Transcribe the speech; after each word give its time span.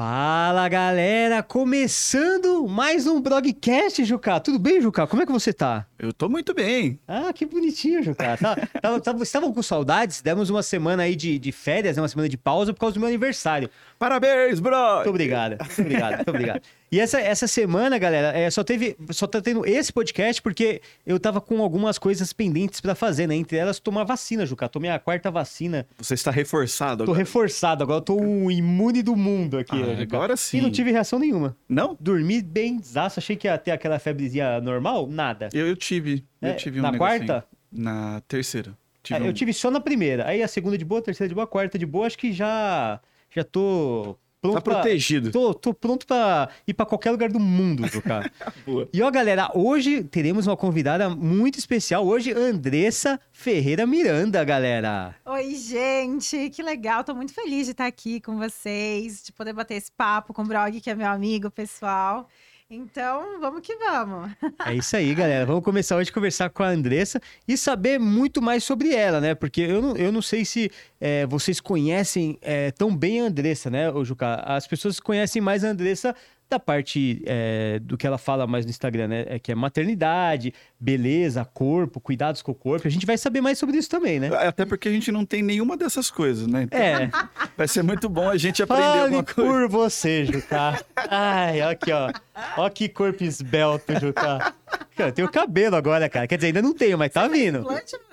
Fala 0.00 0.68
galera, 0.68 1.42
começando 1.42 2.68
mais 2.68 3.08
um 3.08 3.20
broadcast, 3.20 4.04
Juca. 4.04 4.38
Tudo 4.38 4.56
bem, 4.56 4.80
Juca? 4.80 5.08
Como 5.08 5.24
é 5.24 5.26
que 5.26 5.32
você 5.32 5.52
tá? 5.52 5.86
Eu 5.98 6.12
tô 6.12 6.28
muito 6.28 6.54
bem. 6.54 7.00
Ah, 7.08 7.32
que 7.32 7.44
bonitinho, 7.44 8.00
Juca. 8.00 8.36
Tá, 8.36 8.54
tava, 8.80 9.00
tava, 9.00 9.22
estavam 9.24 9.52
com 9.52 9.60
saudades? 9.60 10.22
Demos 10.22 10.50
uma 10.50 10.62
semana 10.62 11.02
aí 11.02 11.16
de, 11.16 11.36
de 11.36 11.50
férias, 11.50 11.96
né? 11.96 12.02
uma 12.02 12.08
semana 12.08 12.28
de 12.28 12.36
pausa 12.38 12.72
por 12.72 12.78
causa 12.78 12.94
do 12.94 13.00
meu 13.00 13.08
aniversário. 13.08 13.68
Parabéns, 13.98 14.60
bro! 14.60 14.76
Muito 14.98 15.10
obrigado, 15.10 15.56
muito 15.58 15.80
obrigado, 15.80 16.14
muito 16.14 16.28
obrigado. 16.30 16.62
E 16.90 16.98
essa, 16.98 17.20
essa 17.20 17.46
semana, 17.46 17.98
galera, 17.98 18.36
é, 18.36 18.50
só 18.50 18.64
teve. 18.64 18.96
Só 19.10 19.26
tá 19.26 19.40
tendo 19.42 19.66
esse 19.66 19.92
podcast 19.92 20.40
porque 20.40 20.80
eu 21.04 21.20
tava 21.20 21.40
com 21.40 21.60
algumas 21.62 21.98
coisas 21.98 22.32
pendentes 22.32 22.80
pra 22.80 22.94
fazer, 22.94 23.26
né? 23.26 23.34
Entre 23.34 23.58
elas, 23.58 23.78
tomar 23.78 24.04
vacina, 24.04 24.46
Juca. 24.46 24.68
Tomei 24.68 24.90
a 24.90 24.98
quarta 24.98 25.30
vacina. 25.30 25.86
Você 25.98 26.14
está 26.14 26.30
reforçado 26.30 26.98
Tô 27.04 27.10
agora. 27.10 27.18
reforçado, 27.18 27.82
agora 27.82 27.98
eu 27.98 28.02
tô 28.02 28.16
um 28.18 28.50
imune 28.50 29.02
do 29.02 29.14
mundo 29.14 29.58
aqui. 29.58 29.76
Ah, 29.82 30.00
agora 30.02 30.36
sim. 30.36 30.58
E 30.58 30.60
não 30.62 30.70
tive 30.70 30.90
reação 30.90 31.18
nenhuma. 31.18 31.54
Não? 31.68 31.94
Dormi 32.00 32.40
bem 32.40 32.80
zaço, 32.82 33.18
achei 33.20 33.36
que 33.36 33.46
ia 33.46 33.58
ter 33.58 33.70
aquela 33.72 33.98
febrezinha 33.98 34.60
normal, 34.60 35.06
nada. 35.06 35.50
Eu, 35.52 35.66
eu 35.68 35.76
tive. 35.76 36.24
Eu 36.40 36.50
É, 36.50 36.54
tive 36.54 36.78
um 36.80 36.82
na 36.82 36.96
quarta? 36.96 37.44
Na 37.70 38.22
terceira. 38.26 38.72
Tive 39.02 39.18
É, 39.18 39.22
um- 39.22 39.26
Eu 39.26 39.32
tive 39.34 39.52
só 39.52 39.70
na 39.70 39.80
primeira, 39.80 40.26
aí 40.26 40.42
a 40.42 40.48
segunda 40.48 40.78
de 40.78 40.84
boa, 40.86 41.00
a 41.00 41.04
terceira 41.04 41.28
de 41.28 41.34
boa, 41.34 41.44
a 41.44 41.46
quarta 41.46 41.78
de 41.78 41.84
boa, 41.84 42.06
acho 42.06 42.16
que 42.16 42.32
já 42.32 42.98
já 43.30 43.44
tô 43.44 44.16
pronto 44.40 44.54
Tá 44.54 44.60
pra- 44.60 44.74
protegido. 44.76 45.30
Tô, 45.30 45.52
tô 45.54 45.74
pronto 45.74 46.06
pra 46.06 46.48
ir 46.66 46.74
pra 46.74 46.86
qualquer 46.86 47.10
lugar 47.10 47.30
do 47.30 47.40
mundo, 47.40 47.82
cara. 48.02 48.30
Boa. 48.66 48.88
e 48.92 49.02
ó, 49.02 49.10
galera, 49.10 49.50
hoje 49.54 50.04
teremos 50.04 50.46
uma 50.46 50.56
convidada 50.56 51.08
muito 51.10 51.58
especial. 51.58 52.06
Hoje, 52.06 52.32
Andressa 52.32 53.20
Ferreira 53.32 53.86
Miranda, 53.86 54.42
galera. 54.44 55.14
Oi, 55.24 55.54
gente, 55.54 56.50
que 56.50 56.62
legal. 56.62 57.04
Tô 57.04 57.14
muito 57.14 57.32
feliz 57.34 57.66
de 57.66 57.72
estar 57.72 57.86
aqui 57.86 58.20
com 58.20 58.36
vocês, 58.38 59.22
de 59.24 59.32
poder 59.32 59.52
bater 59.52 59.74
esse 59.74 59.90
papo 59.92 60.32
com 60.32 60.42
o 60.42 60.46
Brog, 60.46 60.80
que 60.80 60.90
é 60.90 60.94
meu 60.94 61.08
amigo 61.08 61.50
pessoal. 61.50 62.28
Então, 62.70 63.40
vamos 63.40 63.62
que 63.62 63.74
vamos. 63.76 64.30
É 64.66 64.74
isso 64.74 64.94
aí, 64.94 65.14
galera. 65.14 65.46
Vamos 65.46 65.64
começar 65.64 65.96
hoje 65.96 66.10
a 66.10 66.12
conversar 66.12 66.50
com 66.50 66.62
a 66.62 66.68
Andressa 66.68 67.18
e 67.46 67.56
saber 67.56 67.98
muito 67.98 68.42
mais 68.42 68.62
sobre 68.62 68.94
ela, 68.94 69.22
né? 69.22 69.34
Porque 69.34 69.62
eu 69.62 69.80
não, 69.80 69.96
eu 69.96 70.12
não 70.12 70.20
sei 70.20 70.44
se 70.44 70.70
é, 71.00 71.24
vocês 71.24 71.62
conhecem 71.62 72.38
é, 72.42 72.70
tão 72.70 72.94
bem 72.94 73.22
a 73.22 73.24
Andressa, 73.24 73.70
né, 73.70 73.90
Juca? 74.04 74.34
As 74.44 74.66
pessoas 74.66 75.00
conhecem 75.00 75.40
mais 75.40 75.64
a 75.64 75.68
Andressa 75.68 76.14
da 76.48 76.58
parte 76.58 77.22
é, 77.26 77.78
do 77.80 77.96
que 77.96 78.06
ela 78.06 78.18
fala 78.18 78.46
mais 78.46 78.64
no 78.64 78.70
Instagram, 78.70 79.08
né? 79.08 79.24
É 79.28 79.38
que 79.38 79.52
é 79.52 79.54
maternidade, 79.54 80.52
beleza, 80.78 81.44
corpo, 81.44 82.00
cuidados 82.00 82.42
com 82.42 82.52
o 82.52 82.54
corpo. 82.54 82.86
A 82.86 82.90
gente 82.90 83.04
vai 83.04 83.18
saber 83.18 83.40
mais 83.40 83.58
sobre 83.58 83.76
isso 83.76 83.90
também, 83.90 84.18
né? 84.18 84.28
Até 84.34 84.64
porque 84.64 84.88
a 84.88 84.92
gente 84.92 85.12
não 85.12 85.24
tem 85.24 85.42
nenhuma 85.42 85.76
dessas 85.76 86.10
coisas, 86.10 86.46
né? 86.46 86.62
Então 86.62 86.78
É, 86.78 87.10
vai 87.56 87.68
ser 87.68 87.82
muito 87.82 88.08
bom 88.08 88.28
a 88.28 88.36
gente 88.36 88.62
aprender 88.62 88.82
fale 88.82 89.00
alguma 89.00 89.24
coisa. 89.24 89.50
por 89.50 89.68
você, 89.68 90.24
Juca. 90.24 90.84
Ai, 90.96 91.60
ó 91.62 91.70
aqui, 91.70 91.92
ó. 91.92 92.12
Ó 92.56 92.68
que 92.70 92.88
corpo 92.88 93.22
esbelto, 93.24 93.92
Juca. 94.00 94.54
Cara, 94.96 95.10
Eu 95.10 95.12
tenho 95.12 95.30
cabelo 95.30 95.76
agora, 95.76 96.08
cara. 96.08 96.26
Quer 96.26 96.36
dizer, 96.36 96.48
ainda 96.48 96.62
não 96.62 96.74
tenho, 96.74 96.96
mas 96.96 97.12
tá 97.12 97.28
vindo. 97.28 97.66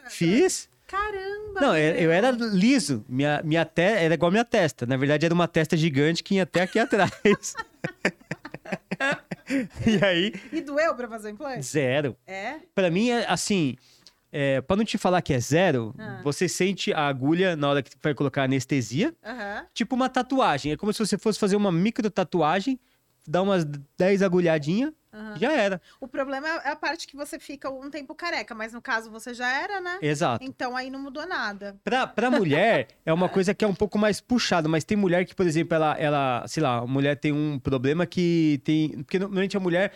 Fiz. 0.10 0.70
Caramba! 0.88 1.62
Não, 1.62 1.76
eu, 1.76 1.96
eu 1.96 2.12
era 2.12 2.30
liso. 2.32 3.04
Minha, 3.10 3.42
minha 3.44 3.66
te... 3.66 3.82
Era 3.82 4.14
igual 4.14 4.32
minha 4.32 4.46
testa. 4.46 4.86
Na 4.86 4.96
verdade, 4.98 5.26
era 5.26 5.34
uma 5.34 5.48
testa 5.48 5.76
gigante 5.76 6.24
que 6.24 6.36
ia 6.36 6.44
até 6.44 6.62
aqui 6.62 6.78
atrás. 6.78 7.12
e 9.86 10.04
aí, 10.04 10.34
E 10.52 10.62
doeu 10.62 10.96
pra 10.96 11.08
fazer 11.08 11.28
o 11.30 11.32
implante? 11.32 11.66
zero. 11.66 12.16
É? 12.26 12.56
Pra 12.74 12.90
mim, 12.90 13.10
é 13.10 13.26
assim. 13.28 13.76
É, 14.32 14.60
pra 14.60 14.76
não 14.76 14.84
te 14.84 14.98
falar 14.98 15.22
que 15.22 15.34
é 15.34 15.40
zero, 15.40 15.94
Ah. 15.98 16.20
você 16.24 16.50
sente 16.50 16.92
a 16.92 17.08
agulha 17.08 17.56
na 17.56 17.70
hora 17.70 17.82
que 17.82 17.92
vai 18.04 18.14
colocar 18.14 18.44
anestesia, 18.44 19.16
Aham. 19.24 19.66
tipo 19.74 19.96
uma 19.96 20.10
tatuagem. 20.10 20.74
É 20.74 20.78
como 20.78 20.92
se 20.92 21.00
você 21.00 21.18
fosse 21.18 21.40
fazer 21.40 21.56
uma 21.56 21.72
micro 21.72 22.10
tatuagem, 22.10 22.78
dar 23.28 23.42
umas 23.42 23.66
10 23.98 24.22
agulhadinhas, 24.22 24.92
aham. 25.14 25.38
já 25.38 25.52
era. 25.54 25.82
O 26.00 26.08
problema 26.08 26.48
é 26.48 26.70
a 26.70 26.76
parte 26.76 27.08
que 27.08 27.16
você 27.16 27.40
fica 27.40 27.70
um 27.70 27.90
tempo 27.90 28.14
careca, 28.14 28.54
mas 28.54 28.74
no 28.74 28.82
caso 28.82 29.10
você 29.10 29.34
já 29.34 29.48
era, 29.48 29.82
né? 29.82 29.98
Exato. 30.02 30.44
Então 30.44 30.76
aí 30.76 30.90
não 30.90 31.00
mudou 31.00 31.28
nada. 31.28 31.76
Pra, 31.84 32.06
pra 32.06 32.30
mulher, 32.32 32.88
é 33.06 33.14
uma 33.14 33.30
coisa 33.30 33.54
que 33.54 33.64
é 33.64 33.68
um 33.68 33.76
pouco 33.76 33.98
mais 33.98 34.20
puxada, 34.22 34.68
mas 34.68 34.84
tem 34.84 34.98
mulher 34.98 35.26
que, 35.26 35.36
por 35.36 35.46
exemplo, 35.46 35.76
ela, 35.76 35.98
ela, 35.98 36.48
sei 36.48 36.62
lá, 36.62 36.78
a 36.78 36.88
mulher 36.88 37.16
tem 37.18 37.32
um 37.32 37.60
problema 37.60 38.06
que 38.06 38.62
tem. 38.64 39.04
Porque 39.04 39.20
normalmente 39.20 39.58
a 39.58 39.60
mulher. 39.60 39.92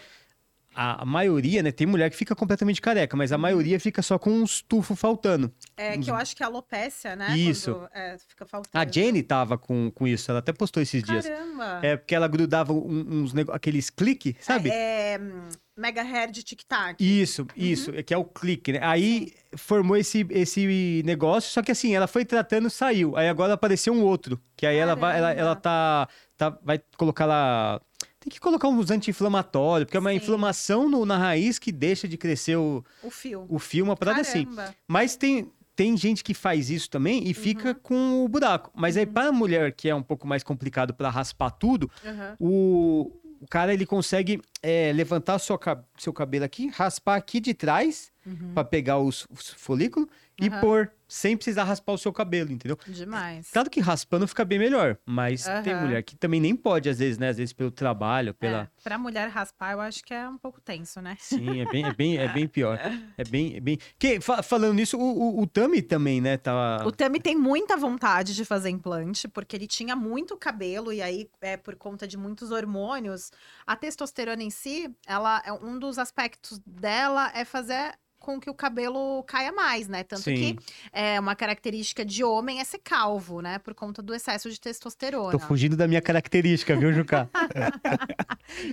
A, 0.76 1.04
maioria, 1.04 1.62
né? 1.64 1.72
Tem 1.72 1.86
mulher 1.88 2.10
que 2.10 2.16
fica 2.16 2.36
completamente 2.36 2.82
careca, 2.82 3.18
mas 3.18 3.32
a 3.32 3.38
maioria 3.38 3.80
fica 3.80 4.02
só 4.02 4.18
com 4.18 4.30
uns 4.30 4.62
tufos 4.62 4.98
faltando. 5.00 5.52
É 5.76 5.98
que 5.98 6.10
eu 6.10 6.16
acho 6.16 6.36
que 6.36 6.44
a 6.44 6.46
alopecia, 6.46 7.16
né? 7.16 7.36
Isso. 7.38 7.74
Quando, 7.74 7.90
é, 7.94 8.18
fica 8.28 8.46
faltando. 8.46 8.78
A 8.78 8.90
Jenny 8.90 9.24
tava 9.24 9.58
com, 9.58 9.92
com 9.92 10.08
isso, 10.08 10.30
ela 10.32 10.40
até 10.40 10.54
postou 10.54 10.82
esses 10.82 11.04
dias. 11.04 11.26
Caramba! 11.28 11.80
É 11.82 11.98
porque 11.98 12.16
ela 12.16 12.28
grudava 12.28 12.72
um- 12.72 13.06
uns 13.10 13.34
nego... 13.34 13.52
aqueles 13.52 13.90
cliques, 13.90 14.36
sabe? 14.40 14.70
É, 14.70 15.14
é, 15.14 15.20
hum, 15.20 15.50
mega 15.76 16.02
hair 16.02 16.32
de 16.32 16.44
tic-tac. 16.44 16.96
Isso, 17.04 17.48
isso, 17.56 17.92
é 17.96 18.04
que 18.04 18.14
é 18.14 18.18
o 18.18 18.24
clique, 18.24 18.74
né? 18.74 18.80
Aí 18.82 19.34
formou 19.56 19.98
esse, 19.98 20.26
esse 20.30 21.02
negócio, 21.06 21.52
só 21.52 21.62
que 21.62 21.72
assim, 21.72 21.96
ela 21.96 22.08
foi 22.08 22.24
tratando, 22.24 22.70
saiu. 22.70 23.18
Aí 23.18 23.28
agora 23.28 23.54
apareceu 23.54 23.94
um 23.94 24.04
outro, 24.04 24.40
que 24.56 24.66
aí 24.66 24.78
ela 24.78 24.96
vai, 24.96 25.18
ela, 25.18 25.32
ela 25.34 25.56
tá, 25.56 26.08
tá, 26.38 26.58
vai 26.64 26.80
colocar 26.98 27.26
lá, 27.26 27.82
tem 28.30 28.36
que 28.36 28.40
colocar 28.40 28.68
uns 28.68 28.92
anti-inflamatórios, 28.92 29.86
porque 29.86 29.98
é 29.98 30.00
uma 30.00 30.12
Sim. 30.12 30.18
inflamação 30.18 30.88
no- 30.88 31.06
na 31.06 31.18
raiz 31.18 31.58
que 31.58 31.72
deixa 31.72 32.08
de 32.08 32.16
crescer 32.16 32.56
o, 32.56 32.84
O 33.04 33.10
fio. 33.10 33.46
o 33.50 33.58
fio, 33.60 33.84
uma 33.84 33.96
parada 33.98 34.22
assim. 34.22 34.46
Caramba. 34.46 34.76
Mas 34.88 35.16
tem, 35.16 35.52
tem 35.76 35.98
gente 35.98 36.24
que 36.24 36.34
faz 36.34 36.70
isso 36.70 36.90
também 36.90 37.28
e 37.28 37.34
fica 37.34 37.74
com 37.74 38.24
o 38.24 38.28
buraco. 38.30 38.72
Mas 38.76 38.96
aí 38.96 39.06
para 39.06 39.30
a 39.30 39.32
mulher, 39.32 39.74
que 39.74 39.90
é 39.90 39.96
um 39.96 40.04
pouco 40.04 40.28
mais 40.28 40.44
complicado 40.44 40.94
para 40.94 41.10
raspar 41.10 41.50
tudo, 41.52 41.90
Aham. 42.06 42.36
o, 42.40 43.12
o 43.42 43.48
cara 43.50 43.74
ele 43.74 43.86
consegue 43.86 44.40
é, 44.62 44.92
levantar 44.94 45.36
o 45.36 45.40
seu, 45.40 45.58
ca- 45.58 45.84
seu 45.98 46.14
cabelo 46.14 46.46
aqui, 46.46 46.68
raspar 46.68 47.16
aqui 47.16 47.40
de 47.40 47.54
trás 47.54 48.12
Uhum. 48.26 48.52
pra 48.54 48.64
pegar 48.64 49.00
os, 49.00 49.26
os 49.32 49.50
folículos 49.50 50.08
e 50.40 50.50
pôr 50.52 50.92
sem 51.10 51.36
precisar 51.36 51.64
raspar 51.66 51.92
o 51.94 51.98
seu 51.98 52.14
cabelo, 52.14 52.52
entendeu? 52.52 52.78
Demais. 52.88 53.50
Claro 53.52 53.70
que 53.70 53.82
raspando 53.82 54.28
fica 54.28 54.46
bem 54.46 54.60
melhor, 54.60 54.98
mas 55.06 55.44
tem 55.64 55.74
Aham. 55.74 55.82
mulher 55.82 56.04
que 56.04 56.16
também 56.16 56.40
nem 56.40 56.56
pode 56.56 56.88
às 56.88 57.00
vezes, 57.00 57.18
né? 57.18 57.30
Às 57.30 57.38
vezes 57.38 57.52
pelo 57.52 57.72
trabalho, 57.72 58.34
pela 58.34 58.62
É, 58.64 58.68
pra 58.84 58.98
mulher 58.98 59.28
raspar, 59.30 59.74
eu 59.74 59.82
acho 59.82 60.04
que 60.06 60.14
é 60.14 60.30
um 60.30 60.38
pouco 60.38 60.62
tenso, 60.62 61.02
né? 61.02 61.18
Sim, 61.20 61.60
é 61.60 61.66
bem, 61.66 61.86
é 61.88 61.92
bem, 61.92 62.18
é 62.18 62.28
bem 62.28 62.48
pior. 62.48 62.80
É 63.18 63.24
bem, 63.24 63.56
é 63.58 63.60
bem. 63.60 63.78
Que, 63.98 64.22
fa- 64.22 64.44
falando 64.44 64.76
nisso, 64.76 64.98
o, 64.98 65.40
o, 65.40 65.42
o 65.42 65.48
Tami 65.48 65.82
também, 65.82 66.22
né? 66.22 66.38
Tava. 66.38 66.86
O 66.88 66.92
Tami 66.92 67.20
tem 67.20 67.36
muita 67.36 67.76
vontade 67.76 68.36
de 68.36 68.46
fazer 68.46 68.70
implante, 68.70 69.28
porque 69.28 69.56
ele 69.56 69.68
tinha 69.68 69.96
muito 69.96 70.38
cabelo, 70.38 70.94
e 70.94 71.02
aí, 71.02 71.28
é, 71.42 71.58
por 71.58 71.76
conta 71.76 72.08
de 72.08 72.16
muitos 72.18 72.52
hormônios, 72.52 73.32
a 73.66 73.76
testosterona 73.76 74.44
em 74.44 74.50
si, 74.50 74.90
ela 75.08 75.42
é 75.46 75.52
um 75.52 75.80
dos 75.80 75.98
aspectos 75.98 76.60
dela 76.66 77.32
é 77.34 77.44
fazer 77.44 77.94
com 78.20 78.40
que 78.40 78.50
o 78.50 78.54
cabelo 78.54 79.24
caia 79.24 79.52
mais, 79.52 79.88
né? 79.88 80.04
Tanto 80.04 80.24
Sim. 80.24 80.36
que 80.36 80.60
é 80.92 81.20
uma 81.20 81.36
característica 81.36 82.04
de 82.06 82.24
homem 82.24 82.60
é 82.60 82.64
ser 82.64 82.80
calvo, 82.80 83.42
né? 83.42 83.60
Por 83.60 83.74
conta 83.74 84.02
do 84.02 84.14
excesso 84.14 84.50
de 84.52 84.60
testosterona. 84.60 85.32
Tô 85.32 85.40
fugindo 85.40 85.76
da 85.78 85.88
minha 85.88 86.02
característica, 86.02 86.76
viu, 86.76 86.92
Jucá? 86.94 87.28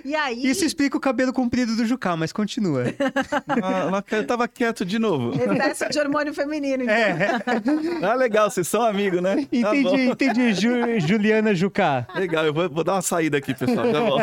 E 0.04 0.14
aí, 0.14 0.42
Isso 0.46 0.64
explica 0.64 0.96
o 0.96 1.00
cabelo 1.00 1.32
comprido 1.34 1.76
do 1.76 1.84
Jucá, 1.84 2.16
mas 2.16 2.32
continua. 2.32 2.84
Ah, 3.62 4.02
eu 4.10 4.26
tava 4.26 4.48
quieto 4.48 4.86
de 4.86 4.98
novo. 4.98 5.32
excesso 5.34 5.90
de 5.90 5.98
hormônio 5.98 6.32
feminino. 6.32 6.82
então. 6.84 6.94
É, 6.94 7.28
Ah, 8.02 8.14
legal, 8.14 8.50
vocês 8.50 8.66
são 8.66 8.80
amigos, 8.82 9.20
né? 9.20 9.36
Tá 9.36 9.42
entendi, 9.52 9.82
bom. 9.82 9.96
entendi, 9.98 10.54
Ju- 10.54 11.00
Juliana 11.06 11.54
Jucá. 11.54 12.06
Legal, 12.14 12.46
eu 12.46 12.54
vou, 12.54 12.70
vou 12.70 12.82
dar 12.84 12.94
uma 12.94 13.02
saída 13.02 13.36
aqui, 13.36 13.54
pessoal. 13.54 13.92
Já 13.92 14.00
volto. 14.00 14.22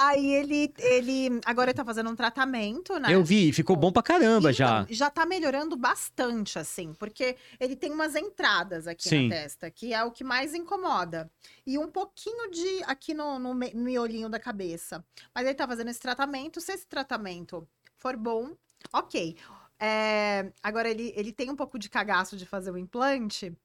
Aí 0.00 0.32
ele, 0.34 0.72
ele 0.78 1.38
agora 1.44 1.70
ele 1.70 1.76
tá 1.76 1.84
fazendo 1.84 2.08
um 2.10 2.16
tratamento, 2.16 2.98
né? 2.98 3.08
Eu 3.14 3.22
vi, 3.22 3.52
ficou 3.52 3.76
bom 3.76 3.92
pra 3.92 4.02
caramba 4.02 4.47
já. 4.52 4.82
Então, 4.82 4.94
já 4.94 5.10
tá 5.10 5.24
melhorando 5.26 5.76
bastante, 5.76 6.58
assim, 6.58 6.92
porque 6.94 7.36
ele 7.58 7.76
tem 7.76 7.92
umas 7.92 8.14
entradas 8.14 8.86
aqui 8.86 9.08
Sim. 9.08 9.28
na 9.28 9.34
testa, 9.36 9.70
que 9.70 9.92
é 9.92 10.02
o 10.04 10.10
que 10.10 10.24
mais 10.24 10.54
incomoda. 10.54 11.30
E 11.66 11.78
um 11.78 11.88
pouquinho 11.88 12.50
de 12.50 12.82
aqui 12.84 13.14
no, 13.14 13.38
no 13.38 13.54
miolinho 13.54 14.28
da 14.28 14.38
cabeça. 14.38 15.04
Mas 15.34 15.46
ele 15.46 15.54
tá 15.54 15.66
fazendo 15.66 15.88
esse 15.88 16.00
tratamento. 16.00 16.60
Se 16.60 16.72
esse 16.72 16.86
tratamento 16.86 17.66
for 17.96 18.16
bom, 18.16 18.56
ok. 18.92 19.36
É, 19.80 20.50
agora, 20.62 20.88
ele, 20.90 21.12
ele 21.14 21.32
tem 21.32 21.50
um 21.50 21.56
pouco 21.56 21.78
de 21.78 21.88
cagaço 21.88 22.36
de 22.36 22.44
fazer 22.44 22.70
o 22.70 22.78
implante, 22.78 23.56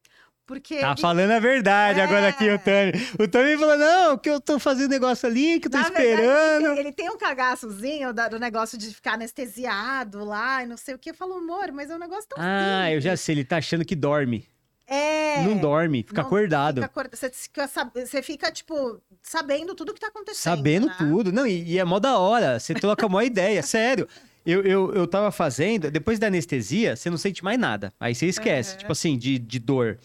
porque. 0.46 0.78
Tá 0.80 0.92
ele- 0.92 1.02
falando 1.02 1.32
a 1.32 1.40
verdade 1.40 2.00
agora 2.02 2.28
aqui, 2.30 2.48
É. 2.48 2.54
o 2.56 2.60
Tami. 2.60 2.92
O 3.20 3.28
Tami 3.28 3.58
falou, 3.58 3.78
não, 3.78 4.18
que 4.18 4.30
eu 4.30 4.40
tô 4.42 4.60
fazendo 4.60 4.90
negócio 4.92 5.28
ali, 5.28 5.60
que 5.60 5.68
eu 5.68 5.72
tô 5.72 5.78
Na 5.78 5.84
verdade, 5.90 6.08
esperando. 6.10 6.66
ele, 6.72 6.80
ele 6.82 6.92
tem 6.92 7.10
um 7.10 7.18
cagaçozinho 7.18 8.14
do 8.14 8.40
negócio 8.40 8.78
de 8.78 8.94
ficar 8.94 9.14
anestesiado 9.14 10.24
lá 10.24 10.64
e 10.64 10.66
não 10.68 10.78
sei 10.78 10.96
o 10.96 11.00
que. 11.00 11.12
Eu 11.12 11.16
falo, 11.16 11.34
amor, 11.36 11.72
mas 11.72 11.90
é 11.90 11.96
um 11.96 12.00
negócio 12.00 12.28
tão 12.30 12.38
Ah, 12.42 12.92
eu 12.92 13.00
já 13.02 13.12
simples." 13.12 13.22
sei, 13.22 13.36
ele 13.36 13.46
tá 13.46 13.58
achando 13.58 13.86
que 13.86 13.96
dorme. 13.96 14.48
É. 14.86 15.42
Não 15.44 15.58
dorme, 15.58 16.04
fica 16.04 16.22
não 16.22 16.28
acordado. 16.28 16.76
Fica 16.76 16.86
acorda- 16.88 17.16
Você, 17.16 17.30
fica, 17.32 17.70
você 17.96 18.22
fica, 18.22 18.52
tipo, 18.52 19.02
sabendo 19.22 19.74
tudo 19.74 19.94
que 19.94 20.00
tá 20.00 20.08
acontecendo. 20.08 20.44
Sabendo 20.44 20.88
né? 20.88 20.96
tudo. 20.98 21.32
Não, 21.32 21.48
e, 21.48 21.64
e 21.64 21.80
é 21.80 21.86
mó 21.86 22.00
da 22.00 22.18
hora. 22.20 22.60
Você 22.60 22.74
troca 22.74 23.06
a 23.06 23.10
maior 23.10 23.26
ideia, 23.26 23.64
sério. 23.64 24.08
Eu, 24.46 24.62
eu, 24.64 24.94
eu 24.94 25.08
tava 25.08 25.32
fazendo, 25.32 25.90
depois 25.90 26.20
da 26.20 26.28
anestesia, 26.28 26.98
você 26.98 27.10
não 27.10 27.18
sente 27.18 27.42
mais 27.42 27.58
nada. 27.58 27.94
Aí 27.98 28.14
você 28.14 28.26
esquece, 28.26 28.72
Aham. 28.72 28.78
tipo 28.80 28.92
assim, 28.92 29.18
de, 29.18 29.40
de 29.40 29.58
dor. 29.58 29.98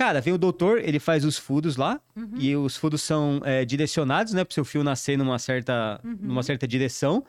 Cara, 0.00 0.18
vem 0.22 0.32
o 0.32 0.38
doutor, 0.38 0.78
ele 0.78 0.98
faz 0.98 1.26
os 1.26 1.36
furos 1.36 1.76
lá, 1.76 2.00
Uhum. 2.16 2.30
e 2.38 2.56
os 2.56 2.74
furos 2.74 3.02
são 3.02 3.42
é, 3.44 3.66
direcionados, 3.66 4.32
né? 4.32 4.42
Pro 4.44 4.54
seu 4.54 4.64
fio 4.64 4.82
nascer 4.82 5.18
numa 5.18 5.38
certa, 5.38 6.00
Uhum. 6.02 6.16
numa 6.22 6.42
certa 6.42 6.66
direção. 6.66 7.22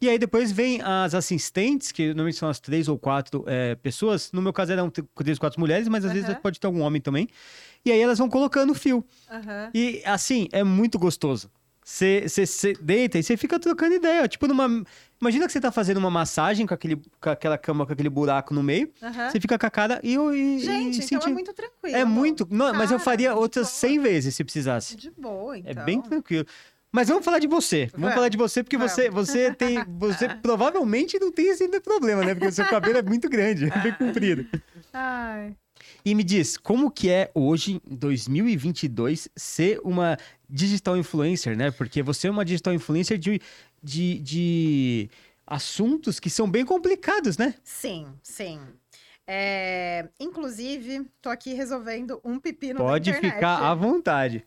E 0.00 0.08
aí 0.08 0.16
depois 0.16 0.52
vem 0.52 0.80
as 0.82 1.14
assistentes, 1.14 1.90
que 1.90 2.08
normalmente 2.08 2.36
são 2.36 2.48
as 2.48 2.60
três 2.60 2.86
ou 2.86 2.96
quatro 2.96 3.42
é, 3.48 3.74
pessoas. 3.74 4.30
No 4.30 4.40
meu 4.40 4.52
caso 4.52 4.70
eram 4.70 4.88
três 4.88 5.36
ou 5.36 5.40
quatro 5.40 5.58
mulheres, 5.58 5.88
mas 5.88 6.04
às 6.04 6.12
vezes 6.12 6.28
Aham. 6.28 6.38
pode 6.40 6.60
ter 6.60 6.66
algum 6.68 6.82
homem 6.82 7.00
também. 7.00 7.26
E 7.84 7.90
aí 7.90 8.00
elas 8.00 8.18
vão 8.18 8.28
colocando 8.28 8.70
o 8.70 8.74
fio. 8.74 9.04
E 9.74 10.00
assim, 10.04 10.46
é 10.52 10.62
muito 10.62 10.98
gostoso. 11.00 11.50
Você 11.88 12.72
deita 12.82 13.16
e 13.16 13.22
você 13.22 13.36
fica 13.36 13.60
trocando 13.60 13.94
ideia. 13.94 14.26
Tipo, 14.26 14.48
numa. 14.48 14.82
Imagina 15.20 15.46
que 15.46 15.52
você 15.52 15.60
tá 15.60 15.70
fazendo 15.70 15.98
uma 15.98 16.10
massagem 16.10 16.66
com, 16.66 16.74
aquele, 16.74 17.00
com 17.20 17.30
aquela 17.30 17.56
cama 17.56 17.86
com 17.86 17.92
aquele 17.92 18.10
buraco 18.10 18.52
no 18.52 18.60
meio. 18.60 18.90
Você 19.30 19.38
fica 19.38 19.56
com 19.56 19.66
a 19.66 19.70
cara 19.70 20.00
e, 20.02 20.16
e, 20.16 20.58
Gente, 20.58 20.66
e 20.66 21.04
então 21.04 21.18
é 21.18 21.20
sentindo. 21.20 21.32
muito 21.32 21.54
tranquilo. 21.54 21.96
É 21.96 22.04
muito. 22.04 22.44
Não, 22.50 22.74
mas 22.74 22.90
eu 22.90 22.98
Cara, 22.98 23.04
faria 23.04 23.34
outras 23.36 23.68
boa. 23.68 23.78
100 23.78 23.98
vezes 24.00 24.34
se 24.34 24.42
precisasse. 24.42 24.96
De 24.96 25.12
boa, 25.12 25.56
então. 25.56 25.70
É 25.70 25.86
bem 25.86 26.02
tranquilo. 26.02 26.44
Mas 26.90 27.06
vamos 27.06 27.24
falar 27.24 27.38
de 27.38 27.46
você. 27.46 27.86
Vamos 27.86 28.00
Vamos. 28.00 28.14
falar 28.14 28.28
de 28.30 28.36
você, 28.36 28.64
porque 28.64 28.76
você, 28.76 29.08
você 29.08 29.54
tem. 29.54 29.84
Você 29.98 30.28
provavelmente 30.42 31.20
não 31.20 31.30
tem 31.30 31.50
esse 31.50 31.68
problema, 31.80 32.24
né? 32.24 32.34
Porque 32.34 32.48
o 32.48 32.52
seu 32.52 32.66
cabelo 32.66 32.98
é 32.98 33.02
muito 33.02 33.28
grande, 33.28 33.70
é 33.70 33.78
bem 33.78 33.92
comprido. 33.92 34.44
Ai. 34.92 35.54
E 36.06 36.14
me 36.14 36.22
diz, 36.22 36.56
como 36.56 36.88
que 36.88 37.10
é 37.10 37.32
hoje, 37.34 37.82
em 37.84 37.96
2022, 37.96 39.28
ser 39.34 39.80
uma 39.82 40.16
digital 40.48 40.96
influencer, 40.96 41.56
né? 41.56 41.72
Porque 41.72 42.00
você 42.00 42.28
é 42.28 42.30
uma 42.30 42.44
digital 42.44 42.72
influencer 42.72 43.18
de, 43.18 43.40
de, 43.82 44.20
de 44.20 45.10
assuntos 45.44 46.20
que 46.20 46.30
são 46.30 46.48
bem 46.48 46.64
complicados, 46.64 47.36
né? 47.36 47.56
Sim, 47.64 48.06
sim. 48.22 48.60
É, 49.26 50.08
inclusive, 50.20 51.04
tô 51.20 51.28
aqui 51.28 51.52
resolvendo 51.54 52.20
um 52.24 52.38
pepino 52.38 52.78
Pode 52.78 53.10
da 53.10 53.16
internet. 53.18 53.34
ficar 53.34 53.68
à 53.68 53.74
vontade. 53.74 54.46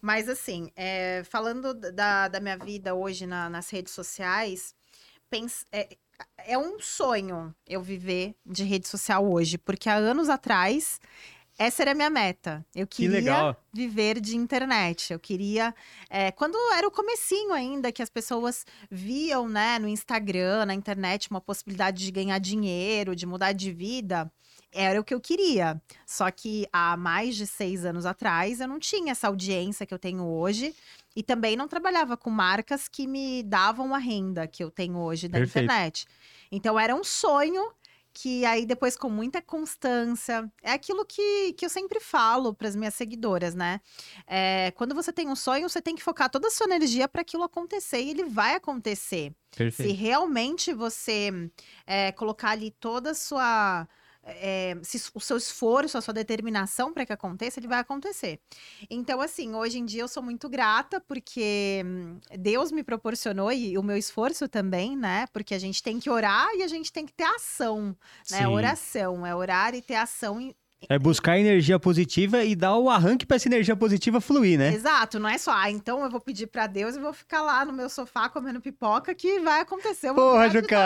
Mas 0.00 0.28
assim, 0.28 0.70
é, 0.76 1.24
falando 1.24 1.74
da, 1.74 2.28
da 2.28 2.38
minha 2.38 2.56
vida 2.56 2.94
hoje 2.94 3.26
na- 3.26 3.50
nas 3.50 3.68
redes 3.70 3.92
sociais, 3.92 4.72
pens- 5.28 5.66
é, 5.72 5.96
é 6.46 6.56
um 6.58 6.80
sonho 6.80 7.54
eu 7.66 7.82
viver 7.82 8.34
de 8.44 8.64
rede 8.64 8.88
social 8.88 9.30
hoje, 9.30 9.58
porque 9.58 9.88
há 9.88 9.94
anos 9.94 10.28
atrás 10.28 11.00
essa 11.60 11.82
era 11.82 11.90
a 11.90 11.94
minha 11.94 12.08
meta. 12.08 12.64
Eu 12.74 12.86
Que 12.86 13.02
queria 13.02 13.18
legal. 13.18 13.56
viver 13.70 14.18
de 14.18 14.34
internet. 14.34 15.12
Eu 15.12 15.20
queria, 15.20 15.74
é, 16.08 16.30
quando 16.30 16.56
era 16.72 16.88
o 16.88 16.90
comecinho 16.90 17.52
ainda 17.52 17.92
que 17.92 18.02
as 18.02 18.08
pessoas 18.08 18.64
viam, 18.90 19.46
né, 19.46 19.78
no 19.78 19.86
Instagram, 19.86 20.64
na 20.64 20.72
internet, 20.72 21.30
uma 21.30 21.40
possibilidade 21.40 22.02
de 22.02 22.10
ganhar 22.10 22.38
dinheiro, 22.38 23.14
de 23.14 23.26
mudar 23.26 23.52
de 23.52 23.70
vida. 23.72 24.32
Era 24.72 24.98
o 24.98 25.04
que 25.04 25.12
eu 25.12 25.20
queria. 25.20 25.78
Só 26.06 26.30
que 26.30 26.66
há 26.72 26.96
mais 26.96 27.36
de 27.36 27.46
seis 27.46 27.84
anos 27.84 28.06
atrás 28.06 28.60
eu 28.60 28.68
não 28.68 28.78
tinha 28.78 29.12
essa 29.12 29.26
audiência 29.28 29.84
que 29.84 29.92
eu 29.92 29.98
tenho 29.98 30.24
hoje. 30.24 30.74
E 31.14 31.22
também 31.22 31.56
não 31.56 31.66
trabalhava 31.66 32.16
com 32.16 32.30
marcas 32.30 32.88
que 32.88 33.06
me 33.06 33.42
davam 33.42 33.94
a 33.94 33.98
renda 33.98 34.46
que 34.46 34.62
eu 34.62 34.70
tenho 34.70 34.98
hoje 34.98 35.28
da 35.28 35.38
Perfeito. 35.38 35.64
internet. 35.64 36.06
Então 36.50 36.78
era 36.78 36.94
um 36.94 37.02
sonho 37.04 37.72
que 38.12 38.44
aí 38.44 38.66
depois 38.66 38.96
com 38.96 39.08
muita 39.08 39.40
constância 39.40 40.50
é 40.62 40.72
aquilo 40.72 41.04
que, 41.04 41.52
que 41.52 41.64
eu 41.64 41.70
sempre 41.70 42.00
falo 42.00 42.52
para 42.52 42.68
as 42.68 42.74
minhas 42.76 42.94
seguidoras, 42.94 43.54
né? 43.54 43.80
É, 44.26 44.72
quando 44.72 44.94
você 44.94 45.12
tem 45.12 45.28
um 45.28 45.36
sonho, 45.36 45.68
você 45.68 45.80
tem 45.80 45.94
que 45.94 46.02
focar 46.02 46.28
toda 46.28 46.48
a 46.48 46.50
sua 46.50 46.66
energia 46.66 47.08
para 47.08 47.22
aquilo 47.22 47.44
acontecer 47.44 48.00
e 48.00 48.10
ele 48.10 48.24
vai 48.24 48.54
acontecer. 48.54 49.32
Se 49.52 49.56
Perfeito. 49.56 49.98
realmente 49.98 50.72
você 50.72 51.30
é, 51.86 52.12
colocar 52.12 52.50
ali 52.50 52.70
toda 52.70 53.10
a 53.10 53.14
sua. 53.14 53.88
É, 54.24 54.76
se- 54.82 55.10
o 55.14 55.20
seu 55.20 55.36
esforço, 55.36 55.96
a 55.98 56.00
sua 56.00 56.14
determinação 56.14 56.92
para 56.92 57.06
que 57.06 57.12
aconteça, 57.12 57.58
ele 57.60 57.68
vai 57.68 57.78
acontecer. 57.78 58.40
Então, 58.88 59.20
assim, 59.20 59.54
hoje 59.54 59.78
em 59.78 59.84
dia 59.84 60.02
eu 60.02 60.08
sou 60.08 60.22
muito 60.22 60.48
grata 60.48 61.00
porque 61.00 61.82
hum, 61.84 62.20
Deus 62.38 62.70
me 62.72 62.82
proporcionou 62.82 63.50
e 63.52 63.76
o 63.78 63.82
meu 63.82 63.96
esforço 63.96 64.48
também, 64.48 64.96
né? 64.96 65.26
Porque 65.32 65.54
a 65.54 65.58
gente 65.58 65.82
tem 65.82 65.98
que 65.98 66.10
orar 66.10 66.48
e 66.54 66.62
a 66.62 66.68
gente 66.68 66.92
tem 66.92 67.06
que 67.06 67.12
ter 67.12 67.24
ação, 67.24 67.96
né? 68.28 68.46
Sim. 68.46 68.46
Oração, 68.48 69.26
é 69.26 69.34
orar 69.34 69.74
e 69.74 69.82
ter 69.82 69.94
ação 69.96 70.54
É 70.88 70.98
buscar 70.98 71.38
energia 71.38 71.78
positiva 71.78 72.42
e 72.42 72.56
dar 72.56 72.76
o 72.76 72.88
arranque 72.88 73.26
para 73.26 73.36
essa 73.36 73.48
energia 73.48 73.76
positiva 73.76 74.20
fluir, 74.20 74.58
né? 74.58 74.72
Exato, 74.74 75.18
não 75.18 75.28
é 75.28 75.36
só, 75.36 75.52
ah, 75.52 75.70
então 75.70 76.02
eu 76.02 76.10
vou 76.10 76.20
pedir 76.20 76.46
pra 76.46 76.66
Deus 76.66 76.96
e 76.96 77.00
vou 77.00 77.12
ficar 77.12 77.42
lá 77.42 77.64
no 77.64 77.72
meu 77.72 77.88
sofá 77.88 78.28
comendo 78.28 78.60
pipoca 78.60 79.14
que 79.14 79.40
vai 79.40 79.60
acontecer. 79.60 80.12
Vou 80.12 80.32
Porra, 80.32 80.48
Juca! 80.48 80.76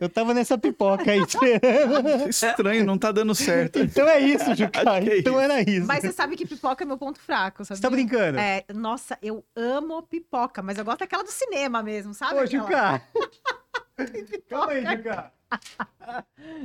Eu 0.00 0.08
tava 0.08 0.32
nessa 0.32 0.56
pipoca 0.56 1.10
aí 1.10 1.20
esperando. 1.20 2.28
Estranho, 2.28 2.84
não 2.84 2.96
tá 2.98 3.12
dando 3.12 3.34
certo. 3.34 3.78
Então 3.78 4.08
é 4.08 4.18
isso, 4.20 4.54
Juca. 4.54 4.80
É 4.98 5.18
Então 5.18 5.38
era 5.40 5.60
isso. 5.60 5.86
Mas 5.86 6.02
você 6.02 6.12
sabe 6.12 6.34
que 6.36 6.46
pipoca 6.46 6.82
é 6.84 6.86
meu 6.86 6.98
ponto 6.98 7.20
fraco, 7.20 7.64
sabe? 7.64 7.78
Você 7.78 7.82
tá 7.82 7.90
brincando? 7.90 8.38
É, 8.38 8.64
nossa, 8.74 9.18
eu 9.22 9.44
amo 9.54 10.02
pipoca, 10.02 10.62
mas 10.62 10.78
eu 10.78 10.84
gosto 10.84 11.00
daquela 11.00 11.22
do 11.22 11.30
cinema 11.30 11.82
mesmo, 11.82 12.14
sabe? 12.14 12.40
Ô, 12.40 12.46
Juca! 12.46 13.02
Calma 14.48 14.72
aí, 14.72 14.86
Juca. 14.86 15.32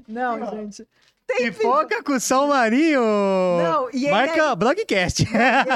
Não, 0.08 0.42
Ó. 0.42 0.68
gente. 1.40 1.52
Pipoca 1.58 2.04
com 2.04 2.20
sal 2.20 2.48
marinho! 2.48 3.00
Não, 3.02 3.90
e 3.94 4.04
ele, 4.06 4.12
Marca 4.12 4.56
Blogcast. 4.56 5.26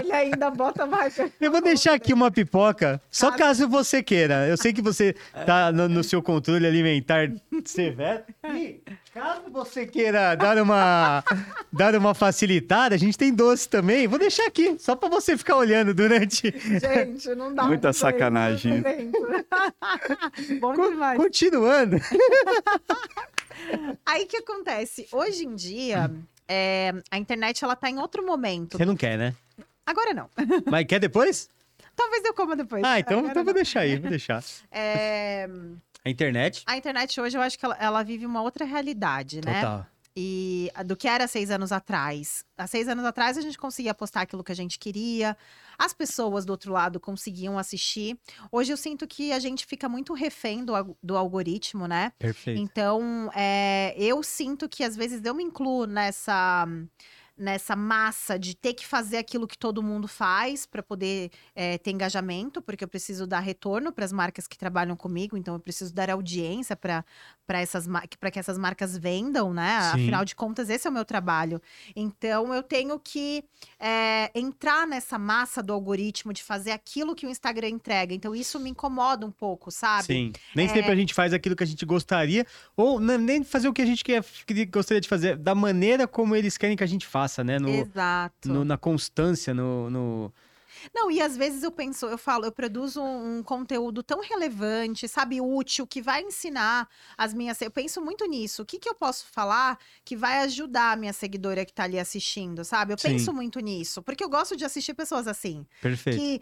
ele 0.01 0.11
ainda 0.11 0.51
bota 0.51 0.85
marca. 0.85 1.29
Eu 1.41 1.51
vou 1.51 1.61
deixar 1.61 1.93
aqui 1.93 2.13
uma 2.13 2.29
pipoca, 2.29 3.01
só 3.09 3.31
Tá. 3.31 3.37
caso 3.37 3.67
você 3.67 4.03
queira. 4.03 4.47
Eu 4.47 4.57
sei 4.57 4.73
que 4.73 4.81
você 4.81 5.15
tá 5.45 5.71
no, 5.71 5.87
no 5.87 6.03
seu 6.03 6.21
controle 6.21 6.67
alimentar 6.67 7.31
severo. 7.65 8.23
E 8.53 8.81
caso 9.13 9.41
você 9.51 9.85
queira 9.87 10.35
dar 10.35 10.57
uma, 10.61 11.23
dar 11.71 11.95
uma 11.95 12.13
facilitada, 12.13 12.93
a 12.95 12.97
gente 12.99 13.17
tem 13.17 13.33
doce 13.33 13.67
também. 13.67 14.07
Vou 14.07 14.19
deixar 14.19 14.45
aqui, 14.45 14.75
só 14.79 14.95
pra 14.95 15.09
você 15.09 15.35
ficar 15.37 15.55
olhando 15.55 15.93
durante. 15.93 16.53
Gente, 16.79 17.29
não 17.35 17.53
dá. 17.53 17.63
Muita 17.63 17.91
sacanagem. 17.93 18.83
tô 18.83 20.55
Bom 20.59 20.73
Co- 20.75 20.89
demais. 20.89 21.17
Continuando. 21.17 21.97
Aí 24.05 24.23
o 24.23 24.27
que 24.27 24.37
acontece? 24.37 25.07
Hoje 25.11 25.45
em 25.45 25.55
dia, 25.55 26.11
é, 26.47 26.93
a 27.11 27.17
internet 27.17 27.63
ela 27.63 27.75
tá 27.75 27.89
em 27.89 27.97
outro 27.99 28.25
momento. 28.25 28.77
Você 28.77 28.85
não 28.85 28.95
quer, 28.95 29.17
né? 29.17 29.35
Agora 29.85 30.13
não. 30.13 30.29
Mas 30.69 30.85
quer 30.85 30.99
depois? 30.99 31.49
Talvez 31.95 32.23
eu 32.23 32.33
coma 32.33 32.55
depois. 32.55 32.83
Ah, 32.83 32.99
então, 32.99 33.19
Agora 33.19 33.31
então 33.31 33.43
vou 33.43 33.53
não. 33.53 33.55
deixar 33.61 33.81
aí, 33.81 33.97
vou 33.97 34.09
deixar. 34.09 34.43
É, 34.71 35.47
A 36.05 36.09
internet? 36.09 36.63
a 36.65 36.77
internet 36.77 37.19
hoje 37.19 37.37
eu 37.37 37.41
acho 37.41 37.57
que 37.57 37.65
ela, 37.65 37.75
ela 37.79 38.03
vive 38.03 38.25
uma 38.25 38.41
outra 38.41 38.65
realidade, 38.65 39.41
né? 39.43 39.61
Total. 39.61 39.85
E 40.15 40.71
a- 40.73 40.83
do 40.83 40.95
que 40.95 41.07
era 41.07 41.27
seis 41.27 41.49
anos 41.51 41.71
atrás. 41.71 42.43
Há 42.57 42.65
seis 42.67 42.87
anos 42.87 43.05
atrás 43.05 43.37
a 43.37 43.41
gente 43.41 43.57
conseguia 43.57 43.93
postar 43.93 44.21
aquilo 44.21 44.43
que 44.43 44.51
a 44.51 44.55
gente 44.55 44.77
queria, 44.79 45.35
as 45.77 45.93
pessoas 45.93 46.45
do 46.45 46.51
outro 46.51 46.71
lado 46.71 46.99
conseguiam 46.99 47.57
assistir. 47.57 48.17
Hoje 48.51 48.73
eu 48.73 48.77
sinto 48.77 49.07
que 49.07 49.31
a 49.31 49.39
gente 49.39 49.65
fica 49.65 49.87
muito 49.87 50.13
refém 50.13 50.65
do, 50.65 50.73
do 51.01 51.15
algoritmo, 51.15 51.87
né? 51.87 52.11
Perfeito. 52.17 52.59
Então, 52.59 53.29
é, 53.35 53.93
eu 53.97 54.23
sinto 54.23 54.67
que 54.67 54.83
às 54.83 54.95
vezes 54.95 55.21
eu 55.23 55.33
me 55.33 55.43
incluo 55.43 55.85
nessa 55.85 56.67
nessa 57.37 57.75
massa 57.75 58.37
de 58.37 58.55
ter 58.55 58.73
que 58.73 58.85
fazer 58.85 59.17
aquilo 59.17 59.47
que 59.47 59.57
todo 59.57 59.83
mundo 59.83 60.07
faz 60.07 60.65
para 60.65 60.81
poder 60.81 61.29
é, 61.55 61.77
ter 61.77 61.91
engajamento, 61.91 62.61
porque 62.61 62.83
eu 62.83 62.87
preciso 62.87 63.27
dar 63.27 63.39
retorno 63.39 63.91
para 63.91 64.03
as 64.05 64.11
marcas 64.11 64.47
que 64.47 64.57
trabalham 64.57 64.95
comigo, 64.95 65.37
então 65.37 65.53
eu 65.53 65.59
preciso 65.59 65.93
dar 65.93 66.09
audiência 66.09 66.75
para 66.75 67.05
para 67.45 67.61
essas 67.61 67.87
para 68.19 68.29
que 68.29 68.39
essas 68.39 68.57
marcas 68.57 68.97
vendam, 68.97 69.53
né? 69.53 69.79
Sim. 69.81 70.01
Afinal 70.01 70.25
de 70.25 70.35
contas, 70.35 70.69
esse 70.69 70.85
é 70.85 70.89
o 70.89 70.93
meu 70.93 71.05
trabalho. 71.05 71.61
Então 71.95 72.53
eu 72.53 72.61
tenho 72.61 72.99
que 72.99 73.43
é, 73.79 74.29
entrar 74.35 74.85
nessa 74.85 75.17
massa 75.17 75.63
do 75.63 75.71
algoritmo 75.71 76.33
de 76.33 76.43
fazer 76.43 76.71
aquilo 76.71 77.15
que 77.15 77.25
o 77.25 77.29
Instagram 77.29 77.69
entrega. 77.69 78.13
Então 78.13 78.35
isso 78.35 78.59
me 78.59 78.69
incomoda 78.69 79.25
um 79.25 79.31
pouco, 79.31 79.71
sabe? 79.71 80.05
Sim. 80.05 80.33
Nem 80.55 80.65
É. 80.65 80.69
sempre 80.69 80.91
a 80.91 80.95
gente 80.95 81.13
faz 81.13 81.33
aquilo 81.33 81.55
que 81.55 81.63
a 81.63 81.67
gente 81.67 81.85
gostaria, 81.85 82.45
ou 82.75 82.99
nem 82.99 83.43
fazer 83.43 83.69
o 83.69 83.73
que 83.73 83.81
a 83.81 83.85
gente 83.85 84.03
quer, 84.03 84.23
que 84.45 84.65
gostaria 84.65 84.99
de 84.99 85.07
fazer, 85.07 85.37
da 85.37 85.55
maneira 85.55 86.05
como 86.07 86.35
eles 86.35 86.57
querem 86.57 86.75
que 86.75 86.83
a 86.83 86.87
gente 86.87 87.05
faça, 87.07 87.26
né? 87.43 87.59
No, 87.59 87.69
Exato. 87.69 88.49
no- 88.49 88.65
na 88.65 88.77
constância, 88.77 89.53
no, 89.53 89.89
no- 89.89 90.33
Não, 90.93 91.09
e 91.09 91.19
às 91.21 91.35
vezes 91.35 91.63
eu 91.63 91.71
penso, 91.71 92.05
eu 92.05 92.17
falo, 92.17 92.45
eu 92.45 92.51
produzo 92.51 93.01
um, 93.01 93.37
um 93.39 93.43
conteúdo 93.43 94.03
tão 94.03 94.21
relevante, 94.21 95.07
sabe, 95.07 95.41
útil, 95.41 95.87
que 95.87 96.01
vai 96.01 96.21
ensinar 96.21 96.87
as 97.17 97.33
minhas. 97.33 97.59
Eu 97.61 97.71
penso 97.71 97.99
muito 98.01 98.25
nisso. 98.25 98.61
O 98.61 98.65
que, 98.65 98.77
que 98.79 98.87
eu 98.87 98.93
posso 98.95 99.25
falar 99.31 99.77
que 100.05 100.15
vai 100.15 100.39
ajudar 100.43 100.91
a 100.93 100.95
minha 100.95 101.13
seguidora 101.13 101.65
que 101.65 101.73
tá 101.73 101.83
ali 101.83 101.99
assistindo, 101.99 102.63
sabe? 102.63 102.93
Eu 102.93 102.97
Sim. 102.97 103.09
penso 103.09 103.33
muito 103.33 103.59
nisso. 103.59 104.01
Porque 104.03 104.23
eu 104.23 104.29
gosto 104.29 104.55
de 104.55 104.65
assistir 104.65 104.93
pessoas 104.93 105.27
assim. 105.27 105.65
Perfeito. 105.81 106.19
Que. 106.19 106.41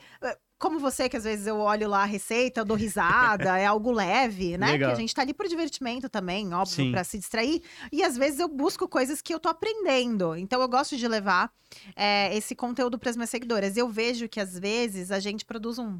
Como 0.58 0.80
você, 0.80 1.10
que 1.10 1.18
às 1.18 1.26
vezes 1.26 1.46
eu 1.48 1.58
olho 1.58 1.90
lá 1.90 2.04
a 2.04 2.06
receita, 2.06 2.62
eu 2.62 2.66
dou 2.66 2.78
risada, 2.78 3.58
é 3.58 3.66
algo 3.66 3.92
leve, 3.92 4.58
né? 4.58 4.72
Legal. 4.72 4.90
Que 4.90 4.96
a 4.96 5.00
gente 5.00 5.14
tá 5.14 5.22
ali 5.22 5.34
por 5.34 5.48
divertimento 5.48 6.08
também, 6.10 6.54
óbvio, 6.54 6.92
pra 6.92 7.04
se 7.04 7.18
distrair. 7.18 7.62
E 7.92 8.02
às 8.02 8.18
vezes 8.18 8.40
eu 8.40 8.48
busco 8.48 8.88
coisas 8.88 9.22
que 9.22 9.34
eu 9.34 9.40
tô 9.40 9.50
aprendendo. 9.50 10.36
Então 10.36 10.62
eu 10.62 10.68
gosto 10.70 10.96
de 10.96 11.08
levar 11.08 11.52
é, 11.96 12.36
esse 12.36 12.56
conteúdo 12.56 12.98
para 12.98 13.10
as 13.10 13.18
minhas 13.18 13.30
seguidoras. 13.30 13.76
Eu 13.76 13.90
vejo 13.90 14.30
que 14.30 14.40
às 14.40 14.58
vezes 14.58 15.12
a 15.12 15.20
gente 15.20 15.44
produz 15.44 15.78
um, 15.78 16.00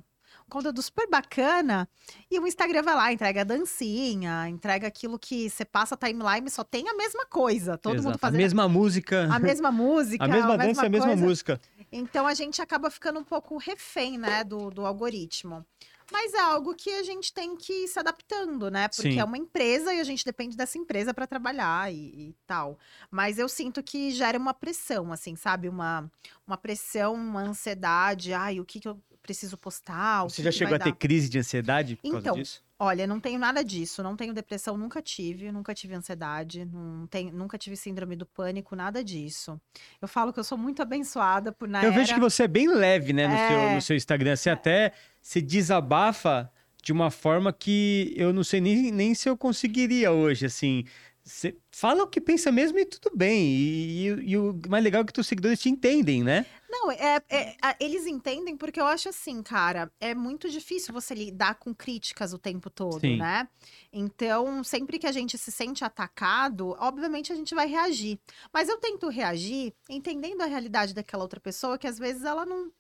conteúdo 0.50 0.82
super 0.82 1.10
bacana. 1.10 1.88
E 2.30 2.40
o 2.40 2.48
Instagram 2.48 2.84
vai 2.84 2.96
lá, 2.96 3.14
entrega 3.14 3.42
a 3.42 3.44
dancinha, 3.44 4.48
entrega 4.48 4.88
aquilo 4.88 5.18
que 5.18 5.50
você 5.50 5.66
passa 5.66 5.96
a 5.96 5.98
timeline, 5.98 6.50
só 6.50 6.64
tem 6.64 6.88
a 6.88 6.94
mesma 6.96 7.26
coisa. 7.26 7.78
Todo 7.78 7.96
Exato. 7.96 8.08
mundo 8.10 8.20
fazendo 8.20 8.36
A 8.40 8.44
mesma 8.44 8.70
música. 8.70 9.28
a 9.32 9.40
mesma 9.40 9.72
música. 9.72 10.24
A 10.24 10.28
mesma 10.28 10.58
dança 10.58 10.84
e 10.84 10.86
a 10.86 10.90
mesma 10.90 11.08
coisa. 11.08 11.26
música. 11.26 11.62
Então 11.92 12.28
a 12.28 12.34
gente 12.34 12.62
acaba 12.62 12.90
ficando 12.90 13.20
um 13.20 13.24
pouco 13.24 13.58
refém, 13.58 14.18
né, 14.18 14.44
do, 14.44 14.70
do 14.70 14.86
algoritmo. 14.86 15.66
Mas 16.12 16.34
é 16.34 16.40
algo 16.40 16.76
que 16.76 16.90
a 16.92 17.04
gente 17.04 17.34
tem 17.34 17.56
que 17.56 17.86
ir 17.86 17.88
se 17.88 17.98
adaptando, 18.00 18.70
né? 18.70 18.88
Porque 18.88 19.14
Sim. 19.14 19.20
é 19.20 19.24
uma 19.24 19.38
empresa 19.38 19.94
e 19.94 20.00
a 20.00 20.04
gente 20.04 20.24
depende 20.24 20.56
dessa 20.56 20.78
empresa 20.78 21.14
para 21.14 21.26
trabalhar 21.26 21.92
e, 21.92 22.30
e 22.30 22.36
tal. 22.46 22.78
Mas 23.10 23.40
eu 23.40 23.50
sinto 23.50 23.82
que 23.82 24.12
gera 24.12 24.38
uma 24.38 24.54
pressão, 24.54 25.12
assim, 25.12 25.36
sabe? 25.36 25.68
Uma, 25.68 26.10
uma 26.46 26.58
pressão, 26.58 27.16
uma 27.16 27.42
ansiedade. 27.42 28.34
Ai, 28.34 28.60
o 28.60 28.66
que, 28.66 28.80
que 28.80 28.88
eu 28.88 29.02
preciso 29.22 29.58
postar? 29.58 30.24
Você 30.24 30.44
já 30.44 30.52
chegou 30.52 30.76
a 30.76 30.80
ter 30.80 30.92
dar? 30.92 30.98
crise 30.98 31.28
de 31.28 31.40
ansiedade 31.40 31.96
por 31.96 32.08
Então, 32.08 32.22
causa 32.22 32.40
disso? 32.40 32.65
Olha, 32.78 33.08
não 33.08 33.22
tenho 33.22 33.40
nada 33.40 33.64
disso, 33.64 34.04
não 34.04 34.18
tenho 34.18 34.34
depressão, 34.34 34.78
nunca 34.78 35.02
tive, 35.02 35.50
nunca 35.50 35.74
tive 35.74 35.96
ansiedade, 35.96 36.66
não 36.66 37.08
tenho, 37.08 37.32
nunca 37.32 37.58
tive 37.58 37.78
síndrome 37.78 38.18
do 38.18 38.26
pânico, 38.26 38.76
nada 38.76 39.02
disso. 39.02 39.60
Eu 40.02 40.10
falo 40.10 40.34
que 40.34 40.40
eu 40.40 40.44
sou 40.44 40.58
muito 40.58 40.82
abençoada 40.82 41.54
por 41.54 41.70
na 41.70 41.82
Eu 41.82 41.92
era... 41.92 42.00
vejo 42.00 42.14
que 42.14 42.20
você 42.20 42.44
é 42.44 42.48
bem 42.48 42.68
leve, 42.68 43.14
né, 43.14 43.28
no, 43.28 43.38
seu, 43.38 43.60
É. 43.60 43.76
no 43.76 43.82
seu 43.82 43.96
Instagram. 43.96 44.36
Você 44.36 44.50
até 44.50 44.92
se 45.22 45.42
desabafa 45.42 46.52
de 46.84 46.92
uma 46.92 47.10
forma 47.10 47.54
que 47.54 48.14
eu 48.18 48.34
não 48.34 48.44
sei 48.44 48.60
nem, 48.60 48.92
nem 48.92 49.16
se 49.16 49.30
eu 49.30 49.38
conseguiria 49.38 50.12
hoje, 50.12 50.46
assim. 50.46 50.84
Você 51.26 51.58
fala 51.72 52.04
o 52.04 52.08
que 52.08 52.22
pensa 52.22 52.52
mesmo 52.52 52.78
e 52.78 52.86
tudo 52.86 53.12
bem. 53.18 53.48
E, 53.48 54.08
e- 54.10 54.30
e 54.32 54.38
o 54.38 54.58
mais 54.70 54.84
legal 54.84 55.02
é 55.02 55.06
que 55.06 55.20
os 55.20 55.26
seguidores 55.26 55.60
te 55.60 55.68
entendem, 55.70 56.24
né? 56.24 56.46
Não, 56.70 56.92
é, 56.92 57.20
é- 57.30 57.56
eles 57.80 58.06
entendem 58.06 58.56
porque 58.56 58.80
eu 58.80 58.86
acho 58.86 59.10
assim, 59.10 59.42
cara, 59.42 59.92
é 60.00 60.14
muito 60.14 60.48
difícil 60.50 60.94
você 60.94 61.16
lidar 61.16 61.56
com 61.56 61.74
críticas 61.74 62.32
o 62.32 62.38
tempo 62.38 62.70
todo, 62.70 63.00
Sim. 63.00 63.18
né? 63.18 63.48
Então, 63.92 64.64
sempre 64.64 65.00
que 65.00 65.08
a 65.08 65.12
gente 65.12 65.36
se 65.36 65.52
sente 65.52 65.84
atacado, 65.84 66.76
obviamente 66.80 67.34
a 67.34 67.36
gente 67.36 67.56
vai 67.56 67.68
reagir. 67.68 68.20
Mas 68.54 68.70
eu 68.70 68.78
tento 68.78 69.10
reagir 69.10 69.74
entendendo 69.90 70.42
a 70.42 70.46
realidade 70.46 70.94
daquela 70.94 71.24
outra 71.24 71.40
pessoa, 71.40 71.78
que 71.78 71.88
às 71.88 71.98
vezes 71.98 72.24
ela 72.24 72.46
não. 72.46 72.72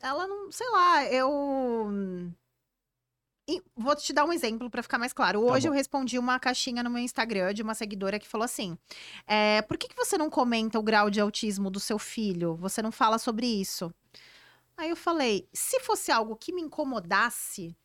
Ela 0.00 0.26
não, 0.28 0.52
sei 0.52 0.68
lá, 0.70 1.04
eu. 1.06 1.32
E 3.48 3.62
vou 3.76 3.94
te 3.94 4.12
dar 4.12 4.24
um 4.24 4.32
exemplo 4.32 4.68
para 4.68 4.82
ficar 4.82 4.98
mais 4.98 5.12
claro. 5.12 5.44
Tá 5.44 5.52
Hoje 5.52 5.68
bom. 5.68 5.72
eu 5.72 5.76
respondi 5.76 6.18
uma 6.18 6.38
caixinha 6.40 6.82
no 6.82 6.90
meu 6.90 6.98
Instagram 6.98 7.54
de 7.54 7.62
uma 7.62 7.74
seguidora 7.74 8.18
que 8.18 8.26
falou 8.26 8.44
assim: 8.44 8.76
é, 9.26 9.62
por 9.62 9.78
que, 9.78 9.88
que 9.88 9.96
você 9.96 10.18
não 10.18 10.28
comenta 10.28 10.78
o 10.78 10.82
grau 10.82 11.08
de 11.08 11.20
autismo 11.20 11.70
do 11.70 11.78
seu 11.78 11.98
filho? 11.98 12.56
Você 12.56 12.82
não 12.82 12.90
fala 12.90 13.18
sobre 13.18 13.46
isso? 13.46 13.92
Aí 14.76 14.90
eu 14.90 14.96
falei: 14.96 15.48
se 15.52 15.78
fosse 15.80 16.10
algo 16.10 16.34
que 16.36 16.52
me 16.52 16.60
incomodasse, 16.60 17.76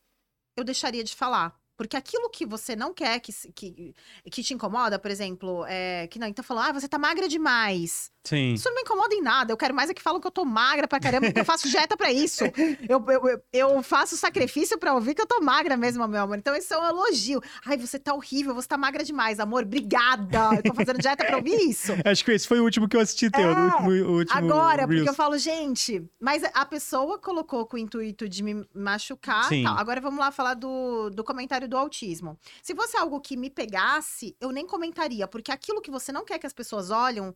eu 0.58 0.64
deixaria 0.64 1.04
de 1.04 1.16
falar. 1.16 1.61
Porque 1.82 1.98
aquilo 1.98 2.30
que 2.30 2.46
você 2.46 2.76
não 2.76 2.94
quer 2.94 3.20
que, 3.20 3.34
que, 3.56 3.96
que 4.30 4.44
te 4.44 4.54
incomoda, 4.54 5.00
por 5.00 5.10
exemplo, 5.10 5.66
é, 5.68 6.06
que 6.06 6.20
não, 6.20 6.28
então 6.28 6.46
falou, 6.46 6.62
ah, 6.62 6.72
você 6.72 6.88
tá 6.88 7.00
magra 7.00 7.28
demais. 7.28 8.12
Sim. 8.24 8.54
Isso 8.54 8.70
não 8.70 8.76
me 8.76 8.82
incomoda 8.82 9.16
em 9.16 9.22
nada. 9.22 9.52
Eu 9.52 9.58
quero 9.58 9.74
mais 9.74 9.90
é 9.90 9.94
que 9.94 10.02
falam 10.02 10.22
que 10.22 10.28
eu 10.28 10.32
tô 10.32 10.46
magra 10.46 10.88
pra 10.88 11.00
caramba, 11.00 11.26
porque 11.28 11.40
eu 11.40 11.46
faço 11.46 11.68
dieta 11.68 11.98
pra 11.98 12.12
isso. 12.12 12.44
Eu, 12.88 13.04
eu, 13.10 13.42
eu, 13.52 13.84
faço 13.84 14.16
sacrifício 14.16 14.78
pra 14.78 14.94
ouvir 14.94 15.16
que 15.16 15.22
eu 15.22 15.26
tô 15.26 15.42
magra 15.42 15.76
mesmo, 15.76 16.08
meu 16.08 16.22
amor. 16.22 16.38
Então, 16.38 16.56
isso 16.56 16.72
é 16.74 16.78
um 16.78 16.88
elogio. 16.88 17.42
Ai, 17.66 17.78
você 17.78 17.98
tá 17.98 18.14
horrível, 18.14 18.54
você 18.54 18.68
tá 18.68 18.78
magra 18.78 19.04
demais, 19.04 19.40
amor. 19.40 19.64
Obrigada. 19.64 20.56
Eu 20.56 20.64
tô 20.64 20.74
fazendo 20.76 21.00
dieta 21.00 21.26
pra 21.26 21.38
ouvir 21.38 21.56
isso. 21.68 21.94
Acho 22.06 22.24
que 22.24 22.32
esse 22.32 22.48
foi 22.48 22.60
o 22.60 22.64
último 22.64 22.88
que 22.88 22.96
eu 22.96 23.02
assisti 23.02 23.30
teu, 23.32 23.50
É, 23.50 23.66
último, 23.66 23.90
último 24.18 24.38
Agora, 24.38 24.82
porque 24.84 24.96
Reels. 24.96 25.08
eu 25.08 25.14
falo, 25.16 25.38
gente, 25.40 26.08
mas 26.20 26.44
a 26.54 26.66
pessoa 26.66 27.18
colocou 27.18 27.66
com 27.66 27.76
o 27.76 27.80
intuito 27.80 28.30
de 28.30 28.44
me 28.44 28.66
machucar 28.74 29.46
Sim. 29.46 29.64
tal. 29.64 29.78
Agora 29.78 30.00
vamos 30.00 30.20
lá 30.20 30.32
falar 30.32 30.54
do, 30.54 31.10
do 31.10 31.24
comentário 31.24 31.68
do 31.72 31.78
autismo. 31.78 32.38
Se 32.62 32.76
fosse 32.76 32.96
algo 32.98 33.20
que 33.20 33.36
me 33.36 33.50
pegasse, 33.50 34.36
eu 34.40 34.52
nem 34.52 34.68
comentaria, 34.68 35.28
porque 35.28 35.52
aquilo 35.52 35.82
que 35.82 35.90
você 35.90 36.12
não 36.12 36.24
quer 36.24 36.38
que 36.38 36.46
as 36.46 36.54
pessoas 36.54 36.92
olhem, 36.92 37.34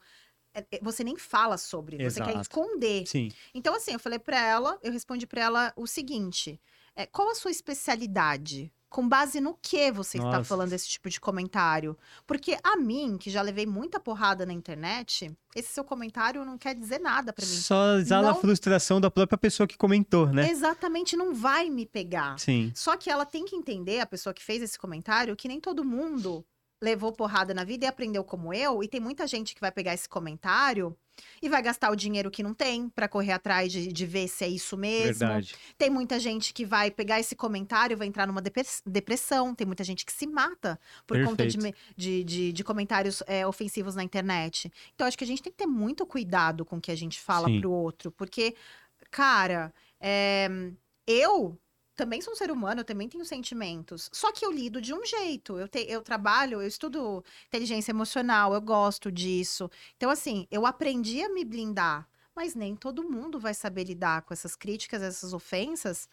é- 0.53 0.65
é- 0.71 0.79
você 0.81 1.03
nem 1.03 1.17
fala 1.17 1.57
sobre, 1.57 1.97
você 1.97 2.19
quer 2.21 2.29
Exato. 2.31 2.41
esconder. 2.41 3.07
Sim. 3.07 3.29
Então, 3.53 3.73
assim, 3.75 3.93
eu 3.93 3.99
falei 3.99 4.19
pra 4.19 4.39
ela, 4.39 4.77
eu 4.83 4.91
respondi 4.91 5.25
pra 5.25 5.41
ela 5.41 5.73
o 5.75 5.87
seguinte: 5.87 6.61
é, 6.95 7.05
qual 7.05 7.29
a 7.29 7.35
sua 7.35 7.51
especialidade? 7.51 8.71
Com 8.95 9.09
base 9.09 9.41
no 9.41 9.57
que 9.61 9.91
você 9.91 10.17
está 10.19 10.37
Nossa. 10.37 10.45
falando 10.45 10.71
esse 10.71 10.87
tipo 10.87 11.09
de 11.09 11.19
comentário? 11.19 11.97
Porque 12.25 12.57
a 12.63 12.77
mim, 12.77 13.17
que 13.19 13.29
já 13.29 13.41
levei 13.41 13.65
muita 13.65 13.99
porrada 13.99 14.45
na 14.45 14.53
internet, 14.53 15.35
esse 15.53 15.73
seu 15.73 15.83
comentário 15.83 16.45
não 16.45 16.57
quer 16.57 16.73
dizer 16.73 16.99
nada 17.01 17.33
pra 17.33 17.45
mim. 17.45 17.51
Só 17.51 17.97
exala 17.97 18.29
a 18.29 18.31
Não- 18.31 18.39
frustração 18.39 19.01
da 19.01 19.11
própria 19.11 19.37
pessoa 19.37 19.67
que 19.67 19.75
comentou, 19.75 20.27
né? 20.27 20.49
Exatamente, 20.49 21.17
não 21.17 21.33
vai 21.35 21.69
me 21.69 21.85
pegar. 21.85 22.39
Sim. 22.39 22.71
Só 22.73 22.95
que 22.95 23.09
ela 23.09 23.25
tem 23.25 23.43
que 23.43 23.57
entender, 23.57 23.99
a 23.99 24.05
pessoa 24.05 24.33
que 24.33 24.41
fez 24.41 24.61
esse 24.61 24.79
comentário, 24.79 25.35
que 25.35 25.49
nem 25.49 25.59
todo 25.59 25.83
mundo 25.83 26.45
levou 26.81 27.11
porrada 27.11 27.53
na 27.53 27.65
vida 27.65 27.83
e 27.83 27.89
aprendeu 27.89 28.23
como 28.23 28.53
eu, 28.53 28.81
e 28.81 28.87
tem 28.87 29.01
muita 29.01 29.27
gente 29.27 29.53
que 29.53 29.59
vai 29.59 29.73
pegar 29.73 29.93
esse 29.93 30.07
comentário 30.07 30.95
e 31.41 31.49
vai 31.49 31.61
gastar 31.61 31.91
o 31.91 31.95
dinheiro 31.95 32.29
que 32.31 32.43
não 32.43 32.53
tem 32.53 32.89
pra 32.89 33.07
correr 33.07 33.31
atrás 33.31 33.71
de, 33.71 33.87
de 33.87 34.05
ver 34.05 34.27
se 34.27 34.43
é 34.43 34.47
isso 34.47 34.75
mesmo. 34.77 35.19
Verdade. 35.19 35.55
Tem 35.77 35.89
muita 35.89 36.19
gente 36.19 36.53
que 36.53 36.65
vai 36.65 36.89
pegar 36.91 37.19
esse 37.19 37.35
comentário 37.35 37.93
e 37.93 37.97
vai 37.97 38.07
entrar 38.07 38.25
numa 38.27 38.41
depres- 38.41 38.81
depressão. 38.85 39.53
Tem 39.55 39.65
muita 39.67 39.83
gente 39.83 40.05
que 40.05 40.11
se 40.13 40.27
mata 40.27 40.79
por 41.05 41.23
conta 41.23 41.45
de, 41.47 41.57
de, 41.95 42.23
de- 42.23 42.51
de 42.53 42.63
comentários 42.63 43.21
é, 43.27 43.45
ofensivos 43.45 43.95
na 43.95 44.03
internet. 44.03 44.71
Então, 44.93 45.07
acho 45.07 45.17
que 45.17 45.23
a 45.23 45.27
gente 45.27 45.41
tem 45.43 45.51
que 45.51 45.57
ter 45.57 45.67
muito 45.67 46.05
cuidado 46.05 46.63
com 46.65 46.77
o 46.77 46.81
que 46.81 46.91
a 46.91 46.95
gente 46.97 47.19
fala 47.19 47.47
Sim. 47.47 47.59
pro 47.61 47.71
outro. 47.71 48.11
Porque, 48.11 48.55
cara, 49.11 49.73
é, 49.99 50.47
eu 51.07 51.57
também 51.95 52.21
sou 52.21 52.33
um 52.33 52.35
ser 52.35 52.51
humano, 52.51 52.81
eu 52.81 52.85
também 52.85 53.07
tenho 53.09 53.25
sentimentos. 53.25 54.09
Só 54.13 54.31
que 54.31 54.45
eu 54.45 54.51
lido 54.51 54.81
de 54.81 54.93
um 54.93 55.05
jeito. 55.05 55.57
Eu, 55.57 55.67
te- 55.67 55.85
eu 55.89 56.01
trabalho, 56.01 56.61
eu 56.61 56.67
estudo 56.67 57.23
inteligência 57.47 57.91
emocional, 57.91 58.53
eu 58.53 58.61
gosto 58.61 59.11
disso. 59.11 59.69
Então, 59.97 60.09
assim, 60.09 60.47
eu 60.51 60.65
aprendi 60.65 61.21
a 61.23 61.29
me 61.29 61.45
blindar. 61.45 62.07
Mas 62.35 62.53
nem 62.53 62.75
todo 62.75 63.09
mundo 63.09 63.39
vai 63.39 63.53
saber 63.53 63.85
lidar 63.85 64.23
com 64.23 64.33
essas 64.33 64.55
críticas, 64.57 65.01
essas 65.01 65.33
ofensas. 65.33 66.09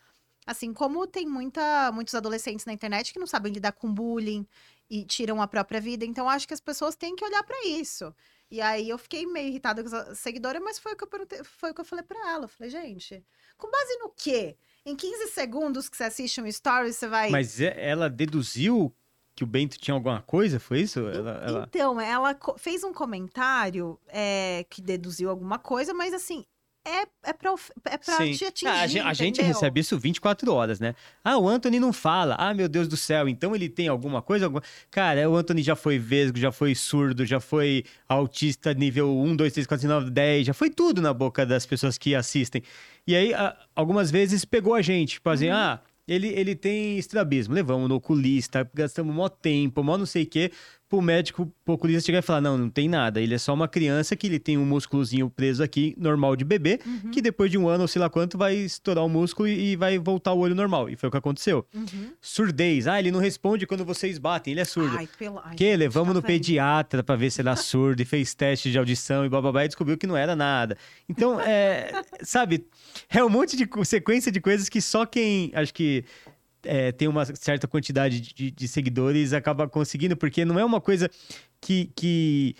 Assim 0.47 0.73
como 0.73 1.07
tem 1.07 1.27
muita, 1.27 1.93
muitos 1.93 2.15
adolescentes 2.15 2.67
na 2.67 2.73
internet 2.73 3.13
que 3.13 3.19
não 3.19 3.27
sabem 3.27 3.53
lidar 3.53 3.73
com 3.73 3.93
bullying 3.93 4.47
e 4.91 5.05
tiram 5.05 5.41
a 5.41 5.47
própria 5.47 5.81
vida. 5.81 6.05
Então, 6.05 6.29
acho 6.29 6.49
que 6.49 6.55
as 6.55 6.61
pessoas 6.61 6.97
têm 6.97 7.15
que 7.15 7.25
olhar 7.25 7.43
para 7.45 7.65
isso. 7.67 8.15
E 8.51 8.61
aí 8.61 8.89
eu 8.89 8.99
fiquei 8.99 9.25
meio 9.27 9.49
irritada 9.49 9.83
com 9.83 9.89
essa 9.89 10.15
seguidora, 10.15 10.61
mas 10.61 10.79
foi 10.79 10.93
o 10.93 10.97
que 10.97 11.05
eu 11.05 11.45
foi 11.45 11.71
o 11.71 11.75
que 11.75 11.81
eu 11.81 11.85
falei 11.85 12.05
para 12.05 12.31
ela. 12.31 12.45
Eu 12.45 12.49
falei, 12.49 12.71
gente, 12.71 13.25
com 13.57 13.71
base 13.71 13.99
no 13.99 14.11
quê? 14.11 14.57
Em 14.85 14.97
15 14.97 15.29
segundos 15.29 15.89
que 15.89 15.97
você 15.97 16.05
assiste 16.05 16.41
um 16.41 16.47
story, 16.47 16.93
você 16.93 17.07
vai. 17.07 17.31
Mas 17.31 17.61
ela 17.61 18.11
deduziu 18.11 18.93
que 19.35 19.45
o 19.45 19.47
Bento 19.47 19.79
tinha 19.79 19.95
alguma 19.95 20.21
coisa? 20.21 20.59
Foi 20.59 20.81
isso? 20.81 21.01
Ela, 21.09 21.43
ela- 21.47 21.65
Então, 21.69 22.01
ela 22.01 22.37
fez 22.59 22.83
um 22.85 22.93
comentário 22.93 23.99
é, 24.09 24.67
que 24.69 24.83
deduziu 24.83 25.31
alguma 25.31 25.59
coisa, 25.59 25.95
mas 25.95 26.13
assim, 26.13 26.45
é, 26.85 27.03
é 27.31 27.33
pra, 27.33 27.55
é 27.91 27.97
pra 27.99 28.17
Sim. 28.17 28.33
te 28.33 28.45
atingir. 28.45 28.67
Ah, 28.69 28.81
a, 28.83 28.87
gen- 28.87 29.03
a 29.03 29.13
gente 29.15 29.41
recebe 29.41 29.81
isso 29.81 29.99
24 29.99 30.53
horas, 30.53 30.81
né? 30.81 30.95
Ah, 31.23 31.39
o 31.39 31.49
Anthony 31.49 31.79
não 31.79 31.93
fala. 31.93 32.35
Ah, 32.39 32.53
meu 32.53 32.69
Deus 32.69 32.89
do 32.89 32.97
céu. 32.97 33.29
Então 33.29 33.55
ele 33.55 33.69
tem 33.69 33.89
alguma 33.89 34.21
coisa? 34.21 34.47
Alguma... 34.47 34.63
Cara, 34.91 35.29
o 35.31 35.37
Anthony 35.37 35.63
já 35.63 35.77
foi 35.77 35.99
vesgo, 35.99 36.39
já 36.39 36.51
foi 36.51 36.75
surdo, 36.75 37.25
já 37.25 37.39
foi 37.41 37.85
autista 38.09 38.75
nível 38.75 39.17
1, 39.17 39.37
2, 39.37 39.53
3, 39.53 39.67
4, 39.67 39.81
5, 39.83 39.93
9, 39.95 40.11
10. 40.11 40.47
Já 40.47 40.55
foi 40.55 40.71
tudo 40.71 41.01
na 41.01 41.13
boca 41.15 41.47
das 41.47 41.65
pessoas 41.65 41.97
que 41.97 42.15
assistem. 42.15 42.63
E 43.07 43.15
aí, 43.17 43.33
algumas 43.75 44.11
vezes 44.11 44.45
pegou 44.45 44.75
a 44.75 44.83
gente. 44.83 45.15
Tipo 45.15 45.31
assim, 45.31 45.49
Uhum. 45.49 45.55
ah, 45.55 45.81
ele, 46.07 46.29
ele 46.29 46.55
tem 46.57 46.99
estrabismo. 46.99 47.55
Levamos 47.55 47.89
no 47.89 47.95
oculista, 47.95 48.69
gastamos 48.75 49.15
mó 49.15 49.29
tempo, 49.29 49.83
mó 49.85 49.97
não 49.97 50.07
sei 50.07 50.25
o 50.25 50.27
quê. 50.27 50.51
Pro 50.93 51.01
médico, 51.01 51.51
pro 51.65 51.73
oculista 51.73 52.05
chegar 52.05 52.19
e 52.19 52.23
falar, 52.23 52.43
não, 52.43 52.59
não 52.59 52.69
tem 52.69 52.87
nada. 52.87 53.19
Ele 53.19 53.35
é 53.35 53.39
só 53.39 53.55
uma 53.55 53.67
criança 53.67 54.15
que 54.15 54.27
ele 54.27 54.39
tem 54.39 54.59
um 54.59 54.67
músculozinho 54.67 55.31
preso 55.31 55.63
aqui, 55.63 55.95
normal 55.97 56.37
de 56.37 56.45
bebê 56.45 56.81
Uhum, 56.85 57.11
que 57.11 57.23
depois 57.23 57.51
de 57.51 57.57
um 57.57 57.67
ano 57.67 57.83
ou 57.83 57.89
sei 57.89 57.99
lá 58.01 58.11
quanto 58.11 58.37
vai 58.37 58.55
estourar 58.55 59.03
o 59.03 59.09
músculo 59.09 59.49
e 59.49 59.73
e 59.73 59.77
vai 59.77 59.99
voltar 59.99 60.35
o 60.35 60.39
olho 60.39 60.55
normal. 60.55 60.91
E 60.91 60.97
foi 60.97 61.09
o 61.09 61.11
que 61.11 61.17
aconteceu. 61.17 61.65
uhum. 61.75 62.13
Surdez. 62.21 62.87
Ah, 62.87 62.99
ele 62.99 63.11
não 63.11 63.21
responde 63.21 63.67
quando 63.67 63.87
vocês 63.87 64.19
batem, 64.19 64.53
ele 64.53 64.61
é 64.61 64.65
surdo. 64.65 64.97
Ai, 64.99 65.09
pelo... 65.19 65.41
Ai, 65.43 65.55
que? 65.55 65.75
Levamos 65.77 66.09
tá 66.09 66.15
no 66.15 66.23
pediatra 66.23 67.03
pra 67.03 67.17
ver 67.17 67.31
se 67.31 67.41
ele 67.41 67.49
era 67.49 67.57
surdo 67.57 68.03
e 68.03 68.05
fez 68.05 68.35
teste 68.35 68.71
de 68.71 68.77
audição 68.77 69.25
e 69.25 69.31
blá 69.31 69.41
blá 69.41 69.51
blá 69.51 69.65
e 69.65 69.69
descobriu 69.69 69.97
que 69.97 70.07
não 70.07 70.17
era 70.17 70.37
nada. 70.37 70.77
Então, 71.09 71.41
é, 71.41 71.91
sabe, 72.23 72.67
é 73.09 73.25
um 73.25 73.31
monte 73.31 73.57
de 73.57 73.67
sequência 73.85 74.31
de 74.31 74.41
coisas 74.41 74.69
que 74.69 74.83
só 74.83 75.07
quem, 75.07 75.51
acho 75.55 75.73
que 75.73 76.05
é, 76.65 76.93
tem 76.93 77.09
uma 77.09 77.25
certa 77.25 77.67
quantidade 77.67 78.21
de, 78.21 78.51
de 78.51 78.69
seguidores 78.69 79.33
acaba 79.33 79.69
conseguindo, 79.69 80.17
porque 80.17 80.45
não 80.45 80.59
é 80.59 80.65
uma 80.65 80.81
coisa 80.81 81.11
que. 81.61 81.91
que 81.95 82.55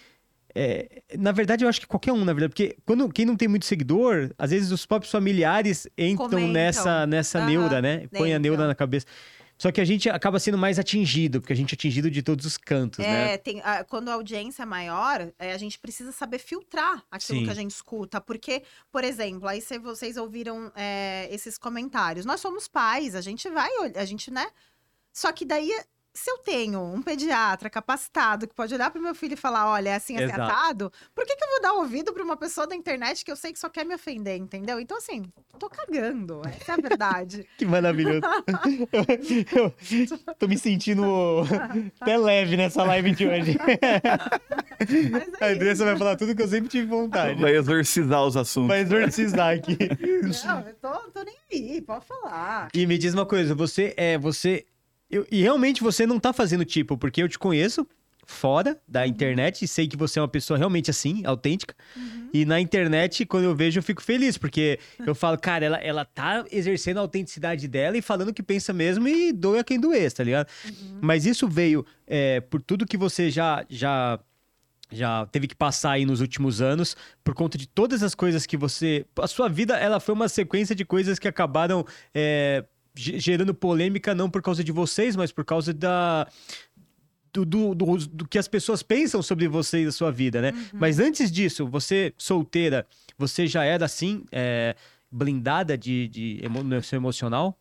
é, 0.55 1.03
na 1.19 1.33
verdade, 1.33 1.65
eu 1.65 1.69
acho 1.69 1.81
que 1.81 1.87
qualquer 1.87 2.13
um, 2.13 2.25
na 2.25 2.33
verdade, 2.35 2.51
porque 2.51 2.77
quando 2.85 3.09
quem 3.09 3.25
não 3.25 3.37
tem 3.37 3.49
muito 3.49 3.65
seguidor, 3.65 4.31
às 4.37 4.51
vezes 4.51 4.71
os 4.71 4.85
próprios 4.85 5.11
familiares 5.11 5.89
entram 5.97 6.29
Comentam. 6.29 6.53
nessa, 6.53 7.07
nessa 7.07 7.47
neura, 7.47 7.81
né? 7.81 8.07
Põe 8.13 8.35
a 8.35 8.39
neura 8.39 8.67
na 8.67 8.75
cabeça. 8.75 9.07
Só 9.59 9.71
que 9.71 9.81
a 9.81 9.85
gente 9.85 10.11
acaba 10.11 10.41
sendo 10.41 10.59
mais 10.59 10.79
atingido, 10.79 11.41
porque 11.41 11.53
a 11.53 11.57
gente 11.57 11.73
é 11.73 11.77
atingido 11.77 12.11
de 12.11 12.21
todos 12.23 12.45
os 12.45 12.57
cantos, 12.57 12.99
né? 12.99 13.35
É, 13.35 13.39
tem, 13.39 13.61
a- 13.63 13.85
quando 13.85 14.09
a 14.09 14.15
audiência 14.15 14.65
é 14.65 14.67
maior, 14.67 15.33
é, 15.39 15.53
a 15.53 15.59
gente 15.59 15.79
precisa 15.79 16.11
saber 16.11 16.39
filtrar 16.41 17.05
aquilo 17.11 17.39
Sim. 17.39 17.45
que 17.45 17.51
a 17.51 17.55
gente 17.55 17.71
escuta. 17.71 18.21
Porque, 18.21 18.65
por 18.91 19.05
exemplo, 19.05 19.47
aí 19.47 19.61
se 19.61 19.79
vocês 19.79 20.17
ouviram 20.17 20.73
é, 20.75 21.29
esses 21.31 21.57
comentários. 21.59 22.27
Nós 22.27 22.41
somos 22.41 22.67
pais, 22.67 23.15
a 23.15 23.21
gente 23.21 23.49
vai, 23.51 23.71
a 23.95 24.05
gente, 24.05 24.31
né? 24.33 24.47
Só 25.13 25.31
que 25.31 25.45
daí, 25.45 25.71
se 26.15 26.31
eu 26.31 26.39
tenho 26.39 26.81
um 26.81 27.03
pediatra 27.03 27.71
capacitado 27.71 28.47
que 28.47 28.55
pode 28.55 28.75
olhar 28.75 28.91
pro 28.91 29.01
meu 29.01 29.15
filho 29.15 29.35
e 29.35 29.37
falar: 29.37 29.71
olha, 29.71 29.91
é 29.91 29.95
assim, 29.95 30.17
assim, 30.17 30.25
Exato. 30.25 30.43
assado, 30.43 30.93
por 31.15 31.25
que, 31.25 31.35
que 31.35 31.45
eu 31.45 31.49
vou 31.49 31.63
dar 31.63 31.73
ouvido 31.75 32.13
pra 32.13 32.23
uma 32.23 32.37
pessoa 32.37 32.67
da 32.67 32.75
internet 32.75 33.25
que 33.25 33.31
eu 33.31 33.37
sei 33.37 33.53
que 33.53 33.59
só 33.59 33.69
quer 33.69 33.85
me 33.85 33.95
ofender, 33.95 34.37
entendeu? 34.37 34.79
Então, 34.79 34.99
assim, 34.99 35.25
tô 35.63 35.71
cagando. 35.71 36.43
Essa 36.45 36.73
é 36.73 36.75
a 36.75 36.77
verdade. 36.77 37.47
Que 37.57 37.65
maravilhoso. 37.65 38.21
eu, 39.55 39.65
eu 39.65 40.35
tô 40.35 40.49
me 40.49 40.59
sentindo 40.59 41.05
até 42.01 42.17
leve 42.17 42.57
nessa 42.57 42.83
live 42.83 43.13
de 43.13 43.27
hoje. 43.27 43.57
Mas 45.11 45.41
A 45.41 45.47
é 45.47 45.53
Andressa 45.53 45.85
vai 45.85 45.97
falar 45.97 46.17
tudo 46.17 46.35
que 46.35 46.43
eu 46.43 46.49
sempre 46.49 46.69
tive 46.69 46.87
vontade. 46.87 47.41
Vai 47.41 47.55
exorcizar 47.55 48.25
os 48.25 48.37
assuntos. 48.37 48.69
Vai 48.69 48.81
exorcizar 48.81 49.55
aqui. 49.55 49.77
Não, 50.45 50.61
eu 50.61 50.75
tô, 50.75 51.11
tô 51.11 51.23
nem 51.23 51.37
aí, 51.53 51.81
pode 51.81 52.05
falar. 52.07 52.69
E 52.75 52.85
me 52.87 52.99
diz 52.99 53.15
uma 53.15 53.27
coisa, 53.27 53.55
você 53.55 53.95
é. 53.97 54.19
Você. 54.19 54.67
Eu- 55.13 55.27
e 55.31 55.43
realmente 55.43 55.83
você 55.83 56.07
não 56.07 56.19
tá 56.19 56.33
fazendo 56.33 56.65
tipo, 56.65 56.97
porque 56.99 57.23
eu 57.23 57.29
te 57.29 57.39
conheço 57.39 57.87
fora 58.25 58.81
da 58.87 59.05
internet 59.07 59.65
e 59.65 59.69
sei 59.69 59.89
que 59.89 59.97
você 59.97 60.19
é 60.19 60.23
uma 60.23 60.29
pessoa 60.29 60.57
realmente 60.57 60.89
assim, 60.91 61.23
autêntica. 61.27 61.75
E 62.33 62.45
na 62.45 62.61
internet, 62.61 63.27
quando 63.27 63.45
eu 63.45 63.55
vejo, 63.55 63.79
eu 63.81 63.83
fico 63.83 64.01
feliz, 64.03 64.39
porque 64.39 64.79
eu 65.07 65.15
falo, 65.15 65.37
cara, 65.37 65.65
ela, 65.67 65.77
ela 65.79 66.05
tá 66.05 66.45
exercendo 66.51 66.99
a 66.99 67.01
autenticidade 67.01 67.67
dela 67.69 67.99
e 67.99 68.01
falando 68.03 68.29
o 68.29 68.35
que 68.35 68.43
pensa 68.43 68.73
mesmo 68.73 69.07
e 69.09 69.33
doa 69.33 69.63
quem 69.65 69.79
doer, 69.79 70.11
tá 70.13 70.23
ligado? 70.25 70.47
Mas 71.01 71.27
isso 71.27 71.49
veio 71.49 71.85
é, 72.07 72.41
por 72.41 72.63
tudo 72.63 72.87
que 72.87 72.97
você 72.97 73.31
já. 73.31 73.65
já 73.69 74.19
já 74.95 75.25
teve 75.33 75.47
que 75.47 75.55
passar 75.57 75.93
aí 75.93 76.05
nos 76.05 76.21
últimos 76.21 76.61
anos 76.61 76.95
por 77.25 77.35
conta 77.35 77.57
de 77.57 77.67
todas 77.67 78.03
as 78.03 78.15
coisas 78.15 78.45
que 78.45 78.59
você 78.59 79.07
a 79.19 79.27
sua 79.27 79.49
vida 79.49 79.75
ela 79.79 79.99
foi 79.99 80.15
uma 80.15 80.29
sequência 80.29 80.75
de 80.77 80.85
coisas 80.85 81.19
que 81.19 81.27
acabaram 81.27 81.83
é, 82.15 82.63
gerando 82.95 83.55
polêmica 83.55 84.15
não 84.15 84.29
por 84.29 84.43
causa 84.43 84.63
de 84.63 84.73
vocês 84.73 85.17
mas 85.17 85.33
por 85.33 85.45
causa 85.45 85.73
da 85.73 86.27
do, 87.33 87.45
do, 87.47 87.75
do, 87.75 87.97
do 87.97 88.29
que 88.29 88.39
as 88.39 88.47
pessoas 88.47 88.83
pensam 88.83 89.23
sobre 89.23 89.49
você 89.49 89.83
e 89.83 89.87
da 89.87 89.93
sua 89.93 90.13
vida, 90.13 90.43
né? 90.43 90.53
Mas 90.75 90.99
antes 90.99 91.33
disso, 91.33 91.67
você 91.67 92.13
solteira, 92.19 92.87
você 93.17 93.47
já 93.47 93.65
era 93.65 93.87
assim, 93.87 94.25
é, 94.31 94.77
blindada 95.11 95.77
de, 95.79 96.09
de 96.09 96.41
emo, 96.43 96.61
emocional? 96.93 97.59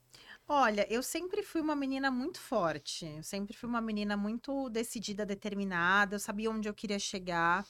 Olha, 0.48 0.86
eu 0.90 1.02
sempre 1.02 1.42
fui 1.44 1.62
uma 1.62 1.76
menina 1.76 2.12
muito 2.12 2.38
forte. 2.38 3.06
Eu 3.06 3.24
sempre 3.24 3.56
fui 3.56 3.70
uma 3.70 3.80
menina 3.80 4.18
muito 4.18 4.70
decidida, 4.70 5.26
determinada. 5.26 6.16
Eu 6.16 6.20
sabia 6.20 6.52
onde 6.52 6.68
eu 6.68 6.74
queria 6.74 7.00
chegar. 7.00 7.66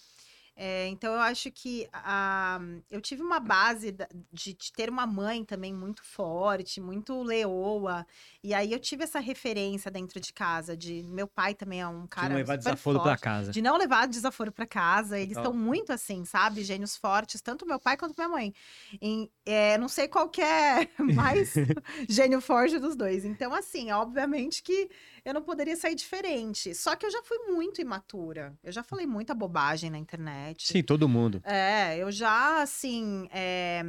É, 0.55 0.87
então, 0.89 1.13
eu 1.13 1.19
acho 1.21 1.49
que 1.51 1.87
a, 1.91 2.59
eu 2.89 3.01
tive 3.01 3.23
uma 3.23 3.39
base 3.39 3.91
de, 3.91 4.53
de 4.53 4.71
ter 4.73 4.89
uma 4.89 5.07
mãe 5.07 5.43
também 5.43 5.73
muito 5.73 6.03
forte, 6.03 6.79
muito 6.81 7.23
leoa. 7.23 8.05
E 8.43 8.53
aí 8.53 8.71
eu 8.71 8.79
tive 8.79 9.03
essa 9.03 9.19
referência 9.19 9.89
dentro 9.89 10.19
de 10.19 10.31
casa. 10.33 10.75
De 10.77 11.03
meu 11.03 11.27
pai 11.27 11.55
também 11.55 11.81
é 11.81 11.87
um 11.87 12.03
De 12.03 12.09
cara 12.09 12.29
não 12.29 12.35
levar 12.35 12.57
desaforo 12.57 12.99
pra 12.99 13.11
forte. 13.11 13.21
casa. 13.21 13.51
De 13.51 13.61
não 13.61 13.77
levar 13.77 14.07
desaforo 14.07 14.51
pra 14.51 14.67
casa. 14.67 15.17
Eles 15.19 15.37
estão 15.37 15.53
muito 15.53 15.91
assim, 15.93 16.25
sabe? 16.25 16.63
Gênios 16.63 16.95
fortes, 16.95 17.41
tanto 17.41 17.65
meu 17.65 17.79
pai 17.79 17.97
quanto 17.97 18.13
minha 18.15 18.29
mãe. 18.29 18.53
Em- 19.01 19.31
é, 19.45 19.77
não 19.77 19.87
sei 19.87 20.07
qual 20.07 20.29
que 20.29 20.41
é 20.41 20.87
mais 20.99 21.53
gênio 22.09 22.41
forte 22.41 22.77
dos 22.77 22.95
dois. 22.95 23.25
Então, 23.25 23.53
assim, 23.53 23.91
obviamente 23.91 24.61
que 24.61 24.89
eu 25.23 25.33
não 25.33 25.41
poderia 25.41 25.75
sair 25.75 25.95
diferente. 25.95 26.73
Só 26.73 26.95
que 26.95 27.05
eu 27.05 27.11
já 27.11 27.21
fui 27.23 27.37
muito 27.49 27.79
imatura. 27.81 28.53
Eu 28.63 28.71
já 28.71 28.83
falei 28.83 29.05
muita 29.05 29.33
bobagem 29.33 29.89
na 29.89 29.97
internet. 29.97 30.67
Sim, 30.67 30.83
todo 30.83 31.07
mundo. 31.07 31.41
É, 31.45 31.97
eu 31.97 32.11
já, 32.11 32.61
assim, 32.61 33.27
é, 33.31 33.81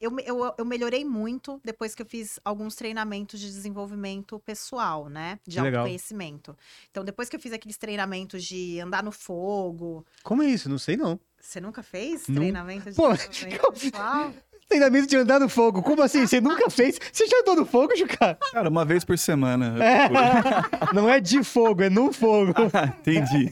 eu, 0.00 0.14
eu, 0.20 0.54
eu 0.58 0.64
melhorei 0.64 1.04
muito 1.04 1.60
depois 1.64 1.94
que 1.94 2.02
eu 2.02 2.06
fiz 2.06 2.40
alguns 2.44 2.74
treinamentos 2.74 3.38
de 3.38 3.46
desenvolvimento 3.46 4.38
pessoal, 4.40 5.08
né? 5.08 5.38
De 5.46 5.56
Que 5.56 5.62
legal. 5.62 5.80
autoconhecimento. 5.80 6.56
Então, 6.90 7.04
depois 7.04 7.28
que 7.28 7.36
eu 7.36 7.40
fiz 7.40 7.52
aqueles 7.52 7.76
treinamentos 7.76 8.44
de 8.44 8.80
andar 8.80 9.02
no 9.02 9.12
fogo. 9.12 10.04
Como 10.22 10.42
é 10.42 10.46
isso? 10.46 10.68
Não 10.68 10.78
sei 10.78 10.96
não. 10.96 11.18
Você 11.40 11.60
nunca 11.60 11.82
fez 11.82 12.28
Não. 12.28 12.36
treinamento 12.36 12.90
de 12.90 12.96
Pô, 12.96 13.08
desenvolvimento 13.16 13.72
pessoal? 13.72 14.34
Treinamento 14.70 15.08
de 15.08 15.16
andar 15.16 15.40
no 15.40 15.48
fogo. 15.48 15.82
Como 15.82 16.00
assim? 16.00 16.24
Você 16.24 16.40
nunca 16.40 16.70
fez? 16.70 16.96
Você 17.12 17.26
já 17.26 17.40
andou 17.40 17.56
no 17.56 17.66
fogo, 17.66 17.92
Juca? 17.96 18.38
Cara, 18.52 18.68
uma 18.68 18.84
vez 18.84 19.04
por 19.04 19.18
semana. 19.18 19.74
É. 19.84 20.08
Não 20.94 21.10
é 21.10 21.18
de 21.18 21.42
fogo, 21.42 21.82
é 21.82 21.90
no 21.90 22.12
fogo. 22.12 22.54
Entendi. 23.02 23.50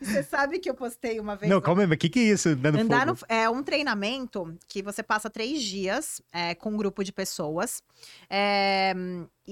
E 0.00 0.04
Você 0.04 0.22
sabe 0.22 0.58
que 0.60 0.70
eu 0.70 0.72
postei 0.72 1.20
uma 1.20 1.36
vez. 1.36 1.52
Não, 1.52 1.60
calma 1.60 1.82
aí, 1.82 1.86
mas 1.86 1.96
o 1.96 1.98
que, 1.98 2.08
que 2.08 2.20
é 2.20 2.22
isso? 2.22 2.48
Andar 2.48 2.72
no 2.72 2.80
Andar 2.80 3.06
fogo? 3.06 3.20
no, 3.28 3.36
é 3.36 3.50
um 3.50 3.62
treinamento 3.62 4.56
que 4.66 4.80
você 4.82 5.02
passa 5.02 5.28
três 5.28 5.62
dias 5.62 6.22
é, 6.32 6.54
com 6.54 6.70
um 6.70 6.76
grupo 6.78 7.04
de 7.04 7.12
pessoas. 7.12 7.82
É, 8.30 8.94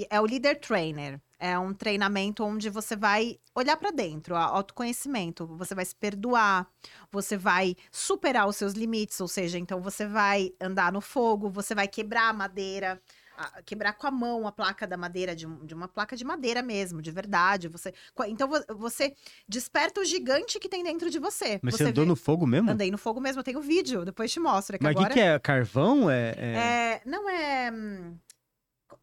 é 0.09 0.21
o 0.23 0.25
Leader 0.25 0.59
Trainer. 0.59 1.21
É 1.45 1.59
um 1.59 1.75
treinamento 1.75 2.45
onde 2.45 2.71
você 2.71 2.95
vai 2.95 3.37
olhar 3.53 3.77
pra 3.77 3.91
dentro, 3.91 4.37
autoconhecimento. 4.37 5.45
Você 5.57 5.75
vai 5.75 5.85
se 5.85 5.95
perdoar, 5.97 6.69
você 7.11 7.37
vai 7.37 7.75
superar 7.91 8.47
os 8.47 8.55
seus 8.55 8.75
limites, 8.75 9.21
ou 9.21 9.27
seja, 9.27 9.59
então 9.59 9.81
você 9.83 10.07
vai 10.07 10.53
andar 10.61 10.93
no 10.93 11.01
fogo, 11.01 11.51
você 11.51 11.75
vai 11.75 11.89
quebrar 11.89 12.29
a 12.29 12.33
madeira. 12.33 13.03
a- 13.35 13.63
quebrar 13.63 13.95
com 13.95 14.07
a 14.07 14.11
mão 14.11 14.47
a 14.47 14.53
placa 14.53 14.87
da 14.87 14.95
madeira, 14.97 15.35
de, 15.35 15.47
de 15.65 15.73
uma 15.75 15.89
placa 15.89 16.15
de 16.15 16.23
madeira 16.23 16.63
mesmo, 16.63 17.01
de 17.01 17.11
verdade. 17.11 17.67
Você, 17.67 17.93
então 18.29 18.47
vo- 18.47 18.63
você 18.77 19.15
desperta 19.49 20.03
o 20.03 20.05
gigante 20.05 20.61
que 20.61 20.69
tem 20.69 20.85
dentro 20.85 21.09
de 21.09 21.19
você. 21.19 21.59
Mas 21.63 21.75
você 21.75 21.85
você 21.85 21.91
andou 21.91 22.05
vê- 22.05 22.09
no 22.11 22.15
fogo 22.15 22.47
mesmo? 22.47 22.71
Andei 22.71 22.91
no 22.91 22.99
fogo 22.99 23.23
mesmo, 23.23 23.41
eu 23.41 23.43
tenho 23.43 23.63
vídeo, 23.63 24.05
depois 24.05 24.31
te 24.31 24.39
mostro. 24.39 24.77
é 24.77 24.79
que 24.79 24.85
Mas 24.85 24.93
o 24.95 24.99
que, 24.99 25.03
agora 25.05 25.15
que 25.15 25.21
é? 25.21 25.39
Carvão? 25.39 26.11
É, 26.11 26.35
é- 26.37 26.57
é, 26.57 27.03
não 27.07 27.29
é. 27.29 27.73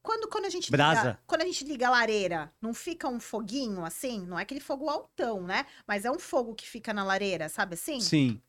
Quando, 0.02 0.28
quando 0.30 0.46
a 0.46 0.50
gente 0.50 0.72
Brasa. 0.72 1.02
liga, 1.02 1.20
quando 1.28 1.42
a 1.42 1.46
gente 1.46 1.64
liga 1.66 1.88
a 1.88 1.92
lareira, 1.92 2.54
não 2.62 2.74
fica 2.74 3.08
um 3.08 3.20
foguinho 3.20 3.84
assim? 3.84 4.26
Não 4.26 4.40
é 4.40 4.44
aquele 4.44 4.60
fogo 4.60 4.90
altão, 4.90 5.44
né? 5.44 5.66
Mas 5.86 6.06
é 6.06 6.12
um 6.12 6.20
fogo 6.20 6.56
que 6.56 6.68
fica 6.68 6.94
na 6.94 7.04
lareira, 7.04 7.50
sabe 7.50 7.74
assim? 7.74 8.00
Sim. 8.00 8.42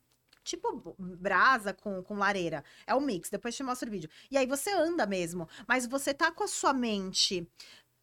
Tipo 0.43 0.95
brasa 0.97 1.71
com, 1.73 2.01
com 2.01 2.15
lareira. 2.15 2.63
É 2.87 2.95
um 2.95 3.01
mix, 3.01 3.29
depois 3.29 3.55
te 3.55 3.61
mostro 3.63 3.87
o 3.87 3.91
vídeo. 3.91 4.09
E 4.29 4.37
aí 4.37 4.47
você 4.47 4.71
anda 4.71 5.05
mesmo, 5.05 5.47
mas 5.67 5.85
você 5.85 6.13
tá 6.13 6.31
com 6.31 6.43
a 6.43 6.47
sua 6.47 6.73
mente 6.73 7.47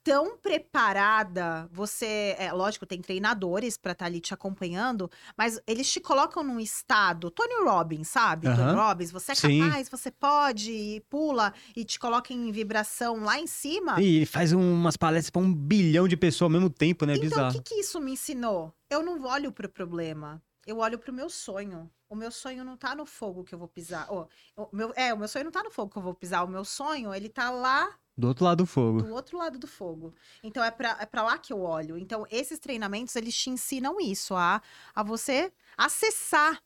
tão 0.02 0.38
preparada, 0.38 1.68
você, 1.72 2.34
é 2.38 2.52
lógico, 2.52 2.86
tem 2.86 3.00
treinadores 3.00 3.76
pra 3.76 3.92
estar 3.92 4.06
ali 4.06 4.20
te 4.20 4.32
acompanhando, 4.32 5.10
mas 5.36 5.60
eles 5.66 5.90
te 5.90 6.00
colocam 6.00 6.42
num 6.42 6.58
estado, 6.58 7.30
Tony 7.30 7.64
Robbins, 7.64 8.08
sabe? 8.08 8.46
Tony 8.46 8.58
Aham. 8.58 8.76
Robbins, 8.76 9.10
você 9.10 9.32
é 9.32 9.34
Sim. 9.34 9.60
capaz, 9.60 9.88
você 9.88 10.10
pode, 10.10 10.72
e 10.72 11.00
pula 11.08 11.52
e 11.76 11.84
te 11.84 11.98
coloca 11.98 12.32
em 12.32 12.50
vibração 12.50 13.22
lá 13.22 13.38
em 13.38 13.46
cima. 13.46 14.00
E 14.00 14.24
faz 14.26 14.52
umas 14.52 14.96
palestras 14.96 15.30
pra 15.30 15.42
um 15.42 15.52
bilhão 15.52 16.08
de 16.08 16.16
pessoas 16.16 16.42
ao 16.42 16.50
mesmo 16.50 16.70
tempo, 16.70 17.04
né? 17.04 17.14
Então, 17.14 17.26
o 17.26 17.30
Bizarro. 17.30 17.52
que, 17.52 17.62
que 17.62 17.74
isso 17.80 18.00
me 18.00 18.12
ensinou? 18.12 18.72
Eu 18.88 19.02
não 19.02 19.22
olho 19.24 19.52
pro 19.52 19.68
problema. 19.68 20.42
Eu 20.66 20.78
olho 20.78 20.98
pro 20.98 21.12
meu 21.12 21.30
sonho. 21.30 21.90
O 22.08 22.14
meu 22.14 22.30
sonho 22.30 22.64
não 22.64 22.76
tá 22.76 22.94
no 22.94 23.04
fogo 23.04 23.44
que 23.44 23.54
eu 23.54 23.58
vou 23.58 23.68
pisar. 23.68 24.06
Ó, 24.10 24.26
o 24.56 24.68
meu, 24.74 24.92
é, 24.96 25.12
o 25.12 25.18
meu 25.18 25.28
sonho 25.28 25.44
não 25.44 25.52
tá 25.52 25.62
no 25.62 25.70
fogo 25.70 25.90
que 25.92 25.98
eu 25.98 26.02
vou 26.02 26.14
pisar. 26.14 26.44
O 26.44 26.48
meu 26.48 26.64
sonho, 26.64 27.14
ele 27.14 27.28
tá 27.28 27.50
lá 27.50 27.88
Do 28.18 28.26
outro 28.26 28.44
lado 28.44 28.58
do 28.58 28.66
fogo. 28.66 29.02
do 29.02 29.14
outro 29.14 29.38
lado 29.38 29.58
do 29.60 29.66
fogo. 29.68 30.12
Então, 30.42 30.62
é 30.62 30.72
pra, 30.72 30.96
é 31.00 31.06
pra 31.06 31.22
lá 31.22 31.38
que 31.38 31.52
eu 31.52 31.60
olho. 31.60 31.96
Então, 31.96 32.26
esses 32.30 32.58
treinamentos, 32.58 33.14
eles 33.14 33.36
te 33.36 33.48
ensinam 33.48 34.00
isso, 34.00 34.34
a, 34.34 34.60
a 34.92 35.02
você 35.04 35.52
acessar, 35.76 36.60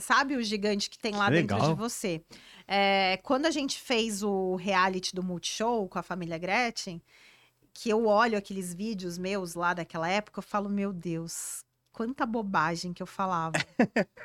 sabe, 0.00 0.34
o 0.34 0.42
gigante 0.42 0.90
que 0.90 0.98
tem 0.98 1.14
lá 1.14 1.30
dentro 1.30 1.56
de 1.68 1.74
você. 1.74 2.24
É, 2.66 3.18
quando 3.22 3.46
a 3.46 3.52
gente 3.52 3.80
fez 3.80 4.24
o 4.24 4.56
reality 4.56 5.14
do 5.14 5.22
Multishow 5.22 5.88
com 5.88 5.98
a 5.98 6.02
família 6.02 6.38
Gretchen, 6.38 7.00
que 7.72 7.88
eu 7.88 8.06
olho 8.06 8.36
aqueles 8.36 8.74
vídeos 8.74 9.16
meus 9.16 9.54
lá 9.54 9.72
daquela 9.72 10.08
época, 10.08 10.40
eu 10.40 10.42
falo, 10.42 10.68
meu 10.68 10.92
Deus, 10.92 11.64
quanta 11.92 12.24
bobagem 12.24 12.92
que 12.92 13.02
eu 13.02 13.06
falava. 13.06 13.56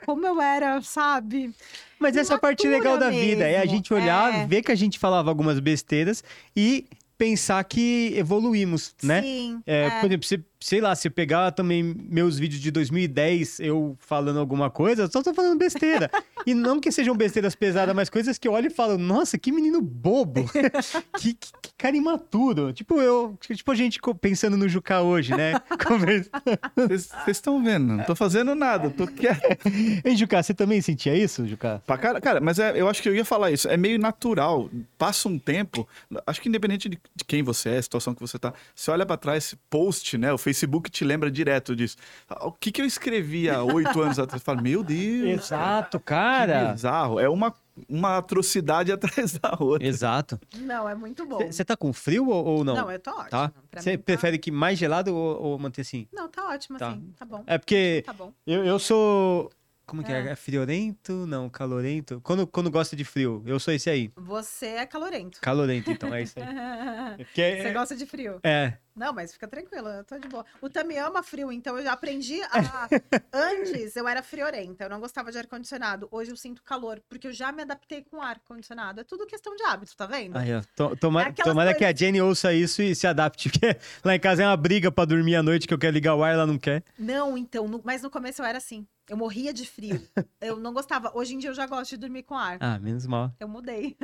Como 0.05 0.25
eu 0.25 0.41
era, 0.41 0.81
sabe? 0.81 1.53
Mas 1.99 2.15
essa 2.15 2.33
é 2.33 2.35
a 2.35 2.39
parte 2.39 2.67
legal 2.67 2.97
da 2.97 3.07
Imatura 3.07 3.25
vida, 3.25 3.47
é 3.47 3.57
a 3.57 3.59
mesmo, 3.61 3.75
gente 3.75 3.93
olhar, 3.93 4.33
é. 4.33 4.45
ver 4.47 4.61
que 4.61 4.71
a 4.71 4.75
gente 4.75 4.99
falava 4.99 5.29
algumas 5.29 5.59
besteiras 5.59 6.23
e 6.55 6.85
pensar 7.17 7.63
que 7.63 8.13
evoluímos, 8.15 8.93
né? 9.01 9.21
Sim. 9.21 9.61
É, 9.65 9.99
Por 10.01 10.07
exemplo, 10.07 10.27
se, 10.27 10.43
sei 10.65 10.81
lá, 10.81 10.95
se 10.95 11.07
eu 11.07 11.11
pegar 11.11 11.51
também 11.51 11.83
meus 11.83 12.39
vídeos 12.39 12.59
de 12.59 12.71
2010, 12.71 13.59
eu 13.59 13.95
falando 13.99 14.39
alguma 14.39 14.67
coisa, 14.67 15.03
eu 15.03 15.11
só 15.11 15.21
tô 15.21 15.31
falando 15.31 15.59
besteira. 15.59 16.09
e 16.43 16.55
não 16.55 16.79
que 16.79 16.91
sejam 16.91 17.15
besteiras 17.15 17.53
pesadas, 17.53 17.95
mas 17.95 18.09
coisas 18.09 18.39
que 18.39 18.47
eu 18.47 18.53
olho 18.53 18.65
e 18.65 18.71
falo, 18.71 18.97
nossa, 18.97 19.37
que 19.37 19.51
menino 19.51 19.79
bobo. 19.79 20.43
que, 21.21 21.35
que, 21.35 21.51
cara 21.77 21.95
imaturo. 21.95 22.73
Tipo, 22.73 22.99
eu. 22.99 23.37
Tipo, 23.41 23.71
a 23.71 23.75
gente 23.75 23.99
pensando 24.19 24.57
no 24.57 24.67
Juca 24.67 25.01
hoje, 25.01 25.35
né? 25.35 25.53
Vocês 26.75 27.11
estão 27.27 27.63
vendo? 27.63 27.85
Não 27.85 28.03
tô 28.03 28.15
fazendo 28.15 28.55
nada, 28.55 28.89
tô 28.89 29.05
quieto. 29.05 29.45
Hein, 30.03 30.17
Juca, 30.17 30.41
você 30.41 30.53
também 30.53 30.81
sentia 30.81 31.15
isso, 31.15 31.47
Juca? 31.47 31.81
Pra 31.85 31.97
cara, 31.97 32.19
cara, 32.19 32.41
mas 32.41 32.57
é- 32.57 32.79
eu 32.79 32.89
acho 32.89 33.03
que 33.03 33.09
eu 33.09 33.15
ia 33.15 33.25
falar 33.25 33.51
isso. 33.51 33.67
É 33.67 33.77
meio 33.77 33.99
natural. 33.99 34.69
Passa 34.97 35.29
um 35.29 35.37
tempo, 35.37 35.87
acho 36.25 36.41
que 36.41 36.49
independente 36.49 36.89
de, 36.89 36.99
de 37.15 37.23
quem 37.23 37.43
você 37.43 37.69
é, 37.69 37.77
a 37.77 37.81
situação 37.83 38.15
que 38.15 38.21
você 38.21 38.39
tá, 38.39 38.53
você 38.73 38.89
olha 38.89 39.05
pra 39.05 39.17
trás, 39.17 39.55
post, 39.69 40.17
né? 40.17 40.33
O 40.33 40.37
Facebook 40.37 40.54
te 40.91 41.03
lembra 41.03 41.29
direto 41.31 41.75
disso. 41.75 41.97
O 42.41 42.51
que, 42.51 42.71
que 42.71 42.81
eu 42.81 42.85
escrevi 42.85 43.49
há 43.49 43.61
oito 43.63 44.01
anos 44.01 44.17
atrás? 44.19 44.41
Fala, 44.43 44.61
meu 44.61 44.83
Deus. 44.83 45.45
Exato, 45.45 45.99
Que 45.99 46.05
cara. 46.05 46.71
bizarro. 46.73 47.19
É 47.19 47.27
uma, 47.29 47.53
uma 47.89 48.17
atrocidade 48.17 48.91
atrás 48.93 49.37
da 49.37 49.55
outra. 49.59 49.87
Exato. 49.87 50.39
Não, 50.57 50.87
é 50.87 50.95
muito 50.95 51.25
bom. 51.25 51.39
Você 51.51 51.63
tá 51.65 51.75
com 51.75 51.91
frio 51.93 52.29
ou, 52.29 52.45
ou 52.45 52.63
não? 52.63 52.75
Não, 52.75 52.91
eu 52.91 52.99
tô. 52.99 53.11
Tá? 53.25 53.51
Pra 53.71 53.81
Você 53.81 53.91
mim, 53.91 53.97
tá- 53.97 54.03
prefere 54.03 54.37
que 54.37 54.51
mais 54.51 54.77
gelado 54.79 55.15
ou, 55.15 55.41
ou 55.41 55.59
manter 55.59 55.81
assim? 55.81 56.07
Não, 56.13 56.27
tá 56.29 56.45
ótimo 56.49 56.77
Tá. 56.77 56.89
assim. 56.89 57.13
Tá 57.17 57.25
bom. 57.25 57.43
É 57.47 57.57
porque 57.57 58.03
Tá 58.05 58.13
bom. 58.13 58.31
eu, 58.47 58.65
eu 58.65 58.79
sou. 58.79 59.51
Como 59.85 60.03
que 60.03 60.11
é? 60.11 60.15
É. 60.27 60.29
É 60.31 60.35
friorento? 60.35 61.25
Não, 61.27 61.49
calorento. 61.49 62.19
Quando, 62.23 62.45
quando 62.47 62.71
gosta 62.71 62.95
de 62.95 63.03
frio, 63.05 63.43
eu 63.45 63.59
sou 63.59 63.73
esse 63.73 63.89
aí. 63.89 64.11
Você 64.15 64.65
é 64.67 64.85
calorento. 64.85 65.39
Calorento, 65.41 65.91
então, 65.91 66.13
é 66.13 66.23
isso 66.23 66.33
aí. 66.39 66.45
É 67.17 67.23
porque 67.23 67.41
Você 67.61 67.67
é, 67.69 67.73
gosta 67.73 67.95
de 67.95 68.05
frio. 68.05 68.39
é, 68.43 68.73
Não, 68.93 69.13
mas 69.13 69.31
fica 69.31 69.47
tranquilo, 69.47 69.87
eu 69.87 70.03
tô 70.03 70.17
de 70.19 70.27
boa. 70.27 70.45
O 70.61 70.69
Tami 70.69 70.97
ama 70.97 71.23
frio, 71.23 71.49
então 71.51 71.77
eu 71.77 71.83
já 71.83 71.93
aprendi 71.93 72.41
a. 72.43 72.89
Antes 73.31 73.95
eu 73.95 74.05
era 74.07 74.21
friorenta, 74.21 74.83
eu 74.85 74.89
não 74.89 74.99
gostava 74.99 75.31
de 75.31 75.37
ar-condicionado. 75.37 76.07
Hoje 76.11 76.31
eu 76.31 76.35
sinto 76.35 76.61
calor, 76.63 77.01
porque 77.07 77.27
eu 77.27 77.31
já 77.33 77.51
me 77.51 77.61
adaptei 77.61 78.03
com 78.03 78.21
ar-condicionado. 78.21 78.99
É 78.99 79.03
tudo 79.03 79.25
questão 79.25 79.55
de 79.55 79.63
hábito, 79.63 79.95
tá 79.95 80.05
vendo? 80.05 80.35
Aí, 80.37 80.53
ó. 80.53 80.61
To- 80.75 80.95
toma- 80.97 81.23
É 81.23 81.31
tomara 81.31 81.73
que 81.73 81.83
a 81.83 81.87
coisas- 81.87 81.99
Jenny 81.99 82.21
ouça 82.21 82.53
isso 82.53 82.81
e 82.81 82.93
se 82.95 83.07
adapte. 83.07 83.49
Porque 83.49 83.77
lá 84.03 84.15
em 84.15 84.19
casa 84.19 84.43
é 84.43 84.47
uma 84.47 84.57
briga 84.57 84.91
pra 84.91 85.05
dormir 85.05 85.35
à 85.35 85.43
noite 85.43 85.67
que 85.67 85.73
eu 85.73 85.77
quero 85.79 85.93
ligar 85.93 86.15
o 86.15 86.23
ar 86.23 86.31
e 86.31 86.33
ela 86.33 86.45
não 86.47 86.57
quer. 86.57 86.83
Não, 86.99 87.37
então, 87.37 87.67
no- 87.67 87.81
mas 87.83 88.01
no 88.01 88.09
começo 88.09 88.41
eu 88.41 88.45
era 88.45 88.57
assim. 88.57 88.85
Eu 89.09 89.17
morria 89.17 89.53
de 89.53 89.65
frio. 89.67 90.01
Eu 90.41 90.57
não 90.59 90.73
gostava. 90.73 91.11
Hoje 91.15 91.35
em 91.35 91.37
dia 91.37 91.49
eu 91.49 91.53
já 91.53 91.65
gosto 91.67 91.91
de 91.91 91.97
dormir 91.97 92.23
com 92.23 92.35
ar. 92.35 92.57
Ah, 92.59 92.79
menos 92.79 93.05
mal. 93.05 93.31
Eu 93.39 93.47
mudei. 93.47 93.95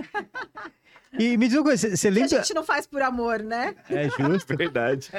E 1.18 1.38
me 1.38 1.48
diz 1.48 1.58
uma 1.58 1.64
coisa, 1.64 1.96
você 1.96 2.08
E 2.08 2.10
a 2.10 2.14
lembra. 2.14 2.30
gente 2.30 2.54
não 2.54 2.64
faz 2.64 2.88
por 2.88 3.02
amor, 3.02 3.40
né? 3.40 3.76
É 3.90 4.10
justo. 4.10 4.56
Verdade. 4.58 5.10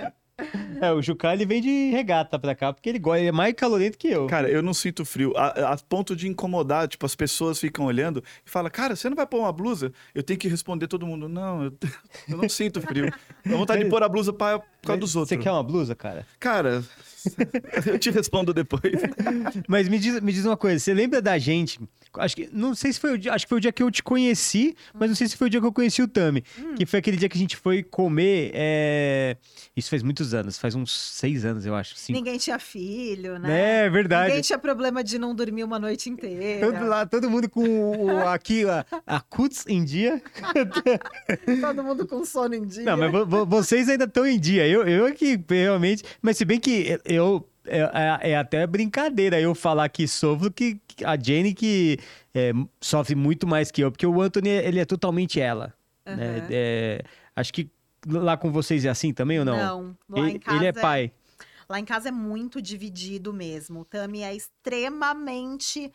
É, 0.81 0.91
o 0.91 1.01
Juca 1.03 1.33
ele 1.33 1.45
vem 1.45 1.61
de 1.61 1.91
regata 1.91 2.39
pra 2.39 2.55
cá, 2.55 2.73
porque 2.73 2.89
ele 2.89 2.99
gosta, 2.99 3.21
ele 3.21 3.29
é 3.29 3.33
mais 3.33 3.55
calorento 3.55 3.99
que 3.99 4.09
eu. 4.09 4.27
Cara, 4.27 4.49
eu 4.51 4.63
não 4.63 4.73
sinto 4.75 5.05
frio. 5.05 5.33
A, 5.37 5.73
a 5.73 5.77
ponto 5.77 6.17
de 6.17 6.27
incomodar, 6.27 6.89
tipo, 6.89 7.05
as 7.07 7.15
pessoas 7.15 7.61
ficam 7.61 7.85
olhando 7.85 8.25
e 8.45 8.51
falam, 8.51 8.71
cara, 8.71 8.97
você 8.97 9.09
não 9.09 9.15
vai 9.17 9.27
pôr 9.27 9.39
uma 9.41 9.53
blusa? 9.53 9.93
Eu 10.15 10.23
tenho 10.23 10.39
que 10.41 10.49
responder 10.49 10.89
todo 10.89 11.07
mundo, 11.07 11.29
não, 11.29 11.65
eu, 11.65 11.73
eu 12.29 12.37
não 12.39 12.49
sinto 12.49 12.81
frio. 12.81 13.13
Dá 13.45 13.57
vontade 13.57 13.85
de 13.85 13.91
pôr 13.91 14.03
a 14.03 14.09
blusa 14.09 14.33
pra, 14.33 14.61
por 14.83 14.89
causa 14.89 15.01
dos 15.01 15.13
Você 15.13 15.19
outros. 15.21 15.43
quer 15.43 15.51
uma 15.53 15.63
blusa, 15.63 15.95
cara? 15.95 16.27
Cara, 16.41 16.85
eu 17.87 17.99
te 17.99 18.11
respondo 18.11 18.53
depois. 18.53 18.83
Mas 19.69 19.89
me 19.89 19.99
diz, 19.99 20.21
me 20.21 20.33
diz 20.33 20.45
uma 20.45 20.57
coisa, 20.57 20.79
você 20.81 20.93
lembra 20.93 21.23
da 21.23 21.39
gente? 21.39 21.79
Acho 22.15 22.37
que 22.37 22.51
não 22.53 22.75
sei 22.75 22.93
se 22.93 23.01
foi 23.01 23.13
o 23.15 23.19
dia, 23.19 23.33
acho 23.33 23.47
que 23.47 23.49
foi 23.49 23.57
o 23.59 23.61
dia 23.61 23.73
que 23.73 23.83
eu 23.83 23.91
te 23.91 24.03
conheci, 24.03 24.77
mas 24.93 25.09
não 25.09 25.17
sei 25.17 25.29
se 25.29 25.37
foi 25.37 25.47
o 25.47 25.51
dia 25.51 25.61
que 25.61 25.67
eu 25.67 25.73
conheci 25.73 26.03
o 26.03 26.09
Tami, 26.09 26.43
que 26.77 26.85
foi 26.85 26.99
aquele 26.99 27.17
dia 27.17 27.27
que 27.29 27.39
a 27.39 27.41
gente 27.41 27.57
foi 27.57 27.83
comer. 27.83 28.51
é, 28.53 29.37
Isso 29.75 29.89
faz 29.89 30.03
muitos 30.03 30.35
anos, 30.35 30.59
faz 30.59 30.75
uns 30.75 30.93
seis 30.93 31.43
anos, 31.45 31.65
eu 31.65 31.75
acho. 31.75 31.95
Cinco. 31.97 32.19
Ninguém 32.19 32.37
tinha 32.37 32.59
filho, 32.59 33.39
né? 33.39 33.85
É 33.87 33.89
verdade. 33.91 34.27
Ninguém 34.29 34.43
tinha 34.43 34.59
problema 34.59 35.03
de 35.03 35.17
não 35.19 35.35
dormir 35.35 35.65
uma 35.65 35.79
noite 35.79 36.11
inteira. 36.11 36.67
Todo, 36.67 36.87
lá, 36.87 37.07
todo 37.07 37.31
mundo 37.31 37.49
com 37.49 37.65
o, 37.65 38.27
aqui 38.29 38.65
a, 38.69 38.85
a 39.07 39.21
cuts 39.21 39.65
em 39.67 39.83
dia. 39.83 40.21
Todo 41.63 41.83
mundo 41.83 42.07
com 42.07 42.25
sono 42.25 42.55
em 42.55 42.67
dia. 42.67 42.85
Não, 42.85 42.97
mas 42.97 43.11
vo- 43.11 43.25
vo- 43.27 43.47
vocês 43.47 43.89
ainda 43.89 44.05
estão 44.05 44.27
em 44.27 44.39
dia. 44.39 44.67
Eu, 44.73 44.87
eu 44.89 45.07
é 45.07 45.13
que 45.13 45.39
realmente. 45.49 46.03
Mas 46.21 46.37
se 46.37 46.45
bem 46.45 46.59
que 46.59 46.99
eu. 47.05 47.49
É, 47.65 47.79
é- 48.23 48.31
é 48.33 48.37
até 48.37 48.67
brincadeira 48.67 49.41
eu 49.41 49.55
falar 49.55 49.89
que 49.89 50.09
sofro 50.09 50.51
que 50.51 50.81
a 51.05 51.17
Jenny 51.17 51.55
que 51.55 51.97
é, 52.35 52.51
sofre 52.81 53.15
muito 53.15 53.47
mais 53.47 53.71
que 53.71 53.81
eu, 53.85 53.93
porque 53.93 54.05
o 54.05 54.21
Anthony 54.21 54.49
ele 54.49 54.81
é 54.81 54.85
totalmente 54.85 55.41
ela. 55.41 55.73
né? 56.05 56.13
Aham. 56.39 56.47
É, 56.51 57.03
acho 57.37 57.53
que 57.53 57.71
lá 58.05 58.37
com 58.37 58.51
vocês 58.51 58.85
é 58.85 58.89
assim 58.89 59.13
também 59.13 59.39
ou 59.39 59.45
não? 59.45 59.57
Não, 59.57 59.97
lá 60.09 60.19
ele, 60.27 60.31
em 60.33 60.39
casa 60.41 60.57
ele 60.57 60.67
é 60.67 60.73
pai. 60.73 61.13
Lá 61.69 61.79
em 61.79 61.85
casa 61.85 62.09
é 62.09 62.13
muito 62.13 62.61
dividido 62.61 63.33
mesmo. 63.33 63.81
O 63.81 63.85
Tami 63.85 64.23
é 64.25 64.35
extremamente 64.35 65.93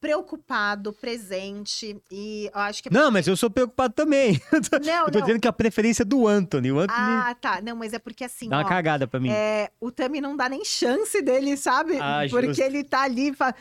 preocupado, 0.00 0.92
presente 0.92 2.00
e 2.10 2.50
eu 2.52 2.60
acho 2.60 2.82
que 2.82 2.88
é 2.88 2.92
Não, 2.92 3.10
mas 3.10 3.26
eu 3.26 3.36
sou 3.36 3.50
preocupado 3.50 3.92
também. 3.94 4.40
Não, 4.84 5.06
eu 5.06 5.10
tô 5.12 5.18
não. 5.18 5.26
dizendo 5.26 5.40
que 5.40 5.48
a 5.48 5.52
preferência 5.52 6.02
é 6.02 6.06
do 6.06 6.26
Anthony. 6.26 6.72
O 6.72 6.78
Anthony 6.78 6.98
Ah, 6.98 7.36
tá. 7.38 7.60
Não, 7.60 7.76
mas 7.76 7.92
é 7.92 7.98
porque 7.98 8.24
assim, 8.24 8.48
dá 8.48 8.58
uma 8.58 8.64
ó, 8.64 8.68
cagada 8.68 9.06
pra 9.06 9.20
mim. 9.20 9.30
é, 9.30 9.70
o 9.80 9.90
Tami 9.90 10.20
não 10.20 10.36
dá 10.36 10.48
nem 10.48 10.64
chance 10.64 11.20
dele, 11.20 11.56
sabe? 11.56 11.98
Ah, 12.00 12.22
porque 12.30 12.46
justo. 12.48 12.62
ele 12.62 12.82
tá 12.82 13.02
ali, 13.02 13.34
fa... 13.34 13.54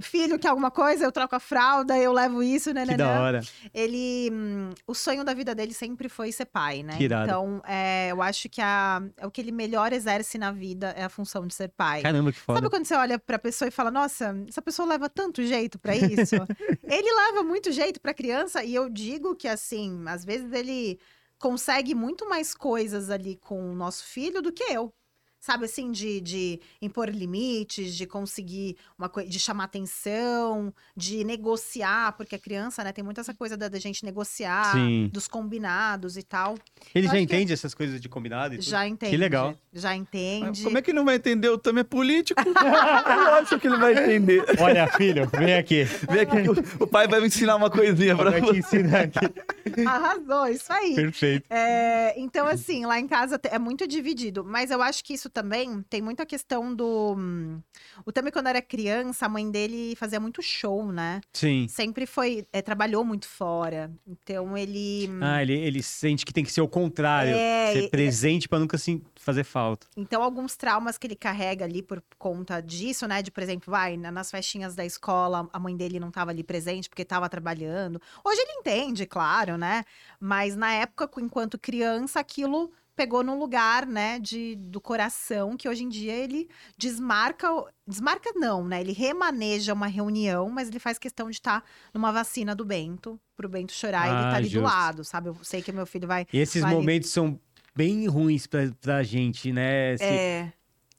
filho, 0.00 0.38
quer 0.38 0.48
alguma 0.48 0.70
coisa? 0.70 1.04
Eu 1.04 1.12
troco 1.12 1.34
a 1.34 1.40
fralda, 1.40 1.96
eu 1.98 2.12
levo 2.12 2.42
isso, 2.42 2.72
né, 2.72 2.82
que 2.84 2.92
né, 2.92 2.96
da 2.96 3.06
né. 3.06 3.20
hora. 3.20 3.40
Ele, 3.72 4.30
hum, 4.32 4.70
o 4.86 4.94
sonho 4.94 5.24
da 5.24 5.34
vida 5.34 5.54
dele 5.54 5.74
sempre 5.74 6.08
foi 6.08 6.32
ser 6.32 6.46
pai, 6.46 6.82
né? 6.82 6.96
Que 6.96 7.04
irado. 7.04 7.24
Então, 7.24 7.62
é, 7.66 8.08
eu 8.10 8.22
acho 8.22 8.48
que 8.48 8.60
a, 8.60 9.02
é 9.16 9.26
o 9.26 9.30
que 9.30 9.40
ele 9.40 9.52
melhor 9.52 9.92
exerce 9.92 10.38
na 10.38 10.52
vida 10.52 10.94
é 10.96 11.04
a 11.04 11.08
função 11.08 11.46
de 11.46 11.54
ser 11.54 11.68
pai. 11.68 12.02
Caramba, 12.02 12.32
que 12.32 12.38
foda. 12.38 12.58
Sabe 12.58 12.70
quando 12.70 12.84
você 12.84 12.94
olha 12.94 13.18
pra 13.18 13.38
pessoa 13.38 13.68
e 13.68 13.72
fala, 13.72 13.90
nossa, 13.90 14.36
essa 14.48 14.62
pessoa 14.62 14.88
leva 14.88 15.08
tanto 15.08 15.42
jeito 15.44 15.78
pra 15.78 15.96
isso? 15.96 16.36
ele 16.84 17.12
leva 17.26 17.42
muito 17.42 17.72
jeito 17.72 18.00
pra 18.00 18.14
criança 18.14 18.62
e 18.64 18.74
eu 18.74 18.88
digo 18.88 19.34
que 19.34 19.48
assim, 19.48 20.02
às 20.06 20.24
vezes 20.24 20.52
ele 20.52 20.98
consegue 21.38 21.94
muito 21.94 22.28
mais 22.28 22.54
coisas 22.54 23.10
ali 23.10 23.36
com 23.36 23.70
o 23.70 23.74
nosso 23.74 24.04
filho 24.04 24.42
do 24.42 24.52
que 24.52 24.64
eu. 24.64 24.92
Sabe 25.40 25.64
assim, 25.66 25.90
de, 25.92 26.20
de 26.20 26.60
impor 26.82 27.08
limites, 27.08 27.94
de 27.94 28.06
conseguir 28.06 28.76
uma 28.98 29.08
coisa, 29.08 29.28
de 29.30 29.38
chamar 29.38 29.64
atenção, 29.64 30.72
de 30.96 31.22
negociar, 31.24 32.12
porque 32.16 32.34
a 32.34 32.38
criança, 32.38 32.82
né, 32.82 32.92
tem 32.92 33.04
muito 33.04 33.20
essa 33.20 33.32
coisa 33.32 33.56
da, 33.56 33.68
da 33.68 33.78
gente 33.78 34.04
negociar, 34.04 34.72
Sim. 34.72 35.08
dos 35.12 35.28
combinados 35.28 36.16
e 36.16 36.22
tal. 36.22 36.56
Ele 36.94 37.06
eu 37.06 37.10
já 37.10 37.16
acho 37.16 37.16
que- 37.18 37.22
entende 37.22 37.52
essas 37.52 37.72
coisas 37.74 38.00
de 38.00 38.08
combinado 38.08 38.54
e 38.54 38.58
tudo? 38.58 38.68
Já 38.68 38.86
entende. 38.86 39.16
legal. 39.16 39.54
Já 39.72 39.94
entende. 39.94 40.62
Como 40.64 40.76
é 40.78 40.82
que 40.82 40.92
não 40.92 41.04
vai 41.04 41.16
entender? 41.16 41.48
O 41.48 41.58
Tami 41.58 41.80
é 41.80 41.84
político. 41.84 42.40
Eu 42.48 43.34
acho 43.34 43.58
que 43.60 43.66
ele 43.68 43.76
vai 43.76 43.92
entender. 43.92 44.44
Olha, 44.60 44.86
filho, 44.88 45.28
vem 45.28 45.54
aqui. 45.54 45.84
Vem 45.84 46.20
aqui 46.20 46.42
que 46.42 46.50
o, 46.50 46.84
o 46.84 46.86
pai 46.86 47.06
vai 47.06 47.20
me 47.20 47.26
ensinar 47.28 47.56
uma 47.56 47.70
coisinha 47.70 48.16
pra 48.16 48.30
Vai 48.30 48.40
te 48.40 48.46
você. 48.48 48.58
ensinar 48.58 49.00
aqui. 49.02 49.18
Arrasou, 49.86 50.46
isso 50.48 50.72
aí. 50.72 50.94
Perfeito. 50.94 51.44
É, 51.50 52.18
então, 52.18 52.46
assim, 52.46 52.84
lá 52.86 52.98
em 52.98 53.06
casa 53.06 53.38
é 53.44 53.58
muito 53.58 53.86
dividido. 53.86 54.44
Mas 54.44 54.70
eu 54.70 54.82
acho 54.82 55.04
que 55.04 55.14
isso 55.14 55.28
também 55.38 55.82
tem 55.88 56.02
muita 56.02 56.26
questão 56.26 56.74
do. 56.74 57.14
hum, 57.16 57.60
O 58.04 58.10
Tami, 58.10 58.32
quando 58.32 58.48
era 58.48 58.60
criança, 58.60 59.26
a 59.26 59.28
mãe 59.28 59.48
dele 59.48 59.94
fazia 59.94 60.18
muito 60.18 60.42
show, 60.42 60.90
né? 60.90 61.20
Sim. 61.32 61.66
Sempre 61.68 62.06
foi. 62.06 62.44
é, 62.52 62.60
trabalhou 62.60 63.04
muito 63.04 63.28
fora. 63.28 63.88
Então, 64.06 64.56
ele. 64.58 65.06
hum, 65.08 65.20
Ah, 65.22 65.40
ele, 65.40 65.52
ele 65.54 65.80
sente 65.82 66.26
que 66.26 66.32
tem 66.32 66.42
que 66.44 66.50
ser 66.52 66.60
o 66.60 66.66
contrário. 66.68 67.34
É, 67.36 67.72
ser 67.72 67.84
e- 67.84 67.88
presente 67.90 68.48
pra 68.48 68.58
nunca 68.58 68.76
assim, 68.76 69.00
fazer 69.14 69.44
falta. 69.44 69.86
Então, 69.96 70.22
alguns 70.24 70.56
traumas 70.56 70.98
que 70.98 71.06
ele 71.06 71.14
carrega 71.16 71.64
ali 71.64 71.82
por 71.82 72.02
conta 72.18 72.60
disso, 72.60 73.06
né? 73.06 73.22
De, 73.22 73.30
por 73.30 73.42
exemplo, 73.42 73.70
vai, 73.70 73.96
na- 73.96 74.10
nas 74.10 74.30
festinhas 74.30 74.74
da 74.74 74.84
escola, 74.84 75.48
a 75.52 75.58
mãe 75.60 75.76
dele 75.76 76.00
não 76.00 76.08
estava 76.08 76.32
ali 76.32 76.42
presente 76.42 76.88
porque 76.88 77.02
estava 77.02 77.28
trabalhando. 77.28 78.00
Hoje 78.24 78.40
ele 78.40 78.52
entende, 78.58 79.06
claro, 79.06 79.56
né? 79.56 79.84
Mas 80.18 80.56
na 80.56 80.72
época, 80.72 81.08
enquanto 81.20 81.56
criança, 81.58 82.18
aquilo 82.18 82.72
pegou 82.98 83.22
num 83.22 83.38
lugar, 83.38 83.86
né, 83.86 84.18
de, 84.18 84.56
do 84.56 84.80
coração, 84.80 85.56
que 85.56 85.68
hoje 85.68 85.84
em 85.84 85.88
dia 85.88 86.12
ele 86.12 86.48
desmarca, 86.76 87.46
desmarca 87.86 88.32
não, 88.34 88.66
né? 88.66 88.80
Ele 88.80 88.92
remaneja 88.92 89.72
uma 89.72 89.86
reunião, 89.86 90.50
mas 90.50 90.66
ele 90.68 90.80
faz 90.80 90.98
questão 90.98 91.30
de 91.30 91.36
estar 91.36 91.64
numa 91.94 92.10
vacina 92.10 92.56
do 92.56 92.64
Bento, 92.64 93.18
pro 93.36 93.48
Bento 93.48 93.72
chorar, 93.72 94.08
e 94.08 94.10
ele 94.14 94.22
Ah, 94.26 94.30
tá 94.32 94.36
ali 94.38 94.48
do 94.48 94.54
justo. 94.54 94.64
lado, 94.66 95.04
sabe? 95.04 95.28
Eu 95.28 95.36
sei 95.42 95.62
que 95.62 95.70
meu 95.70 95.86
filho 95.86 96.08
vai... 96.08 96.26
E 96.32 96.38
esses 96.38 96.60
Vale. 96.60 96.74
momentos 96.74 97.10
são 97.10 97.38
bem 97.72 98.08
ruins 98.08 98.48
pra, 98.48 98.68
pra 98.80 99.02
gente, 99.04 99.52
né? 99.52 99.96
Se- 99.96 100.04
É, 100.04 100.52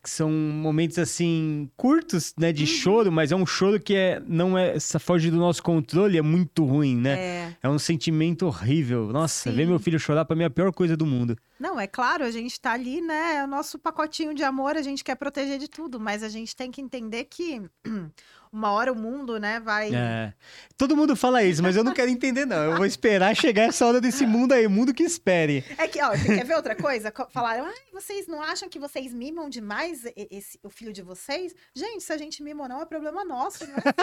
São 0.03 0.31
momentos 0.31 0.97
assim, 0.97 1.69
curtos, 1.75 2.33
né? 2.37 2.47
Uhum. 2.47 2.53
De 2.53 2.65
choro, 2.65 3.11
mas 3.11 3.31
é 3.31 3.35
um 3.35 3.45
choro 3.45 3.79
que 3.79 3.95
é, 3.95 4.21
não 4.25 4.57
é. 4.57 4.79
foge 4.99 5.29
do 5.29 5.37
nosso 5.37 5.61
controle, 5.61 6.17
é 6.17 6.21
muito 6.21 6.63
ruim, 6.63 6.95
né? 6.95 7.19
é... 7.19 7.57
É 7.61 7.69
um 7.69 7.79
sentimento 7.79 8.45
horrível. 8.45 9.07
Nossa, 9.11 9.49
Sim. 9.49 9.55
ver 9.55 9.67
meu 9.67 9.79
filho 9.79 9.99
chorar 9.99 10.23
pra 10.23 10.35
mim 10.35 10.43
é 10.43 10.45
a 10.45 10.49
pior 10.49 10.71
coisa 10.71 10.95
do 10.95 11.05
mundo. 11.05 11.37
Não, 11.59 11.77
é 11.77 11.85
claro, 11.87 12.23
a 12.23 12.31
gente 12.31 12.59
tá 12.59 12.71
ali, 12.71 13.01
né? 13.01 13.37
É 13.37 13.43
o 13.43 13.47
nosso 13.47 13.77
pacotinho 13.77 14.33
de 14.33 14.43
amor, 14.43 14.77
a 14.77 14.81
gente 14.81 15.03
quer 15.03 15.15
proteger 15.15 15.59
de 15.59 15.67
tudo, 15.67 15.99
mas 15.99 16.23
a 16.23 16.29
gente 16.29 16.55
tem 16.55 16.71
que 16.71 16.81
entender 16.81 17.25
que 17.25 17.61
uma 18.51 18.71
hora 18.71 18.91
o 18.91 18.95
mundo, 18.95 19.39
né, 19.39 19.59
vai. 19.59 19.93
É. 19.93 20.33
Todo 20.77 20.95
mundo 20.95 21.15
fala 21.15 21.43
isso, 21.43 21.61
mas 21.61 21.75
eu 21.75 21.83
não 21.83 21.93
quero 21.93 22.09
entender, 22.09 22.45
não. 22.45 22.63
Eu 22.63 22.77
vou 22.77 22.85
esperar 22.85 23.35
chegar 23.35 23.63
essa 23.63 23.85
hora 23.85 24.01
desse 24.01 24.25
mundo 24.25 24.53
aí, 24.53 24.67
mundo 24.67 24.93
que 24.93 25.03
espere. 25.03 25.63
É 25.77 25.87
que, 25.87 26.01
ó, 26.01 26.09
você 26.11 26.37
quer 26.37 26.45
ver 26.45 26.55
outra 26.55 26.75
coisa? 26.75 27.11
Co- 27.11 27.27
Falaram, 27.29 27.65
ai, 27.65 27.73
vocês 27.93 28.27
não 28.27 28.41
acham 28.41 28.67
que 28.67 28.79
vocês 28.79 29.13
mimam 29.13 29.49
demais 29.49 30.03
esse, 30.15 30.59
o 30.63 30.69
filho 30.69 30.91
de 30.93 31.01
vocês? 31.01 31.53
Gente, 31.75 32.03
se 32.03 32.11
a 32.11 32.17
gente 32.17 32.41
mima 32.41 32.63
ou 32.63 32.69
não, 32.69 32.81
é 32.81 32.85
problema 32.85 33.23
nosso, 33.23 33.67
não 33.67 33.75
é 33.75 33.81
seu. 33.81 33.93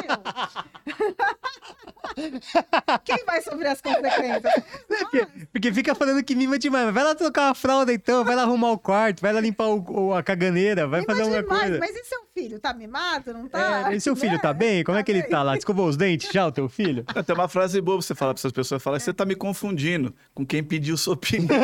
Quem 3.05 3.25
vai 3.25 3.43
sofrer 3.43 3.69
as 3.69 3.81
consequências? 3.81 4.53
Porque, 4.89 5.27
porque 5.53 5.73
fica 5.73 5.95
falando 5.95 6.23
que 6.25 6.35
mima 6.35 6.59
demais. 6.59 6.93
Vai 6.93 7.05
lá 7.05 7.15
trocar 7.15 7.49
uma 7.49 7.55
fralda 7.55 7.93
então, 7.93 8.25
vai 8.25 8.35
lá 8.35 8.43
arrumar 8.43 8.71
o 8.73 8.79
quarto, 8.79 9.21
vai 9.21 9.33
lá 9.33 9.41
limpar 9.41 9.69
o- 9.69 10.15
a 10.15 10.23
caganeira, 10.23 10.87
vai 10.87 11.03
fazer 11.05 11.23
alguma 11.23 11.43
demais, 11.43 11.63
coisa. 11.63 11.79
mas 11.79 11.97
e 11.97 12.05
seu 12.05 12.26
filho? 12.37 12.61
Tá 12.61 12.75
mimado? 12.75 13.33
Não 13.33 13.49
tá? 13.49 13.90
É, 13.90 13.96
e 13.96 14.01
seu 14.01 14.14
filho 14.14 14.38
tá 14.38 14.53
bem? 14.53 14.85
Como 14.85 14.99
é 14.99 15.03
que 15.03 15.11
ele 15.11 15.22
bem. 15.22 15.31
tá 15.31 15.42
lá? 15.42 15.57
Escovou 15.57 15.88
os 15.88 15.96
dentes 15.96 16.31
já, 16.31 16.46
o 16.46 16.53
teu 16.53 16.68
filho? 16.68 17.03
Tem 17.25 17.35
uma 17.35 17.49
frase 17.49 17.81
boa 17.81 17.96
pra 17.96 18.07
você 18.07 18.14
falar 18.14 18.35
pra 18.35 18.40
essas 18.40 18.53
pessoas. 18.53 18.83
Fala, 18.83 19.01
você 19.01 19.12
tá 19.12 19.25
me 19.25 19.35
confundindo 19.35 20.14
com 20.35 20.44
quem 20.44 20.62
pediu 20.62 20.99
sua 20.99 21.14
opinião. 21.14 21.49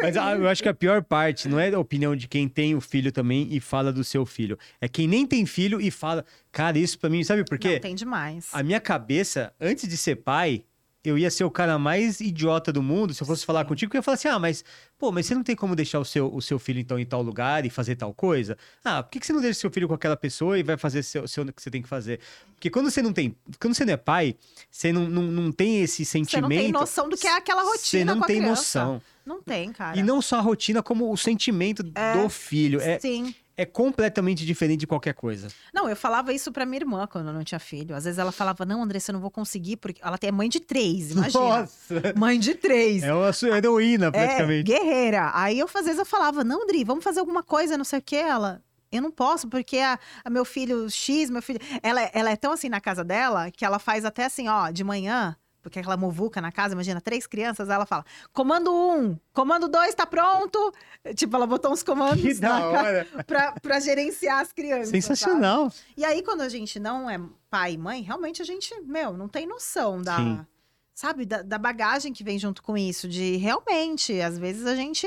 Mas 0.00 0.16
ah, 0.16 0.32
eu 0.34 0.48
acho 0.48 0.62
que 0.62 0.68
a 0.68 0.74
pior 0.74 1.02
parte 1.02 1.48
não 1.48 1.58
é 1.58 1.72
a 1.72 1.78
opinião 1.78 2.14
de 2.14 2.28
quem 2.28 2.48
tem 2.48 2.74
o 2.74 2.80
filho 2.80 3.10
também 3.10 3.48
e 3.50 3.58
fala 3.58 3.92
do 3.92 4.04
seu 4.04 4.26
filho. 4.26 4.58
É 4.80 4.88
quem 4.88 5.08
nem 5.08 5.26
tem 5.26 5.46
filho 5.46 5.80
e 5.80 5.90
fala, 5.90 6.24
cara, 6.52 6.78
isso 6.78 6.98
pra 6.98 7.08
mim, 7.10 7.24
sabe 7.24 7.44
por 7.44 7.58
quê? 7.58 7.74
Não, 7.74 7.80
tem 7.80 7.94
demais. 7.94 8.48
A 8.52 8.62
minha 8.62 8.80
cabeça, 8.80 9.52
antes 9.60 9.88
de 9.88 9.96
ser 9.96 10.16
pai, 10.16 10.64
eu 11.08 11.16
ia 11.16 11.30
ser 11.30 11.44
o 11.44 11.50
cara 11.50 11.78
mais 11.78 12.20
idiota 12.20 12.72
do 12.72 12.82
mundo 12.82 13.14
se 13.14 13.22
eu 13.22 13.26
fosse 13.26 13.46
falar 13.46 13.64
contigo, 13.64 13.94
eu 13.94 13.98
ia 13.98 14.02
falar 14.02 14.16
assim: 14.16 14.28
ah, 14.28 14.38
mas, 14.38 14.64
pô, 14.98 15.12
mas 15.12 15.26
você 15.26 15.34
não 15.34 15.42
tem 15.42 15.54
como 15.54 15.76
deixar 15.76 15.98
o 16.00 16.04
seu, 16.04 16.32
o 16.34 16.40
seu 16.40 16.58
filho, 16.58 16.80
então, 16.80 16.98
em 16.98 17.04
tal 17.04 17.22
lugar 17.22 17.64
e 17.66 17.70
fazer 17.70 17.96
tal 17.96 18.12
coisa? 18.14 18.56
Ah, 18.84 19.02
por 19.02 19.10
que, 19.10 19.20
que 19.20 19.26
você 19.26 19.32
não 19.32 19.40
deixa 19.40 19.60
seu 19.60 19.70
filho 19.70 19.86
com 19.88 19.94
aquela 19.94 20.16
pessoa 20.16 20.58
e 20.58 20.62
vai 20.62 20.76
fazer 20.76 21.02
seu, 21.02 21.26
seu, 21.28 21.44
o 21.44 21.52
que 21.52 21.62
você 21.62 21.70
tem 21.70 21.82
que 21.82 21.88
fazer? 21.88 22.20
Porque 22.54 22.70
quando 22.70 22.90
você 22.90 23.02
não 23.02 23.12
tem. 23.12 23.36
Quando 23.60 23.74
você 23.74 23.84
não 23.84 23.92
é 23.92 23.96
pai, 23.96 24.34
você 24.70 24.92
não, 24.92 25.08
não, 25.08 25.22
não 25.24 25.52
tem 25.52 25.82
esse 25.82 26.04
Você 26.04 26.12
sentimento. 26.12 26.42
não 26.42 26.48
tem 26.48 26.72
noção 26.72 27.08
do 27.08 27.16
que 27.16 27.26
é 27.26 27.36
aquela 27.36 27.62
rotina 27.62 28.12
Você 28.12 28.18
não 28.18 28.20
tem 28.26 28.36
criança. 28.40 28.84
noção. 28.84 29.02
Não 29.26 29.42
tem, 29.42 29.72
cara. 29.72 29.98
E 29.98 30.02
não 30.02 30.22
só 30.22 30.36
a 30.36 30.40
rotina, 30.40 30.82
como 30.82 31.12
o 31.12 31.16
sentimento 31.16 31.84
É, 31.94 32.16
do 32.22 32.28
filho. 32.28 32.80
É, 32.80 32.98
Sim. 32.98 33.34
É 33.56 33.64
completamente 33.64 34.44
diferente 34.44 34.80
de 34.80 34.86
qualquer 34.86 35.14
coisa. 35.14 35.48
Não, 35.72 35.88
eu 35.88 35.96
falava 35.96 36.32
isso 36.32 36.52
pra 36.52 36.66
minha 36.66 36.80
irmã 36.80 37.06
quando 37.06 37.28
eu 37.28 37.32
não 37.32 37.42
tinha 37.44 37.58
filho. 37.58 37.94
Às 37.96 38.04
vezes 38.04 38.18
ela 38.18 38.30
falava, 38.32 38.64
não, 38.64 38.82
Andressa, 38.82 39.10
eu 39.10 39.14
não 39.14 39.20
vou 39.20 39.30
conseguir, 39.30 39.76
porque 39.76 40.00
ela 40.02 40.18
tem 40.18 40.28
é 40.28 40.32
mãe 40.32 40.48
de 40.48 40.60
três, 40.60 41.10
imagina. 41.12 41.44
Nossa! 41.60 41.94
Mãe 42.16 42.38
de 42.38 42.54
três. 42.54 43.02
É 43.02 43.14
uma 43.14 43.32
su- 43.32 43.46
heroína, 43.46 44.06
É, 44.08 44.10
praticamente. 44.10 44.62
guerreira. 44.64 45.30
Aí 45.34 45.58
eu, 45.58 45.66
às 45.72 45.84
vezes, 45.84 45.98
eu 45.98 46.04
falava, 46.06 46.44
não, 46.44 46.66
Dri, 46.66 46.84
vamos 46.84 47.02
fazer 47.04 47.20
alguma 47.20 47.42
coisa, 47.42 47.76
não 47.78 47.84
sei 47.84 47.98
o 47.98 48.02
que. 48.02 48.16
Ela, 48.16 48.62
eu 48.92 49.00
não 49.00 49.10
posso, 49.10 49.48
porque 49.48 49.78
a, 49.78 49.98
a 50.24 50.30
meu 50.30 50.44
filho 50.44 50.88
X, 50.90 51.30
meu 51.30 51.40
filho. 51.42 51.60
Ela, 51.82 52.02
é- 52.02 52.10
ela 52.12 52.30
é 52.30 52.36
tão 52.36 52.52
assim 52.52 52.68
na 52.68 52.80
casa 52.80 53.02
dela 53.04 53.50
que 53.50 53.64
ela 53.64 53.78
faz 53.78 54.04
até 54.04 54.24
assim, 54.24 54.48
ó, 54.48 54.70
de 54.70 54.84
manhã. 54.84 55.34
Porque 55.66 55.80
aquela 55.80 55.96
muvuca 55.96 56.40
na 56.40 56.52
casa, 56.52 56.74
imagina, 56.74 57.00
três 57.00 57.26
crianças, 57.26 57.68
ela 57.68 57.84
fala: 57.84 58.04
comando 58.32 58.72
um, 58.72 59.18
comando 59.32 59.66
dois, 59.66 59.96
tá 59.96 60.06
pronto. 60.06 60.72
Tipo, 61.16 61.34
ela 61.34 61.44
botou 61.44 61.72
uns 61.72 61.82
comandos 61.82 62.22
Que 62.22 62.34
da 62.34 62.68
hora! 62.68 63.04
pra, 63.26 63.50
pra 63.60 63.80
gerenciar 63.80 64.38
as 64.38 64.52
crianças. 64.52 64.90
sabe? 64.90 65.02
Sensacional. 65.02 65.72
E 65.96 66.04
aí, 66.04 66.22
quando 66.22 66.42
a 66.42 66.48
gente 66.48 66.78
não 66.78 67.10
é 67.10 67.20
pai 67.50 67.72
e 67.72 67.78
mãe, 67.78 68.00
realmente 68.00 68.40
a 68.40 68.44
gente, 68.44 68.80
meu, 68.82 69.16
não 69.16 69.26
tem 69.26 69.44
noção 69.44 70.00
da. 70.00 70.16
Sim. 70.18 70.46
Sabe, 70.94 71.26
da, 71.26 71.42
da 71.42 71.58
bagagem 71.58 72.12
que 72.12 72.22
vem 72.22 72.38
junto 72.38 72.62
com 72.62 72.78
isso. 72.78 73.08
De 73.08 73.36
realmente, 73.36 74.20
às 74.20 74.38
vezes 74.38 74.66
a 74.66 74.76
gente 74.76 75.04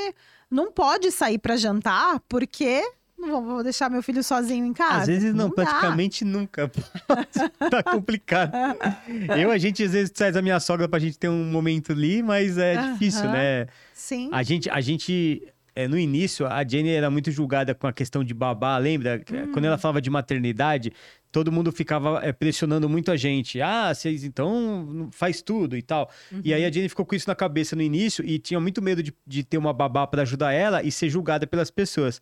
não 0.51 0.73
pode 0.73 1.09
sair 1.09 1.37
pra 1.37 1.55
jantar 1.55 2.19
porque 2.27 2.83
não 3.19 3.43
vou- 3.45 3.63
deixar 3.63 3.89
meu 3.89 4.01
filho 4.01 4.23
sozinho 4.23 4.65
em 4.65 4.73
casa. 4.73 5.01
Às 5.01 5.07
vezes 5.07 5.33
não, 5.33 5.49
dá. 5.49 5.55
praticamente 5.55 6.23
nunca. 6.25 6.69
tá 7.69 7.83
complicado. 7.83 8.51
Eu, 9.37 9.51
a 9.51 9.57
gente, 9.57 9.83
às 9.83 9.91
vezes, 9.91 10.09
traz 10.09 10.35
a 10.35 10.41
minha 10.41 10.59
sogra 10.59 10.87
pra 10.87 10.99
gente 10.99 11.17
ter 11.17 11.29
um 11.29 11.45
momento 11.45 11.91
ali, 11.91 12.23
mas 12.23 12.57
é 12.57 12.75
Aham. 12.75 12.93
difícil, 12.93 13.29
né? 13.29 13.67
Sim. 13.93 14.29
A 14.31 14.41
gente, 14.43 14.69
a 14.69 14.81
gente 14.81 15.43
é, 15.75 15.87
no 15.87 15.97
início, 15.97 16.45
a 16.47 16.61
Jenny 16.67 16.89
era 16.89 17.09
muito 17.09 17.31
julgada 17.31 17.73
com 17.73 17.87
a 17.87 17.93
questão 17.93 18.21
de 18.23 18.33
babá, 18.33 18.77
lembra? 18.77 19.21
Quando 19.53 19.63
ela 19.65 19.77
falava 19.77 20.01
de 20.01 20.09
maternidade, 20.09 20.91
todo 21.31 21.51
mundo 21.51 21.71
ficava 21.71 22.19
é, 22.23 22.31
pressionando 22.31 22.89
muito 22.89 23.11
a 23.11 23.17
gente. 23.17 23.61
Ah, 23.61 23.93
vocês 23.93 24.23
então 24.23 25.09
faz 25.11 25.41
tudo 25.41 25.77
e 25.77 25.81
tal. 25.81 26.09
E 26.43 26.53
aí 26.53 26.65
a 26.65 26.71
Jenny 26.71 26.89
ficou 26.89 27.05
com 27.05 27.15
isso 27.15 27.29
na 27.29 27.35
cabeça 27.35 27.75
no 27.75 27.81
início 27.81 28.25
e 28.25 28.39
tinha 28.39 28.59
muito 28.59 28.81
medo 28.81 29.03
de, 29.03 29.13
de 29.25 29.43
ter 29.43 29.57
uma 29.57 29.73
babá 29.73 30.07
para 30.07 30.23
ajudar 30.23 30.53
ela 30.53 30.83
e 30.83 30.91
ser 30.91 31.09
julgada 31.09 31.45
pelas 31.45 31.69
pessoas. 31.69 32.21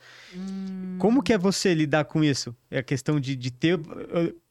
Como 0.98 1.22
que 1.22 1.34
é 1.34 1.38
você 1.38 1.74
lidar 1.74 2.06
com 2.06 2.24
isso? 2.24 2.56
É 2.70 2.80
a 2.80 2.84
questão 2.84 3.20
de, 3.20 3.36
de 3.36 3.52
ter. 3.52 3.80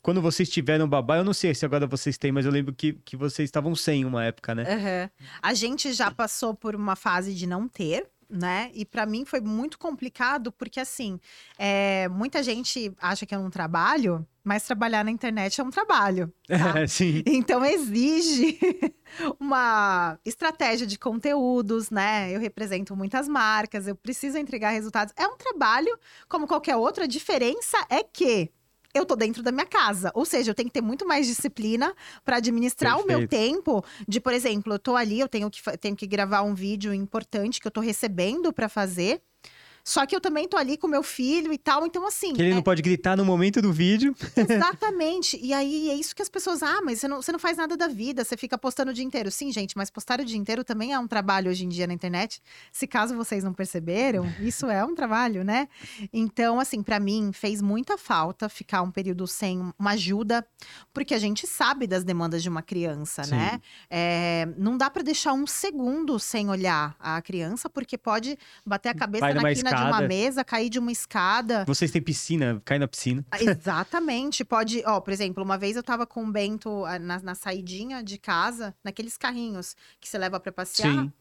Quando 0.01 0.23
vocês 0.23 0.49
tiveram 0.49 0.89
babá, 0.89 1.19
eu 1.19 1.25
não 1.25 1.35
sei 1.35 1.55
se 1.55 1.65
agora 1.65 1.87
vocês 1.87 2.17
têm, 2.17 2.31
mas 2.31 2.47
eu 2.47 2.53
lembro 2.53 2.73
que, 2.73 2.93
que 3.05 3.17
vocês 3.17 3.49
estavam 3.49 3.75
sem 3.75 4.05
uma 4.05 4.25
época, 4.25 4.55
né? 4.55 4.63
Aham. 4.63 5.11
A 5.43 5.53
gente 5.53 5.93
já 5.93 6.11
passou 6.11 6.55
por 6.55 6.77
uma 6.77 6.95
fase 6.95 7.35
de 7.35 7.47
não 7.47 7.69
ter, 7.69 8.07
né? 8.29 8.71
E 8.75 8.85
pra 8.85 9.07
mim 9.07 9.25
foi 9.25 9.41
muito 9.41 9.79
complicado, 9.79 10.51
porque 10.53 10.81
assim, 10.81 11.21
é, 11.59 12.09
muita 12.09 12.43
gente 12.43 12.93
acha 13.01 13.25
que 13.25 13.35
é 13.35 13.39
um 13.39 13.51
trabalho, 13.51 14.27
mas 14.43 14.65
trabalhar 14.65 15.05
na 15.05 15.11
internet 15.11 15.61
é 15.61 15.65
um 15.65 15.71
trabalho. 15.71 16.33
tá? 16.47 16.87
Sim. 16.87 17.23
Então 17.27 17.65
exige 17.65 18.59
uma 19.41 20.19
estratégia 20.25 20.87
de 20.87 20.99
conteúdos, 20.99 21.91
né? 21.91 22.31
Eu 22.35 22.41
represento 22.41 22.97
muitas 22.97 23.29
marcas, 23.29 23.87
eu 23.87 23.97
preciso 23.97 24.39
entregar 24.39 24.71
resultados. 24.71 25.13
É 25.17 25.27
um 25.27 25.37
trabalho 25.37 25.99
como 26.29 26.47
qualquer 26.47 26.77
outro, 26.77 27.05
a 27.05 27.09
diferença 27.09 27.77
é 27.89 28.03
que 28.03 28.51
eu 28.97 29.05
tô 29.07 29.15
dentro 29.15 29.43
da 29.43 29.53
minha 29.53 29.67
casa, 29.67 30.11
ou 30.15 30.25
seja, 30.25 30.51
eu 30.51 30.55
tenho 30.55 30.69
que 30.69 30.73
ter 30.73 30.81
muito 30.81 31.07
mais 31.07 31.27
disciplina 31.27 31.95
para 32.25 32.37
administrar 32.37 32.97
o 32.99 33.07
meu 33.07 33.21
Perfeito. 33.21 33.31
tempo. 33.31 33.85
De, 34.09 34.21
por 34.21 34.33
exemplo, 34.33 34.73
eu 34.75 34.79
tô 34.79 34.97
ali, 34.97 35.21
eu 35.21 35.29
tenho 35.29 35.51
que, 35.51 35.61
tenho 35.79 35.97
que 35.97 36.07
gravar 36.07 36.43
um 36.43 36.55
vídeo 36.55 36.93
importante 36.95 37.61
que 37.61 37.67
eu 37.67 37.71
tô 37.71 37.81
recebendo 37.81 38.53
para 38.53 38.69
fazer. 38.69 39.21
Só 39.87 40.05
que 40.05 40.17
eu 40.17 40.21
também 40.21 40.49
tô 40.49 40.57
ali 40.57 40.77
com 40.77 40.89
meu 40.89 41.03
filho 41.05 41.53
e 41.53 41.57
tal, 41.59 41.87
então 41.87 42.05
assim. 42.05 42.35
Que 42.35 42.43
ele 42.43 42.51
é- 42.51 42.55
não 42.55 42.63
pode 42.63 42.83
gritar 42.83 43.17
no 43.17 43.25
momento 43.25 43.63
do 43.63 43.73
vídeo. 43.73 44.17
Exatamente. 44.37 45.39
E 45.41 45.53
aí 45.53 45.91
é 45.91 45.95
isso 45.95 46.15
que 46.15 46.21
as 46.21 46.29
pessoas. 46.29 46.61
Ah, 46.61 46.81
mas 46.83 46.99
você 46.99 47.07
não, 47.07 47.23
você 47.23 47.31
não 47.31 47.39
faz 47.39 47.57
nada 47.57 47.77
da 47.77 47.87
vida, 47.87 48.25
você 48.25 48.37
fica 48.37 48.59
postando 48.59 48.91
o 48.91 48.95
dia 48.95 49.05
inteiro. 49.05 49.31
Sim, 49.31 49.53
gente, 49.53 49.77
mas 49.77 49.89
postar 49.89 50.21
o 50.21 50.25
dia 50.25 50.37
inteiro 50.37 50.65
também 50.65 50.93
é 50.93 50.99
um 50.99 51.07
trabalho 51.07 51.49
hoje 51.53 51.65
em 51.65 51.69
dia 51.69 51.87
na 51.87 51.95
internet. 51.95 52.43
Se 52.73 52.85
caso 52.85 53.15
vocês 53.15 53.45
não 53.45 53.53
perceberam, 53.55 54.27
isso 54.41 54.67
é 54.67 54.85
um 54.85 54.93
trabalho, 54.93 55.45
né? 55.45 55.69
Então, 56.13 56.59
assim, 56.59 56.83
pra 56.83 56.99
mim 56.99 57.31
fez 57.33 57.63
muita 57.63 57.97
falta 57.97 58.49
ficar 58.49 58.83
um 58.83 58.91
período 58.91 59.25
sem 59.29 59.73
uma 59.79 59.91
ajuda, 59.93 60.45
porque 60.93 61.15
a 61.15 61.19
gente 61.19 61.47
sabe 61.47 61.87
das 61.87 62.03
demandas 62.03 62.43
de 62.43 62.49
uma 62.49 62.61
criança, 62.61 63.23
Sim. 63.23 63.37
né? 63.37 63.61
É, 63.89 64.49
não 64.59 64.77
dá 64.77 64.91
pra 64.91 65.05
deixar 65.05 65.33
um 65.33 65.47
segundo 65.47 66.19
sem 66.19 66.51
olhar 66.51 66.97
a 66.99 67.23
criança, 67.23 67.71
porque 67.71 67.97
pode 67.97 68.37
bater 68.67 68.89
a 68.89 68.95
cabeça 68.95 69.21
Vai 69.21 69.35
na 69.35 69.41
numa 69.43 69.53
quina 69.77 69.85
de 69.85 69.93
uma 69.93 69.97
escada. 69.97 70.09
mesa, 70.09 70.45
cair 70.45 70.71
de 70.71 70.79
uma 70.79 70.93
escada. 70.93 71.65
Vocês 71.67 71.91
têm 71.91 72.03
piscina, 72.03 72.61
cai 72.65 72.79
na 72.79 72.89
piscina. 72.89 73.25
Ah, 73.31 73.43
Exatamente. 73.43 74.45
Pode, 74.45 74.83
ó, 74.87 75.01
por 75.01 75.13
exemplo, 75.13 75.43
uma 75.43 75.59
vez 75.59 75.77
eu 75.77 75.83
tava 75.83 76.07
com 76.07 76.25
o 76.25 76.31
Bento 76.33 76.85
ah, 76.85 76.99
na, 76.99 77.21
na 77.21 77.35
saidinha 77.35 78.03
de 78.03 78.19
casa, 78.19 78.75
naqueles 78.83 79.17
carrinhos 79.17 79.77
que 80.01 80.09
você 80.09 80.19
leva 80.19 80.41
pra 80.41 80.53
passear. 80.53 80.93
Sim. 80.93 81.13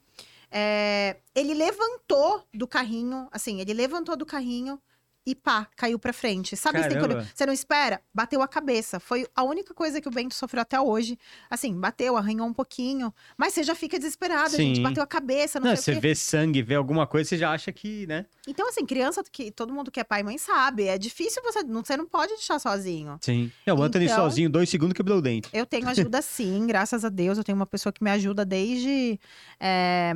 É, 0.51 1.17
ele 1.33 1.53
levantou 1.53 2.47
do 2.53 2.67
carrinho, 2.67 3.27
assim, 3.31 3.59
ele 3.59 3.73
levantou 3.73 4.15
do 4.15 4.25
carrinho 4.25 4.79
e 5.25 5.33
pá, 5.33 5.67
caiu 5.75 5.97
pra 5.97 6.13
frente. 6.13 6.55
Sabe, 6.55 6.77
assim, 6.79 6.99
quando 6.99 7.15
você 7.33 7.45
não 7.45 7.53
espera? 7.53 7.99
Bateu 8.13 8.41
a 8.41 8.47
cabeça. 8.47 8.99
Foi 8.99 9.25
a 9.35 9.43
única 9.43 9.73
coisa 9.73 9.99
que 9.99 10.07
o 10.07 10.11
Bento 10.11 10.35
sofreu 10.35 10.61
até 10.61 10.79
hoje. 10.79 11.17
Assim, 11.49 11.73
bateu, 11.73 12.15
arranhou 12.15 12.45
um 12.47 12.53
pouquinho. 12.53 13.13
Mas 13.35 13.53
você 13.53 13.63
já 13.63 13.73
fica 13.73 13.97
desesperado, 13.97 14.55
gente. 14.55 14.77
Sim. 14.77 14.83
Bateu 14.83 15.01
a 15.01 15.07
cabeça, 15.07 15.59
não, 15.59 15.69
Não, 15.69 15.75
sei 15.75 15.95
você 15.95 15.99
vê 15.99 16.13
sangue, 16.13 16.61
vê 16.61 16.75
alguma 16.75 17.07
coisa, 17.07 17.27
você 17.29 17.37
já 17.37 17.51
acha 17.51 17.71
que, 17.71 18.05
né? 18.05 18.25
Então, 18.47 18.69
assim, 18.69 18.85
criança 18.85 19.23
que 19.31 19.49
todo 19.51 19.73
mundo 19.73 19.89
que 19.89 19.99
é 19.99 20.03
pai 20.03 20.21
e 20.21 20.23
mãe 20.23 20.37
sabe. 20.37 20.83
É 20.87 20.97
difícil 20.97 21.41
você. 21.43 21.63
Não, 21.63 21.83
você 21.83 21.97
não 21.97 22.05
pode 22.05 22.33
deixar 22.33 22.59
sozinho. 22.59 23.17
Sim. 23.21 23.51
Não, 23.65 23.75
o 23.77 23.81
Anthony 23.81 24.05
Então- 24.05 24.17
sozinho, 24.17 24.49
dois 24.49 24.69
segundos, 24.69 24.93
quebrou 24.93 25.17
o 25.17 25.21
dente. 25.21 25.49
Eu 25.51 25.65
tenho 25.65 25.87
ajuda 25.89 26.21
sim, 26.21 26.67
graças 26.67 27.03
a 27.03 27.09
Deus. 27.09 27.37
Eu 27.37 27.43
tenho 27.43 27.55
uma 27.55 27.65
pessoa 27.65 27.91
que 27.91 28.03
me 28.03 28.11
ajuda 28.11 28.45
desde. 28.45 29.19
é, 29.59 30.13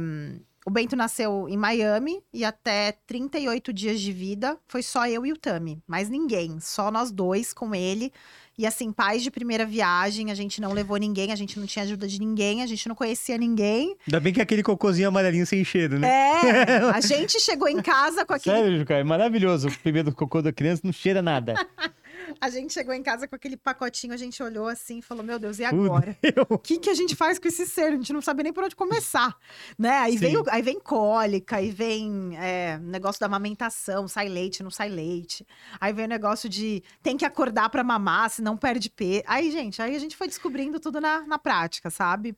O 0.65 0.69
Bento 0.69 0.95
nasceu 0.95 1.47
em 1.47 1.57
Miami 1.57 2.21
e 2.33 2.43
até 2.43 2.93
38 3.07 3.71
dias 3.71 3.99
de 3.99 4.11
vida 4.11 4.57
foi 4.67 4.83
só 4.83 5.07
eu 5.07 5.25
e 5.25 5.31
o 5.31 5.37
Tami. 5.37 5.81
Mais 5.87 6.09
ninguém. 6.09 6.59
Só 6.59 6.91
nós 6.91 7.11
dois 7.11 7.53
com 7.53 7.73
ele. 7.73 8.11
E 8.57 8.65
assim, 8.65 8.91
pais 8.91 9.23
de 9.23 9.31
primeira 9.31 9.65
viagem, 9.65 10.31
a 10.31 10.35
gente 10.35 10.59
não 10.59 10.73
levou 10.73 10.97
ninguém, 10.97 11.31
a 11.31 11.35
gente 11.35 11.57
não 11.57 11.65
tinha 11.65 11.83
ajuda 11.85 12.05
de 12.05 12.19
ninguém, 12.19 12.61
a 12.61 12.67
gente 12.67 12.89
não 12.89 12.95
conhecia 12.95 13.37
ninguém. 13.37 13.95
Ainda 14.05 14.19
bem 14.19 14.33
que 14.33 14.41
aquele 14.41 14.61
cocôzinho 14.61 15.07
amarelinho 15.07 15.47
sem 15.47 15.63
cheiro, 15.63 15.97
né? 15.97 16.09
É, 16.09 16.77
a 16.93 16.99
gente 16.99 17.39
chegou 17.39 17.69
em 17.69 17.81
casa 17.81 18.25
com 18.25 18.33
aquele 18.33 18.57
Sério, 18.57 18.77
Juca, 18.79 18.95
é 18.95 19.03
maravilhoso. 19.03 19.69
O 19.69 19.79
primeiro 19.79 20.13
cocô 20.13 20.41
da 20.41 20.51
criança 20.51 20.81
não 20.83 20.91
cheira 20.91 21.21
nada. 21.21 21.53
A 22.39 22.49
gente 22.49 22.73
chegou 22.73 22.93
em 22.93 23.01
casa 23.03 23.27
com 23.27 23.35
aquele 23.35 23.57
pacotinho, 23.57 24.13
a 24.13 24.17
gente 24.17 24.41
olhou 24.41 24.67
assim 24.67 24.99
e 24.99 25.01
falou: 25.01 25.23
Meu 25.23 25.39
Deus, 25.39 25.59
e 25.59 25.63
agora? 25.65 26.17
O 26.49 26.57
que, 26.57 26.77
que 26.77 26.89
a 26.89 26.93
gente 26.93 27.15
faz 27.15 27.39
com 27.39 27.47
esse 27.47 27.65
ser? 27.65 27.87
A 27.87 27.91
gente 27.91 28.13
não 28.13 28.21
sabe 28.21 28.43
nem 28.43 28.53
por 28.53 28.63
onde 28.63 28.75
começar, 28.75 29.35
né? 29.77 29.97
Aí, 29.99 30.13
Sim. 30.13 30.17
vem, 30.19 30.37
o- 30.37 30.43
aí 30.49 30.61
vem 30.61 30.79
cólica, 30.79 31.57
aí 31.57 31.71
vem 31.71 32.37
é, 32.37 32.77
negócio 32.79 33.19
da 33.19 33.25
amamentação, 33.25 34.07
sai 34.07 34.27
leite, 34.29 34.61
não 34.63 34.71
sai 34.71 34.89
leite. 34.89 35.45
Aí 35.79 35.91
vem 35.93 36.05
o 36.05 36.07
negócio 36.09 36.47
de 36.49 36.83
tem 37.01 37.17
que 37.17 37.25
acordar 37.25 37.69
pra 37.69 37.83
mamar, 37.83 38.29
senão 38.29 38.55
perde 38.57 38.89
peso. 38.89 39.23
Aí, 39.27 39.51
gente, 39.51 39.81
aí 39.81 39.95
a 39.95 39.99
gente 39.99 40.15
foi 40.15 40.27
descobrindo 40.27 40.79
tudo 40.79 40.99
na, 41.01 41.21
na 41.25 41.39
prática, 41.39 41.89
sabe? 41.89 42.35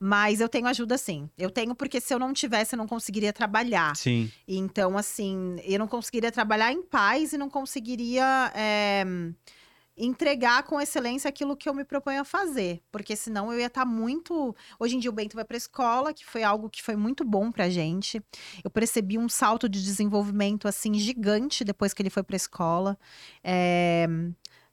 Mas 0.00 0.40
eu 0.40 0.48
tenho 0.48 0.66
ajuda 0.66 0.96
sim. 0.98 1.28
Eu 1.36 1.50
tenho 1.50 1.74
porque 1.74 2.00
se 2.00 2.12
eu 2.14 2.18
não 2.18 2.32
tivesse, 2.32 2.74
eu 2.74 2.78
não 2.78 2.86
conseguiria 2.86 3.32
trabalhar. 3.32 3.94
Sim. 3.96 4.30
Então, 4.46 4.96
assim, 4.96 5.56
eu 5.64 5.78
não 5.78 5.86
conseguiria 5.88 6.30
trabalhar 6.32 6.72
em 6.72 6.82
paz 6.82 7.32
e 7.32 7.38
não 7.38 7.48
conseguiria 7.50 8.52
é, 8.54 9.04
entregar 9.96 10.64
com 10.64 10.80
excelência 10.80 11.28
aquilo 11.28 11.56
que 11.56 11.68
eu 11.68 11.74
me 11.74 11.84
proponho 11.84 12.20
a 12.20 12.24
fazer. 12.24 12.82
Porque 12.90 13.14
senão 13.14 13.52
eu 13.52 13.60
ia 13.60 13.66
estar 13.66 13.84
muito. 13.84 14.54
Hoje 14.78 14.96
em 14.96 14.98
dia 14.98 15.10
o 15.10 15.12
Bento 15.12 15.36
vai 15.36 15.44
para 15.44 15.56
a 15.56 15.58
escola, 15.58 16.12
que 16.12 16.24
foi 16.26 16.42
algo 16.42 16.68
que 16.68 16.82
foi 16.82 16.96
muito 16.96 17.24
bom 17.24 17.52
pra 17.52 17.68
gente. 17.70 18.20
Eu 18.64 18.70
percebi 18.70 19.16
um 19.18 19.28
salto 19.28 19.68
de 19.68 19.82
desenvolvimento, 19.82 20.66
assim, 20.66 20.94
gigante 20.94 21.64
depois 21.64 21.94
que 21.94 22.02
ele 22.02 22.10
foi 22.10 22.22
para 22.22 22.34
a 22.34 22.38
escola. 22.38 22.98
É, 23.42 24.06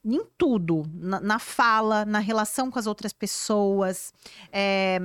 Em 0.04 0.26
tudo, 0.36 0.84
na, 0.96 1.20
na 1.20 1.38
fala, 1.38 2.04
na 2.06 2.18
relação 2.18 2.72
com 2.72 2.80
as 2.80 2.88
outras 2.88 3.14
pessoas, 3.14 4.12
é, 4.52 4.98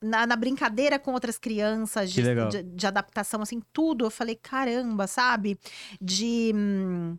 na, 0.00 0.28
na 0.28 0.36
brincadeira 0.36 0.96
com 0.96 1.12
outras 1.12 1.36
crianças, 1.38 2.12
de, 2.12 2.22
de- 2.48 2.62
de 2.62 2.86
adaptação, 2.86 3.42
assim, 3.42 3.60
tudo. 3.72 4.04
Eu 4.06 4.10
falei, 4.12 4.36
caramba, 4.36 5.08
sabe? 5.08 5.58
De. 6.00 6.52
hum, 6.54 7.18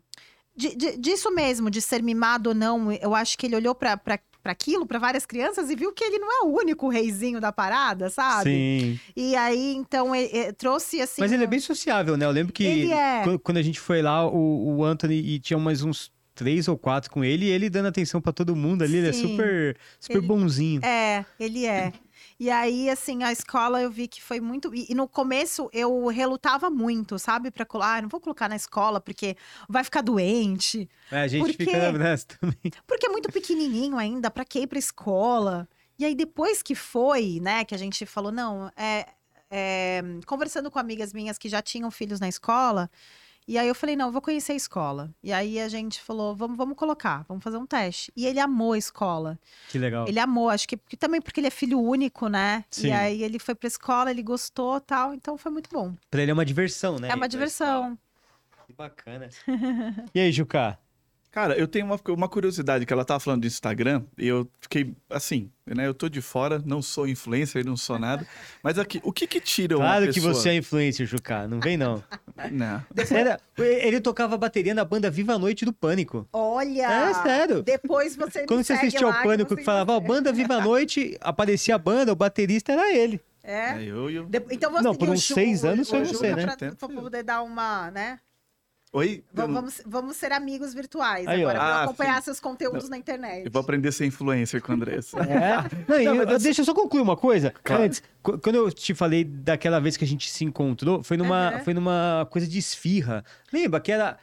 de- 0.59 0.75
de- 0.75 0.97
disso 0.97 1.31
mesmo, 1.33 1.69
de 1.71 1.81
ser 1.81 2.03
mimado 2.03 2.49
ou 2.49 2.55
não. 2.55 2.91
Eu 2.91 3.15
acho 3.15 3.37
que 3.37 3.45
ele 3.45 3.55
olhou 3.55 3.73
pra, 3.73 3.95
pra, 3.97 4.19
pra 4.43 4.51
aquilo, 4.51 4.85
pra 4.85 4.99
várias 4.99 5.25
crianças, 5.25 5.69
e 5.69 5.75
viu 5.75 5.91
que 5.93 6.03
ele 6.03 6.19
não 6.19 6.29
é 6.31 6.45
o 6.47 6.55
único 6.57 6.89
reizinho 6.89 7.39
da 7.39 7.51
parada, 7.51 8.09
sabe? 8.09 8.43
Sim. 8.49 8.99
E 9.15 9.35
aí, 9.35 9.73
então, 9.75 10.13
ele, 10.15 10.29
ele 10.37 10.53
trouxe 10.53 11.01
assim. 11.01 11.21
Mas 11.21 11.31
ele 11.31 11.43
é 11.43 11.47
um- 11.47 11.49
bem 11.49 11.59
sociável, 11.59 12.17
né? 12.17 12.25
Eu 12.25 12.31
lembro 12.31 12.51
que 12.53 12.63
Ele 12.63 12.91
é. 12.91 13.21
quando, 13.23 13.39
quando 13.39 13.57
a 13.57 13.61
gente 13.61 13.79
foi 13.79 14.01
lá, 14.01 14.25
o, 14.27 14.77
o 14.77 14.83
Anthony 14.83 15.15
e 15.15 15.39
tinha 15.39 15.57
mais 15.57 15.81
uns 15.81 16.11
três 16.35 16.69
ou 16.69 16.77
quatro 16.77 17.11
com 17.11 17.21
ele, 17.23 17.45
e 17.47 17.49
ele 17.49 17.69
dando 17.69 17.87
atenção 17.87 18.21
pra 18.21 18.31
todo 18.31 18.55
mundo 18.55 18.81
ali, 18.81 18.97
ele 18.97 19.09
é 19.09 19.11
Sim. 19.13 19.27
super, 19.31 19.77
super 19.99 20.17
Ele- 20.19 20.27
bonzinho. 20.27 20.85
É, 20.85 21.25
ele 21.37 21.65
é. 21.65 21.91
E 22.39 22.49
aí, 22.49 22.89
assim, 22.89 23.23
a 23.23 23.31
escola 23.31 23.81
eu 23.81 23.91
vi 23.91 24.07
que 24.07 24.21
foi 24.21 24.39
muito. 24.39 24.73
E, 24.73 24.87
e 24.89 24.95
no 24.95 25.07
começo 25.07 25.69
eu 25.73 26.07
relutava 26.07 26.69
muito, 26.69 27.19
sabe? 27.19 27.51
Pra 27.51 27.65
colar. 27.65 27.97
Ah, 27.97 28.01
não 28.01 28.09
vou 28.09 28.19
colocar 28.19 28.47
na 28.47 28.55
escola 28.55 29.01
porque 29.01 29.35
vai 29.67 29.83
ficar 29.83 30.01
doente. 30.01 30.87
É, 31.11 31.21
a 31.21 31.27
gente 31.27 31.41
Por 31.41 31.53
fica 31.53 31.91
nessa 31.91 32.27
também. 32.27 32.71
Porque 32.85 33.05
é 33.05 33.09
muito 33.09 33.31
pequenininho 33.31 33.97
ainda, 33.97 34.29
pra 34.29 34.45
que 34.45 34.59
ir 34.59 34.67
pra 34.67 34.77
escola? 34.77 35.67
E 35.97 36.05
aí, 36.05 36.15
depois 36.15 36.61
que 36.61 36.75
foi, 36.75 37.39
né, 37.41 37.65
que 37.65 37.73
a 37.73 37.77
gente 37.77 38.05
falou, 38.05 38.31
não, 38.31 38.71
é, 38.77 39.05
é, 39.51 40.01
conversando 40.25 40.69
com 40.69 40.79
amigas 40.79 41.11
minhas 41.13 41.37
que 41.37 41.49
já 41.49 41.61
tinham 41.61 41.89
filhos 41.91 42.19
na 42.19 42.27
escola, 42.27 42.89
e 43.49 43.57
aí 43.57 43.67
eu 43.67 43.73
falei, 43.73 43.95
não, 43.95 44.09
eu 44.09 44.11
vou 44.11 44.21
conhecer 44.21 44.51
a 44.51 44.55
escola. 44.55 45.09
E 45.23 45.33
aí 45.33 45.59
a 45.59 45.67
gente 45.67 45.99
falou, 45.99 46.35
vamos, 46.35 46.55
vamos 46.55 46.77
colocar, 46.77 47.25
vamos 47.27 47.43
fazer 47.43 47.57
um 47.57 47.65
teste. 47.65 48.13
E 48.15 48.27
ele 48.27 48.39
amou 48.39 48.73
a 48.73 48.77
escola. 48.77 49.39
Que 49.69 49.79
legal. 49.79 50.07
Ele 50.07 50.19
amou, 50.19 50.51
acho 50.51 50.67
que 50.67 50.77
também 50.95 51.19
porque 51.19 51.39
ele 51.39 51.47
é 51.47 51.49
filho 51.49 51.81
único, 51.81 52.27
né? 52.27 52.63
Sim. 52.69 52.89
E 52.89 52.91
aí 52.91 53.23
ele 53.23 53.39
foi 53.39 53.55
pra 53.55 53.67
escola, 53.67 54.11
ele 54.11 54.21
gostou 54.21 54.79
tal, 54.79 55.15
então 55.15 55.35
foi 55.35 55.51
muito 55.51 55.67
bom. 55.71 55.95
Pra 56.11 56.21
ele 56.21 56.29
é 56.29 56.33
uma 56.35 56.45
diversão, 56.45 56.99
né? 56.99 57.09
é 57.09 57.15
uma 57.15 57.27
diversão. 57.27 57.97
Que 58.67 58.73
bacana. 58.73 59.29
e 60.13 60.19
aí, 60.19 60.31
Juca? 60.31 60.77
Cara, 61.31 61.55
eu 61.55 61.67
tenho 61.67 61.85
uma, 61.85 61.99
uma 62.09 62.27
curiosidade 62.27 62.85
que 62.87 62.91
ela 62.91 63.05
tava 63.05 63.19
falando 63.19 63.41
do 63.41 63.47
Instagram 63.47 64.01
e 64.17 64.27
eu 64.27 64.49
fiquei 64.59 64.95
assim, 65.09 65.51
né? 65.65 65.85
Eu 65.85 65.93
tô 65.93 66.09
de 66.09 66.21
fora, 66.21 66.59
não 66.65 66.81
sou 66.81 67.07
influencer, 67.07 67.63
não 67.63 67.77
sou 67.77 67.99
nada. 67.99 68.25
Mas 68.63 68.79
aqui, 68.79 68.99
o 69.03 69.13
que 69.13 69.27
que 69.27 69.39
tira 69.39 69.77
uma 69.77 69.85
Claro 69.85 70.07
que 70.07 70.13
pessoa... 70.13 70.33
você 70.33 70.49
é 70.49 70.55
influencer, 70.55 71.05
Juca. 71.05 71.47
Não 71.47 71.59
vem, 71.59 71.77
não. 71.77 72.03
Não. 72.51 72.81
Era- 73.11 73.39
Ele 73.57 73.99
tocava 73.99 74.37
bateria 74.37 74.73
na 74.73 74.85
banda 74.85 75.11
Viva 75.11 75.33
a 75.33 75.37
Noite 75.37 75.65
do 75.65 75.73
Pânico. 75.73 76.25
Olha! 76.31 77.09
É 77.09 77.13
sério. 77.15 77.61
Depois 77.61 78.15
você 78.15 78.45
Quando 78.45 78.63
você 78.63 78.73
assistia 78.73 79.05
ao 79.05 79.21
Pânico 79.21 79.49
você 79.49 79.57
que 79.57 79.63
falava, 79.65 79.91
ó, 79.91 79.99
banda 79.99 80.31
Viva 80.31 80.55
a 80.55 80.61
Noite, 80.61 81.17
aparecia 81.19 81.75
a 81.75 81.77
banda, 81.77 82.13
o 82.13 82.15
baterista 82.15 82.71
era 82.71 82.91
ele. 82.95 83.19
É. 83.43 83.71
É, 83.77 83.83
eu, 83.83 84.09
eu... 84.09 84.25
De- 84.25 84.41
Então 84.51 84.71
você 84.71 84.83
Não, 84.83 84.95
por 84.95 85.09
uns 85.09 85.25
seis 85.25 85.63
o- 85.63 85.67
anos 85.67 85.87
o 85.87 85.91
foi 85.91 86.05
você, 86.05 86.33
né? 86.35 86.45
Pra, 86.55 86.71
pra 86.75 86.87
poder 86.89 87.23
dar 87.23 87.41
uma, 87.41 87.91
né? 87.91 88.19
Oi? 88.91 89.23
Vamos, 89.31 89.53
não- 89.53 89.61
vamos, 89.61 89.81
vamos 89.85 90.17
ser 90.17 90.31
amigos 90.31 90.73
virtuais 90.73 91.27
Aí, 91.27 91.37
ó. 91.37 91.49
agora, 91.49 91.59
pra 91.59 91.67
Ah, 91.67 91.83
acompanhar 91.83 92.15
sim. 92.17 92.25
seus 92.25 92.39
conteúdos 92.39 92.89
na 92.89 92.97
internet. 92.97 93.45
Eu 93.45 93.51
vou 93.51 93.61
aprender 93.61 93.89
a 93.89 93.91
ser 93.91 94.05
influencer 94.07 94.61
com 94.63 94.71
a 94.71 94.75
Andressa. 94.75 95.17
É. 95.29 95.57
Não, 95.87 96.13
Não, 96.15 96.15
eu- 96.21 96.27
mas 96.27 96.41
Deixa 96.43 96.61
eu 96.61 96.65
só 96.65 96.73
concluir 96.73 97.01
uma 97.01 97.15
coisa. 97.15 97.53
Claro. 97.63 97.83
Antes, 97.83 98.01
qu- 98.23 98.39
quando 98.39 98.55
eu 98.55 98.71
te 98.71 98.95
falei 98.95 99.23
daquela 99.23 99.79
vez 99.79 99.95
que 99.95 100.03
a 100.03 100.07
gente 100.07 100.29
se 100.31 100.43
encontrou, 100.43 101.03
foi 101.03 101.17
numa, 101.17 101.49
Aham. 101.49 101.59
foi 101.59 101.73
numa 101.75 102.27
coisa 102.31 102.47
de 102.47 102.57
esfirra. 102.57 103.23
Lembra 103.53 103.79
que 103.79 103.91
era. 103.91 104.17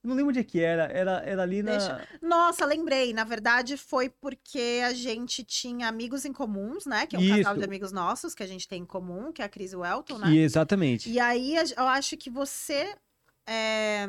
Não 0.00 0.14
lembro 0.14 0.28
onde 0.30 0.38
é 0.38 0.44
que 0.44 0.60
era. 0.60 0.84
Era, 0.92 1.22
era 1.24 1.42
ali 1.42 1.62
na. 1.62 1.72
Deixa- 1.72 2.06
Nossa, 2.22 2.64
lembrei. 2.66 3.12
Na 3.12 3.24
verdade, 3.24 3.76
foi 3.76 4.08
porque 4.10 4.80
a 4.86 4.92
gente 4.92 5.42
tinha 5.42 5.88
amigos 5.88 6.24
em 6.24 6.32
comuns, 6.32 6.86
né? 6.86 7.04
Que 7.06 7.16
é 7.16 7.18
um 7.18 7.22
casal 7.28 7.52
Isso. 7.54 7.58
de 7.58 7.64
amigos 7.64 7.90
nossos 7.90 8.32
que 8.34 8.42
a 8.44 8.46
gente 8.46 8.68
tem 8.68 8.82
em 8.82 8.86
comum, 8.86 9.32
que 9.32 9.42
é 9.42 9.44
a 9.44 9.48
Cris 9.48 9.72
e 9.72 9.76
o 9.76 9.84
Elton, 9.84 10.18
né? 10.18 10.30
E 10.30 10.38
exatamente. 10.38 11.10
E 11.10 11.18
aí, 11.18 11.56
eu 11.76 11.88
acho 11.88 12.16
que 12.18 12.28
você. 12.30 12.94
É, 13.46 14.06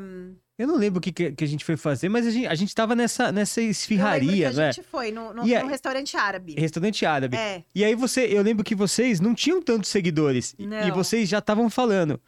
Eu 0.57 0.67
não 0.67 0.77
lembro 0.77 0.99
o 0.99 1.01
que, 1.01 1.11
que 1.11 1.43
a 1.43 1.47
gente 1.47 1.65
foi 1.65 1.75
fazer, 1.75 2.07
mas 2.09 2.25
a 2.25 2.31
gente, 2.31 2.47
a 2.47 2.55
gente 2.55 2.73
tava 2.73 2.95
nessa, 2.95 3.31
nessa 3.31 3.61
esfirraria, 3.61 4.51
né? 4.51 4.69
a 4.69 4.71
gente 4.71 4.85
foi 4.87 5.11
no, 5.11 5.33
no- 5.33 5.43
no 5.45 5.67
restaurante 5.67 6.15
árabe. 6.15 6.55
Restaurante 6.57 7.05
árabe. 7.05 7.35
É. 7.35 7.63
E 7.73 7.83
aí 7.83 7.93
você, 7.95 8.21
eu 8.25 8.41
lembro 8.41 8.63
que 8.63 8.73
vocês 8.75 9.19
não 9.19 9.35
tinham 9.35 9.61
tantos 9.61 9.89
seguidores. 9.89 10.55
E- 10.57 10.63
E 10.63 10.67
Não. 10.67 10.91
vocês 10.95 11.27
já 11.27 11.39
estavam 11.39 11.69
falando 11.69 12.19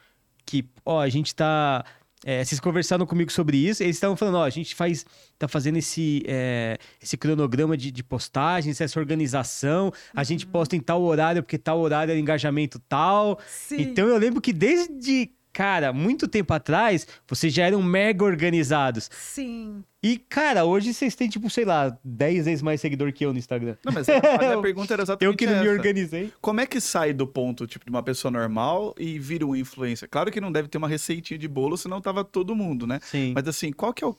que, 0.45 0.65
ó, 0.85 0.99
a 1.01 1.09
gente 1.09 1.33
tá. 1.35 1.83
é, 2.25 2.43
vocês 2.43 2.59
conversaram 2.59 3.05
comigo 3.05 3.31
sobre 3.31 3.57
isso, 3.57 3.83
eles 3.83 3.95
estavam 3.95 4.17
falando, 4.17 4.35
ó, 4.39 4.43
a 4.43 4.49
gente 4.49 4.73
faz, 4.75 5.05
tá 5.37 5.47
fazendo 5.47 5.77
esse, 5.77 6.23
é, 6.27 6.77
esse 7.01 7.15
cronograma 7.15 7.77
de, 7.77 7.91
de 7.91 8.03
postagens, 8.03 8.81
essa 8.81 8.99
organização, 8.99 9.93
a 10.13 10.23
gente 10.23 10.45
Uhum. 10.45 10.51
posta 10.51 10.75
em 10.75 10.79
tal 10.81 11.01
horário, 11.03 11.43
porque 11.43 11.57
tal 11.57 11.79
horário 11.79 12.13
é 12.13 12.17
engajamento 12.17 12.79
tal. 12.89 13.39
Sim. 13.47 13.81
Então 13.81 14.07
eu 14.07 14.17
lembro 14.17 14.41
que 14.41 14.51
desde, 14.51 15.29
cara, 15.57 15.91
muito 15.91 16.27
tempo 16.27 16.53
atrás, 16.53 17.07
vocês 17.27 17.51
já 17.51 17.65
eram 17.65 17.81
mega 17.81 18.23
organizados. 18.23 19.09
Sim. 19.11 19.83
E, 20.03 20.19
cara, 20.19 20.63
hoje 20.63 20.93
vocês 20.93 21.15
têm, 21.15 21.27
tipo, 21.27 21.49
sei 21.49 21.65
lá, 21.65 21.97
10 22.03 22.45
vezes 22.45 22.61
mais 22.61 22.79
seguidor 22.79 23.11
que 23.11 23.25
eu 23.25 23.33
no 23.33 23.39
Instagram. 23.39 23.75
Não, 23.83 23.91
mas 23.91 24.07
a 24.07 24.17
a 24.17 24.37
minha 24.37 24.61
pergunta 24.61 24.93
era 24.93 25.01
exatamente 25.01 25.33
Eu 25.33 25.35
que 25.35 25.47
não 25.47 25.53
me 25.53 25.67
essa. 25.67 25.71
organizei. 25.71 26.31
Como 26.39 26.61
é 26.61 26.67
que 26.67 26.79
sai 26.79 27.11
do 27.11 27.25
ponto, 27.25 27.65
tipo, 27.65 27.83
de 27.83 27.89
uma 27.89 28.03
pessoa 28.03 28.31
normal 28.31 28.93
e 28.99 29.17
vira 29.17 29.47
um 29.47 29.55
influencer? 29.55 30.07
Claro 30.07 30.31
que 30.31 30.39
não 30.39 30.51
deve 30.51 30.67
ter 30.67 30.77
uma 30.77 30.87
receitinha 30.87 31.39
de 31.39 31.47
bolo, 31.47 31.75
senão 31.75 31.99
tava 31.99 32.23
todo 32.23 32.55
mundo, 32.55 32.85
né? 32.85 32.99
Sim. 33.01 33.33
Mas 33.33 33.47
assim, 33.47 33.71
qual 33.71 33.91
que 33.91 34.03
é 34.03 34.07
o... 34.07 34.15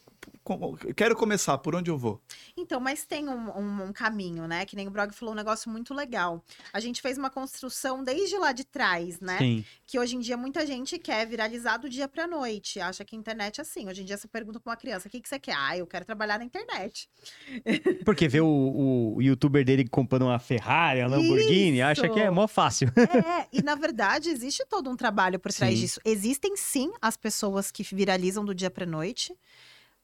Quero 0.96 1.14
começar, 1.14 1.58
por 1.58 1.74
onde 1.74 1.90
eu 1.90 1.98
vou? 1.98 2.22
Então, 2.56 2.80
mas 2.80 3.04
tem 3.04 3.28
um, 3.28 3.50
um- 3.58 3.84
um 3.88 3.92
caminho, 3.92 4.46
né? 4.48 4.64
Que 4.64 4.74
nem 4.76 4.88
o 4.88 4.90
Brog 4.90 5.12
falou 5.12 5.34
um 5.34 5.36
negócio 5.36 5.70
muito 5.70 5.92
legal. 5.92 6.42
A 6.72 6.80
gente 6.80 7.02
fez 7.02 7.18
uma 7.18 7.28
construção 7.28 8.02
desde 8.02 8.36
lá 8.38 8.52
de 8.52 8.64
trás, 8.64 9.20
né? 9.20 9.36
Sim. 9.38 9.64
Que 9.86 9.98
hoje 9.98 10.16
em 10.16 10.20
dia 10.20 10.36
muita 10.36 10.66
gente 10.66 10.98
quer 10.98 11.26
viralizar 11.26 11.76
do 11.76 11.88
dia 11.88 12.08
pra 12.08 12.26
noite. 12.26 12.80
Acha 12.80 13.04
que 13.04 13.14
a 13.14 13.18
internet 13.18 13.58
é 13.58 13.62
assim. 13.62 13.86
Hoje 13.88 14.00
em 14.02 14.04
dia 14.06 14.16
você 14.16 14.26
pergunta 14.26 14.58
pra 14.58 14.70
uma 14.70 14.76
criança: 14.76 15.06
o 15.06 15.10
que, 15.10 15.20
que 15.20 15.28
você 15.28 15.38
quer? 15.38 15.54
Ah, 15.56 15.76
eu 15.76 15.86
quero 15.86 16.04
trabalhar 16.06 16.38
na 16.38 16.44
internet. 16.44 17.08
Porque 18.04 18.26
vê 18.26 18.40
o, 18.40 19.14
o 19.16 19.22
youtuber 19.22 19.64
dele 19.64 19.86
comprando 19.86 20.22
uma 20.22 20.38
Ferrari, 20.38 21.00
uma 21.00 21.08
Lamborghini, 21.16 21.82
acha 21.82 22.06
Isso. 22.06 22.14
que 22.14 22.20
é 22.20 22.30
mó 22.30 22.46
fácil. 22.48 22.88
É, 22.96 23.46
e 23.52 23.62
na 23.62 23.74
verdade 23.74 24.30
existe 24.30 24.64
todo 24.66 24.88
um 24.90 24.96
trabalho 24.96 25.38
por 25.38 25.52
trás 25.52 25.74
Sim. 25.74 25.80
disso. 25.80 26.00
Existem 26.04 26.56
sim 26.56 26.90
as 27.02 27.16
pessoas 27.16 27.70
que 27.70 27.82
viralizam 27.82 28.44
do 28.44 28.54
dia 28.54 28.70
pra 28.70 28.86
noite, 28.86 29.34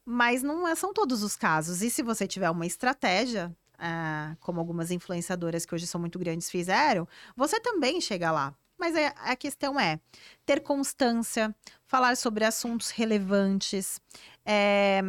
mas 0.04 0.42
não 0.42 0.66
é- 0.66 0.74
são 0.74 0.92
todos 0.92 1.22
os 1.22 1.36
casos. 1.36 1.82
E 1.82 1.90
se 1.90 2.02
você 2.02 2.26
tiver 2.26 2.50
uma 2.50 2.66
estratégia, 2.66 3.54
ah, 3.78 4.36
como 4.40 4.60
algumas 4.60 4.90
influenciadoras 4.90 5.64
que 5.66 5.74
hoje 5.74 5.86
são 5.86 6.00
muito 6.00 6.18
grandes 6.18 6.50
fizeram, 6.50 7.06
você 7.36 7.58
também 7.60 8.00
chega 8.00 8.30
lá. 8.30 8.54
Mas 8.78 8.96
a, 8.96 9.08
a 9.32 9.36
questão 9.36 9.78
é 9.78 10.00
ter 10.44 10.60
constância, 10.60 11.54
falar 11.86 12.16
sobre 12.16 12.44
assuntos 12.44 12.90
relevantes. 12.90 14.00
É, 14.46 15.00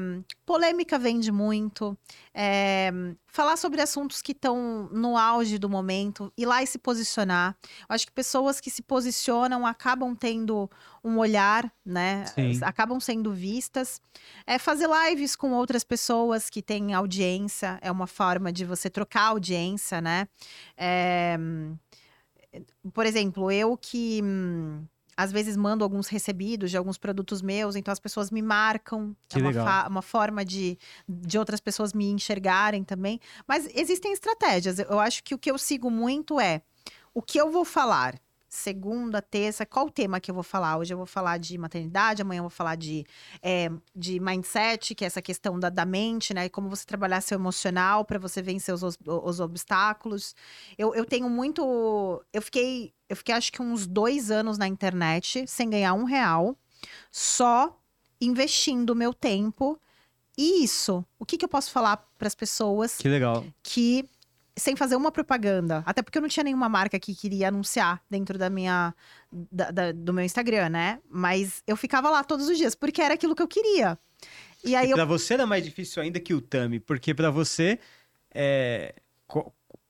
polêmica 0.45 0.97
vende 0.97 1.31
muito. 1.31 1.97
é, 2.33 2.91
falar 3.27 3.57
sobre 3.57 3.81
assuntos 3.81 4.21
que 4.21 4.31
estão 4.31 4.89
no 4.91 5.17
auge 5.17 5.57
do 5.57 5.69
momento, 5.69 6.31
ir 6.37 6.45
lá 6.45 6.63
e 6.63 6.67
se 6.67 6.77
posicionar. 6.77 7.57
Eu 7.81 7.93
acho 7.93 8.05
que 8.05 8.13
pessoas 8.13 8.61
que 8.61 8.69
se 8.69 8.81
posicionam 8.81 9.65
acabam 9.65 10.15
tendo 10.15 10.69
um 11.03 11.17
olhar, 11.17 11.69
né? 11.85 12.25
Sim. 12.27 12.59
Acabam 12.61 12.99
sendo 12.99 13.33
vistas. 13.33 14.01
É 14.47 14.57
fazer 14.57 14.87
lives 14.87 15.35
com 15.35 15.51
outras 15.51 15.83
pessoas 15.83 16.49
que 16.49 16.61
têm 16.61 16.93
audiência 16.93 17.77
é 17.81 17.91
uma 17.91 18.07
forma 18.07 18.51
de 18.53 18.63
você 18.63 18.89
trocar 18.89 19.27
audiência, 19.27 19.99
né? 19.99 20.27
É, 20.77 21.37
por 22.93 23.05
exemplo, 23.05 23.51
eu 23.51 23.77
que 23.77 24.21
hum, 24.23 24.85
às 25.17 25.31
vezes 25.31 25.55
mando 25.55 25.83
alguns 25.83 26.07
recebidos 26.07 26.71
de 26.71 26.77
alguns 26.77 26.97
produtos 26.97 27.41
meus, 27.41 27.75
então 27.75 27.91
as 27.91 27.99
pessoas 27.99 28.29
me 28.31 28.41
marcam. 28.41 29.15
Que 29.29 29.39
é 29.39 29.41
uma, 29.41 29.51
fa- 29.65 29.87
uma 29.87 30.01
forma 30.01 30.43
de, 30.45 30.77
de 31.07 31.37
outras 31.37 31.59
pessoas 31.59 31.93
me 31.93 32.09
enxergarem 32.11 32.83
também. 32.83 33.19
Mas 33.47 33.67
existem 33.73 34.11
estratégias. 34.13 34.79
Eu 34.79 34.99
acho 34.99 35.23
que 35.23 35.33
o 35.33 35.37
que 35.37 35.49
eu 35.49 35.57
sigo 35.57 35.89
muito 35.89 36.39
é 36.39 36.61
o 37.13 37.21
que 37.21 37.39
eu 37.39 37.49
vou 37.51 37.63
falar. 37.63 38.19
Segunda, 38.55 39.21
terça, 39.21 39.65
qual 39.65 39.87
o 39.87 39.91
tema 39.91 40.19
que 40.19 40.31
eu 40.31 40.33
vou 40.33 40.43
falar? 40.43 40.77
Hoje 40.77 40.93
eu 40.93 40.97
vou 40.97 41.05
falar 41.05 41.37
de 41.37 41.57
maternidade, 41.57 42.21
amanhã 42.21 42.39
eu 42.39 42.43
vou 42.43 42.49
falar 42.49 42.75
de, 42.75 43.05
é, 43.41 43.69
de 43.93 44.17
mindset, 44.17 44.95
que 44.95 45.03
é 45.03 45.07
essa 45.07 45.21
questão 45.21 45.59
da, 45.59 45.69
da 45.69 45.85
mente, 45.85 46.33
né? 46.33 46.45
E 46.45 46.49
como 46.49 46.69
você 46.69 46.85
trabalhar 46.85 47.19
seu 47.19 47.37
emocional 47.37 48.05
para 48.05 48.17
você 48.17 48.41
vencer 48.41 48.73
os, 48.73 48.81
os, 48.81 48.97
os 49.05 49.39
obstáculos. 49.41 50.33
Eu, 50.77 50.95
eu 50.95 51.03
tenho 51.03 51.29
muito. 51.29 52.23
Eu 52.31 52.41
fiquei, 52.41 52.93
eu 53.09 53.17
fiquei 53.17 53.35
acho 53.35 53.51
que 53.51 53.61
uns 53.61 53.85
dois 53.85 54.31
anos 54.31 54.57
na 54.57 54.67
internet 54.67 55.45
sem 55.47 55.69
ganhar 55.69 55.93
um 55.93 56.05
real, 56.05 56.57
só 57.11 57.77
investindo 58.21 58.91
o 58.91 58.95
meu 58.95 59.13
tempo. 59.13 59.77
E 60.37 60.63
isso, 60.63 61.05
o 61.19 61.25
que, 61.25 61.37
que 61.37 61.45
eu 61.45 61.49
posso 61.49 61.71
falar 61.71 61.97
para 62.17 62.27
as 62.27 62.35
pessoas 62.35 62.97
Que 62.97 63.07
legal. 63.07 63.45
que 63.63 64.05
sem 64.57 64.75
fazer 64.75 64.95
uma 64.95 65.11
propaganda, 65.11 65.83
até 65.85 66.01
porque 66.01 66.17
eu 66.17 66.21
não 66.21 66.29
tinha 66.29 66.43
nenhuma 66.43 66.69
marca 66.69 66.97
que 66.99 67.13
queria 67.13 67.49
anunciar 67.49 68.01
dentro 68.09 68.37
da 68.37 68.49
minha 68.49 68.93
da- 69.51 69.71
da- 69.71 69.91
do 69.91 70.13
meu 70.13 70.23
Instagram, 70.23 70.69
né? 70.69 70.99
Mas 71.09 71.61
eu 71.67 71.75
ficava 71.75 72.09
lá 72.09 72.23
todos 72.23 72.47
os 72.47 72.57
dias 72.57 72.73
porque 72.75 73.01
era 73.01 73.13
aquilo 73.15 73.35
que 73.35 73.41
eu 73.41 73.47
queria. 73.47 73.97
E 74.63 74.75
aí 74.75 74.87
E 74.87 74.91
eu 74.91 74.95
pra 74.95 75.05
você 75.05 75.33
era 75.35 75.45
mais 75.45 75.63
difícil 75.63 76.01
ainda 76.01 76.19
que 76.19 76.33
o 76.33 76.39
Tami, 76.41 76.79
porque 76.79 77.13
pra 77.13 77.29
você 77.29 77.77
é, 78.33 78.95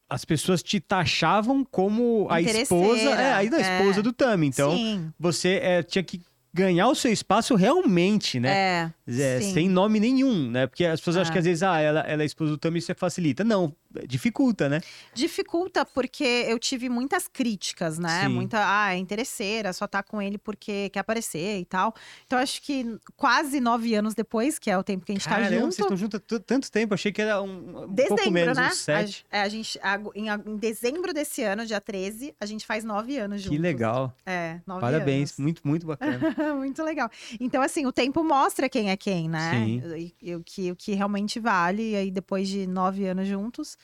as 0.09 0.23
pessoas 0.25 0.61
te 0.61 0.79
taxavam 0.79 1.63
como 1.65 2.27
a 2.29 2.39
esposa, 2.41 3.09
é, 3.11 3.33
ainda 3.33 3.57
a 3.57 3.61
é. 3.61 3.79
esposa 3.79 4.01
do 4.03 4.13
Tami. 4.13 4.47
Então 4.47 4.71
sim, 4.75 5.11
você 5.19 5.59
é, 5.61 5.83
tinha 5.83 6.03
que 6.03 6.21
ganhar 6.53 6.87
o 6.87 6.95
seu 6.95 7.11
espaço 7.11 7.53
realmente, 7.55 8.39
né? 8.39 8.49
é, 8.49 8.91
É, 9.07 9.41
sem 9.41 9.67
nome 9.67 9.99
nenhum, 9.99 10.49
né? 10.49 10.67
Porque 10.67 10.85
as 10.85 10.99
pessoas 11.01 11.17
acham 11.17 11.31
É. 11.31 11.33
que 11.33 11.39
às 11.39 11.45
vezes, 11.45 11.63
ah, 11.63 11.79
ela, 11.79 11.99
ela 12.01 12.21
é 12.23 12.25
esposa 12.25 12.51
do 12.51 12.57
Tami, 12.57 12.79
isso 12.79 12.91
é 12.91 12.95
facilita. 12.95 13.43
Não, 13.43 13.75
dificulta, 14.07 14.67
né? 14.69 14.81
dificulta 15.13 15.85
porque 15.85 16.23
eu 16.47 16.57
tive 16.59 16.89
muitas 16.89 17.27
críticas, 17.27 17.97
né? 17.99 18.23
Sim. 18.23 18.29
Muita, 18.29 18.59
ah, 18.61 18.93
é 18.93 18.97
interesseira, 18.97 19.71
só 19.73 19.87
tá 19.87 20.03
com 20.03 20.21
ele 20.21 20.37
porque 20.37 20.89
quer 20.89 20.99
aparecer 20.99 21.59
e 21.59 21.65
tal. 21.65 21.93
Então 22.25 22.37
acho 22.39 22.61
que 22.61 22.97
quase 23.15 23.59
nove 23.59 23.95
anos 23.95 24.13
depois, 24.13 24.59
que 24.59 24.69
é 24.69 24.77
o 24.77 24.83
tempo 24.83 25.05
que 25.05 25.11
a 25.11 25.15
gente 25.15 25.23
tá 25.23 25.31
Caramba, 25.31 25.51
junto. 25.51 25.65
vocês 25.75 25.79
estão 25.85 25.97
juntos 25.97 26.19
tanto 26.45 26.71
tempo, 26.71 26.93
achei 26.93 27.11
que 27.11 27.21
era 27.21 27.41
um, 27.41 27.83
um 27.83 27.87
Dezembro, 27.93 28.15
pouco 28.17 28.31
menos, 28.31 28.57
né? 28.57 28.67
uns 28.67 28.77
sete. 28.77 29.25
A, 29.31 29.37
é, 29.37 29.41
a 29.41 29.49
gente, 29.49 29.79
a- 29.81 29.99
em, 30.15 30.27
em 30.29 30.57
dezembro 30.57 31.13
desse 31.13 31.41
ano, 31.43 31.65
dia 31.65 31.79
13, 31.79 32.35
a 32.39 32.45
gente 32.45 32.65
faz 32.65 32.83
nove 32.83 33.17
anos 33.17 33.41
juntos. 33.41 33.55
Que 33.57 33.61
legal. 33.61 34.13
É, 34.25 34.59
nove 34.65 34.81
Parabéns, 34.81 35.31
anos. 35.31 35.39
muito, 35.39 35.61
muito 35.67 35.85
bacana. 35.87 36.19
Muito 36.55 36.81
legal. 36.83 37.09
Então, 37.39 37.61
assim, 37.61 37.85
o 37.85 37.91
tempo 37.91 38.23
mostra 38.23 38.67
quem 38.69 38.89
é 38.89 38.97
quem, 38.97 39.29
né? 39.29 39.51
Sim. 39.51 39.81
E, 39.97 40.15
e 40.21 40.35
o, 40.35 40.43
que, 40.43 40.71
o 40.71 40.75
que 40.75 40.93
realmente 40.93 41.39
vale. 41.39 41.91
E 41.91 41.95
aí, 41.95 42.11
depois 42.11 42.47
de 42.47 42.65
nove 42.67 43.05
anos 43.07 43.27
juntos. 43.27 43.77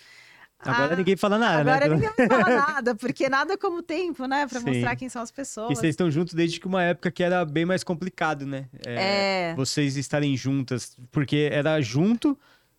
Agora 0.63 0.93
ah, 0.93 0.95
ninguém 0.95 1.15
fala 1.17 1.37
nada, 1.39 1.61
Agora 1.73 1.87
né? 1.89 1.95
ninguém 1.95 2.09
vai 2.15 2.27
falar 2.27 2.55
nada, 2.73 2.95
porque 2.95 3.27
nada 3.29 3.57
como 3.57 3.81
tempo, 3.81 4.25
né? 4.27 4.45
Pra 4.47 4.59
Sim. 4.59 4.67
mostrar 4.67 4.95
quem 4.95 5.09
são 5.09 5.21
as 5.21 5.29
E 5.29 5.33
pessoas. 5.33 5.77
vocês 5.77 5.91
estão 5.93 6.09
juntos 6.11 6.33
desde 6.33 6.59
que 6.59 6.67
uma 6.67 6.83
época 6.83 7.09
que 7.11 7.23
era 7.23 7.43
bem 7.43 7.65
mais 7.65 7.83
complicado, 7.83 8.45
né? 8.45 8.67
É, 8.85 9.49
É, 9.51 9.55
Vocês 9.55 9.97
estarem 9.97 10.37
juntas, 10.37 10.95
porque 11.11 11.49
era 11.51 11.81
junto 11.81 12.37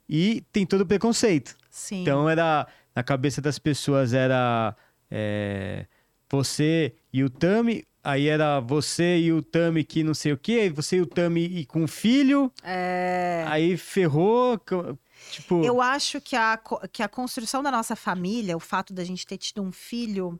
e 0.08 0.42
tem 0.52 0.64
todo 0.64 0.82
o 0.82 0.86
preconceito. 0.86 1.56
sim. 1.70 2.02
Então 2.02 2.28
era 2.30 2.66
na 2.94 3.02
cabeça 3.02 3.40
das 3.40 3.58
pessoas 3.58 4.12
era 4.12 4.76
é, 5.10 5.86
você 6.30 6.94
e 7.12 7.22
o 7.24 7.28
Tami, 7.30 7.84
aí 8.02 8.26
era 8.28 8.60
você 8.60 9.18
e 9.18 9.32
o 9.32 9.42
Tami 9.42 9.84
que 9.84 10.02
não 10.02 10.14
sei 10.14 10.32
o 10.32 10.36
quê, 10.38 10.70
você 10.74 10.96
e 10.96 11.00
o 11.00 11.06
Tami 11.06 11.44
e 11.44 11.64
com 11.66 11.84
o 11.84 11.88
filho, 11.88 12.50
É... 12.62 13.44
aí 13.46 13.76
ferrou, 13.76 14.58
tipo, 15.32 15.64
Eu 15.64 15.80
acho 15.80 16.20
que 16.20 16.36
a, 16.36 16.58
que 16.92 17.02
a 17.02 17.08
construção 17.08 17.62
da 17.62 17.70
nossa 17.70 17.96
família, 17.96 18.56
o 18.56 18.60
fato 18.60 18.92
da 18.92 19.02
gente 19.04 19.26
ter 19.26 19.38
tido 19.38 19.62
um 19.62 19.72
filho, 19.72 20.38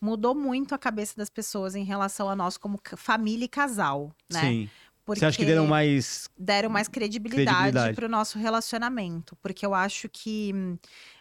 mudou 0.00 0.34
muito 0.34 0.74
a 0.74 0.78
cabeça 0.78 1.14
das 1.16 1.30
pessoas 1.30 1.74
em 1.74 1.84
relação 1.84 2.28
a 2.28 2.36
nós 2.36 2.56
como 2.56 2.80
família 2.96 3.44
e 3.44 3.48
casal, 3.48 4.12
né? 4.30 4.40
sim. 4.40 4.70
Porque 5.04 5.20
Você 5.20 5.26
acha 5.26 5.36
que 5.36 5.44
deram 5.44 5.66
mais 5.66 6.30
deram 6.36 6.70
mais 6.70 6.88
credibilidade, 6.88 7.94
para 7.94 8.06
o 8.06 8.08
nosso 8.08 8.38
relacionamento. 8.38 9.36
Porque 9.36 9.66
eu 9.66 9.74
acho 9.74 10.08
que 10.08 10.50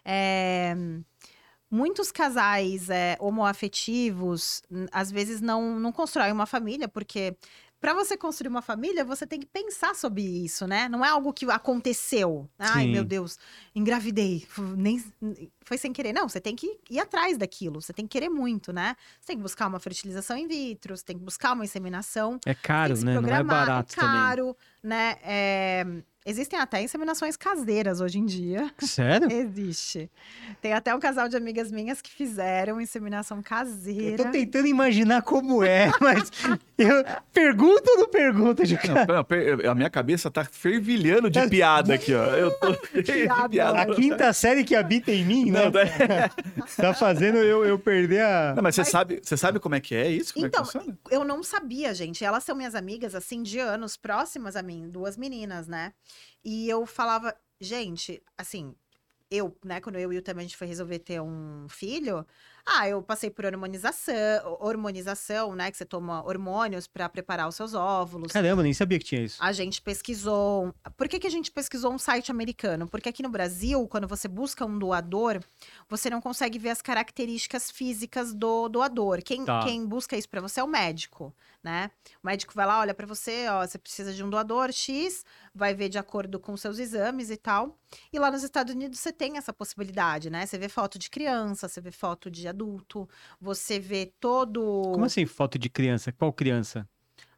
é, 0.05 0.73
muitos 1.69 2.09
casais 2.09 2.89
é, 2.89 3.17
homoafetivos, 3.19 4.61
às 4.89 5.11
vezes, 5.11 5.41
não, 5.41 5.77
não 5.79 5.91
constroem 5.91 6.31
uma 6.31 6.45
família, 6.45 6.87
porque 6.87 7.35
para 7.83 7.93
você 7.93 8.15
construir 8.15 8.47
uma 8.47 8.61
família, 8.61 9.03
você 9.03 9.27
tem 9.27 9.41
que 9.41 9.45
pensar 9.45 9.93
sobre 9.93 10.21
isso, 10.21 10.65
né? 10.65 10.87
Não 10.87 11.03
é 11.03 11.09
algo 11.09 11.33
que 11.33 11.43
aconteceu. 11.51 12.49
Ai, 12.57 12.85
Sim. 12.85 12.91
meu 12.93 13.03
Deus, 13.03 13.37
engravidei. 13.75 14.47
Nem, 14.77 15.03
foi 15.65 15.77
sem 15.77 15.91
querer. 15.91 16.13
Não, 16.13 16.29
você 16.29 16.39
tem 16.39 16.55
que 16.55 16.79
ir 16.89 16.99
atrás 17.01 17.37
daquilo. 17.37 17.81
Você 17.81 17.91
tem 17.91 18.07
que 18.07 18.13
querer 18.17 18.29
muito, 18.29 18.71
né? 18.71 18.95
Você 19.19 19.27
tem 19.27 19.35
que 19.35 19.41
buscar 19.41 19.67
uma 19.67 19.81
fertilização 19.81 20.37
in 20.37 20.47
vitro, 20.47 20.95
você 20.95 21.03
tem 21.03 21.17
que 21.17 21.25
buscar 21.25 21.51
uma 21.51 21.65
inseminação 21.65 22.39
é 22.45 22.55
caro, 22.55 22.95
né? 22.99 23.03
Não 23.03 23.11
é 23.11 23.15
programar, 23.15 23.65
barato 23.67 23.93
é 23.93 24.01
caro, 24.01 24.57
né? 24.81 25.17
É, 25.21 25.85
Existem 26.25 26.57
até 26.57 26.81
inseminações 26.81 27.35
caseiras 27.35 27.99
hoje 27.99 28.17
em 28.17 28.25
dia. 28.25 28.71
Sério? 28.79 29.27
Existe. 29.31 30.09
Tem 30.61 30.71
até 30.73 30.95
um 30.95 30.99
casal 30.99 31.27
de 31.27 31.35
amigas 31.35 31.69
minhas 31.71 32.01
que 32.01 32.09
fizeram 32.09 32.79
inseminação 32.79 33.37
Eu 33.39 33.43
caseira. 33.43 34.23
tô 34.23 34.31
tentando 34.31 34.67
imaginar 34.67 35.21
como 35.21 35.63
é, 35.63 35.91
mas 35.99 36.31
eu 36.77 37.03
pergunto 37.33 37.83
ou 37.91 37.97
não 37.99 38.09
pergunto, 38.09 38.65
Juca? 38.65 39.05
Não, 39.05 39.23
pera, 39.23 39.69
a 39.71 39.75
minha 39.75 39.89
cabeça 39.89 40.31
tá 40.31 40.45
fervilhando 40.45 41.29
de 41.29 41.45
piada 41.49 41.93
aqui, 41.95 42.13
ó. 42.13 42.23
Eu 42.35 42.51
tô 42.57 42.71
de 43.01 43.03
Piada. 43.03 43.43
A 43.43 43.49
piada. 43.49 43.95
quinta 43.95 44.31
série 44.33 44.63
que 44.63 44.75
habita 44.75 45.11
em 45.11 45.25
mim, 45.25 45.51
né? 45.51 45.65
Não, 45.65 45.71
né? 45.71 46.29
Tá 46.77 46.93
fazendo 46.93 47.37
eu, 47.37 47.65
eu 47.65 47.77
perder 47.77 48.21
a. 48.21 48.53
Não, 48.55 48.63
mas 48.63 48.75
você 48.75 48.81
Mas- 48.81 48.89
sabe, 48.89 49.19
você 49.21 49.35
sabe 49.35 49.59
como 49.59 49.75
é 49.75 49.81
que 49.81 49.93
é 49.93 50.09
isso? 50.09 50.33
Como 50.33 50.45
Então, 50.45 50.61
é 50.61 50.65
que 50.65 50.71
funciona? 50.71 50.97
eu 51.11 51.23
não 51.25 51.43
sabia, 51.43 51.93
gente. 51.93 52.23
Elas 52.23 52.43
são 52.43 52.55
minhas 52.55 52.75
amigas, 52.75 53.13
assim, 53.13 53.43
de 53.43 53.59
anos, 53.59 53.97
próximas 53.97 54.55
a 54.55 54.63
mim, 54.63 54.89
duas 54.89 55.17
meninas, 55.17 55.67
né? 55.67 55.91
E 56.43 56.69
eu 56.69 56.85
falava, 56.85 57.35
gente, 57.59 58.21
assim, 58.37 58.75
eu, 59.29 59.57
né, 59.63 59.81
quando 59.81 59.97
eu 59.97 60.13
e 60.13 60.17
o 60.17 60.21
também 60.21 60.45
a 60.45 60.47
gente 60.47 60.57
foi 60.57 60.67
resolver 60.67 60.99
ter 60.99 61.21
um 61.21 61.67
filho, 61.69 62.25
ah, 62.65 62.87
eu 62.87 63.01
passei 63.01 63.29
por 63.29 63.45
hormonização, 63.45 64.13
hormonização, 64.59 65.55
né, 65.55 65.69
que 65.71 65.77
você 65.77 65.85
toma 65.85 66.23
hormônios 66.25 66.87
pra 66.87 67.09
preparar 67.09 67.47
os 67.47 67.55
seus 67.55 67.73
óvulos. 67.73 68.31
Caramba, 68.31 68.63
nem 68.63 68.73
sabia 68.73 68.97
que 68.99 69.05
tinha 69.05 69.21
isso. 69.21 69.37
A 69.41 69.51
gente 69.51 69.81
pesquisou. 69.81 70.73
Por 70.95 71.07
que, 71.07 71.19
que 71.19 71.27
a 71.27 71.29
gente 71.29 71.51
pesquisou 71.51 71.91
um 71.93 71.97
site 71.97 72.31
americano? 72.31 72.87
Porque 72.87 73.09
aqui 73.09 73.21
no 73.23 73.29
Brasil, 73.29 73.87
quando 73.87 74.07
você 74.07 74.27
busca 74.27 74.65
um 74.65 74.77
doador, 74.79 75.39
você 75.89 76.09
não 76.09 76.21
consegue 76.21 76.57
ver 76.57 76.69
as 76.69 76.81
características 76.81 77.69
físicas 77.69 78.33
do 78.33 78.69
doador. 78.69 79.21
Quem, 79.23 79.43
Tá. 79.45 79.63
quem 79.63 79.85
busca 79.85 80.15
isso 80.17 80.29
pra 80.29 80.41
você 80.41 80.59
é 80.59 80.63
o 80.63 80.67
médico, 80.67 81.33
né? 81.63 81.91
O 82.23 82.27
médico 82.27 82.53
vai 82.53 82.65
lá, 82.65 82.79
olha 82.79 82.93
pra 82.93 83.05
você, 83.05 83.47
ó, 83.49 83.65
você 83.65 83.77
precisa 83.77 84.13
de 84.13 84.23
um 84.23 84.29
doador 84.29 84.71
X, 84.71 85.25
vai 85.53 85.73
ver 85.73 85.89
de 85.89 85.97
acordo 85.97 86.39
com 86.39 86.55
seus 86.57 86.79
exames 86.79 87.29
e 87.29 87.37
tal. 87.37 87.77
E 88.11 88.17
lá 88.17 88.31
nos 88.31 88.43
Estados 88.43 88.73
Unidos 88.73 88.99
você 88.99 89.11
tem 89.11 89.37
essa 89.37 89.53
possibilidade, 89.53 90.29
né? 90.29 90.45
Você 90.45 90.57
vê 90.57 90.67
foto 90.69 90.97
de 90.97 91.09
criança, 91.09 91.67
você 91.67 91.79
vê 91.81 91.91
foto 91.91 92.31
de 92.31 92.47
adulto, 92.57 93.09
você 93.41 93.79
vê 93.79 94.13
todo 94.19 94.61
Como 94.93 95.05
assim, 95.05 95.25
foto 95.25 95.57
de 95.59 95.69
criança? 95.69 96.11
Qual 96.11 96.31
criança? 96.31 96.87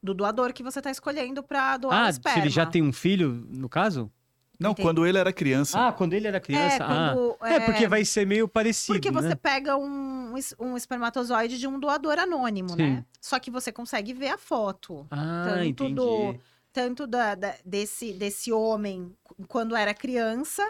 do 0.04 0.14
doador 0.14 0.54
que 0.54 0.62
você 0.62 0.80
tá 0.80 0.92
escolhendo 0.92 1.42
pra 1.42 1.78
doar 1.78 2.04
o 2.04 2.08
Ah, 2.08 2.12
se 2.12 2.20
esperma. 2.20 2.40
ele 2.42 2.50
já 2.50 2.64
tem 2.64 2.84
um 2.84 2.94
filho, 2.94 3.44
no 3.50 3.68
caso? 3.68 4.12
Não, 4.60 4.70
entendi. 4.72 4.86
quando 4.88 5.06
ele 5.06 5.18
era 5.18 5.34
criança. 5.34 5.88
Ah, 5.88 5.92
quando 5.92 6.14
ele 6.14 6.28
era 6.28 6.40
criança? 6.40 6.76
É, 6.76 6.78
quando, 6.78 7.36
ah. 7.42 7.50
É, 7.54 7.60
porque 7.62 7.88
vai 7.88 8.06
ser 8.06 8.26
meio 8.28 8.48
parecido, 8.48 8.94
Porque 8.94 9.10
você 9.10 9.30
né? 9.30 9.36
pega 9.36 9.76
um, 9.76 10.34
um 10.60 10.78
espermatozoide 10.78 11.58
de 11.58 11.66
um 11.68 11.80
doador 11.80 12.20
anônimo, 12.20 12.70
Sim. 12.70 12.76
né? 12.78 13.06
Só 13.20 13.40
que 13.40 13.50
você 13.50 13.72
consegue 13.72 14.14
ver 14.14 14.28
a 14.30 14.38
foto. 14.38 15.08
Ah, 15.10 15.46
tanto 15.50 15.64
entendi. 15.66 15.96
do- 15.96 16.36
Tanto 16.72 17.08
da, 17.08 17.36
da- 17.36 17.56
desse, 17.66 18.14
desse 18.14 18.52
homem 18.52 19.12
qu- 19.24 19.36
quando 19.48 19.76
era 19.76 19.94
criança 19.94 20.62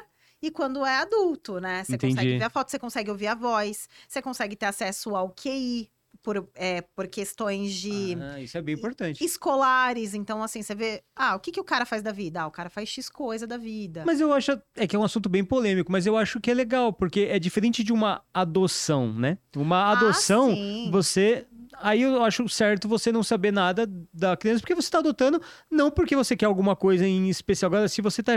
e 0.41 0.51
quando 0.51 0.86
é 0.86 0.97
adulto, 0.97 1.59
né? 1.59 1.83
Você 1.83 1.95
Entendi. 1.95 2.15
consegue 2.15 2.38
ver 2.38 2.43
a 2.45 2.49
foto, 2.49 2.71
você 2.71 2.79
consegue 2.79 3.09
ouvir 3.11 3.27
a 3.27 3.36
voz, 3.36 3.88
você 4.07 4.21
consegue 4.21 4.55
ter 4.55 4.65
acesso 4.67 5.15
ao 5.15 5.29
QI 5.29 5.89
por, 6.21 6.47
é, 6.55 6.81
por 6.95 7.07
questões 7.07 7.73
de 7.73 8.17
Ah, 8.19 8.41
isso 8.41 8.57
é 8.57 8.61
bem 8.61 8.73
importante. 8.75 9.23
escolares. 9.23 10.13
Então, 10.13 10.41
assim, 10.41 10.61
você 10.63 10.73
vê, 10.73 11.03
ah, 11.15 11.36
o 11.36 11.39
que, 11.39 11.51
que 11.51 11.59
o 11.59 11.63
cara 11.63 11.86
faz 11.86 12.01
da 12.01 12.11
vida? 12.11 12.41
Ah, 12.41 12.47
o 12.47 12.51
cara 12.51 12.69
faz 12.69 12.89
X 12.89 13.09
coisa 13.09 13.45
da 13.45 13.57
vida. 13.57 14.03
Mas 14.05 14.19
eu 14.19 14.33
acho. 14.33 14.59
É 14.75 14.88
que 14.88 14.95
é 14.95 14.99
um 14.99 15.03
assunto 15.03 15.29
bem 15.29 15.43
polêmico, 15.43 15.91
mas 15.91 16.05
eu 16.05 16.17
acho 16.17 16.39
que 16.39 16.49
é 16.49 16.53
legal, 16.53 16.91
porque 16.93 17.21
é 17.29 17.38
diferente 17.38 17.83
de 17.83 17.93
uma 17.93 18.23
adoção, 18.33 19.11
né? 19.13 19.38
Uma 19.55 19.77
Ah, 19.83 19.91
adoção, 19.91 20.49
sim. 20.51 20.89
você. 20.91 21.45
Aí 21.77 22.01
eu 22.03 22.23
acho 22.23 22.47
certo 22.47 22.88
você 22.88 23.11
não 23.11 23.21
saber 23.21 23.51
nada 23.51 23.86
da 24.13 24.38
criança, 24.38 24.61
porque 24.61 24.73
você 24.73 24.89
tá 24.89 24.99
adotando, 24.99 25.41
não 25.69 25.91
porque 25.91 26.15
você 26.15 26.36
quer 26.36 26.45
alguma 26.45 26.73
coisa 26.75 27.05
em 27.05 27.29
especial. 27.29 27.69
Agora, 27.69 27.88
se 27.89 28.01
você 28.01 28.23
tá. 28.23 28.33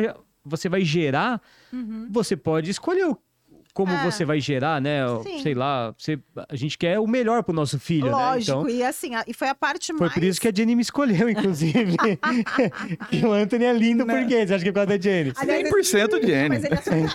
Você 0.48 0.68
vai 0.68 0.84
gerar, 0.84 1.40
Uhum. 1.72 2.08
você 2.10 2.36
pode 2.36 2.70
escolher 2.70 3.06
o- 3.06 3.18
como 3.78 3.92
É. 3.92 4.02
você 4.10 4.24
vai 4.24 4.40
gerar, 4.40 4.80
né? 4.80 5.02
Sim. 5.22 5.40
Sei 5.40 5.54
lá, 5.54 5.94
você, 5.96 6.18
a 6.48 6.56
gente 6.56 6.76
quer 6.76 6.98
o 6.98 7.06
melhor 7.06 7.44
pro 7.44 7.54
nosso 7.54 7.78
filho, 7.78 8.06
né? 8.06 8.10
Lógico, 8.10 8.58
Então, 8.58 8.68
e 8.68 8.82
assim, 8.82 9.14
a- 9.14 9.22
e 9.24 9.32
foi 9.32 9.48
a 9.48 9.54
parte 9.54 9.92
foi 9.92 10.00
mais... 10.00 10.14
por 10.14 10.24
isso 10.24 10.40
que 10.40 10.48
a 10.48 10.52
Jenny 10.52 10.74
me 10.74 10.82
escolheu, 10.82 11.28
inclusive. 11.30 11.96
que 13.08 13.24
o 13.24 13.32
Anthony 13.32 13.64
é 13.66 13.72
lindo 13.72 14.04
por 14.04 14.26
quê? 14.26 14.44
Você 14.44 14.54
acha 14.54 14.62
que 14.64 14.70
é 14.70 14.72
por 14.72 14.84
causa 14.84 14.98
da 14.98 15.00
Jenny? 15.00 15.32
Aliás, 15.36 15.68
100% 15.70 16.26
Jenny. 16.26 16.48
Mas 16.48 16.64
ele 16.64 16.74
é 16.74 16.78
a 16.78 16.82
tua 16.82 17.06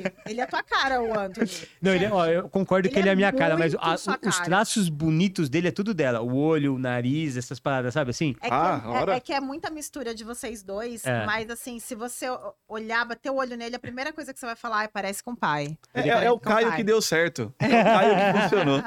cara. 0.00 0.14
Ele 0.26 0.40
é 0.40 0.42
a 0.42 0.46
tua 0.48 0.62
cara, 0.64 1.00
o 1.00 1.16
Anthony. 1.16 1.50
Não, 1.80 1.94
ele 1.94 2.04
é, 2.06 2.12
ó, 2.12 2.26
eu 2.26 2.48
concordo 2.48 2.88
Ele 2.88 2.94
que 2.94 2.98
ele 3.00 3.08
é 3.08 3.10
é 3.10 3.12
a 3.12 3.16
minha 3.16 3.32
cara, 3.32 3.56
mas 3.56 3.76
a- 3.78 3.96
sua 3.96 4.18
os 4.20 4.34
cara. 4.36 4.44
traços 4.44 4.88
bonitos 4.88 5.48
dele 5.48 5.68
é 5.68 5.70
tudo 5.70 5.94
dela. 5.94 6.20
O 6.20 6.36
olho, 6.36 6.74
o 6.74 6.78
nariz, 6.78 7.36
essas 7.36 7.60
paradas, 7.60 7.94
sabe 7.94 8.10
assim? 8.10 8.34
É 8.42 8.48
que, 8.48 8.54
Ah, 8.54 8.82
é- 8.84 8.88
ora. 8.88 9.14
é, 9.16 9.20
que 9.20 9.32
é 9.32 9.40
muita 9.40 9.70
mistura 9.70 10.12
de 10.14 10.24
vocês 10.24 10.62
dois, 10.62 11.04
É. 11.06 11.24
mas 11.24 11.48
assim, 11.50 11.78
se 11.78 11.94
você 11.94 12.26
olhar, 12.68 13.04
bater 13.04 13.30
o 13.30 13.36
olho 13.36 13.56
nele, 13.56 13.76
a 13.76 13.78
primeira 13.78 14.12
coisa 14.12 14.32
que 14.34 14.40
você 14.40 14.46
vai 14.46 14.56
falar 14.56 14.84
é 14.84 14.88
parece 14.88 15.22
com 15.22 15.32
o 15.32 15.36
pai. 15.36 15.76
É, 15.94 15.99
É 16.08 16.12
parece 16.12 16.30
o 16.30 16.38
Caio 16.38 16.68
pai. 16.68 16.76
que 16.76 16.84
deu 16.84 17.00
certo. 17.02 17.54
É 17.58 17.66
o 17.66 17.70
Caio 17.84 18.14
que 18.14 18.40
funcionou. 18.42 18.78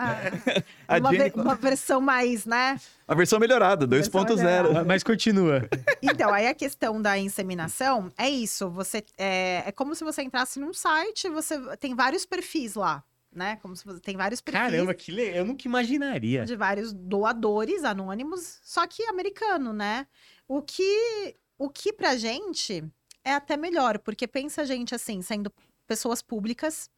A, 0.88 0.98
uma, 0.98 1.12
Jenny- 1.12 1.30
ve- 1.30 1.40
uma 1.42 1.56
versão 1.56 2.02
mais, 2.02 2.46
né? 2.46 2.80
a 3.08 3.14
versão 3.16 3.40
melhorada, 3.40 3.86
Versão 3.86 4.24
2.0. 4.24 4.36
melhorada. 4.38 4.84
Mas 4.86 5.04
continua. 5.04 5.68
Então, 6.02 6.34
aí 6.34 6.48
a 6.48 6.54
questão 6.54 7.02
da 7.02 7.18
inseminação 7.18 8.12
é 8.18 8.30
isso. 8.30 8.70
Você 8.72 9.04
é, 9.18 9.64
é 9.68 9.72
como 9.72 9.94
se 9.96 10.04
você 10.04 10.22
entrasse 10.24 10.60
num 10.60 10.74
site, 10.74 11.30
você 11.30 11.60
tem 11.78 11.94
vários 11.96 12.26
perfis 12.26 12.76
lá, 12.76 13.04
né? 13.34 13.58
Como 13.62 13.76
se 13.76 13.86
você 13.86 14.00
tem 14.00 14.16
vários 14.16 14.42
perfis 14.42 14.62
Caramba, 14.62 14.94
que 14.94 15.12
legal. 15.12 15.36
Eu 15.36 15.46
nunca 15.46 15.68
imaginaria. 15.68 16.46
de 16.46 16.56
vários 16.56 16.92
doadores 16.94 17.84
anônimos, 17.84 18.60
só 18.64 18.88
que 18.88 19.04
americano, 19.04 19.74
né? 19.74 20.08
O 20.48 20.62
que 20.62 21.36
o 21.58 21.70
que 21.70 21.94
pra 21.94 22.16
gente 22.18 22.84
é 23.24 23.34
até 23.34 23.56
melhor, 23.56 24.00
porque 24.00 24.28
pensa 24.28 24.64
a 24.64 24.66
gente 24.66 24.94
assim, 24.94 25.22
sendo 25.22 25.52
pessoas 25.88 26.22
públicas 26.22 26.90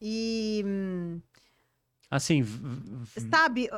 e 0.00 0.64
Assim, 2.10 2.42
sabe, 3.30 3.68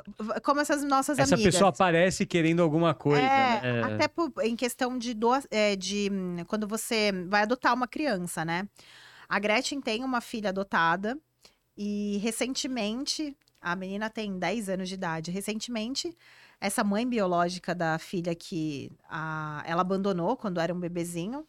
como 0.44 0.60
essas 0.60 0.84
nossas 0.84 1.18
essa 1.18 1.34
amigas. 1.34 1.52
pessoa 1.52 1.70
aparece 1.70 2.24
querendo 2.24 2.62
alguma 2.62 2.94
coisa. 2.94 3.20
É, 3.20 3.60
né? 3.60 3.60
É. 3.80 3.82
até 3.94 4.06
por- 4.06 4.32
em 4.42 4.54
questão 4.54 4.96
de, 4.96 5.14
doa, 5.14 5.42
é, 5.50 5.74
de 5.74 6.08
hum, 6.12 6.36
quando 6.46 6.68
você 6.68 7.10
vai 7.28 7.42
adotar 7.42 7.74
uma 7.74 7.88
criança, 7.88 8.44
né? 8.44 8.68
A 9.28 9.38
Gretchen 9.40 9.80
tem 9.80 10.04
uma 10.04 10.20
filha 10.20 10.50
adotada 10.50 11.18
e 11.76 12.18
recentemente, 12.22 13.36
a 13.60 13.74
menina 13.74 14.08
tem 14.08 14.38
10 14.38 14.68
anos 14.68 14.88
de 14.88 14.94
idade, 14.94 15.32
recentemente, 15.32 16.16
essa 16.60 16.84
mãe 16.84 17.08
biológica 17.08 17.74
da 17.74 17.98
filha 17.98 18.32
que 18.32 18.92
a- 19.08 19.64
ela 19.66 19.80
abandonou 19.80 20.36
quando 20.36 20.60
era 20.60 20.72
um 20.72 20.78
bebezinho, 20.78 21.44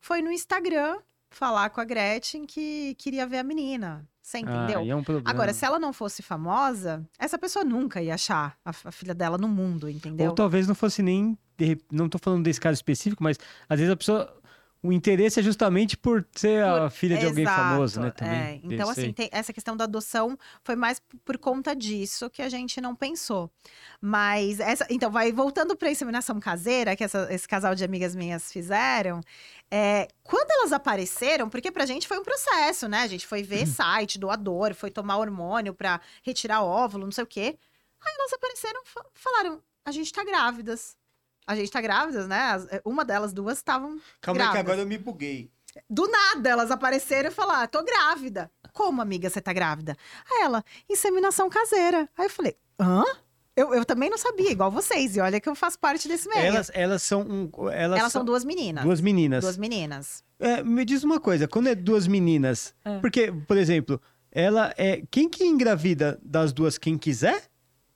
foi 0.00 0.20
no 0.20 0.30
Instagram 0.30 0.98
falar 1.36 1.70
com 1.70 1.80
a 1.80 1.84
Gretchen 1.84 2.46
que 2.46 2.94
queria 2.98 3.26
ver 3.26 3.38
a 3.38 3.44
menina. 3.44 4.08
Você 4.22 4.38
entendeu? 4.38 4.80
Ah, 4.80 4.86
é 4.86 4.96
um. 4.96 5.02
Agora, 5.24 5.52
se 5.52 5.64
ela 5.64 5.78
não 5.78 5.92
fosse 5.92 6.20
famosa, 6.20 7.06
essa 7.16 7.38
pessoa 7.38 7.64
nunca 7.64 8.02
ia 8.02 8.14
achar 8.14 8.58
a, 8.64 8.70
a 8.70 8.90
filha 8.90 9.14
dela 9.14 9.38
no 9.38 9.46
mundo, 9.46 9.88
entendeu? 9.88 10.30
Ou 10.30 10.34
talvez 10.34 10.66
não 10.66 10.74
fosse 10.74 11.00
nem. 11.00 11.38
de 11.56 11.78
Não 11.92 12.08
tô 12.08 12.18
falando 12.18 12.42
desse 12.42 12.60
caso 12.60 12.74
específico, 12.74 13.22
mas 13.22 13.38
às 13.68 13.78
vezes 13.78 13.92
a 13.92 13.96
pessoa. 13.96 14.42
O 14.86 14.92
interesse 14.92 15.40
é 15.40 15.42
justamente 15.42 15.96
por 15.96 16.26
ser 16.34 16.62
a 16.64 16.82
Por- 16.82 16.90
filha 16.90 17.16
de 17.18 17.26
alguém 17.26 17.44
Exato, 17.44 17.60
famoso, 17.60 18.00
né? 18.00 18.10
Também. 18.10 18.34
é. 18.38 18.60
Então, 18.62 18.88
assim, 18.88 19.12
tem- 19.12 19.28
essa 19.32 19.52
questão 19.52 19.76
da 19.76 19.84
adoção 19.84 20.38
foi 20.62 20.76
mais 20.76 21.00
por 21.24 21.36
conta 21.38 21.74
disso 21.74 22.30
que 22.30 22.40
a 22.42 22.48
gente 22.48 22.80
não 22.80 22.94
pensou. 22.94 23.50
Mas, 24.00 24.60
essa, 24.60 24.86
então, 24.90 25.10
vai 25.10 25.32
voltando 25.32 25.76
para 25.76 25.88
a 25.88 25.90
inseminação 25.92 26.38
caseira, 26.38 26.94
que 26.94 27.04
essa- 27.04 27.26
esse 27.32 27.46
casal 27.48 27.74
de 27.74 27.84
amigas 27.84 28.14
minhas 28.14 28.52
fizeram. 28.52 29.20
é, 29.68 30.06
quando 30.22 30.48
elas 30.52 30.72
apareceram, 30.72 31.48
porque 31.50 31.72
pra 31.72 31.84
gente 31.84 32.06
foi 32.06 32.16
um 32.20 32.22
processo, 32.22 32.86
né? 32.88 32.98
A 33.02 33.06
gente 33.08 33.26
foi 33.26 33.40
Uhum. 33.40 33.46
ver 33.46 33.66
site, 33.66 34.16
doador, 34.16 34.74
foi 34.76 34.92
tomar 34.92 35.16
hormônio 35.16 35.74
pra 35.74 36.00
retirar 36.22 36.62
óvulo, 36.62 37.04
não 37.04 37.10
sei 37.10 37.24
o 37.24 37.26
quê. 37.26 37.58
Aí 38.00 38.14
elas 38.16 38.32
apareceram 38.32 38.80
e 38.84 38.88
fa- 38.88 39.04
falaram: 39.12 39.60
a 39.84 39.90
gente 39.90 40.12
tá 40.12 40.22
grávidas. 40.22 40.96
A 41.46 41.54
gente 41.54 41.70
tá 41.70 41.80
grávidas, 41.80 42.26
né? 42.26 42.40
As- 42.40 42.66
Uma 42.84 43.04
delas, 43.04 43.32
duas, 43.32 43.58
estavam 43.58 43.98
Calma 44.20 44.40
aí 44.42 44.46
que 44.48 44.52
grávidas. 44.52 44.58
agora 44.60 44.80
eu 44.80 44.86
me 44.86 44.98
buguei. 44.98 45.50
do 45.88 46.08
nada, 46.08 46.48
elas 46.48 46.70
apareceram 46.70 47.28
e 47.28 47.32
falaram: 47.32 47.60
ah, 47.62 47.66
tô 47.68 47.82
grávida. 47.84 48.50
Como, 48.72 49.00
amiga, 49.00 49.30
você 49.30 49.40
tá 49.40 49.52
grávida? 49.52 49.96
Aí 50.30 50.42
ela, 50.42 50.64
inseminação 50.90 51.48
caseira. 51.48 52.08
Aí 52.16 52.26
eu 52.26 52.30
falei: 52.30 52.56
hã? 52.80 53.04
Eu, 53.54 53.72
eu 53.72 53.84
também 53.86 54.10
não 54.10 54.18
sabia, 54.18 54.50
igual 54.50 54.70
vocês. 54.70 55.16
E 55.16 55.20
olha 55.20 55.40
que 55.40 55.48
eu 55.48 55.54
faço 55.54 55.78
parte 55.78 56.06
desse 56.08 56.28
meio. 56.28 56.40
Elas, 56.44 56.70
elas 56.74 57.02
são. 57.02 57.22
um- 57.22 57.50
elas, 57.70 57.98
Elas 58.00 58.12
são 58.12 58.22
duas 58.24 58.44
meninas. 58.44 58.84
duas 58.84 59.00
meninas. 59.00 59.42
Duas 59.42 59.56
meninas. 59.56 60.22
É, 60.38 60.62
me 60.62 60.84
diz 60.84 61.02
uma 61.04 61.18
coisa, 61.18 61.48
quando 61.48 61.68
é 61.68 61.74
duas 61.74 62.06
meninas, 62.06 62.74
É. 62.84 62.98
porque, 62.98 63.32
por 63.46 63.56
exemplo, 63.56 63.98
ela 64.30 64.74
é. 64.76 65.02
Quem 65.10 65.26
que 65.30 65.42
engravida 65.44 66.18
das 66.22 66.52
duas? 66.52 66.76
Quem 66.76 66.98
quiser? 66.98 67.44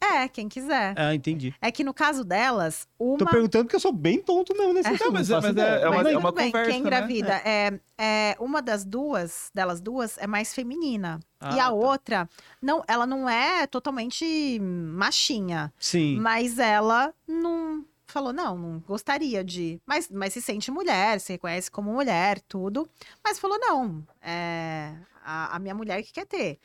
É, 0.02 0.26
quem 0.28 0.48
quiser. 0.48 0.94
Ah, 0.96 1.14
entendi. 1.14 1.54
É 1.60 1.70
que 1.70 1.84
no 1.84 1.92
caso 1.92 2.24
delas, 2.24 2.88
uma. 2.98 3.18
Tô 3.18 3.26
perguntando 3.26 3.64
porque 3.64 3.76
eu 3.76 3.80
sou 3.80 3.92
bem 3.92 4.20
tonto 4.20 4.56
mesmo 4.56 4.72
nesse 4.72 4.88
É. 4.88 4.92
Não, 4.98 5.12
mas 5.12 5.30
é- 5.30 5.34
mas 5.40 5.56
é- 5.56 5.82
é 5.82 5.88
uma- 5.88 6.02
Mas 6.02 6.06
é 6.14 6.18
uma 6.18 6.32
bem, 6.32 6.46
conversa, 6.50 6.70
quem 6.70 6.80
né? 6.80 6.86
engravida 6.86 7.34
é. 7.44 7.80
é 7.98 8.36
uma 8.40 8.62
das 8.62 8.84
duas, 8.84 9.50
delas 9.54 9.80
duas, 9.80 10.16
é 10.18 10.26
mais 10.26 10.54
feminina. 10.54 11.20
Ah, 11.38 11.54
e 11.54 11.60
a 11.60 11.64
tá. 11.66 11.70
outra, 11.70 12.28
não, 12.62 12.82
ela 12.88 13.06
não 13.06 13.28
é 13.28 13.66
totalmente 13.66 14.58
machinha. 14.60 15.72
Sim. 15.78 16.18
Mas 16.18 16.58
ela 16.58 17.14
não 17.28 17.84
falou, 18.06 18.32
não, 18.32 18.56
não 18.58 18.78
gostaria 18.80 19.44
de. 19.44 19.80
Mas, 19.86 20.08
mas 20.10 20.32
se 20.32 20.40
sente 20.42 20.70
mulher, 20.70 21.20
se 21.20 21.32
reconhece 21.32 21.70
como 21.70 21.92
mulher, 21.92 22.40
tudo. 22.48 22.88
Mas 23.22 23.38
falou, 23.38 23.58
não, 23.60 24.02
é 24.22 24.92
a, 25.24 25.56
a 25.56 25.58
minha 25.58 25.74
mulher 25.74 26.02
que 26.02 26.12
quer 26.12 26.26
ter, 26.26 26.58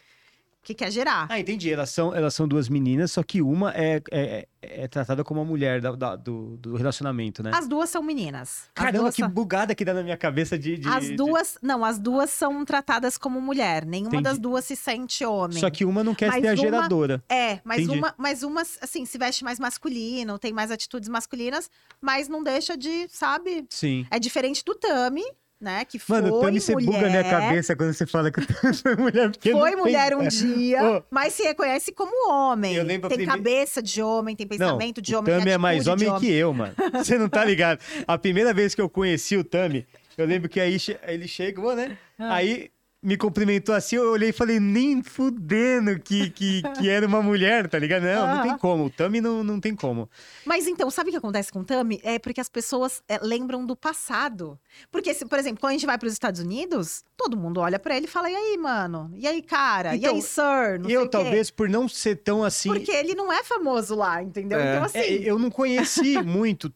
que 0.66 0.74
quer 0.74 0.92
gerar. 0.92 1.28
Ah, 1.30 1.40
entendi. 1.40 1.72
Elas 1.72 1.92
são, 1.92 2.14
elas 2.14 2.34
são 2.34 2.48
duas 2.48 2.68
meninas, 2.68 3.12
só 3.12 3.22
que 3.24 3.42
uma 3.42 3.72
é, 3.76 4.02
é, 4.12 4.48
é 4.62 4.88
tratada 4.88 5.24
como 5.24 5.40
a 5.40 5.46
mulher 5.46 5.80
da- 5.80 5.92
da- 5.96 6.16
do, 6.16 6.58
do 6.58 6.76
relacionamento, 6.76 7.44
né? 7.44 7.52
As 7.54 7.68
duas 7.68 7.90
são 7.90 8.02
meninas. 8.02 8.64
As 8.64 8.70
Caramba, 8.74 9.12
que 9.12 9.22
são- 9.22 9.30
bugada 9.30 9.76
que 9.76 9.86
dá 9.86 9.94
na 9.94 10.02
minha 10.02 10.18
cabeça 10.18 10.58
de. 10.58 10.78
de- 10.78 10.88
As 10.90 11.06
de- 11.06 11.16
duas, 11.16 11.58
não, 11.62 11.86
as 11.86 12.00
duas 12.00 12.32
são 12.32 12.66
tratadas 12.66 13.16
como 13.18 13.40
mulher. 13.40 13.86
Nenhuma 13.86 14.10
Entendi. 14.10 14.24
das 14.24 14.40
duas 14.40 14.66
se 14.66 14.76
sente 14.76 15.24
homem. 15.24 15.60
Só 15.60 15.70
que 15.70 15.86
uma 15.86 16.04
não 16.04 16.16
quer 16.16 16.30
Mas 16.30 16.42
ser 16.42 16.48
a 16.48 16.52
uma- 16.52 16.58
geradora. 16.58 17.24
É, 17.30 17.60
mas 17.64 17.82
Entendi. 17.84 18.00
uma, 18.00 18.16
mas 18.18 18.42
uma, 18.42 18.62
assim, 18.62 19.06
se 19.06 19.18
veste 19.20 19.44
mais 19.44 19.60
masculino, 19.60 20.40
tem 20.40 20.52
mais 20.52 20.72
atitudes 20.72 21.08
masculinas, 21.08 21.70
mas 22.02 22.28
não 22.28 22.44
deixa 22.44 22.76
de, 22.76 23.08
sabe? 23.10 23.66
Sim. 23.70 24.08
É 24.10 24.18
diferente 24.20 24.64
do 24.66 24.74
Tami, 24.74 25.24
né? 25.60 25.86
Que 25.86 25.98
foi 25.98 26.22
Mano, 26.22 26.36
o 26.36 26.42
Tami, 26.42 26.60
você 26.60 26.74
mulher. 26.74 26.86
buga 26.86 27.08
a 27.08 27.10
minha 27.10 27.24
cabeça 27.24 27.76
quando 27.76 27.94
você 27.94 28.06
fala 28.06 28.32
que 28.32 28.40
o 28.40 28.46
Tami 28.46 28.74
foi 28.76 28.96
mulher. 28.96 29.32
Porque 29.32 29.52
Foi 29.52 29.72
não 29.72 29.80
mulher 29.80 30.10
tem... 30.10 30.18
um 30.18 30.28
dia, 30.28 30.84
Ô. 30.98 31.04
mas 31.10 31.34
se 31.34 31.44
reconhece 31.44 31.92
como 31.92 32.32
homem. 32.32 32.76
Eu 32.76 32.84
lembro 32.84 33.10
tem 33.10 33.18
prime- 33.20 33.32
cabeça 33.32 33.82
de 33.82 34.02
homem, 34.02 34.36
tem 34.36 34.46
Não, 34.50 34.58
pensamento 34.58 35.02
de 35.02 35.16
o 35.16 35.20
homem, 35.20 35.32
tem 35.34 35.40
Tami 35.40 35.52
é 35.52 35.58
mais 35.58 35.84
de 35.86 35.90
homem 35.90 36.16
que 36.20 36.32
eu, 36.32 36.54
mano. 36.54 36.74
Você 36.94 37.18
não 37.18 37.30
tá 37.30 37.44
ligado. 37.46 37.80
A 38.08 38.18
primeira 38.18 38.54
vez 38.54 38.76
que 38.76 38.82
eu 38.82 38.90
conheci 38.90 39.38
o 39.38 39.44
Tami, 39.44 39.86
eu 40.18 40.26
lembro 40.26 40.48
que 40.50 40.60
aí 40.60 40.78
ele 41.08 41.28
chegou, 41.28 41.76
né? 41.76 41.98
Ah. 42.20 42.36
Aí 42.36 42.70
me 43.06 43.16
cumprimentou 43.16 43.76
assim, 43.76 43.98
eu 43.98 44.12
olhei 44.12 44.30
e 44.30 44.34
falei, 44.34 44.60
nem 44.60 45.04
fudendo 45.04 46.00
que, 46.00 46.32
que, 46.32 46.64
que 46.78 46.90
era 46.90 47.06
uma 47.06 47.22
mulher, 47.22 47.70
tá 47.70 47.78
ligado? 47.78 48.02
Não, 48.02 48.28
não 48.28 48.40
Ah. 48.40 48.42
tem 48.42 48.58
como. 48.58 48.86
O 48.86 48.90
Tami 48.90 49.22
não, 49.22 49.44
não 49.44 49.60
tem 49.60 49.76
como. 49.76 50.10
Mas 50.44 50.66
então, 50.66 50.90
sabe 50.90 51.10
o 51.10 51.12
que 51.12 51.18
acontece 51.18 51.52
com 51.52 51.60
o 51.60 51.64
Tami? 51.64 52.02
É 52.04 52.18
porque 52.18 52.42
as 52.42 52.50
pessoas 52.50 53.04
é, 53.08 53.20
lembram 53.22 53.64
do 53.64 53.76
passado. 53.76 54.60
Porque, 54.92 55.14
se, 55.14 55.24
por 55.26 55.38
exemplo, 55.38 55.60
quando 55.62 55.70
a 55.70 55.74
gente 55.74 55.86
vai 55.86 55.98
para 56.00 56.08
os 56.08 56.14
Estados 56.14 56.42
Unidos, 56.42 57.04
todo 57.16 57.38
mundo 57.38 57.60
olha 57.60 57.78
para 57.78 57.96
ele 57.96 58.06
e 58.06 58.10
fala: 58.10 58.28
e 58.30 58.36
aí, 58.36 58.58
mano? 58.58 59.12
E 59.16 59.28
aí, 59.28 59.42
cara? 59.44 59.96
Então, 59.96 60.12
e 60.14 60.16
aí, 60.16 60.22
sir? 60.24 60.80
Não 60.80 60.90
eu, 60.90 61.02
o 61.02 61.04
quê." 61.06 61.10
talvez, 61.12 61.52
por 61.52 61.70
não 61.70 61.88
ser 61.88 62.16
tão 62.16 62.44
assim. 62.44 62.70
Porque 62.70 62.92
ele 62.92 63.14
não 63.14 63.32
é 63.32 63.44
famoso 63.44 63.94
lá, 63.96 64.24
entendeu? 64.24 64.60
É. 64.60 64.72
Então, 64.74 64.84
assim. 64.84 64.98
É, 64.98 65.14
eu 65.30 65.38
não 65.38 65.52
conheci 65.52 66.22
muito 66.24 66.74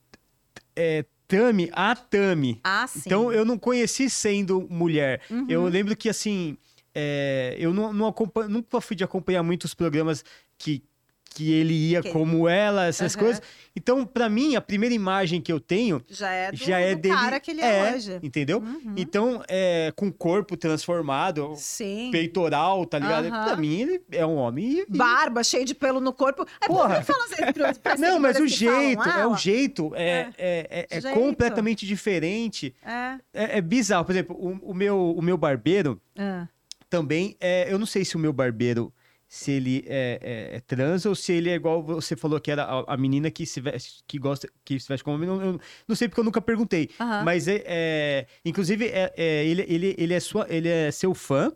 é, 0.76 1.04
Tami, 1.30 1.70
a 1.72 1.96
Tami. 1.96 2.60
Ah, 2.64 2.88
sim. 2.88 3.04
Então 3.06 3.32
eu 3.32 3.46
não 3.46 3.58
conheci 3.58 4.10
sendo 4.10 4.68
mulher. 4.68 5.22
Uhum. 5.30 5.46
Eu 5.48 5.64
lembro 5.68 5.96
que 5.96 6.10
assim, 6.10 6.58
é, 6.94 7.56
eu 7.60 7.72
não, 7.72 7.94
não 7.94 8.14
nunca 8.50 8.82
fui 8.82 8.96
de 8.96 9.04
acompanhar 9.04 9.44
muitos 9.44 9.76
programas 9.76 10.26
que, 10.58 10.84
que 11.30 11.52
ele 11.54 11.74
ia 11.74 12.02
Que- 12.02 12.12
como 12.12 12.48
ela, 12.50 12.88
essas 12.88 13.16
Aham. 13.16 13.24
coisas. 13.24 13.42
Então, 13.76 14.06
pra 14.06 14.28
mim, 14.28 14.56
a 14.56 14.62
primeira 14.62 14.94
imagem 14.94 15.40
que 15.40 15.52
eu 15.54 15.60
tenho 15.60 16.04
Já 16.10 16.30
é 16.32 16.52
do, 16.52 16.58
já 16.58 16.80
é 16.80 16.96
do 16.96 17.02
dele. 17.02 17.14
cara 17.16 17.40
que 17.40 17.52
ele 17.52 17.62
é, 17.62 17.94
hoje. 17.96 18.20
Entendeu? 18.22 18.60
Uhum. 18.60 18.94
Então, 18.98 19.42
é, 19.48 19.94
com 19.96 20.08
o 20.08 20.12
corpo 20.14 20.58
transformado, 20.58 21.54
Sim. 21.56 22.10
peitoral, 22.12 22.86
tá 22.86 23.00
ligado? 23.00 23.28
Aham. 23.28 23.46
Pra 23.46 23.56
mim, 23.56 23.80
ele 23.82 24.02
é 24.12 24.26
um 24.26 24.36
homem. 24.36 24.80
e- 24.80 24.86
Barba, 24.90 25.44
cheio 25.44 25.64
de 25.64 25.74
pelo 25.76 26.02
no 26.02 26.12
corpo. 26.12 26.46
É 26.62 26.68
Porra. 26.68 26.90
Porra. 26.96 27.04
fala 27.04 27.24
assim 27.26 28.02
Não, 28.02 28.20
mas 28.20 28.38
o 28.38 28.46
que 28.46 28.66
falam, 28.66 28.80
jeito, 28.80 29.10
é 29.10 29.28
o 29.28 29.34
"Ah, 29.34 29.38
jeito, 29.38 29.92
é, 29.96 30.30
é, 30.38 30.68
é- 30.70 30.88
é 30.90 31.02
Jeito. 31.02 31.14
completamente 31.18 31.86
diferente. 31.86 32.74
É. 32.84 33.16
É, 33.34 33.58
é 33.60 33.62
bizarro. 33.62 34.04
Por 34.04 34.12
exemplo, 34.12 34.36
o, 34.36 34.72
o 34.72 34.74
meu, 34.74 35.16
o 35.16 35.22
meu 35.22 35.38
barbeiro 35.38 36.02
Ah. 36.18 36.48
também, 36.90 37.38
é, 37.40 37.72
eu 37.72 37.78
não 37.80 37.86
sei 37.86 38.04
se 38.04 38.16
o 38.16 38.20
meu 38.20 38.34
barbeiro, 38.34 38.92
se 39.32 39.52
ele 39.52 39.86
é, 39.86 40.20
é- 40.24 40.56
é 40.56 40.60
trans 40.62 41.06
ou 41.06 41.14
se 41.14 41.32
ele 41.32 41.52
é 41.52 41.54
igual 41.54 41.84
você 41.84 42.16
falou 42.16 42.40
que 42.42 42.50
era 42.50 42.64
a, 42.64 42.96
a 42.96 42.98
menina 42.98 43.30
que 43.30 43.46
se 43.46 43.62
veste, 43.62 44.00
que 44.08 44.18
gosta, 44.18 44.50
que 44.66 44.80
se 44.80 44.88
veste 44.88 45.04
como 45.04 45.18
homem. 45.18 45.30
Não, 45.30 45.40
eu 45.40 45.60
não 45.88 45.96
sei 45.96 46.08
porque 46.10 46.20
eu 46.20 46.24
nunca 46.26 46.42
perguntei. 46.42 46.90
Aham. 47.00 47.24
Mas 47.24 47.48
é, 47.48 47.62
é- 47.68 48.26
inclusive, 48.44 48.88
é, 48.88 49.14
é- 49.16 49.46
ele, 49.46 49.64
ele, 49.70 49.96
ele, 50.00 50.14
é 50.16 50.20
sua, 50.20 50.48
ele 50.50 50.68
é 50.68 50.90
seu 50.90 51.14
fã 51.14 51.52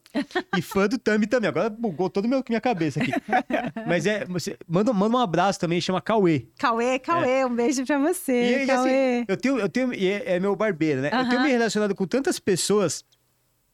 e 0.55 0.61
fã 0.61 0.88
do 0.88 0.99
Tami 0.99 1.26
também. 1.26 1.49
Agora 1.49 1.67
bugou 1.67 2.11
toda 2.11 2.28
a 2.28 2.30
minha, 2.30 2.43
minha 2.47 2.61
cabeça 2.61 3.01
aqui. 3.01 3.11
Mas 3.88 4.05
é. 4.05 4.24
Você, 4.26 4.55
manda, 4.67 4.93
manda 4.93 5.17
um 5.17 5.19
abraço 5.19 5.59
também, 5.59 5.82
chama 5.82 5.99
Cauê. 5.99 6.45
Cauê, 6.59 6.99
Cauê, 6.99 7.43
um 7.43 7.55
beijo 7.55 7.84
pra 7.88 7.97
você, 7.97 8.34
E, 8.34 8.51
e, 8.51 8.55
assim, 8.55 8.67
Cauê. 8.67 9.26
eu 9.28 9.36
tenho, 9.38 9.57
eu 9.57 9.67
tenho, 9.69 9.91
e 9.95 10.07
é, 10.07 10.36
é 10.36 10.39
meu 10.39 10.55
barbeiro, 10.55 11.01
né? 11.01 11.09
Eu 11.11 11.28
tenho 11.28 11.41
me 11.41 11.49
relacionado 11.49 11.95
com 11.95 12.05
tantas 12.05 12.38
pessoas 12.39 13.03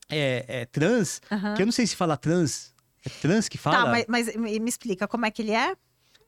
é, 0.10 0.45
é, 0.47 0.66
trans, 0.66 1.22
Aham. 1.30 1.54
que 1.56 1.62
eu 1.62 1.66
não 1.66 1.74
sei 1.74 1.86
se 1.86 1.97
fala 1.97 2.16
trans. 2.16 2.68
É 3.06 3.10
trans 3.22 3.47
que 3.50 3.58
fala? 3.58 3.78
Tá, 3.78 3.86
mas, 3.91 4.06
mas 4.08 4.36
me 4.36 4.60
me 4.60 4.70
explica, 4.70 5.08
como 5.08 5.26
é 5.26 5.32
que 5.32 5.41
ele 5.41 5.52
é? 5.52 5.76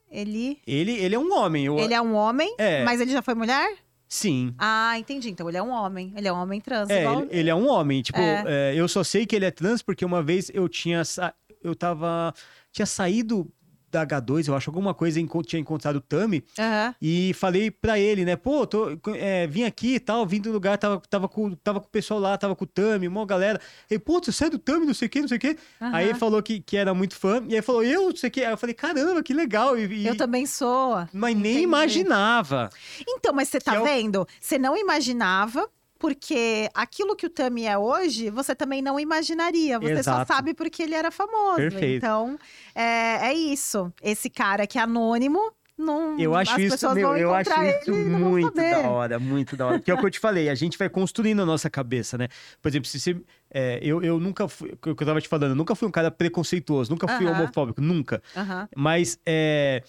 Ele, 0.10 0.60
Ele, 0.68 0.92
ele 0.92 1.16
é 1.16 1.20
um 1.20 1.34
homem. 1.34 1.66
Eu, 1.66 1.80
ele 1.80 1.94
é 1.94 2.02
um 2.02 2.14
homem, 2.14 2.54
É. 2.58 2.84
mas 2.84 3.00
ele 3.00 3.12
já 3.12 3.22
foi 3.22 3.34
mulher? 3.34 3.78
Sim. 4.10 4.54
Ah, 4.58 5.00
entendi. 5.00 5.30
Então 5.30 5.48
ele 5.48 5.58
é 5.58 5.64
um 5.64 5.70
homem. 5.72 6.14
Ele 6.18 6.28
é 6.28 6.34
um 6.34 6.36
homem 6.36 6.60
trans. 6.60 6.90
É, 6.90 7.02
igual... 7.02 7.22
ele, 7.22 7.30
ele 7.32 7.50
é 7.50 7.56
um 7.56 7.68
homem. 7.70 8.02
Tipo, 8.02 8.20
É. 8.20 8.44
é, 8.46 8.74
eu 8.76 8.88
só 8.90 9.04
sei 9.06 9.26
que 9.26 9.34
ele 9.36 9.46
é 9.46 9.52
trans 9.52 9.82
porque 9.82 10.04
uma 10.04 10.22
vez 10.22 10.52
eu 10.54 10.68
tinha. 10.68 11.06
sa- 11.06 11.34
Eu 11.64 11.74
tava. 11.76 12.34
Tinha 12.74 12.86
saído 12.86 13.50
da 13.92 14.06
H2, 14.08 14.48
eu 14.48 14.56
acho, 14.56 14.70
alguma 14.70 14.94
coisa, 14.94 15.20
tinha 15.46 15.60
encontrado 15.60 15.98
o 15.98 16.02
Tami 16.02 16.44
Aham. 16.58 16.96
e 17.02 17.34
falei 17.34 17.70
pra 17.70 18.00
ele, 18.00 18.24
né? 18.24 18.36
Pô, 18.36 18.66
tô, 18.66 18.98
é, 19.16 19.46
vim 19.48 19.64
aqui 19.64 19.96
e 19.96 20.00
tal, 20.00 20.26
vim 20.26 20.40
do 20.40 20.52
lugar, 20.52 20.78
tava, 20.78 21.02
tava, 21.10 21.28
com, 21.28 21.52
tava 21.56 21.80
com 21.82 21.88
o 21.88 21.90
pessoal 21.90 22.20
lá, 22.20 22.38
tava 22.38 22.56
com 22.56 22.64
o 22.64 22.68
Tami, 22.68 23.08
uma 23.08 23.26
galera. 23.26 23.60
Ele, 23.90 24.00
pô, 24.00 24.22
você 24.24 24.46
é 24.46 24.50
do 24.50 24.58
Tami, 24.58 24.86
não 24.86 24.94
sei 24.94 25.08
o 25.08 25.12
que, 25.12 25.20
não 25.22 25.28
sei 25.28 25.38
o 25.38 25.40
que. 25.40 25.58
aham. 25.82 25.92
Aí 25.96 26.10
ele 26.10 26.18
falou 26.18 26.42
que, 26.42 26.60
que 26.62 26.78
era 26.78 26.94
muito 26.94 27.16
fã, 27.16 27.44
e 27.48 27.56
aí 27.56 27.62
falou, 27.62 27.84
eu, 27.84 28.10
não 28.10 28.16
sei 28.16 28.30
o 28.30 28.32
que. 28.32 28.44
Aí 28.44 28.52
eu 28.54 28.58
falei, 28.58 28.74
caramba, 28.74 29.22
que 29.22 29.34
legal. 29.34 29.78
E, 29.78 29.86
e- 29.86 30.08
Eu 30.08 30.16
também 30.16 30.46
sou. 30.46 30.96
Mas 31.14 31.36
nem 31.36 31.52
Entendi. 31.52 31.64
imaginava. 31.64 32.70
Então, 33.08 33.34
mas 33.34 33.50
você 33.50 33.60
tá 33.60 33.76
é 33.76 33.84
vendo? 33.84 34.28
Você 34.40 34.58
não 34.58 34.78
imaginava, 34.78 35.68
porque 36.02 36.68
aquilo 36.74 37.16
que 37.16 37.28
o 37.28 37.30
Tami 37.30 37.66
é 37.66 37.78
hoje, 37.78 38.32
você 38.32 38.56
também 38.56 38.82
não 38.82 39.00
imaginaria. 39.00 39.80
Você 39.80 40.00
Exato. 40.00 40.28
só 40.28 40.34
sabe 40.34 40.56
porque 40.56 40.82
ele 40.82 40.96
era 40.96 41.12
famoso. 41.12 41.58
Perfeito. 41.58 41.98
Então, 41.98 42.40
é, 42.74 43.28
é 43.28 43.34
isso. 43.34 43.94
Esse 44.02 44.28
cara 44.28 44.66
que 44.66 44.80
é 44.80 44.82
anônimo, 44.82 45.40
não. 45.78 46.18
Eu 46.20 46.36
acho 46.36 46.60
isso, 46.60 46.94
meu, 46.96 47.16
eu 47.16 47.32
acho 47.36 47.52
isso 47.52 47.94
muito 47.94 48.56
da 48.56 48.80
hora, 48.90 49.20
muito 49.20 49.56
da 49.56 49.68
hora. 49.68 49.80
Que 49.80 49.92
é 49.92 49.94
o 49.94 49.98
que 50.00 50.06
eu 50.08 50.10
te 50.10 50.18
falei, 50.20 50.50
a 50.50 50.56
gente 50.56 50.76
vai 50.76 50.90
construindo 50.90 51.44
a 51.44 51.46
nossa 51.46 51.70
cabeça, 51.70 52.18
né? 52.18 52.30
Por 52.60 52.70
exemplo, 52.70 52.88
se 52.88 53.00
você. 53.00 53.22
é, 53.54 53.80
eu, 53.84 54.04
eu 54.04 54.20
nunca 54.20 54.48
fui, 54.48 54.72
o 54.72 54.96
que 54.96 55.04
eu 55.04 55.08
tava 55.08 55.22
te 55.22 55.28
falando, 55.28 55.52
eu 55.52 55.56
nunca 55.56 55.76
fui 55.76 55.88
um 55.88 55.92
cara 55.92 56.10
preconceituoso, 56.10 56.90
nunca 56.90 57.08
fui 57.08 57.28
Aham. 57.28 57.36
homofóbico, 57.36 57.80
nunca. 57.80 58.24
Aham. 58.36 58.68
Mas 58.76 59.20
é, 59.24 59.84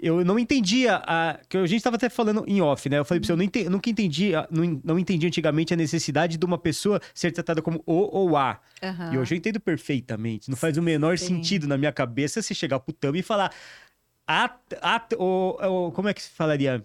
eu 0.00 0.24
não 0.24 0.38
entendia 0.38 0.96
a. 1.04 1.38
Que 1.48 1.56
a 1.58 1.66
gente 1.66 1.82
tava 1.82 1.96
até 1.96 2.08
falando 2.08 2.44
em 2.46 2.60
off, 2.60 2.88
né? 2.88 2.98
Eu 2.98 3.04
falei 3.04 3.20
pra 3.20 3.26
você, 3.26 3.32
eu, 3.32 3.36
não 3.36 3.44
ente- 3.44 3.60
eu 3.64 3.70
nunca 3.70 3.90
entendi, 3.90 4.32
não, 4.50 4.80
não 4.84 4.98
entendi 4.98 5.26
antigamente 5.26 5.72
a 5.74 5.76
necessidade 5.76 6.36
de 6.36 6.44
uma 6.46 6.58
pessoa 6.58 7.00
ser 7.14 7.32
tratada 7.32 7.60
como 7.62 7.82
o 7.86 8.16
ou 8.16 8.36
a. 8.36 8.60
aham. 8.82 9.14
E 9.14 9.18
hoje 9.18 9.34
eu 9.34 9.38
entendo 9.38 9.60
perfeitamente. 9.60 10.48
Não 10.50 10.56
faz 10.56 10.76
o 10.76 10.82
menor. 10.82 11.18
Sim. 11.18 11.26
sentido 11.26 11.66
na 11.66 11.76
minha 11.76 11.92
cabeça 11.92 12.40
se 12.42 12.54
chegar 12.54 12.78
pro 12.80 12.92
Tami 12.92 13.18
e 13.20 13.22
falar. 13.22 13.52
A, 14.26 14.50
a, 14.82 15.02
o, 15.18 15.86
o- 15.88 15.92
como 15.92 16.08
é 16.08 16.14
que 16.14 16.22
se 16.22 16.30
falaria? 16.30 16.84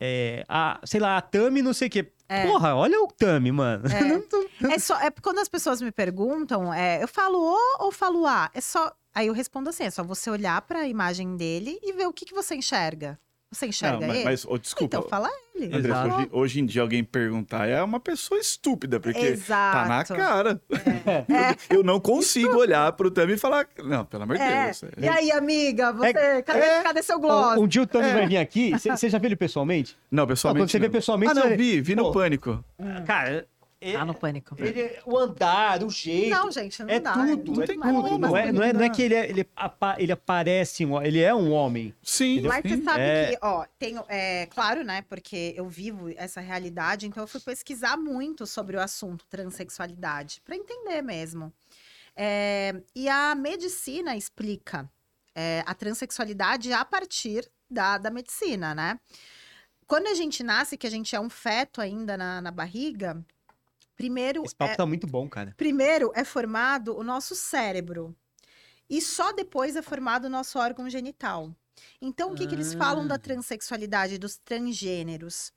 É, 0.00 0.44
a, 0.48 0.80
sei 0.84 1.00
lá, 1.00 1.16
a 1.16 1.20
Tami, 1.20 1.62
não 1.62 1.72
sei 1.72 1.88
o 1.88 1.90
quê. 1.90 2.12
É. 2.28 2.46
Porra, 2.46 2.74
olha 2.74 3.00
o 3.00 3.08
Tami, 3.08 3.50
mano. 3.52 3.84
É. 3.86 4.18
É 4.74 4.76
só, 4.76 4.98
é 5.00 5.08
quando 5.22 5.38
as 5.38 5.48
pessoas 5.48 5.80
me 5.80 5.92
perguntam, 5.92 6.74
é, 6.74 7.00
eu 7.00 7.06
falo 7.06 7.38
o 7.38 7.84
ou 7.84 7.92
falo 7.92 8.26
a? 8.26 8.50
É 8.52 8.60
só, 8.60 8.92
aí 9.14 9.28
eu 9.28 9.32
respondo 9.32 9.70
assim, 9.70 9.84
é 9.84 9.90
só 9.90 10.02
você 10.02 10.28
olhar 10.28 10.60
para 10.62 10.80
a 10.80 10.88
imagem 10.88 11.36
dele 11.36 11.78
e 11.80 11.92
ver 11.92 12.08
o 12.08 12.12
que, 12.12 12.24
que 12.24 12.34
você 12.34 12.56
enxerga. 12.56 13.16
Você 13.50 13.66
enxerga 13.66 14.00
Não, 14.00 14.06
mas, 14.08 14.16
ele? 14.16 14.24
mas, 14.24 14.44
ô, 14.44 14.58
desculpa. 14.58 14.96
Então 14.98 15.08
fala 15.08 15.30
ele. 15.54 15.66
André, 15.74 15.78
Exato. 15.90 16.14
hoje, 16.14 16.28
hoje 16.32 16.60
em 16.60 16.66
dia 16.66 16.82
alguém 16.82 17.02
perguntar 17.02 17.66
é 17.66 17.82
uma 17.82 17.98
pessoa 17.98 18.38
estúpida, 18.38 19.00
porque 19.00 19.18
Exato. 19.18 19.76
tá 19.78 19.88
na 19.88 20.04
cara. 20.04 20.60
Eu 21.70 21.82
não 21.82 21.98
consigo 21.98 22.56
olhar 22.56 22.92
pro 22.92 23.10
Tami 23.10 23.32
e 23.32 23.38
falar. 23.38 23.66
Não, 23.82 24.04
pelo 24.04 24.22
amor 24.24 24.36
de 24.36 24.42
É. 24.42 24.64
Deus. 24.66 24.82
E 24.98 25.08
aí, 25.08 25.32
amiga, 25.32 25.92
você, 25.92 26.08
É- 26.08 26.42
cadê, 26.42 26.60
é. 26.60 26.82
cadê 26.82 27.02
seu 27.02 27.18
gloss? 27.18 27.58
Um, 27.58 27.62
um 27.62 27.66
dia 27.66 27.82
o 27.82 27.86
Tami 27.86 28.12
vai 28.12 28.26
vir 28.26 28.36
aqui. 28.36 28.72
Você 28.78 29.08
já 29.08 29.18
viu 29.18 29.28
ele 29.28 29.36
pessoalmente? 29.36 29.96
Não, 30.10 30.26
pessoalmente. 30.26 30.62
quando 30.64 30.70
você 30.70 30.78
vê 30.78 30.86
não. 30.86 30.92
pessoalmente, 30.92 31.32
Ah, 31.32 31.34
não, 31.34 31.42
você 31.44 31.56
vi, 31.56 31.80
vi 31.80 31.96
no 31.96 32.04
Pô. 32.04 32.12
pânico. 32.12 32.62
Cara, 33.06 33.46
ele, 33.80 33.96
Tá 33.96 34.04
no 34.04 34.14
pânico. 34.14 34.56
ele- 34.58 34.98
o 35.06 35.16
andar, 35.16 35.82
o 35.84 35.90
jeito. 35.90 36.30
Não, 36.30 36.50
gente, 36.50 36.82
não 36.82 36.90
é 36.90 36.98
dá. 36.98 37.12
tudo, 37.12 37.52
não 37.54 37.62
é 37.62 37.66
tem 37.66 37.76
tudo. 37.80 38.02
como, 38.02 38.18
Não 38.18 38.36
é, 38.36 38.50
não 38.52 38.62
é, 38.62 38.72
não 38.72 38.82
é 38.82 38.90
que 38.90 39.02
ele, 39.02 39.14
é- 39.14 39.28
ele, 39.30 39.48
apa- 39.54 39.96
ele 39.98 40.10
aparece, 40.12 40.84
um- 40.84 41.00
ele 41.02 41.20
é 41.20 41.32
um 41.34 41.52
homem. 41.52 41.94
Sim. 42.02 42.40
Mas 42.42 42.62
você 42.62 42.82
sabe 42.82 43.00
É. 43.02 43.26
que, 43.30 43.38
ó, 43.40 43.64
tenho, 43.78 44.04
é 44.08 44.46
claro, 44.46 44.82
né? 44.82 45.02
Porque 45.02 45.54
eu 45.56 45.68
vivo 45.68 46.08
essa 46.16 46.40
realidade, 46.40 47.06
então 47.06 47.22
eu 47.22 47.28
fui 47.28 47.40
pesquisar 47.40 47.96
muito 47.96 48.46
sobre 48.46 48.76
o 48.76 48.80
assunto 48.80 49.24
transexualidade, 49.28 50.40
para 50.44 50.56
entender 50.56 51.02
mesmo. 51.02 51.52
É, 52.16 52.74
e 52.96 53.08
a 53.08 53.34
medicina 53.34 54.16
explica 54.16 54.90
é, 55.34 55.62
a 55.66 55.72
transexualidade 55.72 56.72
a 56.72 56.84
partir 56.84 57.48
da, 57.70 57.96
da 57.96 58.10
medicina, 58.10 58.74
né? 58.74 58.98
Quando 59.86 60.08
a 60.08 60.14
gente 60.14 60.42
nasce, 60.42 60.76
que 60.76 60.86
a 60.86 60.90
gente 60.90 61.14
é 61.14 61.20
um 61.20 61.30
feto 61.30 61.80
ainda 61.80 62.16
na, 62.16 62.40
na 62.40 62.50
barriga, 62.50 63.24
primeiro 63.98 64.42
Esse 64.44 64.54
papo 64.56 64.72
é, 64.72 64.76
tá 64.76 64.86
muito 64.86 65.06
bom, 65.06 65.28
cara. 65.28 65.52
Primeiro 65.56 66.10
é 66.14 66.24
formado 66.24 66.96
o 66.96 67.02
nosso 67.04 67.34
cérebro. 67.34 68.16
E 68.88 69.02
só 69.02 69.32
depois 69.32 69.76
é 69.76 69.82
formado 69.82 70.24
o 70.24 70.30
nosso 70.30 70.58
órgão 70.58 70.88
genital. 70.88 71.54
Então, 72.00 72.32
o 72.32 72.34
que, 72.34 72.46
que 72.46 72.54
eles 72.54 72.72
falam 72.74 73.06
da 73.06 73.16
Ah. 73.16 73.18
transexualidade, 73.18 74.16
dos 74.18 74.38
transgêneros? 74.38 75.52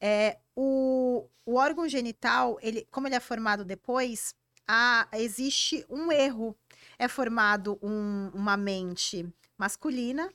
É, 0.00 0.38
o, 0.54 1.26
o 1.44 1.54
órgão 1.56 1.88
genital, 1.88 2.56
ele, 2.62 2.86
como 2.90 3.08
ele 3.08 3.16
é 3.16 3.20
formado 3.20 3.64
depois, 3.64 4.32
há- 4.66 5.08
existe 5.14 5.84
um 5.90 6.12
erro. 6.12 6.56
É 6.98 7.08
formado 7.08 7.78
um- 7.82 8.30
uma 8.32 8.56
mente 8.56 9.26
masculina 9.58 10.32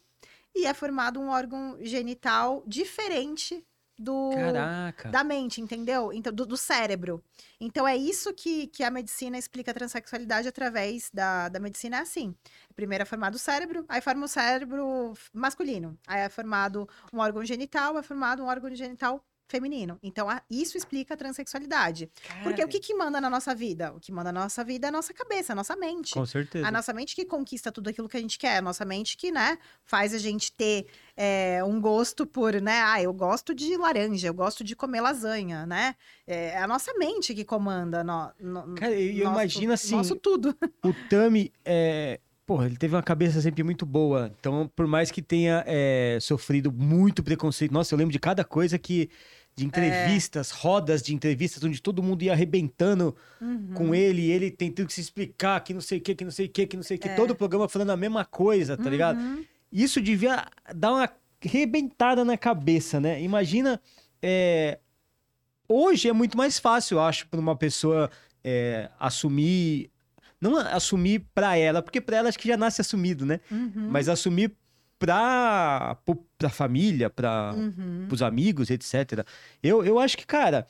e 0.54 0.66
é 0.66 0.74
formado 0.74 1.20
um 1.20 1.30
órgão 1.30 1.78
genital 1.82 2.62
diferente 2.68 3.66
do, 3.98 4.32
Caraca. 4.32 5.10
da 5.10 5.24
mente, 5.24 5.62
entendeu? 5.62 6.12
Então, 6.12 6.34
do, 6.34 6.46
do 6.46 6.58
cérebro. 6.58 7.24
Então, 7.60 7.88
é 7.88 7.96
isso 7.96 8.34
que, 8.34 8.68
que 8.68 8.84
a 8.84 8.92
medicina 8.92 9.38
explica 9.38 9.72
a 9.72 9.74
transexualidade 9.74 10.48
através 10.48 11.10
da, 11.14 11.50
da 11.50 11.60
medicina, 11.60 11.98
é 11.98 12.00
assim. 12.02 12.36
Primeiro 12.76 13.04
é 13.04 13.06
formado 13.06 13.36
o 13.36 13.40
cérebro, 13.40 13.86
aí 13.88 14.02
forma 14.02 14.26
o 14.26 14.28
cérebro 14.28 15.14
masculino. 15.34 15.98
Aí 16.08 16.22
é 16.22 16.30
formado 16.30 16.88
um 17.12 17.20
órgão 17.20 17.44
genital, 17.46 17.98
é 17.98 18.04
formado 18.04 18.44
um 18.44 18.48
órgão 18.48 18.74
genital 18.74 19.24
feminino. 19.48 20.00
Então, 20.02 20.30
a- 20.30 20.42
isso 20.50 20.78
explica 20.78 21.14
a 21.14 21.18
transexualidade. 21.18 22.10
Porque 22.44 22.64
o 22.64 22.68
que, 22.68 22.80
que 22.80 22.94
manda 22.96 23.20
na 23.22 23.30
nossa 23.30 23.54
vida? 23.54 23.94
O 23.94 24.00
que 24.00 24.12
manda 24.12 24.32
na 24.32 24.42
nossa 24.44 24.64
vida 24.64 24.88
é 24.88 24.90
a 24.90 24.92
nossa 24.92 25.14
cabeça, 25.14 25.54
a 25.54 25.56
nossa 25.56 25.76
mente. 25.76 26.14
Com 26.14 26.26
certeza. 26.26 26.68
A 26.68 26.72
nossa 26.72 26.94
mente 26.94 27.16
que 27.16 27.26
conquista 27.26 27.72
tudo 27.72 27.90
aquilo 27.90 28.08
que 28.10 28.18
a 28.18 28.20
gente 28.20 28.38
quer, 28.40 28.58
a 28.58 28.62
nossa 28.62 28.84
mente 28.86 29.16
que, 29.18 29.32
né, 29.32 29.58
faz 29.84 30.14
a 30.14 30.18
gente 30.18 30.52
ter 30.52 30.88
é, 31.16 31.64
um 31.64 31.80
gosto 31.80 32.26
por, 32.26 32.60
né, 32.62 32.82
ah, 32.82 33.02
eu 33.02 33.14
gosto 33.14 33.54
de 33.54 33.78
laranja, 33.78 34.28
eu 34.28 34.34
gosto 34.34 34.64
de 34.64 34.76
comer 34.76 35.02
lasanha, 35.02 35.66
né? 35.66 35.96
É 36.26 36.58
a 36.58 36.66
nossa 36.68 36.94
mente 36.96 37.36
que 37.36 37.44
comanda 37.46 38.04
no, 38.04 38.32
no, 38.40 38.76
Cara, 38.76 38.94
eu- 38.94 39.12
eu 39.18 39.24
nosso- 39.26 39.34
imagino 39.40 39.74
assim, 39.74 39.96
Nosso 39.96 40.16
tudo. 40.16 40.58
O 40.84 40.94
Tami, 41.10 41.52
é... 41.64 42.20
Porra, 42.46 42.66
ele 42.66 42.76
teve 42.78 42.96
uma 42.96 43.04
cabeça 43.04 43.42
sempre 43.42 43.64
muito 43.64 43.86
boa. 43.86 44.32
Então, 44.40 44.70
por 44.76 44.86
mais 44.86 45.10
que 45.10 45.22
tenha 45.22 45.64
é, 45.66 46.18
sofrido 46.22 46.72
muito 46.72 47.24
preconceito... 47.24 47.72
Nossa, 47.72 47.94
eu 47.94 47.98
lembro 47.98 48.12
de 48.12 48.20
cada 48.20 48.44
coisa 48.44 48.78
que... 48.78 49.10
De 49.56 49.64
entrevistas, 49.64 50.50
rodas 50.50 51.04
de 51.04 51.14
entrevistas, 51.14 51.64
onde 51.64 51.80
todo 51.80 52.02
mundo 52.02 52.24
ia 52.24 52.32
arrebentando 52.32 53.16
Uhum. 53.40 53.74
com 53.76 53.94
ele, 53.94 54.24
e 54.24 54.32
ele 54.32 54.50
tentando 54.50 54.90
se 54.90 55.00
explicar 55.00 55.64
que 55.64 55.76
não 55.76 55.82
sei 55.82 56.00
o 56.00 56.02
que, 56.02 56.16
que 56.16 56.24
não 56.24 56.32
sei 56.32 56.48
o 56.48 56.50
que, 56.50 56.66
que 56.66 56.76
não 56.76 56.82
sei 56.82 56.98
o 56.98 57.00
que. 57.00 57.08
É. 57.08 57.16
Todo 57.16 57.32
o 57.32 57.36
programa 57.36 57.70
falando 57.70 57.92
a 57.92 57.96
mesma 57.98 58.26
coisa, 58.26 58.76
tá 58.76 58.90
ligado? 58.90 59.20
Uhum. 59.20 59.46
Isso 59.72 60.02
devia 60.02 60.48
dar 60.74 60.94
uma 60.94 61.10
arrebentada 61.46 62.26
na 62.26 62.36
cabeça, 62.36 63.00
né? 63.00 63.22
Imagina. 63.22 63.80
é, 64.24 64.80
Hoje 65.68 66.10
é 66.10 66.14
muito 66.14 66.38
mais 66.38 66.60
fácil, 66.60 66.96
eu 66.96 67.02
acho, 67.02 67.28
para 67.28 67.40
uma 67.40 67.56
pessoa 67.56 68.10
é, 68.44 68.90
assumir. 69.00 69.92
Não 70.44 70.58
assumir 70.58 71.26
pra 71.34 71.56
ela, 71.58 71.82
porque 71.82 72.00
pra 72.02 72.18
ela 72.18 72.30
acho 72.30 72.38
que 72.38 72.48
já 72.48 72.58
nasce 72.58 72.82
assumido, 72.82 73.26
né? 73.26 73.40
Uhum. 73.50 73.88
Mas 73.90 74.10
assumir 74.10 74.52
pra, 75.00 75.98
pro- 76.06 76.26
pra 76.38 76.50
família, 76.50 77.10
pra, 77.10 77.54
Uhum. 77.56 78.06
pros 78.08 78.22
amigos, 78.22 78.70
etc. 78.70 79.26
Eu, 79.62 79.84
eu 79.84 80.00
acho 80.00 80.18
que, 80.18 80.26
cara, 80.26 80.66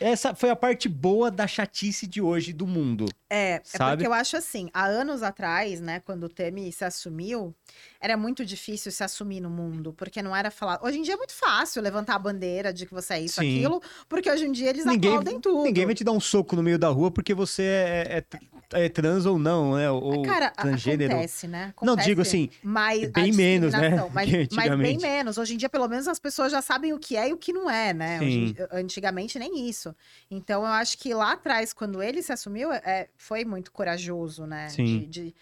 essa 0.00 0.34
foi 0.34 0.50
a 0.50 0.56
parte 0.56 0.88
boa 0.88 1.30
da 1.30 1.46
chatice 1.46 2.06
de 2.06 2.20
hoje 2.22 2.52
do 2.52 2.66
mundo. 2.66 3.06
É, 3.28 3.52
é 3.56 3.60
Sabe? 3.62 3.92
porque 3.98 4.06
eu 4.08 4.12
acho 4.12 4.36
assim, 4.36 4.68
há 4.74 4.84
anos 4.86 5.22
atrás, 5.22 5.80
né, 5.80 6.00
quando 6.00 6.24
o 6.24 6.28
Temi 6.28 6.72
se 6.72 6.84
assumiu, 6.84 7.54
era 8.00 8.16
muito 8.16 8.44
difícil 8.44 8.90
se 8.90 9.04
assumir 9.04 9.40
no 9.40 9.50
mundo, 9.50 9.92
porque 9.92 10.20
não 10.22 10.34
era 10.34 10.50
falar. 10.50 10.80
Hoje 10.82 10.98
em 10.98 11.02
dia 11.02 11.14
é 11.14 11.16
muito 11.16 11.34
fácil 11.34 11.80
levantar 11.82 12.16
a 12.16 12.18
bandeira 12.18 12.72
de 12.72 12.86
que 12.86 12.92
você 12.92 13.14
é 13.14 13.20
isso, 13.20 13.40
Sim. 13.40 13.58
aquilo, 13.58 13.80
porque 14.08 14.28
hoje 14.30 14.46
em 14.46 14.52
dia 14.52 14.70
eles 14.70 14.84
Ninguém- 14.84 15.10
aplaudem 15.10 15.40
tudo. 15.40 15.62
Ninguém 15.62 15.86
vai 15.86 15.94
te 15.94 16.02
dar 16.02 16.12
um 16.12 16.18
soco 16.20 16.56
no 16.56 16.62
meio 16.62 16.78
da 16.78 16.88
rua 16.88 17.10
porque 17.10 17.32
você 17.34 17.62
é, 17.62 18.24
é- 18.72 18.84
é 18.84 18.88
trans 18.88 19.26
ou 19.26 19.38
não, 19.38 19.76
né? 19.76 19.90
Ou 19.90 20.22
Cara, 20.22 20.46
a- 20.46 20.50
transgênero. 20.62 21.12
acontece, 21.12 21.46
né? 21.46 21.74
Não, 21.82 21.92
Acontece, 21.92 22.08
digo 22.08 22.22
assim, 22.22 22.48
mas 22.62 23.04
a 23.04 23.08
bem 23.20 23.32
menos, 23.32 23.72
né, 23.74 23.90
Mas, 24.12 24.48
mas 24.52 24.76
bem 24.78 24.96
menos. 24.98 25.38
Hoje 25.38 25.54
em 25.54 25.56
dia, 25.56 25.68
pelo 25.68 25.86
menos, 25.88 26.08
as 26.08 26.18
pessoas 26.18 26.50
já 26.50 26.62
sabem 26.62 26.92
o 26.92 26.98
que 26.98 27.16
é 27.16 27.28
e 27.28 27.32
o 27.32 27.36
que 27.36 27.52
não 27.52 27.68
é, 27.70 27.92
né? 27.92 28.18
Hoje- 28.20 28.56
antigamente, 28.72 29.38
nem 29.38 29.68
isso. 29.68 29.89
Então, 30.30 30.62
eu 30.62 30.68
acho 30.68 30.98
que 30.98 31.12
lá 31.14 31.32
atrás, 31.32 31.72
quando 31.72 32.02
ele 32.02 32.22
se 32.22 32.32
assumiu, 32.32 32.72
é, 32.72 33.08
foi 33.16 33.44
muito 33.44 33.72
corajoso, 33.72 34.46
né? 34.46 34.68
Sim. 34.68 35.00
De, 35.00 35.06
de, 35.06 35.34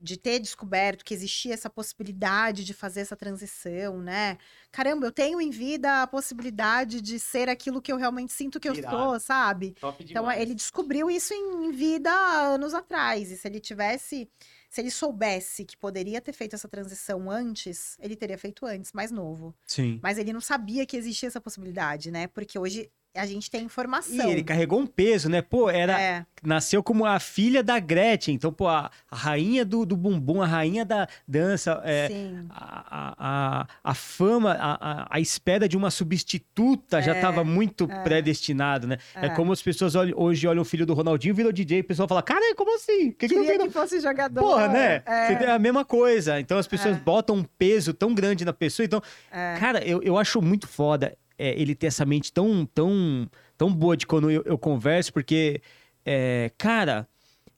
de 0.00 0.16
ter 0.16 0.38
descoberto 0.38 1.04
que 1.04 1.14
existia 1.14 1.54
essa 1.54 1.70
possibilidade 1.70 2.64
de 2.64 2.74
fazer 2.74 3.00
essa 3.00 3.16
transição, 3.16 4.00
né? 4.00 4.36
Caramba, 4.70 5.06
eu 5.06 5.12
tenho 5.12 5.40
em 5.40 5.50
vida 5.50 6.02
a 6.02 6.06
possibilidade 6.06 7.00
de 7.00 7.18
ser 7.18 7.48
aquilo 7.48 7.80
que 7.80 7.90
eu 7.90 7.96
realmente 7.96 8.32
sinto 8.32 8.60
que 8.60 8.68
eu 8.68 8.74
Irado. 8.74 8.96
sou, 8.96 9.20
sabe? 9.20 9.72
Top 9.80 10.04
Então, 10.04 10.30
ele 10.30 10.54
descobriu 10.54 11.10
isso 11.10 11.32
em 11.32 11.46
em 11.66 11.72
vida 11.72 12.10
há 12.10 12.40
anos 12.54 12.74
atrás. 12.74 13.30
E 13.30 13.36
se 13.36 13.48
ele 13.48 13.58
tivesse, 13.58 14.28
se 14.68 14.80
ele 14.80 14.90
soubesse 14.90 15.64
que 15.64 15.76
poderia 15.76 16.20
ter 16.20 16.32
feito 16.32 16.54
essa 16.54 16.68
transição 16.68 17.30
antes, 17.30 17.96
ele 17.98 18.14
teria 18.14 18.36
feito 18.36 18.66
antes, 18.66 18.92
mais 18.92 19.10
novo. 19.10 19.54
Sim. 19.66 19.98
Mas 20.02 20.18
ele 20.18 20.32
não 20.32 20.40
sabia 20.40 20.84
que 20.86 20.96
existia 20.96 21.28
essa 21.28 21.40
possibilidade, 21.40 22.10
né? 22.10 22.26
Porque 22.26 22.58
hoje 22.58 22.90
a 23.16 23.26
gente 23.26 23.50
tem 23.50 23.62
E 23.62 23.64
informação. 23.64 24.30
ele 24.30 24.42
carregou 24.44 24.78
um 24.80 24.86
peso, 24.86 25.28
né? 25.28 25.40
Pô, 25.42 25.68
era, 25.70 26.00
É, 26.00 26.26
nasceu 26.42 26.82
como 26.82 27.04
a 27.04 27.18
filha 27.18 27.62
da 27.62 27.78
Gretchen. 27.78 28.34
Então, 28.34 28.52
pô, 28.52 28.68
a, 28.68 28.90
a 29.10 29.16
rainha 29.16 29.64
do, 29.64 29.84
do 29.86 29.96
bumbum, 29.96 30.42
a 30.42 30.46
rainha 30.46 30.84
da 30.84 31.08
dança, 31.26 31.80
é, 31.84 32.08
sim. 32.08 32.46
a, 32.50 33.14
a, 33.62 33.66
a, 33.82 33.94
fama, 33.94 34.52
a, 34.58 35.06
a, 35.16 35.20
espera 35.20 35.68
de 35.68 35.76
uma 35.76 35.90
substituta 35.90 37.00
já 37.02 37.12
estava 37.12 37.42
muito 37.44 37.88
predestinado, 38.04 38.86
né? 38.86 38.98
É. 39.14 39.26
é. 39.26 39.28
como 39.30 39.52
as 39.52 39.62
pessoas 39.62 39.94
olham- 39.94 40.18
hoje 40.18 40.46
olham 40.46 40.62
o 40.62 40.64
filho 40.64 40.86
do 40.86 40.94
Ronaldinho, 40.94 41.34
virou 41.34 41.52
DJ, 41.52 41.78
e 41.78 41.80
o 41.80 41.84
pessoal 41.84 42.08
fala, 42.08 42.22
cara, 42.22 42.54
como 42.54 42.74
assim? 42.76 43.10
Que 43.12 43.28
que 43.28 43.34
Queria 43.34 43.52
vi 43.58 43.64
que 43.64 43.70
fosse 43.70 44.00
jogador. 44.00 44.40
Porra, 44.40 44.68
né? 44.68 45.02
É, 45.06 45.50
a 45.50 45.58
mesma 45.58 45.84
coisa. 45.84 46.38
Então 46.40 46.58
as 46.58 46.66
pessoas 46.66 46.96
É. 46.96 47.00
botam 47.00 47.36
um 47.36 47.44
peso 47.44 47.92
tão 47.92 48.14
grande 48.14 48.44
na 48.44 48.52
pessoa. 48.52 48.84
Então, 48.84 49.02
é. 49.30 49.56
cara, 49.58 49.84
eu, 49.84 50.02
eu 50.02 50.16
acho 50.18 50.40
muito 50.40 50.66
foda 50.68 51.16
é, 51.38 51.60
ele 51.60 51.74
ter 51.74 51.88
essa 51.88 52.04
mente 52.04 52.32
tão, 52.32 52.66
tão, 52.66 53.28
tão 53.56 53.72
boa 53.72 53.96
de 53.96 54.06
quando 54.06 54.30
eu, 54.30 54.42
eu 54.44 54.58
converso, 54.58 55.12
porque, 55.12 55.60
é, 56.04 56.50
cara, 56.56 57.08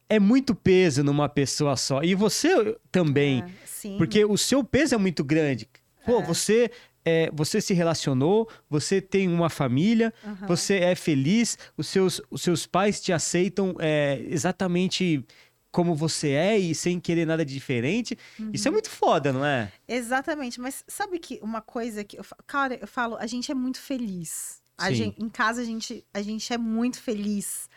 é 0.08 0.18
muito 0.18 0.54
peso 0.54 1.02
numa 1.04 1.28
pessoa 1.28 1.76
só. 1.76 2.02
E 2.02 2.14
você 2.14 2.76
também. 2.90 3.42
É, 3.42 3.66
sim. 3.66 3.96
Porque 3.98 4.24
o 4.24 4.36
seu 4.36 4.64
peso 4.64 4.94
é 4.94 4.98
muito 4.98 5.22
grande. 5.22 5.68
Pô, 6.06 6.22
você, 6.22 6.70
é, 7.04 7.30
você 7.32 7.60
se 7.60 7.74
relacionou, 7.74 8.48
você 8.68 9.00
tem 9.00 9.28
uma 9.28 9.50
família, 9.50 10.12
Aham. 10.24 10.46
você 10.46 10.76
é 10.76 10.94
feliz, 10.94 11.58
os 11.76 11.86
seus, 11.86 12.22
os 12.30 12.40
seus 12.42 12.66
pais 12.66 13.00
te 13.00 13.12
aceitam 13.12 13.74
é, 13.78 14.22
exatamente 14.28 15.22
como 15.70 15.94
você 15.94 16.30
é 16.30 16.58
e 16.58 16.74
sem 16.74 16.98
querer 16.98 17.26
nada 17.26 17.44
de 17.44 17.52
diferente. 17.52 18.16
Isso 18.52 18.68
Uhum. 18.68 18.72
é 18.72 18.76
muito 18.76 18.90
foda, 18.90 19.32
não 19.32 19.44
é? 19.44 19.70
Exatamente, 19.86 20.60
mas 20.60 20.84
sabe 20.88 21.18
que 21.18 21.38
uma 21.42 21.60
coisa 21.60 22.02
que 22.04 22.18
eu, 22.18 22.24
fa- 22.24 22.36
cara, 22.46 22.74
eu 22.80 22.86
falo, 22.88 23.16
a 23.16 23.26
gente 23.26 23.50
é 23.50 23.54
muito 23.54 23.80
feliz. 23.80 24.60
A 24.80 24.92
gente, 24.92 25.20
em 25.20 25.28
casa 25.28 25.60
a 25.60 25.64
gente, 25.64 26.04
a 26.14 26.22
gente 26.22 26.52
é 26.52 26.56
muito 26.58 27.02
feliz. 27.02 27.68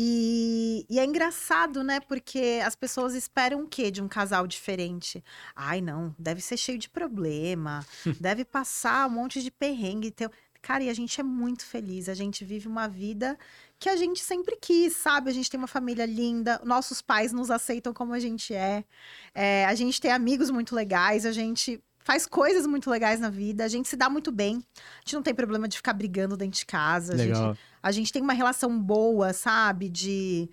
E, 0.00 0.86
e 0.88 0.98
é 0.98 1.04
engraçado, 1.04 1.82
né? 1.82 2.00
Porque 2.00 2.60
as 2.64 2.76
pessoas 2.76 3.14
esperam 3.14 3.62
o 3.64 3.66
quê 3.68 3.90
de 3.90 4.00
um 4.02 4.08
casal 4.08 4.46
diferente? 4.46 5.22
Ai, 5.54 5.80
não, 5.80 6.14
deve 6.18 6.40
ser 6.40 6.56
cheio 6.56 6.78
de 6.78 6.88
problema, 6.88 7.84
deve 8.20 8.44
passar 8.44 9.06
um 9.08 9.10
monte 9.10 9.42
de 9.42 9.50
perrengue. 9.50 10.10
Ter... 10.10 10.30
Cara, 10.62 10.84
e 10.84 10.88
a 10.88 10.94
gente 10.94 11.20
é 11.20 11.24
muito 11.24 11.64
feliz. 11.66 12.08
A 12.08 12.14
gente 12.14 12.44
vive 12.44 12.66
uma 12.68 12.88
vida 12.88 13.36
que 13.78 13.88
a 13.88 13.96
gente 13.96 14.20
sempre 14.20 14.56
quis, 14.60 14.96
sabe? 14.96 15.30
A 15.30 15.32
gente 15.32 15.50
tem 15.50 15.58
uma 15.58 15.68
família 15.68 16.04
linda, 16.04 16.60
nossos 16.64 17.00
pais 17.00 17.32
nos 17.32 17.50
aceitam 17.50 17.94
como 17.94 18.12
a 18.12 18.18
gente 18.18 18.52
é. 18.52 18.84
É, 19.34 19.64
a 19.66 19.74
gente 19.74 20.00
tem 20.00 20.10
amigos 20.10 20.50
muito 20.50 20.74
legais, 20.74 21.24
a 21.24 21.32
gente 21.32 21.80
faz 22.08 22.26
coisas 22.26 22.66
muito 22.66 22.90
legais 22.90 23.20
na 23.20 23.28
vida, 23.28 23.64
a 23.64 23.68
gente 23.68 23.86
se 23.86 23.94
dá 23.94 24.08
muito 24.08 24.32
bem. 24.32 24.64
A 24.76 25.00
gente 25.00 25.14
não 25.14 25.22
tem 25.22 25.34
problema 25.34 25.68
de 25.68 25.76
ficar 25.76 25.92
brigando 25.92 26.36
dentro 26.36 26.58
de 26.58 26.66
casa. 26.66 27.12
A 27.12 27.16
gente, 27.18 27.60
a 27.82 27.92
gente 27.92 28.12
tem 28.12 28.22
uma 28.22 28.32
relação 28.32 28.80
boa, 28.80 29.32
sabe? 29.32 29.88
De, 29.88 30.48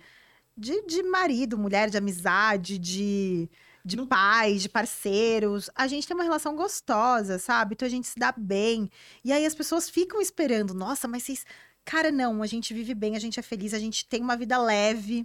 de, 0.56 0.82
de 0.86 1.02
marido, 1.02 1.56
mulher, 1.56 1.88
de 1.88 1.96
amizade, 1.96 2.78
de, 2.78 3.48
de 3.82 3.96
pais, 4.06 4.62
de 4.62 4.68
parceiros. 4.68 5.70
A 5.74 5.86
gente 5.86 6.06
tem 6.06 6.14
uma 6.14 6.24
relação 6.24 6.54
gostosa, 6.54 7.38
sabe? 7.38 7.72
Então 7.72 7.86
a 7.86 7.90
gente 7.90 8.06
se 8.06 8.18
dá 8.18 8.32
bem. 8.36 8.90
E 9.24 9.32
aí 9.32 9.46
as 9.46 9.54
pessoas 9.54 9.88
ficam 9.88 10.20
esperando, 10.20 10.74
nossa, 10.74 11.08
mas 11.08 11.22
vocês. 11.22 11.44
Cara, 11.86 12.10
não, 12.10 12.42
a 12.42 12.46
gente 12.46 12.74
vive 12.74 12.92
bem, 12.94 13.14
a 13.14 13.18
gente 13.20 13.38
é 13.38 13.42
feliz, 13.42 13.72
a 13.72 13.78
gente 13.78 14.04
tem 14.06 14.20
uma 14.20 14.36
vida 14.36 14.58
leve. 14.58 15.24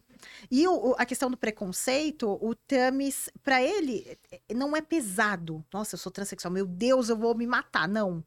E 0.50 0.68
o- 0.68 0.96
a 0.98 1.06
questão 1.06 1.30
do 1.32 1.36
preconceito, 1.36 2.38
o 2.40 2.54
Tamis, 2.54 3.30
pra 3.44 3.62
ele, 3.62 4.06
eh, 4.32 4.54
não 4.54 4.78
é 4.78 4.82
pesado. 4.82 5.66
Nossa, 5.74 5.96
eu 5.96 6.00
sou 6.00 6.12
transexual, 6.12 6.54
meu 6.54 6.68
Deus, 6.68 7.10
eu 7.10 7.18
vou 7.18 7.34
me 7.36 7.48
matar. 7.48 7.88
Não. 7.88 8.24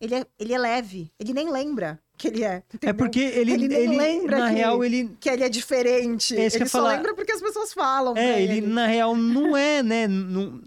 Ele 0.00 0.14
é, 0.14 0.26
ele 0.38 0.52
é 0.54 0.58
leve, 0.58 1.12
ele 1.18 1.32
nem 1.32 1.48
lembra 1.50 2.00
que 2.16 2.28
ele 2.28 2.42
é. 2.44 2.54
É 2.54 2.62
entendeu? 2.74 2.94
porque 2.96 3.20
ele, 3.20 3.52
Ele 3.52 3.72
ele, 3.74 3.96
lembra 3.96 4.38
na 4.38 4.48
que- 4.48 4.54
real, 4.56 4.84
ele. 4.84 5.16
Que 5.20 5.28
ele 5.30 5.44
é 5.44 5.48
diferente. 5.48 6.36
É 6.36 6.40
ele 6.46 6.50
só 6.68 6.78
falar. 6.78 6.96
lembra 6.96 7.14
porque 7.14 7.32
as 7.32 7.40
pessoas 7.40 7.72
falam. 7.72 8.16
É, 8.16 8.40
ele, 8.42 8.60
na 8.60 8.86
real, 8.86 9.14
não 9.16 9.56
é, 9.56 9.82
né? 9.82 10.06
Não... 10.08 10.60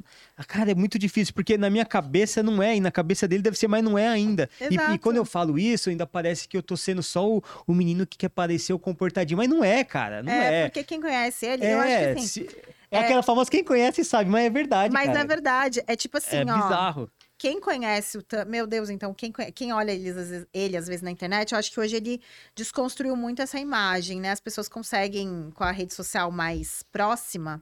Cara, 0.43 0.71
é 0.71 0.75
muito 0.75 0.99
difícil, 0.99 1.33
porque 1.33 1.57
na 1.57 1.69
minha 1.69 1.85
cabeça 1.85 2.43
não 2.43 2.61
é, 2.61 2.75
e 2.75 2.79
na 2.81 2.91
cabeça 2.91 3.25
dele 3.27 3.41
deve 3.41 3.57
ser, 3.57 3.67
mas 3.67 3.83
não 3.83 3.97
é 3.97 4.07
ainda. 4.07 4.49
E- 4.59 4.93
E, 4.95 4.97
quando 4.99 5.15
eu 5.15 5.23
falo 5.25 5.57
isso, 5.57 5.89
ainda 5.89 6.05
parece 6.05 6.47
que 6.47 6.57
eu 6.57 6.61
tô 6.63 6.75
sendo 6.75 7.01
só 7.01 7.25
o, 7.29 7.41
o 7.65 7.73
menino 7.73 8.05
que 8.05 8.17
quer 8.17 8.29
parecer 8.29 8.73
o 8.73 8.79
comportadinho, 8.79 9.37
mas 9.37 9.49
não 9.49 9.63
é, 9.63 9.83
cara, 9.83 10.21
não 10.21 10.31
é, 10.33 10.63
é. 10.63 10.65
porque 10.65 10.83
quem 10.83 10.99
conhece 10.99 11.45
ele, 11.45 11.65
eu 11.65 11.79
acho 11.79 11.89
É, 11.91 12.13
que 12.13 12.19
assim. 12.19 12.27
se- 12.27 12.49
é 12.91 12.99
aquela 12.99 13.23
famosa, 13.23 13.49
quem 13.49 13.63
conhece 13.63 14.03
sabe, 14.03 14.29
mas 14.29 14.45
é 14.45 14.49
verdade, 14.49 14.93
Mas 14.93 15.07
cara. 15.07 15.19
é 15.21 15.25
verdade. 15.25 15.83
É 15.87 15.95
tipo 15.95 16.17
assim, 16.17 16.37
É 16.37 16.45
ó. 16.45 16.53
bizarro. 16.53 17.09
Quem 17.37 17.59
conhece 17.59 18.17
o 18.17 18.23
meu 18.47 18.65
Deus, 18.65 18.89
então, 18.89 19.13
quem, 19.13 19.31
quem 19.53 19.73
olha 19.73 19.91
ele 19.91 20.09
às, 20.09 20.15
vezes, 20.15 20.47
ele, 20.53 20.77
às 20.77 20.87
vezes, 20.87 21.01
na 21.01 21.11
internet, 21.11 21.51
eu 21.51 21.57
acho 21.57 21.69
que 21.71 21.79
hoje 21.79 21.95
ele 21.95 22.21
desconstruiu 22.55 23.15
muito 23.15 23.41
essa 23.41 23.59
imagem, 23.59 24.21
né? 24.21 24.31
As 24.31 24.39
pessoas 24.39 24.69
conseguem, 24.69 25.49
com 25.53 25.63
a 25.63 25.71
rede 25.71 25.93
social 25.93 26.31
mais 26.31 26.81
próxima, 26.91 27.61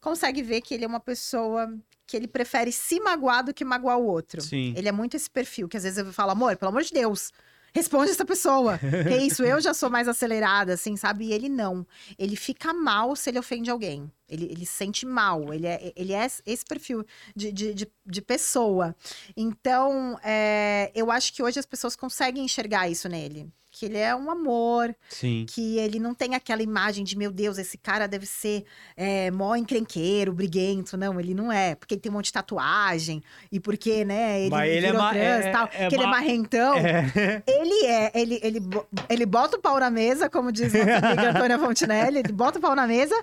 consegue 0.00 0.42
ver 0.42 0.60
que 0.62 0.74
ele 0.74 0.84
é 0.84 0.88
uma 0.88 0.98
pessoa 1.00 1.72
que 2.06 2.16
ele 2.16 2.28
prefere 2.28 2.70
se 2.72 3.00
magoar 3.00 3.44
do 3.44 3.54
que 3.54 3.64
magoar 3.64 3.98
o 3.98 4.06
outro. 4.06 4.40
Sim. 4.40 4.74
Ele 4.76 4.88
é 4.88 4.92
muito 4.92 5.16
esse 5.16 5.30
perfil, 5.30 5.68
que 5.68 5.76
às 5.76 5.82
vezes 5.82 5.98
eu 5.98 6.12
falo, 6.12 6.32
amor, 6.32 6.56
pelo 6.56 6.70
amor 6.70 6.82
de 6.82 6.92
Deus, 6.92 7.32
responde 7.74 8.10
essa 8.10 8.24
pessoa. 8.24 8.78
que 8.78 9.16
isso, 9.16 9.42
eu 9.42 9.60
já 9.60 9.74
sou 9.74 9.90
mais 9.90 10.06
acelerada, 10.06 10.74
assim, 10.74 10.96
sabe? 10.96 11.26
E 11.26 11.32
ele 11.32 11.48
não. 11.48 11.86
Ele 12.18 12.36
fica 12.36 12.72
mal 12.72 13.16
se 13.16 13.30
ele 13.30 13.38
ofende 13.38 13.70
alguém. 13.70 14.10
Ele, 14.28 14.44
ele 14.44 14.64
se 14.64 14.72
sente 14.72 15.04
mal. 15.04 15.52
Ele 15.52 15.66
é, 15.66 15.92
ele 15.96 16.12
é 16.12 16.26
esse 16.46 16.64
perfil 16.64 17.04
de, 17.34 17.52
de, 17.52 17.74
de, 17.74 17.90
de 18.06 18.22
pessoa. 18.22 18.94
Então, 19.36 20.18
é, 20.22 20.92
eu 20.94 21.10
acho 21.10 21.32
que 21.32 21.42
hoje 21.42 21.58
as 21.58 21.66
pessoas 21.66 21.96
conseguem 21.96 22.44
enxergar 22.44 22.88
isso 22.88 23.08
nele. 23.08 23.50
Que 23.76 23.86
ele 23.86 23.98
é 23.98 24.14
um 24.14 24.30
amor, 24.30 24.94
Sim. 25.08 25.46
que 25.48 25.78
ele 25.78 25.98
não 25.98 26.14
tem 26.14 26.36
aquela 26.36 26.62
imagem 26.62 27.02
de, 27.02 27.18
meu 27.18 27.32
Deus, 27.32 27.58
esse 27.58 27.76
cara 27.76 28.06
deve 28.06 28.24
ser 28.24 28.64
é, 28.96 29.32
mó 29.32 29.56
encrenqueiro, 29.56 30.32
briguento. 30.32 30.96
Não, 30.96 31.18
ele 31.18 31.34
não 31.34 31.50
é. 31.50 31.74
Porque 31.74 31.94
ele 31.94 32.00
tem 32.00 32.08
um 32.08 32.14
monte 32.14 32.26
de 32.26 32.32
tatuagem. 32.34 33.20
E 33.50 33.58
porque, 33.58 34.04
né, 34.04 34.42
ele, 34.42 34.50
Mas 34.50 34.70
ele 34.70 34.86
é 34.86 34.92
trans 34.92 35.44
é- 35.46 35.50
tal. 35.50 35.68
é 35.72 35.88
que 35.88 35.94
ele 35.96 36.04
é 36.04 36.06
ma- 36.06 36.12
marrentão. 36.12 36.74
É. 36.76 37.42
Ele 37.48 37.86
é, 37.86 38.12
ele, 38.14 38.38
ele, 38.42 38.60
ele 39.08 39.26
bota 39.26 39.56
o 39.56 39.60
pau 39.60 39.80
na 39.80 39.90
mesa, 39.90 40.30
como 40.30 40.52
diz 40.52 40.72
nossa 40.72 41.06
amiga 41.06 41.30
Antônia 41.36 41.58
Fontinelli, 41.58 42.18
ele 42.20 42.32
bota 42.32 42.58
o 42.58 42.62
pau 42.62 42.74
na 42.76 42.86
mesa 42.86 43.14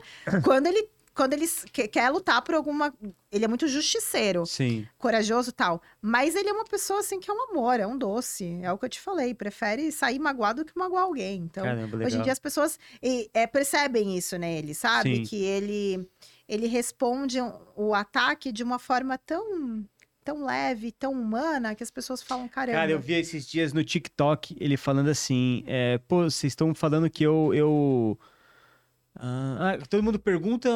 quando 0.44 0.68
ele, 0.68 0.86
quando 1.14 1.34
ele 1.34 1.46
quer 1.92 2.10
lutar 2.10 2.42
por 2.42 2.56
alguma. 2.56 2.94
Ele 3.32 3.46
é 3.46 3.48
muito 3.48 3.68
justiceiro, 3.68 4.46
Sim. 4.46 4.88
corajoso 4.98 5.50
e 5.50 5.54
tal. 5.54 5.82
Mas 6.02 6.36
ele 6.36 6.50
é 6.50 6.54
uma 6.54 6.66
pessoa 6.66 7.00
assim 7.00 7.20
que 7.20 7.30
é 7.30 7.34
um 7.34 7.52
amor, 7.52 7.80
é 7.80 7.88
um 7.88 7.98
doce. 7.98 8.60
É 8.62 8.72
o 8.72 8.78
que 8.78 8.86
eu 8.86 8.90
te 8.90 9.00
falei. 9.00 9.34
Prefere 9.34 9.92
sair 9.92 10.20
magoado 10.20 10.64
do 10.64 10.72
que 10.72 10.78
magoar 10.78 11.04
alguém. 11.04 11.40
Então, 11.40 11.64
Caramba, 11.64 11.98
legal. 11.98 12.08
hoje 12.08 12.18
em 12.18 12.22
dia 12.22 12.32
as 12.32 12.40
pessoas 12.40 12.80
e, 13.02 13.30
é, 13.34 13.46
percebem 13.46 14.18
isso 14.18 14.38
nele, 14.38 14.74
sabe? 14.74 15.18
Sim. 15.18 15.24
Que 15.24 15.44
ele, 15.44 16.10
ele 16.48 16.68
responde 16.68 17.38
o 17.76 17.94
ataque 17.94 18.52
de 18.52 18.64
uma 18.64 18.80
forma 18.80 19.18
tão. 19.18 19.86
Tão 20.24 20.46
leve, 20.46 20.92
tão 20.92 21.14
humana, 21.14 21.74
que 21.74 21.82
as 21.82 21.90
pessoas 21.90 22.22
falam, 22.22 22.48
caramba. 22.48 22.78
Cara, 22.78 22.92
eu 22.92 23.00
vi 23.00 23.14
esses 23.14 23.44
dias 23.44 23.74
no 23.74 23.84
TikTok 23.84 24.56
ele 24.60 24.78
falando 24.78 25.10
assim: 25.10 25.64
é, 25.66 25.98
pô, 26.08 26.22
vocês 26.30 26.52
estão 26.52 26.76
falando 26.76 27.10
que 27.10 27.24
eu. 27.24 27.52
eu... 27.56 28.20
Ah, 29.16 29.78
todo 29.90 30.02
mundo 30.04 30.18
pergunta 30.20 30.70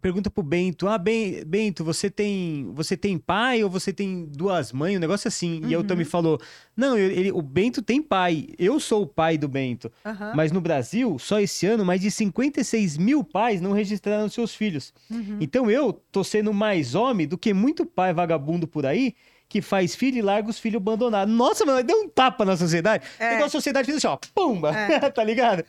pergunta 0.00 0.30
pro 0.30 0.42
Bento: 0.42 0.86
Ah, 0.86 0.98
Ben- 0.98 1.44
Bento, 1.44 1.82
você 1.84 2.10
tem, 2.10 2.70
você 2.74 2.96
tem 2.96 3.16
pai 3.18 3.64
ou 3.64 3.70
você 3.70 3.92
tem 3.92 4.26
duas 4.26 4.70
mães? 4.72 4.96
Um 4.96 5.00
negócio 5.00 5.26
assim. 5.28 5.60
E 5.62 5.66
aí 5.68 5.76
o 5.76 5.80
Uhum. 5.80 5.86
Tami 5.86 6.04
falou: 6.04 6.40
Não, 6.76 6.96
ele, 6.96 7.32
o 7.32 7.40
Bento 7.42 7.80
tem 7.82 8.02
pai. 8.02 8.48
Eu 8.58 8.78
sou 8.78 9.02
o 9.02 9.06
pai 9.06 9.36
do 9.38 9.48
Bento. 9.48 9.90
Aham. 10.04 10.32
Mas 10.36 10.52
no 10.52 10.60
Brasil, 10.60 11.18
só 11.18 11.40
esse 11.40 11.66
ano, 11.66 11.84
mais 11.84 12.00
de 12.00 12.10
56 12.10 12.96
mil 12.98 13.24
pais 13.24 13.60
não 13.60 13.72
registraram 13.72 14.28
seus 14.28 14.54
filhos. 14.54 14.92
Uhum. 15.10 15.38
Então 15.40 15.70
eu 15.70 15.92
tô 16.12 16.22
sendo 16.22 16.52
mais 16.52 16.94
homem 16.94 17.26
do 17.26 17.38
que 17.38 17.52
muito 17.54 17.84
pai 17.86 18.12
vagabundo 18.12 18.68
por 18.68 18.84
aí 18.86 19.14
que 19.50 19.62
faz 19.62 19.94
filho 19.96 20.18
e 20.18 20.20
larga 20.22 20.50
os 20.50 20.58
filhos 20.58 20.76
abandonados. 20.76 21.34
Nossa, 21.34 21.64
mano, 21.64 21.82
deu 21.82 21.96
um 22.02 22.06
tapa 22.10 22.44
na 22.44 22.54
sociedade. 22.54 23.02
É. 23.18 23.32
Igual 23.32 23.46
a 23.46 23.48
sociedade 23.48 23.86
fez 23.86 23.96
assim, 23.96 24.06
ó, 24.06 24.18
pumba, 24.34 24.76
É. 24.76 25.08
tá 25.08 25.24
ligado? 25.24 25.64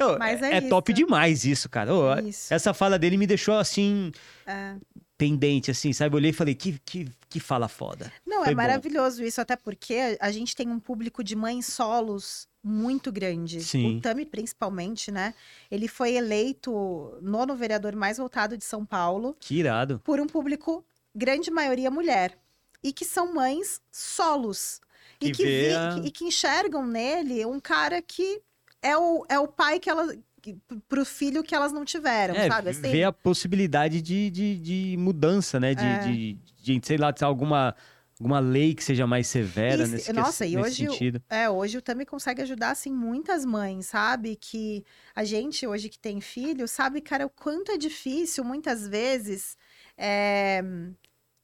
Ô, 0.00 0.18
Mas 0.18 0.42
é 0.42 0.56
é 0.56 0.60
top 0.62 0.92
isso. 0.92 0.96
demais 1.04 1.44
isso, 1.44 1.68
cara. 1.68 1.90
Isso. 2.22 2.52
Essa 2.52 2.72
fala 2.74 2.98
dele 2.98 3.16
me 3.16 3.26
deixou 3.26 3.56
assim, 3.56 4.10
É. 4.46 4.74
pendente, 5.16 5.70
assim, 5.70 5.92
sabe? 5.92 6.14
Eu 6.14 6.18
olhei 6.18 6.30
e 6.30 6.34
falei, 6.34 6.54
que, 6.54 6.78
que, 6.84 7.08
que 7.28 7.38
fala 7.40 7.68
foda. 7.68 8.12
Não, 8.26 8.38
Foi 8.42 8.48
é 8.48 8.50
bom. 8.50 8.56
maravilhoso 8.56 9.22
isso, 9.22 9.40
até 9.40 9.56
porque 9.56 10.16
a 10.20 10.30
gente 10.32 10.56
tem 10.56 10.68
um 10.68 10.80
público 10.80 11.22
de 11.22 11.36
mães 11.36 11.66
solos 11.66 12.48
muito 12.62 13.12
grande. 13.12 13.62
Sim. 13.62 13.98
O 13.98 14.00
Tami, 14.00 14.24
principalmente, 14.26 15.12
né? 15.12 15.34
Ele 15.70 15.86
foi 15.86 16.14
eleito 16.14 17.16
nono 17.22 17.54
vereador 17.54 17.94
mais 17.94 18.18
votado 18.18 18.56
de 18.56 18.64
São 18.64 18.84
Paulo 18.84 19.36
Que 19.38 19.56
irado. 19.56 20.00
por 20.02 20.18
um 20.20 20.26
público, 20.26 20.84
grande 21.14 21.50
maioria 21.50 21.90
mulher. 21.90 22.36
E 22.82 22.92
que 22.92 23.04
são 23.04 23.32
mães 23.34 23.80
solos. 23.92 24.80
E 25.20 25.26
Que 25.26 25.32
que, 25.32 25.44
vê 25.44 25.68
vi- 25.68 25.74
a- 25.74 26.00
e 26.04 26.10
que 26.10 26.24
enxergam 26.24 26.86
nele 26.86 27.44
um 27.46 27.60
cara 27.60 28.02
que 28.02 28.40
é 28.84 28.96
o, 28.96 29.24
é 29.28 29.38
o 29.38 29.48
pai 29.48 29.80
que 29.80 29.88
elas. 29.90 30.16
que- 30.42 30.56
Pro 30.88 31.04
filho 31.06 31.42
que 31.42 31.54
elas 31.54 31.72
não 31.72 31.84
tiveram, 31.84 32.34
É, 32.34 32.48
sabe? 32.48 32.68
Assim, 32.70 32.82
ver 32.82 33.04
a 33.04 33.12
possibilidade 33.12 34.02
de, 34.02 34.30
de, 34.30 34.58
de 34.58 34.96
mudança, 34.98 35.58
né? 35.58 35.74
De, 35.74 35.84
É. 35.84 35.98
de, 36.00 36.38
de, 36.62 36.80
sei 36.86 36.98
lá, 36.98 37.14
alguma, 37.22 37.74
alguma 38.20 38.40
lei 38.40 38.74
que 38.74 38.84
seja 38.84 39.06
mais 39.06 39.26
severa 39.26 39.82
E 39.82 39.86
se- 39.86 39.92
nesse, 39.92 40.12
nossa, 40.12 40.44
e 40.46 40.54
nesse 40.54 40.66
hoje 40.68 40.90
sentido. 40.92 41.22
É, 41.30 41.48
hoje 41.48 41.78
o 41.78 41.82
Tami 41.82 42.04
consegue 42.04 42.42
ajudar, 42.42 42.72
assim, 42.72 42.92
muitas 42.92 43.42
mães, 43.46 43.86
sabe? 43.86 44.36
Que 44.36 44.84
a 45.14 45.24
gente, 45.24 45.66
hoje 45.66 45.88
que 45.88 45.98
tem 45.98 46.20
filho, 46.20 46.68
sabe, 46.68 47.00
cara, 47.00 47.24
o 47.24 47.30
quanto 47.30 47.72
é 47.72 47.78
difícil, 47.78 48.44
muitas 48.44 48.86
vezes, 48.86 49.56
é, 49.96 50.62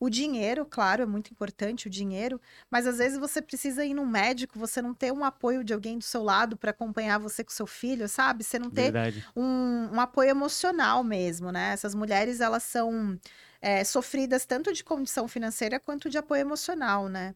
O 0.01 0.09
dinheiro, 0.09 0.65
claro, 0.65 1.03
é 1.03 1.07
muito 1.07 1.31
importante 1.31 1.87
o 1.87 1.91
dinheiro, 1.91 2.41
mas 2.71 2.87
às 2.87 2.97
vezes 2.97 3.19
você 3.19 3.43
precisa 3.43 3.85
ir 3.85 3.93
num 3.93 4.07
médico, 4.07 4.59
você 4.59 4.81
não 4.81 4.95
ter 4.95 5.13
um 5.13 5.23
apoio 5.23 5.63
de 5.63 5.75
alguém 5.75 5.99
do 5.99 6.05
seu 6.05 6.23
lado 6.23 6.57
para 6.57 6.71
acompanhar 6.71 7.19
você 7.19 7.45
com 7.45 7.51
seu 7.51 7.67
filho, 7.67 8.09
sabe? 8.09 8.43
Você 8.43 8.59
não 8.59 8.71
ter 8.71 8.95
um, 9.37 9.91
um 9.93 10.01
apoio 10.01 10.31
emocional 10.31 11.05
mesmo, 11.05 11.53
né? 11.53 11.73
Essas 11.75 11.95
mulheres, 11.95 12.41
elas 12.41 12.63
são 12.63 13.21
é, 13.61 13.85
sofridas 13.85 14.47
tanto 14.47 14.73
de 14.73 14.83
condição 14.83 15.29
financeira 15.29 15.79
quanto 15.79 16.09
de 16.09 16.17
apoio 16.17 16.41
emocional, 16.41 17.07
né? 17.07 17.35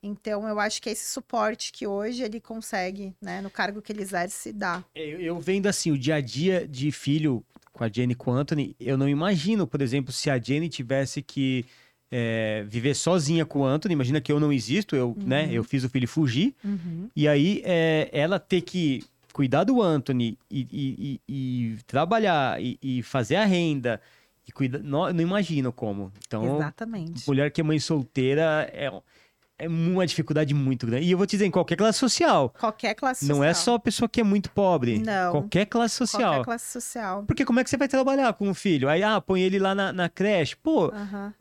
Então, 0.00 0.46
eu 0.46 0.60
acho 0.60 0.80
que 0.80 0.90
esse 0.90 1.10
suporte 1.10 1.72
que 1.72 1.84
hoje 1.84 2.22
ele 2.22 2.40
consegue, 2.40 3.12
né, 3.20 3.40
no 3.40 3.50
cargo 3.50 3.82
que 3.82 3.92
ele 3.92 4.02
exerce, 4.02 4.52
dá. 4.52 4.84
Eu, 4.94 5.20
eu 5.20 5.40
vendo 5.40 5.66
assim, 5.66 5.90
o 5.90 5.98
dia 5.98 6.14
a 6.14 6.20
dia 6.20 6.64
de 6.68 6.92
filho 6.92 7.44
com 7.72 7.82
a 7.82 7.88
Jenny 7.88 8.12
e 8.12 8.16
com 8.16 8.30
o 8.30 8.34
Anthony, 8.34 8.76
eu 8.78 8.96
não 8.96 9.08
imagino, 9.08 9.66
por 9.66 9.82
exemplo, 9.82 10.12
se 10.12 10.30
a 10.30 10.38
Jenny 10.38 10.68
tivesse 10.68 11.20
que 11.20 11.66
é, 12.16 12.64
viver 12.68 12.94
sozinha 12.94 13.44
com 13.44 13.60
o 13.60 13.64
Anthony. 13.64 13.92
Imagina 13.94 14.20
que 14.20 14.30
eu 14.30 14.38
não 14.38 14.52
existo, 14.52 14.94
eu, 14.94 15.16
né? 15.18 15.46
Uhum. 15.46 15.50
Eu 15.50 15.64
fiz 15.64 15.82
o 15.82 15.88
filho 15.88 16.06
fugir. 16.06 16.54
E 17.16 17.26
aí, 17.26 17.60
é, 17.64 18.08
ela 18.12 18.38
ter 18.38 18.60
que 18.60 19.02
cuidar 19.32 19.64
do 19.64 19.82
Anthony 19.82 20.38
e, 20.48 20.60
e- 20.70 21.20
e- 21.28 21.72
e 21.74 21.76
trabalhar 21.88 22.56
e, 22.62 23.02
fazer 23.02 23.34
a 23.34 23.44
renda 23.44 24.00
e 24.46 24.52
cuidar. 24.52 24.78
Não, 24.78 25.12
não 25.12 25.20
imagino 25.20 25.72
como. 25.72 26.12
Então, 26.24 26.56
Exatamente. 26.56 27.26
mulher 27.26 27.50
que 27.50 27.60
é 27.60 27.64
mãe 27.64 27.80
solteira 27.80 28.70
é, 28.72 28.92
é 29.58 29.68
uma 29.68 30.06
dificuldade 30.06 30.54
muito 30.54 30.86
grande. 30.86 31.06
E 31.06 31.10
eu 31.10 31.18
vou 31.18 31.26
te 31.26 31.32
dizer, 31.32 31.46
em 31.46 31.50
qualquer 31.50 31.74
classe 31.76 31.98
social. 31.98 32.54
Qualquer 32.60 32.94
classe 32.94 33.24
Não 33.24 33.36
social. 33.38 33.50
é 33.50 33.54
só 33.54 33.74
a 33.74 33.78
pessoa 33.80 34.08
que 34.08 34.20
é 34.20 34.24
muito 34.24 34.50
pobre. 34.52 34.98
Não. 35.00 35.32
Qualquer 35.32 35.66
classe 35.66 35.96
social. 35.96 36.30
Qualquer 36.34 36.44
classe 36.44 36.70
social. 36.72 37.24
Porque 37.24 37.44
como 37.44 37.58
é 37.58 37.64
que 37.64 37.70
você 37.70 37.76
vai 37.76 37.88
trabalhar 37.88 38.32
com 38.34 38.48
o 38.48 38.54
filho? 38.54 38.88
Aí, 38.88 39.02
ah, 39.02 39.20
põe 39.20 39.40
ele 39.42 39.58
lá 39.58 39.74
na, 39.74 39.92
na 39.92 40.08
creche. 40.08 40.54
Pô, 40.56 40.92
Aham. 40.94 41.34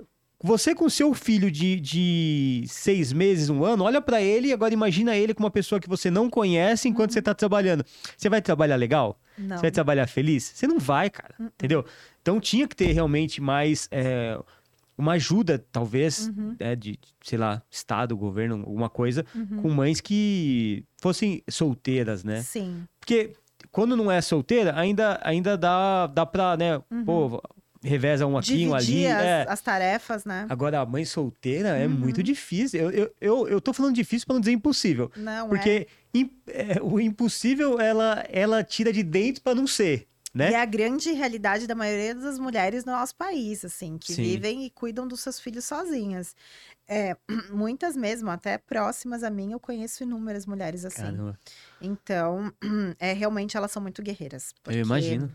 Você 0.43 0.75
com 0.75 0.89
seu 0.89 1.13
filho 1.13 1.49
de, 1.49 1.79
de 1.79 2.65
seis 2.67 3.13
meses, 3.13 3.49
um 3.49 3.63
ano, 3.63 3.85
olha 3.85 4.01
pra 4.01 4.21
ele 4.21 4.49
e 4.49 4.53
agora 4.53 4.73
imagina 4.73 5.15
ele 5.15 5.33
com 5.33 5.41
uma 5.41 5.49
pessoa 5.49 5.79
que 5.79 5.87
você 5.87 6.11
não 6.11 6.29
conhece 6.29 6.89
enquanto 6.89 7.13
você 7.13 7.21
tá 7.21 7.33
trabalhando. 7.33 7.85
Você 8.17 8.27
vai 8.27 8.41
trabalhar 8.41 8.75
legal? 8.75 9.17
Não. 9.37 9.55
Você 9.55 9.61
vai 9.61 9.71
trabalhar 9.71 10.05
feliz? 10.05 10.43
Você 10.53 10.67
não 10.67 10.79
vai, 10.79 11.09
cara. 11.09 11.33
Entendeu? 11.39 11.85
Então 12.21 12.41
tinha 12.41 12.67
que 12.67 12.75
ter 12.75 12.91
realmente 12.91 13.39
mais 13.39 13.87
é, 13.89 14.37
uma 14.97 15.13
ajuda, 15.13 15.65
talvez, 15.71 16.27
Uhum, 16.27 16.57
né, 16.59 16.75
de, 16.75 16.99
sei 17.21 17.37
lá, 17.37 17.63
Estado, 17.71 18.17
governo, 18.17 18.55
alguma 18.55 18.89
coisa, 18.89 19.25
uhum. 19.33 19.61
com 19.61 19.69
mães 19.69 20.01
que 20.01 20.83
fossem 21.01 21.41
solteiras, 21.49 22.21
né? 22.23 22.41
Sim. 22.41 22.83
Porque 22.99 23.31
quando 23.71 23.95
não 23.95 24.11
é 24.11 24.19
solteira, 24.19 24.77
ainda, 24.77 25.21
ainda 25.23 25.57
dá, 25.57 26.07
dá 26.07 26.25
pra, 26.25 26.57
né? 26.57 26.81
Uhum. 26.91 27.05
Pô, 27.05 27.41
reveza 27.83 28.25
um 28.25 28.37
aqui, 28.37 28.65
um 28.67 28.73
ali. 28.73 29.05
As, 29.05 29.21
é. 29.21 29.45
as 29.47 29.61
tarefas, 29.61 30.25
né? 30.25 30.45
Agora, 30.49 30.79
a 30.79 30.85
mãe 30.85 31.05
solteira 31.05 31.69
é 31.69 31.85
Uhum. 31.85 31.93
muito 31.93 32.23
difícil. 32.23 32.79
Eu, 32.79 32.91
eu, 32.91 33.15
eu, 33.19 33.47
eu 33.47 33.61
tô 33.61 33.73
falando 33.73 33.93
difícil 33.95 34.25
pra 34.25 34.33
não 34.33 34.39
dizer 34.41 34.51
impossível. 34.53 35.11
Não 35.15 35.45
é. 35.45 35.49
Porque 35.49 35.87
é, 36.47 36.81
o 36.81 36.99
impossível, 36.99 37.79
ela, 37.79 38.23
ela 38.29 38.63
tira 38.63 38.91
de 38.93 39.03
dentro 39.03 39.41
pra 39.41 39.53
não 39.53 39.67
ser, 39.67 40.07
né? 40.33 40.51
E 40.51 40.53
é 40.53 40.61
a 40.61 40.65
grande 40.65 41.11
realidade 41.11 41.67
da 41.67 41.75
maioria 41.75 42.15
das 42.15 42.39
mulheres 42.39 42.85
no 42.85 42.91
nosso 42.91 43.15
país, 43.15 43.63
assim, 43.65 43.97
que 43.97 44.13
Sim. 44.13 44.21
vivem 44.23 44.65
e 44.65 44.69
cuidam 44.69 45.07
dos 45.07 45.19
seus 45.21 45.39
filhos 45.39 45.65
sozinhas. 45.65 46.35
É, 46.87 47.15
muitas 47.51 47.95
mesmo, 47.95 48.29
até 48.29 48.57
próximas 48.57 49.23
a 49.23 49.29
mim, 49.29 49.51
eu 49.51 49.59
conheço 49.59 50.03
inúmeras 50.03 50.45
mulheres 50.45 50.85
assim. 50.85 51.01
Caramba, 51.01 51.37
Então, 51.81 52.51
é 52.99 53.13
realmente 53.13 53.57
elas 53.57 53.71
são 53.71 53.81
muito 53.81 54.01
guerreiras. 54.01 54.53
porque 54.63 54.77
eu 54.79 54.83
imagino. 54.85 55.31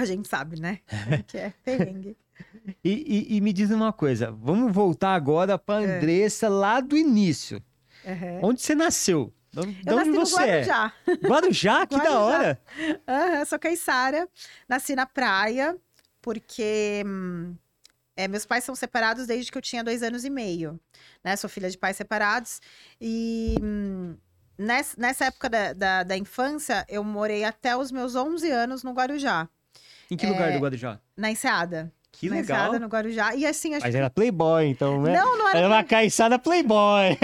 A 0.00 0.04
gente 0.04 0.28
sabe, 0.28 0.60
né? 0.60 0.80
Como 1.04 1.22
que 1.24 1.38
é 1.38 1.52
perrengue. 1.64 2.16
E, 2.84 2.90
e- 3.32 3.36
e 3.36 3.40
me 3.40 3.52
diz 3.52 3.70
uma 3.70 3.92
coisa, 3.92 4.30
vamos 4.30 4.72
voltar 4.72 5.14
agora 5.14 5.58
pra 5.58 5.82
É. 5.82 5.96
Andressa 5.96 6.48
lá 6.48 6.80
do 6.80 6.96
início. 6.96 7.62
Uhum. 8.04 8.50
Onde 8.50 8.62
você 8.62 8.74
nasceu? 8.74 9.32
De 9.52 9.60
onde 9.60 9.82
Eu 9.86 9.96
nasci 9.96 10.10
você 10.12 10.42
é? 10.42 10.64
Guarujá. 10.64 10.92
Guarujá? 11.26 11.86
Que 11.88 11.96
da 11.96 12.02
Guarujá. 12.04 12.20
hora! 12.20 12.60
Aham, 13.08 13.44
sou 13.44 13.58
caiçara, 13.58 14.28
nasci 14.68 14.94
na 14.94 15.06
praia, 15.06 15.76
porque 16.22 17.02
hum, 17.06 17.56
é, 18.16 18.28
meus 18.28 18.44
pais 18.46 18.62
são 18.64 18.74
separados 18.76 19.26
desde 19.26 19.50
que 19.50 19.58
eu 19.58 19.62
tinha 19.62 19.82
dois 19.82 20.02
anos 20.02 20.24
e 20.24 20.30
meio, 20.30 20.78
né? 21.24 21.34
Sou 21.36 21.48
filha 21.50 21.68
de 21.70 21.78
pais 21.78 21.96
separados. 21.96 22.60
E 23.00 23.56
hum, 23.60 24.16
nessa, 24.56 24.94
nessa 25.00 25.24
época 25.26 25.48
da, 25.48 25.72
da, 25.72 26.02
da 26.04 26.16
infância, 26.16 26.84
eu 26.88 27.02
morei 27.02 27.42
até 27.44 27.76
os 27.76 27.90
meus 27.90 28.14
11 28.14 28.48
anos 28.50 28.82
no 28.84 28.92
Guarujá, 28.92 29.48
Em 30.10 30.16
que 30.16 30.26
lugar 30.26 30.52
do 30.52 30.58
Guarujá? 30.58 30.98
na 31.16 31.30
Enseada. 31.30 31.92
Que 32.10 32.28
na 32.28 32.36
legal. 32.36 32.58
Enseada, 32.58 32.78
no 32.80 32.86
Guarujá. 32.88 33.34
E 33.34 33.46
assim, 33.46 33.74
acho 33.74 33.84
Mas 33.86 33.94
era 33.94 34.10
playboy, 34.10 34.66
então, 34.66 35.00
né? 35.02 35.12
Não, 35.16 35.38
não 35.38 35.48
era 35.48 35.58
Era 35.58 35.68
uma 35.68 35.84
caiçada 35.84 36.38
playboy. 36.38 37.16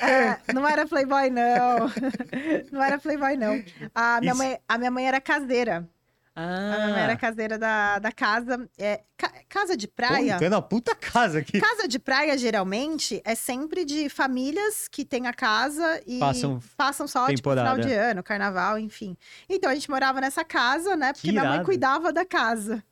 É, 0.00 0.52
não 0.52 0.66
era 0.66 0.86
playboy, 0.86 1.30
não. 1.30 1.90
Não 2.72 2.82
era 2.82 2.98
playboy, 2.98 3.36
não. 3.36 3.62
A 3.94 4.20
minha, 4.20 4.32
Isso. 4.32 4.42
mãe, 4.42 4.58
a 4.68 4.78
minha 4.78 4.90
mãe 4.90 5.06
era 5.06 5.20
caseira. 5.20 5.88
A 6.36 6.76
minha 6.76 6.88
mãe 6.90 7.02
era 7.02 7.12
ah, 7.14 7.16
caseira 7.16 7.58
da, 7.58 7.98
da 7.98 8.12
casa. 8.12 8.68
É, 8.78 9.00
ca- 9.16 9.32
casa 9.48 9.74
de 9.76 9.88
pô, 9.88 9.94
praia. 9.96 10.34
então 10.36 10.46
é 10.46 10.50
uma 10.50 10.60
puta 10.62 10.94
casa 10.94 11.38
aqui. 11.38 11.58
Casa 11.60 11.88
de 11.88 11.98
praia, 11.98 12.36
geralmente, 12.36 13.22
é 13.24 13.34
sempre 13.34 13.84
de 13.84 14.08
famílias 14.10 14.86
que 14.88 15.04
têm 15.04 15.26
a 15.26 15.32
casa 15.32 16.02
e 16.06 16.18
Passam 16.18 16.60
passam 16.76 17.08
só, 17.08 17.26
tipo, 17.28 17.48
final 17.50 17.64
temporada. 17.74 17.82
de 17.88 17.94
ano, 17.94 18.22
carnaval, 18.22 18.78
enfim. 18.78 19.16
Então, 19.48 19.70
a 19.70 19.74
gente 19.74 19.88
morava 19.90 20.20
nessa 20.20 20.44
casa, 20.44 20.94
né? 20.94 21.12
Porque 21.14 21.28
Que 21.28 21.32
minha 21.32 21.44
mãe 21.44 21.62
cuidava 21.64 22.12
da 22.12 22.24
casa. 22.24 22.84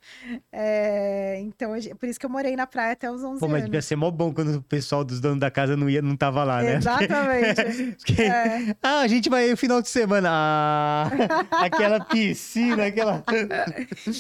É, 0.51 1.39
então, 1.41 1.73
a 1.73 1.81
gente- 1.81 1.95
por 1.97 2.09
isso 2.09 2.19
que 2.19 2.25
eu 2.25 2.31
morei 2.31 2.57
na 2.57 2.67
praia 2.67 2.93
até 2.93 3.11
os 3.11 3.23
11 3.23 3.41
Pô, 3.41 3.47
mas 3.47 3.57
anos. 3.57 3.65
devia 3.67 3.83
ser 3.83 3.97
mó 3.97 4.11
bom 4.11 4.33
quando 4.33 4.57
o 4.57 4.63
pessoal 4.63 5.05
dos 5.05 5.21
donos 5.21 5.39
da 5.41 5.51
casa 5.51 5.77
não 5.77 5.91
ia, 5.91 6.01
não 6.01 6.17
tava 6.17 6.43
lá, 6.45 6.63
né? 6.63 6.77
Exatamente. 6.77 7.97
Porque- 7.99 8.23
É. 8.23 8.75
Ah, 8.83 9.01
a 9.01 9.07
gente 9.07 9.29
vai 9.29 9.51
no 9.51 9.57
final 9.57 9.83
de 9.83 9.89
semana. 9.89 10.29
Ah, 10.33 11.11
aquela 11.65 12.01
piscina, 12.05 12.87
aquela. 12.87 13.23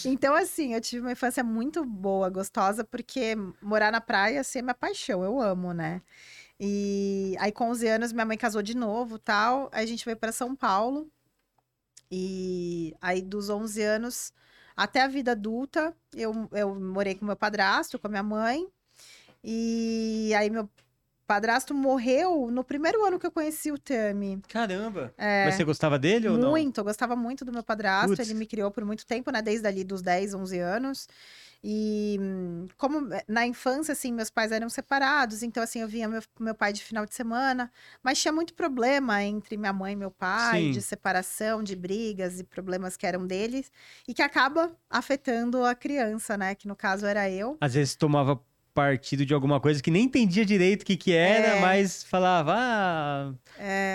Então, 0.04 0.34
assim, 0.34 0.74
eu 0.74 0.80
tive 0.80 1.02
uma 1.02 1.12
infância 1.12 1.42
muito 1.42 1.84
boa, 1.84 2.28
gostosa, 2.28 2.84
porque 2.84 3.34
morar 3.60 3.90
na 3.92 4.00
praia, 4.00 4.40
assim, 4.40 4.60
é 4.60 4.62
minha 4.62 4.74
paixão, 4.74 5.24
eu 5.24 5.40
amo, 5.40 5.72
né? 5.72 6.02
E 6.58 7.36
aí, 7.38 7.52
com 7.52 7.70
11 7.70 7.88
anos, 7.88 8.12
minha 8.12 8.24
mãe 8.24 8.36
casou 8.36 8.62
de 8.62 8.76
novo, 8.76 9.18
tal, 9.18 9.68
aí 9.72 9.84
a 9.84 9.86
gente 9.86 10.04
veio 10.04 10.16
para 10.16 10.32
São 10.32 10.54
Paulo, 10.54 11.10
e 12.10 12.94
aí 13.00 13.20
dos 13.20 13.50
11 13.50 13.82
anos 13.82 14.32
até 14.76 15.02
a 15.02 15.08
vida 15.08 15.32
adulta, 15.32 15.96
eu, 16.14 16.48
eu 16.52 16.74
morei 16.74 17.14
com 17.14 17.24
meu 17.24 17.36
padrasto, 17.36 17.98
com 17.98 18.06
a 18.06 18.10
minha 18.10 18.22
mãe, 18.22 18.66
e 19.42 20.32
aí 20.36 20.50
meu 20.50 20.68
padrasto 21.26 21.74
morreu 21.74 22.50
no 22.50 22.62
primeiro 22.62 23.04
ano 23.04 23.18
que 23.18 23.26
eu 23.26 23.30
conheci 23.30 23.72
o 23.72 23.78
Tami. 23.78 24.40
Caramba. 24.48 25.14
Mas 25.18 25.54
você 25.54 25.64
gostava 25.64 25.98
dele 25.98 26.28
ou 26.28 26.38
não? 26.38 26.50
Muito, 26.50 26.78
eu 26.78 26.84
gostava 26.84 27.16
muito 27.16 27.44
do 27.44 27.52
meu 27.52 27.62
padrasto. 27.62 28.20
Ele 28.20 28.34
me 28.34 28.46
criou 28.46 28.70
por 28.70 28.84
muito 28.84 29.06
tempo, 29.06 29.30
né? 29.30 29.42
Desde 29.42 29.66
ali 29.66 29.84
dos 29.84 30.02
10, 30.02 30.34
11 30.34 30.58
anos. 30.58 31.08
E 31.66 32.18
hum, 32.20 32.66
como 32.76 33.10
eh, 33.14 33.24
na 33.26 33.46
infância, 33.46 33.92
assim, 33.92 34.12
meus 34.12 34.28
pais 34.28 34.52
eram 34.52 34.68
separados, 34.68 35.42
então, 35.42 35.62
assim, 35.62 35.80
eu 35.80 35.88
via 35.88 36.06
meu, 36.06 36.20
meu 36.38 36.54
pai 36.54 36.74
de 36.74 36.84
final 36.84 37.06
de 37.06 37.14
semana, 37.14 37.72
mas 38.02 38.20
tinha 38.20 38.30
muito 38.30 38.52
problema 38.52 39.24
entre 39.24 39.56
minha 39.56 39.72
mãe 39.72 39.94
e 39.94 39.96
meu 39.96 40.10
pai, 40.10 40.60
Sim. 40.60 40.70
de 40.72 40.82
separação, 40.82 41.62
de 41.62 41.74
brigas 41.74 42.38
e 42.38 42.44
problemas 42.44 42.98
que 42.98 43.06
eram 43.06 43.26
deles, 43.26 43.72
e 44.06 44.12
que 44.12 44.20
acaba 44.20 44.76
afetando 44.90 45.64
a 45.64 45.74
criança, 45.74 46.36
né? 46.36 46.54
Que 46.54 46.68
no 46.68 46.76
caso 46.76 47.06
era 47.06 47.30
eu. 47.30 47.56
Às 47.62 47.72
vezes 47.72 47.96
tomava 47.96 48.38
partido 48.74 49.24
de 49.24 49.32
alguma 49.32 49.60
coisa 49.60 49.80
que 49.82 49.90
nem 49.90 50.04
entendia 50.04 50.44
direito 50.44 50.82
o 50.82 50.84
que 50.84 50.96
que 50.96 51.12
era, 51.12 51.56
É. 51.56 51.60
mas 51.60 52.02
falava, 52.02 52.52
ah, 52.56 53.32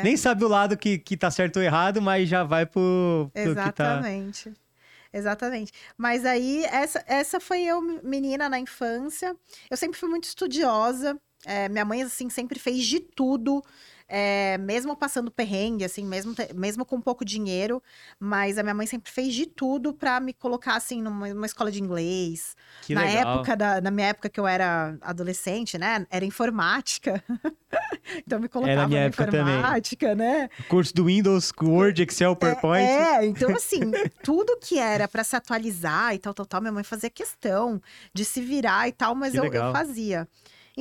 nem 0.03 0.15
sabe 0.15 0.45
o 0.45 0.47
lado 0.47 0.77
que, 0.77 0.97
que 0.97 1.17
tá 1.17 1.29
certo 1.29 1.57
ou 1.57 1.63
errado, 1.63 2.01
mas 2.01 2.29
já 2.29 2.43
vai 2.43 2.65
pro, 2.65 3.29
pro 3.33 3.43
que 3.49 3.55
tá... 3.55 3.97
Exatamente. 3.97 4.53
Exatamente. 5.11 5.71
Mas 5.97 6.23
aí, 6.25 6.63
essa, 6.65 7.03
essa 7.07 7.39
foi 7.39 7.63
eu, 7.63 7.81
menina, 8.03 8.47
na 8.47 8.59
infância. 8.59 9.35
Eu 9.69 9.75
sempre 9.75 9.99
fui 9.99 10.07
muito 10.07 10.25
estudiosa. 10.25 11.19
É, 11.45 11.67
minha 11.67 11.83
mãe, 11.83 12.03
assim, 12.03 12.29
sempre 12.29 12.59
fez 12.59 12.85
de 12.85 12.99
tudo. 12.99 13.63
É, 14.09 14.57
mesmo 14.57 14.97
passando 14.97 15.29
perrengue, 15.29 15.85
assim, 15.85 16.03
mesmo, 16.03 16.33
mesmo 16.55 16.83
com 16.83 16.99
pouco 16.99 17.23
dinheiro. 17.23 17.81
Mas 18.19 18.57
a 18.57 18.63
minha 18.63 18.73
mãe 18.73 18.87
sempre 18.87 19.11
fez 19.11 19.35
de 19.35 19.45
tudo 19.45 19.93
pra 19.93 20.19
me 20.19 20.33
colocar, 20.33 20.75
assim, 20.75 21.01
numa, 21.01 21.27
numa 21.31 21.45
escola 21.45 21.71
de 21.71 21.81
inglês. 21.81 22.57
Que 22.81 22.95
na 22.95 23.03
legal. 23.03 23.35
época, 23.35 23.55
da, 23.55 23.79
na 23.79 23.91
minha 23.91 24.07
época 24.07 24.27
que 24.27 24.39
eu 24.39 24.47
era 24.47 24.97
adolescente, 25.01 25.77
né? 25.77 26.07
Era 26.09 26.25
informática. 26.25 27.23
então 28.25 28.39
me 28.39 28.49
colocava 28.49 28.87
na 28.87 28.97
época 28.97 29.25
também. 29.27 29.41
informática, 29.41 30.15
né? 30.15 30.49
Curso 30.67 30.93
do 30.95 31.05
Windows, 31.05 31.53
Word, 31.61 32.01
Excel, 32.01 32.35
PowerPoint. 32.35 32.89
É, 32.89 33.25
então 33.25 33.51
assim, 33.55 33.79
tudo 34.23 34.57
que 34.59 34.79
era 34.79 35.07
pra 35.07 35.23
se 35.23 35.35
atualizar 35.35 36.15
e 36.15 36.17
tal, 36.17 36.33
tal, 36.33 36.47
tal, 36.47 36.61
minha 36.61 36.73
mãe 36.73 36.83
fazia 36.83 37.11
questão 37.11 37.79
de 38.11 38.25
se 38.25 38.41
virar 38.41 38.87
e 38.87 38.91
tal, 38.91 39.13
mas 39.13 39.35
eu, 39.35 39.45
eu 39.45 39.71
fazia. 39.71 40.27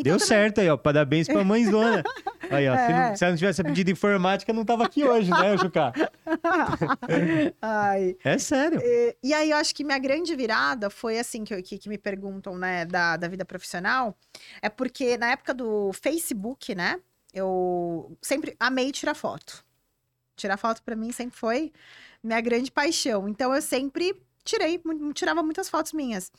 Então, 0.01 0.03
Deu 0.03 0.15
também- 0.19 0.27
certo 0.29 0.61
aí, 0.61 0.69
ó. 0.71 0.77
Parabéns 0.77 1.27
pra 1.27 1.43
mãezona. 1.45 2.03
Aí, 2.51 2.67
ó. 2.67 2.75
Se, 2.75 2.89
não, 2.93 2.99
É. 2.99 3.17
se 3.17 3.25
ela 3.25 3.33
não 3.33 3.37
tivesse 3.39 3.61
aprendido 3.61 3.91
informática, 3.91 4.53
não 4.55 4.65
tava 4.65 4.83
aqui 4.85 5.05
hoje, 5.05 5.31
né, 5.31 5.55
Juca? 5.59 5.93
Ai. 7.61 8.17
É 8.25 8.39
sério. 8.39 8.81
E, 8.83 9.17
e 9.23 9.35
aí 9.35 9.51
eu 9.51 9.57
acho 9.57 9.75
que 9.75 9.85
minha 9.85 9.99
grande 9.99 10.35
virada 10.35 10.89
foi 10.91 11.19
assim 11.19 11.45
que, 11.45 11.61
que, 11.63 11.79
que 11.79 11.89
me 11.89 11.99
perguntam, 11.99 12.57
né, 12.57 12.85
da, 12.85 13.17
da 13.17 13.29
vida 13.29 13.45
profissional, 13.45 14.17
é 14.63 14.69
porque 14.69 15.17
na 15.19 15.31
época 15.33 15.53
do 15.53 15.93
Facebook, 15.93 16.75
né, 16.75 16.99
eu 17.35 18.17
sempre 18.23 18.57
amei 18.59 18.93
tirar 18.93 19.15
foto. 19.15 19.65
Tirar 20.37 20.57
foto 20.57 20.83
pra 20.83 20.97
mim 20.97 21.13
sempre 21.13 21.37
foi 21.37 21.73
minha 22.23 22.41
grande 22.41 22.71
paixão. 22.71 23.29
Então 23.29 23.55
eu 23.55 23.61
sempre 23.61 24.15
tirei, 24.45 24.81
tirava 25.15 25.43
muitas 25.43 25.69
fotos 25.69 25.93
minhas. 25.93 26.31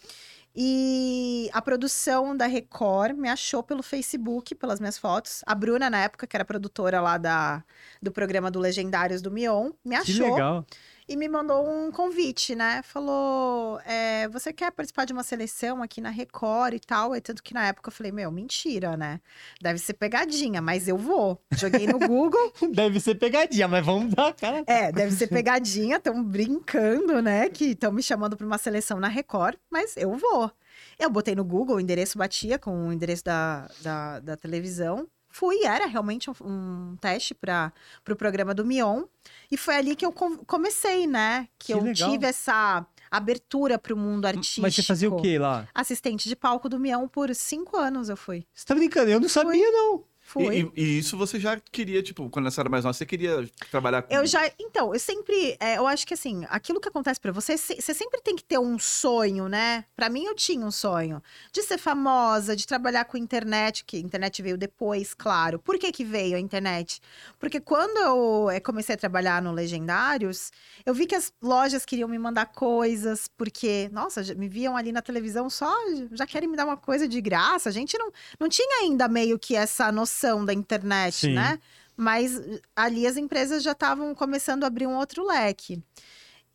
E 0.56 1.50
a 1.54 1.62
produção 1.62 2.36
da 2.36 2.48
Record 2.48 3.16
me 3.16 3.30
achou 3.30 3.62
pelo 3.62 3.84
Facebook, 3.84 4.56
pelas 4.56 4.80
minhas 4.80 4.98
fotos. 4.98 5.42
A 5.46 5.54
Bruna, 5.54 5.90
na 5.90 6.00
época, 6.00 6.26
que 6.26 6.36
era 6.36 6.44
produtora 6.44 7.00
lá 7.00 7.18
da, 7.18 7.64
do 8.02 8.12
programa 8.12 8.50
do 8.50 8.60
Legendários 8.60 9.22
do 9.22 9.32
Mion, 9.32 9.72
me 9.86 9.96
Que 9.96 10.12
achou 10.12 10.32
legal. 10.34 10.66
E 11.10 11.16
me 11.16 11.28
mandou 11.28 11.68
um 11.68 11.92
convite, 11.92 12.54
né? 12.54 12.84
Falou: 12.84 13.82
é, 13.82 14.28
você 14.28 14.54
quer 14.54 14.72
participar 14.72 15.06
de 15.06 15.12
uma 15.12 15.24
seleção 15.24 15.82
aqui 15.82 16.00
na 16.00 16.12
Record 16.12 16.76
e 16.76 16.80
tal? 16.80 17.16
E 17.16 17.20
tanto 17.20 17.42
que 17.42 17.52
na 17.52 17.66
época 17.66 17.90
eu 17.90 17.94
falei: 17.94 18.12
meu, 18.12 18.32
mentira, 18.32 18.96
né? 18.96 19.20
Deve 19.60 19.80
ser 19.80 19.94
pegadinha, 19.94 20.62
mas 20.62 20.88
eu 20.88 20.98
vou. 20.98 21.42
Joguei 21.58 21.88
no 21.88 21.98
Google. 21.98 22.54
Deve 22.72 23.00
ser 23.00 23.16
pegadinha, 23.16 23.68
mas 23.68 23.84
vamos 23.84 24.14
dar, 24.14 24.34
cara. 24.34 24.64
É, 24.68 24.92
deve 24.92 25.12
ser 25.16 25.28
pegadinha, 25.28 25.98
estão 25.98 26.24
brincando, 26.24 27.22
né? 27.22 27.50
Que 27.50 27.72
estão 27.72 27.92
me 27.92 28.04
chamando 28.04 28.38
para 28.38 28.46
uma 28.46 28.60
seleção 28.60 29.00
na 29.00 29.08
Record, 29.08 29.58
mas 29.72 29.98
eu 29.98 30.16
vou. 30.16 30.52
Eu 31.00 31.10
botei 31.10 31.34
no 31.34 31.44
Google, 31.44 31.78
o 31.78 31.80
endereço 31.80 32.18
batia 32.18 32.60
com 32.60 32.88
o 32.88 32.94
endereço 32.94 33.24
da, 33.24 33.68
da, 33.82 34.20
da 34.20 34.38
televisão. 34.38 35.08
Fui, 35.30 35.64
era 35.64 35.86
realmente 35.86 36.30
um, 36.30 36.34
um 36.42 36.96
teste 37.00 37.34
para 37.36 37.72
o 38.00 38.02
pro 38.04 38.16
programa 38.16 38.54
do 38.54 38.66
Mion. 38.66 39.04
E 39.52 39.58
foi 39.58 39.76
ali 39.76 39.96
que 39.96 40.06
eu 40.06 40.12
com- 40.12 40.38
comecei, 40.38 41.06
né? 41.08 41.48
Que, 41.58 41.68
Que 41.68 41.74
eu 41.74 41.84
legal. 41.84 42.10
tive 42.10 42.26
essa 42.26 42.86
abertura 43.12 43.78
para 43.80 43.94
o 43.94 43.98
mundo 43.98 44.26
artístico. 44.26 44.62
Mas 44.62 44.76
você 44.76 44.84
fazia 44.84 45.10
o 45.10 45.22
quê 45.22 45.38
lá? 45.40 45.68
Assistente 45.74 46.28
de 46.30 46.36
palco 46.36 46.68
do 46.70 46.80
Mion 46.80 47.08
por 47.08 47.34
cinco 47.36 47.78
anos 47.78 48.10
eu 48.10 48.18
fui. 48.18 48.46
Você 48.54 48.66
tá 48.66 48.76
brincando? 48.76 49.10
Eu 49.12 49.20
não 49.20 49.30
sabia, 49.30 49.72
não. 49.72 50.04
Fui. 50.30 50.72
E, 50.76 50.80
e- 50.80 51.00
isso 51.00 51.18
você 51.18 51.40
já 51.40 51.60
queria, 51.72 52.04
tipo, 52.04 52.30
quando 52.30 52.52
você 52.52 52.60
era 52.60 52.70
mais 52.70 52.84
nova, 52.84 52.94
você 52.94 53.04
queria 53.04 53.50
trabalhar 53.72 54.04
com. 54.04 54.14
Eu 54.14 54.28
já, 54.28 54.40
então, 54.60 54.94
eu 54.94 55.00
sempre, 55.00 55.58
é, 55.60 55.80
eu 55.80 55.88
acho 55.88 56.06
que 56.06 56.14
assim, 56.14 56.46
aquilo 56.50 56.80
que 56.80 56.88
acontece 56.88 57.20
pra 57.20 57.32
você, 57.32 57.58
você 57.58 57.96
sempre 57.96 58.22
tem 58.22 58.36
que 58.36 58.44
ter 58.44 58.60
um 58.60 58.78
sonho, 58.78 59.50
né? 59.50 59.86
Pra 59.96 60.08
mim, 60.08 60.26
eu 60.26 60.36
tinha 60.36 60.64
um 60.64 60.70
sonho 60.70 61.20
de 61.52 61.64
ser 61.64 61.80
famosa, 61.80 62.56
de 62.56 62.68
trabalhar 62.68 63.06
com 63.06 63.18
internet, 63.18 63.84
que 63.84 63.98
a 63.98 64.00
internet 64.00 64.40
veio 64.44 64.56
depois, 64.56 65.16
claro. 65.16 65.58
Por 65.58 65.80
que 65.80 65.92
que 65.92 66.04
veio 66.06 66.38
a 66.38 66.40
internet? 66.40 67.02
Porque 67.40 67.60
quando 67.60 67.98
eu 67.98 68.52
eh, 68.52 68.60
comecei 68.60 68.94
a 68.94 68.98
trabalhar 69.00 69.42
no 69.42 69.52
Legendários, 69.52 70.52
eu 70.86 70.94
vi 70.94 71.08
que 71.08 71.16
as 71.16 71.34
lojas 71.42 71.86
queriam 71.86 72.08
me 72.08 72.20
mandar 72.20 72.46
coisas, 72.46 73.28
porque, 73.36 73.90
nossa, 73.92 74.22
me 74.36 74.48
viam 74.48 74.78
ali 74.78 74.92
na 74.92 75.02
televisão 75.02 75.50
só, 75.50 75.74
já 76.12 76.28
querem 76.28 76.48
me 76.48 76.56
dar 76.56 76.66
uma 76.66 76.78
coisa 76.78 77.08
de 77.08 77.20
graça. 77.20 77.68
A 77.68 77.72
gente 77.72 77.98
não, 77.98 78.12
não 78.40 78.48
tinha 78.48 78.84
ainda 78.84 79.08
meio 79.08 79.40
que 79.40 79.56
essa 79.56 79.92
noção 79.92 80.19
da 80.46 80.54
internet, 80.54 81.14
Sim. 81.16 81.34
né? 81.34 81.60
Mas 81.96 82.38
eh, 82.40 82.62
ali 82.76 83.06
as 83.06 83.18
empresas 83.18 83.62
já 83.64 83.72
estavam 83.74 84.14
começando 84.16 84.64
a 84.64 84.68
abrir 84.68 84.88
um 84.88 84.96
outro 84.98 85.26
leque. 85.26 85.82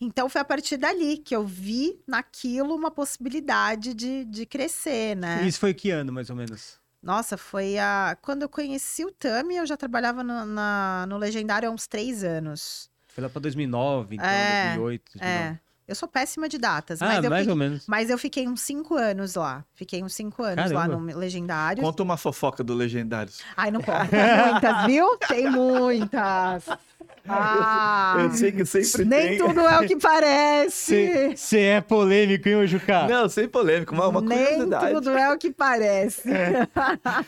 Então 0.00 0.28
foi 0.28 0.40
a 0.40 0.44
partir 0.44 0.76
dali 0.76 1.18
que 1.18 1.34
eu 1.34 1.44
vi 1.46 1.98
naquilo 2.06 2.74
uma 2.74 2.90
possibilidade 2.90 3.94
de, 3.94 4.24
de 4.24 4.44
crescer, 4.46 5.16
né? 5.16 5.46
Isso 5.46 5.58
foi 5.60 5.72
que 5.72 5.90
ano, 5.90 6.12
mais 6.12 6.30
ou 6.30 6.36
menos? 6.36 6.78
Nossa, 7.02 7.36
foi 7.36 7.78
a. 7.78 8.16
Quando 8.22 8.42
eu 8.42 8.48
conheci 8.48 9.04
o 9.04 9.10
Tami, 9.12 9.56
eu 9.56 9.66
já 9.66 9.76
trabalhava 9.76 10.22
no, 10.24 10.44
na- 10.46 11.04
no 11.08 11.18
Legendário 11.18 11.68
há 11.68 11.72
uns 11.72 11.86
três 11.86 12.24
anos. 12.24 12.90
Foi 13.08 13.22
lá 13.22 13.28
pra 13.28 13.40
2009, 13.40 14.16
então, 14.16 14.26
É, 14.26 14.74
2008. 14.74 15.12
2009. 15.18 15.44
É. 15.54 15.60
Eu 15.86 15.94
sou 15.94 16.08
péssima 16.08 16.48
de 16.48 16.56
datas, 16.56 17.02
Ah, 17.02 17.06
mas, 17.06 17.24
eu 17.24 17.30
mais 17.30 17.42
fiquei, 17.42 17.52
ou 17.52 17.56
menos. 17.58 17.84
mas 17.86 18.08
eu 18.10 18.16
fiquei 18.16 18.48
uns 18.48 18.62
cinco 18.62 18.94
anos 18.96 19.34
lá. 19.34 19.62
Fiquei 19.74 20.02
uns 20.02 20.14
cinco 20.14 20.42
anos 20.42 20.70
lá 20.72 20.86
Caramba. 20.86 21.12
no 21.12 21.18
Legendário. 21.18 21.82
Conta 21.82 22.02
uma 22.02 22.16
fofoca 22.16 22.64
do 22.64 22.72
Legendários. 22.74 23.40
Ai, 23.56 23.70
não 23.70 23.80
pode. 23.82 24.08
Tem 24.08 24.50
muitas, 24.50 24.86
viu? 24.86 25.18
Tem 25.28 25.50
muitas. 25.50 26.64
Ah, 27.26 28.16
eu 28.18 28.30
sei 28.32 28.52
que 28.52 28.66
sempre 28.66 29.06
nem 29.06 29.28
tem. 29.28 29.38
tudo 29.38 29.60
é 29.60 29.80
o 29.80 29.86
que 29.86 29.96
parece. 29.96 31.34
Você 31.34 31.58
é 31.60 31.80
polêmico, 31.80 32.46
hein, 32.48 32.66
Juca? 32.66 33.06
Não, 33.08 33.28
sem 33.30 33.48
polêmica, 33.48 33.94
uma, 33.94 34.08
uma 34.08 34.20
nem 34.20 34.38
curiosidade. 34.46 34.92
tudo 34.94 35.10
é 35.10 35.32
o 35.32 35.38
que 35.38 35.50
parece. 35.50 36.28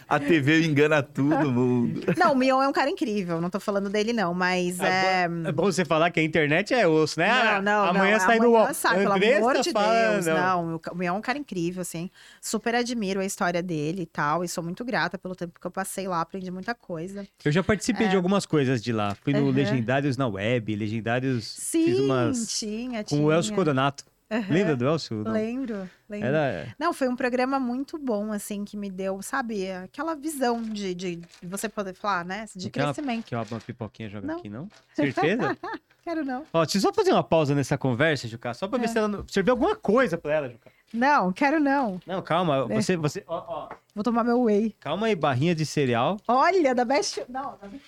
A 0.07 0.19
TV 0.21 0.67
engana 0.67 1.03
todo 1.03 1.51
mundo. 1.51 2.03
Não, 2.17 2.33
o 2.33 2.37
Mion 2.37 2.63
é 2.63 2.69
um 2.69 2.73
cara 2.73 2.91
incrível. 2.91 3.41
Não 3.41 3.49
tô 3.49 3.59
falando 3.59 3.89
dele, 3.89 4.13
não, 4.13 4.35
mas 4.35 4.79
é. 4.81 5.25
É 5.45 5.53
bom 5.53 5.65
você 5.65 5.83
falar 5.85 6.11
que 6.11 6.21
a 6.21 6.23
internet 6.23 6.75
é 6.75 6.87
osso, 6.87 7.19
né? 7.19 7.29
Não, 7.55 7.63
não, 7.63 7.85
Amanhã 7.89 8.19
não. 8.19 8.27
sai 8.27 8.39
no 8.39 8.46
UOL. 8.47 8.75
sai, 8.75 8.99
pelo 8.99 9.13
amor 9.13 9.61
de 9.61 9.71
fala, 9.73 10.11
Deus. 10.13 10.27
Não, 10.27 10.77
o 10.93 10.95
Mion 10.97 11.15
é 11.15 11.19
um 11.19 11.21
cara 11.21 11.39
incrível, 11.39 11.83
assim. 11.83 12.11
Super 12.41 12.75
admiro 12.75 13.21
a 13.21 13.25
história 13.25 13.63
dele 13.63 14.03
e 14.03 14.07
tal. 14.07 14.45
E 14.45 14.49
sou 14.49 14.63
muito 14.63 14.85
grata 14.85 15.19
pelo 15.19 15.35
tempo 15.35 15.59
que 15.61 15.67
eu 15.67 15.71
passei 15.71 16.09
lá, 16.09 16.21
aprendi 16.21 16.51
muita 16.51 16.75
coisa. 16.75 17.27
Eu 17.45 17.53
já 17.53 17.63
participei 17.63 18.09
de 18.09 18.17
algumas 18.17 18.47
coisas 18.47 18.83
de 18.83 18.93
lá. 18.93 19.15
Fui 19.23 19.33
no 19.33 19.39
É. 19.39 19.43
Aham. 19.43 19.51
Legendários 19.53 20.17
na 20.17 20.27
web, 20.27 20.75
Legendários. 20.77 21.57
fiz 21.71 21.97
Sim, 21.97 22.05
umas. 22.05 22.59
tinha, 22.59 23.05
Com 23.05 23.25
o 23.25 23.33
Elcio 23.33 23.51
tinha. 23.51 23.57
Coronato. 23.57 24.05
Aham. 24.29 24.53
Lembra 24.53 24.74
do 24.77 24.85
Elcio? 24.87 25.22
Não. 25.22 25.31
Lembro, 25.33 25.89
lembro. 26.09 26.27
Era. 26.29 26.74
Não, 26.79 26.93
foi 26.93 27.09
um 27.09 27.14
programa 27.14 27.61
muito 27.61 27.97
bom, 27.97 28.33
assim, 28.33 28.64
que 28.64 28.77
me 28.77 28.91
deu, 28.91 29.22
sabe, 29.22 29.70
aquela 29.70 30.16
visão 30.16 30.61
de, 30.61 30.95
de 30.97 31.20
você 31.45 31.68
poder 31.68 31.95
falar, 31.95 32.24
né? 32.24 32.45
De 32.55 32.66
Aquela- 32.66 32.93
crescimento. 32.93 33.24
Que 33.27 33.37
uma 33.37 33.45
pipoquinha 33.61 34.09
joga 34.09 34.27
Não. 34.27 34.39
aqui, 34.39 34.49
não? 34.49 34.68
Certeza? 34.93 35.57
Quero 36.03 36.24
não. 36.24 36.45
Ó, 36.53 36.62
deixa 36.64 36.79
eu 36.79 36.83
só 36.83 36.93
fazer 36.93 37.12
uma 37.12 37.22
pausa 37.22 37.55
nessa 37.55 37.79
conversa, 37.79 38.27
Juca, 38.27 38.53
só 38.53 38.66
pra 38.66 38.79
ver 38.79 38.87
É. 38.87 38.89
se 38.89 38.99
ela 38.99 39.07
não... 39.09 39.24
serviu 39.29 39.53
alguma 39.53 39.77
coisa 39.77 40.18
pra 40.18 40.33
ela, 40.35 40.49
Juca. 40.49 40.70
Não, 40.93 41.33
quero 41.33 41.61
não. 41.61 42.01
Não, 42.07 42.20
calma, 42.22 42.66
É. 42.70 42.74
você, 42.81 42.97
você, 42.97 43.22
ó, 43.29 43.45
ó, 43.47 43.68
Vou 43.95 44.03
tomar 44.05 44.22
meu 44.24 44.43
whey. 44.43 44.74
calma 44.81 45.07
aí, 45.07 45.14
barrinha 45.14 45.55
de 45.55 45.64
cereal. 45.64 46.16
Olha, 46.27 46.74
da 46.74 46.85
Best... 46.85 47.22
Não, 47.29 47.57
da 47.61 47.68
Best... 47.68 47.85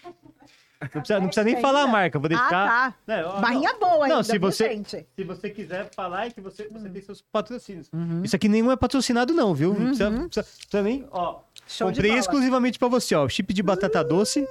Não 0.80 0.88
precisa, 0.88 1.18
não 1.18 1.26
precisa 1.26 1.44
nem 1.44 1.60
falar 1.60 1.82
a 1.82 1.86
marca, 1.88 2.18
vou 2.20 2.26
Ah, 2.26 2.28
deixar... 2.28 2.48
tá. 2.50 2.94
Né, 3.06 3.24
ó, 3.24 3.40
Barrinha 3.40 3.74
boa 3.80 4.04
ainda, 4.04 4.14
Não, 4.16 4.22
se 4.22 4.32
viu, 4.32 4.40
você- 4.40 4.68
gente? 4.68 5.06
Se 5.16 5.24
você 5.24 5.50
quiser 5.50 5.90
falar, 5.94 6.26
é 6.26 6.30
que 6.30 6.40
você, 6.40 6.68
você 6.68 6.88
tem 6.88 7.02
seus 7.02 7.20
patrocínios. 7.20 7.88
Uhum. 7.92 8.22
Isso 8.22 8.36
aqui 8.36 8.48
nenhum 8.48 8.70
é 8.70 8.76
patrocinado 8.76 9.34
não, 9.34 9.52
viu? 9.52 9.70
Não 9.74 9.86
precisa, 9.86 10.08
Uhum. 10.08 10.28
precisa- 10.28 10.44
precisa 10.56 10.82
nem, 10.82 11.04
ó. 11.10 11.40
Show 11.66 11.90
de 11.90 11.96
comprei 12.00 12.16
exclusivamente 12.16 12.78
pra 12.78 12.86
você, 12.86 13.14
ó. 13.16 13.28
Chip 13.28 13.52
de 13.52 13.62
batata 13.62 14.04
doce. 14.04 14.46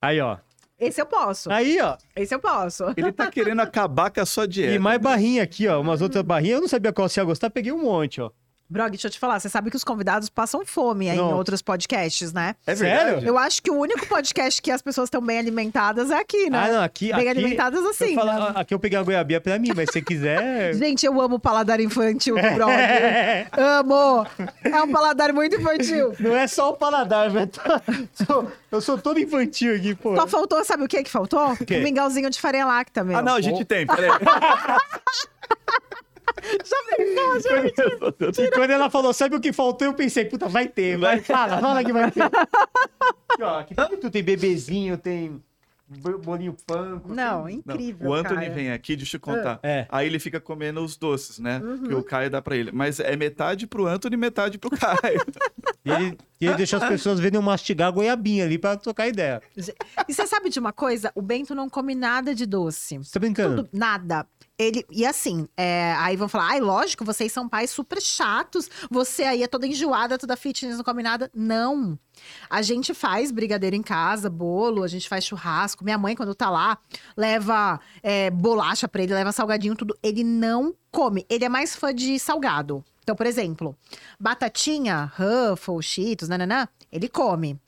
Aí, 0.00 0.20
ó. 0.20 0.38
Esse 0.78 1.00
eu 1.00 1.06
posso. 1.06 1.48
Aí, 1.50 1.80
ó. 1.80 1.96
Esse 2.16 2.34
eu 2.34 2.40
posso. 2.40 2.84
Ele 2.96 3.12
tá 3.12 3.30
querendo 3.30 3.60
acabar 3.62 4.10
com 4.10 4.20
a 4.20 4.26
sua 4.26 4.48
dieta. 4.48 4.74
E 4.74 4.78
mais 4.78 5.00
barrinha 5.00 5.42
aqui, 5.44 5.68
ó. 5.68 5.80
Umas 5.80 6.02
outras 6.02 6.24
barrinhas. 6.24 6.56
Eu 6.56 6.60
não 6.62 6.68
sabia 6.68 6.92
qual 6.92 7.08
você 7.08 7.20
ia 7.20 7.24
gostar, 7.24 7.50
peguei 7.50 7.70
um 7.70 7.82
monte, 7.84 8.20
ó. 8.20 8.30
Brog, 8.72 8.88
deixa 8.90 9.06
eu 9.08 9.10
te 9.10 9.18
falar, 9.18 9.38
você 9.38 9.50
sabe 9.50 9.70
que 9.70 9.76
os 9.76 9.84
convidados 9.84 10.30
passam 10.30 10.64
fome 10.64 11.10
aí 11.10 11.18
em 11.18 11.20
outros 11.20 11.60
podcasts, 11.60 12.32
né? 12.32 12.54
É 12.66 12.74
Sério? 12.74 13.04
verdade. 13.04 13.26
Eu 13.26 13.36
acho 13.36 13.62
que 13.62 13.70
o 13.70 13.74
único 13.78 14.06
podcast 14.06 14.62
que 14.62 14.70
as 14.70 14.80
pessoas 14.80 15.08
estão 15.08 15.20
bem 15.20 15.38
alimentadas 15.38 16.10
é 16.10 16.16
aqui, 16.18 16.48
né? 16.48 16.58
Ah, 16.58 16.72
não, 16.72 16.82
aqui. 16.82 17.08
bem 17.12 17.28
aqui, 17.28 17.28
alimentadas 17.28 17.84
assim. 17.84 18.14
eu 18.14 18.14
falo- 18.14 18.32
né? 18.32 18.52
Aqui 18.54 18.72
eu 18.72 18.78
peguei 18.78 18.98
a 18.98 19.02
goiabinha 19.02 19.42
pra 19.42 19.58
mim, 19.58 19.72
mas 19.76 19.88
se 19.88 19.92
você 19.92 20.00
quiser. 20.02 20.72
Gente, 20.74 21.04
eu 21.04 21.20
amo 21.20 21.36
o 21.36 21.38
paladar 21.38 21.80
infantil 21.80 22.34
do 22.36 22.40
Brog. 22.54 22.72
amo! 23.52 24.26
É 24.64 24.82
um 24.82 24.90
paladar 24.90 25.34
muito 25.34 25.54
infantil. 25.56 26.14
Não 26.18 26.34
é 26.34 26.46
só 26.46 26.70
o 26.70 26.72
paladar, 26.72 27.28
velho. 27.30 27.50
Eu 28.70 28.80
sou 28.80 28.96
todo 28.96 29.20
infantil 29.20 29.76
aqui, 29.76 29.94
pô. 29.94 30.16
Só 30.16 30.26
faltou, 30.26 30.64
sabe 30.64 30.84
o 30.84 30.88
que 30.88 31.02
que 31.02 31.10
faltou? 31.10 31.54
quê? 31.58 31.76
Um 31.76 31.82
mingauzinho 31.82 32.30
de 32.30 32.40
farinha 32.40 32.64
láctea, 32.64 33.04
meu. 33.04 33.18
Ah, 33.18 33.22
não, 33.22 33.34
a 33.34 33.40
gente 33.42 33.66
tem. 33.66 33.86
Peraí. 33.86 34.08
E 38.38 38.50
quando 38.52 38.70
ela 38.70 38.90
falou, 38.90 39.12
sabe 39.12 39.36
o 39.36 39.40
que 39.40 39.52
faltou? 39.52 39.86
Eu 39.86 39.94
pensei, 39.94 40.24
puta, 40.24 40.48
vai 40.48 40.66
ter. 40.68 40.96
Vai, 40.98 41.20
fala, 41.20 41.60
fala 41.60 41.84
que 41.84 41.92
vai 41.92 42.10
ter. 42.10 42.22
Aqui, 42.22 43.42
ó, 43.42 43.60
aqui 43.60 43.74
tem 43.74 43.88
tudo. 43.88 44.10
Tem 44.10 44.22
bebezinho, 44.22 44.96
tem 44.98 45.42
bo- 45.88 46.18
bolinho 46.18 46.56
panko. 46.66 47.08
Não, 47.08 47.42
Não, 47.42 47.48
incrível, 47.48 48.10
o 48.10 48.14
Anthony 48.14 48.42
cara. 48.42 48.54
vem 48.54 48.70
aqui, 48.72 48.96
deixa 48.96 49.16
eu 49.16 49.20
te 49.20 49.22
contar. 49.22 49.58
É. 49.62 49.86
Aí 49.88 50.06
ele 50.06 50.18
fica 50.18 50.40
comendo 50.40 50.82
os 50.84 50.96
doces, 50.96 51.38
né? 51.38 51.58
Uhum. 51.62 51.82
Que 51.88 51.94
o 51.94 52.02
Caio 52.02 52.30
dá 52.30 52.40
pra 52.42 52.56
ele. 52.56 52.70
Mas 52.72 53.00
é 53.00 53.16
metade 53.16 53.66
pro 53.66 53.86
Anthony 53.86 54.14
e 54.14 54.18
metade 54.18 54.58
pro 54.58 54.70
Caio. 54.70 55.24
E 55.84 55.90
ele, 55.90 56.16
ele 56.40 56.54
deixou 56.54 56.80
as 56.80 56.88
pessoas 56.88 57.18
verem 57.18 57.36
eu 57.36 57.42
mastigar 57.42 57.88
a 57.88 57.90
goiabinha 57.90 58.44
ali 58.44 58.56
pra 58.56 58.76
trocar 58.76 59.08
ideia. 59.08 59.42
E 60.08 60.14
você 60.14 60.24
sabe 60.28 60.48
de 60.48 60.60
uma 60.60 60.72
coisa? 60.72 61.10
O 61.12 61.20
Bento 61.20 61.56
não 61.56 61.68
come 61.68 61.92
nada 61.92 62.32
de 62.36 62.46
doce. 62.46 62.98
Você 62.98 63.10
tá 63.10 63.18
brincando? 63.18 63.64
Tudo, 63.64 63.68
nada. 63.76 64.24
Ele, 64.62 64.86
e 64.90 65.04
assim, 65.04 65.48
é, 65.56 65.94
aí 65.98 66.16
vão 66.16 66.28
falar, 66.28 66.50
ai, 66.50 66.60
lógico, 66.60 67.04
vocês 67.04 67.32
são 67.32 67.48
pais 67.48 67.70
super 67.70 68.00
chatos, 68.00 68.70
você 68.90 69.24
aí 69.24 69.42
é 69.42 69.46
toda 69.46 69.66
enjoada, 69.66 70.18
toda 70.18 70.36
fitness, 70.36 70.76
não 70.76 70.84
come 70.84 71.02
nada. 71.02 71.30
Não. 71.34 71.98
A 72.48 72.62
gente 72.62 72.94
faz 72.94 73.30
brigadeiro 73.30 73.74
em 73.74 73.82
casa, 73.82 74.28
bolo, 74.30 74.82
a 74.82 74.88
gente 74.88 75.08
faz 75.08 75.24
churrasco. 75.24 75.84
Minha 75.84 75.98
mãe, 75.98 76.14
quando 76.14 76.34
tá 76.34 76.50
lá, 76.50 76.78
leva 77.16 77.80
é, 78.02 78.30
bolacha 78.30 78.86
pra 78.86 79.02
ele, 79.02 79.14
leva 79.14 79.32
salgadinho, 79.32 79.74
tudo. 79.74 79.96
Ele 80.02 80.22
não 80.22 80.74
come. 80.90 81.26
Ele 81.28 81.44
é 81.44 81.48
mais 81.48 81.74
fã 81.74 81.94
de 81.94 82.18
salgado. 82.18 82.84
Então, 83.02 83.16
por 83.16 83.26
exemplo, 83.26 83.76
batatinha, 84.18 85.12
Ruffles, 85.16 85.84
Cheetos, 85.84 86.28
nananã, 86.28 86.68
ele 86.90 87.08
come. 87.08 87.58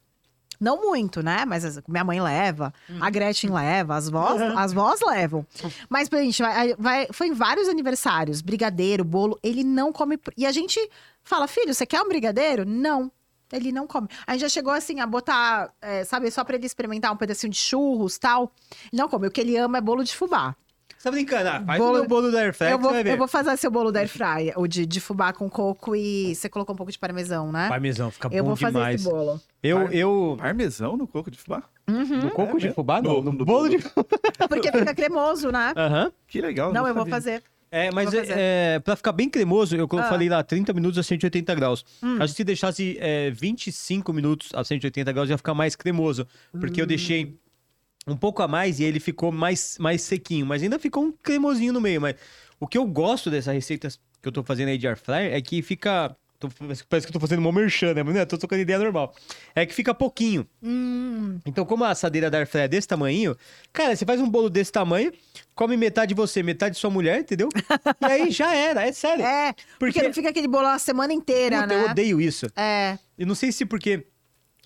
Não 0.60 0.80
muito, 0.80 1.22
né? 1.22 1.44
Mas 1.44 1.64
as- 1.64 1.80
minha 1.88 2.04
mãe 2.04 2.20
leva, 2.20 2.72
a 3.00 3.10
Gretchen 3.10 3.50
leva, 3.50 3.94
as 3.96 4.08
vós, 4.08 4.40
as 4.58 4.72
vós 4.72 5.00
levam. 5.00 5.46
Mas 5.88 6.08
gente, 6.12 6.42
vai, 6.42 6.74
vai- 6.78 7.08
foi 7.12 7.28
em 7.28 7.32
vários 7.32 7.68
aniversários, 7.68 8.40
brigadeiro, 8.40 9.04
bolo, 9.04 9.38
ele 9.42 9.64
não 9.64 9.92
come. 9.92 10.18
E 10.36 10.46
a 10.46 10.52
gente 10.52 10.78
fala, 11.22 11.46
filho, 11.48 11.74
você 11.74 11.84
quer 11.86 12.00
um 12.02 12.08
brigadeiro? 12.08 12.64
Não. 12.64 13.10
Ele 13.52 13.70
não 13.70 13.86
come. 13.86 14.08
A 14.26 14.32
gente 14.32 14.40
já 14.40 14.48
chegou 14.48 14.72
assim 14.72 14.98
a 15.00 15.06
botar, 15.06 15.70
é, 15.80 16.02
sabe, 16.02 16.28
só 16.30 16.42
pra 16.42 16.56
ele 16.56 16.66
experimentar 16.66 17.12
um 17.12 17.16
pedacinho 17.16 17.52
de 17.52 17.58
churros 17.58 18.18
tal. 18.18 18.50
Ele 18.92 19.00
não 19.00 19.08
come. 19.08 19.28
O 19.28 19.30
que 19.30 19.40
ele 19.40 19.56
ama 19.56 19.78
é 19.78 19.80
bolo 19.80 20.02
de 20.02 20.16
fubá. 20.16 20.56
Você 21.04 21.10
tá 21.10 21.10
brincando? 21.10 21.48
Ah, 21.50 21.62
faz 21.66 21.78
Bolo- 21.78 21.90
o 21.90 21.98
meu 22.00 22.08
bolo 22.08 22.32
da 22.32 22.40
Airfryer 22.40 22.72
eu, 22.72 22.78
vou, 22.78 22.88
você 22.88 22.94
vai 22.94 23.04
ver. 23.04 23.12
eu 23.12 23.18
vou 23.18 23.28
fazer 23.28 23.54
seu 23.58 23.70
bolo 23.70 23.92
da 23.92 24.00
air 24.00 24.08
fryer, 24.08 24.58
o 24.58 24.66
de, 24.66 24.86
de 24.86 25.00
fubá 25.02 25.34
com 25.34 25.50
coco 25.50 25.94
e 25.94 26.34
você 26.34 26.48
colocou 26.48 26.72
um 26.72 26.76
pouco 26.78 26.90
de 26.90 26.98
parmesão, 26.98 27.52
né? 27.52 27.68
Parmesão, 27.68 28.10
fica 28.10 28.28
eu 28.32 28.42
bom 28.42 28.48
vou 28.48 28.56
fazer 28.56 28.72
demais. 28.72 28.94
esse 29.02 29.10
bolo. 29.10 29.38
Eu, 29.62 29.80
Par- 29.84 29.94
eu... 29.94 30.36
Parmesão 30.38 30.96
no 30.96 31.06
coco 31.06 31.30
de 31.30 31.36
fubá? 31.36 31.62
No 31.86 32.30
coco 32.30 32.56
É 32.56 32.60
de 32.60 32.70
fubá? 32.72 33.02
Não, 33.02 33.16
No- 33.16 33.22
no, 33.24 33.32
no 33.32 33.44
bolo 33.44 33.68
bolo. 33.68 33.68
de... 33.68 33.84
Porque 34.48 34.72
fica 34.72 34.94
cremoso, 34.94 35.50
né? 35.52 35.74
Aham. 35.76 36.10
Que 36.26 36.40
legal. 36.40 36.72
Não, 36.72 36.88
eu 36.88 36.94
vou 36.94 37.04
fazer. 37.04 37.42
É, 37.70 37.90
mas 37.90 38.14
é, 38.14 38.24
é, 38.76 38.78
pra 38.78 38.96
ficar 38.96 39.12
bem 39.12 39.28
cremoso, 39.28 39.76
eu 39.76 39.86
Ah. 39.98 40.04
falei 40.04 40.28
lá 40.30 40.42
30 40.42 40.72
minutos 40.72 40.96
a 40.98 41.02
180 41.02 41.54
graus. 41.54 41.84
Hum. 42.02 42.16
Acho 42.20 42.32
que 42.32 42.36
se 42.38 42.44
deixasse 42.44 42.96
é, 42.98 43.30
25 43.30 44.10
minutos 44.12 44.48
a 44.54 44.64
180 44.64 45.12
graus 45.12 45.28
ia 45.28 45.36
ficar 45.36 45.52
mais 45.54 45.76
cremoso. 45.76 46.26
Porque 46.58 46.80
Hum. 46.80 46.84
eu 46.84 46.86
deixei 46.86 47.36
um 48.06 48.16
pouco 48.16 48.42
a 48.42 48.48
mais 48.48 48.80
e 48.80 48.84
ele 48.84 49.00
ficou 49.00 49.32
mais, 49.32 49.76
mais 49.78 50.02
sequinho. 50.02 50.44
Mas 50.46 50.62
ainda 50.62 50.78
ficou 50.78 51.04
um 51.04 51.12
cremosinho 51.22 51.72
no 51.72 51.80
meio. 51.80 52.00
Mas 52.00 52.14
o 52.60 52.66
que 52.66 52.76
eu 52.78 52.86
gosto 52.86 53.30
dessa 53.30 53.52
receita 53.52 53.88
que 54.22 54.28
eu 54.28 54.32
tô 54.32 54.42
fazendo 54.42 54.68
aí 54.68 54.78
de 54.78 54.86
air 54.86 54.96
fryer 54.98 55.32
é 55.34 55.40
que 55.40 55.60
fica... 55.62 56.14
tô- 56.38 56.48
parece 56.88 57.06
que 57.06 57.10
eu 57.10 57.12
tô 57.12 57.20
fazendo 57.20 57.38
uma 57.40 57.52
merchan, 57.52 57.94
né? 57.94 58.02
Mas 58.02 58.14
não 58.14 58.20
é, 58.20 58.24
tô 58.24 58.36
trocando 58.38 58.62
ideia 58.62 58.78
normal. 58.78 59.14
É 59.54 59.64
que 59.66 59.74
fica 59.74 59.92
pouquinho. 59.94 60.46
Hum, 60.62 61.38
Então, 61.46 61.64
como 61.64 61.84
a 61.84 61.90
assadeira 61.90 62.30
da 62.30 62.38
Airfryer 62.38 62.64
é 62.64 62.68
desse 62.68 62.88
tamanho, 62.88 63.36
cara, 63.72 63.94
você 63.96 64.04
faz 64.06 64.20
um 64.20 64.28
bolo 64.28 64.48
desse 64.50 64.72
tamanho, 64.72 65.12
come 65.54 65.76
metade 65.76 66.14
você, 66.14 66.42
metade 66.42 66.76
sua 66.78 66.90
mulher, 66.90 67.20
entendeu? 67.20 67.48
e 68.00 68.04
aí 68.04 68.30
já 68.30 68.54
era, 68.54 68.86
é 68.86 68.92
sério. 68.92 69.24
é, 69.24 69.52
porque, 69.78 69.94
Porque- 69.94 70.02
não 70.02 70.12
fica 70.14 70.28
aquele 70.30 70.48
bolo 70.48 70.66
a 70.68 70.78
semana 70.78 71.12
inteira, 71.12 71.62
Puta, 71.62 71.74
né? 71.74 71.84
eu 71.84 71.90
odeio 71.90 72.20
isso. 72.20 72.46
É. 72.56 72.98
Eu 73.18 73.26
não 73.26 73.34
sei 73.34 73.52
se 73.52 73.64
porque 73.66 74.06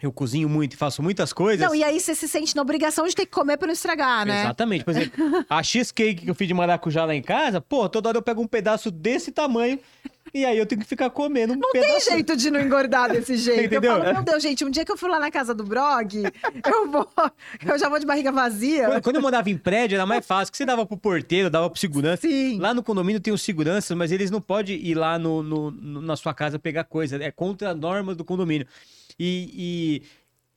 eu 0.03 0.13
cozinho 0.13 0.49
muito 0.49 0.75
e 0.75 0.77
faço 0.77 1.03
muitas 1.03 1.33
coisas. 1.33 1.67
Não, 1.67 1.75
e 1.75 1.83
aí 1.83 1.99
você 1.99 2.15
se 2.15 2.29
sente 2.29 2.55
na 2.55 2.63
obrigação 2.63 3.07
de 3.07 3.15
ter 3.15 3.27
que 3.27 3.33
comer 3.33 3.57
pra 3.57 3.67
não 3.67 3.73
estragar, 3.75 4.25
né? 4.27 4.41
Exatamente. 4.43 4.85
Por 4.85 4.91
exemplo, 4.93 5.45
a 5.49 5.63
cheesecake 5.63 6.23
que 6.25 6.31
eu 6.31 6.35
fiz 6.35 6.47
de 6.47 6.55
maracujá 6.55 7.05
lá 7.05 7.15
em 7.15 7.23
casa, 7.23 7.61
pô, 7.61 7.89
toda 7.89 8.09
hora 8.09 8.19
eu 8.19 8.23
pego 8.23 8.41
um 8.41 8.47
pedaço 8.47 8.91
desse 8.91 9.33
tamanho 9.33 9.79
e 10.35 10.45
aí 10.45 10.59
eu 10.59 10.67
tenho 10.67 10.81
que 10.81 10.87
ficar 10.87 11.09
comendo 11.11 11.55
um 11.55 11.57
Não 11.57 11.71
tem 11.73 11.81
pedaço. 11.83 12.11
jeito 12.11 12.37
de 12.37 12.51
não 12.51 12.61
engordar 12.61 13.11
desse 13.11 13.35
jeito. 13.39 13.65
Entendeu? 13.65 13.93
Eu 13.95 14.03
falo, 14.03 14.15
meu 14.15 14.23
Deus, 14.23 14.43
gente, 14.43 14.65
um 14.65 14.71
dia 14.71 14.85
que 14.85 14.93
eu 14.93 14.97
for 14.97 15.09
lá 15.11 15.19
na 15.19 15.31
casa 15.31 15.55
do 15.55 15.65
Brog, 15.65 16.15
eu 16.67 16.91
vou. 16.91 17.09
Eu 17.67 17.79
já 17.79 17.89
vou 17.89 17.99
de 17.99 18.05
barriga 18.07 18.31
vazia. 18.31 18.87
Quando- 18.89 19.03
Quando 19.03 19.17
eu 19.17 19.23
morava 19.23 19.49
em 19.51 19.57
prédio, 19.57 19.97
era 19.97 20.05
mais 20.07 20.25
fácil, 20.27 20.53
que 20.53 20.59
você 20.59 20.67
dava 20.67 20.85
pro 20.87 20.97
porteiro, 20.99 21.49
dava 21.51 21.69
pro 21.71 21.81
segurança. 21.81 22.21
Sim. 22.29 22.59
Lá 22.61 22.73
no 22.75 22.83
condomínio 22.83 23.21
tem 23.21 23.33
os 23.33 23.41
seguranças, 23.43 23.97
mas 23.97 24.13
eles 24.13 24.31
não 24.31 24.41
podem 24.41 24.77
ir 24.77 24.95
lá 24.95 25.19
no, 25.19 25.43
no- 25.43 25.71
no- 25.71 26.03
na 26.03 26.15
sua 26.15 26.35
casa 26.35 26.59
pegar 26.59 26.85
coisa. 26.85 27.17
É 27.17 27.31
contra 27.31 27.71
a 27.71 27.75
norma 27.75 28.15
do 28.15 28.23
condomínio. 28.25 28.67
E, 29.19 30.03
e 30.03 30.03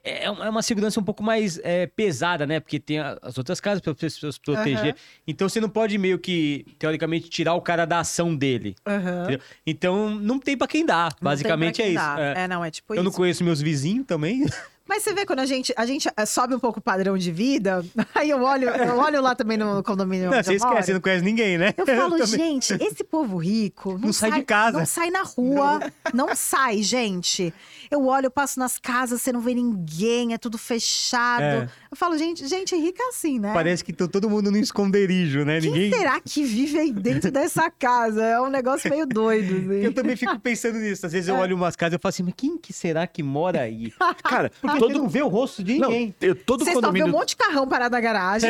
é 0.03 0.29
uma 0.29 0.45
é 0.45 0.49
uma 0.49 0.61
segurança 0.61 0.99
um 0.99 1.03
pouco 1.03 1.21
mais 1.23 1.59
é, 1.63 1.85
pesada, 1.87 2.45
né? 2.45 2.59
Porque 2.59 2.79
tem 2.79 2.99
as 2.99 3.37
outras 3.37 3.59
casas 3.59 3.81
para 3.81 3.91
as 3.91 3.97
pessoas 3.97 4.37
proteger. 4.37 4.93
Aham. 4.93 4.95
Então 5.27 5.47
você 5.47 5.61
não 5.61 5.69
pode 5.69 5.97
meio 5.97 6.17
que, 6.17 6.65
teoricamente, 6.79 7.29
tirar 7.29 7.53
o 7.53 7.61
cara 7.61 7.85
da 7.85 7.99
ação 7.99 8.35
dele. 8.35 8.75
Entendeu? 8.87 9.39
Então 9.65 10.09
não 10.09 10.39
tem 10.39 10.57
pra 10.57 10.67
quem 10.67 10.85
dar. 10.85 11.13
Não 11.21 11.29
Basicamente 11.29 11.81
é 11.81 11.89
isso. 11.89 12.03
É. 12.17 12.43
É, 12.43 12.47
não, 12.47 12.65
é 12.65 12.71
tipo 12.71 12.93
Eu 12.93 12.97
isso. 12.97 13.03
não 13.03 13.11
conheço 13.11 13.43
meus 13.43 13.61
vizinhos 13.61 14.05
também. 14.05 14.45
Mas 14.91 15.03
você 15.03 15.13
vê 15.13 15.25
quando 15.25 15.39
a 15.39 15.45
gente, 15.45 15.73
a 15.77 15.85
gente 15.85 16.09
eh, 16.17 16.25
sobe 16.25 16.53
um 16.53 16.59
pouco 16.59 16.79
o 16.79 16.81
padrão 16.81 17.17
de 17.17 17.31
vida, 17.31 17.81
aí 18.13 18.29
eu 18.29 18.41
olho, 18.41 18.67
eu 18.67 18.97
olho 18.97 19.21
lá 19.21 19.33
também 19.33 19.57
no 19.57 19.81
condomínio. 19.81 20.29
Não, 20.29 20.43
você 20.43 20.51
eu 20.51 20.55
esquece, 20.57 20.87
você 20.87 20.93
não 20.93 20.99
conhece 20.99 21.23
ninguém, 21.23 21.57
né? 21.57 21.73
Eu 21.77 21.85
falo, 21.85 22.17
também. 22.19 22.27
gente, 22.27 22.73
esse 22.73 23.01
povo 23.01 23.37
rico 23.37 23.93
não, 23.93 24.07
Não 24.07 24.13
sai 24.13 24.31
de 24.33 24.43
casa. 24.43 24.79
Não 24.79 24.85
sai 24.85 25.09
na 25.09 25.21
rua, 25.23 25.79
não. 26.13 26.35
sai, 26.35 26.83
gente. 26.83 27.53
Eu 27.91 28.05
olho, 28.05 28.27
eu 28.27 28.31
passo 28.31 28.57
nas 28.57 28.79
casas, 28.79 29.21
você 29.21 29.33
não 29.33 29.41
vê 29.41 29.53
ninguém, 29.53 30.33
é 30.33 30.37
tudo 30.37 30.57
fechado. 30.57 31.43
É. 31.43 31.69
Eu 31.91 31.97
falo, 31.97 32.17
gente, 32.17 32.47
gente 32.47 32.73
rica 32.75 33.03
é 33.03 33.07
assim, 33.09 33.37
né? 33.37 33.51
Parece 33.53 33.83
que 33.83 33.91
tá 33.91 34.07
todo 34.07 34.29
mundo 34.29 34.49
no 34.49 34.57
esconderijo, 34.57 35.43
né? 35.43 35.59
Quem 35.59 35.71
Ninguém. 35.71 35.91
será 35.91 36.19
que 36.21 36.41
vive 36.43 36.79
aí 36.79 36.91
dentro 36.93 37.29
dessa 37.29 37.69
casa? 37.69 38.23
É 38.23 38.39
um 38.39 38.49
negócio 38.49 38.89
meio 38.89 39.05
doido, 39.05 39.55
assim. 39.71 39.81
Eu 39.83 39.93
também 39.93 40.15
fico 40.15 40.39
pensando 40.39 40.77
nisso. 40.79 41.05
Às 41.05 41.11
vezes 41.11 41.27
É. 41.27 41.31
eu 41.31 41.35
olho 41.35 41.55
umas 41.55 41.75
casas 41.75 41.93
e 41.93 41.95
eu 41.95 41.99
falo 41.99 42.09
assim, 42.11 42.23
mas 42.23 42.33
quem 42.37 42.57
que 42.57 42.71
será 42.71 43.05
que 43.05 43.21
mora 43.21 43.61
aí? 43.61 43.91
Cara, 44.23 44.49
Porque 44.61 44.79
todo, 44.79 44.93
você 44.93 44.97
não 44.97 45.09
vê 45.09 45.21
o 45.21 45.27
rosto 45.27 45.61
de 45.61 45.77
não, 45.77 45.89
ninguém. 45.89 46.15
eu- 46.21 46.35
todo 46.35 46.63
Você 46.63 46.71
só 46.71 46.79
vê 46.79 46.81
condomínio. 46.85 47.07
um 47.07 47.11
monte 47.11 47.29
de 47.29 47.35
carrão 47.35 47.67
parado 47.67 47.91
na 47.93 47.99
garagem, 48.01 48.49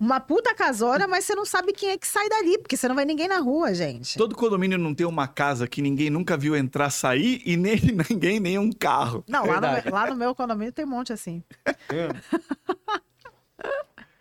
uma 0.00 0.18
puta 0.18 0.52
casona, 0.54 1.06
mas 1.06 1.24
você 1.24 1.34
não 1.36 1.46
sabe 1.46 1.72
quem 1.72 1.90
é 1.90 1.96
que 1.98 2.06
sai 2.06 2.28
dali, 2.28 2.58
porque 2.58 2.76
você 2.76 2.88
não 2.88 2.96
vê 2.96 3.04
ninguém 3.04 3.28
na 3.28 3.38
rua, 3.38 3.72
gente. 3.72 4.18
Todo 4.18 4.34
condomínio 4.34 4.76
não 4.76 4.92
tem 4.92 5.06
uma 5.06 5.28
casa 5.28 5.68
que 5.68 5.80
ninguém 5.80 6.10
nunca 6.10 6.36
viu 6.36 6.56
entrar, 6.56 6.90
sair 6.90 7.40
e 7.46 7.56
nem 7.56 7.76
ninguém 8.10 8.40
nem 8.40 8.58
um 8.58 8.71
carro. 8.74 9.24
Não, 9.28 9.46
lá 9.46 9.60
no, 9.60 9.92
lá 9.92 10.06
no 10.06 10.16
meu 10.16 10.34
condomínio 10.34 10.72
tem 10.72 10.84
um 10.84 10.88
monte 10.88 11.12
assim. 11.12 11.42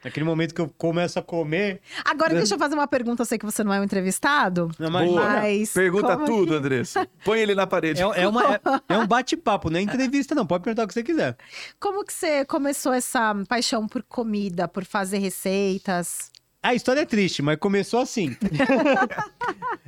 Naquele 0.04 0.26
momento 0.26 0.56
que 0.56 0.62
eu 0.62 0.68
começo 0.68 1.20
a 1.20 1.22
comer. 1.22 1.80
Agora, 2.04 2.34
deixa 2.34 2.56
eu 2.56 2.60
fazer 2.60 2.74
uma 2.74 2.88
pergunta. 2.88 3.22
Eu 3.22 3.26
sei 3.26 3.38
que 3.38 3.46
você 3.46 3.64
não 3.64 3.72
é 3.72 3.80
um 3.80 3.84
entrevistado. 3.84 4.72
Não, 4.80 4.90
Boa. 4.90 5.04
imagina. 5.04 5.42
Mas 5.42 5.74
Pergunta 5.74 6.14
como 6.14 6.26
tudo, 6.26 6.56
Andressa. 6.56 7.08
Põe 7.24 7.40
ele 7.40 7.54
na 7.54 7.68
parede. 7.68 8.02
É, 8.02 8.24
é, 8.24 8.28
uma, 8.28 8.56
é, 8.56 8.60
é 8.90 8.98
um 8.98 9.06
bate-papo, 9.08 9.70
não 9.70 9.78
é 9.78 9.82
entrevista, 9.82 10.34
não. 10.34 10.46
Pode 10.46 10.64
perguntar 10.64 10.86
o 10.86 10.88
que 10.88 10.94
você 10.96 11.04
quiser. 11.04 11.38
Como 11.80 12.04
que 12.04 12.14
você 12.14 12.44
começou 12.46 12.94
essa 12.94 13.36
paixão 13.48 13.88
por 13.88 14.02
comida, 14.02 14.68
por 14.68 14.86
fazer 14.86 15.20
receitas? 15.20 16.32
A 16.64 16.74
história 16.74 17.02
é 17.02 17.06
triste, 17.06 17.42
mas 17.42 17.58
começou 17.58 18.00
assim. 18.00 18.36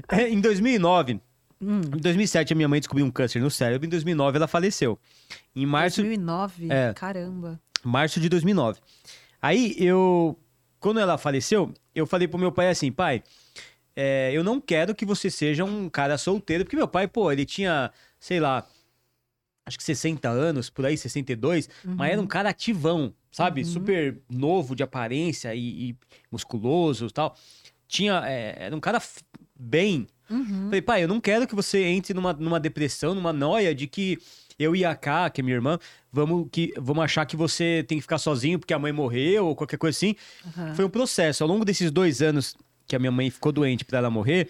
É, 0.10 0.28
em 0.28 0.42
2009, 0.42 1.22
Hum, 1.64 1.82
em 1.96 2.00
2007, 2.00 2.54
a 2.54 2.56
minha 2.56 2.68
mãe 2.68 2.80
descobriu 2.80 3.06
um 3.06 3.12
câncer 3.12 3.40
no 3.40 3.50
cérebro. 3.50 3.86
Em 3.86 3.90
2009, 3.90 4.38
ela 4.38 4.48
faleceu. 4.48 5.00
Em 5.56 5.66
março, 5.66 6.02
2009? 6.02 6.68
É. 6.70 6.94
Caramba. 6.94 7.60
março 7.84 8.20
de 8.20 8.30
2009. 8.30 8.80
Aí 9.42 9.76
eu, 9.78 10.38
quando 10.80 11.00
ela 11.00 11.18
faleceu, 11.18 11.74
eu 11.94 12.06
falei 12.06 12.28
pro 12.28 12.40
meu 12.40 12.52
pai 12.52 12.70
assim, 12.70 12.92
pai, 12.92 13.24
é, 13.96 14.32
eu 14.34 14.44
não 14.44 14.60
quero 14.60 14.96
que 14.96 15.06
você 15.06 15.30
seja 15.30 15.64
um 15.64 15.90
cara 15.90 16.18
solteiro, 16.18 16.64
porque 16.64 16.76
meu 16.76 16.88
pai, 16.88 17.08
pô, 17.08 17.32
ele 17.32 17.46
tinha, 17.46 17.92
sei 18.20 18.40
lá, 18.40 18.66
acho 19.66 19.78
que 19.78 19.84
60 19.84 20.30
anos, 20.30 20.70
por 20.70 20.86
aí, 20.86 20.98
62, 20.98 21.70
mas 21.86 22.12
era 22.12 22.22
um 22.22 22.28
cara 22.28 22.50
ativão, 22.50 23.14
sabe? 23.32 23.62
Uhum. 23.62 23.68
Super 23.68 24.18
novo 24.30 24.76
de 24.76 24.84
aparência 24.84 25.54
e, 25.54 25.90
e 25.90 25.98
musculoso 26.32 27.08
e 27.08 27.12
tal. 27.12 27.36
Tinha, 27.88 28.24
é, 28.26 28.66
era 28.66 28.76
um 28.76 28.80
cara 28.80 29.02
bem, 29.56 30.08
Uhum. 30.30 30.66
Falei, 30.66 30.82
pai, 30.82 31.04
eu 31.04 31.08
não 31.08 31.20
quero 31.20 31.48
que 31.48 31.56
você 31.56 31.84
entre 31.84 32.14
numa, 32.14 32.34
numa 32.34 32.60
depressão, 32.60 33.14
numa 33.14 33.34
noia 33.34 33.74
de 33.74 33.88
que 33.88 34.18
eu 34.58 34.76
e 34.76 34.86
a 34.86 34.96
K, 34.96 35.30
que 35.30 35.42
é 35.42 35.44
minha 35.44 35.56
irmã, 35.56 35.80
vamos, 36.12 36.48
que, 36.52 36.74
vamos 36.78 37.04
achar 37.04 37.26
que 37.26 37.36
você 37.36 37.84
tem 37.88 37.98
que 37.98 38.04
ficar 38.04 38.18
sozinho 38.18 38.60
porque 38.60 38.74
a 38.74 38.80
mãe 38.80 38.92
morreu 38.92 39.48
ou 39.48 39.56
qualquer 39.56 39.78
coisa 39.78 39.98
assim. 39.98 40.16
Aham. 40.46 40.76
Foi 40.76 40.86
um 40.86 40.90
processo. 40.90 41.44
Ao 41.44 41.50
longo 41.50 41.66
desses 41.66 41.92
dois 41.92 42.22
anos 42.22 42.56
que 42.88 42.96
a 42.96 43.00
minha 43.00 43.12
mãe 43.12 43.30
ficou 43.30 43.52
doente 43.52 43.86
pra 43.86 43.98
ela 44.00 44.10
morrer, 44.10 44.50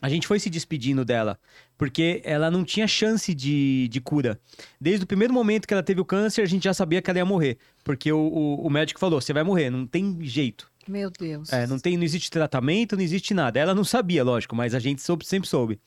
a 0.00 0.08
gente 0.08 0.26
foi 0.26 0.40
se 0.40 0.50
despedindo 0.50 1.04
dela, 1.04 1.38
porque 1.78 2.20
ela 2.24 2.50
não 2.50 2.64
tinha 2.64 2.88
chance 2.88 3.32
de, 3.32 3.86
de 3.88 4.00
cura. 4.00 4.40
Desde 4.80 5.04
o 5.04 5.06
primeiro 5.06 5.32
momento 5.32 5.66
que 5.66 5.72
ela 5.72 5.82
teve 5.82 6.00
o 6.00 6.04
câncer, 6.04 6.42
a 6.42 6.46
gente 6.46 6.64
já 6.64 6.74
sabia 6.74 7.00
que 7.00 7.08
ela 7.08 7.20
ia 7.20 7.24
morrer, 7.24 7.56
porque 7.84 8.10
o, 8.12 8.18
o, 8.18 8.66
o 8.66 8.70
médico 8.70 8.98
falou: 8.98 9.20
você 9.20 9.32
vai 9.32 9.44
morrer, 9.44 9.70
não 9.70 9.86
tem 9.86 10.18
jeito. 10.22 10.71
Meu 10.88 11.10
Deus. 11.10 11.52
É, 11.52 11.66
não, 11.66 11.78
tem, 11.78 11.96
não 11.96 12.04
existe 12.04 12.30
tratamento, 12.30 12.96
não 12.96 13.02
existe 13.02 13.32
nada. 13.34 13.58
Ela 13.58 13.74
não 13.74 13.84
sabia, 13.84 14.24
lógico, 14.24 14.54
mas 14.56 14.74
a 14.74 14.78
gente 14.78 15.02
soube, 15.02 15.24
sempre 15.26 15.48
soube. 15.48 15.80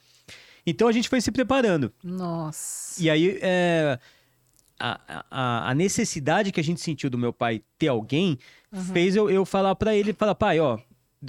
Então 0.66 0.88
a 0.88 0.92
gente 0.92 1.08
foi 1.08 1.20
se 1.20 1.30
preparando. 1.30 1.92
Nossa. 2.02 3.02
E 3.02 3.08
aí, 3.08 3.38
é, 3.40 3.98
a, 4.78 5.00
a, 5.30 5.70
a 5.70 5.74
necessidade 5.74 6.50
que 6.52 6.60
a 6.60 6.64
gente 6.64 6.80
sentiu 6.80 7.08
do 7.08 7.18
meu 7.18 7.32
pai 7.32 7.62
ter 7.78 7.88
alguém 7.88 8.38
fez 8.92 9.16
eu, 9.16 9.30
eu 9.30 9.44
falar 9.44 9.74
pra 9.74 9.94
ele, 9.94 10.12
falar, 10.12 10.34
pai, 10.34 10.60
ó, 10.60 10.78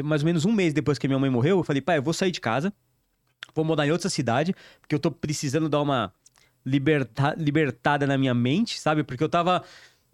mais 0.04 0.22
ou 0.22 0.26
menos 0.26 0.44
um 0.46 0.52
mês 0.52 0.74
depois 0.74 0.98
que 0.98 1.08
minha 1.08 1.20
mãe 1.20 1.30
morreu, 1.30 1.60
eu 1.60 1.64
falei, 1.64 1.82
pai, 1.82 1.98
eu 1.98 2.04
vou 2.04 2.14
sair 2.14 2.32
de 2.32 2.42
casa, 2.42 2.74
vou 3.56 3.64
morar 3.64 3.88
em 3.88 3.92
outra 3.92 4.10
cidade, 4.10 4.54
porque 4.82 4.94
eu 4.94 5.00
tô 5.00 5.12
precisando 5.12 5.70
dar 5.70 5.82
uma 5.82 6.12
liberta, 6.66 7.36
libertada 7.38 8.06
na 8.06 8.18
minha 8.18 8.34
mente, 8.34 8.80
sabe? 8.80 9.04
Porque 9.04 9.24
eu 9.24 9.30
tava 9.30 9.64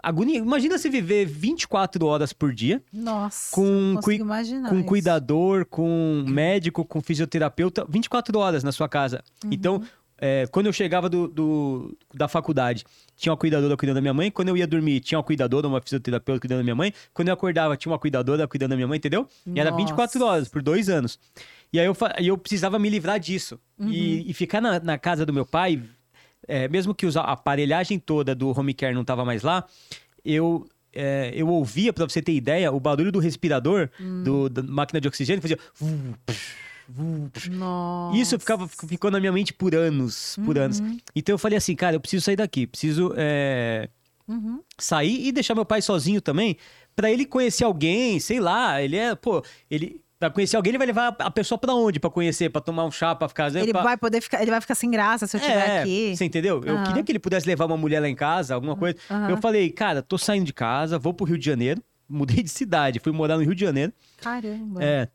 agonia. 0.03 0.37
Imagina 0.39 0.77
você 0.77 0.89
viver 0.89 1.25
24 1.25 2.05
horas 2.05 2.33
por 2.33 2.53
dia, 2.53 2.83
Nossa. 2.91 3.49
com 3.55 3.95
cui- 4.03 4.19
com 4.19 4.35
isso. 4.77 4.83
cuidador, 4.85 5.65
com 5.65 6.23
médico, 6.27 6.83
com 6.85 7.01
fisioterapeuta, 7.01 7.85
24 7.89 8.37
horas 8.37 8.63
na 8.63 8.71
sua 8.71 8.89
casa. 8.89 9.23
Então, 9.49 9.81
é, 10.17 10.45
quando 10.51 10.67
eu 10.67 10.73
chegava 10.73 11.09
do, 11.09 11.27
do- 11.27 11.97
da 12.13 12.27
faculdade, 12.27 12.83
tinha 13.15 13.31
uma 13.31 13.37
cuidadora 13.37 13.75
cuidando 13.75 13.95
da 13.95 14.01
minha 14.01 14.13
mãe. 14.13 14.29
Quando 14.29 14.49
eu 14.49 14.57
ia 14.57 14.67
dormir, 14.67 14.99
tinha 14.99 15.17
uma 15.17 15.23
cuidadora, 15.23 15.67
uma 15.67 15.81
fisioterapeuta 15.81 16.39
cuidando 16.39 16.59
da 16.59 16.63
minha 16.63 16.75
mãe. 16.75 16.93
Quando 17.13 17.27
eu 17.29 17.33
acordava, 17.33 17.75
tinha 17.77 17.91
uma 17.91 17.99
cuidadora 17.99 18.47
cuidando 18.47 18.71
da 18.71 18.75
minha 18.75 18.87
mãe, 18.87 18.97
entendeu? 18.97 19.27
E 19.47 19.59
era 19.59 19.71
24 19.71 20.19
Nossa. 20.19 20.31
horas, 20.31 20.47
por 20.49 20.61
dois 20.61 20.89
anos. 20.89 21.19
E 21.71 21.79
aí 21.79 21.85
eu, 21.85 21.95
eu 22.19 22.37
precisava 22.37 22.77
me 22.77 22.89
livrar 22.89 23.19
disso. 23.19 23.59
E, 23.79 24.29
e 24.29 24.33
ficar 24.33 24.61
na, 24.61 24.79
na 24.79 24.97
casa 24.97 25.25
do 25.25 25.33
meu 25.33 25.45
pai, 25.45 25.81
é, 26.47 26.67
mesmo 26.67 26.93
que 26.93 27.05
a 27.05 27.21
aparelhagem 27.21 27.99
toda 27.99 28.33
do 28.35 28.49
home 28.57 28.73
care 28.73 28.93
não 28.93 29.03
tava 29.03 29.23
mais 29.25 29.43
lá, 29.43 29.65
eu, 30.23 30.67
é, 30.93 31.31
eu 31.35 31.47
ouvia, 31.47 31.91
pra 31.93 32.07
você 32.07 32.21
ter 32.21 32.33
ideia, 32.33 32.71
o 32.71 32.79
barulho 32.79 33.11
do 33.11 33.19
respirador 33.19 33.89
do, 34.23 34.49
da 34.49 34.63
máquina 34.63 34.99
de 35.01 35.07
oxigênio 35.07 35.41
fazia. 35.41 35.57
Nossa. 37.49 38.17
Isso 38.17 38.37
ficava, 38.39 38.67
ficou 38.67 39.09
na 39.09 39.19
minha 39.19 39.31
mente 39.31 39.53
por 39.53 39.73
anos, 39.73 40.37
por 40.45 40.57
anos. 40.57 40.81
Então 41.15 41.33
eu 41.33 41.39
falei 41.39 41.57
assim, 41.57 41.75
cara, 41.75 41.95
eu 41.95 41.99
preciso 41.99 42.25
sair 42.25 42.35
daqui, 42.35 42.67
preciso 42.67 43.13
é, 43.15 43.89
Uhum. 44.27 44.61
sair 44.77 45.27
e 45.27 45.31
deixar 45.31 45.55
meu 45.55 45.65
pai 45.65 45.81
sozinho 45.81 46.21
também, 46.21 46.57
pra 46.95 47.11
ele 47.11 47.25
conhecer 47.25 47.63
alguém, 47.63 48.19
sei 48.19 48.39
lá, 48.39 48.81
ele 48.81 48.95
é, 48.95 49.15
pô, 49.15 49.43
ele 49.69 49.99
pra 50.27 50.35
conhecer 50.35 50.55
alguém, 50.55 50.71
ele 50.71 50.77
vai 50.77 50.87
levar 50.87 51.15
a 51.19 51.31
pessoa 51.31 51.57
pra 51.57 51.73
onde 51.73 51.99
pra 51.99 52.09
conhecer, 52.09 52.49
pra 52.49 52.61
tomar 52.61 52.85
um 52.85 52.91
chá, 52.91 53.13
pra 53.13 53.27
ficar, 53.27 53.53
Ele 53.55 53.71
pra- 53.71 53.83
vai 53.83 53.97
poder 53.97 54.21
ficar, 54.21 54.41
ele 54.41 54.51
vai 54.51 54.61
ficar 54.61 54.75
sem 54.75 54.89
graça 54.89 55.27
se 55.27 55.35
eu 55.35 55.39
estiver 55.41 55.69
é, 55.69 55.81
aqui. 55.81 56.15
Você 56.15 56.25
entendeu? 56.25 56.61
Eu 56.65 56.75
Aham. 56.75 56.83
queria 56.85 57.03
que 57.03 57.11
ele 57.11 57.19
pudesse 57.19 57.45
levar 57.47 57.65
uma 57.65 57.75
mulher 57.77 57.99
lá 57.99 58.07
em 58.07 58.15
casa, 58.15 58.55
alguma 58.55 58.75
coisa. 58.75 58.97
Aham. 59.09 59.29
Eu 59.31 59.37
falei, 59.37 59.69
cara, 59.69 60.01
tô 60.01 60.17
saindo 60.17 60.45
de 60.45 60.53
casa, 60.53 60.97
vou 60.97 61.13
pro 61.13 61.25
Rio 61.25 61.37
de 61.37 61.45
Janeiro. 61.45 61.81
Mudei 62.07 62.43
de 62.43 62.49
cidade, 62.49 62.99
fui 62.99 63.11
morar 63.11 63.37
no 63.37 63.43
Rio 63.43 63.55
de 63.55 63.61
Janeiro. 63.65 63.91
Caramba. 64.17 64.83
É, 64.83 65.07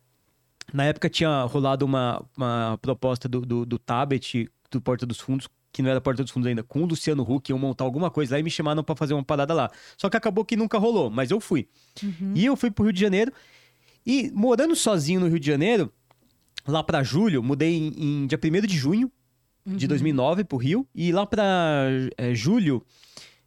na 0.73 0.85
época 0.85 1.09
tinha 1.09 1.43
rolado 1.45 1.85
uma, 1.85 2.23
uma 2.37 2.79
proposta 2.83 3.29
do, 3.29 3.41
do, 3.43 3.65
do 3.65 3.79
Tabet, 3.79 4.49
do 4.71 4.81
Porta 4.81 5.07
dos 5.07 5.21
Fundos, 5.21 5.49
que 5.73 5.81
não 5.83 5.91
era 5.91 6.01
Porta 6.01 6.23
dos 6.23 6.33
Fundos 6.33 6.49
ainda, 6.49 6.63
com 6.63 6.83
o 6.83 6.87
Luciano 6.87 7.23
Huck, 7.23 7.51
iam 7.51 7.59
montar 7.59 7.85
alguma 7.85 8.11
coisa 8.11 8.35
lá 8.35 8.41
e 8.41 8.43
me 8.43 8.51
chamaram 8.51 8.83
pra 8.83 8.95
fazer 8.97 9.15
uma 9.15 9.25
parada 9.25 9.55
lá. 9.55 9.71
Só 9.97 10.09
que 10.11 10.17
acabou 10.17 10.45
que 10.45 10.57
nunca 10.57 10.77
rolou, 10.79 11.09
mas 11.11 11.31
eu 11.31 11.41
fui. 11.41 11.69
E 12.35 12.45
eu 12.45 12.57
fui 12.57 12.71
pro 12.71 12.85
Rio 12.85 12.93
de 12.93 13.01
Janeiro. 13.01 13.33
E 14.09 14.33
morando 14.35 14.75
sozinho 14.75 15.21
no 15.21 15.29
Rio 15.29 15.39
de 15.39 15.47
Janeiro, 15.47 15.93
lá 16.67 16.83
pra 16.83 17.03
julho, 17.03 17.43
mudei 17.43 17.77
em, 17.77 18.23
em 18.23 18.27
dia 18.27 18.41
1 18.43 18.67
de 18.67 18.75
junho 18.75 19.13
de 19.67 19.87
2009 19.87 20.45
pro 20.45 20.57
Rio. 20.57 20.89
E 20.95 21.13
lá 21.13 21.27
pra 21.27 21.85
é, 22.17 22.35
julho, 22.35 22.83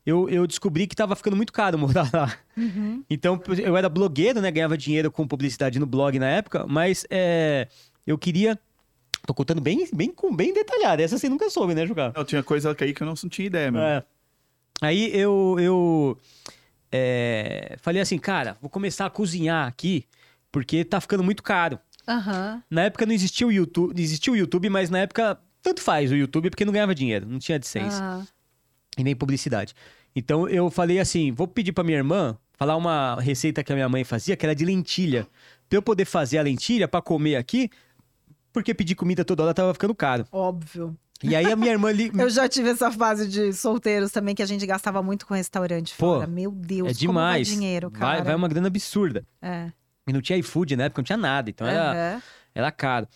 eu, 0.05 0.29
eu 0.29 0.45
descobri 0.45 0.85
que 0.85 0.95
tava 0.95 1.15
ficando 1.15 1.35
muito 1.35 1.51
caro 1.51 1.77
morar 1.79 2.07
lá. 2.13 2.37
Uhum. 2.55 3.03
Então, 3.09 3.41
eu 3.57 3.75
era 3.75 3.89
blogueiro, 3.89 4.39
né? 4.39 4.51
Ganhava 4.51 4.77
dinheiro 4.77 5.09
com 5.09 5.27
publicidade 5.27 5.79
no 5.79 5.87
blog 5.87 6.19
na 6.19 6.29
época, 6.29 6.67
mas 6.67 7.07
é, 7.09 7.67
eu 8.05 8.15
queria. 8.17 8.59
Tô 9.25 9.33
contando 9.33 9.61
bem, 9.61 9.87
bem, 9.93 10.11
com- 10.11 10.35
bem 10.35 10.53
detalhado. 10.53 11.01
Essa 11.01 11.17
você 11.17 11.27
nunca 11.29 11.49
soube, 11.49 11.73
né, 11.73 11.87
Juca? 11.87 12.13
Não, 12.15 12.23
tinha 12.23 12.43
coisa 12.43 12.75
aí 12.79 12.93
que 12.93 13.01
eu 13.01 13.05
não 13.07 13.13
tinha 13.15 13.47
ideia, 13.47 13.71
meu. 13.71 13.81
É. 13.81 14.03
Aí 14.81 15.15
eu, 15.15 15.57
eu 15.59 16.17
é, 16.91 17.77
falei 17.81 18.01
assim, 18.01 18.17
cara, 18.17 18.57
vou 18.59 18.69
começar 18.69 19.05
a 19.05 19.09
cozinhar 19.11 19.67
aqui, 19.67 20.05
porque 20.51 20.83
tá 20.83 20.99
ficando 20.99 21.23
muito 21.23 21.41
caro. 21.43 21.79
Aham. 22.07 22.61
Na 22.69 22.83
época 22.83 23.05
não 23.05 23.13
existia 23.13 23.45
o 23.47 23.51
YouTube, 23.51 23.99
existia 24.01 24.33
o 24.33 24.35
YouTube, 24.35 24.69
mas 24.69 24.89
na 24.89 24.99
época 24.99 25.39
tanto 25.61 25.81
faz 25.81 26.11
o 26.11 26.15
YouTube, 26.15 26.49
porque 26.49 26.65
não 26.65 26.73
ganhava 26.73 26.95
dinheiro, 26.95 27.25
não 27.27 27.37
tinha 27.37 27.55
AdSense 27.55 28.01
Ah, 28.01 28.23
e 28.97 29.03
nem 29.03 29.15
publicidade. 29.15 29.73
Então 30.15 30.47
eu 30.49 30.69
falei 30.69 30.99
assim, 30.99 31.31
vou 31.31 31.47
pedir 31.47 31.71
pra 31.71 31.83
minha 31.83 31.97
irmã 31.97 32.37
falar 32.53 32.75
uma 32.75 33.19
receita 33.21 33.63
que 33.63 33.71
a 33.71 33.75
minha 33.75 33.87
mãe 33.87 34.03
fazia, 34.03 34.35
que 34.35 34.45
era 34.45 34.55
de 34.55 34.65
lentilha. 34.65 35.27
Pra 35.69 35.77
eu 35.77 35.81
poder 35.81 36.05
fazer 36.05 36.37
a 36.37 36.41
lentilha 36.41 36.87
pra 36.87 37.01
comer 37.01 37.35
aqui, 37.35 37.69
porque 38.51 38.73
pedir 38.73 38.95
comida 38.95 39.23
toda 39.23 39.43
hora 39.43 39.53
tava 39.53 39.73
ficando 39.73 39.95
caro. 39.95 40.25
óbvio. 40.31 40.97
E 41.23 41.35
aí 41.35 41.51
a 41.51 41.55
minha 41.55 41.71
irmã 41.71 41.91
li... 41.91 42.11
Eu 42.17 42.29
já 42.31 42.49
tive 42.49 42.69
essa 42.69 42.91
fase 42.91 43.27
de 43.27 43.53
solteiros 43.53 44.11
também, 44.11 44.33
que 44.33 44.41
a 44.41 44.45
gente 44.45 44.65
gastava 44.65 45.03
muito 45.03 45.27
com 45.27 45.35
restaurante 45.35 45.93
Pô, 45.95 46.15
fora. 46.15 46.27
Meu 46.27 46.49
Deus, 46.51 46.89
é 46.89 46.93
demais. 46.93 47.47
dinheiro, 47.47 47.91
cara. 47.91 48.05
Vai, 48.15 48.23
vai 48.23 48.35
uma 48.35 48.47
grana 48.47 48.67
absurda. 48.67 49.23
É. 49.39 49.71
E 50.11 50.13
não 50.13 50.21
tinha 50.21 50.37
iFood 50.37 50.75
na 50.75 50.83
época, 50.83 51.01
não 51.01 51.05
tinha 51.05 51.17
nada. 51.17 51.49
Então 51.49 51.65
era, 51.65 51.91
Aham. 51.91 52.21
era 52.53 52.71
caro. 52.71 53.07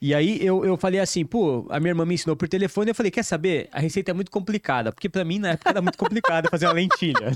E 0.00 0.12
aí 0.14 0.44
eu, 0.44 0.64
eu 0.64 0.76
falei 0.76 0.98
assim, 0.98 1.24
pô, 1.24 1.64
a 1.70 1.78
minha 1.78 1.92
irmã 1.92 2.04
me 2.04 2.14
ensinou 2.14 2.34
por 2.34 2.48
telefone, 2.48 2.90
eu 2.90 2.94
falei, 2.94 3.10
quer 3.10 3.22
saber? 3.22 3.68
A 3.70 3.78
receita 3.78 4.10
é 4.10 4.14
muito 4.14 4.32
complicada, 4.32 4.90
porque 4.90 5.08
pra 5.08 5.24
mim 5.24 5.38
na 5.38 5.50
época 5.50 5.70
era 5.70 5.80
muito 5.80 5.96
complicado 5.96 6.50
fazer 6.50 6.66
uma 6.66 6.72
lentilha. 6.72 7.30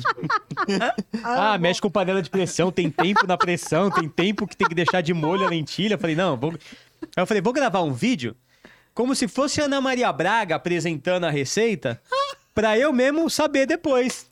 ah, 1.23 1.57
mexe 1.59 1.81
com 1.81 1.89
panela 1.89 2.21
de 2.21 2.29
pressão, 2.29 2.73
tem 2.73 2.91
tempo 2.91 3.25
na 3.25 3.39
pressão, 3.39 3.89
tem 3.89 4.09
tempo 4.09 4.49
que 4.49 4.57
tem 4.57 4.69
que 4.69 4.75
deixar 4.75 5.01
de 5.01 5.15
molho 5.15 5.47
a 5.47 5.49
lentilha. 5.49 5.95
Eu 5.95 5.99
falei, 5.99 6.17
não, 6.17 6.37
vou... 6.37 6.53
Aí 6.53 7.23
eu 7.23 7.27
falei, 7.27 7.41
vou 7.41 7.53
gravar 7.53 7.83
um 7.83 7.93
vídeo 7.93 8.37
como 8.93 9.15
se 9.15 9.29
fosse 9.29 9.61
a 9.61 9.67
Ana 9.67 9.81
Maria 9.81 10.11
Braga 10.13 10.57
apresentando 10.57 11.25
a 11.25 11.31
receita, 11.31 12.01
pra 12.55 12.79
eu 12.79 12.93
mesmo 12.93 13.29
saber 13.31 13.67
depois. 13.67 14.29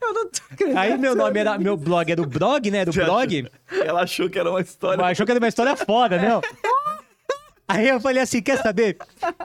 Eu 0.00 0.12
não 0.12 0.28
tô 0.30 0.40
acreditando. 0.50 0.78
Aí 0.78 0.96
meu 0.98 1.14
nome 1.16 1.38
era, 1.40 1.58
meu 1.58 1.76
blog 1.76 2.10
era 2.12 2.22
o 2.22 2.26
blog, 2.26 2.70
né, 2.70 2.84
do 2.84 2.92
Você 2.92 3.04
blog. 3.04 3.50
Ela 3.84 4.02
achou 4.02 4.28
que 4.30 4.38
era 4.38 4.50
uma 4.50 4.60
história. 4.60 5.02
Mas 5.02 5.12
achou 5.12 5.26
que 5.26 5.32
era 5.32 5.40
uma 5.40 5.48
história 5.48 5.74
foda, 5.76 6.16
né? 6.18 6.28
Aí 7.68 7.88
eu 7.88 8.00
falei 8.00 8.22
assim, 8.22 8.40
quer 8.40 8.58
saber? 8.62 8.96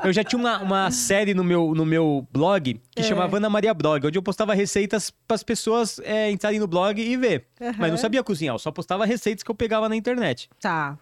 Eu 0.03 0.14
já 0.14 0.23
tinha 0.23 0.38
uma, 0.38 0.60
uma 0.60 0.91
série 0.91 1.34
no 1.34 1.43
meu, 1.43 1.73
no 1.73 1.84
meu 1.84 2.27
blog 2.31 2.80
que 2.95 3.02
É. 3.02 3.03
chamava 3.03 3.38
Ana 3.38 3.49
Maria 3.49 3.73
Blog, 3.73 4.06
onde 4.06 4.15
eu 4.18 4.22
postava 4.22 4.53
receitas 4.53 5.10
para 5.27 5.34
as 5.34 5.41
pessoas 5.41 5.99
é, 6.03 6.30
entrarem 6.30 6.60
no 6.60 6.68
blog 6.68 7.02
e 7.02 7.18
ver. 7.18 7.48
Mas 7.80 7.89
não 7.89 7.98
sabia 7.98 8.23
cozinhar, 8.23 8.53
eu 8.53 8.60
só 8.60 8.69
postava 8.72 9.06
receitas 9.06 9.41
que 9.43 9.49
eu 9.49 9.56
pegava 9.56 9.89
na 9.89 9.95
internet. 9.95 10.48
Tá. 10.60 10.99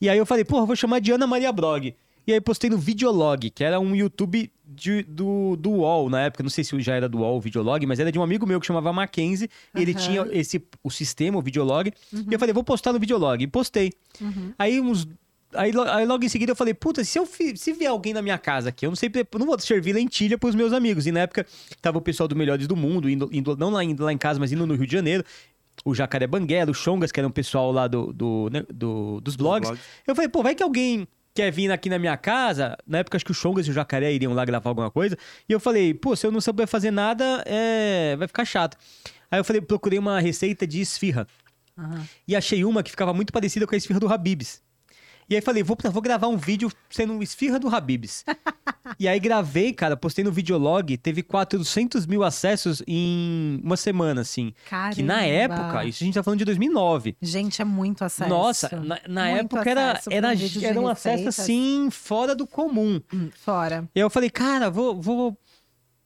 E 0.00 0.08
aí 0.08 0.16
eu 0.16 0.24
falei, 0.24 0.42
porra, 0.42 0.64
vou 0.64 0.74
chamar 0.74 1.00
de 1.00 1.12
Ana 1.12 1.26
Maria 1.26 1.52
Blog. 1.52 1.94
E 2.26 2.32
aí 2.32 2.40
postei 2.40 2.70
no 2.70 2.78
Videolog, 2.78 3.50
que 3.50 3.62
era 3.62 3.78
um 3.78 3.94
YouTube 3.94 4.50
de- 4.68 5.02
do, 5.02 5.56
do 5.56 5.70
UOL 5.70 6.10
na 6.10 6.20
época. 6.22 6.42
Não 6.42 6.50
sei 6.50 6.62
se 6.62 6.78
já 6.80 6.94
era 6.94 7.08
do 7.08 7.18
UOL 7.18 7.36
o 7.38 7.40
Videolog, 7.40 7.84
mas 7.86 7.98
era 7.98 8.12
de 8.12 8.18
um 8.18 8.22
amigo 8.22 8.46
meu 8.46 8.60
que 8.60 8.66
chamava 8.66 8.92
Mackenzie. 8.92 9.48
E 9.74 9.80
ele 9.82 9.94
tinha 9.94 10.26
esse, 10.30 10.62
o 10.82 10.90
sistema, 10.90 11.38
o 11.38 11.42
Videolog. 11.42 11.90
E 12.12 12.32
eu 12.32 12.38
falei, 12.38 12.52
vou 12.52 12.62
postar 12.64 12.92
no 12.92 12.98
Videolog. 13.00 13.42
E 13.42 13.46
postei. 13.46 13.92
Aí 14.58 14.80
uns. 14.80 15.08
Aí, 15.54 15.72
aí 15.94 16.04
logo 16.04 16.22
em 16.22 16.28
seguida 16.28 16.52
eu 16.52 16.56
falei, 16.56 16.74
puta, 16.74 17.02
se 17.02 17.18
eu 17.18 17.24
fi- 17.24 17.56
se 17.56 17.72
vier 17.72 17.90
alguém 17.90 18.12
na 18.12 18.20
minha 18.20 18.36
casa 18.36 18.68
aqui, 18.68 18.84
eu 18.84 18.90
não 18.90 18.96
sei, 18.96 19.10
eu 19.14 19.38
não 19.38 19.46
vou 19.46 19.58
servir 19.58 19.94
lentilha 19.94 20.36
pros 20.36 20.54
meus 20.54 20.74
amigos. 20.74 21.06
E 21.06 21.12
na 21.12 21.20
época 21.20 21.46
tava 21.80 21.96
o 21.96 22.02
pessoal 22.02 22.28
do 22.28 22.36
Melhores 22.36 22.66
do 22.66 22.76
Mundo, 22.76 23.08
indo, 23.08 23.30
indo- 23.32 23.56
não 23.56 23.70
lá, 23.70 23.82
indo 23.82 24.04
lá 24.04 24.12
em 24.12 24.18
casa, 24.18 24.38
mas 24.38 24.52
indo 24.52 24.66
no 24.66 24.74
Rio 24.74 24.86
de 24.86 24.92
Janeiro. 24.92 25.24
O 25.86 25.94
Jacaré 25.94 26.26
Banguela, 26.26 26.70
o 26.70 26.74
Chongas, 26.74 27.10
que 27.10 27.18
era 27.18 27.26
um 27.26 27.30
pessoal 27.30 27.72
lá 27.72 27.86
do, 27.88 28.12
do, 28.12 28.50
né, 28.52 28.62
do- 28.70 29.20
dos 29.22 29.36
blogs. 29.36 29.68
blogs. 29.70 29.86
Eu 30.06 30.14
falei, 30.14 30.28
pô, 30.28 30.42
vai 30.42 30.54
que 30.54 30.62
alguém 30.62 31.08
quer 31.38 31.52
vir 31.52 31.70
aqui 31.70 31.88
na 31.88 32.00
minha 32.00 32.16
casa. 32.16 32.76
Na 32.84 32.98
época, 32.98 33.16
acho 33.16 33.24
que 33.24 33.30
o 33.30 33.34
Chongas 33.34 33.64
e 33.68 33.70
o 33.70 33.72
Jacaré 33.72 34.12
iriam 34.12 34.34
lá 34.34 34.44
gravar 34.44 34.70
alguma 34.70 34.90
coisa. 34.90 35.16
E 35.48 35.52
eu 35.52 35.60
falei, 35.60 35.94
pô, 35.94 36.16
se 36.16 36.26
eu 36.26 36.32
não 36.32 36.40
souber 36.40 36.66
fazer 36.66 36.90
nada, 36.90 37.44
é... 37.46 38.16
vai 38.16 38.26
ficar 38.26 38.44
chato. 38.44 38.76
Aí 39.30 39.38
eu 39.38 39.44
falei, 39.44 39.62
procurei 39.62 40.00
uma 40.00 40.18
receita 40.18 40.66
de 40.66 40.80
esfirra. 40.80 41.28
Aham. 41.78 42.04
E 42.26 42.34
achei 42.34 42.64
uma 42.64 42.82
que 42.82 42.90
ficava 42.90 43.14
muito 43.14 43.32
parecida 43.32 43.68
com 43.68 43.74
a 43.74 43.78
esfirra 43.78 44.00
do 44.00 44.12
Habibs. 44.12 44.60
E 45.28 45.34
aí 45.34 45.42
falei, 45.42 45.62
vou, 45.62 45.76
vou 45.92 46.02
gravar 46.02 46.28
um 46.28 46.36
vídeo 46.36 46.70
sendo 46.88 47.12
um 47.12 47.22
esfirra 47.22 47.58
do 47.58 47.68
Habibs. 47.68 48.24
e 48.98 49.06
aí 49.06 49.20
gravei, 49.20 49.74
cara, 49.74 49.96
postei 49.96 50.24
no 50.24 50.32
Videolog, 50.32 50.96
teve 50.96 51.22
400 51.22 52.06
mil 52.06 52.24
acessos 52.24 52.82
em 52.86 53.60
uma 53.62 53.76
semana, 53.76 54.22
assim. 54.22 54.54
Caramba. 54.70 54.94
Que 54.94 55.02
na 55.02 55.22
época, 55.22 55.84
isso 55.84 56.02
a 56.02 56.06
gente 56.06 56.14
tá 56.14 56.22
falando 56.22 56.38
de 56.38 56.46
2009. 56.46 57.16
Gente, 57.20 57.60
é 57.60 57.64
muito 57.64 58.02
acesso. 58.04 58.30
Nossa, 58.30 58.70
na, 58.80 59.00
na 59.06 59.28
época 59.28 59.68
era, 59.68 60.00
era, 60.10 60.32
era 60.62 60.80
um 60.80 60.88
acesso 60.88 61.28
assim, 61.28 61.88
fora 61.90 62.34
do 62.34 62.46
comum. 62.46 63.00
Hum, 63.12 63.28
Fora. 63.34 63.88
E 63.94 64.00
aí 64.00 64.04
eu 64.04 64.10
falei, 64.10 64.30
cara, 64.30 64.70
vou, 64.70 65.00
vou, 65.00 65.36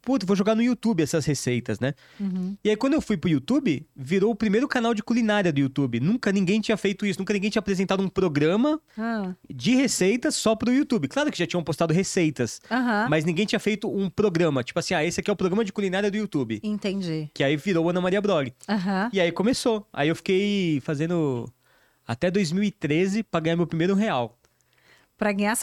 puta, 0.02 0.26
vou 0.26 0.36
jogar 0.36 0.54
no 0.54 0.62
YouTube 0.62 1.02
essas 1.02 1.24
receitas, 1.24 1.78
né? 1.80 1.94
Uhum. 2.20 2.56
E 2.62 2.68
aí 2.70 2.76
quando 2.76 2.94
eu 2.94 3.00
fui 3.00 3.16
pro 3.16 3.30
YouTube, 3.30 3.86
virou 3.96 4.30
o 4.32 4.34
primeiro 4.36 4.66
canal 4.68 4.92
de 4.92 5.02
culinária 5.02 5.52
do 5.52 5.60
YouTube. 5.60 6.00
Nunca 6.00 6.30
ninguém 6.32 6.60
tinha 6.60 6.76
feito 6.76 7.06
isso, 7.06 7.18
nunca 7.18 7.32
ninguém 7.32 7.50
tinha 7.50 7.60
apresentado 7.60 8.02
um 8.02 8.08
programa 8.08 8.80
Ah, 8.98 9.32
de 9.48 9.74
receitas 9.76 10.34
só 10.34 10.54
pro 10.56 10.72
YouTube. 10.72 11.08
Claro 11.08 11.30
que 11.30 11.38
já 11.38 11.46
tinham 11.46 11.62
postado 11.62 11.94
receitas, 11.94 12.60
Aham. 12.70 13.06
mas 13.08 13.24
ninguém 13.24 13.46
tinha 13.46 13.60
feito 13.60 13.88
um 13.88 14.10
programa, 14.10 14.62
tipo 14.62 14.78
assim, 14.78 14.94
ah, 14.94 15.04
esse 15.04 15.20
aqui 15.20 15.30
é 15.30 15.32
o 15.32 15.36
programa 15.36 15.64
de 15.64 15.72
culinária 15.72 16.10
do 16.10 16.16
YouTube. 16.16 16.60
Entendi. 16.62 17.30
Que 17.32 17.44
aí 17.44 17.56
virou 17.56 17.88
Ana 17.88 18.00
Maria 18.00 18.20
Blog. 18.20 18.52
Aham. 18.68 19.08
E 19.12 19.20
aí 19.20 19.30
começou. 19.32 19.86
Aí 19.92 20.08
eu 20.08 20.16
fiquei 20.16 20.80
fazendo 20.80 21.48
até 22.06 22.30
2013 22.30 23.22
pra 23.22 23.40
ganhar 23.40 23.56
meu 23.56 23.66
primeiro 23.66 23.94
real. 23.94 24.36
Pra 25.16 25.32
ganhar. 25.32 25.56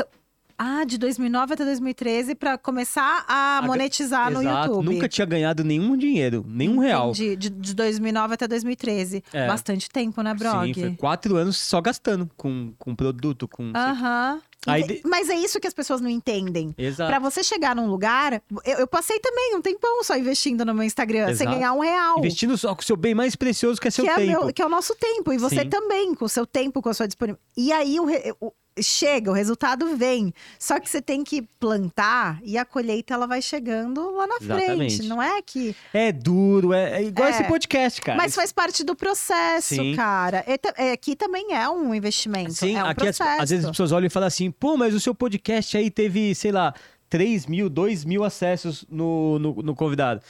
Ah, 0.62 0.84
de 0.84 0.98
2009 0.98 1.54
até 1.54 1.64
2013 1.64 2.36
pra 2.36 2.58
começar 2.58 3.24
a 3.30 3.60
A- 3.60 3.62
monetizar 3.62 4.30
no 4.30 4.42
Exato. 4.42 4.68
YouTube. 4.68 4.94
Nunca 4.94 5.08
tinha 5.08 5.26
ganhado 5.26 5.64
nenhum 5.64 5.96
dinheiro, 5.96 6.44
nenhum 6.46 6.80
real. 6.80 7.12
Entendi. 7.12 7.36
De, 7.38 7.50
de 7.50 7.74
2009 7.74 8.34
até 8.34 8.46
2013. 8.46 9.24
É. 9.32 9.48
Bastante 9.48 9.90
tempo, 9.90 10.22
né, 10.22 10.34
Brog? 10.34 10.66
Sim, 10.74 10.74
foi 10.82 10.96
quatro 10.98 11.38
anos 11.38 11.58
só 11.58 11.80
gastando 11.80 12.30
com, 12.36 12.74
com 12.78 12.94
produto, 12.94 13.48
com... 13.48 13.72
Aham. 13.74 14.42
Ente- 14.68 14.96
de- 14.96 15.02
Mas 15.06 15.30
é 15.30 15.36
isso 15.36 15.58
que 15.58 15.68
as 15.68 15.74
pessoas 15.74 16.02
não 16.02 16.10
entendem. 16.10 16.76
Exato. 16.78 17.10
Pra 17.10 17.18
você 17.18 17.42
chegar 17.42 17.74
num 17.74 17.88
lugar, 17.88 18.42
eu, 18.66 18.80
eu 18.80 18.88
passei 18.88 19.18
também 19.20 19.56
um 19.56 19.62
tempão 19.62 20.04
só 20.04 20.18
investindo 20.18 20.66
no 20.66 20.74
meu 20.74 20.84
Instagram, 20.84 21.28
sem 21.28 21.46
Exato. 21.46 21.52
ganhar 21.52 21.72
um 21.72 21.80
real. 21.80 22.20
Investindo 22.20 22.58
só 22.58 22.76
com 22.76 22.82
o 22.82 22.84
seu 22.86 22.98
bem 22.98 23.16
mais 23.16 23.38
precioso, 23.38 23.80
que 23.80 23.88
é 23.88 23.92
seu 23.92 24.04
que, 24.04 24.12
é 24.12 24.16
tempo. 24.18 24.44
meu- 24.44 24.54
que 24.54 24.62
é 24.62 24.66
o 24.66 24.70
nosso 24.70 24.94
tempo. 24.96 25.32
E 25.32 25.38
você 25.38 25.62
Sim. 25.62 25.70
também, 25.70 26.14
com 26.14 26.26
o 26.26 26.30
seu 26.30 26.46
tempo, 26.46 26.82
com 26.82 26.90
a 26.90 26.94
sua 26.94 27.08
disponibilidade. 27.08 27.48
E 27.56 27.72
aí 27.72 28.00
o 28.02 28.08
o- 28.42 28.52
chega, 28.82 29.30
o 29.32 29.34
resultado 29.34 29.96
vem. 29.96 30.34
Só 30.58 30.80
que 30.80 30.90
você 30.90 31.02
tem 31.02 31.24
que 31.24 31.42
plantar 31.60 32.40
e 32.44 32.58
a 32.58 32.66
colheita 32.66 33.14
ela 33.14 33.28
vai 33.28 33.42
chegando 33.42 34.12
lá 34.12 34.28
na 34.28 34.36
Exatamente. 34.42 34.96
frente. 34.98 35.08
Não 35.10 35.22
é 35.22 35.42
que. 35.42 35.76
É 35.94 36.12
duro, 36.12 36.74
é, 36.74 37.02
é 37.02 37.04
igual 37.04 37.28
É. 37.28 37.32
esse 37.32 37.44
podcast, 37.46 38.02
cara. 38.02 38.18
Mas 38.18 38.36
faz 38.36 38.52
parte 38.52 38.84
do 38.84 38.96
processo, 38.96 39.76
Sim. 39.76 39.96
cara. 39.96 40.44
E 40.48 40.60
é, 40.78 40.92
aqui 40.92 41.16
também 41.16 41.54
é 41.54 41.68
um 41.70 41.94
investimento. 41.94 42.54
Sim, 42.54 42.76
é 42.78 42.84
um 42.84 42.88
aqui 42.88 43.08
as- 43.08 43.18
processo. 43.18 43.42
às 43.42 43.50
vezes 43.50 43.66
as 43.66 43.72
pessoas 43.72 43.92
olham 43.92 44.08
e 44.08 44.10
falam 44.10 44.28
assim, 44.28 44.50
pô, 44.52 44.78
mas 44.78 44.94
o 44.94 45.00
seu 45.00 45.14
podcast 45.14 45.76
aí 45.78 45.90
teve, 45.90 46.34
sei 46.36 46.52
lá, 46.52 46.74
3 47.10 47.46
mil, 47.48 47.70
2 47.70 48.06
mil 48.06 48.24
acessos 48.24 48.86
no, 48.90 49.40
no, 49.40 49.54
no 49.64 49.76
convidado. 49.76 50.22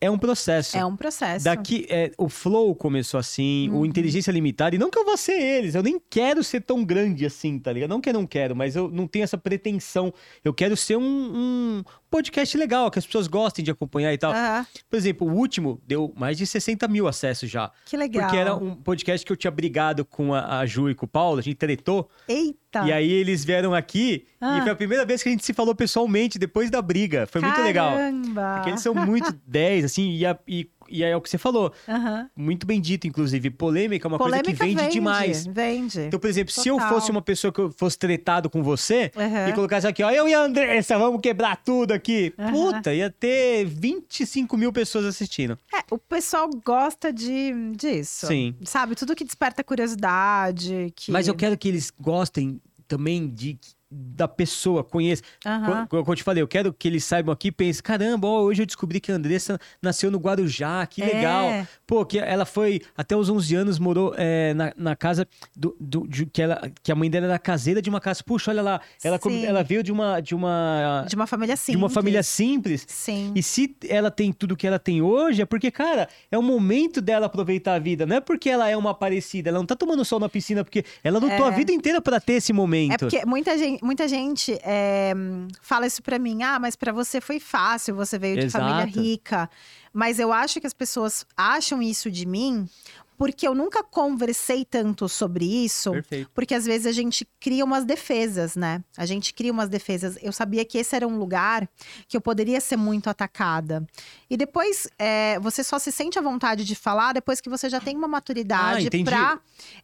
É 0.00 0.10
um 0.10 0.18
processo. 0.18 0.76
É 0.76 0.84
um 0.84 0.94
processo. 0.96 1.44
Daqui, 1.44 1.86
é, 1.88 2.12
o 2.18 2.28
Flow 2.28 2.74
começou 2.74 3.18
assim, 3.18 3.68
Uhum. 3.70 3.80
o 3.80 3.86
Inteligência 3.86 4.30
Limitada, 4.30 4.76
e 4.76 4.78
não 4.78 4.90
que 4.90 4.98
eu 4.98 5.04
vou 5.04 5.16
ser 5.16 5.40
eles, 5.40 5.74
eu 5.74 5.82
nem 5.82 6.00
quero 6.10 6.44
ser 6.44 6.60
tão 6.60 6.84
grande 6.84 7.24
assim, 7.24 7.58
tá 7.58 7.72
ligado? 7.72 7.90
Não 7.90 8.00
que 8.00 8.10
eu 8.10 8.12
não 8.14 8.26
quero, 8.26 8.54
mas 8.54 8.76
eu 8.76 8.90
não 8.90 9.06
tenho 9.06 9.22
essa 9.22 9.38
pretensão. 9.38 10.12
Eu 10.44 10.52
quero 10.52 10.76
ser 10.76 10.96
um, 10.96 11.02
um 11.02 11.84
podcast 12.10 12.56
legal, 12.56 12.90
que 12.90 12.98
as 12.98 13.06
pessoas 13.06 13.26
gostem 13.26 13.64
de 13.64 13.70
acompanhar 13.70 14.12
e 14.12 14.18
tal. 14.18 14.32
Aham, 14.32 14.66
Por 14.88 14.96
exemplo, 14.96 15.26
o 15.28 15.32
último 15.34 15.80
deu 15.86 16.12
mais 16.16 16.38
de 16.38 16.46
60 16.46 16.86
mil 16.88 17.06
acessos 17.08 17.50
já. 17.50 17.70
que 17.84 17.96
legal. 17.96 18.22
Porque 18.24 18.36
era 18.36 18.54
um 18.54 18.74
podcast 18.74 19.24
que 19.26 19.32
eu 19.32 19.36
tinha 19.36 19.50
brigado 19.50 20.04
com 20.04 20.32
a, 20.34 20.58
a 20.60 20.66
Ju 20.66 20.88
e 20.90 20.94
com 20.94 21.04
o 21.06 21.08
Paulo, 21.08 21.38
a 21.38 21.42
gente 21.42 21.56
tretou. 21.56 22.08
Eita! 22.28 22.84
E 22.86 22.92
aí 22.92 23.10
eles 23.10 23.44
vieram 23.44 23.74
aqui 23.74 24.26
Ah. 24.40 24.58
e 24.58 24.62
foi 24.62 24.70
a 24.72 24.76
primeira 24.76 25.04
vez 25.04 25.22
que 25.22 25.28
a 25.28 25.32
gente 25.32 25.44
se 25.44 25.52
falou 25.54 25.74
pessoalmente 25.74 26.38
depois 26.38 26.70
da 26.70 26.80
briga. 26.82 27.26
Foi 27.26 27.40
muito 27.40 27.60
legal. 27.62 27.92
Caramba! 27.92 28.54
Porque 28.56 28.70
eles 28.70 28.80
são 28.82 28.94
muito 28.94 29.32
10, 29.46 29.84
assim, 29.86 30.10
e, 30.12 30.26
a- 30.26 30.38
e, 30.46 30.68
e 30.88 31.04
aí 31.04 31.10
é 31.10 31.16
o 31.16 31.20
que 31.20 31.30
você 31.30 31.38
falou. 31.38 31.72
Aham. 31.88 32.28
Muito 32.36 32.66
bem 32.66 32.80
dito, 32.80 33.06
inclusive. 33.06 33.50
Polêmica 33.50 34.06
é 34.06 34.08
uma 34.08 34.18
Polêmica 34.18 34.56
coisa 34.56 34.64
que 34.64 34.74
vende, 34.74 34.92
demais. 34.92 35.46
Vende. 35.46 36.00
Então, 36.00 36.18
por 36.18 36.28
exemplo, 36.28 36.52
se 36.52 36.68
eu 36.68 36.76
Total. 36.76 36.94
fosse 36.94 37.10
uma 37.10 37.22
pessoa 37.22 37.52
que 37.52 37.60
eu 37.60 37.70
fosse 37.70 37.98
tretado 37.98 38.48
com 38.50 38.62
você 38.62 39.10
Aham. 39.16 39.48
e 39.48 39.52
colocasse 39.52 39.86
aqui, 39.86 40.02
ó, 40.02 40.10
eu 40.10 40.28
e 40.28 40.34
a 40.34 40.40
Andressa, 40.40 40.98
vamos 40.98 41.20
quebrar 41.20 41.56
tudo 41.56 41.92
aqui. 41.92 42.32
Aham. 42.38 42.52
Puta, 42.52 42.94
ia 42.94 43.10
ter 43.10 43.64
25 43.64 44.56
mil 44.56 44.72
pessoas 44.72 45.04
assistindo. 45.04 45.58
É, 45.74 45.82
o 45.90 45.98
pessoal 45.98 46.48
gosta 46.64 47.12
de, 47.12 47.52
disso. 47.76 48.26
Sim. 48.26 48.54
Sabe? 48.64 48.94
Tudo 48.94 49.14
que 49.14 49.24
desperta 49.24 49.62
curiosidade. 49.62 50.92
Que... 50.94 51.10
Mas 51.10 51.28
eu 51.28 51.34
quero 51.34 51.56
que 51.56 51.68
eles 51.68 51.90
gostem 51.90 52.60
também 52.86 53.28
de 53.28 53.58
da 53.90 54.26
pessoa, 54.26 54.82
conheça. 54.82 55.22
Aham. 55.44 55.86
Como 55.86 56.04
eu 56.10 56.14
te 56.16 56.22
falei, 56.22 56.42
eu 56.42 56.48
quero 56.48 56.72
que 56.72 56.88
eles 56.88 57.04
saibam 57.04 57.32
aqui 57.32 57.48
e 57.48 57.52
pensem, 57.52 57.82
caramba, 57.82 58.26
ó, 58.26 58.42
hoje 58.42 58.62
eu 58.62 58.66
descobri 58.66 58.98
que 59.00 59.12
a 59.12 59.14
Andressa 59.14 59.58
nasceu 59.80 60.10
no 60.10 60.18
Guarujá, 60.18 60.84
que 60.86 61.02
É. 61.02 61.06
legal. 61.06 61.66
Pô, 61.86 62.04
que 62.04 62.18
ela 62.18 62.44
foi, 62.44 62.80
até 62.96 63.16
os 63.16 63.30
11 63.30 63.54
anos, 63.54 63.78
morou 63.78 64.12
é, 64.16 64.52
na, 64.54 64.72
na 64.76 64.96
casa 64.96 65.26
do, 65.56 65.76
do- 65.80 66.06
de- 66.08 66.26
que, 66.26 66.42
ela, 66.42 66.60
que 66.82 66.90
a 66.90 66.94
mãe 66.96 67.08
dela 67.08 67.26
era 67.26 67.38
caseira 67.38 67.80
de 67.80 67.88
uma 67.88 68.00
casa. 68.00 68.22
Puxa, 68.24 68.50
olha 68.50 68.62
lá, 68.62 68.80
ela, 69.04 69.18
Sim. 69.22 69.44
ela 69.44 69.62
veio 69.62 69.82
de 69.82 69.92
uma, 69.92 70.20
de 70.20 70.34
uma, 70.34 71.04
De 71.08 71.14
uma 71.14 71.26
família 71.26 71.56
simples. 71.56 71.78
de 71.78 71.84
uma 71.84 71.90
família 71.90 72.22
simples. 72.22 72.84
Sim. 72.88 73.32
E 73.36 73.42
se 73.42 73.76
ela 73.88 74.10
tem 74.10 74.32
tudo 74.32 74.56
que 74.56 74.66
ela 74.66 74.78
tem 74.80 75.00
hoje, 75.00 75.42
é 75.42 75.46
porque, 75.46 75.70
cara, 75.70 76.08
é 76.30 76.36
o 76.36 76.42
momento 76.42 77.00
dela 77.00 77.26
aproveitar 77.26 77.74
a 77.74 77.78
vida. 77.78 78.04
Não 78.04 78.16
é 78.16 78.20
porque 78.20 78.50
ela 78.50 78.68
é 78.68 78.76
uma 78.76 78.92
parecida, 78.94 79.48
ela 79.50 79.58
não 79.58 79.66
tá 79.66 79.76
tomando 79.76 80.04
sol 80.04 80.18
na 80.18 80.28
piscina, 80.28 80.64
porque 80.64 80.84
ela 81.04 81.18
lutou 81.20 81.46
É. 81.46 81.48
a 81.48 81.50
vida 81.50 81.70
inteira 81.72 82.00
pra 82.00 82.18
ter 82.20 82.34
esse 82.34 82.52
momento. 82.52 82.92
É 82.92 82.98
porque 82.98 83.24
muita 83.26 83.56
gente, 83.56 83.75
muita 83.82 84.08
gente 84.08 84.58
é, 84.62 85.12
fala 85.60 85.86
isso 85.86 86.02
pra 86.02 86.18
mim. 86.18 86.42
Ah, 86.42 86.58
mas 86.58 86.76
pra 86.76 86.92
você 86.92 87.20
foi 87.20 87.40
fácil, 87.40 87.94
você 87.94 88.18
veio 88.18 88.38
de 88.40 88.50
família 88.50 88.84
Exato. 88.84 89.00
rica. 89.00 89.50
Mas 89.92 90.18
eu 90.18 90.32
acho 90.32 90.60
que 90.60 90.66
as 90.66 90.74
pessoas 90.74 91.26
acham 91.36 91.82
isso 91.82 92.10
de 92.10 92.26
mim 92.26 92.68
porque 93.16 93.48
eu 93.48 93.54
nunca 93.54 93.82
conversei 93.82 94.64
tanto 94.64 95.08
sobre 95.08 95.44
isso. 95.44 95.90
Perfeito. 95.90 96.30
Porque 96.34 96.54
às 96.54 96.66
vezes 96.66 96.86
a 96.86 96.92
gente 96.92 97.26
cria 97.40 97.64
umas 97.64 97.84
defesas, 97.84 98.56
né? 98.56 98.84
A 98.96 99.06
gente 99.06 99.32
cria 99.32 99.52
umas 99.52 99.68
defesas. 99.68 100.18
Eu 100.22 100.32
sabia 100.32 100.64
que 100.64 100.78
esse 100.78 100.94
era 100.94 101.06
um 101.06 101.18
lugar 101.18 101.68
que 102.06 102.16
eu 102.16 102.20
poderia 102.20 102.60
ser 102.60 102.76
muito 102.76 103.08
atacada. 103.08 103.86
E 104.28 104.36
depois 104.36 104.88
é, 104.98 105.38
você 105.40 105.62
só 105.62 105.78
se 105.78 105.92
sente 105.92 106.18
à 106.18 106.22
vontade 106.22 106.64
de 106.64 106.74
falar 106.74 107.12
depois 107.12 107.40
que 107.40 107.48
você 107.48 107.68
já 107.68 107.80
tem 107.80 107.96
uma 107.96 108.06
Ah, 108.06 108.08
maturidade 108.08 108.86
entendi. 108.86 109.04
pra. 109.04 109.38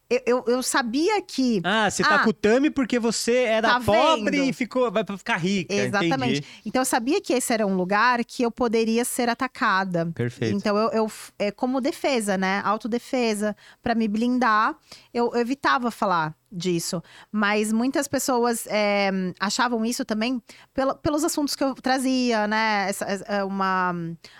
Eu, 0.09 0.21
eu, 0.25 0.43
eu 0.47 0.63
sabia 0.63 1.21
que. 1.21 1.61
Ah, 1.63 1.89
você 1.89 2.03
tá 2.03 2.15
Ah, 2.15 2.19
com 2.23 2.29
o 2.29 2.33
Tami 2.33 2.69
porque 2.69 2.99
você 2.99 3.35
era 3.43 3.69
tá 3.69 3.79
pobre 3.79 4.37
vendo? 4.37 4.49
e 4.49 4.53
ficou, 4.53 4.91
vai 4.91 5.03
pra 5.03 5.17
ficar 5.17 5.37
rica. 5.37 5.73
Exatamente. 5.73 6.39
Entendi. 6.39 6.47
Então 6.65 6.81
eu 6.81 6.85
sabia 6.85 7.21
que 7.21 7.33
esse 7.33 7.53
era 7.53 7.65
um 7.65 7.75
lugar 7.75 8.23
que 8.25 8.43
eu 8.43 8.51
poderia 8.51 9.05
ser 9.05 9.29
atacada. 9.29 10.11
Perfeito. 10.13 10.55
Então 10.55 10.77
eu, 10.77 10.89
eu 10.91 11.11
é 11.39 11.49
como 11.51 11.79
defesa, 11.79 12.37
né? 12.37 12.61
Autodefesa 12.65 13.55
Pra 13.81 13.95
me 13.95 14.07
blindar, 14.07 14.75
eu, 15.13 15.31
eu 15.33 15.39
evitava 15.41 15.89
falar 15.91 16.35
disso. 16.53 17.01
Mas 17.31 17.73
muitas 17.73 18.07
pessoas 18.07 18.65
é, 18.67 19.09
achavam 19.39 19.83
isso 19.83 20.05
também 20.05 20.41
pelo- 20.73 20.95
pelos 20.95 21.23
assuntos 21.23 21.55
que 21.55 21.63
eu 21.63 21.73
trazia, 21.75 22.47
né? 22.47 22.85
Essa, 22.89 23.05
essa- 23.05 23.45
uma 23.45 23.93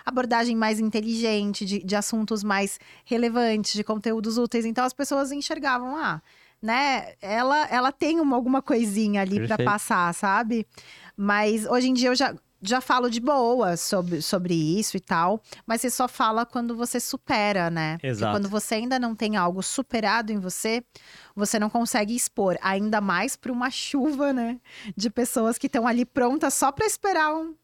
abordagem 0.04 0.54
mais 0.56 0.78
inteligente 0.78 1.64
de, 1.64 1.82
de 1.84 1.96
assuntos 1.96 2.44
mais 2.44 2.78
relevantes, 3.04 3.72
de 3.74 3.82
conteúdos 3.82 4.38
úteis. 4.38 4.64
Então 4.64 4.84
as 4.84 4.92
pessoas 4.92 5.32
enxergavam, 5.32 5.96
ah, 5.96 6.22
né? 6.62 7.14
Ela, 7.20 7.66
ela 7.66 7.92
tem 7.92 8.20
uma, 8.20 8.36
alguma 8.36 8.62
coisinha 8.62 9.20
ali 9.22 9.40
Perfeito. 9.40 9.64
passar, 9.64 10.14
sabe? 10.14 10.66
Mas 11.16 11.66
hoje 11.66 11.88
em 11.88 11.94
dia 11.94 12.08
eu 12.08 12.14
já, 12.14 12.34
já 12.64 12.80
falo 12.80 13.10
de 13.10 13.20
boa 13.20 13.76
sobre, 13.76 14.20
sobre 14.22 14.54
isso 14.54 14.96
e 14.96 15.00
tal. 15.00 15.40
Mas 15.66 15.80
você 15.80 15.90
só 15.90 16.08
fala 16.08 16.44
quando 16.46 16.76
você 16.76 16.98
supera, 16.98 17.70
né? 17.70 17.94
Porque 17.94 18.06
Exato. 18.06 18.32
Quando 18.32 18.48
você 18.48 18.76
ainda 18.76 18.98
não 18.98 19.14
tem 19.14 19.36
algo 19.36 19.62
superado 19.62 20.32
em 20.32 20.38
você, 20.38 20.82
você 21.36 21.58
não 21.58 21.68
consegue 21.70 22.14
expor. 22.14 22.56
Ainda 22.62 23.00
mais 23.00 23.36
para 23.36 23.52
uma 23.52 23.70
chuva, 23.70 24.32
né? 24.32 24.58
De 24.96 25.10
pessoas 25.10 25.58
que 25.58 25.66
estão 25.66 25.86
ali 25.86 26.04
prontas 26.04 26.54
só 26.54 26.72
para 26.72 26.86
esperar 26.86 27.34
um- 27.34 27.54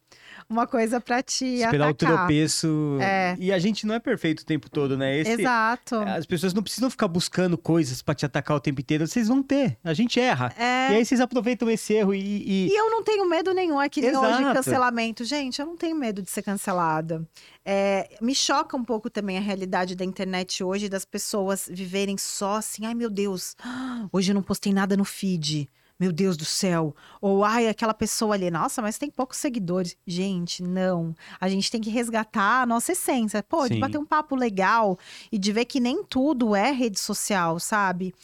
uma 0.50 0.66
coisa 0.66 1.00
para 1.00 1.22
te 1.22 1.44
Esperar 1.46 1.86
o 1.86 1.90
atacar. 1.90 2.16
tropeço. 2.18 2.98
É. 3.00 3.36
E 3.38 3.52
a 3.52 3.58
gente 3.58 3.86
não 3.86 3.94
é 3.94 4.00
perfeito 4.00 4.40
o 4.40 4.44
tempo 4.44 4.68
todo, 4.68 4.98
né? 4.98 5.16
Esse- 5.18 5.40
Exato. 5.40 5.96
As 6.00 6.26
pessoas 6.26 6.52
não 6.52 6.62
precisam 6.62 6.90
ficar 6.90 7.06
buscando 7.08 7.56
coisas 7.56 8.02
pra 8.02 8.14
te 8.14 8.26
atacar 8.26 8.56
o 8.56 8.60
tempo 8.60 8.80
inteiro. 8.80 9.06
Vocês 9.06 9.28
vão 9.28 9.42
ter. 9.42 9.78
A 9.84 9.94
gente 9.94 10.18
erra. 10.18 10.52
É. 10.58 10.92
E 10.92 10.96
aí 10.96 11.04
vocês 11.04 11.20
aproveitam 11.20 11.70
esse 11.70 11.94
erro 11.94 12.12
e. 12.12 12.18
e- 12.20 12.68
E 12.68 12.76
eu 12.76 12.90
não 12.90 13.02
tenho 13.04 13.28
medo 13.28 13.54
nenhum. 13.54 13.80
É 13.80 13.88
que 13.88 14.00
nem 14.00 14.16
hoje 14.16 14.42
cancelamento. 14.52 15.24
Gente, 15.24 15.60
eu 15.60 15.66
não 15.66 15.76
tenho 15.76 15.94
medo 15.96 16.20
de 16.20 16.30
ser 16.30 16.42
cancelada. 16.42 17.26
É, 17.64 18.08
me 18.20 18.34
choca 18.34 18.76
um 18.76 18.84
pouco 18.84 19.08
também 19.08 19.38
a 19.38 19.40
realidade 19.40 19.94
da 19.94 20.04
internet 20.04 20.64
hoje, 20.64 20.88
das 20.88 21.04
pessoas 21.04 21.68
viverem 21.70 22.16
só 22.18 22.56
assim, 22.56 22.86
ai 22.86 22.94
meu 22.94 23.10
Deus, 23.10 23.54
hoje 24.10 24.30
eu 24.30 24.34
não 24.34 24.42
postei 24.42 24.72
nada 24.72 24.96
no 24.96 25.04
feed. 25.04 25.68
Meu 26.00 26.10
Deus 26.10 26.34
do 26.36 26.44
céu. 26.46 26.96
Ou, 27.20 27.44
ai, 27.44 27.68
aquela 27.68 27.92
pessoa 27.92 28.34
ali, 28.34 28.50
nossa, 28.50 28.80
mas 28.80 28.96
tem 28.96 29.10
poucos 29.10 29.36
seguidores. 29.36 29.94
Gente, 30.06 30.62
não. 30.62 31.14
A 31.38 31.46
gente 31.48 31.70
tem 31.70 31.80
que 31.80 31.90
resgatar 31.90 32.62
a 32.62 32.66
nossa 32.66 32.92
essência. 32.92 33.42
Pô, 33.42 33.68
de 33.68 33.74
Sim. 33.74 33.80
bater 33.80 33.98
um 33.98 34.06
papo 34.06 34.34
legal 34.34 34.98
e 35.30 35.38
de 35.38 35.52
ver 35.52 35.66
que 35.66 35.78
nem 35.78 36.02
tudo 36.02 36.56
é 36.56 36.72
rede 36.72 36.98
social, 36.98 37.60
sabe? 37.60 38.14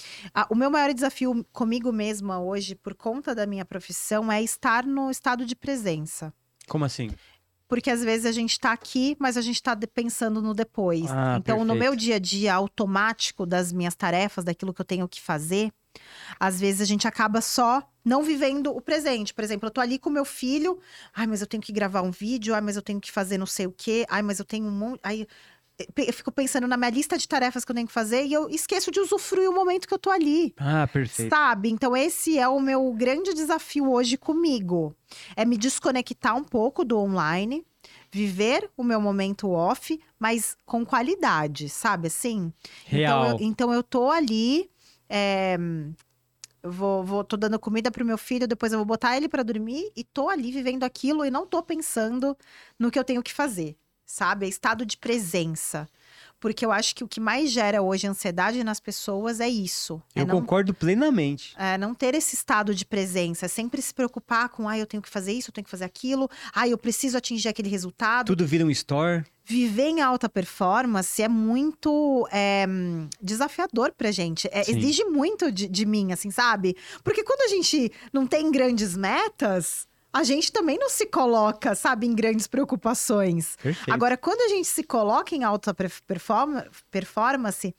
O 0.48 0.54
meu 0.54 0.70
maior 0.70 0.94
desafio 0.94 1.44
comigo 1.52 1.92
mesma 1.92 2.40
hoje, 2.40 2.74
por 2.74 2.94
conta 2.94 3.34
da 3.34 3.46
minha 3.46 3.64
profissão, 3.64 4.32
é 4.32 4.42
estar 4.42 4.86
no 4.86 5.10
estado 5.10 5.44
de 5.44 5.54
presença. 5.54 6.32
Como 6.66 6.84
assim? 6.84 7.10
Porque 7.68 7.90
às 7.90 8.02
vezes 8.02 8.24
a 8.26 8.32
gente 8.32 8.58
tá 8.60 8.70
aqui, 8.72 9.16
mas 9.18 9.36
a 9.36 9.40
gente 9.42 9.60
tá 9.60 9.74
de- 9.74 9.88
pensando 9.88 10.40
no 10.40 10.54
depois. 10.54 11.10
Ah, 11.10 11.36
então, 11.36 11.58
no 11.58 11.74
perfeito. 11.74 11.80
meu 11.82 11.96
dia 11.96 12.14
a 12.14 12.18
dia 12.20 12.54
automático 12.54 13.44
das 13.44 13.72
minhas 13.72 13.94
tarefas, 13.96 14.44
daquilo 14.44 14.72
que 14.72 14.80
eu 14.80 14.84
tenho 14.84 15.08
que 15.08 15.20
fazer, 15.20 15.72
às 16.38 16.60
vezes 16.60 16.80
a 16.80 16.84
gente 16.84 17.06
acaba 17.06 17.40
só 17.40 17.82
não 18.04 18.22
vivendo 18.22 18.74
o 18.74 18.80
presente. 18.80 19.34
Por 19.34 19.42
exemplo, 19.42 19.66
eu 19.66 19.70
tô 19.70 19.80
ali 19.80 19.98
com 19.98 20.10
meu 20.10 20.24
filho, 20.24 20.78
ai, 21.14 21.26
mas 21.26 21.40
eu 21.40 21.46
tenho 21.46 21.62
que 21.62 21.72
gravar 21.72 22.02
um 22.02 22.10
vídeo, 22.10 22.54
ai, 22.54 22.60
mas 22.60 22.76
eu 22.76 22.82
tenho 22.82 23.00
que 23.00 23.10
fazer 23.10 23.38
não 23.38 23.46
sei 23.46 23.66
o 23.66 23.72
quê, 23.72 24.06
ai, 24.08 24.22
mas 24.22 24.38
eu 24.38 24.44
tenho 24.44 24.66
um 24.66 24.70
monte. 24.70 25.00
Aí 25.02 25.26
eu 25.78 26.12
fico 26.12 26.32
pensando 26.32 26.66
na 26.66 26.76
minha 26.76 26.90
lista 26.90 27.18
de 27.18 27.28
tarefas 27.28 27.64
que 27.64 27.70
eu 27.70 27.74
tenho 27.74 27.86
que 27.86 27.92
fazer 27.92 28.24
e 28.24 28.32
eu 28.32 28.48
esqueço 28.48 28.90
de 28.90 28.98
usufruir 28.98 29.50
o 29.50 29.54
momento 29.54 29.86
que 29.86 29.92
eu 29.92 29.98
tô 29.98 30.10
ali. 30.10 30.54
Ah, 30.56 30.86
perfeito. 30.86 31.28
Sabe? 31.28 31.68
Então, 31.68 31.94
esse 31.96 32.38
é 32.38 32.48
o 32.48 32.58
meu 32.60 32.90
grande 32.92 33.34
desafio 33.34 33.90
hoje 33.90 34.16
comigo. 34.16 34.94
É 35.34 35.44
me 35.44 35.58
desconectar 35.58 36.34
um 36.34 36.44
pouco 36.44 36.84
do 36.84 36.98
online, 36.98 37.62
viver 38.10 38.70
o 38.76 38.82
meu 38.82 39.00
momento 39.00 39.50
off, 39.50 40.00
mas 40.18 40.56
com 40.64 40.84
qualidade, 40.84 41.68
sabe 41.68 42.06
assim? 42.06 42.52
Real. 42.86 43.26
Então, 43.26 43.38
eu, 43.38 43.46
então 43.46 43.74
eu 43.74 43.82
tô 43.82 44.10
ali. 44.10 44.70
É, 45.08 45.56
vou, 46.62 47.04
vou, 47.04 47.24
tô 47.24 47.36
dando 47.36 47.58
comida 47.58 47.90
pro 47.90 48.04
meu 48.04 48.18
filho, 48.18 48.48
depois 48.48 48.72
eu 48.72 48.78
vou 48.78 48.86
botar 48.86 49.16
ele 49.16 49.28
pra 49.28 49.42
dormir 49.42 49.92
e 49.96 50.04
tô 50.04 50.28
ali 50.28 50.50
vivendo 50.52 50.84
aquilo 50.84 51.24
e 51.24 51.30
não 51.30 51.46
tô 51.46 51.62
pensando 51.62 52.36
no 52.78 52.90
que 52.90 52.98
eu 52.98 53.04
tenho 53.04 53.22
que 53.22 53.32
fazer, 53.32 53.76
sabe? 54.04 54.46
É 54.46 54.48
estado 54.48 54.84
de 54.84 54.96
presença. 54.96 55.88
Porque 56.38 56.64
eu 56.64 56.70
acho 56.70 56.94
que 56.94 57.02
o 57.02 57.08
que 57.08 57.18
mais 57.18 57.50
gera 57.50 57.80
hoje 57.82 58.06
ansiedade 58.06 58.62
nas 58.62 58.78
pessoas 58.78 59.40
é 59.40 59.48
isso. 59.48 60.02
É 60.14 60.20
Eu 60.20 60.26
não 60.26 60.40
concordo 60.40 60.74
plenamente. 60.74 61.54
é, 61.58 61.78
não 61.78 61.94
ter 61.94 62.14
esse 62.14 62.34
estado 62.34 62.74
de 62.74 62.84
presença, 62.84 63.46
é 63.46 63.48
sempre 63.48 63.80
se 63.80 63.92
preocupar 63.92 64.48
com, 64.48 64.68
ah, 64.68 64.78
eu 64.78 64.86
tenho 64.86 65.02
que 65.02 65.08
fazer 65.08 65.32
isso, 65.32 65.50
eu 65.50 65.54
tenho 65.54 65.64
que 65.64 65.70
fazer 65.70 65.84
aquilo, 65.84 66.28
ah, 66.54 66.68
eu 66.68 66.76
preciso 66.76 67.16
atingir 67.16 67.48
aquele 67.48 67.68
resultado. 67.68 68.26
Tudo 68.26 68.46
vira 68.46 68.64
um 68.64 68.70
store. 68.70 69.24
Viver 69.48 69.88
em 69.88 70.00
alta 70.00 70.28
performance 70.28 71.22
é 71.22 71.28
muito 71.28 72.28
é, 72.32 72.66
desafiador 73.22 73.92
pra 73.96 74.10
gente. 74.10 74.48
É, 74.50 74.68
exige 74.68 75.04
muito 75.04 75.52
de, 75.52 75.68
de 75.68 75.86
mim, 75.86 76.12
assim, 76.12 76.30
sabe? 76.30 76.76
Porque 77.04 77.22
quando 77.22 77.42
a 77.42 77.48
gente 77.48 77.92
não 78.12 78.26
tem 78.26 78.50
grandes 78.50 78.96
metas, 78.96 79.86
a 80.16 80.24
gente 80.24 80.50
também 80.50 80.78
não 80.78 80.88
se 80.88 81.04
coloca, 81.04 81.74
sabe, 81.74 82.06
em 82.06 82.14
grandes 82.14 82.46
preocupações. 82.46 83.56
Perfeito. 83.56 83.92
Agora, 83.92 84.16
quando 84.16 84.40
a 84.40 84.48
gente 84.48 84.66
se 84.66 84.82
coloca 84.82 85.34
em 85.34 85.44
alta 85.44 85.76
performance, 86.90 87.74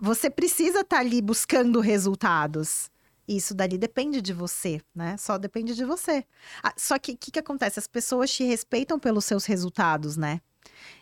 você 0.00 0.30
precisa 0.30 0.82
estar 0.82 0.98
ali 1.00 1.20
buscando 1.20 1.80
resultados. 1.80 2.88
Isso 3.26 3.54
dali 3.54 3.76
depende 3.76 4.22
de 4.22 4.32
você, 4.32 4.80
né? 4.94 5.16
Só 5.16 5.36
depende 5.36 5.74
de 5.74 5.84
você. 5.84 6.24
Ah, 6.62 6.72
Só 6.76 6.96
que 6.96 7.12
o 7.12 7.16
que, 7.16 7.32
que 7.32 7.38
acontece? 7.40 7.80
As 7.80 7.88
pessoas 7.88 8.30
te 8.30 8.44
respeitam 8.44 8.96
pelos 8.96 9.24
seus 9.24 9.44
resultados, 9.44 10.16
né? 10.16 10.40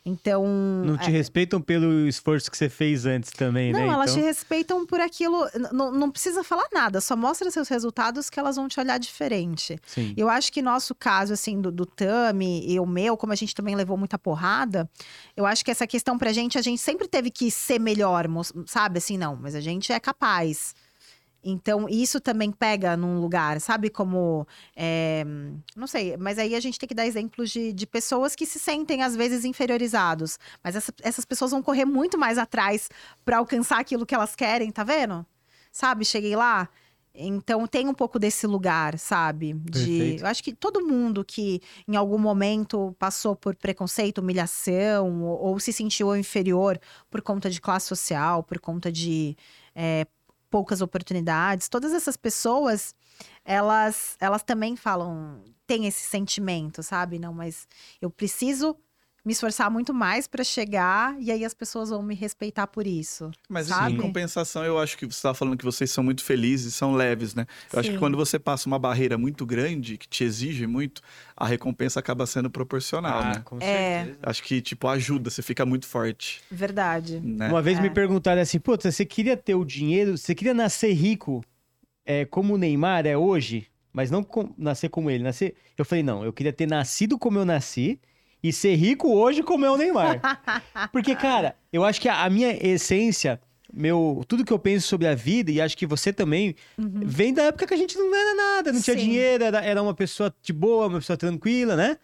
Então. 0.05 0.47
Não 0.85 0.97
te 0.97 1.09
é, 1.09 1.13
respeitam 1.13 1.61
pelo 1.61 2.07
esforço 2.09 2.51
que 2.51 2.57
você 2.57 2.69
fez 2.69 3.07
antes 3.07 3.31
também, 3.31 3.73
não, 3.73 3.81
né? 3.81 3.87
elas 3.89 4.11
então... 4.11 4.23
te 4.23 4.27
respeitam 4.27 4.87
por 4.87 5.01
aquilo. 5.01 5.47
Não, 5.73 5.93
não 5.93 6.11
precisa 6.11 6.43
falar 6.43 6.67
nada, 6.73 7.01
só 7.01 7.17
mostra 7.17 7.51
seus 7.51 7.69
resultados 7.69 8.31
que 8.31 8.39
elas 8.39 8.57
vão 8.57 8.69
te 8.69 8.81
olhar 8.81 8.99
diferente. 8.99 9.79
Sim. 9.87 10.15
Eu 10.17 10.29
acho 10.29 10.53
que 10.53 10.63
nosso 10.63 10.95
caso, 10.95 11.33
assim, 11.33 11.61
do, 11.61 11.71
do 11.71 11.85
Tami 11.85 12.65
e 12.71 12.81
o 12.81 12.87
meu, 12.87 13.17
como 13.17 13.33
a 13.33 13.37
gente 13.37 13.55
também 13.55 13.75
levou 13.75 13.97
muita 13.97 14.19
porrada, 14.19 14.89
eu 15.37 15.45
acho 15.45 15.65
que 15.65 15.71
essa 15.71 15.87
questão 15.87 16.17
pra 16.17 16.33
gente, 16.33 16.59
a 16.59 16.63
gente 16.63 16.81
sempre 16.81 17.07
teve 17.07 17.31
que 17.31 17.51
ser 17.51 17.79
melhor, 17.79 18.27
sabe? 18.67 18.99
Assim, 18.99 19.19
não, 19.19 19.37
mas 19.37 19.55
a 19.55 19.61
gente 19.61 19.93
é 19.93 20.01
capaz. 20.01 20.75
Então, 21.51 21.89
isso 21.89 22.21
também 22.21 22.51
pega 22.53 22.97
num 22.97 23.21
lugar, 23.21 23.61
sabe? 23.61 23.89
Como. 23.89 24.47
é, 24.77 25.25
não 25.75 25.87
sei, 25.87 26.17
mas 26.17 26.39
aí 26.39 26.55
a 26.55 26.61
gente 26.61 26.79
tem 26.79 26.89
que 26.89 26.95
dar 26.95 27.07
exemplos 27.07 27.51
de, 27.51 27.73
de 27.73 27.87
pessoas 27.87 28.35
que 28.37 28.45
se 28.45 28.59
sentem, 28.59 29.03
às 29.03 29.17
vezes, 29.17 29.45
inferiorizados. 29.45 30.39
Mas 30.63 30.77
essa- 30.77 30.93
essas 31.03 31.25
pessoas 31.25 31.51
vão 31.51 31.63
correr 31.63 31.85
muito 31.85 32.19
mais 32.19 32.37
atrás 32.39 32.91
pra 33.25 33.39
alcançar 33.39 33.79
aquilo 33.81 34.05
que 34.05 34.15
elas 34.15 34.35
querem, 34.37 34.71
tá 34.71 34.85
vendo? 34.85 35.25
Sabe? 35.73 36.05
Cheguei 36.05 36.37
lá. 36.37 36.69
Então 37.21 37.67
tem 37.67 37.89
um 37.89 37.95
pouco 37.95 38.17
desse 38.19 38.47
lugar, 38.47 38.97
sabe? 38.99 39.53
De, 39.55 40.17
eu 40.21 40.27
acho 40.27 40.45
que 40.45 40.53
todo 40.53 40.87
mundo 40.87 41.25
que 41.25 41.61
em 41.89 41.97
algum 41.97 42.19
momento 42.19 42.95
passou 42.99 43.35
por 43.35 43.57
preconceito, 43.57 44.19
humilhação 44.19 45.23
ou, 45.25 45.39
ou 45.49 45.59
se 45.61 45.73
sentiu 45.73 46.15
inferior 46.17 46.79
por 47.11 47.21
conta 47.21 47.51
de 47.51 47.61
classe 47.61 47.87
social, 47.89 48.45
por 48.45 48.61
conta 48.61 48.93
de 48.93 49.37
é, 49.75 50.07
poucas 50.51 50.81
oportunidades, 50.81 51.69
todas 51.69 51.93
essas 51.93 52.17
pessoas, 52.17 52.95
elas, 53.45 54.17
elas 54.21 54.43
também 54.43 54.77
falam, 54.77 55.43
têm 55.67 55.87
esse 55.87 56.01
sentimento, 56.09 56.83
sabe? 56.83 57.19
Não, 57.19 57.33
mas 57.33 57.69
eu 58.01 58.11
preciso 58.11 58.77
me 59.25 59.33
esforçar 59.33 59.71
muito 59.71 59.93
mais 59.93 60.27
para 60.27 60.43
chegar 60.43 61.15
e 61.21 61.31
aí 61.31 61.45
as 61.45 61.53
pessoas 61.53 61.91
vão 61.91 62.03
me 62.03 62.15
respeitar 62.15 62.67
por 62.67 62.87
isso. 62.87 63.31
Mas 63.49 63.67
Sabe? 63.67 63.93
em 63.95 63.97
compensação, 63.99 64.65
eu 64.65 64.79
acho 64.79 64.97
que 64.97 65.05
você 65.05 65.17
estava 65.19 65.35
falando 65.35 65.57
que 65.57 65.65
vocês 65.65 65.91
são 65.91 66.03
muito 66.03 66.23
felizes, 66.25 66.75
são 66.75 66.93
leves, 66.95 67.35
né? 67.35 67.47
Eu 67.73 67.81
acho 67.81 67.89
que 67.91 67.95
Sim. 67.97 67.99
quando 68.01 68.17
você 68.17 68.39
passa 68.39 68.67
uma 68.69 68.79
barreira 68.79 69.19
muito 69.19 69.45
grande, 69.45 69.99
que 69.99 70.09
te 70.09 70.25
exige 70.25 70.67
muito, 70.67 71.03
a 71.37 71.47
recompensa 71.47 72.01
acaba 72.01 72.27
sendo 72.27 72.49
proporcional, 72.49 73.21
Ah, 73.21 73.35
né? 73.35 73.43
com 73.45 73.59
É. 73.61 74.05
certeza. 74.05 74.19
Acho 74.23 74.43
que, 74.43 74.61
tipo, 74.63 74.89
ajuda, 74.89 75.29
você 75.31 75.43
fica 75.43 75.67
muito 75.67 75.87
forte, 75.87 76.41
Verdade. 76.51 77.21
né? 77.21 77.49
Uma 77.49 77.61
vez 77.61 77.79
É. 77.79 77.83
me 77.83 77.91
perguntaram 77.91 78.41
assim, 78.41 78.59
puta, 78.59 78.91
você 78.91 79.05
queria 79.05 79.37
ter 79.37 79.55
o 79.55 79.65
dinheiro, 79.65 80.17
você 80.17 80.35
queria 80.35 80.55
nascer 80.55 80.93
rico 80.93 81.45
é, 82.07 82.25
como 82.25 82.55
o 82.55 82.57
Neymar 82.59 83.05
é 83.07 83.17
hoje, 83.19 83.67
mas 83.93 84.11
não 84.11 84.23
com- 84.23 84.55
nascer 84.57 84.89
como 84.89 85.11
ele, 85.11 85.23
nascer... 85.23 85.55
Eu 85.77 85.85
falei, 85.85 86.03
não, 86.03 86.25
eu 86.25 86.33
queria 86.33 86.53
ter 86.53 86.67
nascido 86.67 87.19
como 87.19 87.39
eu 87.39 87.45
nasci 87.45 88.01
e 88.43 88.53
ser 88.53 88.75
rico 88.77 89.09
hoje 89.13 89.43
como 89.43 89.65
é 89.65 89.71
o 89.71 89.77
Neymar. 89.77 90.21
Porque, 90.93 91.15
cara, 91.15 91.57
eu 91.73 91.85
acho 91.85 92.01
que 92.01 92.09
a, 92.09 92.29
minha 92.31 92.51
essência, 92.67 93.41
meu, 93.73 94.25
tudo 94.29 94.45
que 94.45 94.53
eu 94.53 94.59
penso 94.59 94.87
sobre 94.89 95.07
a 95.07 95.15
vida, 95.15 95.51
e 95.51 95.61
acho 95.61 95.77
que 95.77 95.87
você 95.87 96.13
também, 96.13 96.55
vem 96.79 97.35
da 97.35 97.45
época 97.45 97.67
que 97.67 97.75
a 97.75 97.77
gente 97.77 97.97
não 97.99 98.15
era 98.15 98.35
nada, 98.35 98.73
não 98.73 98.81
tinha 98.81 98.95
Uhum. 98.95 99.01
Sim. 99.03 99.07
dinheiro, 99.09 99.45
era, 99.45 99.65
era 99.65 99.83
uma 99.83 99.95
pessoa 99.95 100.35
de 100.43 100.53
boa, 100.53 100.87
uma 100.87 100.99
pessoa 100.99 101.17
tranquila, 101.17 101.77
né? 101.77 101.99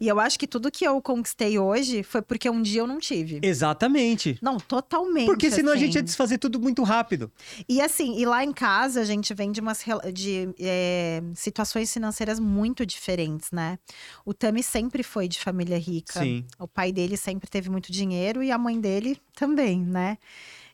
E 0.00 0.08
eu 0.08 0.18
acho 0.18 0.38
que 0.38 0.46
tudo 0.46 0.70
que 0.70 0.84
eu 0.84 1.00
conquistei 1.00 1.58
hoje 1.58 2.02
foi 2.02 2.22
porque 2.22 2.48
um 2.48 2.62
dia 2.62 2.80
eu 2.80 2.86
não 2.86 2.98
tive. 2.98 3.40
Exatamente. 3.42 4.38
Não, 4.42 4.58
totalmente. 4.58 5.26
Porque 5.26 5.50
senão 5.50 5.72
a 5.72 5.74
assim. 5.74 5.86
gente 5.86 5.94
ia 5.96 6.02
desfazer 6.02 6.38
tudo 6.38 6.60
muito 6.60 6.82
rápido. 6.82 7.30
E 7.68 7.80
assim, 7.80 8.18
e 8.18 8.24
lá 8.24 8.44
em 8.44 8.52
casa 8.52 9.00
a 9.00 9.04
gente 9.04 9.32
vem 9.34 9.52
de 9.52 9.60
umas 9.60 9.84
de, 10.12 10.48
é, 10.58 11.22
situações 11.34 11.92
financeiras 11.92 12.38
muito 12.40 12.84
diferentes, 12.84 13.50
né? 13.50 13.78
O 14.24 14.34
Tami 14.34 14.62
sempre 14.62 15.02
foi 15.02 15.28
de 15.28 15.38
família 15.38 15.78
rica. 15.78 16.20
Sim. 16.20 16.44
O 16.58 16.66
pai 16.66 16.92
dele 16.92 17.16
sempre 17.16 17.48
teve 17.48 17.70
muito 17.70 17.92
dinheiro 17.92 18.42
e 18.42 18.50
a 18.50 18.58
mãe 18.58 18.80
dele 18.80 19.18
também, 19.34 19.80
né? 19.80 20.18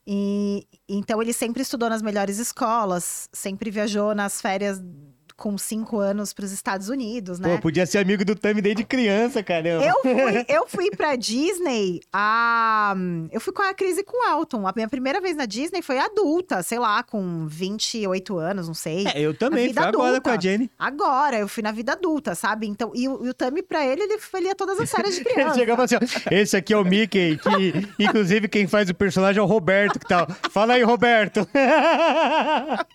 E 0.06 0.66
então 0.88 1.20
ele 1.22 1.32
sempre 1.32 1.62
estudou 1.62 1.88
nas 1.88 2.02
melhores 2.02 2.38
escolas, 2.38 3.28
sempre 3.32 3.70
viajou 3.70 4.14
nas 4.14 4.40
férias 4.40 4.80
com 5.36 5.58
cinco 5.58 5.98
anos 5.98 6.32
para 6.32 6.44
os 6.44 6.52
Estados 6.52 6.88
Unidos, 6.88 7.38
né? 7.40 7.56
Pô, 7.56 7.62
podia 7.62 7.84
ser 7.86 7.98
amigo 7.98 8.24
do 8.24 8.34
Tami 8.36 8.62
desde 8.62 8.84
criança, 8.84 9.42
caramba. 9.42 9.84
Eu 9.84 9.94
fui, 10.00 10.12
eu 10.48 10.66
fui 10.68 10.90
pra 10.90 11.16
Disney, 11.16 12.00
a, 12.12 12.94
eu 13.32 13.40
fui 13.40 13.52
com 13.52 13.62
a 13.62 13.74
Cris 13.74 13.98
e 13.98 14.04
com 14.04 14.16
o 14.16 14.30
Elton. 14.38 14.66
A 14.66 14.72
minha 14.74 14.88
primeira 14.88 15.20
vez 15.20 15.36
na 15.36 15.44
Disney 15.46 15.82
foi 15.82 15.98
adulta, 15.98 16.62
sei 16.62 16.78
lá, 16.78 17.02
com 17.02 17.46
28 17.48 18.38
anos, 18.38 18.66
não 18.68 18.74
sei. 18.74 19.06
É, 19.08 19.20
eu 19.20 19.34
também, 19.34 19.66
vida 19.68 19.80
foi 19.80 19.88
agora 19.88 20.08
adulta. 20.10 20.30
com 20.30 20.36
a 20.36 20.40
Jenny. 20.40 20.70
Agora, 20.78 21.38
eu 21.38 21.48
fui 21.48 21.62
na 21.62 21.72
vida 21.72 21.92
adulta, 21.92 22.34
sabe? 22.34 22.66
Então, 22.68 22.92
e, 22.94 23.08
o- 23.08 23.24
e 23.26 23.28
o 23.28 23.34
Tami, 23.34 23.62
pra 23.62 23.84
ele, 23.84 24.02
ele, 24.02 24.18
ele 24.34 24.46
ia 24.46 24.54
todas 24.54 24.78
as 24.78 24.90
férias 24.90 25.14
de 25.14 25.20
Ele 25.26 25.30
criança. 25.34 25.54
chegava 25.58 25.84
assim, 25.84 25.96
ó, 25.96 25.98
esse 26.30 26.56
aqui 26.56 26.72
é 26.72 26.76
o 26.76 26.84
Mickey, 26.84 27.38
que 27.38 28.04
inclusive 28.04 28.48
quem 28.48 28.66
faz 28.66 28.88
o 28.88 28.94
personagem 28.94 29.40
é 29.40 29.42
o 29.42 29.46
Roberto, 29.46 29.98
que 29.98 30.06
tal? 30.06 30.26
Fala 30.50 30.74
aí, 30.74 30.82
Roberto. 30.82 31.46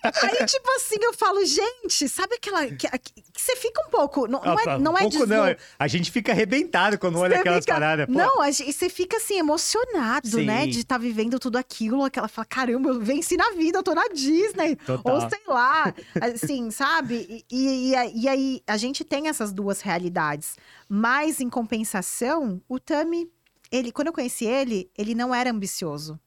Aí, 0.02 0.46
tipo 0.46 0.70
assim, 0.76 0.96
eu 1.02 1.12
falo, 1.14 1.44
gente, 1.44 2.08
sabe 2.08 2.29
aquela. 2.36 2.66
Que, 2.66 2.88
que- 2.98 3.22
que 3.32 3.40
você 3.40 3.56
fica 3.56 3.80
um 3.86 3.90
pouco. 3.90 4.26
Não, 4.26 4.40
não 4.42 4.58
é, 4.60 4.78
não 4.78 4.98
é 4.98 5.00
Pouco 5.02 5.26
não, 5.26 5.56
a 5.78 5.86
gente 5.88 6.10
fica 6.10 6.32
arrebentado 6.32 6.98
quando 6.98 7.18
olha 7.18 7.34
Você 7.36 7.40
aquelas 7.40 7.64
fica- 7.64 7.74
paradas. 7.74 8.06
pô. 8.06 8.12
Não, 8.12 8.52
gente- 8.52 8.72
você 8.72 8.88
fica 8.88 9.16
assim, 9.16 9.38
emocionado, 9.38 10.28
Sim. 10.28 10.44
né? 10.44 10.66
De 10.66 10.80
estar 10.80 10.98
vivendo 10.98 11.38
tudo 11.38 11.56
aquilo. 11.56 12.04
Aquela 12.04 12.28
fala, 12.28 12.44
caramba, 12.46 12.90
eu 12.90 13.00
venci 13.00 13.36
na 13.36 13.50
vida, 13.52 13.78
eu 13.78 13.82
tô 13.82 13.94
na 13.94 14.08
Disney. 14.08 14.76
Total. 14.76 15.14
Ou 15.14 15.20
sei 15.22 15.40
lá, 15.46 15.94
assim, 16.34 16.70
sabe? 16.70 17.44
E, 17.50 17.92
e- 17.94 18.20
e 18.22 18.28
aí, 18.28 18.62
a 18.66 18.76
gente 18.76 19.04
tem 19.04 19.28
essas 19.28 19.52
duas 19.52 19.80
realidades. 19.80 20.56
Mas, 20.88 21.40
em 21.40 21.48
compensação, 21.48 22.60
o 22.68 22.78
Tami, 22.78 23.28
ele, 23.70 23.92
quando 23.92 24.08
eu 24.08 24.12
conheci 24.12 24.44
ele, 24.44 24.90
ele 24.96 25.14
não 25.14 25.34
era 25.34 25.50
ambicioso. 25.50 26.18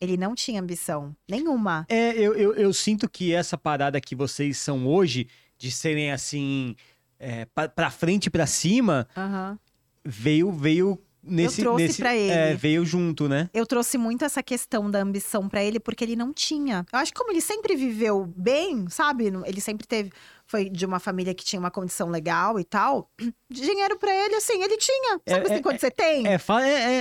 Ele 0.00 0.16
não 0.16 0.34
tinha 0.34 0.60
ambição 0.60 1.14
nenhuma. 1.28 1.84
É, 1.88 2.12
eu, 2.12 2.34
eu, 2.34 2.54
eu 2.54 2.72
sinto 2.72 3.08
que 3.08 3.34
essa 3.34 3.58
parada 3.58 4.00
que 4.00 4.16
vocês 4.16 4.56
são 4.56 4.86
hoje, 4.86 5.28
de 5.58 5.70
serem 5.70 6.10
assim, 6.10 6.74
é, 7.18 7.44
pra, 7.44 7.68
pra 7.68 7.90
frente 7.90 8.26
e 8.26 8.30
pra 8.30 8.46
cima, 8.46 9.06
Aham. 9.14 9.58
veio, 10.02 10.50
veio 10.50 10.98
nesse. 11.22 11.60
trouxe 11.60 11.84
nesse 11.86 11.98
pra 11.98 12.16
ele. 12.16 12.32
É, 12.32 12.54
veio 12.54 12.84
junto, 12.84 13.28
né? 13.28 13.50
Eu 13.52 13.66
trouxe 13.66 13.98
muito 13.98 14.24
essa 14.24 14.42
questão 14.42 14.90
da 14.90 15.00
ambição 15.00 15.48
pra 15.48 15.62
ele 15.62 15.78
porque 15.78 16.02
ele 16.02 16.16
não 16.16 16.32
tinha. 16.32 16.86
Eu 16.90 16.98
acho 16.98 17.12
que 17.12 17.18
como 17.18 17.30
ele 17.30 17.42
sempre 17.42 17.76
viveu 17.76 18.32
bem, 18.34 18.88
sabe? 18.88 19.30
Ele 19.44 19.60
sempre 19.60 19.86
teve 19.86 20.10
foi 20.50 20.68
de 20.68 20.84
uma 20.84 20.98
família 20.98 21.32
que 21.32 21.44
tinha 21.44 21.60
uma 21.60 21.70
condição 21.70 22.08
legal 22.10 22.58
e 22.58 22.64
tal. 22.64 23.08
Dinheiro 23.48 23.96
pra 23.98 24.12
ele 24.12 24.34
assim, 24.34 24.60
ele 24.62 24.76
tinha. 24.76 25.20
Sabe 25.28 25.42
É, 25.42 25.44
assim 25.44 25.54
é, 25.54 25.62
quando 25.62 25.78
você 25.78 25.90
tem? 25.90 26.26
É, 26.26 26.32
é, 26.34 26.98
é, 26.98 27.00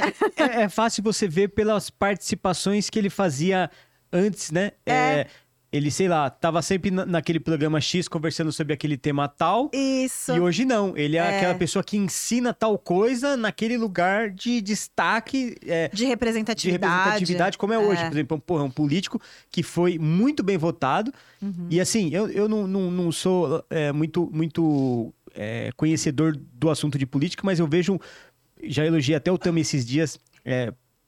é- 0.59 0.61
é 0.63 0.69
fácil 0.69 1.01
você 1.03 1.27
ver 1.27 1.47
pelas 1.49 1.89
participações 1.89 2.89
que 2.89 2.99
ele 2.99 3.09
fazia 3.09 3.69
antes, 4.13 4.51
né? 4.51 4.71
É. 4.85 5.25
ele, 5.71 5.91
sei 5.91 6.07
lá, 6.07 6.29
tava 6.29 6.61
sempre 6.61 6.89
na- 6.89 7.05
naquele 7.05 7.39
programa 7.39 7.79
X 7.79 8.07
conversando 8.07 8.51
sobre 8.51 8.73
aquele 8.73 8.97
tema 8.97 9.27
tal. 9.27 9.69
Isso. 9.73 10.31
E 10.35 10.39
hoje 10.39 10.65
não. 10.65 10.97
Ele 10.97 11.15
é, 11.15 11.19
É. 11.19 11.37
aquela 11.37 11.55
pessoa 11.55 11.83
que 11.83 11.95
ensina 11.95 12.53
tal 12.53 12.77
coisa 12.77 13.37
naquele 13.37 13.77
lugar 13.77 14.29
de 14.31 14.61
destaque. 14.61 15.55
é, 15.65 15.87
De 15.89 15.97
de 15.97 16.05
representatividade. 16.05 16.93
representatividade, 16.95 17.57
como 17.57 17.73
é, 17.73 17.77
hoje. 17.77 18.03
Por 18.05 18.11
exemplo, 18.13 18.39
porra, 18.39 18.63
um 18.63 18.71
político 18.71 19.21
que 19.51 19.61
foi 19.61 19.99
muito 19.99 20.41
bem 20.43 20.57
votado. 20.57 21.13
Uhum. 21.41 21.67
E 21.69 21.79
assim, 21.79 22.09
eu, 22.13 22.29
eu 22.29 22.47
não, 22.49 22.65
não, 22.67 22.89
não 22.89 23.11
sou 23.11 23.63
é, 23.69 23.91
muito, 23.91 24.29
muito 24.33 25.13
é, 25.35 25.71
conhecedor 25.77 26.35
do 26.53 26.69
assunto 26.69 26.97
de 26.97 27.05
política, 27.05 27.43
mas 27.45 27.59
eu 27.59 27.67
vejo. 27.67 27.99
Já 28.63 28.85
elogiei 28.85 29.15
até 29.15 29.31
o 29.31 29.37
Tami 29.37 29.61
esses 29.61 29.85
dias. 29.85 30.19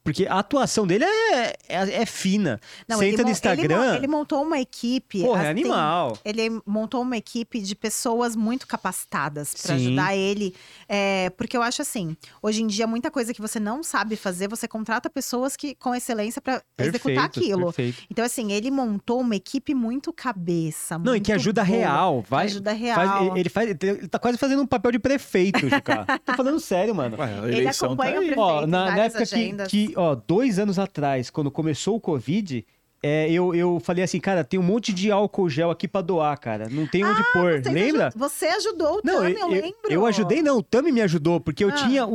Porque 0.04 0.26
a 0.28 0.40
atuação 0.40 0.86
dele 0.88 1.06
é, 1.06 1.56
é, 1.70 2.02
é 2.02 2.06
fina. 2.06 2.60
Não, 2.88 2.98
Você 2.98 3.06
ele 3.06 3.12
entra 3.14 3.24
no 3.24 3.30
mon- 3.30 3.30
ele 3.30 3.32
Instagram. 3.32 3.96
Ele, 3.96 4.08
montou 4.08 4.42
uma 4.42 4.60
equipe. 4.60 5.22
porra, 5.22 5.40
é 5.40 5.42
assim, 5.44 5.50
animal. 5.62 6.18
Ele 6.26 6.62
montou 6.66 7.02
uma 7.02 7.18
equipe 7.18 7.60
de 7.62 7.76
pessoas 7.76 8.36
muito 8.36 8.66
capacitadas 8.68 9.54
para 9.54 9.76
ajudar 9.76 10.16
ele. 10.16 10.56
é, 10.88 11.30
porque 11.38 11.56
eu 11.56 11.62
acho 11.62 11.82
assim, 11.82 12.16
hoje 12.42 12.62
em 12.64 12.68
dia, 12.68 12.86
muita 12.88 13.10
coisa 13.12 13.34
que 13.34 13.42
você 13.42 13.60
não 13.60 13.84
sabe 13.84 14.16
fazer, 14.16 14.48
você 14.48 14.68
contrata 14.68 15.10
pessoas 15.10 15.56
que 15.56 15.76
com 15.76 15.94
excelência 15.96 16.42
para 16.42 16.62
executar 16.78 17.26
aquilo. 17.26 17.66
perfeito. 17.66 18.04
Então, 18.10 18.26
assim, 18.26 18.52
ele 18.52 18.70
montou 18.72 19.20
uma 19.22 19.36
equipe 19.36 19.74
muito 19.74 20.12
cabeça. 20.12 20.98
Não, 20.98 21.16
e 21.16 21.20
que 21.20 21.32
muito 21.32 21.40
ajuda 21.42 21.64
boa, 21.64 21.78
real. 21.78 22.26
Vai, 22.28 22.46
que 22.48 22.52
ajuda 22.54 22.72
real. 22.72 22.96
faz- 22.96 23.38
ele, 23.38 23.50
faz, 23.50 23.70
ele 23.70 24.08
tá 24.08 24.20
quase 24.20 24.38
fazendo 24.38 24.62
um 24.62 24.68
papel 24.68 24.92
de 24.92 25.00
prefeito, 25.00 25.60
Juca. 25.70 26.06
Tô 26.26 26.34
falando 26.34 26.60
sério, 26.60 26.94
mano. 26.96 27.18
Ué, 27.18 27.26
a 27.40 27.48
Ele 27.48 27.58
eleição 27.62 27.96
tá 27.96 28.04
acompanha 28.04 28.18
o 28.18 28.22
aí. 28.22 28.26
prefeito. 28.28 28.42
Ó, 28.42 28.68
na, 28.68 28.86
na 28.92 28.98
época 28.98 29.26
que, 29.26 29.36
agendas. 29.36 29.68
Ó, 29.96 30.16
dois 30.16 30.60
anos 30.60 30.78
atrás, 30.80 31.30
quando 31.30 31.50
começou 31.52 31.96
o 31.96 32.00
Covid, 32.00 32.66
é, 33.04 33.32
eu, 33.32 33.56
eu 33.56 33.80
falei 33.80 34.04
assim, 34.04 34.20
cara, 34.20 34.44
tem 34.44 34.60
um 34.60 34.64
monte 34.64 34.94
de 34.94 35.12
álcool 35.12 35.50
gel 35.50 35.72
aqui 35.72 35.88
pra 35.88 36.02
doar, 36.02 36.38
cara. 36.40 36.70
Não 36.70 36.86
tem 36.86 37.04
onde 37.04 37.24
pôr. 37.34 37.56
Ah, 37.58 37.64
Você 37.64 37.70
Lembra? 37.72 38.10
Você 38.16 38.46
ajudou 38.46 38.98
o 39.00 39.02
Não, 39.04 39.16
Tami, 39.22 39.32
eu, 39.32 39.38
eu, 39.40 39.40
eu, 39.40 39.50
lembro. 39.50 39.78
eu 39.90 40.06
ajudei, 40.06 40.42
não. 40.44 40.58
O 40.60 40.64
Tami 40.64 40.92
me 40.92 41.02
ajudou, 41.02 41.40
porque 41.40 41.64
eu 41.64 41.70
Ah. 41.70 41.74
tinha 41.74 42.06
o- 42.06 42.14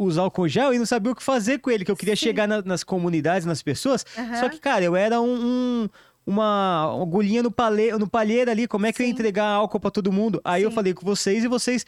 o- 0.00 0.04
os 0.04 0.18
álcool 0.18 0.48
gel 0.48 0.74
e 0.74 0.78
não 0.78 0.86
sabia 0.86 1.12
o 1.12 1.14
que 1.14 1.22
fazer 1.22 1.58
com 1.58 1.70
ele, 1.70 1.84
que 1.84 1.90
eu 1.90 1.96
queria 1.96 2.16
Sim. 2.16 2.24
chegar 2.26 2.48
na- 2.48 2.62
nas 2.62 2.82
comunidades, 2.82 3.46
nas 3.46 3.62
pessoas. 3.62 4.04
Aham. 4.18 4.40
Só 4.40 4.48
que, 4.48 4.58
cara, 4.58 4.84
eu 4.84 4.96
era 4.96 5.20
um. 5.20 5.34
um- 5.84 5.88
uma 6.26 6.90
agulhinha 7.02 7.42
no, 7.42 7.50
palhe, 7.50 7.92
no 7.92 8.08
palheiro 8.08 8.50
ali, 8.50 8.66
como 8.66 8.86
é 8.86 8.92
que 8.94 9.02
eu 9.02 9.04
ia 9.04 9.10
Sim. 9.10 9.14
entregar 9.14 9.44
álcool 9.44 9.78
pra 9.78 9.90
todo 9.90 10.10
mundo? 10.10 10.40
Aí 10.42 10.62
eu 10.62 10.70
Sim. 10.70 10.74
falei 10.74 10.94
com 10.94 11.04
vocês 11.04 11.44
e 11.44 11.48
vocês 11.48 11.84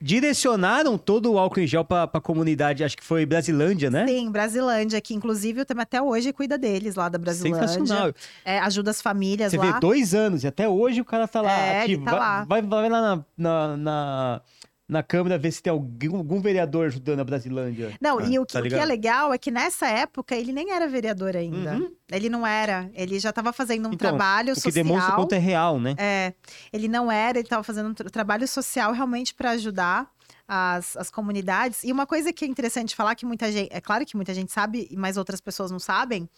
direcionaram 0.00 0.98
todo 0.98 1.32
o 1.32 1.38
álcool 1.38 1.60
em 1.60 1.66
gel 1.66 1.84
pra, 1.84 2.06
pra 2.06 2.20
comunidade, 2.20 2.84
acho 2.84 2.96
que 2.96 3.04
foi 3.04 3.24
Brasilândia, 3.24 3.90
né? 3.90 4.06
Sim, 4.06 4.30
Brasilândia, 4.30 5.00
que 5.00 5.14
inclusive 5.14 5.60
o 5.60 5.64
Tami 5.64 5.82
até 5.82 6.00
hoje 6.00 6.32
cuida 6.32 6.58
deles 6.58 6.94
lá 6.94 7.08
da 7.08 7.18
Brasilândia. 7.18 7.66
Sensacional. 7.66 8.12
É, 8.44 8.58
ajuda 8.60 8.90
as 8.90 9.00
famílias 9.00 9.50
Você 9.52 9.56
lá. 9.58 9.72
vê 9.72 9.80
dois 9.80 10.14
anos 10.14 10.44
e 10.44 10.46
até 10.46 10.68
hoje 10.68 11.00
o 11.00 11.04
cara 11.04 11.26
tá 11.26 11.40
lá 11.40 11.52
É, 11.52 11.82
ativo. 11.82 12.04
tá 12.04 12.10
vai, 12.10 12.20
lá. 12.20 12.44
Vai, 12.44 12.62
vai 12.62 12.88
lá 12.90 13.00
na, 13.00 13.24
na, 13.36 13.76
na, 13.76 14.40
na 14.88 15.02
Câmara 15.02 15.36
ver 15.36 15.50
se 15.50 15.62
tem 15.62 15.70
algum, 15.70 16.16
algum 16.16 16.40
vereador 16.40 16.86
ajudando 16.86 17.20
a 17.20 17.24
Brasilândia. 17.24 17.96
Não, 18.00 18.20
e 18.20 18.38
o 18.38 18.46
que, 18.46 18.52
tá 18.52 18.60
o 18.60 18.62
que 18.62 18.74
é 18.74 18.84
legal 18.84 19.32
é 19.32 19.38
que 19.38 19.50
nessa 19.50 19.88
época 19.88 20.34
ele 20.34 20.52
nem 20.52 20.70
era 20.72 20.86
vereador 20.86 21.36
ainda. 21.36 21.74
Uhum. 21.74 21.92
Ele 22.10 22.28
não 22.28 22.46
era. 22.46 22.88
Ele 22.94 23.18
já 23.18 23.30
estava 23.30 23.52
fazendo 23.52 23.88
um 23.88 23.92
Então, 23.92 24.08
trabalho 24.10 24.52
O 24.52 24.54
que 24.54 24.60
social. 24.60 24.84
demonstra 24.84 25.12
o 25.12 25.16
quanto 25.16 25.32
é 25.34 25.38
real, 25.38 25.80
né? 25.80 25.94
É, 25.98 26.32
ele 26.72 26.86
não 26.86 27.10
era, 27.10 27.38
ele 27.38 27.46
estava 27.46 27.64
fazendo 27.64 27.88
um 27.88 27.94
tra- 27.94 28.08
trabalho 28.10 28.46
social 28.46 28.92
realmente 28.92 29.34
para 29.34 29.50
ajudar 29.50 30.08
as, 30.46 30.96
as 30.96 31.10
comunidades. 31.10 31.82
E 31.82 31.90
uma 31.90 32.06
coisa 32.06 32.32
que 32.32 32.44
é 32.44 32.48
interessante 32.48 32.94
falar, 32.94 33.16
que 33.16 33.26
muita 33.26 33.50
gente, 33.50 33.68
é 33.72 33.80
claro 33.80 34.06
que 34.06 34.14
muita 34.14 34.32
gente 34.32 34.52
sabe, 34.52 34.88
mas 34.96 35.16
outras 35.16 35.40
pessoas 35.40 35.72
não 35.72 35.80
sabem, 35.80 36.28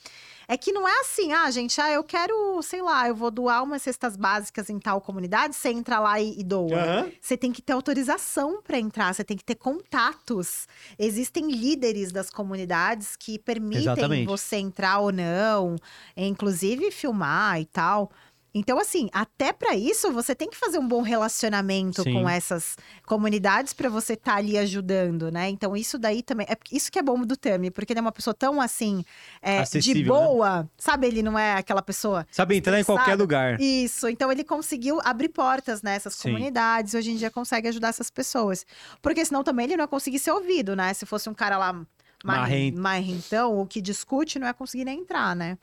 é 0.49 0.57
que 0.57 0.73
não 0.73 0.89
é 0.89 1.01
assim, 1.01 1.31
ah, 1.31 1.51
gente, 1.51 1.79
ah, 1.79 1.93
eu 1.93 2.03
quero, 2.03 2.63
sei 2.63 2.81
lá, 2.81 3.07
eu 3.07 3.15
vou 3.15 3.31
doar 3.31 3.63
umas 3.63 3.83
cestas 3.83 4.17
básicas 4.17 4.71
em 4.71 4.79
tal 4.79 4.99
comunidade, 4.99 5.55
você 5.55 5.69
entra 5.69 6.01
lá 6.01 6.19
e, 6.19 6.41
e 6.41 6.43
doa. 6.43 6.75
Aham. 6.75 7.13
Você 7.21 7.37
tem 7.37 7.53
que 7.53 7.61
ter 7.61 7.75
autorização 7.75 8.63
para 8.63 8.79
entrar, 8.79 9.15
você 9.15 9.23
tem 9.23 9.37
que 9.37 9.45
ter 9.45 9.57
contatos. 9.57 10.67
Existem 10.99 11.51
líderes 11.51 12.11
das 12.11 12.31
comunidades 12.31 13.15
que 13.15 13.39
permitem 13.39 13.83
Exatamente. 13.83 14.27
você 14.27 14.57
entrar 14.57 15.01
ou 15.01 15.13
não, 15.13 15.77
e, 16.17 16.27
inclusive 16.27 16.91
filmar 16.91 17.61
e 17.61 17.67
tal. 17.67 18.11
Então, 18.59 18.79
assim, 18.79 19.09
até 19.13 19.53
para 19.53 19.77
isso 19.77 20.11
você 20.11 20.35
tem 20.35 20.51
que 20.51 20.57
fazer 20.57 20.79
um 20.79 20.87
bom 20.87 21.01
relacionamento 21.01 22.03
Sim. 22.03 22.13
com 22.13 22.29
essas 22.29 22.77
comunidades 23.07 23.73
para 23.73 23.89
você 23.89 24.15
estar 24.15 24.35
ali 24.35 24.59
ajudando, 24.59 25.31
né? 25.31 25.49
Então, 25.49 25.77
isso 25.77 25.97
daí 25.99 26.23
também. 26.23 26.47
É 26.51 26.57
isso 26.73 26.91
que 26.91 26.99
é 26.99 27.03
bom 27.03 27.21
do 27.21 27.37
Tami, 27.37 27.71
porque 27.71 27.93
ele 27.93 28.01
é 28.01 28.03
uma 28.03 28.13
pessoa 28.13 28.35
tão 28.35 28.61
assim, 28.61 29.05
é, 29.41 29.63
de 29.63 29.95
né? 29.95 30.03
boa, 30.03 30.69
sabe? 30.77 31.07
Ele 31.07 31.23
não 31.23 31.39
é 31.39 31.55
aquela 31.55 31.83
pessoa 31.83 32.27
Sabe 32.31 32.57
entrar 32.57 32.81
em 32.81 32.85
qualquer 32.85 33.15
lugar. 33.15 33.61
isso, 33.61 34.09
então 34.09 34.31
ele 34.33 34.43
conseguiu 34.43 35.01
abrir 35.05 35.29
portas 35.29 35.83
nessas 35.83 36.15
Sim. 36.15 36.33
comunidades, 36.33 36.95
hoje 36.95 37.13
em 37.13 37.17
dia 37.17 37.31
consegue 37.31 37.69
ajudar 37.69 37.89
essas 37.89 38.11
pessoas. 38.11 38.67
Porque 39.01 39.25
senão 39.25 39.45
também 39.45 39.67
ele 39.67 39.77
não 39.77 39.85
ia 39.85 39.89
conseguir 39.89 40.19
ser 40.19 40.33
ouvido, 40.33 40.75
né? 40.75 40.93
Se 40.95 41.07
fosse 41.07 41.29
um 41.29 41.35
cara 41.35 41.57
lá 41.57 41.81
marrentão, 42.25 42.83
marrentão 42.83 43.61
o 43.61 43.67
que 43.67 43.81
discute, 43.81 44.39
não 44.39 44.47
ia 44.47 44.55
conseguir 44.55 44.85
nem 44.85 45.01
entrar, 45.01 45.37
né? 45.37 45.57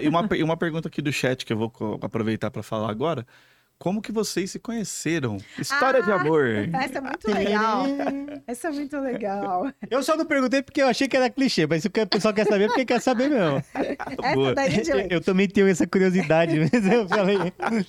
E 0.00 0.08
uma, 0.08 0.28
uma 0.44 0.56
pergunta 0.56 0.88
aqui 0.88 1.02
do 1.02 1.12
chat 1.12 1.44
que 1.44 1.52
eu 1.52 1.56
vou 1.58 1.98
aproveitar 2.02 2.50
para 2.50 2.62
falar 2.62 2.90
agora. 2.90 3.26
Como 3.78 4.00
que 4.00 4.12
vocês 4.12 4.48
se 4.52 4.60
conheceram? 4.60 5.38
História 5.58 6.00
de 6.04 6.12
Ah, 6.12 6.14
amor. 6.14 6.46
Essa 6.72 6.98
é 6.98 7.00
muito 7.00 7.28
legal. 7.28 7.84
Essa 8.46 8.68
é 8.68 8.70
muito 8.70 8.96
legal. 9.00 9.68
Eu 9.90 10.04
só 10.04 10.16
não 10.16 10.24
perguntei 10.24 10.62
porque 10.62 10.80
eu 10.80 10.86
achei 10.86 11.08
que 11.08 11.16
era 11.16 11.28
clichê, 11.28 11.66
mas 11.66 11.82
se 11.82 11.88
o 11.88 12.06
pessoal 12.06 12.32
quer 12.32 12.46
saber, 12.46 12.64
é 12.64 12.66
porque 12.68 12.84
quer 12.84 13.00
saber 13.00 13.28
mesmo. 13.28 13.60
Boa. 14.34 14.52
Essa 14.52 14.54
daí 14.54 14.74
é 14.76 14.80
de 14.82 14.90
Eu, 14.92 14.98
eu 15.10 15.20
também 15.20 15.48
tenho 15.48 15.66
essa 15.66 15.84
curiosidade, 15.84 16.60
mas 16.60 16.92
eu 16.92 17.08
falei. 17.08 17.36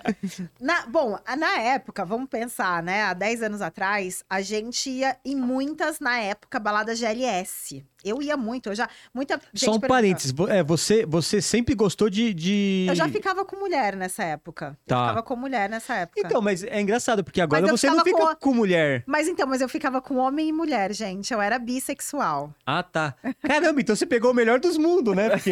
Na- 0.59 0.87
bom, 0.87 1.15
na 1.37 1.59
época, 1.59 2.03
vamos 2.03 2.27
pensar, 2.27 2.81
né? 2.81 3.03
Há 3.03 3.13
10 3.13 3.43
anos 3.43 3.61
atrás, 3.61 4.23
a 4.27 4.41
gente 4.41 4.89
ia 4.89 5.15
em 5.23 5.35
muitas, 5.35 5.99
na 5.99 6.17
época, 6.19 6.59
baladas 6.59 6.97
GLS. 6.97 7.85
Eu 8.03 8.21
ia 8.21 8.35
muito, 8.35 8.69
eu 8.69 8.75
já. 8.75 8.89
Muita 9.13 9.35
gente 9.53 9.65
Só 9.65 9.71
um 9.71 9.79
pergunta- 9.79 9.87
parênteses. 9.87 10.33
É, 10.49 10.63
você, 10.63 11.05
você 11.05 11.41
sempre 11.41 11.73
gostou 11.75 12.09
de. 12.09 12.33
de... 12.33 12.85
Eu 12.89 12.95
já 12.95 13.07
ficava 13.07 13.45
com 13.45 13.55
mulher 13.55 13.95
nessa 13.95 14.23
época. 14.23 14.77
Eu 14.81 14.87
Tá. 14.87 15.01
ficava 15.07 15.23
com 15.23 15.35
mulher 15.35 15.69
nessa 15.69 15.95
época. 15.95 16.19
Então, 16.19 16.41
mas 16.41 16.63
é 16.63 16.79
engraçado, 16.81 17.23
porque 17.23 17.39
agora 17.41 17.65
eu 17.67 17.77
você 17.77 17.87
não 17.89 18.03
fica 18.03 18.35
com 18.35 18.35
com... 18.35 18.53
mulher. 18.53 19.03
Mas 19.07 19.27
então, 19.27 19.47
mas 19.47 19.61
eu 19.61 19.69
ficava 19.69 20.01
com 20.01 20.15
homem 20.17 20.49
e 20.49 20.51
mulher, 20.53 20.93
gente. 20.93 21.33
Eu 21.33 21.41
era 21.41 21.57
bissexual. 21.59 22.53
Ah, 22.65 22.83
tá. 22.83 23.15
Caramba, 23.41 23.79
então 23.81 23.95
você 23.95 24.05
pegou 24.05 24.31
o 24.31 24.33
melhor 24.33 24.59
dos 24.59 24.77
mundos, 24.77 25.15
né? 25.15 25.29
Porque 25.29 25.51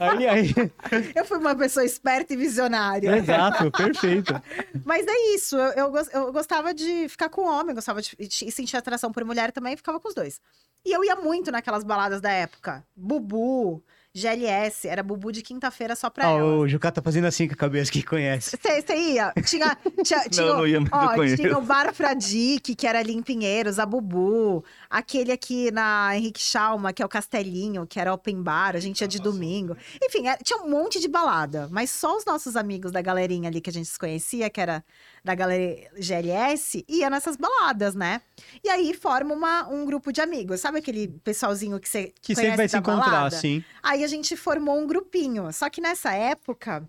aí, 0.00 0.28
aí... 0.28 0.54
Eu 1.14 1.24
fui 1.24 1.38
uma 1.38 1.54
pessoa 1.54 1.84
esperta 1.84 2.32
e 2.32 2.36
visionária. 2.36 3.16
Exato, 3.16 3.70
perfeito. 3.70 4.32
Mas 4.84 5.06
é 5.06 5.34
isso. 5.34 5.56
Eu, 5.56 5.94
eu, 5.96 6.06
eu 6.12 6.32
gostava 6.32 6.72
de 6.72 7.08
ficar 7.08 7.28
com 7.28 7.42
homem, 7.42 7.74
gostava 7.74 8.00
de, 8.02 8.16
de 8.16 8.50
sentir 8.50 8.76
atração 8.76 9.10
por 9.12 9.24
mulher 9.24 9.52
também, 9.52 9.74
e 9.74 9.76
ficava 9.76 9.98
com 10.00 10.08
os 10.08 10.14
dois. 10.14 10.40
E 10.84 10.92
eu 10.92 11.04
ia 11.04 11.16
muito 11.16 11.50
naquelas 11.52 11.84
baladas 11.84 12.20
da 12.20 12.30
época. 12.30 12.84
Bubu, 12.96 13.82
GLS, 14.14 14.88
era 14.88 15.02
Bubu 15.04 15.30
de 15.30 15.40
quinta-feira 15.42 15.94
só 15.94 16.10
pra 16.10 16.26
Ah, 16.26 16.30
ela. 16.32 16.42
o 16.56 16.66
Jucá 16.66 16.90
tá 16.90 17.00
fazendo 17.00 17.26
assim 17.26 17.46
com 17.46 17.54
a 17.54 17.56
cabeça 17.56 17.92
que 17.92 18.02
conhece. 18.02 18.56
Você 18.60 18.96
ia? 18.96 19.32
Tinha, 19.44 19.76
tinha, 20.02 20.20
tinha, 20.28 20.46
não 20.46 20.66
ia, 20.66 20.80
mas 20.80 20.90
eu 20.90 20.98
ó, 20.98 21.36
tinha 21.36 21.58
o 21.58 21.62
Bar 21.62 21.94
Fradique, 21.94 22.74
que 22.74 22.86
era 22.86 22.98
ali 22.98 23.12
em 23.14 23.22
Pinheiros, 23.22 23.78
a 23.78 23.86
Bubu. 23.86 24.64
Aquele 24.88 25.30
aqui 25.30 25.70
na 25.70 26.16
Henrique 26.16 26.40
Schalma, 26.40 26.92
que 26.92 27.02
é 27.02 27.06
o 27.06 27.08
Castelinho, 27.08 27.86
que 27.86 28.00
era 28.00 28.12
open 28.12 28.42
bar, 28.42 28.74
a 28.74 28.80
gente 28.80 29.00
ia 29.02 29.06
de 29.08 29.20
domingo. 29.20 29.76
Enfim, 30.02 30.26
era- 30.26 30.42
tinha 30.42 30.60
um 30.60 30.68
monte 30.68 30.98
de 30.98 31.06
balada. 31.06 31.68
Mas 31.70 31.90
só 31.90 32.16
os 32.16 32.24
nossos 32.24 32.56
amigos 32.56 32.90
da 32.90 33.00
galerinha 33.02 33.48
ali 33.48 33.60
que 33.60 33.70
a 33.70 33.72
gente 33.72 33.88
se 33.88 33.98
conhecia, 33.98 34.50
que 34.50 34.60
era 34.60 34.82
da 35.24 35.34
galera 35.34 35.90
GLS, 35.98 36.84
ia 36.88 37.10
nessas 37.10 37.36
baladas, 37.36 37.94
né? 37.94 38.20
E 38.64 38.68
aí 38.68 38.94
forma 38.94 39.34
uma, 39.34 39.68
um 39.68 39.84
grupo 39.84 40.12
de 40.12 40.20
amigos. 40.20 40.60
Sabe 40.60 40.78
aquele 40.78 41.08
pessoalzinho 41.22 41.78
que 41.78 41.88
você 41.88 42.12
Que 42.20 42.34
conhece 42.34 42.40
sempre 42.42 42.56
vai 42.56 42.68
se 42.68 42.76
encontrar, 42.76 43.10
balada? 43.10 43.36
sim. 43.36 43.64
Aí 43.82 44.02
a 44.04 44.08
gente 44.08 44.36
formou 44.36 44.78
um 44.78 44.86
grupinho. 44.86 45.52
Só 45.52 45.68
que 45.68 45.80
nessa 45.80 46.12
época, 46.12 46.88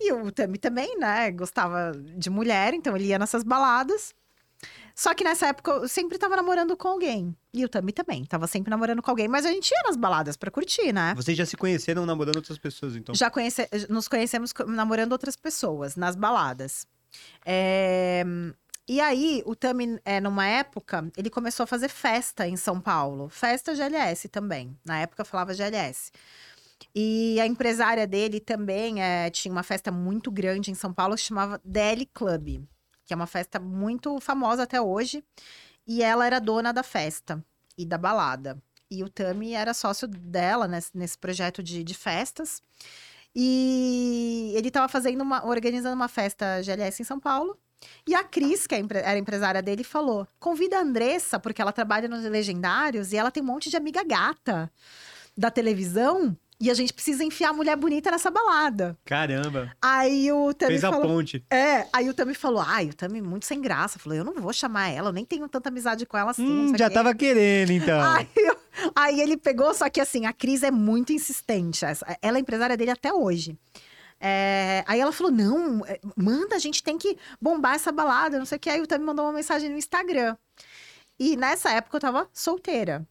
e 0.00 0.12
o 0.12 0.30
Tami 0.32 0.58
também, 0.58 0.98
né, 0.98 1.30
gostava 1.30 1.92
de 2.16 2.30
mulher, 2.30 2.74
então 2.74 2.96
ele 2.96 3.06
ia 3.06 3.18
nessas 3.18 3.42
baladas. 3.42 4.14
Só 4.94 5.12
que 5.12 5.22
nessa 5.22 5.48
época 5.48 5.70
eu 5.72 5.88
sempre 5.88 6.16
tava 6.16 6.34
namorando 6.36 6.74
com 6.74 6.88
alguém. 6.88 7.36
E 7.52 7.62
o 7.62 7.68
Tami 7.68 7.92
também, 7.92 8.24
tava 8.24 8.46
sempre 8.46 8.70
namorando 8.70 9.02
com 9.02 9.10
alguém, 9.10 9.28
mas 9.28 9.44
a 9.44 9.50
gente 9.50 9.70
ia 9.70 9.82
nas 9.86 9.96
baladas 9.96 10.38
pra 10.38 10.50
curtir, 10.50 10.90
né? 10.92 11.12
Vocês 11.14 11.36
já 11.36 11.44
se 11.44 11.54
conheceram 11.56 12.06
namorando 12.06 12.36
outras 12.36 12.56
pessoas, 12.56 12.96
então? 12.96 13.14
Já 13.14 13.28
conhece... 13.30 13.68
nos 13.90 14.08
conhecemos 14.08 14.54
co- 14.54 14.64
namorando 14.64 15.12
outras 15.12 15.36
pessoas, 15.36 15.96
nas 15.96 16.16
baladas. 16.16 16.86
É, 17.44 18.24
E 18.88 19.00
aí, 19.00 19.42
o 19.46 19.56
Tami, 19.56 19.98
é, 20.04 20.20
numa 20.20 20.46
época, 20.46 21.10
ele 21.16 21.28
começou 21.28 21.64
a 21.64 21.66
fazer 21.66 21.88
festa 21.88 22.46
em 22.46 22.56
São 22.56 22.80
Paulo. 22.80 23.28
Festa 23.28 23.74
GLS 23.74 24.28
também. 24.28 24.78
Na 24.84 25.00
época 25.00 25.24
falava 25.24 25.54
GLS. 25.54 26.12
E 26.94 27.40
a 27.40 27.46
empresária 27.46 28.06
dele 28.06 28.40
também 28.40 29.02
é, 29.02 29.28
tinha 29.30 29.52
uma 29.52 29.62
festa 29.62 29.90
muito 29.90 30.30
grande 30.30 30.70
em 30.70 30.74
São 30.74 30.92
Paulo 30.92 31.16
chamava 31.16 31.60
DL 31.64 32.06
Club, 32.06 32.64
que 33.04 33.12
é 33.12 33.16
uma 33.16 33.26
festa 33.26 33.58
muito 33.58 34.20
famosa 34.20 34.62
até 34.62 34.80
hoje. 34.80 35.22
E 35.86 36.02
ela 36.02 36.26
era 36.26 36.40
dona 36.40 36.72
da 36.72 36.82
festa 36.82 37.44
e 37.76 37.84
da 37.84 37.98
balada. 37.98 38.60
E 38.90 39.02
o 39.02 39.08
Tami 39.08 39.52
era 39.52 39.74
sócio 39.74 40.06
dela 40.06 40.68
nesse, 40.68 40.96
nesse 40.96 41.18
projeto 41.18 41.62
de, 41.62 41.82
de 41.82 41.94
festas. 41.94 42.62
E 43.38 44.52
ele 44.56 44.68
estava 44.68 44.88
fazendo 44.88 45.20
uma, 45.20 45.44
organizando 45.46 45.94
uma 45.94 46.08
festa 46.08 46.62
GLS 46.62 47.02
em 47.02 47.04
São 47.04 47.20
Paulo. 47.20 47.54
E 48.08 48.14
a 48.14 48.24
Cris, 48.24 48.66
que 48.66 48.74
é 48.74 48.82
era 49.04 49.18
empresária 49.18 49.60
dele, 49.62 49.84
falou: 49.84 50.26
convida 50.40 50.78
a 50.78 50.80
Andressa, 50.80 51.38
porque 51.38 51.60
ela 51.60 51.70
trabalha 51.72 52.08
nos 52.08 52.24
legendários 52.24 53.12
e 53.12 53.16
ela 53.18 53.30
tem 53.30 53.42
um 53.42 53.46
monte 53.46 53.68
de 53.68 53.76
amiga 53.76 54.02
gata 54.02 54.72
da 55.36 55.50
televisão. 55.50 56.34
E 56.58 56.70
a 56.70 56.74
gente 56.74 56.90
precisa 56.94 57.22
enfiar 57.22 57.50
a 57.50 57.52
mulher 57.52 57.76
bonita 57.76 58.10
nessa 58.10 58.30
balada. 58.30 58.96
Caramba. 59.04 59.70
Aí 59.82 60.32
o 60.32 60.54
Tami 60.54 60.70
Fez 60.72 60.84
a 60.84 60.90
falou. 60.90 61.06
ponte. 61.06 61.44
É, 61.50 61.86
aí 61.92 62.08
o 62.08 62.14
Tami 62.14 62.32
falou: 62.34 62.64
ai, 62.66 62.86
o 62.88 62.94
Tami 62.94 63.20
muito 63.20 63.44
sem 63.44 63.60
graça. 63.60 63.98
Falou: 63.98 64.16
eu 64.16 64.24
não 64.24 64.32
vou 64.32 64.54
chamar 64.54 64.88
ela, 64.88 65.10
eu 65.10 65.12
nem 65.12 65.26
tenho 65.26 65.46
tanta 65.50 65.68
amizade 65.68 66.06
com 66.06 66.16
ela 66.16 66.30
assim. 66.30 66.42
Hum, 66.70 66.72
já 66.78 66.88
quê." 66.88 66.94
tava 66.94 67.14
querendo, 67.14 67.72
então. 67.72 68.00
Aí, 68.10 68.26
eu- 68.36 68.56
aí 68.94 69.20
ele 69.20 69.36
pegou, 69.36 69.72
só 69.74 69.88
que 69.88 70.00
assim, 70.00 70.26
a 70.26 70.32
Cris 70.32 70.62
é 70.62 70.70
muito 70.70 71.12
insistente. 71.12 71.84
Ela 72.22 72.38
é 72.38 72.40
empresária 72.40 72.76
dele 72.76 72.90
até 72.90 73.12
hoje. 73.12 73.58
É, 74.20 74.84
aí 74.86 75.00
ela 75.00 75.12
falou: 75.12 75.32
não, 75.32 75.84
é, 75.86 76.00
manda, 76.16 76.56
a 76.56 76.58
gente 76.58 76.82
tem 76.82 76.98
que 76.98 77.18
bombar 77.40 77.74
essa 77.74 77.92
balada, 77.92 78.38
não 78.38 78.46
sei 78.46 78.56
o 78.56 78.60
que. 78.60 78.70
Aí 78.70 78.80
o 78.80 78.86
Tami 78.86 79.04
mandou 79.04 79.24
uma 79.24 79.32
mensagem 79.32 79.68
no 79.70 79.76
Instagram. 79.76 80.36
E 81.18 81.36
nessa 81.36 81.70
época 81.70 81.96
eu 81.96 82.00
tava 82.00 82.28
solteira. 82.32 83.06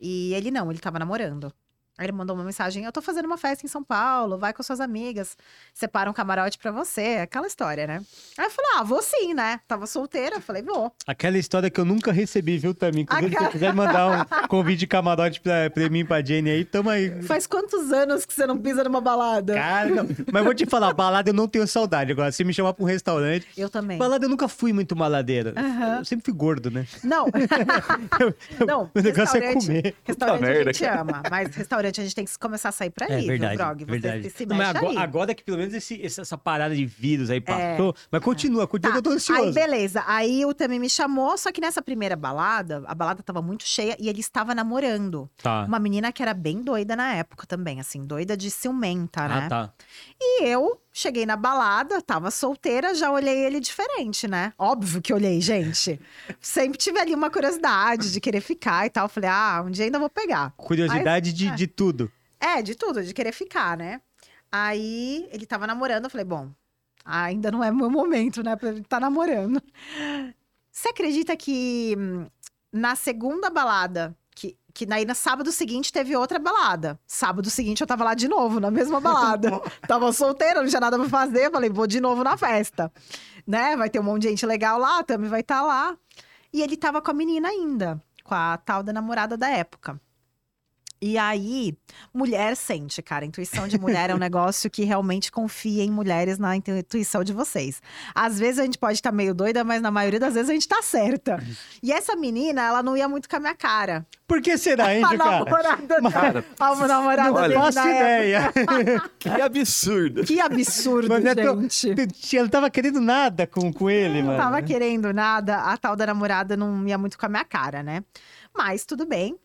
E 0.00 0.32
ele 0.34 0.50
não, 0.50 0.70
ele 0.70 0.80
tava 0.80 0.98
namorando. 0.98 1.52
Aí 1.98 2.06
ele 2.06 2.12
mandou 2.12 2.36
uma 2.36 2.44
mensagem: 2.44 2.84
Eu 2.84 2.92
tô 2.92 3.02
fazendo 3.02 3.26
uma 3.26 3.36
festa 3.36 3.66
em 3.66 3.68
São 3.68 3.82
Paulo, 3.82 4.38
vai 4.38 4.52
com 4.52 4.62
suas 4.62 4.80
amigas, 4.80 5.36
separa 5.74 6.08
um 6.08 6.12
camarote 6.12 6.56
pra 6.56 6.70
você, 6.70 7.18
aquela 7.20 7.46
história, 7.48 7.86
né? 7.86 8.00
Aí 8.38 8.46
eu 8.46 8.50
falei: 8.50 8.70
Ah, 8.76 8.82
vou 8.84 9.02
sim, 9.02 9.34
né? 9.34 9.58
Tava 9.66 9.86
solteira, 9.86 10.36
eu 10.36 10.40
falei: 10.40 10.62
Vou. 10.62 10.92
Aquela 11.06 11.36
história 11.36 11.68
que 11.68 11.80
eu 11.80 11.84
nunca 11.84 12.12
recebi, 12.12 12.56
viu, 12.56 12.72
Tami? 12.72 13.00
Inclusive, 13.02 13.28
se 13.30 13.34
Aquela- 13.34 13.46
você 13.50 13.52
quiser 13.52 13.74
mandar 13.74 14.06
um 14.08 14.24
convite 14.48 14.78
de 14.78 14.86
camarote 14.86 15.40
pra, 15.40 15.68
pra 15.70 15.88
mim 15.90 16.00
e 16.00 16.04
pra 16.04 16.24
Jenny 16.24 16.50
aí, 16.50 16.64
tamo 16.64 16.88
aí. 16.88 17.20
Faz 17.22 17.46
quantos 17.48 17.90
anos 17.92 18.24
que 18.24 18.32
você 18.32 18.46
não 18.46 18.56
pisa 18.56 18.84
numa 18.84 19.00
balada? 19.00 19.54
Cara, 19.54 19.88
não. 19.90 20.06
Mas 20.32 20.44
vou 20.44 20.54
te 20.54 20.66
falar, 20.66 20.92
balada 20.94 21.30
eu 21.30 21.34
não 21.34 21.48
tenho 21.48 21.66
saudade. 21.66 22.12
Agora, 22.12 22.30
se 22.30 22.44
me 22.44 22.54
chamar 22.54 22.74
pra 22.74 22.84
um 22.84 22.86
restaurante. 22.86 23.46
Eu 23.56 23.68
também. 23.68 23.98
Balada 23.98 24.24
eu 24.24 24.28
nunca 24.28 24.46
fui 24.46 24.72
muito 24.72 24.94
maladeira. 24.94 25.52
Aham. 25.56 25.98
Eu 25.98 26.04
sempre 26.04 26.24
fui 26.26 26.34
gordo, 26.34 26.70
né? 26.70 26.86
Não. 27.02 27.26
não, 28.66 28.90
O 28.94 29.00
negócio 29.00 29.36
é 29.38 29.40
restaurante- 29.52 29.66
comer. 29.66 29.94
Restaurante 30.04 30.06
Puta 30.06 30.26
a 30.32 30.38
merda, 30.54 30.72
gente 30.72 30.84
ama, 30.84 31.22
mas 31.30 31.54
restaurante 31.56 31.87
a 32.00 32.02
gente 32.04 32.14
tem 32.14 32.24
que 32.24 32.38
começar 32.38 32.68
a 32.68 32.72
sair 32.72 32.90
pra 32.90 33.06
É 33.08 33.20
ir, 33.20 33.26
verdade, 33.26 33.56
viu, 33.56 33.64
Brog? 33.66 33.84
Você 33.84 33.90
verdade. 34.00 34.30
se 34.30 34.46
mexe 34.46 34.62
agora, 34.78 35.00
agora 35.00 35.34
que 35.34 35.42
pelo 35.44 35.58
menos 35.58 35.74
esse- 35.74 36.00
essa, 36.04 36.36
parada 36.38 36.74
de 36.74 36.84
vírus 36.86 37.30
aí 37.30 37.40
passou. 37.40 37.94
Mas 38.10 38.22
continua, 38.22 38.66
continua 38.66 38.92
que 38.92 38.98
eu 38.98 39.02
tô 39.02 39.10
Tá, 39.10 39.16
ansioso. 39.16 39.42
Aí, 39.42 39.52
beleza. 39.52 40.04
Aí 40.06 40.44
o 40.44 40.52
Tami 40.54 40.78
me 40.78 40.90
chamou, 40.90 41.36
só 41.38 41.50
que 41.52 41.60
nessa 41.60 41.80
primeira 41.82 42.16
balada, 42.16 42.82
a 42.86 42.94
balada 42.94 43.22
tava 43.22 43.40
muito 43.42 43.64
cheia 43.64 43.96
e 43.98 44.08
ele 44.08 44.20
estava 44.20 44.54
namorando. 44.54 45.30
Tá. 45.42 45.64
Uma 45.64 45.78
menina 45.78 46.12
que 46.12 46.22
era 46.22 46.34
bem 46.34 46.62
doida 46.62 46.94
na 46.96 47.14
época 47.14 47.46
também, 47.46 47.80
assim, 47.80 48.04
doida 48.04 48.36
de 48.36 48.50
ciumenta, 48.50 49.26
né? 49.28 49.42
Ah, 49.46 49.48
tá. 49.48 49.72
E 50.20 50.44
eu 50.44 50.80
cheguei 50.98 51.24
na 51.24 51.36
balada, 51.36 52.02
tava 52.02 52.30
solteira, 52.30 52.92
já 52.94 53.10
olhei 53.10 53.44
ele 53.44 53.60
diferente, 53.60 54.26
né? 54.26 54.52
Óbvio 54.58 55.00
que 55.00 55.14
olhei, 55.14 55.40
gente. 55.40 56.00
Sempre 56.40 56.76
tive 56.76 56.98
ali 56.98 57.14
uma 57.14 57.30
curiosidade 57.30 58.12
de 58.12 58.20
querer 58.20 58.40
ficar 58.40 58.84
e 58.84 58.90
tal. 58.90 59.08
Falei, 59.08 59.30
ah, 59.30 59.62
um 59.64 59.70
dia 59.70 59.84
ainda 59.84 59.98
vou 59.98 60.10
pegar. 60.10 60.52
Curiosidade 60.56 61.32
de, 61.32 61.48
é. 61.48 61.54
de 61.54 61.66
tudo. 61.68 62.10
É, 62.40 62.60
de 62.60 62.74
tudo, 62.74 63.02
de 63.02 63.14
querer 63.14 63.32
ficar, 63.32 63.76
né? 63.76 64.00
Aí 64.50 65.28
ele 65.30 65.46
tava 65.46 65.66
namorando, 65.66 66.04
eu 66.04 66.10
falei, 66.10 66.24
bom, 66.24 66.50
ainda 67.04 67.50
não 67.50 67.62
é 67.62 67.70
meu 67.70 67.90
momento, 67.90 68.42
né? 68.42 68.56
Pra 68.56 68.70
ele 68.70 68.80
estar 68.80 68.98
namorando. 68.98 69.62
Você 70.72 70.88
acredita 70.88 71.36
que 71.36 71.94
hum, 71.96 72.26
na 72.72 72.96
segunda 72.96 73.50
balada, 73.50 74.16
que, 74.78 74.86
daí 74.86 75.04
no 75.04 75.12
sábado 75.12 75.50
seguinte 75.50 75.92
teve 75.92 76.16
outra 76.16 76.38
balada. 76.38 77.00
Sábado 77.04 77.50
seguinte 77.50 77.80
eu 77.80 77.86
tava 77.86 78.04
lá 78.04 78.14
de 78.14 78.28
novo, 78.28 78.60
na 78.60 78.70
mesma 78.70 79.00
balada. 79.00 79.60
tava 79.88 80.12
solteira, 80.12 80.62
não 80.62 80.68
tinha 80.68 80.80
nada 80.80 80.96
pra 80.96 81.08
fazer. 81.08 81.50
Falei, 81.50 81.68
vou 81.68 81.84
de 81.84 82.00
novo 82.00 82.22
na 82.22 82.36
festa. 82.36 82.92
Né? 83.44 83.76
Vai 83.76 83.90
ter 83.90 83.98
um 83.98 84.04
monte 84.04 84.22
de 84.22 84.28
gente 84.28 84.46
legal 84.46 84.78
lá, 84.78 85.02
também 85.02 85.28
vai 85.28 85.40
estar 85.40 85.62
lá. 85.62 85.96
E 86.52 86.62
ele 86.62 86.76
tava 86.76 87.02
com 87.02 87.10
a 87.10 87.14
menina 87.14 87.48
ainda, 87.48 88.00
com 88.22 88.36
a 88.36 88.56
tal 88.56 88.84
da 88.84 88.92
namorada 88.92 89.36
da 89.36 89.48
época. 89.48 90.00
E 91.00 91.16
aí, 91.16 91.76
mulher 92.12 92.56
sente, 92.56 93.00
cara. 93.02 93.24
Intuição 93.24 93.68
de 93.68 93.78
mulher 93.78 94.10
é 94.10 94.14
um 94.14 94.18
negócio 94.18 94.68
que 94.68 94.84
realmente 94.84 95.30
confia 95.30 95.84
em 95.84 95.90
mulheres 95.90 96.38
na 96.38 96.56
intuição 96.56 97.22
de 97.22 97.32
vocês. 97.32 97.80
Às 98.14 98.38
vezes 98.38 98.58
a 98.58 98.64
gente 98.64 98.78
pode 98.78 98.94
estar 98.94 99.12
meio 99.12 99.32
doida, 99.34 99.62
mas 99.62 99.80
na 99.80 99.90
maioria 99.90 100.18
das 100.18 100.34
vezes 100.34 100.50
a 100.50 100.52
gente 100.52 100.66
tá 100.68 100.82
certa. 100.82 101.42
E 101.82 101.92
essa 101.92 102.16
menina, 102.16 102.62
ela 102.62 102.82
não 102.82 102.96
ia 102.96 103.08
muito 103.08 103.28
com 103.28 103.36
a 103.36 103.40
minha 103.40 103.54
cara. 103.54 104.04
Por 104.26 104.42
que 104.42 104.58
será, 104.58 104.92
hein, 104.94 105.02
A 105.04 105.08
cara? 105.16 105.16
namorada 105.18 106.10
Cara, 106.10 106.32
dela. 106.32 106.44
A 106.58 106.86
namorada 106.86 107.30
Não 107.30 107.42
dele 107.42 107.54
faço 107.54 107.78
ideia. 107.78 108.52
que 109.18 109.28
absurdo. 109.28 110.24
Que 110.24 110.40
absurdo, 110.40 111.08
Mas 111.08 111.22
não 111.24 111.30
é 111.30 111.68
gente. 111.70 112.36
Ela 112.36 112.44
não 112.44 112.50
tava 112.50 112.70
querendo 112.70 113.00
nada 113.00 113.46
com, 113.46 113.72
com 113.72 113.88
ele, 113.88 114.20
Não 114.20 114.28
mano. 114.28 114.38
tava 114.38 114.60
querendo 114.62 115.12
nada, 115.12 115.58
a 115.58 115.76
tal 115.76 115.94
da 115.96 116.06
namorada 116.06 116.56
não 116.56 116.86
ia 116.86 116.98
muito 116.98 117.18
com 117.18 117.26
a 117.26 117.28
minha 117.28 117.44
cara, 117.44 117.82
né? 117.82 118.02
Mas 118.56 118.84
tudo 118.84 119.06
bem. 119.06 119.36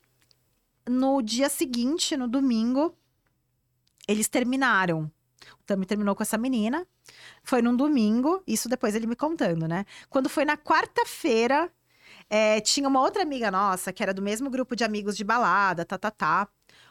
No 0.88 1.22
dia 1.22 1.50
seguinte, 1.50 2.18
no 2.18 2.28
domingo, 2.28 2.96
eles 4.08 4.28
terminaram. 4.28 5.12
O 5.60 5.64
Tami 5.66 5.86
terminou 5.86 6.16
com 6.16 6.24
essa 6.24 6.38
menina. 6.38 6.86
Foi 7.44 7.62
num 7.62 7.76
domingo, 7.76 8.42
isso 8.48 8.70
depois 8.70 8.96
ele 8.96 9.08
me 9.08 9.16
contando, 9.16 9.68
né? 9.68 9.86
Quando 10.10 10.30
foi 10.30 10.46
na 10.46 10.58
quarta-feira, 10.58 11.72
é, 12.30 12.60
tinha 12.62 12.88
uma 12.88 13.02
outra 13.02 13.24
amiga 13.24 13.52
nossa, 13.52 13.92
que 13.92 14.02
era 14.02 14.14
do 14.14 14.22
mesmo 14.22 14.50
grupo 14.50 14.76
de 14.76 14.84
amigos 14.84 15.16
de 15.16 15.24
balada, 15.24 15.86
tá, 15.86 15.98
tá, 15.98 16.12
tá. 16.12 16.48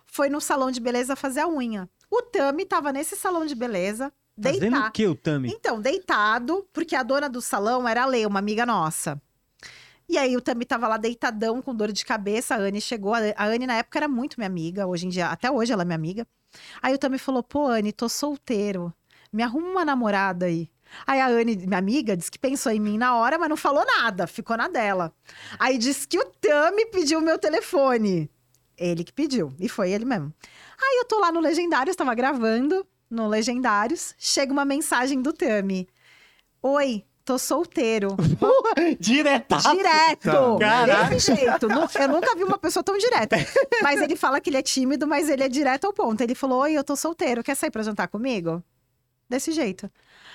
Foi 0.06 0.28
no 0.28 0.40
salão 0.40 0.70
de 0.70 0.80
beleza 0.80 1.16
fazer 1.16 1.40
a 1.40 1.48
unha. 1.48 1.88
O 2.10 2.22
Tami 2.22 2.66
tava 2.66 2.92
nesse 2.92 3.16
salão 3.16 3.46
de 3.46 3.54
beleza, 3.54 4.12
Fazendo 4.40 4.60
deitado. 4.60 4.88
o 4.88 4.92
que, 4.92 5.06
o 5.06 5.14
Tami? 5.14 5.50
Então, 5.50 5.80
deitado, 5.80 6.66
porque 6.72 6.96
a 6.96 7.02
dona 7.02 7.28
do 7.28 7.40
salão 7.40 7.86
era 7.86 8.02
a 8.02 8.06
Lê, 8.06 8.24
uma 8.24 8.38
amiga 8.38 8.64
nossa. 8.64 9.20
E 10.12 10.18
aí 10.18 10.36
o 10.36 10.42
Tami 10.42 10.66
tava 10.66 10.86
lá 10.86 10.98
deitadão, 10.98 11.62
com 11.62 11.74
dor 11.74 11.90
de 11.90 12.04
cabeça. 12.04 12.54
A 12.54 12.58
Anne 12.58 12.82
chegou. 12.82 13.14
A 13.14 13.46
Anne, 13.46 13.66
na 13.66 13.76
época, 13.76 13.98
era 13.98 14.06
muito 14.06 14.34
minha 14.36 14.46
amiga. 14.46 14.86
Hoje 14.86 15.06
em 15.06 15.08
dia, 15.08 15.28
até 15.28 15.50
hoje, 15.50 15.72
ela 15.72 15.80
é 15.80 15.84
minha 15.86 15.96
amiga. 15.96 16.26
Aí 16.82 16.92
o 16.92 16.98
Tami 16.98 17.16
falou: 17.16 17.42
pô, 17.42 17.66
Anne, 17.66 17.94
tô 17.94 18.10
solteiro. 18.10 18.92
Me 19.32 19.42
arruma 19.42 19.68
uma 19.68 19.84
namorada 19.86 20.44
aí. 20.44 20.68
Aí 21.06 21.18
a 21.18 21.28
Anne, 21.28 21.56
minha 21.56 21.78
amiga, 21.78 22.14
disse 22.14 22.30
que 22.30 22.38
pensou 22.38 22.70
em 22.70 22.78
mim 22.78 22.98
na 22.98 23.16
hora, 23.16 23.38
mas 23.38 23.48
não 23.48 23.56
falou 23.56 23.86
nada, 23.86 24.26
ficou 24.26 24.54
na 24.54 24.68
dela. 24.68 25.14
Aí 25.58 25.78
disse 25.78 26.06
que 26.06 26.18
o 26.18 26.26
Tami 26.26 26.84
pediu 26.90 27.18
o 27.18 27.22
meu 27.22 27.38
telefone. 27.38 28.30
Ele 28.76 29.04
que 29.04 29.14
pediu, 29.14 29.54
e 29.58 29.66
foi 29.66 29.92
ele 29.92 30.04
mesmo. 30.04 30.30
Aí 30.78 30.98
eu 30.98 31.06
tô 31.06 31.20
lá 31.20 31.32
no 31.32 31.40
Legendários, 31.40 31.96
tava 31.96 32.14
gravando 32.14 32.86
no 33.08 33.26
Legendários, 33.28 34.14
chega 34.18 34.52
uma 34.52 34.66
mensagem 34.66 35.22
do 35.22 35.32
Tami. 35.32 35.88
Oi, 36.60 37.02
tô 37.24 37.38
solteiro. 37.38 38.16
Diretaço. 38.98 39.70
Direto! 39.74 40.58
Caraca. 40.58 41.10
Desse 41.10 41.34
jeito. 41.34 41.66
Eu 41.66 42.08
nunca 42.08 42.34
vi 42.36 42.44
uma 42.44 42.58
pessoa 42.58 42.82
tão 42.82 42.96
direta. 42.98 43.36
Mas 43.82 44.00
ele 44.00 44.16
fala 44.16 44.40
que 44.40 44.50
ele 44.50 44.56
é 44.58 44.62
tímido, 44.62 45.06
mas 45.06 45.28
ele 45.28 45.42
é 45.42 45.48
direto 45.48 45.86
ao 45.86 45.92
ponto. 45.92 46.20
Ele 46.20 46.34
falou: 46.34 46.60
Oi, 46.62 46.72
eu 46.72 46.84
tô 46.84 46.96
solteiro, 46.96 47.42
quer 47.42 47.54
sair 47.54 47.70
pra 47.70 47.82
jantar 47.82 48.08
comigo? 48.08 48.62
Desse 49.28 49.52
jeito. 49.52 49.90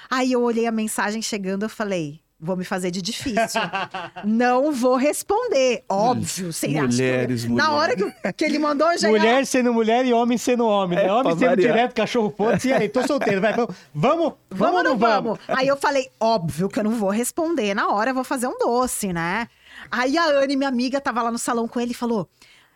Aí 0.09 0.31
eu 0.31 0.41
olhei 0.41 0.65
a 0.65 0.71
mensagem 0.71 1.21
chegando, 1.21 1.63
eu 1.63 1.69
falei. 1.69 2.21
Vou 2.39 2.55
me 2.55 2.63
fazer 2.63 2.91
de 2.91 3.01
difícil. 3.01 3.59
Não 4.23 4.71
vou 4.71 4.95
responder. 4.95 5.83
Óbvio. 5.89 6.51
Que 6.53 6.65
eu- 6.67 6.83
Mulheres, 6.83 7.45
Na 7.45 7.71
hora 7.71 7.95
que, 7.95 8.33
que 8.33 8.45
ele 8.45 8.59
mandou, 8.59 8.95
já 8.97 9.09
ia 9.09 9.17
Mulher 9.17 9.45
sendo 9.45 9.73
mulher 9.73 10.05
e 10.05 10.13
homem 10.13 10.37
sendo 10.37 10.65
homem. 10.67 10.99
né? 10.99 11.05
É, 11.05 11.11
homem 11.11 11.23
pra 11.23 11.31
sendo 11.31 11.49
variar. 11.49 11.73
direto, 11.73 11.95
cachorro 11.95 12.31
foda-se. 12.37 12.67
E 12.67 12.73
aí, 12.73 12.87
tô 12.89 13.05
solteiro, 13.07 13.41
vai. 13.41 13.53
Vamos, 13.53 13.75
vamos, 13.93 14.33
Vamos 14.51 14.77
ou 14.77 14.83
não 14.83 14.97
vamos? 14.97 15.39
vamos? 15.47 15.59
Aí 15.59 15.67
eu 15.67 15.75
falei, 15.77 16.09
óbvio 16.19 16.69
que 16.69 16.77
eu 16.79 16.83
não 16.83 16.91
vou 16.91 17.09
responder 17.09 17.73
na 17.73 17.89
hora, 17.89 18.11
eu 18.11 18.15
vou 18.15 18.23
fazer 18.23 18.45
um 18.47 18.57
doce, 18.59 19.11
né? 19.11 19.47
Aí 19.89 20.15
a 20.15 20.25
Anne, 20.25 20.55
minha 20.55 20.69
amiga, 20.69 21.01
tava 21.01 21.23
lá 21.23 21.31
no 21.31 21.39
salão 21.39 21.67
com 21.67 21.79
ele 21.79 21.91
e 21.91 21.95
falou: 21.95 22.29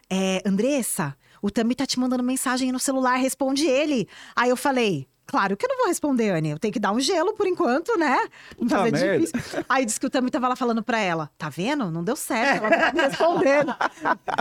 é, 0.10 0.42
Andressa, 0.44 1.16
o 1.40 1.52
Tami 1.52 1.76
tá 1.76 1.86
te 1.86 2.00
mandando 2.00 2.24
mensagem 2.24 2.68
aí 2.70 2.72
no 2.72 2.80
celular, 2.80 3.16
responde 3.18 3.68
ele. 3.68 4.08
Aí 4.36 4.50
eu 4.50 4.58
falei. 4.58 5.08
Claro 5.32 5.56
que 5.56 5.66
eu 5.66 5.70
não 5.70 5.78
vou 5.78 5.88
responder, 5.88 6.32
Anne. 6.32 6.50
Eu 6.50 6.60
tenho 6.60 6.74
que 6.74 6.80
dar 6.80 6.92
um 6.92 7.00
gelo 7.00 7.34
por 7.34 7.48
enquanto, 7.48 7.98
né? 7.98 8.18
Puta 8.58 8.78
fazer 8.78 8.92
merda. 8.92 9.26
difícil. 9.26 9.66
Aí 9.70 9.86
disse 9.86 9.98
que 9.98 10.06
o 10.06 10.10
Tami 10.10 10.30
tava 10.30 10.50
lá 10.50 10.56
falando 10.58 10.84
pra 10.84 11.00
ela: 11.00 11.32
tá 11.38 11.48
vendo? 11.48 11.90
Não 11.90 12.04
deu 12.04 12.18
certo, 12.18 12.66
ela 12.66 12.70
não 12.70 12.80
tá 12.80 12.94
me 12.94 13.02
respondendo. 13.02 13.76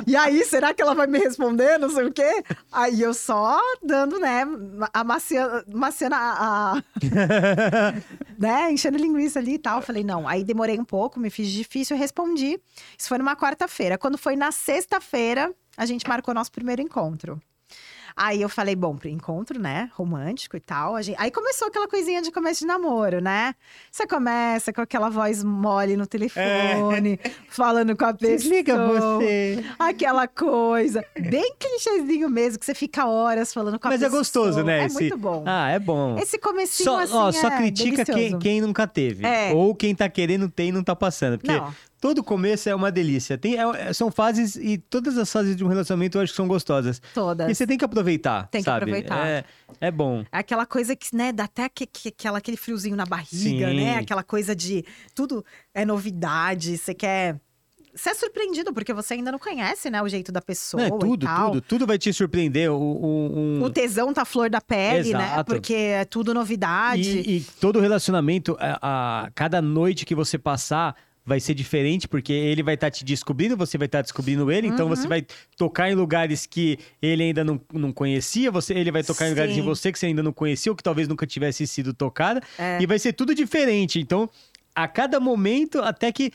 e 0.07 0.17
aí, 0.17 0.45
será 0.45 0.75
que 0.75 0.83
ela 0.83 0.95
vai 0.95 1.07
me 1.07 1.19
responder? 1.21 1.79
Não 1.79 1.89
sei 1.91 2.07
o 2.07 2.13
quê. 2.13 2.43
Aí 2.73 3.01
eu 3.01 3.15
só 3.15 3.61
dando, 3.81 4.19
né, 4.19 4.45
amaciando, 4.93 5.65
amaciando 5.73 6.17
a. 6.17 6.73
a- 6.75 6.83
né, 8.39 8.73
enchendo 8.73 8.99
linguiça 8.99 9.39
ali 9.39 9.55
e 9.55 9.59
tal. 9.59 9.81
Falei, 9.83 10.03
não. 10.03 10.27
Aí 10.27 10.43
demorei 10.43 10.79
um 10.79 10.85
pouco, 10.85 11.21
me 11.21 11.31
fiz 11.31 11.49
difícil, 11.49 11.95
eu 11.97 12.01
respondi. 12.01 12.59
Isso 12.99 13.09
foi 13.09 13.19
numa 13.19 13.37
quarta-feira. 13.37 13.97
Quando 13.97 14.19
foi 14.19 14.35
na 14.37 14.51
sexta-feira, 14.51 15.53
a 15.77 15.87
gente 15.87 16.07
marcou 16.09 16.35
nosso 16.35 16.51
primeiro 16.51 16.83
encontro. 16.83 17.41
Aí 18.17 18.41
eu 18.43 18.49
falei, 18.49 18.75
bom, 18.77 18.97
pro 18.97 19.09
encontro, 19.09 19.59
né? 19.61 19.91
Romântico 19.95 20.57
e 20.57 20.61
tal. 20.61 20.97
a 20.97 21.03
gente- 21.03 21.17
Aí 21.21 21.31
começou 21.31 21.69
aquela 21.69 21.89
coisinha 21.89 22.21
de 22.23 22.31
começo 22.31 22.61
de 22.61 22.67
namoro, 22.67 23.21
né? 23.21 23.55
Você 23.91 24.07
começa 24.07 24.73
com 24.73 24.81
aquela 24.81 25.09
voz 25.09 25.43
mole 25.45 25.97
no 25.97 26.07
telefone, 26.07 27.19
falando 27.49 27.97
com 27.97 28.05
a 28.05 28.15
pessoa. 28.15 28.37
Desliga 28.37 28.77
você. 28.87 29.65
Aquela 29.79 30.27
coisa, 30.29 31.05
bem 31.19 31.55
clichêzinho 31.59 32.29
mesmo, 32.29 32.59
que 32.59 32.65
você 32.67 32.75
fica 32.75 33.07
horas 33.07 33.53
falando 33.53 33.79
com 33.79 33.89
a 33.89 33.91
Mas 33.91 34.03
é 34.03 34.05
pessoa. 34.07 34.21
gostoso, 34.21 34.63
né? 34.63 34.81
É 34.83 34.87
esse- 34.87 34.95
muito 34.95 35.17
bom. 35.17 35.45
Ah, 35.47 35.71
é 35.71 35.79
bom. 35.79 36.19
Esse 36.19 36.39
comecinho 36.39 36.85
Só, 36.91 37.01
assim 37.01 37.15
ó, 37.15 37.33
só 37.33 37.49
é 37.49 37.57
critica 37.57 38.05
quem, 38.05 38.39
quem 38.39 38.61
nunca 38.61 38.87
teve. 38.87 39.25
É. 39.27 39.53
Ou 39.55 39.75
quem 39.75 39.95
tá 39.95 40.09
querendo 40.09 40.49
ter 40.49 40.65
e 40.67 40.73
não 40.73 40.83
tá 40.83 40.95
passando. 40.97 41.39
Porque 41.39 41.53
Não. 41.53 41.73
Todo 42.01 42.25
começo 42.25 42.69
é 42.69 42.75
uma 42.75 42.91
delícia. 42.91 43.37
Tem, 43.37 43.57
é- 43.59 43.93
são 43.93 44.11
fases 44.11 44.57
e 44.57 44.79
todas 44.79 45.19
as 45.19 45.31
fases 45.31 45.55
de 45.55 45.63
um 45.65 45.69
relacionamento 45.69 46.17
eu 46.19 46.23
acho 46.23 46.33
que 46.33 46.37
são 46.37 46.49
gostosas. 46.49 47.01
Todas. 47.15 47.51
E 47.51 47.55
você 47.55 47.67
tem 47.67 47.77
que 47.77 47.85
aproveitar, 47.85 48.49
Tem 48.49 48.61
que 48.61 48.65
sabe? 48.65 48.85
aproveitar. 48.85 49.27
É, 49.27 49.45
é 49.81 49.91
bom. 49.91 50.25
É 50.33 50.39
Aquela 50.39 50.65
coisa 50.67 50.97
que, 50.97 51.15
né, 51.15 51.31
dá 51.33 51.45
até 51.45 51.69
que, 51.69 51.87
que- 51.87 52.09
aquela, 52.09 52.39
aquele 52.39 52.57
friozinho 52.57 52.97
na 52.97 53.05
barriga, 53.05 53.69
Sim. 53.69 53.77
né? 53.77 53.97
Aquela 53.99 54.23
coisa 54.23 54.57
de 54.57 54.85
tudo 55.15 55.45
é 55.75 55.85
novidade, 55.85 56.77
você 56.79 56.95
quer. 56.95 57.37
Você 57.93 58.11
é 58.11 58.15
surpreendido, 58.15 58.73
porque 58.73 58.95
você 58.95 59.15
ainda 59.15 59.33
não 59.33 59.39
conhece, 59.39 59.91
né, 59.91 60.01
o 60.01 60.09
jeito 60.09 60.31
da 60.31 60.41
pessoa. 60.41 60.85
É 60.85 60.87
e 60.87 60.91
tudo, 60.99 61.27
tal. 61.27 61.51
tudo. 61.51 61.61
Tudo 61.61 61.87
vai 61.89 61.99
te 61.99 62.13
surpreender. 62.13 62.71
O, 62.71 62.77
o- 62.77 63.39
um- 63.39 63.63
O 63.65 63.69
tesão 63.69 64.15
tá 64.15 64.25
flor 64.25 64.49
da 64.49 64.61
pele, 64.61 65.13
né? 65.13 65.25
Exato. 65.33 65.45
Porque 65.53 65.75
é 65.75 66.05
tudo 66.05 66.33
novidade. 66.33 67.19
E, 67.19 67.39
e 67.39 67.41
todo 67.61 67.81
relacionamento, 67.81 68.57
a, 68.61 69.25
a- 69.27 69.31
cada 69.35 69.61
noite 69.61 70.07
que 70.07 70.15
você 70.15 70.39
passar 70.39 70.95
vai 71.31 71.39
ser 71.39 71.55
diferente, 71.55 72.09
porque 72.09 72.33
ele 72.33 72.61
vai 72.63 72.75
estar 72.75 72.91
te 72.91 73.05
descobrindo, 73.05 73.57
você 73.57 73.79
vai 73.79 73.87
estar 73.87 74.03
descobrindo 74.03 74.51
ele, 74.51 74.67
então 74.67 74.87
Uhum. 74.89 74.97
você 74.97 75.07
vai 75.07 75.25
tocar 75.57 75.89
em 75.89 75.95
lugares 75.95 76.45
que 76.45 76.77
ele 77.01 77.23
ainda 77.23 77.45
não, 77.45 77.61
não 77.73 77.93
conhecia, 77.93 78.51
você, 78.51 78.75
ele 78.75 78.91
vai 78.91 79.05
tocar 79.05 79.27
em 79.27 79.31
lugares 79.31 79.55
Sim. 79.55 79.63
você 79.63 79.93
que 79.93 79.99
você 79.99 80.07
ainda 80.07 80.23
não 80.25 80.33
conhecia, 80.33 80.73
ou 80.73 80.77
que 80.77 80.83
talvez 80.83 81.07
nunca 81.07 81.25
tivesse 81.27 81.65
sido 81.69 81.95
tocada, 81.95 82.43
É. 82.59 82.79
e 82.83 82.87
vai 82.87 82.99
ser 82.99 83.13
tudo 83.13 83.33
diferente. 83.33 84.01
Então, 84.01 84.29
a 84.75 84.89
cada 84.89 85.21
momento, 85.21 85.79
até 85.81 86.11
que. 86.13 86.33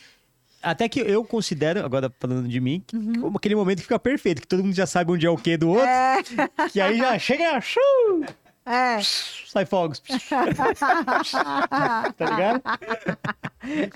Até 0.64 0.90
que 0.90 1.00
eu 1.00 1.24
considero, 1.24 1.86
agora 1.86 2.12
falando 2.20 2.48
de 2.48 2.60
mim, 2.60 2.82
que- 2.88 2.98
como 3.20 3.38
aquele 3.38 3.54
momento 3.56 3.78
que 3.78 3.84
fica 3.84 4.00
perfeito, 4.00 4.42
que 4.42 4.48
todo 4.48 4.64
mundo 4.64 4.74
já 4.76 4.88
sabe 4.88 5.12
onde 5.12 5.24
é 5.26 5.30
o 5.30 5.38
que 5.38 5.56
do 5.58 5.70
outro, 5.70 5.86
É, 5.86 6.24
que 6.72 6.82
aí 6.82 6.98
já 6.98 7.20
chega, 7.20 7.60
shoo, 7.62 8.26
é. 8.66 9.00
sai 9.48 9.66
fogos. 9.66 10.02
tá 11.30 12.14
ligado? 12.20 12.62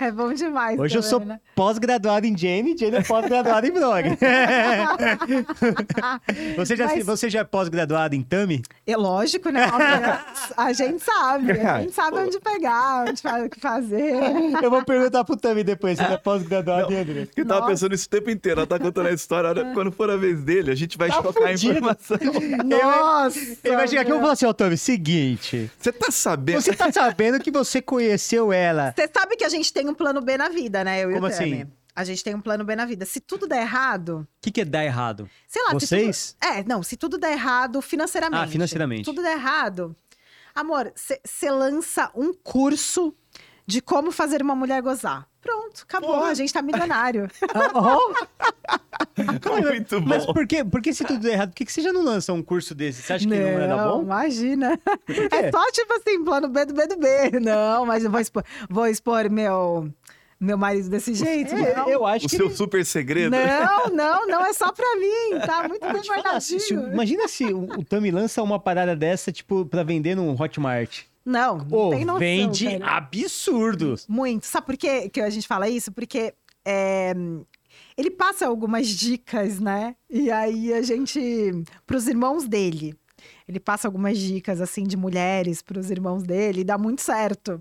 É 0.00 0.10
bom 0.10 0.32
demais. 0.32 0.78
Hoje 0.80 0.96
eu 0.98 1.02
também, 1.02 1.10
sou 1.10 1.20
né? 1.20 1.40
pós-graduado 1.54 2.26
em 2.26 2.36
Jamie, 2.36 2.76
Jamie 2.76 2.96
é 2.96 3.02
pós-graduado 3.02 3.66
em 3.66 3.70
blog. 3.72 4.18
você, 6.56 6.76
já, 6.76 6.86
Mas- 6.86 7.04
você 7.06 7.30
já 7.30 7.40
é 7.40 7.44
pós-graduado 7.44 8.14
em 8.14 8.22
Tami? 8.22 8.62
É 8.86 8.96
lógico, 8.96 9.50
né? 9.50 9.66
A 10.56 10.72
gente 10.72 11.02
sabe. 11.02 11.52
A 11.52 11.80
gente 11.82 11.92
sabe 11.92 12.18
onde 12.18 12.40
pegar, 12.40 13.04
onde 13.08 13.20
fa- 13.22 13.40
o 13.44 13.48
que 13.50 13.60
fazer. 13.60 14.14
Eu 14.62 14.70
vou 14.70 14.84
perguntar 14.84 15.24
pro 15.24 15.36
Tami 15.36 15.62
depois 15.62 15.98
se 15.98 16.04
ele 16.04 16.14
é 16.14 16.18
pós-graduado 16.18 16.92
em 16.92 16.96
André. 16.96 17.28
Eu 17.36 17.46
tava 17.46 17.60
Nossa. 17.60 17.72
pensando 17.72 17.94
isso 17.94 18.06
o 18.06 18.10
tempo 18.10 18.30
inteiro. 18.30 18.60
Ela 18.60 18.66
tá 18.66 18.78
contando 18.78 19.06
a 19.06 19.12
história. 19.12 19.40
Quando 19.72 19.92
for 19.92 20.10
a 20.10 20.16
vez 20.16 20.42
dele, 20.42 20.70
a 20.70 20.74
gente 20.74 20.98
vai 20.98 21.08
Tá 21.10 21.22
chocar 21.22 21.44
a 21.44 21.52
informação. 21.52 22.18
Nossa! 22.64 23.38
Ele 23.64 23.76
vai 23.76 23.88
chegar 23.88 24.02
aqui 24.02 24.10
e 24.10 24.12
eu 24.12 24.16
vou 24.16 24.20
falar 24.22 24.32
assim, 24.32 24.46
ó, 24.46 24.52
Tami, 24.64 24.76
seguinte. 24.76 25.70
Você 25.78 25.90
tá 25.92 26.10
sabendo? 26.10 26.60
Você 26.60 26.74
tá 26.76 26.92
sabendo 26.92 27.40
que 27.40 27.50
você 27.50 27.80
conheceu 27.80 28.52
ela. 28.52 28.92
Você 28.94 29.08
sabe 29.12 29.34
que 29.36 29.44
a 29.44 29.48
gente 29.48 29.72
tem 29.72 29.88
um 29.88 29.94
plano 29.94 30.20
B 30.20 30.36
na 30.36 30.48
vida, 30.50 30.84
né? 30.84 31.00
Eu 31.02 31.10
e 31.10 31.14
Como 31.14 31.26
o 31.26 31.30
Tami. 31.30 31.52
assim? 31.62 31.70
A 31.96 32.04
gente 32.04 32.22
tem 32.22 32.34
um 32.34 32.40
plano 32.40 32.62
B 32.64 32.76
na 32.76 32.84
vida. 32.84 33.06
Se 33.06 33.20
tudo 33.20 33.46
der 33.46 33.62
errado, 33.62 34.18
O 34.20 34.40
que, 34.42 34.50
que 34.50 34.60
é 34.60 34.64
dar 34.64 34.84
errado? 34.84 35.28
sei 35.48 35.62
lá. 35.64 35.72
Vocês? 35.72 36.36
tudo- 36.38 36.52
É, 36.52 36.62
não, 36.64 36.82
se 36.82 36.96
tudo 36.96 37.16
der 37.18 37.32
errado 37.32 37.80
financeiramente. 37.80 38.42
Ah, 38.42 38.46
financeiramente. 38.46 39.00
Se 39.00 39.04
tudo 39.06 39.22
der 39.22 39.32
errado, 39.32 39.96
amor, 40.54 40.92
você 40.94 41.50
lança 41.50 42.10
um 42.14 42.32
curso 42.34 43.14
de 43.66 43.80
como 43.80 44.12
fazer 44.12 44.42
uma 44.42 44.54
mulher 44.54 44.82
gozar. 44.82 45.26
Pronto, 45.40 45.84
acabou. 45.84 46.16
Porra. 46.18 46.30
A 46.30 46.34
gente 46.34 46.52
tá 46.52 46.60
milionário. 46.60 47.28
Muito 49.48 50.00
bom. 50.00 50.06
Mas 50.08 50.26
por 50.26 50.46
que, 50.46 50.64
por 50.64 50.82
que 50.82 50.92
se 50.92 51.04
tudo 51.04 51.20
der 51.20 51.32
errado, 51.32 51.50
por 51.50 51.56
que, 51.56 51.64
que 51.64 51.72
você 51.72 51.80
já 51.80 51.92
não 51.92 52.02
lança 52.04 52.32
um 52.32 52.42
curso 52.42 52.74
desse? 52.74 53.02
Você 53.02 53.12
acha 53.12 53.26
que 53.28 53.34
não 53.34 53.68
dar 53.68 53.88
bom? 53.88 54.02
Imagina. 54.02 54.76
quê? 55.06 55.28
É 55.30 55.50
só 55.50 55.70
tipo 55.72 55.92
assim, 55.94 56.24
plano 56.24 56.48
B 56.48 56.64
do 56.66 56.74
B 56.74 56.86
do 56.86 56.96
B. 56.98 57.40
Não, 57.40 57.86
mas 57.86 58.04
eu 58.04 58.10
vou 58.10 58.20
expor, 58.20 58.44
vou 58.68 58.86
expor 58.86 59.30
meu, 59.30 59.90
meu 60.38 60.58
marido 60.58 60.88
desse 60.88 61.14
jeito. 61.14 61.54
É, 61.54 61.74
não. 61.76 61.88
eu 61.88 62.04
acho 62.06 62.26
O 62.26 62.28
que 62.28 62.36
seu 62.36 62.46
ele- 62.46 62.54
super 62.56 62.84
segredo? 62.84 63.30
Não, 63.30 63.86
não, 63.94 64.26
não 64.26 64.44
é 64.44 64.52
só 64.52 64.70
pra 64.72 64.96
mim, 64.96 65.38
tá 65.46 65.68
muito 65.68 65.86
bem 65.92 66.02
guardadinho. 66.02 66.92
imagina 66.92 67.28
se 67.28 67.44
o, 67.46 67.64
o 67.64 67.84
Tami 67.84 68.10
lança 68.10 68.42
uma 68.42 68.58
parada 68.58 68.94
dessa, 68.96 69.30
tipo, 69.32 69.64
pra 69.66 69.82
vender 69.82 70.14
num 70.14 70.30
Hotmart. 70.40 71.02
Não, 71.24 71.58
não 71.58 71.66
Pô, 71.66 71.90
tem 71.90 72.04
noção, 72.04 72.18
vende 72.18 72.78
cara. 72.78 72.96
absurdo. 72.96 73.94
Muito. 74.08 74.46
Sabe 74.46 74.66
por 74.66 74.76
que, 74.76 75.10
que 75.10 75.20
a 75.20 75.28
gente 75.30 75.46
fala 75.46 75.68
isso? 75.68 75.92
Porque 75.92 76.32
é, 76.64 77.12
ele 78.00 78.10
passa 78.10 78.46
algumas 78.46 78.88
dicas, 78.88 79.60
né? 79.60 79.94
E 80.08 80.30
aí 80.30 80.72
a 80.72 80.82
gente. 80.82 81.20
pros 81.86 82.08
irmãos 82.08 82.48
dele. 82.48 82.94
Ele 83.46 83.60
passa 83.60 83.86
algumas 83.86 84.16
dicas, 84.16 84.60
assim, 84.60 84.84
de 84.84 84.96
mulheres 84.96 85.60
pros 85.60 85.90
irmãos 85.90 86.22
dele 86.22 86.60
e 86.60 86.64
dá 86.64 86.78
muito 86.78 87.02
certo. 87.02 87.60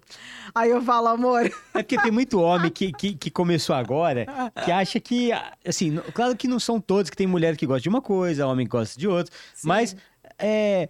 Aí 0.56 0.70
eu 0.70 0.82
falo, 0.82 1.07
amor. 1.07 1.52
É 1.74 1.82
porque 1.82 1.99
tem 2.02 2.11
muito 2.11 2.40
homem 2.40 2.72
que, 2.72 2.94
que, 2.94 3.16
que 3.16 3.30
começou 3.30 3.76
agora 3.76 4.26
que 4.64 4.72
acha 4.72 4.99
que, 4.99 5.32
assim, 5.68 5.98
claro 6.14 6.38
que 6.38 6.48
não 6.48 6.60
são 6.60 6.80
todos, 6.80 7.10
que 7.10 7.18
tem 7.18 7.28
mulher 7.28 7.57
que 7.57 7.66
gosta 7.66 7.82
de 7.82 7.90
uma 7.90 8.02
coisa, 8.02 8.48
homem 8.48 8.66
que 8.66 8.72
gosta 8.72 8.98
de 8.98 9.07
outra, 9.07 9.34
Sim. 9.53 9.68
mas 9.68 9.95
é, 10.38 10.88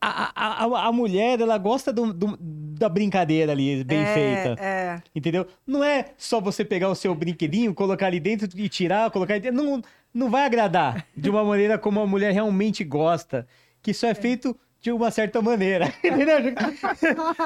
a, 0.00 0.64
a, 0.64 0.86
a, 0.88 0.92
mulher, 0.92 1.40
ela 1.40 1.58
gosta 1.58 1.92
do- 1.92 2.12
do- 2.12 2.36
da 2.38 2.88
brincadeira 2.88 3.52
ali, 3.52 3.84
bem 3.84 4.00
é, 4.00 4.14
feita. 4.14 4.62
É. 4.62 5.02
Entendeu? 5.14 5.46
Não 5.66 5.84
é 5.84 6.06
só 6.16 6.40
você 6.40 6.64
pegar 6.64 6.88
o 6.88 6.94
seu 6.94 7.14
brinquedinho, 7.14 7.74
colocar 7.74 8.06
ali 8.06 8.18
dentro 8.18 8.48
e 8.58 8.68
tirar, 8.68 9.10
colocar 9.10 9.34
ali 9.34 9.42
dentro. 9.42 9.62
Não, 9.62 9.82
não 10.12 10.30
vai 10.30 10.44
agradar 10.46 11.06
de 11.14 11.28
uma 11.28 11.44
maneira 11.44 11.78
como 11.78 12.00
a 12.00 12.06
mulher 12.06 12.32
realmente 12.32 12.82
gosta. 12.82 13.46
Que 13.82 13.90
isso 13.90 14.06
é 14.06 14.14
feito 14.14 14.56
de 14.80 14.90
uma 14.90 15.10
certa 15.10 15.42
maneira. 15.42 15.92
Entendeu? 16.02 16.54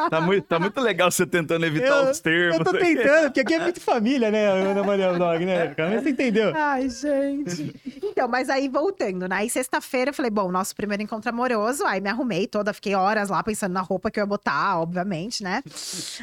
Tá 0.08 0.20
muito, 0.20 0.44
tá 0.44 0.58
muito 0.58 0.80
legal 0.80 1.10
você 1.10 1.26
tentando 1.26 1.66
evitar 1.66 2.08
os 2.08 2.20
termos. 2.20 2.58
eu 2.58 2.64
tô 2.64 2.72
tentando, 2.72 3.24
porque 3.24 3.40
aqui 3.40 3.54
é 3.54 3.58
muito 3.58 3.80
família, 3.80 4.30
né, 4.30 4.46
Ana 4.46 4.84
Maria 4.84 5.12
Vlog, 5.12 5.44
né? 5.44 5.74
Mas 5.78 6.02
você 6.02 6.10
entendeu? 6.10 6.52
Ai, 6.54 6.88
gente. 6.88 7.74
Então, 8.02 8.28
mas 8.28 8.48
aí 8.48 8.68
voltando, 8.68 9.26
né? 9.28 9.36
Aí 9.36 9.50
sexta-feira 9.50 10.10
eu 10.10 10.14
falei, 10.14 10.30
bom, 10.30 10.50
nosso 10.50 10.74
primeiro 10.74 11.02
encontro 11.02 11.28
amoroso. 11.30 11.84
Aí 11.84 12.00
me 12.00 12.08
arrumei 12.08 12.46
toda, 12.46 12.72
fiquei 12.72 12.94
horas 12.94 13.28
lá 13.28 13.42
pensando 13.42 13.72
na 13.72 13.80
roupa 13.80 14.10
que 14.10 14.20
eu 14.20 14.22
ia 14.22 14.26
botar, 14.26 14.78
obviamente, 14.80 15.42
né? 15.42 15.62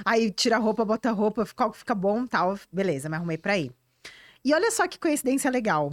Aí 0.05 0.31
tira 0.31 0.55
a 0.55 0.59
roupa, 0.59 0.85
bota 0.85 1.09
a 1.09 1.11
roupa, 1.11 1.45
qual 1.55 1.71
que 1.71 1.77
fica 1.79 1.93
bom 1.93 2.25
tal. 2.25 2.57
Beleza, 2.71 3.09
me 3.09 3.15
arrumei 3.15 3.37
pra 3.37 3.57
ir. 3.57 3.71
E 4.43 4.53
olha 4.53 4.71
só 4.71 4.87
que 4.87 4.97
coincidência 4.97 5.51
legal. 5.51 5.91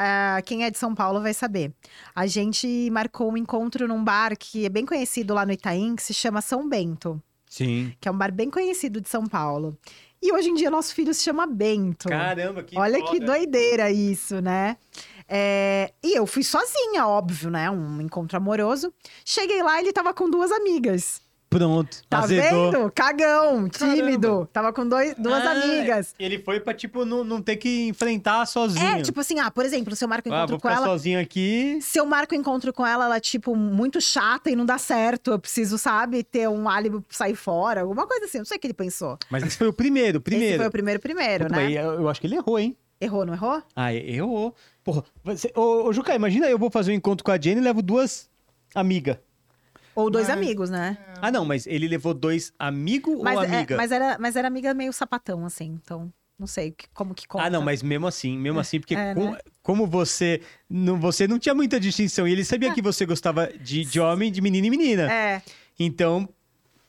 Ah, 0.00 0.40
quem 0.42 0.64
é 0.64 0.70
de 0.70 0.78
São 0.78 0.94
Paulo 0.94 1.20
vai 1.20 1.34
saber. 1.34 1.72
A 2.14 2.24
gente 2.26 2.88
marcou 2.92 3.32
um 3.32 3.36
encontro 3.36 3.88
num 3.88 4.02
bar 4.04 4.36
que 4.38 4.64
é 4.64 4.68
bem 4.68 4.86
conhecido 4.86 5.34
lá 5.34 5.44
no 5.44 5.50
Itaim, 5.52 5.96
que 5.96 6.02
se 6.04 6.14
chama 6.14 6.40
São 6.40 6.68
Bento, 6.68 7.20
Sim. 7.50 7.92
que 8.00 8.08
é 8.08 8.12
um 8.12 8.16
bar 8.16 8.30
bem 8.32 8.48
conhecido 8.48 9.00
de 9.00 9.08
São 9.08 9.26
Paulo. 9.26 9.76
E 10.22 10.32
hoje 10.32 10.50
em 10.50 10.54
dia 10.54 10.70
nosso 10.70 10.94
filho 10.94 11.12
se 11.12 11.22
chama 11.24 11.46
Bento. 11.48 12.08
Caramba, 12.08 12.62
que 12.62 12.78
Olha 12.78 12.98
foda. 13.00 13.10
que 13.10 13.20
doideira 13.20 13.90
isso, 13.90 14.40
né? 14.40 14.76
É, 15.28 15.92
E 16.02 16.16
eu 16.16 16.26
fui 16.26 16.42
sozinha, 16.44 17.06
óbvio, 17.06 17.50
né? 17.50 17.68
Um 17.70 18.00
encontro 18.00 18.36
amoroso. 18.36 18.92
Cheguei 19.24 19.62
lá, 19.62 19.80
ele 19.80 19.92
tava 19.92 20.14
com 20.14 20.30
duas 20.30 20.50
amigas. 20.52 21.20
Pronto, 21.50 22.02
Tá 22.10 22.18
azedou. 22.18 22.70
vendo? 22.72 22.92
Cagão, 22.92 23.68
tímido. 23.70 24.46
Tava 24.52 24.70
com 24.72 24.86
dois, 24.86 25.14
duas 25.16 25.42
Ah, 25.46 25.52
amigas. 25.52 26.14
Ele 26.18 26.38
foi 26.38 26.60
pra, 26.60 26.74
tipo, 26.74 27.06
não, 27.06 27.24
não 27.24 27.40
ter 27.40 27.56
que 27.56 27.88
enfrentar 27.88 28.44
sozinho. 28.46 28.84
É, 28.86 29.02
tipo 29.02 29.18
assim, 29.20 29.38
ah, 29.38 29.50
por 29.50 29.64
exemplo, 29.64 29.96
se 29.96 30.04
eu 30.04 30.08
marco 30.08 30.28
ah, 30.28 30.36
encontro 30.36 30.48
vou 30.56 30.60
com 30.60 30.68
ficar 30.68 30.80
ela. 30.82 30.86
sozinho 30.86 31.18
aqui. 31.18 31.78
Se 31.80 31.98
eu 31.98 32.04
marco 32.04 32.34
encontro 32.34 32.70
com 32.72 32.86
ela, 32.86 33.06
ela 33.06 33.16
é, 33.16 33.20
tipo, 33.20 33.56
muito 33.56 33.98
chata 34.00 34.50
e 34.50 34.56
não 34.56 34.66
dá 34.66 34.76
certo. 34.76 35.30
Eu 35.30 35.38
preciso, 35.38 35.78
sabe, 35.78 36.22
ter 36.22 36.48
um 36.50 36.68
álibi 36.68 37.00
pra 37.00 37.16
sair 37.16 37.34
fora, 37.34 37.80
alguma 37.80 38.06
coisa 38.06 38.26
assim. 38.26 38.38
Não 38.38 38.44
sei 38.44 38.58
o 38.58 38.60
que 38.60 38.66
ele 38.66 38.74
pensou. 38.74 39.18
Mas 39.30 39.42
esse 39.42 39.56
foi 39.56 39.68
o 39.68 39.72
primeiro, 39.72 40.20
primeiro. 40.20 40.50
Esse 40.50 40.58
foi 40.58 40.66
o 40.66 40.70
primeiro, 40.70 41.00
primeiro, 41.00 41.46
Puta, 41.46 41.56
né? 41.56 41.72
eu 41.72 42.08
acho 42.10 42.20
que 42.20 42.26
ele 42.26 42.36
errou, 42.36 42.58
hein? 42.58 42.76
Errou, 43.00 43.24
não 43.24 43.32
errou? 43.32 43.62
Ah, 43.74 43.94
errou. 43.94 44.54
Porra, 44.84 45.02
você... 45.24 45.50
ô, 45.56 45.86
ô, 45.86 45.92
Juca, 45.92 46.14
imagina 46.14 46.46
eu 46.50 46.58
vou 46.58 46.70
fazer 46.70 46.90
um 46.92 46.94
encontro 46.94 47.24
com 47.24 47.30
a 47.30 47.40
Jenny 47.40 47.60
e 47.60 47.64
levo 47.64 47.80
duas 47.80 48.28
amigas. 48.74 49.16
Ou 49.98 50.08
dois 50.08 50.28
Mas- 50.28 50.36
amigos, 50.36 50.70
né? 50.70 50.96
Ah, 51.20 51.32
não, 51.32 51.44
mas 51.44 51.66
ele 51.66 51.88
levou 51.88 52.14
dois 52.14 52.52
amigo 52.56 53.20
Mas, 53.24 53.36
ou 53.36 53.42
é, 53.42 53.46
amiga? 53.56 53.76
mas, 53.76 53.90
era, 53.90 54.16
mas 54.20 54.36
era 54.36 54.46
amiga 54.46 54.72
meio 54.72 54.92
sapatão, 54.92 55.44
assim. 55.44 55.76
Então, 55.82 56.12
não 56.38 56.46
sei 56.46 56.72
como 56.94 57.16
que 57.16 57.26
conta. 57.26 57.44
Ah, 57.46 57.50
não, 57.50 57.60
mas 57.62 57.82
mesmo 57.82 58.06
assim, 58.06 58.38
mesmo 58.38 58.60
assim, 58.60 58.78
porque 58.78 58.94
É, 58.94 59.12
com- 59.12 59.32
né? 59.32 59.38
como 59.60 59.88
você 59.88 60.40
não, 60.70 61.00
você 61.00 61.26
não 61.26 61.36
tinha 61.36 61.52
muita 61.52 61.80
distinção 61.80 62.28
e 62.28 62.32
ele 62.32 62.44
sabia 62.44 62.72
que 62.72 62.80
você 62.80 63.04
gostava 63.04 63.48
de, 63.48 63.84
de 63.84 63.98
homem, 63.98 64.30
de 64.30 64.40
menino 64.40 64.68
e 64.68 64.70
menina. 64.70 65.10
É, 65.12 65.42
Então, 65.80 66.28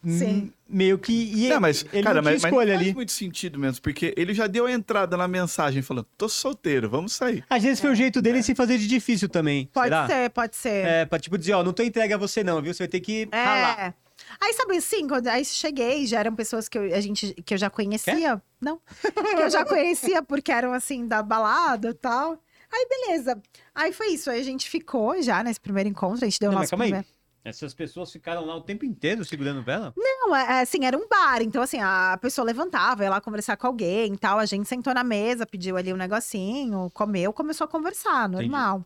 Sim. 0.06 0.26
hum, 0.28 0.52
meio 0.68 0.98
que 0.98 1.12
e 1.12 1.50
Não, 1.50 1.60
mas, 1.60 1.86
ele 1.92 2.04
cara, 2.04 2.16
não 2.16 2.22
tinha 2.22 2.34
mas, 2.34 2.42
mas 2.42 2.52
escolha 2.52 2.74
não 2.74 2.76
ali. 2.76 2.86
faz 2.86 2.96
muito 2.96 3.12
sentido 3.12 3.60
mesmo, 3.60 3.82
porque 3.82 4.14
ele 4.16 4.34
já 4.34 4.48
deu 4.48 4.66
a 4.66 4.72
entrada 4.72 5.18
na 5.18 5.28
mensagem 5.28 5.82
falando, 5.82 6.08
tô 6.18 6.30
solteiro, 6.30 6.90
vamos 6.90 7.14
sair. 7.14 7.44
Às 7.50 7.64
vezes 7.64 7.82
foi 7.82 7.92
o 7.92 7.96
jeito 7.96 8.22
dele 8.22 8.42
se 8.42 8.56
fazer 8.56 8.78
de 8.78 8.88
difícil 8.88 9.28
também. 9.28 9.64
É. 9.64 9.74
pode 9.74 9.90
será? 9.90 10.08
ser, 10.08 10.30
pode 10.30 10.56
ser. 10.56 10.86
É, 10.86 11.06
pra 11.06 11.20
tipo 11.20 11.38
dizer, 11.38 11.54
ó, 11.54 11.64
não 11.64 11.74
tô 11.74 11.84
entregue 11.84 12.14
a 12.14 12.18
você 12.18 12.44
não, 12.44 12.62
viu? 12.62 12.74
Você 12.74 12.84
vai 12.84 12.88
ter 12.88 13.00
que 13.02 13.28
ralar. 13.32 13.88
É. 13.88 13.94
Aí, 14.40 14.54
sabe 14.54 14.78
assim, 14.78 15.08
quando 15.08 15.28
aí 15.28 15.44
cheguei, 15.44 16.06
já 16.06 16.20
eram 16.20 16.36
pessoas 16.36 16.70
que 16.70 16.78
eu, 16.78 16.84
a 16.96 17.00
gente, 17.00 17.34
que 17.34 17.54
eu 17.54 17.58
já 17.58 17.70
conhecia. 17.70 18.42
Não. 18.62 18.80
que 19.02 19.42
eu 19.42 19.50
já 19.50 19.66
conhecia 19.66 20.22
porque 20.22 20.52
eram, 20.52 20.74
assim, 20.74 21.08
da 21.08 21.24
balada 21.24 21.90
e 21.90 21.94
tal. 21.94 22.42
Aí, 22.72 22.88
beleza. 22.88 23.42
Aí 23.74 23.92
foi 23.92 24.08
isso. 24.08 24.30
Aí 24.30 24.40
a 24.40 24.44
gente 24.44 24.70
ficou 24.70 25.22
já 25.22 25.44
nesse 25.44 25.60
primeiro 25.60 25.90
encontro. 25.90 26.24
A 26.24 26.30
gente 26.30 26.40
deu 26.40 26.50
o 26.50 26.52
Não, 26.52 26.60
mas 26.60 26.72
nosso 26.72 26.78
calma 26.82 26.98
aí. 26.98 27.06
Essas 27.44 27.74
pessoas 27.74 28.12
ficaram 28.12 28.46
lá 28.46 28.56
o 28.56 28.62
tempo 28.62 28.86
inteiro 28.86 29.24
segurando 29.24 29.64
vela? 29.64 29.94
Não, 29.96 30.36
é, 30.36 30.58
é, 30.58 30.62
assim, 30.62 30.86
era 30.86 30.98
um 30.98 31.08
bar. 31.08 31.42
Então, 31.42 31.62
assim, 31.62 31.80
a 31.80 32.18
pessoa 32.22 32.46
levantava, 32.46 33.04
ia 33.04 33.10
lá 33.10 33.22
conversar 33.22 33.56
com 33.56 33.68
alguém 33.68 34.14
e 34.14 34.18
tal. 34.18 34.40
A 34.40 34.46
gente 34.46 34.68
sentou 34.68 34.94
na 34.94 35.04
mesa, 35.04 35.46
pediu 35.46 35.78
ali 35.78 35.94
um 35.94 35.98
negocinho, 35.98 36.90
comeu, 36.94 37.32
começou 37.32 37.66
a 37.66 37.68
conversar, 37.68 38.28
normal. 38.28 38.86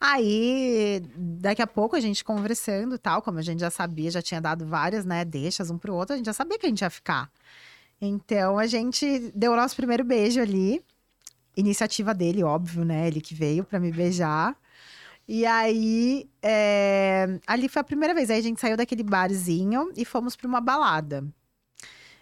Aí, 0.00 1.02
daqui 1.16 1.62
a 1.62 1.66
pouco, 1.66 1.96
a 1.96 2.00
gente 2.00 2.22
conversando 2.22 2.96
e 2.96 2.98
tal, 2.98 3.22
como 3.22 3.38
a 3.38 3.42
gente 3.42 3.60
já 3.60 3.70
sabia, 3.70 4.10
já 4.10 4.20
tinha 4.20 4.40
dado 4.40 4.66
várias, 4.66 5.06
né, 5.06 5.24
deixas 5.24 5.70
um 5.70 5.78
pro 5.78 5.94
outro, 5.94 6.12
a 6.12 6.16
gente 6.16 6.26
já 6.26 6.34
sabia 6.34 6.58
que 6.58 6.66
a 6.66 6.68
gente 6.68 6.82
ia 6.82 6.90
ficar. 6.90 7.30
Então, 8.00 8.58
a 8.58 8.66
gente 8.66 9.32
deu 9.34 9.52
o 9.52 9.56
nosso 9.56 9.74
primeiro 9.74 10.04
beijo 10.04 10.40
ali. 10.40 10.84
Iniciativa 11.56 12.12
dele, 12.12 12.42
óbvio, 12.42 12.84
né? 12.84 13.06
Ele 13.06 13.20
que 13.20 13.34
veio 13.34 13.64
pra 13.64 13.80
me 13.80 13.90
beijar. 13.90 14.54
E 15.28 15.44
aí, 15.44 16.28
é, 16.42 17.40
ali 17.46 17.68
foi 17.68 17.80
a 17.80 17.84
primeira 17.84 18.14
vez. 18.14 18.30
Aí 18.30 18.38
a 18.38 18.42
gente 18.42 18.60
saiu 18.60 18.76
daquele 18.76 19.02
barzinho 19.02 19.90
e 19.96 20.04
fomos 20.04 20.36
pra 20.36 20.46
uma 20.46 20.60
balada. 20.60 21.24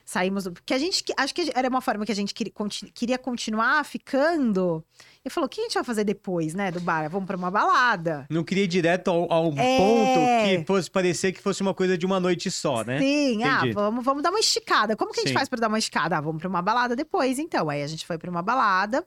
Saímos 0.06 0.44
do. 0.44 0.52
Porque 0.52 0.74
a 0.74 0.78
gente. 0.78 1.02
Acho 1.16 1.34
que 1.34 1.50
era 1.54 1.66
uma 1.68 1.80
forma 1.80 2.04
que 2.04 2.12
a 2.12 2.14
gente 2.14 2.34
queria, 2.34 2.52
conti- 2.52 2.90
queria 2.92 3.16
continuar 3.16 3.82
ficando. 3.86 4.84
E 5.24 5.30
falou: 5.30 5.46
o 5.46 5.48
que 5.48 5.60
a 5.62 5.64
gente 5.64 5.74
vai 5.74 5.82
fazer 5.84 6.04
depois, 6.04 6.52
né? 6.52 6.70
Do 6.70 6.78
bar? 6.80 7.08
Vamos 7.08 7.26
pra 7.26 7.36
uma 7.38 7.50
balada. 7.50 8.26
Não 8.28 8.44
queria 8.44 8.64
ir 8.64 8.68
direto 8.68 9.08
ao, 9.10 9.32
ao 9.32 9.46
É. 9.56 9.78
ponto 9.78 10.60
que 10.60 10.66
fosse 10.66 10.90
parecer 10.90 11.32
que 11.32 11.40
fosse 11.40 11.62
uma 11.62 11.72
coisa 11.72 11.96
de 11.96 12.04
uma 12.04 12.20
noite 12.20 12.50
só, 12.50 12.84
né? 12.84 12.98
Sim, 12.98 13.42
ah, 13.44 13.62
vamos, 13.72 14.04
vamos 14.04 14.22
dar 14.22 14.28
uma 14.28 14.40
esticada. 14.40 14.94
Como 14.94 15.10
que 15.10 15.20
a 15.20 15.22
gente 15.22 15.30
Sim. 15.30 15.34
faz 15.38 15.48
pra 15.48 15.58
dar 15.58 15.68
uma 15.68 15.78
esticada? 15.78 16.18
Ah, 16.18 16.20
vamos 16.20 16.38
pra 16.40 16.50
uma 16.50 16.60
balada 16.60 16.94
depois, 16.94 17.38
então. 17.38 17.70
Aí 17.70 17.82
a 17.82 17.86
gente 17.86 18.06
foi 18.06 18.18
pra 18.18 18.30
uma 18.30 18.42
balada. 18.42 19.06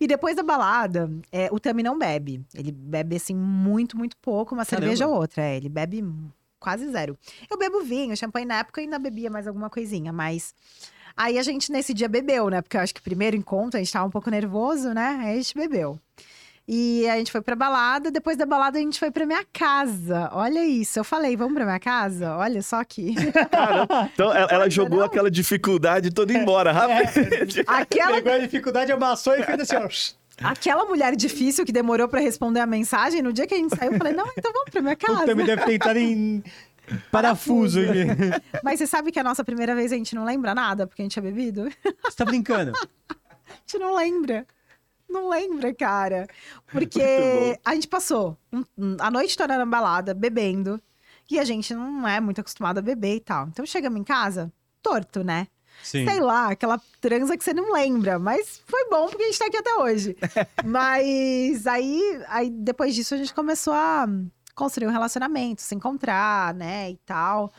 E 0.00 0.06
depois 0.06 0.36
da 0.36 0.42
balada, 0.42 1.10
é, 1.32 1.48
o 1.52 1.58
Tami 1.58 1.82
não 1.82 1.98
bebe. 1.98 2.44
Ele 2.54 2.72
bebe, 2.72 3.16
assim, 3.16 3.34
muito, 3.34 3.96
muito 3.96 4.16
pouco, 4.16 4.54
uma 4.54 4.64
Caramba. 4.64 4.86
cerveja 4.86 5.06
ou 5.06 5.14
outra. 5.14 5.42
É, 5.42 5.56
ele 5.56 5.68
bebe 5.68 6.04
quase 6.58 6.90
zero. 6.90 7.18
Eu 7.50 7.58
bebo 7.58 7.82
vinho, 7.82 8.16
champanhe 8.16 8.46
na 8.46 8.58
época 8.58 8.80
ainda 8.80 8.98
bebia 8.98 9.30
mais 9.30 9.46
alguma 9.46 9.68
coisinha, 9.68 10.12
mas. 10.12 10.54
Aí 11.16 11.38
a 11.38 11.42
gente 11.42 11.70
nesse 11.70 11.94
dia 11.94 12.08
bebeu, 12.08 12.48
né? 12.48 12.60
Porque 12.60 12.76
eu 12.76 12.80
acho 12.80 12.94
que 12.94 13.00
primeiro 13.00 13.36
encontro 13.36 13.78
a 13.78 13.82
gente 13.82 13.92
tava 13.92 14.06
um 14.06 14.10
pouco 14.10 14.30
nervoso, 14.30 14.92
né? 14.92 15.18
Aí 15.20 15.34
a 15.34 15.36
gente 15.36 15.54
bebeu. 15.54 16.00
E 16.66 17.06
a 17.10 17.16
gente 17.18 17.30
foi 17.30 17.42
pra 17.42 17.54
balada, 17.54 18.10
depois 18.10 18.38
da 18.38 18.46
balada 18.46 18.78
a 18.78 18.80
gente 18.80 18.98
foi 18.98 19.10
pra 19.10 19.26
minha 19.26 19.44
casa. 19.52 20.30
Olha 20.32 20.64
isso, 20.64 20.98
eu 20.98 21.04
falei, 21.04 21.36
vamos 21.36 21.52
pra 21.54 21.64
minha 21.66 21.78
casa? 21.78 22.34
Olha 22.36 22.62
só 22.62 22.80
aqui. 22.80 23.14
Então 24.14 24.32
ela, 24.34 24.48
ela 24.50 24.70
jogou 24.70 25.00
não. 25.00 25.06
aquela 25.06 25.30
dificuldade 25.30 26.10
toda 26.10 26.32
embora, 26.32 26.72
rápido. 26.72 27.10
Aquela, 27.68 28.14
Pegou 28.16 28.32
a 28.32 28.38
dificuldade, 28.38 28.90
amassou 28.92 29.34
e 29.36 29.42
fez 29.42 29.60
assim, 29.60 29.76
ó. 29.76 30.48
aquela 30.48 30.86
mulher 30.86 31.14
difícil 31.14 31.66
que 31.66 31.72
demorou 31.72 32.08
pra 32.08 32.20
responder 32.20 32.60
a 32.60 32.66
mensagem, 32.66 33.20
no 33.20 33.32
dia 33.32 33.46
que 33.46 33.54
a 33.54 33.58
gente 33.58 33.76
saiu, 33.76 33.92
eu 33.92 33.98
falei, 33.98 34.14
não, 34.14 34.26
então 34.36 34.50
vamos 34.52 34.70
pra 34.70 34.80
minha 34.80 34.96
casa. 34.96 35.26
Tami 35.26 35.44
deve 35.44 35.62
ter 35.66 35.74
entrado 35.74 35.98
em 35.98 36.42
parafuso. 37.12 37.80
aqui. 37.80 38.06
Mas 38.62 38.78
você 38.78 38.86
sabe 38.86 39.12
que 39.12 39.18
a 39.18 39.24
nossa 39.24 39.44
primeira 39.44 39.74
vez 39.74 39.92
a 39.92 39.96
gente 39.96 40.14
não 40.14 40.24
lembra 40.24 40.54
nada, 40.54 40.86
porque 40.86 41.02
a 41.02 41.04
gente 41.04 41.12
tinha 41.12 41.22
bebido? 41.22 41.68
Você 42.04 42.16
tá 42.16 42.24
brincando? 42.24 42.72
A 43.46 43.56
gente 43.66 43.78
não 43.78 43.94
lembra. 43.94 44.46
Não 45.08 45.28
lembra, 45.28 45.74
cara. 45.74 46.26
Porque 46.66 47.00
a 47.64 47.74
gente 47.74 47.88
passou 47.88 48.36
a 49.00 49.10
noite 49.10 49.36
toda 49.36 49.56
na 49.56 49.66
balada, 49.66 50.14
bebendo. 50.14 50.80
E 51.30 51.38
a 51.38 51.44
gente 51.44 51.74
não 51.74 52.06
é 52.06 52.20
muito 52.20 52.40
acostumado 52.40 52.78
a 52.78 52.82
beber 52.82 53.16
e 53.16 53.20
tal. 53.20 53.48
Então 53.48 53.64
chegamos 53.64 53.98
em 53.98 54.04
casa, 54.04 54.52
torto, 54.82 55.24
né? 55.24 55.46
Sim. 55.82 56.06
Sei 56.06 56.20
lá, 56.20 56.50
aquela 56.50 56.80
transa 57.00 57.36
que 57.36 57.44
você 57.44 57.52
não 57.52 57.72
lembra. 57.72 58.18
Mas 58.18 58.62
foi 58.66 58.88
bom 58.88 59.08
porque 59.08 59.22
a 59.22 59.26
gente 59.26 59.38
tá 59.38 59.46
aqui 59.46 59.56
até 59.56 59.74
hoje. 59.76 60.16
mas 60.64 61.66
aí, 61.66 62.22
aí, 62.28 62.50
depois 62.50 62.94
disso, 62.94 63.14
a 63.14 63.18
gente 63.18 63.34
começou 63.34 63.72
a 63.72 64.06
construir 64.54 64.86
um 64.86 64.92
relacionamento, 64.92 65.62
se 65.62 65.74
encontrar, 65.74 66.54
né? 66.54 66.90
E 66.90 66.96
tal. 67.04 67.52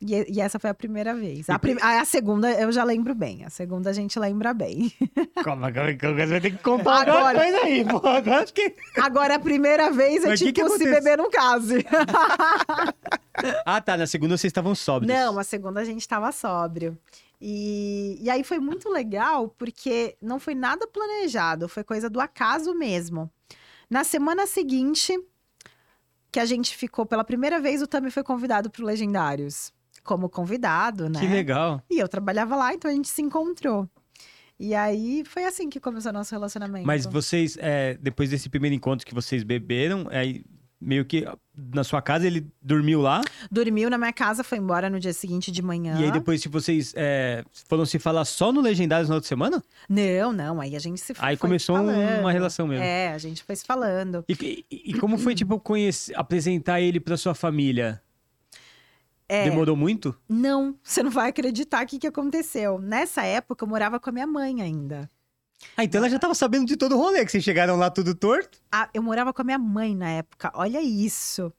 E, 0.00 0.36
e 0.36 0.40
essa 0.40 0.58
foi 0.58 0.70
a 0.70 0.74
primeira 0.74 1.14
vez. 1.14 1.50
A, 1.50 1.58
prim- 1.58 1.76
a- 1.82 2.02
segunda 2.06 2.50
eu 2.52 2.72
já 2.72 2.82
lembro 2.84 3.14
bem. 3.14 3.44
A 3.44 3.50
segunda 3.50 3.90
a 3.90 3.92
gente 3.92 4.18
lembra 4.18 4.54
bem. 4.54 4.90
Calma, 5.44 5.70
calma, 5.70 5.94
calma, 5.94 6.16
você 6.18 6.26
vai 6.26 6.40
ter 6.40 6.50
que 6.52 6.62
contar 6.62 7.02
Agora. 7.02 7.12
alguma 7.28 7.34
coisa 7.34 7.58
aí, 7.66 7.84
pô. 7.84 7.96
Agora 8.08 8.46
que... 8.46 8.74
Agora, 8.98 9.34
a 9.34 9.38
primeira 9.38 9.90
vez 9.90 10.24
é 10.24 10.28
Mas 10.28 10.40
que 10.40 10.46
tipo 10.52 10.60
que 10.60 10.66
se 10.68 10.74
aconteceu? 10.84 10.94
beber 10.94 11.18
não 11.18 11.30
case. 11.30 11.84
Ah, 13.64 13.80
tá. 13.80 13.96
Na 13.96 14.06
segunda 14.06 14.36
vocês 14.36 14.50
estavam 14.50 14.74
sóbrios. 14.74 15.12
Não, 15.12 15.38
a 15.38 15.44
segunda 15.44 15.80
a 15.80 15.84
gente 15.84 16.06
tava 16.06 16.30
sóbrio. 16.32 16.98
E, 17.40 18.18
e 18.20 18.28
aí 18.28 18.44
foi 18.44 18.58
muito 18.58 18.88
legal, 18.90 19.48
porque 19.56 20.16
não 20.20 20.38
foi 20.38 20.54
nada 20.54 20.86
planejado, 20.86 21.68
foi 21.68 21.82
coisa 21.82 22.10
do 22.10 22.20
acaso 22.20 22.74
mesmo. 22.74 23.30
Na 23.88 24.04
semana 24.04 24.46
seguinte, 24.46 25.18
que 26.30 26.38
a 26.38 26.44
gente 26.44 26.76
ficou 26.76 27.06
pela 27.06 27.24
primeira 27.24 27.58
vez, 27.60 27.80
o 27.80 27.86
Tami 27.86 28.10
foi 28.10 28.22
convidado 28.22 28.68
pro 28.70 28.84
Legendários. 28.84 29.72
Como 30.10 30.28
convidado, 30.28 31.08
né? 31.08 31.20
Que 31.20 31.26
legal. 31.28 31.80
E 31.88 32.00
eu 32.00 32.08
trabalhava 32.08 32.56
lá, 32.56 32.74
então 32.74 32.90
a 32.90 32.94
gente 32.94 33.08
se 33.08 33.22
encontrou. 33.22 33.88
E 34.58 34.74
aí 34.74 35.22
foi 35.24 35.44
assim 35.44 35.70
que 35.70 35.78
começou 35.78 36.10
o 36.10 36.12
nosso 36.12 36.34
relacionamento. 36.34 36.84
Mas 36.84 37.06
vocês, 37.06 37.56
é, 37.60 37.96
depois 38.02 38.28
desse 38.28 38.48
primeiro 38.48 38.74
encontro 38.74 39.06
que 39.06 39.14
vocês 39.14 39.44
beberam, 39.44 40.08
aí 40.10 40.44
meio 40.80 41.04
que 41.04 41.24
na 41.72 41.84
sua 41.84 42.02
casa 42.02 42.26
ele 42.26 42.44
dormiu 42.60 43.00
lá. 43.00 43.20
Dormiu 43.52 43.88
na 43.88 43.96
minha 43.98 44.12
casa, 44.12 44.42
foi 44.42 44.58
embora 44.58 44.90
no 44.90 44.98
dia 44.98 45.12
seguinte 45.12 45.52
de 45.52 45.62
manhã. 45.62 45.96
E 46.00 46.04
aí 46.04 46.10
depois, 46.10 46.42
se 46.42 46.48
vocês 46.48 46.92
é, 46.96 47.44
foram 47.68 47.86
se 47.86 47.98
falar 48.00 48.24
só 48.24 48.50
no 48.50 48.60
Legendários 48.60 49.08
na 49.08 49.14
outra 49.14 49.28
semana, 49.28 49.62
Não, 49.88 50.32
não, 50.32 50.60
aí 50.60 50.74
a 50.74 50.78
gente 50.80 50.98
se 51.00 51.12
aí 51.20 51.36
foi 51.36 51.48
começou 51.48 51.76
falando. 51.76 52.20
uma 52.20 52.32
relação 52.32 52.66
mesmo. 52.66 52.82
É, 52.84 53.12
a 53.12 53.18
gente 53.18 53.44
foi 53.44 53.54
se 53.54 53.64
falando. 53.64 54.24
E, 54.28 54.64
e- 54.70 54.90
e 54.90 54.94
como 54.94 55.16
foi, 55.18 55.34
tipo, 55.36 55.60
conhecer, 55.60 56.14
apresentar 56.18 56.80
ele 56.80 56.98
pra 56.98 57.16
sua 57.16 57.34
família? 57.34 58.02
É, 59.32 59.44
Demorou 59.44 59.76
muito? 59.76 60.18
não, 60.28 60.74
você 60.82 61.04
não 61.04 61.10
vai 61.10 61.28
acreditar 61.28 61.84
o 61.84 61.86
que, 61.86 62.00
que 62.00 62.06
aconteceu. 62.08 62.80
Nessa 62.80 63.22
época, 63.22 63.64
eu 63.64 63.68
morava 63.68 64.00
com 64.00 64.10
a 64.10 64.12
minha 64.12 64.26
mãe 64.26 64.60
ainda. 64.60 65.08
Ah, 65.76 65.84
então 65.84 65.98
ela 65.98 66.08
já 66.10 66.18
tava 66.18 66.34
sabendo 66.34 66.66
de 66.66 66.76
todo 66.76 66.96
o 66.96 66.98
rolê, 66.98 67.24
que 67.24 67.30
vocês 67.30 67.44
chegaram 67.44 67.76
lá 67.76 67.90
tudo 67.90 68.12
torto? 68.12 68.58
Ah, 68.72 68.88
eu 68.92 69.02
morava 69.02 69.32
com 69.32 69.42
a 69.42 69.44
minha 69.44 69.58
mãe 69.58 69.94
na 69.94 70.08
época, 70.10 70.50
olha 70.54 70.80
isso. 70.80 71.52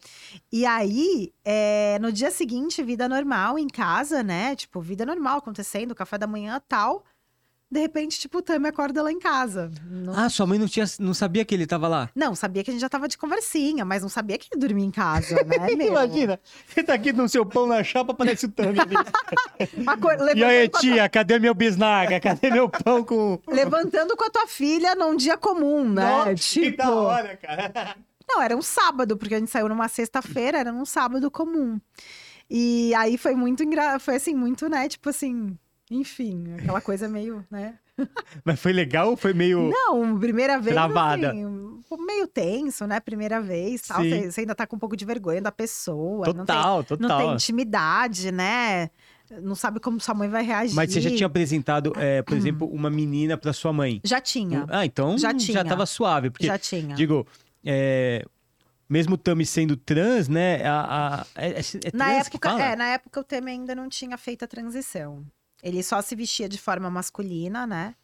E 0.51 0.65
aí, 0.65 1.31
é, 1.45 1.97
no 2.01 2.11
dia 2.11 2.29
seguinte, 2.29 2.83
vida 2.83 3.07
normal 3.07 3.57
em 3.57 3.67
casa, 3.67 4.21
né? 4.21 4.53
Tipo, 4.55 4.81
vida 4.81 5.05
normal 5.05 5.37
acontecendo, 5.37 5.95
café 5.95 6.17
da 6.17 6.27
manhã 6.27 6.61
tal. 6.67 7.05
De 7.71 7.79
repente, 7.79 8.19
tipo, 8.19 8.39
o 8.39 8.41
Tami 8.41 8.67
acorda 8.67 9.01
lá 9.01 9.09
em 9.09 9.17
casa. 9.17 9.71
Não, 9.89 10.13
Ah, 10.13 10.29
sua 10.29 10.45
mãe 10.45 10.59
não, 10.59 10.67
tinha, 10.67 10.85
não 10.99 11.13
sabia 11.13 11.45
que 11.45 11.55
ele 11.55 11.65
tava 11.65 11.87
lá? 11.87 12.09
não, 12.13 12.35
sabia 12.35 12.65
que 12.65 12.69
a 12.69 12.73
gente 12.73 12.81
já 12.81 12.89
tava 12.89 13.07
de 13.07 13.17
conversinha, 13.17 13.85
mas 13.85 14.01
não 14.01 14.09
sabia 14.09 14.37
que 14.37 14.49
ele 14.51 14.59
dormia 14.59 14.85
em 14.85 14.91
casa, 14.91 15.35
né? 15.45 15.71
Imagina, 15.87 16.37
você 16.67 16.83
tá 16.83 16.93
aqui 16.93 17.13
no 17.13 17.29
seu 17.29 17.45
pão 17.45 17.65
na 17.65 17.81
chapa, 17.81 18.13
parece 18.13 18.45
o 18.45 18.51
Tami 18.51 18.77
ali. 18.79 18.95
E 20.35 20.43
aí, 20.43 20.67
tia, 20.67 21.07
cadê 21.07 21.39
meu 21.39 21.53
bisnaga? 21.53 22.19
Cadê 22.19 22.49
meu 22.49 22.67
pão 22.67 23.03
com... 23.03 23.39
levantando 23.47 24.17
com 24.17 24.25
a 24.25 24.29
tua 24.29 24.47
filha 24.47 24.95
num 24.95 25.15
dia 25.15 25.37
comum, 25.37 25.87
né? 25.87 26.03
Nossa, 26.03 26.35
tipo, 26.35 26.65
que 26.65 26.77
da 26.77 26.91
hora, 26.91 27.37
cara. 27.37 27.95
não, 28.27 28.41
era 28.41 28.55
um 28.57 28.61
sábado, 28.61 29.15
porque 29.15 29.35
a 29.35 29.39
gente 29.39 29.51
saiu 29.51 29.69
numa 29.69 29.87
sexta-feira, 29.87 30.59
era 30.59 30.71
num 30.71 30.85
sábado 30.85 31.29
comum. 31.31 31.79
E 32.49 32.93
aí 32.95 33.17
foi 33.17 33.35
muito 33.35 33.63
engra... 33.63 33.97
foi 33.99 34.15
assim, 34.15 34.33
muito, 34.35 34.67
né, 34.67 34.89
tipo 34.89 35.09
assim, 35.09 35.57
enfim, 35.91 36.53
aquela 36.57 36.79
coisa 36.81 37.07
meio, 37.07 37.45
né? 37.51 37.77
Mas 38.45 38.59
foi 38.59 38.71
legal 38.73 39.09
ou 39.09 39.17
foi 39.17 39.33
meio... 39.33 39.69
Não, 39.69 40.17
primeira 40.17 40.57
vez 40.59 40.73
Travada. 40.73 41.31
assim, 41.31 41.45
meio 42.07 42.27
tenso, 42.27 42.87
né? 42.87 42.99
Primeira 42.99 43.39
vez, 43.41 43.81
tal, 43.81 44.01
você, 44.01 44.31
você 44.31 44.41
ainda 44.41 44.55
tá 44.55 44.65
com 44.65 44.77
um 44.77 44.79
pouco 44.79 44.95
de 44.95 45.05
vergonha 45.05 45.41
da 45.41 45.51
pessoa, 45.51 46.25
não 46.27 46.33
tem, 46.33 46.45
Total, 46.45 46.77
não 46.77 46.83
total. 46.97 47.17
tem 47.19 47.33
intimidade, 47.33 48.31
né? 48.31 48.89
Não 49.41 49.53
sabe 49.55 49.79
como 49.79 49.99
sua 49.99 50.15
mãe 50.15 50.27
vai 50.29 50.43
reagir. 50.43 50.75
Mas 50.75 50.91
você 50.91 50.99
já 51.01 51.09
tinha 51.09 51.27
apresentado, 51.27 51.93
é, 51.97 52.21
por 52.21 52.35
exemplo, 52.35 52.67
uma 52.67 52.89
menina 52.89 53.37
pra 53.37 53.53
sua 53.53 53.71
mãe? 53.71 54.01
Já 54.03 54.19
tinha, 54.19 54.65
Ah, 54.69 54.85
então 54.85 55.17
Já 55.17 55.33
tinha. 55.33 55.63
tava 55.63 55.85
suave. 55.85 56.29
Porque, 56.29 56.47
já 56.47 56.57
tinha. 56.57 56.95
digo, 56.95 57.25
é, 57.63 58.25
mesmo 58.89 59.13
o 59.15 59.17
Tami 59.17 59.45
sendo 59.45 59.77
trans, 59.77 60.27
né? 60.27 60.65
A, 60.65 61.21
a- 61.21 61.25
é, 61.35 61.47
é, 61.49 61.59
é 61.59 61.91
Na 61.93 62.05
trans 62.05 62.27
que 62.29 62.35
época, 62.37 62.61
é, 62.61 62.75
na 62.75 62.85
época 62.87 63.19
o 63.19 63.23
Temer 63.23 63.53
ainda 63.53 63.73
não 63.75 63.87
tinha 63.87 64.17
feito 64.17 64.43
a 64.43 64.47
transição. 64.47 65.25
Ele 65.63 65.81
só 65.83 66.01
se 66.01 66.15
vestia 66.15 66.47
de 66.49 66.57
forma 66.57 66.89
masculina, 66.89 67.65
né? 67.67 67.95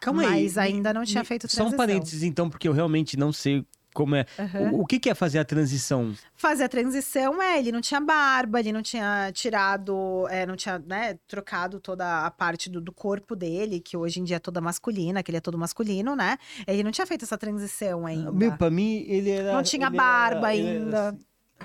Calma 0.00 0.22
aí. 0.22 0.28
Mas 0.44 0.58
ainda 0.58 0.92
não 0.92 1.04
tinha 1.04 1.22
me- 1.22 1.26
feito 1.26 1.48
Só 1.48 1.56
transição. 1.56 1.74
um 1.74 1.76
parênteses, 1.76 2.22
então, 2.22 2.48
porque 2.50 2.68
eu 2.68 2.72
realmente 2.72 3.16
não 3.16 3.32
sei 3.32 3.64
como 3.94 4.14
é. 4.14 4.26
Aham. 4.38 4.72
O, 4.72 4.80
o 4.82 4.86
que, 4.86 5.00
que 5.00 5.08
é 5.08 5.14
fazer 5.14 5.38
a 5.38 5.44
transição? 5.44 6.14
Fazer 6.34 6.64
a 6.64 6.68
transição 6.68 7.42
é, 7.42 7.58
ele 7.58 7.72
não 7.72 7.80
tinha 7.80 7.98
barba, 7.98 8.60
ele 8.60 8.70
não 8.70 8.82
tinha 8.82 9.30
tirado, 9.32 10.28
é, 10.28 10.44
não 10.44 10.54
tinha, 10.54 10.78
né, 10.78 11.18
trocado 11.26 11.80
toda 11.80 12.26
a 12.26 12.30
parte 12.30 12.68
do, 12.68 12.78
do 12.78 12.92
corpo 12.92 13.34
dele, 13.34 13.80
que 13.80 13.96
hoje 13.96 14.20
em 14.20 14.24
dia 14.24 14.36
é 14.36 14.38
toda 14.38 14.60
masculina, 14.60 15.22
que 15.22 15.30
ele 15.30 15.38
é 15.38 15.40
todo 15.40 15.56
masculino, 15.56 16.14
né? 16.14 16.36
Ele 16.66 16.82
não 16.82 16.90
tinha 16.90 17.06
feito 17.06 17.24
essa 17.24 17.38
transição 17.38 18.04
ainda. 18.04 18.30
Meu, 18.30 18.52
pra 18.52 18.68
mim, 18.70 19.02
ele 19.08 19.30
era. 19.30 19.54
Não 19.54 19.62
tinha 19.62 19.88
barba 19.88 20.52
era- 20.52 20.56
ele 20.56 20.68
era 20.68 20.78
ainda. 20.84 21.08
assim. 21.08 21.18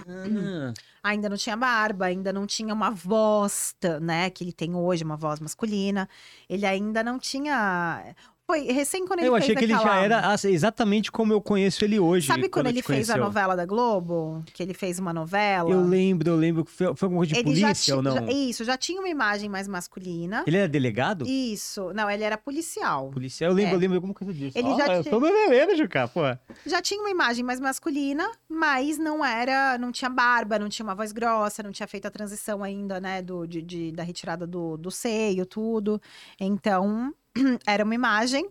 Ah, 0.07 0.73
Ainda 1.03 1.27
não 1.29 1.37
tinha 1.37 1.57
barba, 1.57 2.05
ainda 2.05 2.31
não 2.31 2.45
tinha 2.45 2.73
uma 2.73 2.91
voz, 2.91 3.75
né, 4.01 4.29
que 4.29 4.43
ele 4.43 4.53
tem 4.53 4.75
hoje, 4.75 5.03
uma 5.03 5.17
voz 5.17 5.39
masculina. 5.39 6.07
Ele 6.47 6.65
ainda 6.65 7.03
não 7.03 7.17
tinha. 7.17 8.15
Foi 8.51 8.63
recém 8.71 9.07
quando 9.07 9.19
ele 9.21 9.29
eu 9.29 9.35
achei 9.35 9.55
que 9.55 9.63
ele 9.63 9.71
já 9.73 9.95
era 10.03 10.35
exatamente 10.43 11.09
como 11.09 11.31
eu 11.31 11.39
conheço 11.39 11.85
ele 11.85 11.97
hoje. 11.97 12.27
Sabe 12.27 12.49
quando, 12.49 12.65
eu 12.65 12.71
ele 12.71 12.81
fez 12.81 13.09
a 13.09 13.13
conheceu. 13.13 13.23
novela 13.25 13.55
da 13.55 13.65
Globo? 13.65 14.43
Que 14.53 14.61
ele 14.61 14.73
fez 14.73 14.99
uma 14.99 15.13
novela? 15.13 15.69
Eu 15.71 15.81
lembro, 15.81 16.29
eu 16.29 16.35
lembro. 16.35 16.65
que 16.65 16.71
Foi, 16.71 16.93
foi 16.95 17.05
alguma 17.05 17.19
coisa 17.21 17.33
de 17.33 17.39
ele 17.39 17.61
polícia 17.61 17.95
ou 17.95 18.01
não? 18.01 18.13
já- 18.13 18.25
isso, 18.31 18.65
já 18.65 18.75
tinha 18.77 18.99
uma 18.99 19.07
imagem 19.07 19.47
mais 19.49 19.69
masculina. 19.69 20.43
Ele 20.45 20.57
era 20.57 20.67
delegado? 20.67 21.25
Isso. 21.25 21.93
Não, 21.93 22.09
ele 22.09 22.23
era 22.25 22.37
policial. 22.37 23.09
Policial? 23.11 23.51
Eu 23.51 23.55
lembro, 23.55 23.71
É. 23.71 23.75
eu 23.75 23.79
lembro 23.79 23.95
alguma 23.97 24.13
coisa 24.13 24.33
disso. 24.33 24.57
Ele 24.57 24.67
Ah, 24.67 24.75
já 24.77 24.95
eu 24.97 25.01
tinha- 25.03 25.11
tô 25.13 25.19
bebendo, 25.21 25.75
Juca, 25.77 26.07
pô. 26.09 26.21
Já 26.65 26.81
tinha 26.81 26.99
uma 26.99 27.09
imagem 27.09 27.45
mais 27.45 27.59
masculina, 27.61 28.29
mas 28.49 28.97
não 28.97 29.23
era, 29.23 29.77
não 29.77 29.93
tinha 29.93 30.09
barba, 30.09 30.59
não 30.59 30.67
tinha 30.67 30.83
uma 30.85 30.93
voz 30.95 31.13
grossa, 31.13 31.63
não 31.63 31.71
tinha 31.71 31.87
feito 31.87 32.05
a 32.05 32.11
transição 32.11 32.63
ainda, 32.65 32.99
né, 32.99 33.21
do, 33.21 33.47
de, 33.47 33.61
de- 33.61 33.91
da 33.93 34.03
retirada 34.03 34.45
do, 34.45 34.75
do 34.75 34.91
seio, 34.91 35.45
tudo. 35.45 36.01
Então, 36.37 37.13
era 37.65 37.83
uma 37.83 37.95
imagem 37.95 38.47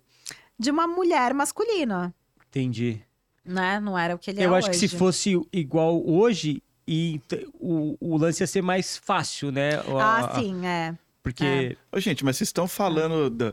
de 0.59 0.71
uma 0.71 0.87
mulher 0.87 1.33
masculina, 1.35 2.15
Entendi. 2.49 3.03
né? 3.45 3.81
Não 3.81 3.99
era 3.99 4.15
o 4.15 4.19
que 4.19 4.31
ele 4.31 4.43
é 4.43 4.47
eu 4.47 4.55
acho 4.55 4.71
que 4.71 4.77
hoje. 4.77 4.89
se 4.89 4.97
fosse 4.97 5.41
igual 5.53 6.03
hoje, 6.07 6.63
e 6.87 7.21
o, 7.55 7.97
o 8.01 8.17
lance 8.17 8.43
ia 8.43 8.47
ser 8.47 8.63
mais 8.63 8.97
fácil, 8.97 9.51
né? 9.53 9.77
A- 9.77 10.19
Ah, 10.35 10.41
sim, 10.41 10.67
é. 10.67 10.95
Porque. 11.23 11.77
Ô, 11.93 12.01
gente, 12.01 12.25
mas 12.25 12.37
vocês 12.37 12.49
estão 12.49 12.67
falando. 12.67 13.29
Da... 13.29 13.53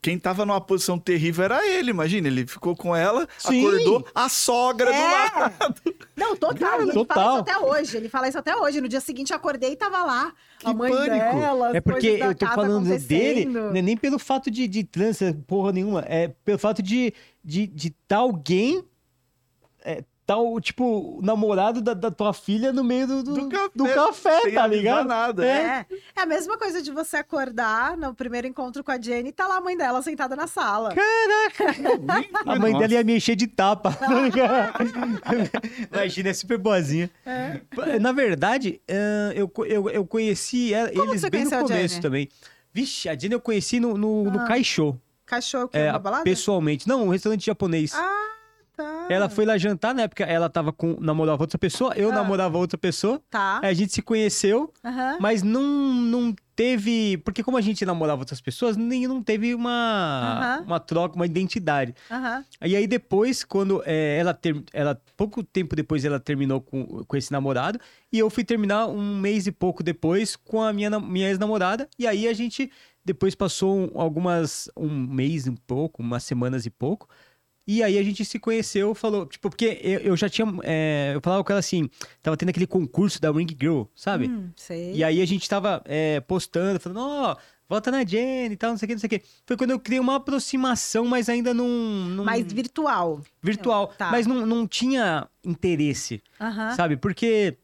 Quem 0.00 0.18
tava 0.18 0.46
numa 0.46 0.60
posição 0.60 0.98
terrível 0.98 1.44
era 1.44 1.66
ele, 1.66 1.90
imagina. 1.90 2.26
Ele 2.26 2.46
ficou 2.46 2.74
com 2.74 2.96
ela, 2.96 3.28
Sim. 3.38 3.66
acordou 3.66 4.06
a 4.14 4.28
sogra 4.28 4.90
do 4.92 4.98
lado. 4.98 5.54
É. 5.86 5.92
Não, 6.16 6.34
total. 6.36 6.80
e 6.80 6.82
ele 6.84 6.92
Total. 6.92 7.16
fala 7.16 7.32
isso 7.32 7.40
até 7.40 7.58
hoje. 7.58 7.96
Ele 7.96 8.08
fala 8.08 8.28
isso 8.28 8.38
até 8.38 8.56
hoje. 8.56 8.80
No 8.80 8.88
dia 8.88 9.00
seguinte, 9.00 9.30
eu 9.30 9.36
acordei 9.36 9.72
e 9.72 9.76
tava 9.76 10.02
lá. 10.04 10.32
a 10.64 10.70
Que 10.70 10.74
mãe 10.74 10.90
pânico. 10.90 11.38
dela. 11.40 11.76
É 11.76 11.80
porque 11.80 12.06
eu 12.06 12.34
tô 12.34 12.46
falando 12.46 12.84
dele, 12.84 13.42
acontecendo. 13.42 13.70
não 13.70 13.76
é 13.76 13.82
nem 13.82 13.96
pelo 13.96 14.18
fato 14.18 14.50
de, 14.50 14.66
de 14.66 14.84
trans, 14.84 15.20
é 15.20 15.32
porra 15.46 15.72
nenhuma, 15.72 16.04
é 16.08 16.28
pelo 16.44 16.58
fato 16.58 16.82
de 16.82 17.12
de, 17.44 17.66
de 17.66 17.90
tá 18.06 18.18
alguém, 18.18 18.78
é, 18.78 18.84
tá 20.26 20.36
o, 20.36 20.60
tipo, 20.60 21.18
o 21.18 21.20
namorado 21.22 21.80
da, 21.80 21.94
da 21.94 22.10
tua 22.10 22.32
filha 22.32 22.72
no 22.72 22.84
meio 22.84 23.06
do, 23.06 23.22
do, 23.22 23.34
Do 23.34 23.48
café, 23.48 23.70
do 23.74 23.84
café, 23.88 24.40
sem 24.42 24.52
tá 24.52 24.66
ligado? 24.66 25.06
nada. 25.08 25.44
É. 25.44 25.50
É. 25.50 25.86
é 26.16 26.22
a 26.22 26.26
mesma 26.26 26.56
coisa 26.56 26.80
de 26.80 26.90
você 26.92 27.16
acordar 27.16 27.96
no 27.96 28.14
primeiro 28.14 28.46
encontro 28.46 28.84
com 28.84 28.92
a 28.92 29.00
Jenny 29.00 29.30
e 29.30 29.32
tá 29.32 29.46
lá 29.48 29.56
a 29.56 29.60
mãe 29.60 29.76
dela 29.76 30.00
sentada 30.02 30.36
na 30.36 30.46
sala. 30.46 30.94
A 32.46 32.58
mãe 32.58 32.72
dela 32.78 32.92
ia 32.92 33.04
me 33.04 33.16
encher 33.16 33.36
de 33.36 33.46
tapa. 33.46 33.92
tá? 33.92 34.06
Imagina, 35.92 36.28
é 36.30 36.32
super 36.34 36.58
boazinha. 36.58 37.10
É. 37.24 37.60
Na 38.00 38.12
verdade, 38.12 38.80
eh, 38.88 39.32
eu, 39.34 39.50
eu, 39.66 39.90
eu 39.90 40.06
conheci 40.06 40.72
ela- 40.74 40.90
Como 40.90 41.10
eles 41.12 41.20
você 41.20 41.30
bem 41.30 41.44
no 41.44 41.50
começo 41.50 42.00
também. 42.00 42.28
Vixe, 42.72 43.08
a 43.08 43.18
Jenny 43.18 43.34
eu 43.34 43.40
conheci 43.40 43.78
no, 43.80 43.96
no, 43.96 44.24
no 44.24 44.40
Ah. 44.40 44.44
Caixô. 44.46 44.96
Cachorro 45.26 45.68
que 45.68 45.76
É, 45.78 45.86
é 45.86 45.90
uma 45.90 45.98
balada? 45.98 46.24
pessoalmente. 46.24 46.86
Não, 46.88 47.04
um 47.04 47.08
restaurante 47.08 47.44
japonês. 47.46 47.92
Ah, 47.94 48.26
Ela 49.08 49.28
foi 49.28 49.44
lá 49.44 49.58
jantar, 49.58 49.94
na 49.94 50.02
época 50.02 50.24
ela 50.24 50.48
tava 50.48 50.72
com, 50.72 50.96
namorava 51.00 51.42
outra 51.42 51.58
pessoa, 51.58 51.92
eu 51.96 52.10
Ah. 52.10 52.14
namorava 52.14 52.56
outra 52.56 52.78
pessoa. 52.78 53.20
Tá. 53.30 53.60
Aí 53.62 53.70
a 53.70 53.74
gente 53.74 53.92
se 53.92 54.00
conheceu, 54.02 54.72
mas 55.20 55.42
não, 55.42 55.62
não 55.62 56.34
teve. 56.56 57.18
Porque 57.24 57.42
como 57.42 57.56
a 57.56 57.60
gente 57.60 57.84
namorava 57.84 58.20
outras 58.22 58.40
pessoas, 58.40 58.76
nem 58.76 59.06
não 59.06 59.22
teve 59.22 59.54
uma, 59.54 60.62
uma 60.66 60.80
troca, 60.80 61.16
uma 61.16 61.26
identidade. 61.26 61.94
Aham. 62.10 62.44
E 62.64 62.76
aí 62.76 62.86
depois, 62.86 63.44
quando 63.44 63.82
é, 63.84 64.18
ela, 64.18 64.32
ter, 64.34 64.62
ela. 64.72 65.00
Pouco 65.16 65.42
tempo 65.42 65.74
depois 65.76 66.04
ela 66.04 66.20
terminou 66.20 66.60
com, 66.60 67.04
com 67.04 67.16
esse 67.16 67.32
namorado. 67.32 67.78
E 68.12 68.18
eu 68.18 68.30
fui 68.30 68.44
terminar 68.44 68.86
um 68.86 69.16
mês 69.18 69.46
e 69.46 69.52
pouco 69.52 69.82
depois 69.82 70.36
com 70.36 70.62
a 70.62 70.72
minha, 70.72 70.98
minha 71.00 71.28
ex-namorada. 71.28 71.88
E 71.98 72.06
aí 72.06 72.28
a 72.28 72.32
gente 72.32 72.70
depois 73.04 73.34
passou 73.34 73.76
um- 73.76 74.00
algumas. 74.00 74.70
um 74.76 74.88
mês 74.88 75.46
e 75.46 75.50
um 75.50 75.56
pouco, 75.56 76.02
umas 76.02 76.22
semanas 76.24 76.66
e 76.66 76.70
pouco. 76.70 77.08
E 77.66 77.82
aí 77.82 77.96
a 77.96 78.02
gente 78.02 78.24
se 78.24 78.38
conheceu, 78.38 78.94
falou, 78.94 79.24
tipo, 79.26 79.48
porque 79.48 79.78
eu, 79.82 80.00
eu 80.00 80.16
já 80.16 80.28
tinha. 80.28 80.46
é, 80.64 81.12
eu 81.14 81.20
falava 81.20 81.44
com 81.44 81.52
ela 81.52 81.60
assim, 81.60 81.88
tava 82.20 82.36
tendo 82.36 82.48
aquele 82.48 82.66
concurso 82.66 83.20
da 83.20 83.30
Ring 83.30 83.46
Girl, 83.58 83.82
sabe? 83.94 84.28
Hum, 84.28 84.50
sei. 84.56 84.94
E 84.94 85.04
aí 85.04 85.20
a 85.20 85.26
gente 85.26 85.48
tava 85.48 85.80
é, 85.84 86.20
postando, 86.20 86.80
falando, 86.80 87.00
ó, 87.00 87.36
volta 87.68 87.90
na 87.90 88.04
Jenny 88.04 88.54
e 88.54 88.56
tal, 88.56 88.70
não 88.70 88.76
sei 88.78 88.86
o 88.86 88.88
que, 88.88 88.94
não 88.94 89.00
sei 89.00 89.06
o 89.06 89.10
que. 89.10 89.22
Foi 89.46 89.56
quando 89.56 89.70
eu 89.70 89.78
criei 89.78 90.00
uma 90.00 90.16
aproximação, 90.16 91.06
mas 91.06 91.28
ainda 91.28 91.54
não. 91.54 91.68
não 91.68 92.24
Mais 92.24 92.52
virtual. 92.52 93.22
virtual. 93.40 93.86
Tá. 93.96 94.10
Mas 94.10 94.26
não, 94.26 94.44
não 94.44 94.66
tinha 94.66 95.28
interesse, 95.44 96.20
Aham. 96.40 96.74
sabe? 96.74 96.96
Porque 96.96 97.56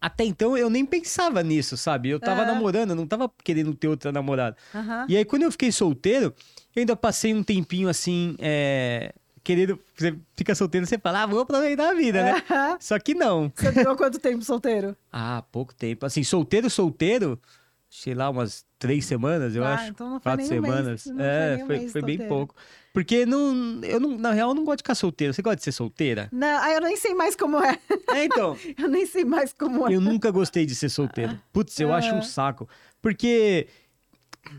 até 0.00 0.24
então 0.24 0.56
eu 0.56 0.68
nem 0.68 0.84
pensava 0.84 1.42
nisso, 1.42 1.76
sabe? 1.76 2.08
Eu 2.10 2.20
tava 2.20 2.44
namorando, 2.44 2.90
eu 2.90 2.96
não 2.96 3.06
tava 3.06 3.30
querendo 3.42 3.74
ter 3.74 3.88
outra 3.88 4.12
namorada. 4.12 4.56
Aham. 4.74 5.06
E 5.08 5.16
aí 5.16 5.24
quando 5.24 5.42
eu 5.42 5.52
fiquei 5.52 5.72
solteiro, 5.72 6.34
eu 6.74 6.80
ainda 6.80 6.94
passei 6.94 7.32
um 7.32 7.42
tempinho 7.42 7.88
assim, 7.88 8.36
é, 8.38 9.14
querendo. 9.42 9.78
Você 9.96 10.16
fica 10.36 10.54
solteiro, 10.54 10.86
você 10.86 10.98
fala, 10.98 11.22
ah, 11.22 11.26
vou 11.26 11.40
aproveitar 11.40 11.90
a 11.90 11.94
vida, 11.94 12.22
né? 12.22 12.42
Aham. 12.50 12.76
Só 12.80 12.98
que 12.98 13.14
não. 13.14 13.50
Você 13.54 13.70
durou 13.70 13.96
quanto 13.96 14.18
tempo 14.18 14.42
solteiro? 14.42 14.96
Ah, 15.12 15.42
pouco 15.52 15.74
tempo. 15.74 16.04
Assim, 16.04 16.24
solteiro, 16.24 16.68
solteiro, 16.68 17.40
sei 17.88 18.14
lá, 18.14 18.28
umas 18.28 18.64
três 18.78 19.04
semanas, 19.06 19.54
eu 19.54 19.64
Ah, 19.64 19.74
acho. 19.74 19.90
então 19.90 20.10
não 20.10 20.20
foi 20.20 20.32
Quatro 20.32 20.48
nem 20.48 20.58
um 20.58 20.62
mês, 20.62 20.74
semanas. 20.74 21.02
foi 21.02 21.12
é, 21.18 21.54
nem 21.54 21.62
um 21.62 21.66
foi, 21.66 21.88
foi 21.88 22.02
bem 22.02 22.18
pouco. 22.28 22.54
Porque 22.92 23.26
não, 23.26 23.80
eu 23.84 24.00
não, 24.00 24.16
na 24.18 24.32
real, 24.32 24.54
não 24.54 24.64
gosto 24.64 24.78
de 24.78 24.82
ficar 24.82 24.94
solteiro. 24.94 25.32
Você 25.34 25.42
gosta 25.42 25.56
de 25.56 25.64
ser 25.64 25.72
solteira? 25.72 26.28
Não, 26.32 26.62
ah, 26.62 26.72
eu 26.72 26.80
nem 26.80 26.96
sei 26.96 27.14
mais 27.14 27.36
como 27.36 27.62
é. 27.62 27.78
É, 28.10 28.24
então. 28.24 28.56
Eu 28.78 28.88
nem 28.88 29.04
sei 29.06 29.24
mais 29.24 29.52
como 29.52 29.86
é. 29.86 29.94
Eu 29.94 30.00
nunca 30.00 30.30
gostei 30.30 30.64
de 30.64 30.74
ser 30.74 30.88
solteiro. 30.88 31.38
Putz, 31.52 31.78
eu 31.78 31.92
acho 31.92 32.14
um 32.14 32.18
Ah. 32.18 32.22
saco. 32.22 32.68
Porque 33.02 33.66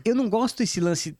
eu 0.04 0.14
não 0.14 0.28
gosto 0.28 0.58
desse 0.58 0.80
lance 0.80 1.16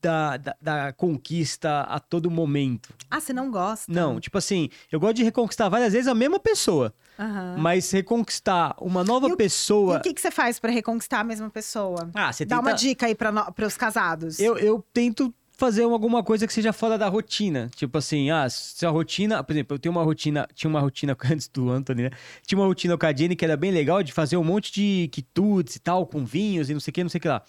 da, 0.00 0.36
da, 0.36 0.56
da 0.60 0.92
conquista 0.92 1.80
a 1.82 1.98
todo 1.98 2.30
momento. 2.30 2.92
Ah, 3.10 3.20
você 3.20 3.32
não 3.32 3.50
gosta? 3.50 3.90
Não, 3.92 4.20
tipo 4.20 4.36
assim, 4.38 4.68
eu 4.90 4.98
gosto 5.00 5.14
de 5.16 5.24
reconquistar 5.24 5.68
várias 5.68 5.92
vezes 5.92 6.06
a 6.08 6.14
mesma 6.14 6.38
pessoa. 6.38 6.92
Aham. 7.18 7.56
Mas 7.58 7.90
reconquistar 7.90 8.74
uma 8.80 9.04
nova 9.04 9.28
E 9.28 9.30
o- 9.30 9.34
E 9.34 9.36
pessoa. 9.36 9.98
o 9.98 10.00
que, 10.02 10.12
que 10.14 10.20
você 10.20 10.30
faz 10.30 10.58
pra 10.58 10.70
reconquistar 10.70 11.20
a 11.20 11.24
mesma 11.24 11.50
pessoa? 11.50 12.10
Ah, 12.14 12.32
você 12.32 12.44
Dá 12.44 12.56
tenta... 12.56 12.68
uma 12.68 12.74
dica 12.76 13.06
aí 13.06 13.16
no... 13.32 13.66
os 13.66 13.76
casados. 13.76 14.38
Eu, 14.40 14.56
eu 14.56 14.84
tento 14.92 15.32
fazer 15.54 15.84
alguma 15.84 16.24
coisa 16.24 16.46
que 16.46 16.52
seja 16.52 16.72
fora 16.72 16.98
da 16.98 17.08
rotina. 17.08 17.70
Tipo 17.76 17.98
assim, 17.98 18.30
ah, 18.30 18.48
se 18.50 18.84
a 18.84 18.90
rotina. 18.90 19.44
Por 19.44 19.52
exemplo, 19.52 19.74
eu 19.74 19.78
tenho 19.78 19.94
uma 19.94 20.02
rotina. 20.02 20.48
Tinha 20.54 20.68
uma 20.68 20.80
rotina 20.80 21.16
antes 21.30 21.46
do 21.48 21.70
Anthony, 21.70 22.04
né? 22.04 22.10
Tinha 22.44 22.58
uma 22.58 22.66
rotina 22.66 22.96
com 22.98 23.06
a 23.06 23.12
Jenny 23.14 23.36
que 23.36 23.44
era 23.44 23.56
bem 23.56 23.70
legal 23.70 24.02
de 24.02 24.12
fazer 24.12 24.36
um 24.36 24.42
monte 24.44 24.72
de 24.72 25.08
quitutes 25.12 25.76
e 25.76 25.78
tal, 25.80 26.06
com 26.06 26.24
vinhos 26.24 26.68
e 26.70 26.72
não 26.72 26.80
sei 26.80 26.90
o 26.90 26.94
que, 26.94 27.02
não 27.04 27.10
sei 27.10 27.18
o 27.18 27.22
que 27.22 27.28
lá. 27.28 27.42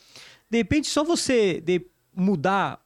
De 0.49 0.57
repente, 0.57 0.88
só 0.90 1.03
você 1.03 1.60
de 1.61 1.84
mudar 2.15 2.80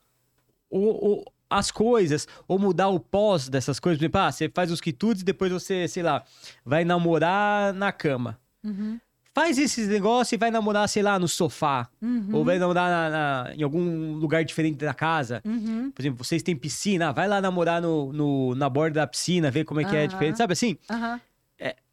o, 0.70 1.16
o- 1.20 1.24
as 1.50 1.70
coisas, 1.70 2.26
ou 2.46 2.58
mudar 2.58 2.88
o 2.88 3.00
pós 3.00 3.48
dessas 3.48 3.78
coisas. 3.80 3.98
Por 3.98 4.04
exemplo, 4.04 4.20
ah, 4.20 4.30
você 4.32 4.48
faz 4.48 4.70
os 4.70 4.80
quitutes 4.80 5.22
e 5.22 5.24
depois 5.24 5.50
você, 5.52 5.86
sei 5.88 6.02
lá, 6.02 6.22
vai 6.64 6.84
namorar 6.84 7.72
na 7.72 7.90
cama. 7.92 8.38
Uhum. 8.62 8.98
Faz 9.34 9.56
esses 9.56 9.86
negócios 9.88 10.32
e 10.32 10.36
vai 10.36 10.50
namorar, 10.50 10.88
sei 10.88 11.02
lá, 11.02 11.16
no 11.18 11.28
sofá. 11.28 11.88
Uhum. 12.02 12.28
Ou 12.32 12.44
vai 12.44 12.58
namorar 12.58 12.90
na- 12.90 13.10
na- 13.10 13.54
em 13.54 13.62
algum 13.62 14.14
lugar 14.14 14.44
diferente 14.44 14.76
da 14.78 14.92
casa. 14.92 15.40
Uhum. 15.44 15.92
Por 15.92 16.02
exemplo, 16.02 16.24
vocês 16.24 16.42
têm 16.42 16.56
piscina, 16.56 17.10
ah, 17.10 17.12
vai 17.12 17.28
lá 17.28 17.40
namorar 17.40 17.80
no, 17.80 18.12
no- 18.12 18.54
na 18.56 18.68
borda 18.68 19.00
da 19.00 19.06
piscina, 19.06 19.48
ver 19.50 19.64
como 19.64 19.80
é 19.80 19.84
que 19.84 19.94
é 19.94 20.06
diferente. 20.08 20.38
Sabe 20.38 20.52
assim? 20.54 20.76
Aham. 20.90 21.20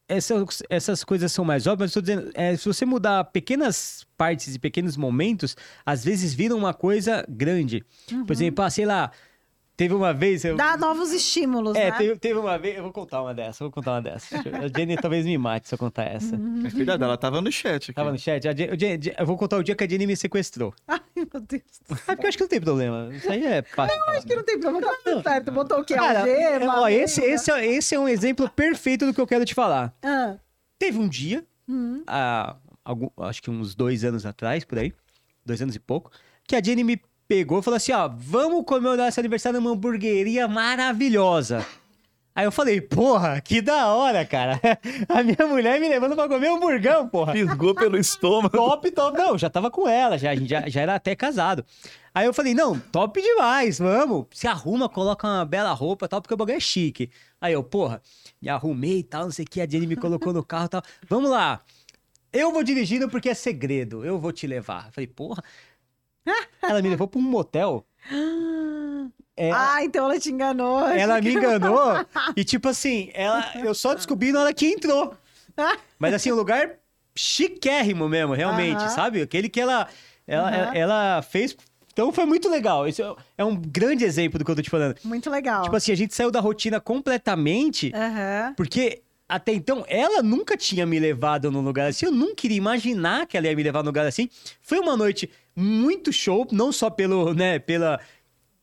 Essas, 0.07 0.61
essas 0.69 1.03
coisas 1.03 1.31
são 1.31 1.43
mais 1.43 1.65
óbvias, 1.65 1.87
mas 1.87 1.89
estou 1.89 2.01
dizendo, 2.03 2.29
é, 2.35 2.55
se 2.55 2.63
você 2.67 2.85
mudar 2.85 3.23
pequenas 3.23 4.05
partes 4.15 4.53
e 4.53 4.59
pequenos 4.59 4.95
momentos, 4.95 5.57
às 5.83 6.03
vezes 6.05 6.31
viram 6.31 6.55
uma 6.59 6.75
coisa 6.75 7.25
grande. 7.27 7.83
Por 8.27 8.31
exemplo, 8.31 8.63
ah, 8.63 8.69
sei 8.69 8.85
lá, 8.85 9.09
teve 9.75 9.93
uma 9.93 10.13
vez. 10.13 10.43
Eu, 10.45 10.55
Dá 10.55 10.75
novos 10.77 11.11
estímulos, 11.11 11.75
é, 11.75 11.91
né? 11.91 11.97
teve, 11.97 12.15
teve 12.17 12.39
uma 12.39 12.57
vez. 12.57 12.77
Eu 12.77 12.83
vou 12.83 12.91
contar 12.91 13.21
uma 13.21 13.33
dessa, 13.33 13.63
eu 13.63 13.67
vou 13.67 13.71
contar 13.73 13.91
uma 13.93 14.01
dessa. 14.01 14.35
A 14.37 14.67
Jenny 14.77 14.95
talvez 14.97 15.25
me 15.25 15.37
mate 15.37 15.67
se 15.67 15.73
eu 15.75 15.77
contar 15.79 16.03
essa. 16.03 16.35
Uhum. 16.35 16.61
Mas 16.63 16.73
cuidado, 16.73 17.03
ela 17.03 17.17
tava 17.17 17.41
no 17.41 17.51
chat 17.51 17.83
aqui. 17.85 17.93
Tava 17.93 18.11
no 18.11 18.17
chat? 18.17 18.47
A 18.47 18.53
Jenny- 18.55 19.13
eu 19.17 19.25
vou 19.25 19.37
contar 19.37 19.57
o 19.57 19.63
dia 19.63 19.75
que 19.75 19.83
a 19.83 19.87
Jenny 19.87 20.07
me 20.07 20.15
sequestrou. 20.15 20.73
Ai, 20.87 20.99
Meu 21.15 21.25
Deus. 21.41 21.61
É 22.07 22.15
porque 22.15 22.25
eu 22.25 22.27
acho 22.29 22.37
que 22.37 22.43
não 22.43 22.49
tem 22.49 22.61
problema. 22.61 23.09
Isso 23.13 23.31
aí 23.31 23.45
é 23.45 23.61
fácil. 23.61 23.99
Acho 24.09 24.27
que 24.27 24.35
não 24.35 24.43
tem 24.43 24.59
problema, 24.59 24.87
tá 24.87 24.97
tudo 25.03 25.23
certo. 25.23 25.51
Botou 25.51 25.79
o 25.79 25.83
quê? 25.85 25.95
Cara, 25.95 26.19
Algema, 26.21 26.81
ó, 26.81 26.87
esse, 26.89 27.21
esse, 27.21 27.51
é- 27.51 27.65
esse 27.65 27.95
é 27.95 27.99
um 27.99 28.07
exemplo 28.07 28.49
perfeito 28.49 29.05
do 29.05 29.13
que 29.13 29.21
eu 29.21 29.27
quero 29.27 29.45
te 29.45 29.53
falar. 29.53 29.93
Ah, 30.03 30.35
Teve 30.77 30.97
um 30.99 31.07
dia, 31.07 31.45
hum. 31.67 32.03
há 32.05 32.55
algum- 32.83 33.09
acho 33.23 33.41
que 33.41 33.49
uns 33.49 33.73
dois 33.73 34.03
anos 34.03 34.25
atrás, 34.25 34.63
por 34.65 34.77
aí, 34.77 34.93
dois 35.45 35.61
anos 35.61 35.73
e 35.75 35.79
pouco, 35.79 36.11
que 36.47 36.55
a 36.55 36.61
Jenny 36.61 36.83
me 36.83 37.01
pegou 37.27 37.59
e 37.59 37.63
falou 37.63 37.77
assim: 37.77 37.91
ó, 37.91 38.07
vamos 38.07 38.65
comemorar 38.65 39.09
esse 39.09 39.19
aniversário 39.19 39.59
numa 39.59 39.71
hamburgueria 39.71 40.47
maravilhosa. 40.47 41.65
Aí 42.35 42.45
eu 42.45 42.51
falei, 42.51 42.81
porra, 42.81 43.39
que 43.39 43.61
da 43.61 43.87
hora, 43.93 44.25
cara. 44.25 44.59
A 45.07 45.23
minha 45.23 45.47
mulher 45.47 45.79
me 45.79 45.87
levando 45.87 46.15
pra 46.15 46.27
comer 46.27 46.49
hamburgão, 46.49 47.07
porra. 47.07 47.31
Fisgou 47.31 47.73
pelo 47.73 47.97
estômago. 47.97 48.57
Top, 48.57 48.91
top. 48.91 49.17
Não, 49.17 49.37
já 49.37 49.49
tava 49.49 49.71
com 49.71 49.87
ela, 49.87 50.17
já, 50.17 50.31
a 50.31 50.35
gente 50.35 50.49
já, 50.49 50.67
já 50.67 50.81
era 50.81 50.95
até 50.95 51.15
casado. 51.15 51.63
Aí 52.13 52.25
eu 52.25 52.33
falei, 52.33 52.53
não, 52.53 52.77
top 52.77 53.21
demais, 53.21 53.79
vamos. 53.79 54.25
Se 54.31 54.47
arruma, 54.47 54.89
coloca 54.89 55.25
uma 55.25 55.45
bela 55.45 55.71
roupa 55.71 56.07
e 56.07 56.09
tal, 56.09 56.21
porque 56.21 56.33
o 56.33 56.37
bagulho 56.37 56.57
é 56.57 56.59
chique. 56.59 57.09
Aí 57.39 57.53
eu, 57.53 57.63
porra, 57.63 58.01
me 58.41 58.49
arrumei 58.49 58.99
e 58.99 59.03
tal, 59.03 59.23
não 59.23 59.31
sei 59.31 59.45
o 59.45 59.49
que, 59.49 59.61
a 59.61 59.67
Jenny 59.67 59.87
me 59.87 59.95
colocou 59.95 60.33
no 60.33 60.43
carro 60.43 60.65
e 60.65 60.69
tal. 60.69 60.81
Vamos 61.07 61.29
lá. 61.29 61.61
Eu 62.33 62.51
vou 62.51 62.63
dirigindo 62.63 63.07
porque 63.07 63.29
é 63.29 63.33
segredo, 63.33 64.03
eu 64.03 64.19
vou 64.19 64.33
te 64.33 64.45
levar. 64.45 64.87
Eu 64.87 64.91
falei, 64.91 65.07
porra. 65.07 65.41
Ela 66.61 66.81
me 66.81 66.89
levou 66.89 67.07
pra 67.07 67.19
um 67.19 67.23
motel. 67.23 67.85
É, 69.37 69.51
Ah, 69.51 69.83
então 69.83 70.05
ela 70.05 70.19
te 70.19 70.31
enganou. 70.31 70.87
ela 70.87 71.21
me 71.21 71.33
enganou. 71.33 72.05
E 72.35 72.43
tipo 72.43 72.69
assim, 72.69 73.09
ela, 73.13 73.51
eu 73.63 73.73
só 73.73 73.93
descobri 73.93 74.31
na 74.31 74.41
hora 74.41 74.53
que 74.53 74.65
entrou. 74.67 75.13
Mas 75.99 76.13
assim, 76.13 76.31
um 76.31 76.35
lugar 76.35 76.71
chiquérrimo 77.15 78.07
mesmo, 78.09 78.33
realmente, 78.33 78.79
Aham. 78.81 78.89
sabe? 78.89 79.21
Aquele 79.21 79.49
que 79.49 79.59
ela, 79.59 79.87
ela, 80.27 80.49
Aham. 80.49 80.71
ela 80.75 81.21
fez. 81.21 81.55
Então 81.93 82.11
foi 82.11 82.25
muito 82.25 82.49
legal. 82.49 82.87
Isso 82.87 83.01
é- 83.01 83.15
é 83.37 83.45
um 83.45 83.55
grande 83.55 84.03
exemplo 84.03 84.37
do 84.37 84.43
que 84.43 84.51
eu 84.51 84.55
tô 84.55 84.61
te 84.61 84.69
falando. 84.69 84.95
Muito 85.03 85.29
legal. 85.29 85.63
Tipo 85.63 85.75
assim, 85.77 85.91
a 85.93 85.95
gente 85.95 86.13
saiu 86.13 86.29
da 86.31 86.39
rotina 86.41 86.79
completamente, 86.81 87.91
porque 88.57 89.01
até 89.27 89.53
então 89.53 89.83
ela 89.87 90.21
nunca 90.21 90.55
tinha 90.55 90.85
me 90.85 90.99
levado 90.99 91.51
num 91.51 91.61
lugar 91.61 91.89
assim. 91.89 92.05
Eu 92.05 92.11
nunca 92.11 92.45
iria 92.45 92.57
imaginar 92.57 93.25
que 93.25 93.35
ela 93.37 93.47
ia 93.47 93.55
me 93.55 93.63
levar 93.63 93.81
num 93.81 93.87
lugar 93.87 94.05
assim. 94.05 94.29
Foi 94.61 94.79
uma 94.79 94.95
noite 94.95 95.29
muito 95.55 96.13
show, 96.13 96.47
não 96.51 96.71
só 96.71 96.89
pelo, 96.89 97.33
né, 97.33 97.57
pela, 97.59 97.99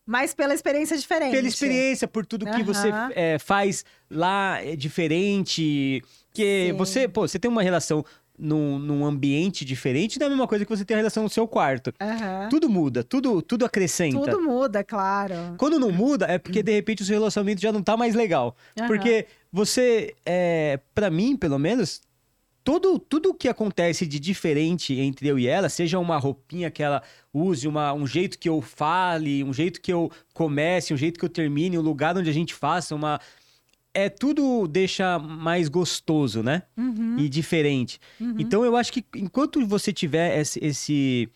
Mas 0.07 0.35
pela 0.35 0.55
experiência 0.55 0.97
diferente. 0.97 1.33
pela 1.33 1.49
experiência, 1.49 2.07
por 2.07 2.25
tudo 2.25 2.47
que 2.47 2.63
você 2.63 2.91
é, 3.15 3.39
faz 3.39 3.85
lá 4.11 4.61
é 4.63 4.77
diferente. 4.77 6.03
Que 6.35 6.69
Sim. 6.71 6.77
você, 6.77 7.09
pô, 7.09 7.29
você 7.29 7.39
tem 7.39 7.51
uma 7.51 7.63
relação 7.63 8.05
num, 8.39 8.79
num 8.79 9.05
ambiente 9.05 9.65
diferente, 9.65 10.19
não 10.19 10.27
é 10.27 10.31
mesma 10.31 10.49
coisa 10.49 10.65
que 10.65 10.71
você 10.71 10.85
tem 10.85 10.95
a 10.95 10.99
relação 10.99 11.23
no 11.23 11.29
seu 11.29 11.47
quarto. 11.47 11.93
Aham. 12.01 12.49
Tudo 12.49 12.69
muda, 12.69 13.05
tudo, 13.05 13.43
tudo 13.43 13.65
acrescenta. 13.65 14.19
Tudo 14.19 14.41
muda, 14.41 14.83
claro. 14.83 15.35
Quando 15.59 15.79
não 15.79 15.93
muda, 15.93 16.27
é 16.27 16.39
porque 16.39 16.63
de 16.63 16.73
repente 16.73 17.03
o 17.03 17.07
seu 17.07 17.15
relacionamento 17.15 17.61
já 17.61 17.71
não 17.71 17.83
tá 17.83 17.97
mais 17.97 18.15
legal. 18.15 18.57
Aham. 18.79 18.89
Porque 18.89 19.27
você, 19.53 20.15
é, 20.25 20.81
para 20.95 21.11
mim, 21.11 21.37
pelo 21.37 21.59
menos, 21.59 22.01
todo, 22.65 22.99
tudo 22.99 23.35
que 23.35 23.49
acontece 23.49 24.07
de 24.07 24.19
diferente 24.19 24.95
entre 24.99 25.29
eu 25.29 25.39
e 25.39 25.47
ela, 25.47 25.69
seja 25.69 25.99
uma 25.99 26.17
roupinha 26.17 26.71
que 26.71 26.83
ela 26.83 27.03
use, 27.35 27.67
uma, 27.69 27.93
um 27.93 28.07
jeito 28.07 28.39
que 28.39 28.49
eu 28.49 28.61
fale, 28.63 29.45
um 29.45 29.53
jeito 29.53 29.81
que 29.81 29.93
eu 29.93 30.11
comece, 30.33 30.95
um 30.95 30.97
jeito 30.97 31.19
que 31.19 31.25
eu 31.25 31.29
termine, 31.29 31.77
um 31.79 31.83
lugar 31.83 32.17
onde 32.17 32.31
a 32.31 32.33
gente 32.33 32.55
faça 32.55 32.95
uma. 32.95 33.21
É 33.95 34.09
tudo 34.09 34.67
deixa 34.67 35.19
mais 35.19 35.69
gostoso, 35.69 36.43
né? 36.43 36.63
Uhum. 36.79 37.17
E 37.19 37.29
diferente. 37.29 38.01
Então 38.39 38.65
eu 38.65 38.75
acho 38.75 38.91
que 38.91 39.05
enquanto 39.15 39.65
você 39.67 39.93
tiver 39.93 40.39
esse, 40.41 40.59
esse- 40.65 41.29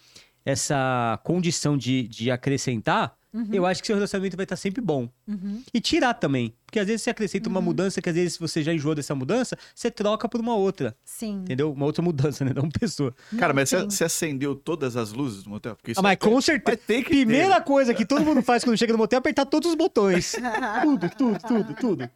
essa 0.44 1.18
condição 1.24 1.76
de, 1.76 2.06
de 2.08 2.30
acrescentar, 2.30 3.14
eu 3.52 3.66
acho 3.66 3.82
que 3.82 3.86
seu 3.86 3.96
relacionamento 3.96 4.36
vai 4.36 4.44
estar 4.44 4.56
sempre 4.56 4.80
bom. 4.80 5.10
Uhum. 5.28 5.62
E 5.74 5.80
tirar 5.80 6.14
também. 6.14 6.54
Porque 6.66 6.80
às 6.80 6.86
vezes 6.86 7.02
você 7.02 7.10
acrescenta 7.10 7.48
uma 7.48 7.60
mudança 7.60 8.02
que 8.02 8.08
às 8.08 8.14
vezes 8.14 8.36
você 8.36 8.62
já 8.62 8.72
enjoou 8.74 8.94
dessa 8.94 9.14
mudança, 9.14 9.56
você 9.74 9.90
troca 9.90 10.28
por 10.28 10.40
uma 10.40 10.54
outra. 10.56 10.96
Sim. 11.04 11.36
Entendeu? 11.44 11.72
Uma 11.72 11.86
outra 11.86 12.02
mudança, 12.02 12.44
né? 12.44 12.52
Não 12.56 12.64
uma 12.64 12.70
pessoa. 12.72 13.14
Cara, 13.38 13.54
mas 13.54 13.68
você, 13.70 13.84
você 13.84 14.04
acendeu 14.04 14.54
todas 14.56 14.96
as 14.96 15.12
luzes 15.12 15.44
do 15.44 15.50
motel? 15.50 15.76
Porque 15.76 15.92
isso 15.92 16.00
Ah, 16.00 16.02
mas 16.02 16.10
vai- 16.10 16.16
com 16.16 16.32
vai 16.32 16.42
certeza. 16.42 16.76
que 16.86 17.02
Primeira 17.04 17.54
ter. 17.60 17.64
coisa 17.64 17.94
que 17.94 18.04
todo 18.04 18.24
mundo 18.24 18.42
faz 18.42 18.64
quando 18.64 18.76
chega 18.76 18.92
no 18.92 18.98
motel 18.98 19.16
é 19.16 19.20
apertar 19.20 19.46
todos 19.46 19.70
os 19.70 19.74
botões. 19.76 20.34
tudo, 20.82 21.08
tudo, 21.16 21.38
tudo, 21.46 21.74
tudo. 21.74 22.10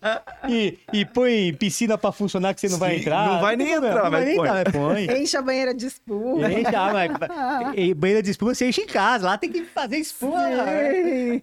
E, 0.49 0.79
e 0.93 1.05
põe 1.05 1.55
piscina 1.55 1.97
pra 1.97 2.11
funcionar 2.11 2.53
que 2.53 2.61
você 2.61 2.69
não 2.69 2.79
vai 2.79 2.95
Sim, 2.97 3.01
entrar. 3.03 3.27
não 3.27 3.41
vai 3.41 3.57
nem 3.57 3.75
Tudo, 3.75 3.87
entrar, 3.87 4.05
Não 4.05 4.11
vai 4.11 4.25
nem 4.25 4.37
põe. 4.37 4.49
entrar, 4.49 4.73
põe. 4.73 5.05
Enche 5.23 5.37
a 5.37 5.43
banheira 5.43 5.73
de 5.75 5.87
espuma. 5.87 6.51
Enche, 6.53 6.75
ah, 6.75 6.93
mas, 6.93 7.11
e 7.79 7.95
banheira 7.95 8.23
de 8.23 8.31
espuma 8.31 8.55
você 8.55 8.67
enche 8.69 8.81
em 8.83 8.87
casa. 8.87 9.27
Lá 9.27 9.39
tem 9.39 9.51
que 9.51 9.65
fazer 9.65 9.97
espuma. 9.99 10.41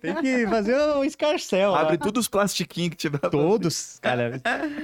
Tem 0.01 0.15
que 0.15 0.47
fazer 0.47 0.75
um 0.97 1.03
escarcel. 1.03 1.71
lá. 1.71 1.81
Abre 1.81 1.97
todos 1.97 2.21
os 2.25 2.27
plastiquinhos 2.27 2.96
Todos, 3.31 3.99
cara. 4.01 4.41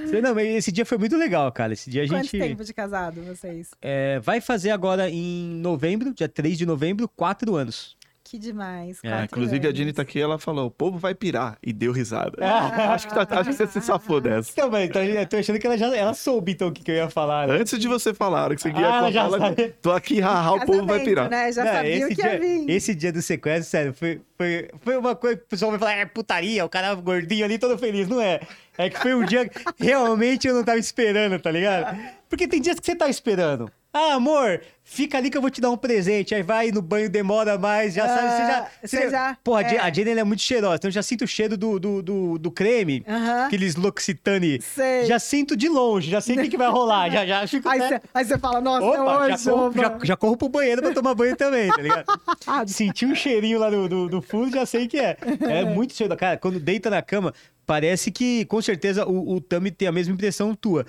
Sei 0.08 0.20
Não, 0.20 0.34
mas 0.34 0.46
esse 0.48 0.72
dia 0.72 0.86
foi 0.86 0.98
muito 0.98 1.16
legal, 1.16 1.50
cara. 1.52 1.72
Esse 1.72 1.90
dia 1.90 2.04
a 2.04 2.08
Quanto 2.08 2.22
gente 2.24 2.38
tempo 2.38 2.64
de 2.64 2.72
casado 2.72 3.20
vocês? 3.22 3.70
é, 3.82 4.20
vai 4.20 4.40
fazer 4.40 4.70
agora 4.70 5.10
em 5.10 5.46
novembro, 5.60 6.14
dia 6.14 6.28
3 6.28 6.56
de 6.58 6.66
novembro, 6.66 7.08
quatro 7.08 7.56
anos. 7.56 7.96
Que 8.26 8.38
demais. 8.38 8.98
É, 9.04 9.24
inclusive 9.24 9.66
a 9.66 9.68
anos. 9.68 9.78
Jenny 9.78 9.92
tá 9.92 10.00
aqui 10.00 10.18
ela 10.18 10.38
falou: 10.38 10.66
o 10.66 10.70
povo 10.70 10.96
vai 10.98 11.14
pirar. 11.14 11.58
E 11.62 11.74
deu 11.74 11.92
risada. 11.92 12.38
Ah. 12.40 12.94
acho, 12.94 13.06
que 13.06 13.14
tá- 13.14 13.26
acho 13.38 13.50
que 13.50 13.54
você 13.56 13.66
se 13.66 13.80
safou 13.82 14.18
dessa. 14.18 14.50
Então, 14.50 14.70
mas 14.70 14.88
então, 14.88 15.02
eu 15.02 15.26
tô 15.26 15.36
achando 15.36 15.58
que 15.58 15.66
ela 15.66 15.76
já 15.76 15.94
ela 15.94 16.14
soube 16.14 16.52
então 16.52 16.68
o 16.68 16.72
que, 16.72 16.82
que 16.82 16.90
eu 16.90 16.94
ia 16.94 17.10
falar. 17.10 17.46
né? 17.46 17.54
Antes 17.56 17.78
de 17.78 17.86
você 17.86 18.14
falar, 18.14 18.50
a 18.50 18.54
que 18.54 18.62
você 18.62 18.70
ia 18.70 18.76
Ah, 18.76 18.80
ela 18.80 18.98
contar, 19.00 19.10
já 19.12 19.20
ela- 19.24 19.38
sabe. 19.38 19.74
tô 19.82 19.92
aqui, 19.92 20.20
haha, 20.20 20.52
o 20.52 20.64
povo 20.64 20.86
vai 20.86 21.00
pirar. 21.04 21.28
Né? 21.28 21.52
Já 21.52 21.64
Não, 21.64 21.72
sabia 21.72 21.90
o 21.92 21.94
esse 21.98 22.08
que 22.08 22.14
dia, 22.22 22.32
ia 22.32 22.40
vir. 22.40 22.70
Esse 22.70 22.94
dia 22.94 23.12
do 23.12 23.20
sequestro, 23.20 23.70
sério, 23.70 23.92
foi, 23.92 24.20
foi, 24.38 24.70
foi 24.80 24.96
uma 24.96 25.14
coisa 25.14 25.36
que 25.36 25.42
o 25.44 25.46
pessoal 25.48 25.70
vai 25.72 25.78
falar, 25.80 25.92
é 25.92 26.06
putaria, 26.06 26.64
o 26.64 26.68
cara 26.70 26.94
gordinho 26.94 27.44
ali 27.44 27.58
todo 27.58 27.76
feliz. 27.76 28.08
Não 28.08 28.22
é. 28.22 28.40
É 28.78 28.88
que 28.88 28.98
foi 28.98 29.14
um 29.14 29.24
dia 29.24 29.46
que 29.46 29.60
realmente 29.78 30.48
eu 30.48 30.54
não 30.54 30.64
tava 30.64 30.78
esperando, 30.78 31.38
tá 31.38 31.50
ligado? 31.50 31.94
Porque 32.28 32.48
tem 32.48 32.60
dias 32.60 32.80
que 32.80 32.86
você 32.86 32.96
tá 32.96 33.06
esperando. 33.08 33.70
Ah, 33.96 34.14
amor, 34.14 34.60
fica 34.82 35.16
ali 35.16 35.30
que 35.30 35.36
eu 35.38 35.40
vou 35.40 35.48
te 35.50 35.60
dar 35.60 35.70
um 35.70 35.76
presente. 35.76 36.34
Aí 36.34 36.42
vai 36.42 36.72
no 36.72 36.82
banho, 36.82 37.08
demora 37.08 37.56
mais, 37.56 37.94
já 37.94 38.08
sabe. 38.08 38.28
Você 38.28 38.38
já. 38.38 38.58
Ah, 38.58 38.68
você 38.82 39.10
já- 39.10 39.38
Porra, 39.44 39.60
a 39.60 39.62
é. 39.62 39.78
A 39.78 39.92
Jenny 39.92 40.10
é 40.18 40.24
muito 40.24 40.42
cheirosa, 40.42 40.74
então 40.74 40.88
eu 40.88 40.92
já 40.92 41.02
sinto 41.02 41.22
o 41.22 41.28
cheiro 41.28 41.56
do, 41.56 41.78
do, 41.78 42.02
do, 42.02 42.38
do 42.38 42.50
creme, 42.50 43.04
Aham. 43.06 43.46
aqueles 43.46 43.76
L'Occitane. 43.76 44.60
Sei. 44.60 45.04
Já 45.06 45.20
sinto 45.20 45.56
de 45.56 45.68
longe, 45.68 46.10
já 46.10 46.20
sei 46.20 46.36
o 46.36 46.42
que, 46.42 46.48
que 46.48 46.56
vai 46.56 46.68
rolar. 46.68 47.08
Já, 47.08 47.24
já 47.24 47.46
fico. 47.46 47.68
Aí 47.68 47.78
você 47.78 48.00
aí 48.12 48.24
você 48.24 48.36
fala, 48.38 48.60
nossa, 48.60 48.84
Opa, 48.84 48.96
é 48.98 49.28
já, 49.28 49.34
hoje. 49.36 49.44
corro, 49.50 49.66
opa. 49.68 49.80
já, 49.80 49.98
já 50.02 50.16
corro 50.16 50.36
pro 50.36 50.48
banheiro 50.48 50.82
pra 50.82 50.92
tomar 50.92 51.14
banho 51.14 51.36
também, 51.36 51.68
tá 51.70 51.80
ligado? 51.80 52.04
Senti 52.66 53.06
um 53.06 53.14
cheirinho 53.14 53.60
lá 53.60 53.70
do, 53.70 53.88
do, 53.88 54.08
do 54.08 54.20
fundo, 54.20 54.50
já 54.52 54.66
sei 54.66 54.88
que 54.88 54.98
é. 54.98 55.16
É 55.40 55.64
muito 55.64 55.94
cheiro. 55.94 56.16
Cara, 56.16 56.36
quando 56.36 56.58
deita 56.58 56.90
na 56.90 57.00
cama, 57.00 57.32
parece 57.64 58.10
que, 58.10 58.44
com 58.46 58.60
certeza, 58.60 59.06
o, 59.06 59.36
o 59.36 59.40
Tami 59.40 59.70
tem 59.70 59.86
a 59.86 59.92
mesma 59.92 60.12
impressão 60.14 60.52
tua. 60.54 60.84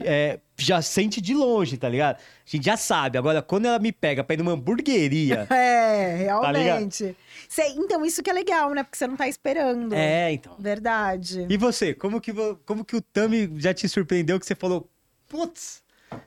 É, 0.00 0.38
já 0.56 0.80
sente 0.82 1.20
de 1.20 1.34
longe, 1.34 1.76
tá 1.76 1.88
ligado? 1.88 2.16
A 2.16 2.20
gente 2.44 2.64
já 2.64 2.76
sabe. 2.76 3.18
Agora, 3.18 3.42
quando 3.42 3.66
ela 3.66 3.78
me 3.78 3.90
pega 3.92 4.22
pra 4.22 4.34
ir 4.34 4.38
numa 4.38 4.52
hamburgueria... 4.52 5.46
É, 5.52 6.26
Tá 6.26 6.52
realmente. 6.52 7.16
Cê- 7.48 7.68
então, 7.76 8.04
isso 8.04 8.22
que 8.22 8.30
é 8.30 8.32
legal, 8.32 8.72
né? 8.72 8.82
Porque 8.82 8.96
você 8.98 9.06
não 9.06 9.16
tá 9.16 9.28
esperando. 9.28 9.94
é, 9.94 10.32
então. 10.32 10.54
Verdade. 10.58 11.46
E 11.48 11.56
você, 11.56 11.92
como 11.94 12.20
que, 12.20 12.32
como 12.64 12.84
que 12.84 12.96
o 12.96 13.00
Tami 13.00 13.50
já 13.56 13.72
te 13.74 13.88
surpreendeu 13.88 14.38
que 14.38 14.46
você 14.46 14.54
falou, 14.54 14.88
putz, 15.28 15.82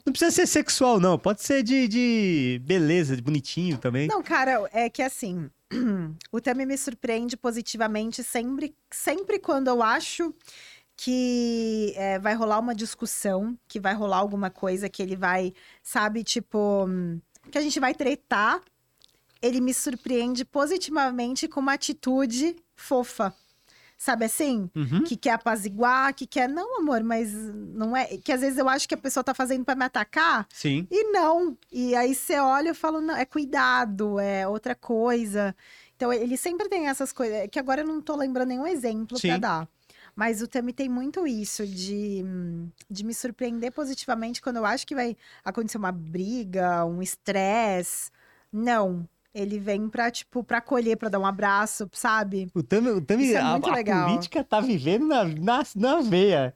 não 0.05 0.11
precisa 0.11 0.31
ser 0.31 0.47
sexual, 0.47 0.99
não. 0.99 1.17
Pode 1.17 1.41
ser 1.43 1.63
de, 1.63 1.87
de 1.87 2.61
beleza, 2.65 3.15
de 3.15 3.21
bonitinho 3.21 3.77
também. 3.77 4.07
Não, 4.07 4.21
cara, 4.21 4.67
é 4.73 4.89
que 4.89 5.01
assim, 5.01 5.49
o 6.31 6.41
Tami 6.41 6.65
me 6.65 6.77
surpreende 6.77 7.37
positivamente 7.37 8.23
sempre, 8.23 8.75
sempre 8.91 9.39
quando 9.39 9.67
eu 9.69 9.81
acho 9.81 10.33
que 10.98 11.94
é, 11.95 12.18
vai 12.18 12.34
rolar 12.34 12.60
uma 12.60 12.74
discussão, 12.74 13.56
que 13.68 13.80
vai 13.80 13.94
rolar 13.94 14.18
alguma 14.18 14.49
coisa 14.49 14.90
que 14.90 15.02
ele 15.03 15.15
vai, 15.15 15.53
sabe, 15.84 16.24
tipo, 16.24 16.90
que 17.52 17.57
a 17.57 17.61
gente 17.61 17.80
vai 17.80 17.94
tretar. 17.94 18.60
Ele 19.40 19.61
me 19.61 19.72
surpreende 19.76 20.44
positivamente 20.44 21.48
com 21.48 21.60
uma 21.60 21.74
atitude 21.74 22.56
fofa. 22.76 23.32
Sabe 23.95 24.26
assim? 24.26 24.69
Uhum. 24.76 25.03
que 25.03 25.15
quer 25.15 25.32
apaziguar, 25.32 26.14
que 26.14 26.28
quer, 26.28 26.48
não, 26.48 26.80
amor, 26.80 27.03
mas 27.03 27.34
não 27.34 27.98
é. 27.98 28.06
Que 28.18 28.32
às 28.32 28.41
vezes 28.41 28.57
eu 28.57 28.69
acho 28.69 28.88
que 28.88 28.94
a 28.94 28.98
pessoa 28.98 29.24
tá 29.24 29.34
fazendo 29.34 29.65
pra 29.65 29.76
me 29.76 29.86
atacar 29.86 30.48
Sim. 30.53 30.88
e 30.90 31.11
não. 31.11 31.57
E 31.72 31.95
aí 31.95 32.14
você 32.14 32.40
olha 32.40 32.72
e 32.72 32.76
fala, 32.76 33.02
não, 33.02 33.15
é 33.15 33.26
cuidado, 33.26 34.19
é 34.19 34.48
outra 34.48 34.76
coisa. 34.76 35.56
Então 35.95 36.14
ele 36.14 36.38
sempre 36.38 36.69
tem 36.69 36.88
essas 36.88 37.11
coisas, 37.11 37.38
é 37.38 37.48
que 37.48 37.57
agora 37.57 37.82
eu 37.82 37.88
não 37.88 37.99
tô 37.99 38.15
lembrando 38.15 38.49
nenhum 38.49 38.68
exemplo 38.68 39.19
pra 39.19 39.34
Sim. 39.34 39.40
dar. 39.40 39.68
Mas 40.18 40.41
o 40.41 40.48
Tami 40.48 40.73
tem 40.73 40.89
muito 40.89 41.27
isso 41.27 41.64
de, 41.68 42.26
de 42.89 43.06
me 43.06 43.14
surpreender 43.14 43.72
positivamente 43.72 44.41
quando 44.41 44.57
eu 44.57 44.65
acho 44.65 44.88
que 44.88 44.95
vai 44.95 45.15
acontecer 45.45 45.77
uma 45.77 45.91
briga, 45.91 46.84
um 46.85 47.03
estresse. 47.03 48.10
Não. 48.52 49.07
Ele 49.31 49.60
vem 49.60 49.88
pra, 49.88 50.10
tipo, 50.10 50.44
pra 50.44 50.57
acolher, 50.57 50.98
pra 50.98 51.10
dar 51.10 51.19
um 51.19 51.26
abraço, 51.26 51.88
sabe? 51.94 52.49
O 52.56 52.64
Tami, 52.64 52.89
o 52.89 52.99
Tami 52.99 53.31
é 53.31 53.38
a, 53.38 53.53
a 53.53 53.60
política 54.07 54.44
tá 54.44 54.60
vivendo 54.60 55.06
na, 55.06 55.23
na, 55.26 55.64
na 55.76 56.02
veia. 56.02 56.56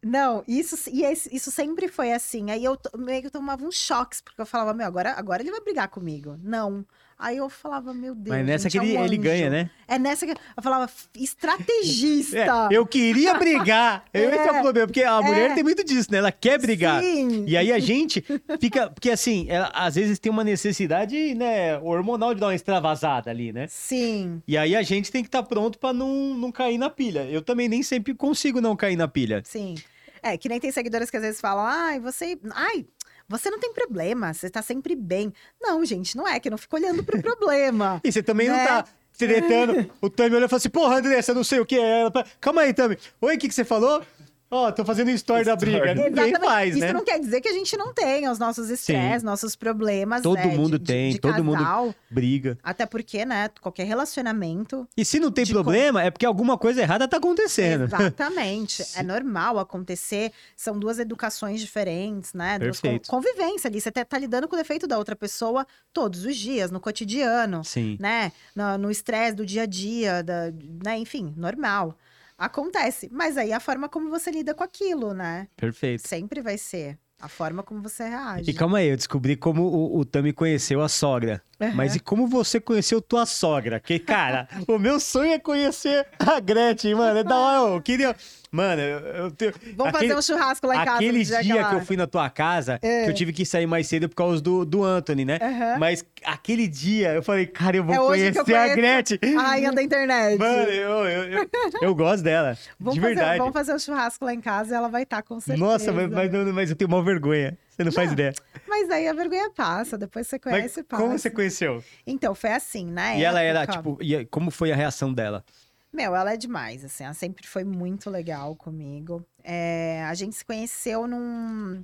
Não, 0.00 0.44
isso, 0.46 0.76
e 0.90 1.02
esse- 1.02 1.34
isso 1.34 1.50
sempre 1.50 1.88
foi 1.88 2.12
assim. 2.12 2.52
Aí 2.52 2.64
eu 2.64 2.78
meio 2.96 3.22
que 3.22 3.30
tomava 3.30 3.64
uns 3.64 3.74
choques, 3.74 4.20
porque 4.20 4.40
eu 4.40 4.46
falava, 4.46 4.72
meu, 4.72 4.86
agora, 4.86 5.14
agora 5.14 5.42
ele 5.42 5.50
vai 5.50 5.60
brigar 5.60 5.88
comigo. 5.88 6.38
Não. 6.40 6.86
Aí 7.20 7.36
eu 7.38 7.48
falava, 7.50 7.92
meu 7.92 8.14
Deus. 8.14 8.36
Mas 8.36 8.46
nessa 8.46 8.70
gente, 8.70 8.80
que 8.82 8.86
ele, 8.88 8.96
é 8.96 9.00
um 9.00 9.04
ele 9.04 9.16
ganha, 9.16 9.50
né? 9.50 9.70
É 9.88 9.98
nessa 9.98 10.24
que 10.24 10.32
eu 10.32 10.62
falava, 10.62 10.84
"F- 10.84 11.08
estrategista. 11.16 12.38
É, 12.70 12.76
eu 12.76 12.86
queria 12.86 13.34
brigar. 13.34 14.04
Esse 14.14 14.36
é 14.36 14.52
o 14.52 14.56
É. 14.56 14.62
problema, 14.62 14.86
porque 14.86 15.02
a 15.02 15.20
mulher 15.20 15.50
É. 15.50 15.54
tem 15.54 15.64
muito 15.64 15.82
disso, 15.84 16.10
né? 16.12 16.18
Ela 16.18 16.30
quer 16.30 16.58
brigar. 16.60 17.02
Sim. 17.02 17.44
E 17.46 17.56
aí 17.56 17.72
a 17.72 17.78
gente 17.78 18.24
fica. 18.60 18.88
Porque 18.90 19.10
assim, 19.10 19.46
ela, 19.48 19.70
às 19.74 19.96
vezes 19.96 20.18
tem 20.18 20.30
uma 20.30 20.44
necessidade, 20.44 21.34
né, 21.34 21.78
hormonal 21.78 22.34
de 22.34 22.40
dar 22.40 22.46
uma 22.46 22.54
extravasada 22.54 23.30
ali, 23.30 23.52
né? 23.52 23.66
Sim. 23.68 24.40
E 24.46 24.56
aí 24.56 24.76
a 24.76 24.82
gente 24.82 25.10
tem 25.10 25.22
que 25.22 25.28
estar 25.28 25.42
pronto 25.42 25.78
pra 25.78 25.92
não, 25.92 26.34
não 26.34 26.52
cair 26.52 26.78
na 26.78 26.88
pilha. 26.88 27.24
Eu 27.28 27.42
também 27.42 27.68
nem 27.68 27.82
sempre 27.82 28.14
consigo 28.14 28.60
não 28.60 28.76
cair 28.76 28.96
na 28.96 29.08
pilha. 29.08 29.42
Sim. 29.44 29.74
É, 30.22 30.36
que 30.36 30.48
nem 30.48 30.58
tem 30.58 30.70
seguidores 30.72 31.10
que 31.10 31.16
às 31.16 31.22
vezes 31.22 31.40
falam, 31.40 31.64
ai, 31.64 32.00
você. 32.00 32.36
Ai, 32.52 32.84
você 33.28 33.50
não 33.50 33.58
tem 33.58 33.72
problema, 33.72 34.32
você 34.32 34.48
tá 34.48 34.62
sempre 34.62 34.94
bem. 34.96 35.32
Não, 35.60 35.84
gente, 35.84 36.16
não 36.16 36.26
é 36.26 36.40
que 36.40 36.48
eu 36.48 36.50
não 36.50 36.58
fico 36.58 36.76
olhando 36.76 37.04
pro 37.04 37.20
problema. 37.20 38.00
E 38.04 38.10
você 38.12 38.22
também 38.22 38.48
não 38.48 38.56
Né? 38.56 38.66
tá 38.66 38.84
tretando. 39.16 39.90
o 40.00 40.08
Tami 40.08 40.30
olhou 40.36 40.46
e 40.46 40.48
falou 40.48 40.58
assim: 40.58 40.70
Porra, 40.70 40.98
Andressa, 40.98 41.34
não 41.34 41.44
sei 41.44 41.60
o 41.60 41.66
que 41.66 41.76
é. 41.78 42.00
Ela 42.02 42.12
Calma 42.40 42.62
aí, 42.62 42.72
Tami. 42.72 42.96
Oi, 43.20 43.36
o 43.36 43.38
que, 43.38 43.48
que 43.48 43.54
você 43.54 43.64
falou? 43.64 44.02
Ó, 44.50 44.72
tô 44.72 44.84
fazendo 44.84 45.10
story 45.10 45.44
da 45.44 45.54
briga. 45.54 45.94
Ninguém 45.94 46.34
faz, 46.36 46.70
Isso 46.74 46.80
né? 46.86 46.92
não 46.92 47.04
quer 47.04 47.18
dizer 47.20 47.40
que 47.42 47.48
a 47.48 47.52
gente 47.52 47.76
não 47.76 47.92
tenha 47.92 48.32
os 48.32 48.38
nossos 48.38 48.70
estresses, 48.70 49.22
nossos 49.22 49.54
problemas. 49.54 50.22
Todo 50.22 50.36
né, 50.36 50.48
de- 50.48 50.56
mundo 50.56 50.78
de- 50.78 50.84
tem, 50.86 51.12
de 51.12 51.18
todo 51.18 51.44
mundo- 51.44 51.58
casal. 51.58 51.94
Briga. 52.10 52.56
Até 52.62 52.86
porque, 52.86 53.26
né, 53.26 53.50
qualquer 53.60 53.84
relacionamento. 53.84 54.88
E 54.96 55.04
se 55.04 55.20
não 55.20 55.30
tem 55.30 55.44
De 55.44 55.52
problema, 55.52 56.02
é 56.02 56.10
porque 56.10 56.24
alguma 56.24 56.56
coisa 56.56 56.80
errada 56.80 57.06
tá 57.06 57.18
acontecendo. 57.18 57.84
Exatamente. 57.84 58.82
é 58.96 59.02
normal 59.02 59.58
acontecer. 59.58 60.32
São 60.56 60.78
duas 60.78 60.98
educações 60.98 61.60
diferentes, 61.60 62.32
né? 62.32 62.58
Duas 62.58 62.80
Perfeito. 62.80 63.08
convivência 63.08 63.68
ali. 63.68 63.80
Você 63.80 63.90
tá, 63.90 64.04
tá 64.04 64.18
lidando 64.18 64.48
com 64.48 64.54
o 64.56 64.58
defeito 64.58 64.86
da 64.86 64.96
outra 64.98 65.14
pessoa 65.14 65.66
todos 65.92 66.24
os 66.24 66.36
dias, 66.36 66.70
no 66.70 66.80
cotidiano. 66.80 67.62
Sim. 67.64 67.96
né? 68.00 68.32
No- 68.56 68.78
No 68.78 68.90
estresse 68.90 69.36
do 69.36 69.44
dia 69.44 69.62
a 69.62 69.66
dia, 69.66 70.22
da, 70.22 70.50
né? 70.84 70.96
Enfim, 70.98 71.34
normal. 71.36 71.94
Acontece. 72.38 73.08
Mas 73.10 73.36
aí 73.36 73.52
a 73.52 73.58
forma 73.58 73.88
como 73.88 74.08
você 74.08 74.30
lida 74.30 74.54
com 74.54 74.62
aquilo, 74.62 75.12
né? 75.12 75.48
Perfeito. 75.56 76.06
Sempre 76.06 76.40
vai 76.40 76.56
ser 76.56 76.96
a 77.20 77.28
forma 77.28 77.64
como 77.64 77.82
você 77.82 78.04
reage. 78.08 78.48
E 78.48 78.54
calma 78.54 78.78
aí, 78.78 78.88
eu 78.88 78.96
descobri 78.96 79.34
como 79.34 79.62
o, 79.64 79.98
o 79.98 80.04
Tami 80.04 80.32
conheceu 80.32 80.80
a 80.80 80.88
sogra. 80.88 81.42
Aham. 81.60 81.74
Mas 81.74 81.96
e 81.96 82.00
como 82.00 82.28
você 82.28 82.60
conheceu 82.60 83.02
tua 83.02 83.26
sogra? 83.26 83.80
Que, 83.80 83.98
cara, 83.98 84.48
o 84.68 84.78
meu 84.78 85.00
sonho 85.00 85.32
é 85.32 85.38
conhecer 85.38 86.06
a 86.18 86.38
Gretchen, 86.38 86.94
mano. 86.94 87.18
É 87.18 87.24
da 87.24 87.36
hora, 87.36 87.74
eu 87.74 87.82
queria. 87.82 88.14
Mano, 88.50 88.80
eu, 88.80 89.30
tenho. 89.30 89.52
Vamos 89.76 89.94
aquele- 89.94 90.12
fazer 90.14 90.18
um 90.18 90.22
churrasco 90.36 90.66
lá 90.66 90.74
em 90.76 90.84
casa. 90.84 90.96
Aquele 90.96 91.24
dia, 91.24 91.42
dia 91.42 91.64
que, 91.68 91.74
eu 91.74 91.80
fui 91.84 91.96
na 91.96 92.06
tua 92.06 92.30
casa, 92.30 92.78
É. 92.82 93.04
que 93.04 93.10
eu 93.10 93.14
tive 93.14 93.32
que 93.32 93.44
sair 93.44 93.66
mais 93.66 93.86
cedo 93.86 94.08
por 94.08 94.14
causa 94.16 94.40
do, 94.40 94.64
do 94.64 94.82
Anthony, 94.82 95.24
né? 95.24 95.38
Aham. 95.40 95.78
Mas 95.78 96.04
aquele 96.24 96.66
dia 96.66 97.12
eu 97.14 97.22
falei, 97.22 97.46
cara, 97.46 97.76
eu 97.76 97.84
vou 97.84 97.94
É 97.94 97.98
conhecer 97.98 98.38
eu 98.50 98.56
a 98.56 98.68
Gretchen. 98.74 99.18
A 99.36 99.42
rainha 99.42 99.72
da 99.72 99.82
internet. 99.82 100.38
Mano, 100.38 100.70
eu, 100.70 100.90
eu, 101.04 101.24
eu, 101.40 101.48
eu 101.82 101.94
gosto 101.94 102.22
dela. 102.22 102.56
vamos, 102.80 102.94
de 102.94 103.00
fazer, 103.00 103.14
verdade. 103.16 103.38
vamos 103.38 103.52
fazer 103.52 103.74
um 103.74 103.78
churrasco 103.78 104.24
lá 104.24 104.32
em 104.32 104.40
casa 104.40 104.74
e 104.74 104.76
ela 104.76 104.88
vai 104.88 105.02
estar, 105.02 105.22
com 105.22 105.38
certeza. 105.40 105.64
Nossa, 105.66 105.92
mas, 105.92 106.08
mas, 106.10 106.32
não- 106.32 106.52
mas 106.52 106.70
eu 106.70 106.76
tenho 106.76 106.88
uma 106.88 107.02
vergonha. 107.02 107.56
Você 107.68 107.84
não, 107.84 107.92
faz 107.92 108.08
Não, 108.08 108.14
ideia. 108.14 108.32
Mas 108.66 108.90
aí 108.90 109.06
a 109.06 109.12
vergonha 109.12 109.50
passa, 109.50 109.96
depois 109.96 110.26
você 110.26 110.40
Mas 110.44 110.52
conhece 110.54 110.80
e 110.80 110.82
passa. 110.82 111.00
como 111.02 111.16
você 111.16 111.30
conheceu? 111.30 111.84
Então, 112.06 112.34
foi 112.34 112.50
assim, 112.50 112.84
né? 112.86 113.18
E 113.18 113.22
ela 113.22 113.40
era, 113.40 113.66
tipo, 113.66 113.96
e 114.00 114.24
como 114.24 114.50
foi 114.50 114.72
a 114.72 114.74
reação 114.76 115.12
dela? 115.14 115.44
Meu, 115.92 116.14
ela 116.14 116.34
é 116.34 116.36
demais, 116.36 116.84
assim, 116.84 117.04
ela 117.04 117.14
sempre 117.14 117.46
foi 117.46 117.64
muito 117.64 118.10
legal 118.10 118.54
comigo. 118.54 119.24
É, 119.42 120.04
a 120.04 120.14
gente 120.14 120.36
se 120.36 120.44
conheceu 120.44 121.06
num. 121.06 121.82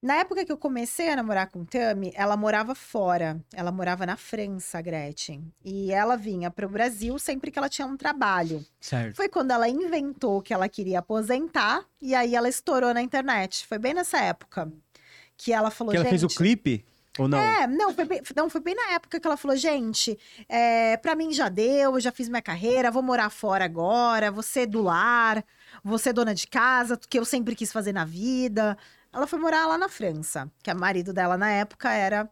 Na 0.00 0.16
época 0.16 0.44
que 0.44 0.52
eu 0.52 0.56
comecei 0.56 1.08
a 1.08 1.16
namorar 1.16 1.50
com 1.50 1.64
Tami, 1.64 2.12
ela 2.14 2.36
morava 2.36 2.72
fora. 2.74 3.40
Ela 3.52 3.72
morava 3.72 4.06
na 4.06 4.16
França, 4.16 4.78
a 4.78 4.82
Gretchen. 4.82 5.52
E 5.64 5.90
ela 5.90 6.16
vinha 6.16 6.52
para 6.52 6.66
o 6.66 6.68
Brasil 6.68 7.18
sempre 7.18 7.50
que 7.50 7.58
ela 7.58 7.68
tinha 7.68 7.86
um 7.86 7.96
trabalho. 7.96 8.64
Certo. 8.80 9.16
Foi 9.16 9.28
quando 9.28 9.50
ela 9.50 9.68
inventou 9.68 10.40
que 10.40 10.54
ela 10.54 10.68
queria 10.68 11.00
aposentar 11.00 11.84
e 12.00 12.14
aí 12.14 12.36
ela 12.36 12.48
estourou 12.48 12.94
na 12.94 13.02
internet. 13.02 13.66
Foi 13.66 13.78
bem 13.78 13.92
nessa 13.92 14.18
época 14.18 14.70
que 15.36 15.52
ela 15.52 15.70
falou, 15.70 15.90
Que 15.90 15.96
ela 15.96 16.08
fez 16.08 16.22
o 16.22 16.28
clipe? 16.28 16.84
Ou 17.18 17.28
não? 17.28 17.38
É, 17.38 17.66
não 17.66 17.92
foi, 17.92 18.04
bem, 18.04 18.22
não, 18.36 18.48
foi 18.48 18.60
bem 18.60 18.74
na 18.74 18.92
época 18.92 19.18
que 19.18 19.26
ela 19.26 19.36
falou, 19.36 19.56
gente, 19.56 20.18
é, 20.48 20.96
pra 20.96 21.14
mim 21.14 21.32
já 21.32 21.48
deu, 21.48 21.94
eu 21.94 22.00
já 22.00 22.12
fiz 22.12 22.28
minha 22.28 22.42
carreira, 22.42 22.90
vou 22.90 23.02
morar 23.02 23.28
fora 23.30 23.64
agora, 23.64 24.32
ser 24.42 24.66
do 24.66 24.82
lar, 24.82 25.44
ser 25.98 26.12
dona 26.12 26.34
de 26.34 26.46
casa, 26.46 26.96
que 26.96 27.18
eu 27.18 27.24
sempre 27.24 27.54
quis 27.54 27.72
fazer 27.72 27.92
na 27.92 28.04
vida. 28.04 28.76
Ela 29.12 29.26
foi 29.26 29.38
morar 29.38 29.66
lá 29.66 29.76
na 29.76 29.88
França, 29.88 30.50
que 30.62 30.70
o 30.70 30.78
marido 30.78 31.12
dela 31.12 31.36
na 31.36 31.50
época 31.50 31.90
era, 31.90 32.30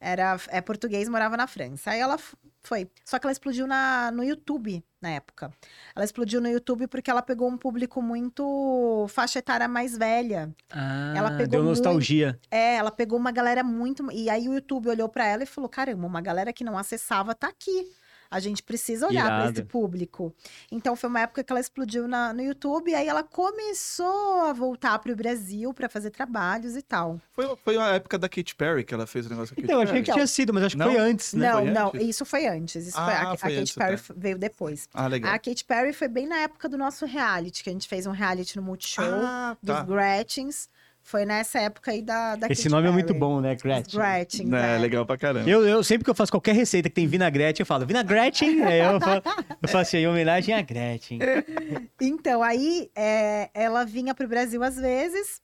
era 0.00 0.36
é 0.48 0.60
português, 0.60 1.08
morava 1.08 1.36
na 1.36 1.46
França. 1.46 1.90
Aí 1.90 2.00
ela 2.00 2.18
foi, 2.62 2.90
só 3.04 3.18
que 3.18 3.26
ela 3.26 3.32
explodiu 3.32 3.66
na, 3.66 4.10
no 4.10 4.24
YouTube 4.24 4.82
na 5.04 5.10
época. 5.10 5.52
Ela 5.94 6.04
explodiu 6.04 6.40
no 6.40 6.48
YouTube 6.48 6.86
porque 6.86 7.10
ela 7.10 7.22
pegou 7.22 7.48
um 7.48 7.58
público 7.58 8.00
muito 8.00 9.06
faixa 9.10 9.38
etária 9.38 9.68
mais 9.68 9.96
velha. 9.96 10.54
Ah, 10.70 11.12
Ela 11.14 11.30
pegou 11.32 11.46
deu 11.46 11.62
nostalgia. 11.62 12.40
É, 12.50 12.76
ela 12.76 12.90
pegou 12.90 13.18
uma 13.18 13.30
galera 13.30 13.62
muito. 13.62 14.10
E 14.10 14.30
aí 14.30 14.48
o 14.48 14.54
YouTube 14.54 14.88
olhou 14.88 15.08
pra 15.08 15.26
ela 15.26 15.42
e 15.42 15.46
falou: 15.46 15.68
caramba, 15.68 16.06
uma 16.06 16.20
galera 16.20 16.52
que 16.52 16.64
não 16.64 16.78
acessava 16.78 17.34
tá 17.34 17.48
aqui. 17.48 17.86
A 18.30 18.40
gente 18.40 18.62
precisa 18.62 19.06
olhar 19.06 19.26
pra 19.26 19.50
esse 19.50 19.62
público. 19.64 20.34
Então 20.70 20.96
foi 20.96 21.08
uma 21.08 21.20
época 21.20 21.44
que 21.44 21.52
ela 21.52 21.60
explodiu 21.60 22.08
na- 22.08 22.32
no 22.32 22.42
YouTube, 22.42 22.90
e 22.90 22.94
aí 22.94 23.06
ela 23.06 23.22
começou 23.22 24.42
a 24.44 24.52
voltar 24.52 24.98
pro 24.98 25.14
Brasil 25.14 25.72
pra 25.72 25.88
fazer 25.88 26.10
trabalhos 26.10 26.76
e 26.76 26.82
tal. 26.82 27.20
Foi, 27.32 27.56
foi 27.64 27.76
a 27.76 27.88
época 27.94 28.18
da 28.18 28.28
Katy 28.28 28.54
Perry 28.54 28.84
que 28.84 28.94
ela 28.94 29.06
fez 29.06 29.26
o 29.26 29.30
negócio 29.30 29.54
com 29.54 29.60
a 29.60 29.62
Katy 29.62 29.72
Então, 29.72 29.82
eu 29.82 29.88
achei 29.88 30.00
que 30.00 30.06
Perry. 30.06 30.16
tinha 30.18 30.26
sido, 30.26 30.52
mas 30.54 30.64
acho 30.64 30.76
que 30.76 30.82
Não? 30.82 30.92
foi 30.92 31.00
antes, 31.00 31.32
né? 31.34 31.48
não, 31.52 31.62
Foi 31.62 31.70
não, 31.70 31.88
antes? 31.88 32.08
isso 32.08 32.24
foi 32.24 32.46
antes. 32.46 32.86
Isso 32.88 32.98
Ah, 32.98 33.04
foi, 33.04 33.14
a, 33.14 33.18
a 33.32 33.36
foi 33.36 33.50
Katy 33.50 33.60
antes 33.60 33.74
Perry 33.74 33.94
até. 33.94 34.14
veio 34.16 34.38
depois. 34.38 34.88
Ah, 34.94 35.06
legal. 35.06 35.32
A 35.34 35.38
Katy 35.38 35.64
Perry 35.64 35.92
foi 35.92 36.08
bem 36.08 36.26
na 36.26 36.36
época 36.38 36.68
do 36.68 36.76
nosso 36.78 37.06
reality, 37.06 37.62
que 37.62 37.70
a 37.70 37.72
gente 37.72 37.88
fez 37.88 38.06
um 38.06 38.12
reality 38.12 38.56
no 38.56 38.62
Multishow 38.62 39.04
Ah, 39.04 39.56
dos 39.62 39.74
tá. 39.76 39.82
Gretchens. 39.82 40.68
Foi 41.06 41.26
nessa 41.26 41.60
época 41.60 41.90
aí 41.90 42.00
da, 42.00 42.34
da 42.34 42.46
Esse 42.48 42.62
Katy 42.62 42.70
nome 42.74 42.88
é 42.88 42.90
muito 42.90 43.08
Perry. 43.08 43.18
bom, 43.18 43.38
né, 43.38 43.54
Gretchen? 43.54 44.00
Gretchens, 44.00 44.50
É, 44.52 44.76
é. 44.76 44.78
legal 44.78 45.04
pra 45.04 45.18
caramba. 45.18 45.48
Eu, 45.48 45.62
eu, 45.66 45.84
sempre 45.84 46.02
que 46.02 46.08
eu 46.10 46.14
faço 46.14 46.32
qualquer 46.32 46.54
receita 46.54 46.88
que 46.88 46.94
tem 46.94 47.06
vinagrete, 47.06 47.60
eu 47.60 47.66
falo 47.66 47.84
vinagrete, 47.84 48.46
aí 48.46 48.80
eu, 48.80 48.98
falo, 48.98 49.22
eu 49.62 49.68
faço 49.68 49.96
em 49.98 50.08
homenagem 50.08 50.54
a 50.54 50.62
Gretchen. 50.62 51.18
Então, 52.00 52.42
aí 52.42 52.90
é, 52.96 53.50
ela 53.52 53.84
vinha 53.84 54.14
pro 54.14 54.26
Brasil 54.26 54.62
às 54.62 54.76
vezes 54.76 55.42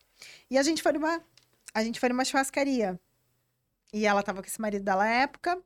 e 0.50 0.56
a 0.56 0.62
gente 0.62 0.82
foi 0.82 0.92
numa, 0.92 1.20
a 1.74 1.84
gente 1.84 2.00
foi 2.00 2.08
numa 2.08 2.24
churrascaria. 2.24 2.98
E 3.92 4.06
ela 4.06 4.22
tava 4.22 4.40
com 4.40 4.48
esse 4.48 4.60
marido 4.60 4.82
dela 4.84 5.04
na 5.04 5.10
época. 5.10 5.58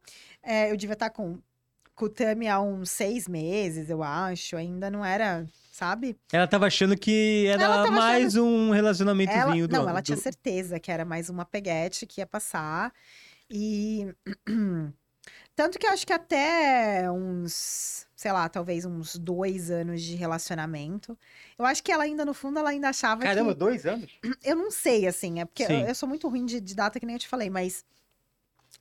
É, 0.43 0.73
eu 0.73 0.77
devia 0.77 0.95
estar 0.95 1.11
com, 1.11 1.39
com 1.95 2.07
o 2.07 2.09
Tami 2.09 2.49
há 2.49 2.61
uns 2.61 2.91
seis 2.91 3.29
meses, 3.29 3.89
eu 3.89 4.03
acho. 4.03 4.57
Ainda 4.57 4.91
não 4.91 5.05
era, 5.05 5.47
sabe? 5.73 6.17
Ela 6.33 6.47
tava 6.47 6.67
achando 6.67 6.97
que 6.97 7.47
era 7.49 7.63
Ela 7.63 7.91
mais 7.91 8.37
um 8.37 8.67
Ela, 8.67 8.77
relacionamentozinho 8.77 9.69
do 9.69 9.73
não, 9.73 9.89
ela 9.89 10.03
tinha 10.03 10.17
certeza 10.17 10.81
que 10.81 10.91
era 10.91 11.05
mais 11.05 11.29
uma 11.29 11.45
peguete 11.45 12.07
que 12.07 12.21
ia 12.21 12.27
passar. 12.27 12.93
E. 13.51 14.13
Tanto 15.57 15.79
que 15.79 15.87
eu 15.87 15.91
acho 15.91 16.05
que 16.05 16.13
até 16.13 17.09
uns, 17.09 18.09
sei 18.17 18.33
lá, 18.33 18.49
talvez 18.49 18.85
uns 18.85 19.17
dois 19.17 19.71
anos 19.71 20.03
de 20.03 20.17
relacionamento. 20.17 21.17
Eu 21.57 21.65
acho 21.65 21.81
que 21.81 21.93
ela 21.93 22.03
ainda, 22.03 22.25
no 22.25 22.35
fundo, 22.35 22.59
ela 22.59 22.71
ainda 22.71 22.89
achava 22.89 23.23
Caramba, 23.23 23.53
que. 23.53 23.61
dois 23.61 23.87
anos? 23.87 24.19
Eu 24.43 24.57
não 24.57 24.69
sei, 24.73 25.07
assim, 25.07 25.39
é 25.39 25.45
porque 25.45 25.63
eu, 25.63 25.71
eu 25.71 25.95
sou 25.95 26.09
muito 26.09 26.29
ruim 26.29 26.45
de, 26.45 26.61
de 26.61 26.75
data, 26.75 26.99
que 26.99 27.07
nem 27.07 27.15
eu 27.15 27.21
te 27.21 27.29
falei, 27.29 27.49
mas 27.51 27.85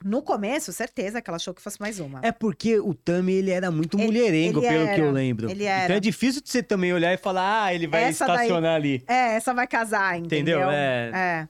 no 0.03 0.21
começo, 0.21 0.71
certeza 0.73 1.21
que 1.21 1.29
ela 1.29 1.37
achou 1.37 1.53
que 1.53 1.61
fosse 1.61 1.79
mais 1.79 1.99
uma. 1.99 2.19
É 2.23 2.31
porque 2.31 2.79
o 2.79 2.93
Tami, 2.93 3.33
ele 3.33 3.51
era 3.51 3.71
muito 3.71 3.97
Ele- 3.97 4.05
mulherengo, 4.07 4.59
ele 4.59 4.67
pelo 4.67 4.85
que 4.93 4.99
eu 5.01 5.03
era, 5.05 5.11
lembro. 5.11 5.49
ele 5.49 5.63
Então 5.63 5.75
era. 5.75 5.95
é 5.95 5.99
difícil 5.99 6.41
de 6.41 6.49
você 6.49 6.61
também 6.63 6.93
olhar 6.93 7.13
e 7.13 7.17
falar, 7.17 7.65
ah, 7.65 7.73
ele 7.73 7.87
vai 7.87 8.03
Essa 8.03 8.25
daí- 8.27 8.35
estacionar 8.37 8.75
ali. 8.75 9.03
É, 9.07 9.35
essa 9.35 9.53
vai 9.53 9.67
casar, 9.67 10.17
entendeu? 10.17 10.59
Entendeu? 10.59 10.71
É. 10.71 11.11
É. 11.13 11.47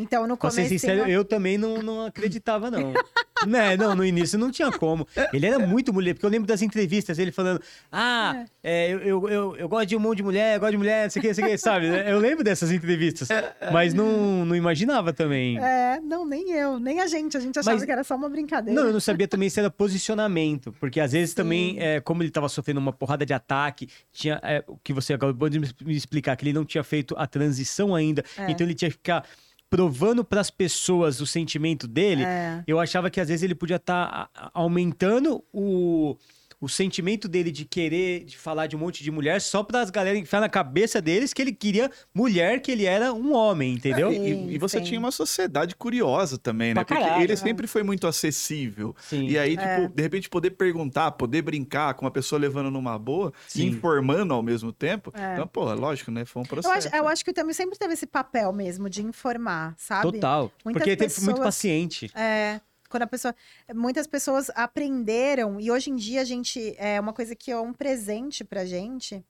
Então, 0.00 0.26
no 0.26 0.36
Pra 0.36 0.50
ser 0.50 0.62
começo. 0.64 0.74
sincero, 0.78 1.08
eu 1.10 1.24
também 1.24 1.58
não, 1.58 1.82
não 1.82 2.06
acreditava, 2.06 2.70
não. 2.70 2.92
né? 3.46 3.76
Não, 3.76 3.94
no 3.94 4.04
início 4.04 4.38
não 4.38 4.50
tinha 4.50 4.70
como. 4.72 5.06
Ele 5.32 5.46
era 5.46 5.58
muito 5.58 5.92
mulher, 5.92 6.14
porque 6.14 6.26
eu 6.26 6.30
lembro 6.30 6.46
das 6.46 6.62
entrevistas, 6.62 7.18
ele 7.18 7.32
falando: 7.32 7.60
Ah, 7.90 8.44
é, 8.62 8.90
eu, 8.92 8.98
eu, 9.00 9.28
eu, 9.28 9.56
eu 9.56 9.68
gosto 9.68 9.86
de 9.86 9.96
um 9.96 10.00
monte 10.00 10.18
de 10.18 10.22
mulher, 10.22 10.56
eu 10.56 10.60
gosto 10.60 10.72
de 10.72 10.76
mulher, 10.78 11.04
não 11.04 11.10
sei 11.10 11.20
o 11.20 11.22
que, 11.22 11.28
não 11.28 11.34
sei 11.34 11.44
o 11.44 11.48
que, 11.48 11.58
sabe? 11.58 11.86
Eu 12.10 12.18
lembro 12.18 12.42
dessas 12.44 12.70
entrevistas. 12.70 13.28
Mas 13.72 13.94
não, 13.94 14.44
não 14.44 14.54
imaginava 14.56 15.12
também. 15.12 15.58
É, 15.58 16.00
não, 16.00 16.24
nem 16.26 16.50
eu, 16.52 16.78
nem 16.78 17.00
a 17.00 17.06
gente. 17.06 17.36
A 17.36 17.40
gente 17.40 17.58
achava 17.58 17.76
Mas- 17.76 17.84
que 17.84 17.90
era 17.92 18.02
só 18.04 18.16
uma 18.16 18.28
brincadeira. 18.28 18.78
Não, 18.78 18.88
eu 18.88 18.92
não 18.92 19.00
sabia 19.00 19.26
também 19.28 19.48
se 19.48 19.58
era 19.60 19.70
posicionamento, 19.70 20.72
porque 20.80 21.00
às 21.00 21.12
vezes 21.12 21.30
Sim. 21.30 21.36
também, 21.36 21.76
é, 21.78 22.00
como 22.00 22.22
ele 22.22 22.28
estava 22.30 22.48
sofrendo 22.48 22.80
uma 22.80 22.92
porrada 22.92 23.24
de 23.24 23.32
ataque, 23.32 23.88
tinha 24.12 24.40
é, 24.42 24.62
o 24.66 24.76
que 24.78 24.92
você 24.92 25.14
acabou 25.14 25.48
de 25.48 25.58
me 25.60 25.66
explicar, 25.94 26.36
que 26.36 26.44
ele 26.44 26.52
não 26.52 26.64
tinha 26.64 26.82
feito 26.82 27.14
a 27.18 27.26
transição 27.26 27.94
ainda, 27.94 28.24
É. 28.36 28.50
então 28.50 28.66
ele 28.66 28.74
tinha 28.74 28.90
que 28.90 28.96
ficar 28.96 29.24
provando 29.70 30.24
para 30.24 30.40
as 30.40 30.50
pessoas 30.50 31.20
o 31.20 31.26
sentimento 31.26 31.86
dele. 31.86 32.24
É. 32.24 32.62
Eu 32.66 32.80
achava 32.80 33.08
que 33.08 33.20
às 33.20 33.28
vezes 33.28 33.44
ele 33.44 33.54
podia 33.54 33.76
estar 33.76 34.28
aumentando 34.52 35.42
o, 35.52 36.16
o 36.60 36.68
sentimento 36.68 37.26
dele 37.26 37.50
de 37.50 37.64
querer 37.64 38.24
de 38.24 38.36
falar 38.36 38.66
de 38.66 38.76
um 38.76 38.78
monte 38.78 39.02
de 39.02 39.10
mulher 39.10 39.40
só 39.40 39.62
para 39.62 39.80
as 39.80 39.88
galera 39.90 40.18
enfiar 40.18 40.40
na 40.40 40.48
cabeça 40.48 41.00
deles 41.00 41.32
que 41.32 41.40
ele 41.40 41.52
queria 41.52 41.90
mulher, 42.14 42.60
que 42.60 42.70
ele 42.70 42.84
era 42.84 43.12
um 43.14 43.32
homem, 43.34 43.72
entendeu? 43.74 44.10
É, 44.10 44.14
e, 44.14 44.54
e 44.54 44.58
você 44.58 44.78
sim. 44.78 44.84
tinha 44.84 45.00
uma 45.00 45.10
sociedade 45.10 45.74
curiosa 45.74 46.36
também, 46.36 46.68
né? 46.68 46.74
Pra 46.74 46.84
Porque 46.84 47.02
caralho, 47.02 47.22
ele 47.22 47.32
né? 47.32 47.36
sempre 47.36 47.66
foi 47.66 47.82
muito 47.82 48.06
acessível. 48.06 48.94
Sim. 49.00 49.26
E 49.26 49.38
aí, 49.38 49.56
tipo, 49.56 49.62
É. 49.68 49.88
de 49.88 50.02
repente 50.02 50.28
poder 50.28 50.50
perguntar, 50.50 51.12
poder 51.12 51.42
brincar 51.42 51.94
com 51.94 52.04
uma 52.04 52.10
pessoa 52.10 52.38
levando 52.38 52.70
numa 52.70 52.98
boa 52.98 53.32
Sim. 53.48 53.62
e 53.62 53.66
informando 53.68 54.34
ao 54.34 54.42
mesmo 54.42 54.72
tempo. 54.72 55.12
É. 55.16 55.32
Então, 55.32 55.46
pô, 55.46 55.64
lógico, 55.72 56.10
né? 56.10 56.24
Foi 56.24 56.42
um 56.42 56.44
Eu 56.44 56.48
processo. 56.48 56.88
acho, 56.88 56.96
eu 56.96 57.08
acho 57.08 57.24
que 57.24 57.30
o 57.30 57.34
Tami 57.34 57.54
sempre 57.54 57.78
teve 57.78 57.94
esse 57.94 58.06
papel 58.06 58.52
mesmo 58.52 58.90
de 58.90 59.02
informar, 59.02 59.74
sabe? 59.78 60.12
Total. 60.12 60.52
Muitas 60.64 60.80
Porque 60.80 60.90
ele 60.90 60.96
teve 60.96 61.14
muito 61.22 61.36
pessoas- 61.36 61.38
paciente. 61.46 62.10
É, 62.14 62.60
quando 62.90 63.04
a 63.04 63.06
pessoa. 63.06 63.34
Muitas 63.74 64.06
pessoas 64.06 64.50
aprenderam, 64.54 65.58
e 65.58 65.70
hoje 65.70 65.90
em 65.90 65.96
dia 65.96 66.20
a 66.20 66.24
gente. 66.24 66.74
É 66.76 67.00
uma 67.00 67.12
coisa 67.14 67.34
que 67.34 67.50
é 67.50 67.58
um 67.58 67.72
presente 67.72 68.44
pra 68.44 68.66
gente, 68.66 69.24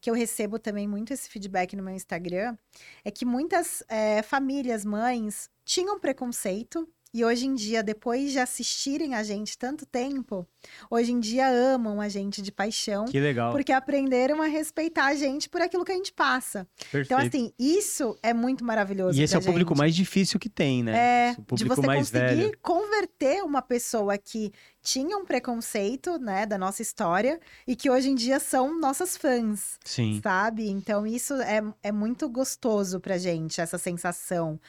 que 0.00 0.08
eu 0.08 0.14
recebo 0.14 0.58
também 0.58 0.86
muito 0.86 1.12
esse 1.12 1.28
feedback 1.28 1.74
no 1.74 1.82
meu 1.82 1.94
Instagram, 1.94 2.56
é 3.04 3.10
que 3.10 3.24
muitas 3.24 3.82
é, 3.88 4.22
famílias, 4.22 4.84
mães, 4.84 5.50
tinham 5.64 5.98
preconceito. 5.98 6.88
E 7.16 7.24
hoje 7.24 7.46
em 7.46 7.54
dia, 7.54 7.82
depois 7.82 8.30
de 8.30 8.38
assistirem 8.38 9.14
a 9.14 9.22
gente 9.22 9.56
tanto 9.56 9.86
tempo, 9.86 10.46
hoje 10.90 11.12
em 11.12 11.18
dia 11.18 11.48
amam 11.48 11.98
a 11.98 12.10
gente 12.10 12.42
de 12.42 12.52
paixão, 12.52 13.06
Que 13.06 13.18
legal. 13.18 13.52
porque 13.52 13.72
aprenderam 13.72 14.42
a 14.42 14.46
respeitar 14.46 15.06
a 15.06 15.14
gente 15.14 15.48
por 15.48 15.62
aquilo 15.62 15.82
que 15.82 15.92
a 15.92 15.94
gente 15.94 16.12
passa. 16.12 16.68
Perfeito. 16.78 17.06
Então, 17.06 17.18
assim, 17.18 17.54
isso 17.58 18.18
é 18.22 18.34
muito 18.34 18.62
maravilhoso. 18.62 19.18
e 19.18 19.22
esse 19.22 19.34
é 19.34 19.38
o 19.38 19.42
público 19.42 19.70
gente. 19.70 19.78
mais 19.78 19.96
difícil 19.96 20.38
que 20.38 20.50
tem, 20.50 20.82
né? 20.82 21.30
É, 21.30 21.30
o 21.32 21.36
de 21.36 21.64
público 21.64 21.74
você 21.76 21.86
conseguir 21.86 22.34
velho. 22.34 22.58
converter 22.60 23.42
uma 23.42 23.62
pessoa 23.62 24.18
que 24.18 24.52
tinha 24.82 25.16
um 25.16 25.24
preconceito, 25.24 26.18
né, 26.18 26.44
da 26.44 26.58
nossa 26.58 26.82
história 26.82 27.40
e 27.66 27.74
que 27.74 27.88
hoje 27.88 28.10
em 28.10 28.14
dia 28.14 28.38
são 28.38 28.78
nossas 28.78 29.16
fãs, 29.16 29.78
Sim. 29.82 30.20
sabe? 30.22 30.68
Então 30.68 31.06
isso 31.06 31.32
é, 31.36 31.62
é 31.82 31.90
muito 31.90 32.28
gostoso 32.28 33.00
pra 33.00 33.16
gente, 33.16 33.58
essa 33.58 33.78
sensação 33.78 34.60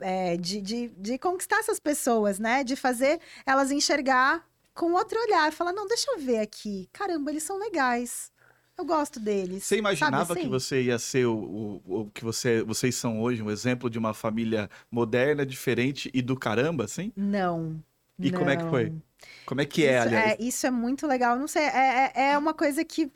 é, 0.00 0.36
de, 0.36 0.60
de, 0.60 0.88
de 0.88 1.18
conquistar 1.18 1.58
essas 1.58 1.80
pessoas, 1.80 2.38
né? 2.38 2.64
De 2.64 2.76
fazer 2.76 3.20
elas 3.46 3.70
enxergar 3.70 4.46
com 4.74 4.92
outro 4.92 5.18
olhar, 5.20 5.52
falar, 5.52 5.72
não, 5.72 5.88
deixa 5.88 6.10
eu 6.12 6.18
ver 6.20 6.38
aqui, 6.38 6.88
caramba, 6.92 7.32
eles 7.32 7.42
são 7.42 7.58
legais, 7.58 8.30
eu 8.76 8.84
gosto 8.84 9.18
deles. 9.18 9.64
Você 9.64 9.76
imaginava 9.76 10.24
Sabe 10.24 10.40
que 10.40 10.46
assim? 10.46 10.50
você 10.50 10.82
ia 10.82 10.98
ser 11.00 11.26
o, 11.26 11.34
o, 11.84 12.00
o 12.02 12.10
que 12.10 12.24
você, 12.24 12.62
vocês 12.62 12.94
são 12.94 13.20
hoje, 13.20 13.42
um 13.42 13.50
exemplo 13.50 13.90
de 13.90 13.98
uma 13.98 14.14
família 14.14 14.70
moderna, 14.88 15.44
diferente 15.44 16.08
e 16.14 16.22
do 16.22 16.36
caramba, 16.38 16.84
assim? 16.84 17.12
Não. 17.16 17.82
E 18.20 18.30
como 18.30 18.50
é 18.50 18.56
que 18.56 18.68
foi? 18.68 18.90
não. 18.90 19.02
Como 19.44 19.60
é 19.60 19.64
que 19.64 19.84
é, 19.84 19.98
isso, 19.98 20.06
aliás? 20.06 20.30
é, 20.30 20.36
isso 20.40 20.66
é 20.66 20.70
muito 20.70 21.06
legal. 21.08 21.36
Não 21.36 21.48
sei, 21.48 21.62
é, 21.62 22.12
é, 22.14 22.30
é 22.30 22.38
uma 22.38 22.54
coisa 22.54 22.84
que 22.84 23.10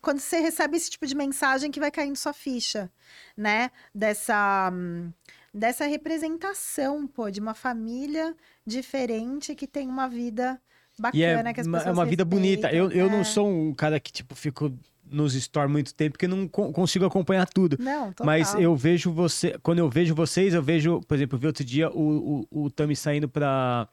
quando 0.00 0.20
você 0.20 0.38
recebe 0.38 0.76
esse 0.76 0.90
tipo 0.90 1.06
de 1.06 1.16
mensagem 1.16 1.70
que 1.70 1.80
vai 1.80 1.90
caindo 1.90 2.16
sua 2.16 2.32
ficha, 2.32 2.90
né? 3.36 3.70
Dessa, 3.92 4.70
hum, 4.72 5.12
dessa 5.52 5.86
representação, 5.86 7.06
pô, 7.06 7.30
de 7.30 7.40
uma 7.40 7.54
família 7.54 8.34
diferente 8.66 9.54
que 9.54 9.66
tem 9.66 9.88
uma 9.88 10.08
vida 10.08 10.60
é 10.98 11.02
bacana, 11.02 11.54
que 11.54 11.60
as 11.60 11.66
uma, 11.66 11.78
pessoas 11.78 11.96
é 11.96 11.98
uma 12.00 12.06
vida 12.06 12.24
bonita. 12.24 12.72
Eu, 12.72 12.90
eu 12.90 13.08
não 13.08 13.20
É. 13.20 13.24
sou 13.24 13.48
um 13.48 13.72
cara 13.72 13.98
que, 14.00 14.12
tipo, 14.12 14.34
fico 14.34 14.72
nos 15.10 15.34
store 15.34 15.68
muito 15.70 15.94
tempo, 15.94 16.12
porque 16.12 16.28
não 16.28 16.46
co- 16.46 16.70
consigo 16.72 17.04
acompanhar 17.06 17.46
tudo. 17.48 17.76
Não, 17.80 18.08
total. 18.12 18.26
Mas 18.26 18.52
eu 18.54 18.76
vejo 18.76 19.10
você. 19.10 19.58
Quando 19.62 19.78
eu 19.78 19.88
vejo 19.88 20.14
vocês, 20.14 20.52
eu 20.52 20.62
vejo, 20.62 21.00
por 21.08 21.14
exemplo, 21.14 21.36
eu 21.36 21.40
vi 21.40 21.46
outro 21.46 21.64
dia 21.64 21.88
o, 21.90 22.46
o, 22.50 22.64
o 22.64 22.70
Tami 22.70 22.94
saindo 22.94 23.26
pra, 23.28 23.88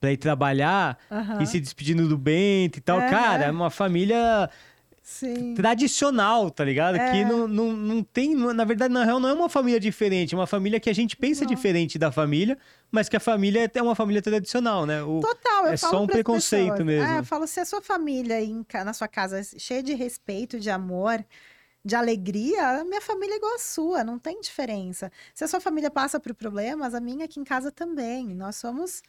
pra 0.00 0.10
ir 0.12 0.16
trabalhar 0.16 0.98
Aham, 1.10 1.42
e 1.42 1.46
se 1.46 1.60
despedindo 1.60 2.08
do 2.08 2.16
Bento 2.16 2.78
e 2.78 2.80
tal. 2.80 2.98
Aham. 2.98 3.10
Cara, 3.10 3.44
é 3.44 3.50
uma 3.50 3.68
família 3.68 4.48
Sim. 5.08 5.54
tradicional, 5.54 6.50
tá 6.50 6.62
ligado? 6.62 6.96
É. 6.96 7.10
Que 7.10 7.24
não, 7.24 7.48
não, 7.48 7.72
não 7.72 8.02
tem. 8.04 8.34
Na 8.34 8.62
verdade, 8.62 8.92
na 8.92 9.04
real, 9.04 9.18
não 9.18 9.30
é 9.30 9.32
uma 9.32 9.48
família 9.48 9.80
diferente. 9.80 10.34
É 10.34 10.38
uma 10.38 10.46
família 10.46 10.78
que 10.78 10.90
a 10.90 10.92
gente 10.92 11.16
pensa 11.16 11.46
Não. 11.46 11.48
diferente 11.48 11.98
da 11.98 12.12
família, 12.12 12.58
mas 12.90 13.08
que 13.08 13.16
a 13.16 13.20
família 13.20 13.70
é 13.72 13.82
uma 13.82 13.94
família 13.94 14.20
tradicional, 14.20 14.84
né? 14.84 15.02
O, 15.02 15.20
Total, 15.20 15.66
eu 15.66 15.72
é 15.72 15.76
falo 15.78 15.92
só 15.92 16.02
um 16.02 16.06
preconceito 16.06 16.72
pessoas, 16.72 16.86
mesmo. 16.86 17.10
É, 17.10 17.18
eu 17.20 17.24
falo, 17.24 17.46
se 17.46 17.58
a 17.58 17.64
sua 17.64 17.80
família 17.80 18.36
na 18.84 18.92
sua 18.92 19.08
casa 19.08 19.40
é 19.40 19.42
cheia 19.42 19.82
de 19.82 19.94
respeito, 19.94 20.60
de 20.60 20.68
amor, 20.68 21.24
de 21.82 21.96
alegria, 21.96 22.80
a 22.80 22.84
minha 22.84 23.00
família 23.00 23.32
é 23.32 23.36
igual 23.38 23.54
a 23.54 23.58
sua, 23.58 24.04
não 24.04 24.18
tem 24.18 24.38
diferença. 24.42 25.10
Se 25.34 25.42
a 25.42 25.48
sua 25.48 25.58
família 25.58 25.90
passa 25.90 26.20
por 26.20 26.34
problemas, 26.34 26.94
a 26.94 27.00
minha 27.00 27.24
aqui 27.24 27.40
em 27.40 27.44
casa 27.44 27.72
também. 27.72 28.34
Nós 28.34 28.56
somos 28.56 29.02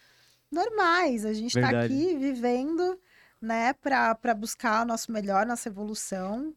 normais, 0.49 1.25
a 1.25 1.33
gente 1.33 1.53
tá 1.53 1.67
Verdade. 1.67 1.93
aqui 1.93 2.17
vivendo, 2.17 2.97
né, 3.41 3.73
pra 3.73 4.15
buscar 4.35 4.83
o 4.83 4.85
nosso 4.87 5.11
melhor, 5.11 5.45
nossa 5.45 5.69
evolução. 5.69 6.53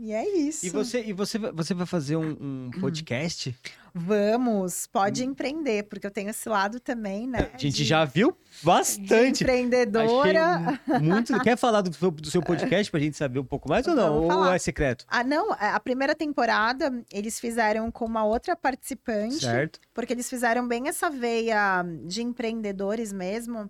E 0.00 0.12
é 0.12 0.28
isso. 0.38 0.64
E 0.64 0.70
você, 0.70 1.02
e 1.02 1.12
você, 1.12 1.38
vai- 1.40 1.50
você 1.50 1.74
vai 1.74 1.84
fazer 1.84 2.14
um, 2.16 2.30
um 2.40 2.70
podcast? 2.80 3.52
Vamos, 3.92 4.86
pode 4.86 5.24
empreender, 5.24 5.82
porque 5.88 6.06
eu 6.06 6.10
tenho 6.12 6.30
esse 6.30 6.48
lado 6.48 6.78
também, 6.78 7.26
né? 7.26 7.40
Hum. 7.40 7.50
A 7.54 7.58
gente 7.58 7.78
de- 7.78 7.84
já 7.84 8.04
viu 8.04 8.32
bastante. 8.62 9.42
empreendedora. 9.42 10.80
Achei 10.86 10.98
muito. 11.00 11.40
Quer 11.40 11.56
falar 11.58 11.80
do, 11.80 11.92
seu- 11.92 12.12
do 12.12 12.30
seu 12.30 12.40
podcast 12.40 12.88
pra 12.92 13.00
gente 13.00 13.16
saber 13.16 13.40
um 13.40 13.44
pouco 13.44 13.68
mais 13.68 13.88
ou 13.88 13.94
não? 13.96 14.22
Ou 14.22 14.52
é 14.52 14.58
secreto? 14.60 15.04
Ah, 15.08 15.24
não, 15.24 15.52
a 15.54 15.74
a 15.74 15.80
primeira 15.80 16.14
temporada 16.14 17.04
eles 17.12 17.40
fizeram 17.40 17.90
com 17.90 18.04
uma 18.04 18.24
outra 18.24 18.54
participante, 18.54 19.40
Certo? 19.40 19.80
porque 19.92 20.12
eles 20.12 20.28
fizeram 20.30 20.68
bem 20.68 20.86
essa 20.86 21.10
veia 21.10 21.82
de 22.06 22.22
empreendedores 22.22 23.12
mesmo. 23.12 23.68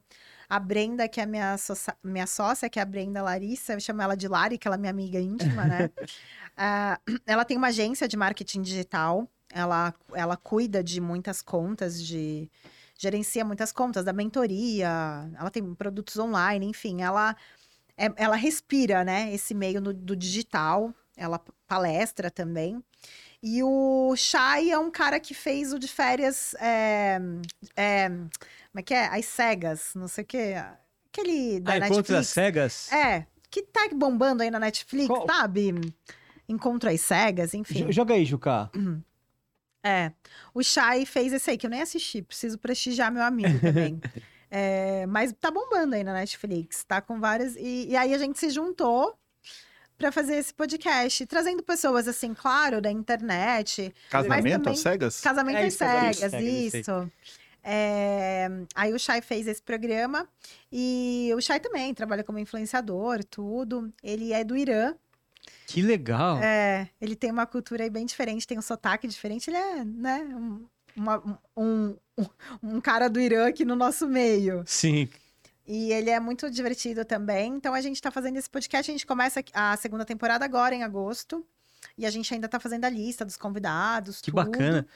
A 0.49 0.59
Brenda, 0.59 1.07
que 1.09 1.21
é 1.21 1.27
minha, 1.27 1.57
minha 2.03 2.27
sócia, 2.27 2.71
que 2.71 2.79
é 2.79 2.83
a 2.83 2.87
Brenda 2.87 3.23
Larissa, 3.23 3.75
eu 3.75 3.81
chamo 3.81 4.01
ela 4.01 4.17
de 4.17 4.27
Lari, 4.27 4.57
que 4.57 4.67
ela 4.67 4.77
é 4.77 4.79
minha 4.79 4.91
amiga 4.91 5.21
íntima, 5.21 5.65
né? 5.65 5.91
Ah, 6.61 6.99
ela 7.25 7.45
tem 7.45 7.57
uma 7.57 7.69
agência 7.69 8.09
de 8.09 8.17
marketing 8.17 8.63
digital, 8.63 9.29
ela, 9.49 9.95
ela 10.13 10.37
cuida 10.37 10.83
de 10.83 11.01
muitas 11.01 11.41
contas, 11.41 12.03
de 12.03 12.51
gerencia 12.99 13.45
muitas 13.45 13.71
contas, 13.71 14.05
da 14.05 14.13
mentoria, 14.13 14.89
ela 15.39 15.51
tem 15.53 15.73
produtos 15.77 16.17
online, 16.19 16.67
enfim, 16.67 17.01
ela, 17.01 17.37
é- 17.97 18.13
ela 18.17 18.35
respira, 18.35 19.05
né, 19.05 19.33
esse 19.33 19.55
meio 19.55 19.81
no- 19.81 19.93
do 19.95 20.17
digital, 20.17 20.93
ela 21.17 21.41
palestra 21.69 22.29
também. 22.29 22.83
E 23.43 23.63
o 23.63 24.15
Shai 24.17 24.71
é 24.71 24.79
um 24.79 24.91
cara 24.91 25.21
que 25.21 25.33
fez 25.35 25.73
o 25.73 25.79
de 25.79 25.87
férias. 25.89 26.55
É, 26.61 27.19
é, 27.77 28.09
como 28.09 28.31
é 28.77 28.83
que 28.83 28.93
é? 28.95 29.07
As 29.07 29.25
cegas, 29.27 29.93
não 29.95 30.09
sei 30.09 30.25
o 30.25 30.27
quê. 30.27 30.55
Aquele 31.13 31.61
da 31.61 31.73
Ah, 31.75 31.77
Encontro 31.79 31.97
Netflix. 31.97 32.21
às 32.21 32.27
cegas? 32.29 32.93
É, 32.93 33.27
que 33.51 33.63
tá 33.63 33.89
bombando 33.95 34.43
aí 34.43 34.51
na 34.51 34.59
Netflix, 34.59 35.07
Qual? 35.07 35.27
sabe? 35.27 35.73
Encontro 36.49 36.91
às 36.91 37.01
cegas, 37.01 37.55
enfim. 37.55 37.79
Jo- 37.87 37.93
Joga 37.93 38.15
aí, 38.15 38.25
Juca. 38.25 38.71
É. 39.85 40.13
O 40.53 40.63
Shai 40.63 41.07
fez 41.07 41.33
esse 41.33 41.51
aí, 41.51 41.57
que 41.59 41.67
eu 41.67 41.71
nem 41.71 41.81
assisti, 41.83 42.21
preciso 42.23 42.59
prestigiar 42.59 43.13
meu 43.13 43.23
amigo 43.23 43.59
também. 43.61 44.01
É, 44.51 45.05
mas 45.05 45.31
tá 45.39 45.51
bombando 45.51 45.95
aí 45.95 46.03
na 46.03 46.15
Netflix, 46.15 46.83
tá 46.83 47.03
com 47.03 47.21
várias. 47.21 47.55
E, 47.57 47.89
e 47.91 47.95
aí 47.95 48.15
a 48.15 48.17
gente 48.19 48.39
se 48.39 48.49
juntou 48.49 49.15
pra 49.99 50.13
fazer 50.13 50.37
esse 50.37 50.55
podcast, 50.55 51.27
trazendo 51.27 51.63
pessoas, 51.63 52.07
assim, 52.07 52.33
claro, 52.33 52.81
da 52.81 52.91
internet, 52.91 53.93
Casamento 54.09 54.53
também- 54.63 54.73
às 54.73 54.79
cegas? 54.81 55.21
Casamento 55.21 55.57
É 55.59 55.67
às 55.67 55.67
às 55.67 55.75
cegas, 55.75 56.17
cegas, 56.33 56.43
isso. 56.75 57.13
É, 57.63 58.49
aí 58.75 58.95
o 58.95 58.99
Chay 58.99 59.21
fez 59.21 59.47
esse 59.47 59.61
programa 59.61 60.27
e 60.73 61.31
o 61.37 61.41
Chay 61.41 61.59
também 61.61 61.93
trabalha 61.93 62.23
como 62.25 62.39
influenciador, 62.39 63.23
tudo. 63.25 63.93
Ele 64.03 64.33
é 64.33 64.45
do 64.45 64.57
Irã, 64.57 64.95
Que 65.67 65.83
legal. 65.83 66.39
é, 66.43 66.89
ele 67.01 67.17
tem 67.17 67.31
uma 67.31 67.45
cultura 67.47 67.83
aí 67.83 67.91
bem 67.91 68.07
diferente, 68.07 68.47
tem 68.47 68.59
um 68.59 68.63
sotaque 68.63 69.07
diferente. 69.09 69.51
Ele 69.51 69.57
é, 69.57 69.85
né, 69.85 70.21
um, 70.33 70.65
uma- 70.97 71.41
um, 71.57 71.97
um, 72.17 72.27
um 72.63 72.81
cara 72.81 73.09
do 73.09 73.21
Irã 73.21 73.49
aqui 73.49 73.65
no 73.65 73.75
nosso 73.75 74.07
meio. 74.07 74.63
Sim. 74.65 75.09
E 75.71 75.93
ele 75.93 76.09
é 76.09 76.19
muito 76.19 76.51
divertido 76.51 77.05
também. 77.05 77.53
Então 77.55 77.75
a 77.75 77.81
gente 77.83 78.01
tá 78.01 78.11
fazendo 78.11 78.39
esse 78.39 78.49
podcast. 78.49 78.91
A 78.91 78.95
gente 78.95 79.07
começa 79.07 79.45
a 79.53 79.77
segunda 79.77 80.03
temporada 80.05 80.43
agora, 80.43 80.75
em 80.75 80.83
agosto. 80.83 81.45
E 81.97 82.07
a 82.07 82.11
gente 82.11 82.33
ainda 82.33 82.49
tá 82.49 82.59
fazendo 82.59 82.87
a 82.87 82.89
lista 82.89 83.23
dos 83.25 83.37
convidados. 83.37 84.21
Que 84.23 84.31
tudo. 84.33 84.37
bacana. 84.37 84.87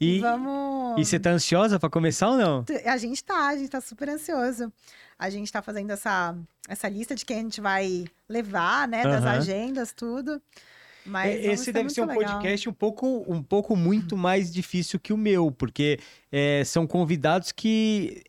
E, 0.00 0.18
E, 0.18 0.20
vamos. 0.20 1.00
e 1.00 1.04
você 1.04 1.18
tá 1.18 1.30
ansiosa 1.30 1.80
pra 1.80 1.90
começar 1.90 2.30
ou 2.30 2.36
não? 2.38 2.64
A 2.86 2.96
gente 2.96 3.24
tá, 3.24 3.48
a 3.48 3.56
gente 3.56 3.68
tá 3.70 3.80
super 3.80 4.08
ansioso. 4.08 4.72
A 5.18 5.28
gente 5.28 5.50
tá 5.52 5.60
fazendo 5.60 5.90
essa, 5.90 6.34
essa 6.68 6.88
lista 6.88 7.14
de 7.14 7.26
quem 7.26 7.40
a 7.40 7.42
gente 7.42 7.60
vai 7.60 8.06
levar, 8.28 8.86
né? 8.88 9.02
Das 9.02 9.24
Aham. 9.24 9.32
agendas, 9.38 9.92
tudo. 9.92 10.40
Mas 11.04 11.30
É, 11.34 11.52
Esse 11.52 11.72
deve 11.72 11.90
ser 11.90 12.02
um 12.02 12.06
legal. 12.06 12.22
podcast 12.24 12.68
um 12.68 12.72
pouco, 12.72 13.24
um 13.26 13.42
pouco 13.42 13.74
muito 13.74 14.16
mais 14.16 14.52
difícil 14.52 15.00
que 15.00 15.12
o 15.12 15.16
meu, 15.16 15.50
porque 15.50 15.98
é, 16.30 16.62
são 16.64 16.86
convidados 16.86 17.52
que 17.52 18.22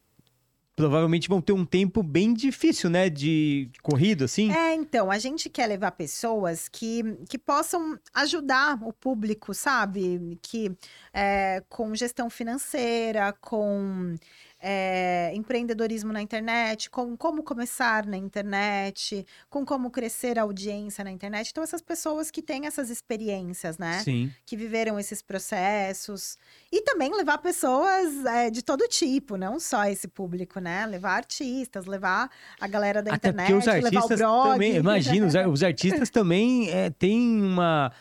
provavelmente 0.81 1.29
vão 1.29 1.41
ter 1.41 1.53
um 1.53 1.65
tempo 1.65 2.01
bem 2.01 2.33
difícil, 2.33 2.89
né? 2.89 3.09
De 3.09 3.69
corrido, 3.81 4.25
assim. 4.25 4.51
É, 4.51 4.73
então, 4.73 5.11
a 5.11 5.17
gente 5.19 5.49
quer 5.49 5.67
levar 5.67 5.91
pessoas 5.91 6.67
que, 6.67 7.03
que 7.29 7.37
possam 7.37 7.99
ajudar 8.13 8.79
o 8.83 8.91
público, 8.91 9.53
sabe? 9.53 10.37
Que 10.41 10.75
é, 11.13 11.63
com 11.69 11.93
gestão 11.93 12.29
financeira, 12.29 13.33
com 13.39 14.15
é, 14.61 15.31
empreendedorismo 15.33 16.13
na 16.13 16.21
internet, 16.21 16.89
com 16.89 17.17
como 17.17 17.41
começar 17.41 18.05
na 18.05 18.15
internet, 18.15 19.25
com 19.49 19.65
como 19.65 19.89
crescer 19.89 20.37
a 20.37 20.43
audiência 20.43 21.03
na 21.03 21.11
internet. 21.11 21.49
Então, 21.49 21.63
essas 21.63 21.81
pessoas 21.81 22.29
que 22.29 22.41
têm 22.41 22.67
essas 22.67 22.89
experiências, 22.89 23.77
né? 23.77 24.01
Sim. 24.03 24.31
Que 24.45 24.55
viveram 24.55 24.99
esses 24.99 25.21
processos. 25.21 26.37
E 26.71 26.81
também 26.83 27.11
levar 27.15 27.39
pessoas 27.39 28.23
é, 28.25 28.51
de 28.51 28.61
todo 28.61 28.87
tipo, 28.87 29.35
não 29.35 29.59
só 29.59 29.85
esse 29.85 30.07
público, 30.07 30.59
né? 30.59 30.85
Levar 30.85 31.15
artistas, 31.15 31.85
levar 31.85 32.29
a 32.59 32.67
galera 32.67 33.01
da 33.01 33.13
Até 33.13 33.29
internet, 33.29 33.53
os 33.53 33.65
levar 33.65 34.05
o 34.05 34.07
blog. 34.07 34.51
também, 34.51 34.75
imagina, 34.75 35.27
os 35.49 35.63
artistas 35.63 36.09
também 36.09 36.69
é, 36.69 36.89
têm 36.91 37.41
uma... 37.41 37.91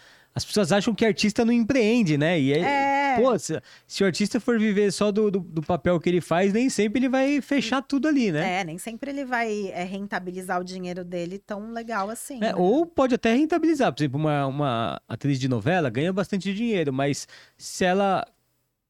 As 0.41 0.45
pessoas 0.45 0.73
acham 0.73 0.95
que 0.95 1.05
artista 1.05 1.45
não 1.45 1.53
empreende, 1.53 2.17
né? 2.17 2.41
E 2.41 2.53
é, 2.55 2.61
É. 2.61 3.17
pô, 3.21 3.39
se, 3.39 3.61
se 3.87 4.03
o 4.03 4.07
artista 4.07 4.41
for 4.41 4.59
viver 4.59 4.91
só 4.91 5.13
do, 5.13 5.31
do, 5.31 5.41
do 5.41 5.61
papel 5.63 6.01
que 6.01 6.09
ele 6.09 6.23
faz, 6.23 6.51
nem 6.53 6.71
sempre 6.71 6.99
ele 7.01 7.09
vai 7.11 7.43
fechar 7.43 7.83
tudo 7.83 8.09
ali, 8.09 8.33
né? 8.33 8.61
É, 8.61 8.65
nem 8.65 8.79
sempre 8.79 9.11
ele 9.11 9.25
vai 9.27 9.69
é, 9.69 9.85
rentabilizar 9.85 10.59
o 10.59 10.65
dinheiro 10.65 11.05
dele 11.05 11.39
tão 11.39 11.73
legal 11.73 12.09
assim. 12.09 12.37
É, 12.39 12.53
né? 12.53 12.55
ou 12.57 12.87
pode 12.87 13.15
até 13.15 13.35
rentabilizar. 13.35 13.93
Por 13.93 14.03
exemplo, 14.03 14.19
uma, 14.19 14.47
uma 14.47 15.01
atriz 15.07 15.39
de 15.39 15.47
novela 15.49 15.91
ganha 15.91 16.13
bastante 16.13 16.55
dinheiro, 16.55 16.91
mas 16.93 17.29
se 17.59 17.85
ela 17.85 18.25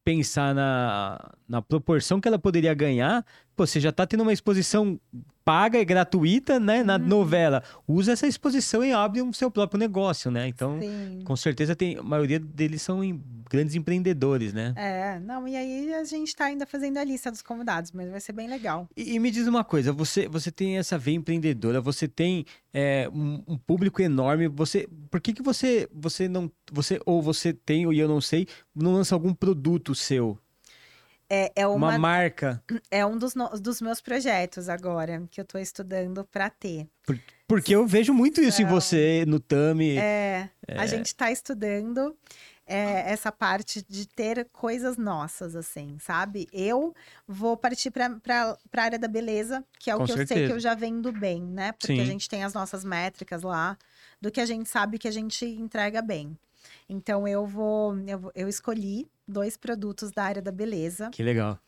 pensar 0.03 0.55
na, 0.55 1.31
na 1.47 1.61
proporção 1.61 2.19
que 2.19 2.27
ela 2.27 2.39
poderia 2.39 2.73
ganhar, 2.73 3.25
pô, 3.55 3.65
você 3.67 3.79
já 3.79 3.91
tá 3.91 4.05
tendo 4.07 4.21
uma 4.21 4.33
exposição 4.33 4.99
paga 5.43 5.79
e 5.79 5.85
gratuita, 5.85 6.59
né, 6.59 6.83
na 6.83 6.97
Uhum. 6.97 7.07
novela. 7.07 7.63
Usa 7.87 8.11
essa 8.11 8.27
exposição 8.27 8.83
e 8.83 8.91
abre 8.93 9.21
o 9.23 9.33
seu 9.33 9.49
próprio 9.49 9.79
negócio, 9.79 10.29
né? 10.29 10.47
Então, 10.47 10.79
Sim. 10.79 11.21
com 11.25 11.35
certeza 11.35 11.75
tem, 11.75 11.97
a 11.97 12.03
maioria 12.03 12.39
deles 12.39 12.81
são 12.83 13.03
em- 13.03 13.19
grandes 13.49 13.75
empreendedores, 13.75 14.53
né? 14.53 14.71
É, 14.77 15.19
não, 15.19 15.45
e 15.47 15.57
aí 15.57 15.93
a 15.95 16.03
gente 16.05 16.33
tá 16.35 16.45
ainda 16.45 16.65
fazendo 16.65 16.97
a 16.97 17.03
lista 17.03 17.29
dos 17.29 17.41
convidados, 17.41 17.91
mas 17.91 18.09
vai 18.09 18.21
ser 18.21 18.31
bem 18.31 18.47
legal. 18.47 18.87
E, 18.95 19.15
e 19.15 19.19
me 19.19 19.29
diz 19.31 19.45
uma 19.47 19.63
coisa, 19.63 19.91
você, 19.91 20.25
você 20.27 20.49
tem 20.51 20.77
essa 20.77 20.97
veia 20.97 21.15
empreendedora, 21.17 21.81
você 21.81 22.07
tem 22.07 22.45
é, 22.73 23.09
um, 23.13 23.43
um 23.47 23.57
público 23.57 24.01
enorme, 24.01 24.47
você, 24.47 24.87
por 25.09 25.19
que 25.19 25.33
que 25.33 25.41
você, 25.41 25.89
você 25.93 26.29
não, 26.29 26.49
você, 26.71 27.01
ou 27.05 27.21
você 27.21 27.51
tem, 27.51 27.85
ou 27.85 27.91
eu 27.91 28.07
não 28.07 28.21
sei, 28.21 28.47
não 28.73 28.93
lança 28.93 29.13
algum 29.15 29.33
produto 29.33 29.93
seu, 29.93 30.37
É, 31.33 31.49
é, 31.55 31.65
uma, 31.65 31.91
uma, 31.91 31.97
marca? 31.97 32.61
é 32.91 33.05
um 33.05 33.17
dos, 33.17 33.33
dos 33.61 33.81
meus 33.81 34.01
projetos 34.01 34.67
agora, 34.67 35.23
que 35.31 35.39
eu 35.39 35.45
tô 35.45 35.57
estudando 35.57 36.25
pra 36.25 36.49
ter. 36.49 36.89
Porque 37.47 37.73
eu 37.73 37.87
vejo 37.87 38.13
muito 38.13 38.41
isso 38.41 38.61
em 38.61 38.65
Não. 38.65 38.71
você, 38.71 39.23
no 39.25 39.39
Tami. 39.39 39.97
É, 39.97 40.49
a 40.67 40.85
gente 40.85 41.15
tá 41.15 41.31
estudando 41.31 42.17
é, 42.67 43.09
essa 43.11 43.31
parte 43.31 43.81
de 43.87 44.05
ter 44.05 44.45
coisas 44.51 44.97
nossas, 44.97 45.55
assim, 45.55 45.97
sabe? 45.99 46.49
Eu 46.51 46.93
vou 47.25 47.55
partir 47.55 47.91
pra, 47.91 48.09
pra, 48.09 48.57
pra 48.69 48.83
área 48.83 48.99
da 48.99 49.07
beleza, 49.07 49.63
que 49.79 49.89
é 49.89 49.95
o 49.95 49.99
Com 49.99 50.05
que 50.05 50.11
eu 50.11 50.17
sei 50.17 50.27
certeza. 50.27 50.47
que 50.47 50.53
eu 50.53 50.59
já 50.59 50.75
vendo 50.75 51.13
bem, 51.13 51.41
né? 51.41 51.71
Porque 51.71 51.95
Sim. 51.95 52.01
a 52.01 52.05
gente 52.05 52.27
tem 52.27 52.43
as 52.43 52.53
nossas 52.53 52.83
métricas 52.83 53.41
lá, 53.41 53.77
do 54.19 54.29
que 54.29 54.41
a 54.41 54.45
gente 54.45 54.67
sabe 54.67 54.99
que 54.99 55.07
a 55.07 55.11
gente 55.11 55.45
entrega 55.45 56.01
bem. 56.01 56.37
Então 56.89 57.27
eu 57.27 57.45
vou, 57.45 57.97
eu, 58.05 58.19
vou- 58.19 58.31
eu 58.35 58.47
escolhi 58.49 59.07
dois 59.27 59.57
produtos 59.57 60.11
da 60.11 60.23
área 60.23 60.41
da 60.41 60.51
beleza 60.51 61.09
Que 61.11 61.23
legal. 61.23 61.59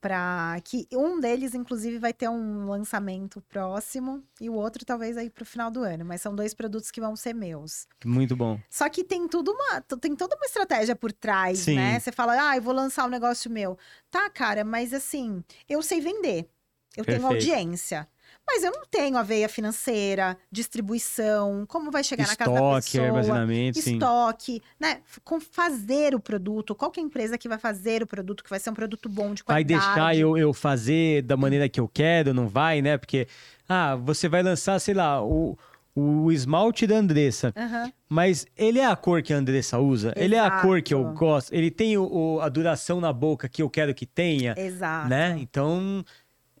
para 0.00 0.60
que 0.64 0.86
um 0.92 1.20
deles 1.20 1.54
inclusive 1.54 1.98
vai 1.98 2.12
ter 2.12 2.28
um 2.28 2.66
lançamento 2.68 3.40
próximo 3.42 4.22
e 4.40 4.50
o 4.50 4.54
outro 4.54 4.84
talvez 4.84 5.16
aí 5.16 5.30
pro 5.30 5.44
final 5.44 5.70
do 5.70 5.82
ano, 5.82 6.04
mas 6.04 6.20
são 6.20 6.34
dois 6.34 6.52
produtos 6.54 6.90
que 6.90 7.00
vão 7.00 7.14
ser 7.14 7.32
meus. 7.34 7.86
Muito 8.04 8.34
bom. 8.34 8.58
Só 8.68 8.88
que 8.88 9.04
tem 9.04 9.28
tudo 9.28 9.52
uma, 9.52 9.80
tem 9.80 10.16
toda 10.16 10.34
uma 10.36 10.46
estratégia 10.46 10.96
por 10.96 11.12
trás, 11.12 11.60
Sim. 11.60 11.76
né? 11.76 12.00
Você 12.00 12.10
fala: 12.10 12.50
"Ah, 12.50 12.56
eu 12.56 12.62
vou 12.62 12.74
lançar 12.74 13.04
um 13.04 13.08
negócio 13.10 13.50
meu". 13.50 13.78
Tá, 14.10 14.28
cara, 14.28 14.64
mas 14.64 14.92
assim, 14.92 15.42
eu 15.68 15.82
sei 15.82 16.00
vender. 16.00 16.48
Eu 16.96 17.04
tenho 17.04 17.20
Perfeito. 17.20 17.26
audiência. 17.26 18.08
Mas 18.54 18.62
eu 18.64 18.70
não 18.70 18.82
tenho 18.90 19.16
a 19.16 19.22
veia 19.22 19.48
financeira, 19.48 20.36
distribuição, 20.50 21.64
como 21.66 21.90
vai 21.90 22.04
chegar 22.04 22.26
na 22.26 22.36
casa 22.36 22.50
da 22.50 22.56
Estoque, 22.58 22.90
pessoa 22.92 23.06
armazenamento, 23.06 23.80
sim. 23.80 23.94
estoque, 23.94 24.62
né? 24.78 25.00
F- 25.06 25.20
Com 25.24 25.40
fazer 25.40 26.14
o 26.14 26.20
produto, 26.20 26.74
qual 26.74 26.90
que 26.90 27.00
é 27.00 27.02
a 27.02 27.06
empresa 27.06 27.38
que 27.38 27.48
vai 27.48 27.58
fazer 27.58 28.02
o 28.02 28.06
produto, 28.06 28.44
que 28.44 28.50
vai 28.50 28.60
ser 28.60 28.68
um 28.70 28.74
produto 28.74 29.08
bom 29.08 29.32
de 29.32 29.42
Vai 29.42 29.64
qualidade. 29.64 29.86
deixar 29.94 30.14
eu, 30.16 30.36
eu 30.36 30.52
fazer 30.52 31.22
da 31.22 31.36
maneira 31.36 31.66
que 31.68 31.80
eu 31.80 31.88
quero, 31.88 32.34
não 32.34 32.46
vai, 32.46 32.82
né? 32.82 32.98
Porque, 32.98 33.26
ah, 33.66 33.96
você 33.96 34.28
vai 34.28 34.42
lançar, 34.42 34.78
sei 34.80 34.92
lá, 34.92 35.24
o, 35.24 35.56
o 35.94 36.30
esmalte 36.30 36.86
da 36.86 36.96
Andressa. 36.96 37.54
Aham. 37.56 37.90
Mas 38.08 38.46
ele 38.54 38.78
é 38.78 38.84
a 38.84 38.94
cor 38.94 39.22
que 39.22 39.32
a 39.32 39.36
Andressa 39.38 39.78
usa? 39.78 40.12
Ele 40.14 40.34
é 40.34 40.40
a 40.40 40.50
cor 40.50 40.82
que 40.82 40.92
eu 40.92 41.00
Exato. 41.00 41.14
gosto? 41.18 41.52
Ele 41.54 41.70
tem 41.70 41.96
o, 41.96 42.04
o- 42.04 42.40
a 42.42 42.48
duração 42.50 43.00
na 43.00 43.10
boca 43.10 43.48
que 43.48 43.62
eu 43.62 43.70
quero 43.70 43.94
que 43.94 44.04
tenha? 44.04 44.54
Exato. 44.58 45.08
Né? 45.08 45.34
Então, 45.40 46.04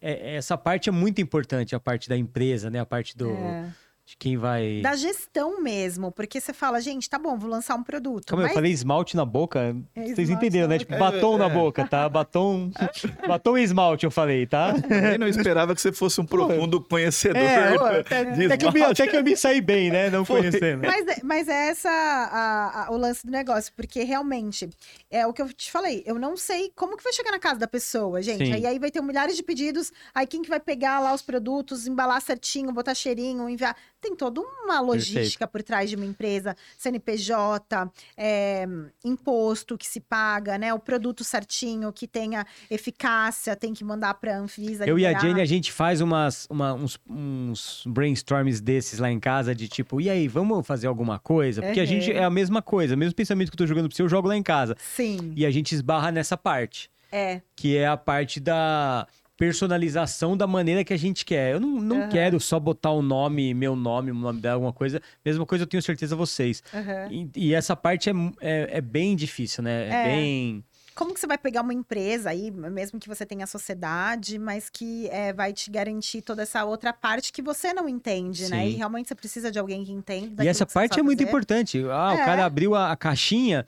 é- 0.02 0.34
essa 0.36 0.58
parte 0.58 0.88
é 0.88 0.92
muito 0.92 1.20
importante, 1.20 1.74
a 1.74 1.80
parte 1.80 2.08
da 2.08 2.16
empresa, 2.16 2.68
né? 2.68 2.80
A 2.80 2.86
parte 2.86 3.16
do, 3.16 3.30
É. 3.30 3.72
de 4.04 4.16
quem 4.16 4.36
vai... 4.36 4.80
Da 4.82 4.96
gestão 4.96 5.62
mesmo, 5.62 6.10
porque 6.10 6.40
você 6.40 6.52
fala, 6.52 6.80
gente, 6.80 7.08
tá 7.08 7.18
bom, 7.20 7.38
vou 7.38 7.48
lançar 7.48 7.76
um 7.76 7.84
produto. 7.84 8.26
Como 8.28 8.42
eu 8.42 8.46
mas 8.46 8.54
falei 8.54 8.72
esmalte 8.72 9.16
na 9.16 9.24
boca, 9.24 9.76
É, 9.94 10.06
vocês 10.14 10.28
entenderam, 10.28 10.66
né? 10.68 10.78
Tipo, 10.78 10.98
batom 10.98 11.36
É, 11.36 11.38
na 11.38 11.46
é. 11.46 11.48
boca, 11.50 11.86
tá? 11.86 12.08
Batom, 12.08 12.70
batom 13.28 13.56
e 13.56 13.62
esmalte, 13.62 14.04
eu 14.04 14.10
falei, 14.10 14.44
tá? 14.44 14.74
Eu 15.12 15.18
não 15.20 15.28
esperava 15.28 15.72
que 15.74 15.80
você 15.80 15.92
fosse 15.92 16.20
um 16.20 16.26
profundo 16.26 16.80
conhecedor 16.82 17.36
É, 17.40 17.70
de 17.70 17.76
até, 17.78 18.20
até 18.46 18.56
que 18.56 18.66
eu 18.66 18.72
me, 18.72 18.82
até 18.82 19.06
que 19.06 19.16
eu 19.16 19.22
me 19.22 19.36
saí 19.36 19.60
bem, 19.60 19.90
né? 19.90 20.10
Não 20.10 20.24
Foi. 20.24 20.40
conhecendo. 20.40 20.82
Mas, 20.84 21.06
é- 21.06 21.20
mas 21.22 21.48
é 21.48 21.68
essa 21.68 21.88
a- 21.90 22.86
a- 22.86 22.90
o 22.90 22.96
lance 22.96 23.24
do 23.24 23.30
negócio, 23.30 23.72
porque 23.76 24.02
realmente 24.02 24.68
é 25.10 25.24
o 25.26 25.32
que 25.32 25.40
eu 25.40 25.52
te 25.52 25.70
falei. 25.70 26.02
Eu 26.04 26.18
não 26.18 26.36
sei 26.36 26.72
como 26.74 26.96
que 26.96 27.04
vai 27.04 27.12
chegar 27.12 27.30
na 27.30 27.38
casa 27.38 27.60
da 27.60 27.68
pessoa, 27.68 28.20
gente. 28.20 28.46
Sim. 28.46 28.52
Aí, 28.52 28.66
aí 28.66 28.78
vai 28.80 28.90
ter 28.90 29.00
milhares 29.00 29.36
de 29.36 29.44
pedidos. 29.44 29.92
Aí 30.12 30.26
quem 30.26 30.42
que 30.42 30.48
vai 30.50 30.58
pegar 30.60 30.98
lá 30.98 31.14
os 31.14 31.22
produtos, 31.22 31.86
embalar 31.86 32.20
certinho, 32.20 32.72
botar 32.72 32.94
cheirinho, 32.94 33.48
enviar. 33.48 33.76
Tem 34.02 34.16
toda 34.16 34.40
uma 34.40 34.80
logística 34.80 35.46
por 35.46 35.62
trás 35.62 35.88
de 35.88 35.94
uma 35.94 36.04
empresa, 36.04 36.56
CNPJ, 36.76 37.88
é, 38.16 38.66
imposto 39.04 39.78
que 39.78 39.86
se 39.86 40.00
paga, 40.00 40.58
né? 40.58 40.74
O 40.74 40.78
produto 40.78 41.22
certinho 41.22 41.92
que 41.92 42.08
tenha 42.08 42.44
eficácia, 42.68 43.54
tem 43.54 43.72
que 43.72 43.84
mandar 43.84 44.14
para 44.14 44.36
Anvisa. 44.36 44.84
Eu 44.84 44.98
e 44.98 45.06
a 45.06 45.10
liberar. 45.10 45.28
Jenny, 45.28 45.40
a 45.40 45.44
gente 45.44 45.70
faz 45.70 46.00
umas, 46.00 46.46
uma- 46.50 46.74
uns, 46.74 46.98
uns 47.08 47.84
brainstorms 47.86 48.60
desses 48.60 48.98
lá 48.98 49.10
em 49.10 49.20
casa, 49.20 49.54
de 49.54 49.68
tipo, 49.68 50.00
e 50.00 50.10
aí, 50.10 50.26
vamos 50.26 50.66
fazer 50.66 50.88
alguma 50.88 51.18
coisa? 51.20 51.62
Porque 51.62 51.78
a 51.80 51.84
gente 51.84 52.10
Uhum. 52.10 52.16
é 52.16 52.24
a 52.24 52.30
mesma 52.30 52.60
coisa, 52.60 52.94
o 52.96 52.98
mesmo 52.98 53.14
pensamento 53.14 53.50
que 53.50 53.54
eu 53.54 53.58
tô 53.58 53.66
jogando 53.66 53.86
pro 53.88 53.96
seu, 53.96 54.06
eu 54.06 54.10
jogo 54.10 54.26
lá 54.26 54.36
em 54.36 54.42
casa. 54.42 54.76
Sim, 54.80 55.32
E 55.36 55.46
a 55.46 55.50
gente 55.52 55.72
esbarra 55.74 56.10
nessa 56.10 56.36
parte, 56.36 56.90
é. 57.12 57.40
que 57.54 57.76
é 57.76 57.86
a 57.86 57.96
parte 57.96 58.40
da 58.40 59.06
personalização 59.42 60.36
da 60.36 60.46
maneira 60.46 60.84
que 60.84 60.92
a 60.92 60.96
gente 60.96 61.24
quer. 61.24 61.54
Eu 61.54 61.60
não, 61.60 61.68
não 61.80 62.00
Aham. 62.02 62.08
quero 62.08 62.38
só 62.40 62.60
botar 62.60 62.90
o 62.92 63.02
nome, 63.02 63.52
meu 63.54 63.74
nome, 63.74 64.10
o 64.10 64.14
nome 64.14 64.40
dela, 64.40 64.54
alguma 64.54 64.72
coisa. 64.72 65.00
Mesma 65.24 65.44
coisa 65.44 65.64
eu 65.64 65.66
tenho 65.68 65.82
certeza 65.82 66.14
vocês. 66.14 66.62
aham. 66.72 67.08
E, 67.10 67.30
e 67.34 67.54
essa 67.54 67.74
parte 67.74 68.08
é, 68.08 68.12
é, 68.40 68.68
é 68.78 68.80
bem 68.80 69.16
difícil, 69.16 69.62
né? 69.64 69.88
É, 69.88 69.92
É. 69.92 70.04
bem. 70.04 70.64
Como 70.94 71.14
que 71.14 71.18
você 71.20 71.26
vai 71.26 71.38
pegar 71.38 71.62
uma 71.62 71.72
empresa 71.72 72.28
aí, 72.28 72.50
mesmo 72.50 73.00
que 73.00 73.08
você 73.08 73.24
tenha 73.24 73.46
sociedade, 73.46 74.38
mas 74.38 74.68
que 74.68 75.08
é, 75.08 75.32
vai 75.32 75.50
te 75.52 75.70
garantir 75.70 76.20
toda 76.20 76.42
essa 76.42 76.64
outra 76.66 76.92
parte 76.92 77.32
que 77.32 77.40
você 77.40 77.72
não 77.72 77.88
entende, 77.88 78.46
né? 78.50 78.62
Sim. 78.64 78.68
E 78.72 78.74
realmente 78.76 79.08
você 79.08 79.14
precisa 79.14 79.50
de 79.50 79.58
alguém 79.58 79.82
que 79.84 79.90
entende. 79.90 80.34
E 80.42 80.46
essa 80.46 80.66
parte 80.66 80.92
é 80.92 80.94
sabe 80.96 81.02
muito 81.06 81.20
fazer. 81.20 81.30
importante. 81.30 81.82
Ah, 81.90 82.10
o 82.12 82.18
É. 82.18 82.24
cara 82.24 82.44
abriu 82.44 82.74
a, 82.74 82.92
a 82.92 82.96
caixinha. 82.96 83.64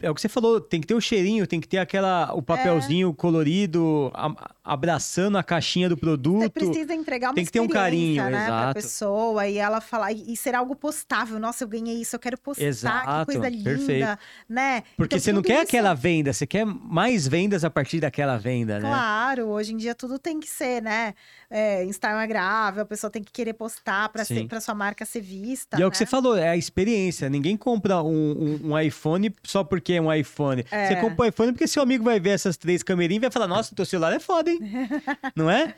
É 0.00 0.08
o 0.08 0.14
que 0.14 0.20
você 0.20 0.28
falou, 0.28 0.60
tem 0.60 0.80
que 0.80 0.86
ter 0.86 0.94
o 0.94 1.00
cheirinho, 1.00 1.44
tem 1.44 1.60
que 1.60 1.66
ter 1.66 1.78
aquela 1.78 2.32
o 2.32 2.40
papelzinho 2.40 3.12
colorido 3.12 4.12
a- 4.14 4.52
abraçando 4.62 5.36
a 5.36 5.42
caixinha 5.42 5.88
do 5.88 5.96
Você 5.96 6.00
produto. 6.00 6.50
precisa 6.50 6.94
entregar 6.94 7.30
uma 7.30 7.34
tem 7.34 7.44
que 7.44 7.50
ter 7.50 7.58
um 7.58 7.66
carinho, 7.66 8.22
né, 8.22 8.30
pra 8.30 8.44
exato. 8.44 8.74
pessoa 8.74 9.48
e 9.48 9.58
ela 9.58 9.80
falar 9.80 10.12
e 10.12 10.36
ser 10.36 10.54
algo 10.54 10.76
postável. 10.76 11.40
Nossa, 11.40 11.64
eu 11.64 11.68
ganhei 11.68 12.00
isso, 12.00 12.14
eu 12.14 12.20
quero 12.20 12.38
postar, 12.38 12.62
Exato, 12.64 13.26
que 13.26 13.32
coisa 13.32 13.48
linda, 13.48 13.64
perfeito. 13.64 14.18
né? 14.48 14.82
Porque 14.96 15.16
Então, 15.16 15.24
você 15.24 15.32
não 15.32 15.42
quer 15.42 15.54
isso- 15.54 15.62
aquela 15.62 15.94
venda, 15.94 16.32
você 16.32 16.46
quer 16.46 16.64
mais 16.64 17.26
vendas 17.26 17.64
a 17.64 17.70
partir 17.70 17.98
daquela 17.98 18.36
venda, 18.38 18.78
né? 18.78 18.88
Claro, 18.88 19.46
hoje 19.46 19.72
em 19.72 19.76
dia 19.76 19.96
tudo 19.96 20.16
tem 20.16 20.38
que 20.38 20.48
ser, 20.48 20.80
né? 20.80 21.12
É, 21.50 21.82
Instagramável, 21.84 22.82
a 22.82 22.86
pessoa 22.86 23.10
tem 23.10 23.22
que 23.24 23.32
querer 23.32 23.54
postar 23.54 24.08
para 24.10 24.22
para 24.48 24.60
sua 24.60 24.74
marca 24.74 25.04
ser 25.04 25.22
vista. 25.22 25.76
E 25.78 25.82
é 25.82 25.84
o 25.84 25.88
né? 25.88 25.90
que 25.90 25.96
você 25.98 26.06
falou, 26.06 26.36
é 26.36 26.50
a 26.50 26.56
experiência. 26.56 27.28
Ninguém 27.30 27.56
compra 27.56 28.02
um, 28.02 28.60
um- 28.62 28.70
um 28.72 28.78
iPhone 28.78 29.34
só 29.42 29.64
porque 29.64 29.87
é 29.94 30.00
um 30.00 30.12
iPhone. 30.12 30.64
É. 30.70 30.88
Você 30.88 30.96
compra 30.96 31.24
um 31.24 31.28
iPhone 31.28 31.52
porque 31.52 31.66
seu 31.66 31.82
amigo 31.82 32.04
vai 32.04 32.18
ver 32.20 32.30
essas 32.30 32.56
três 32.56 32.82
câmerinhas 32.82 33.18
e 33.18 33.20
vai 33.22 33.30
falar: 33.30 33.46
Nossa, 33.46 33.74
teu 33.74 33.84
celular 33.84 34.12
é 34.12 34.18
foda, 34.20 34.50
hein? 34.50 34.58
não 35.34 35.50
é? 35.50 35.74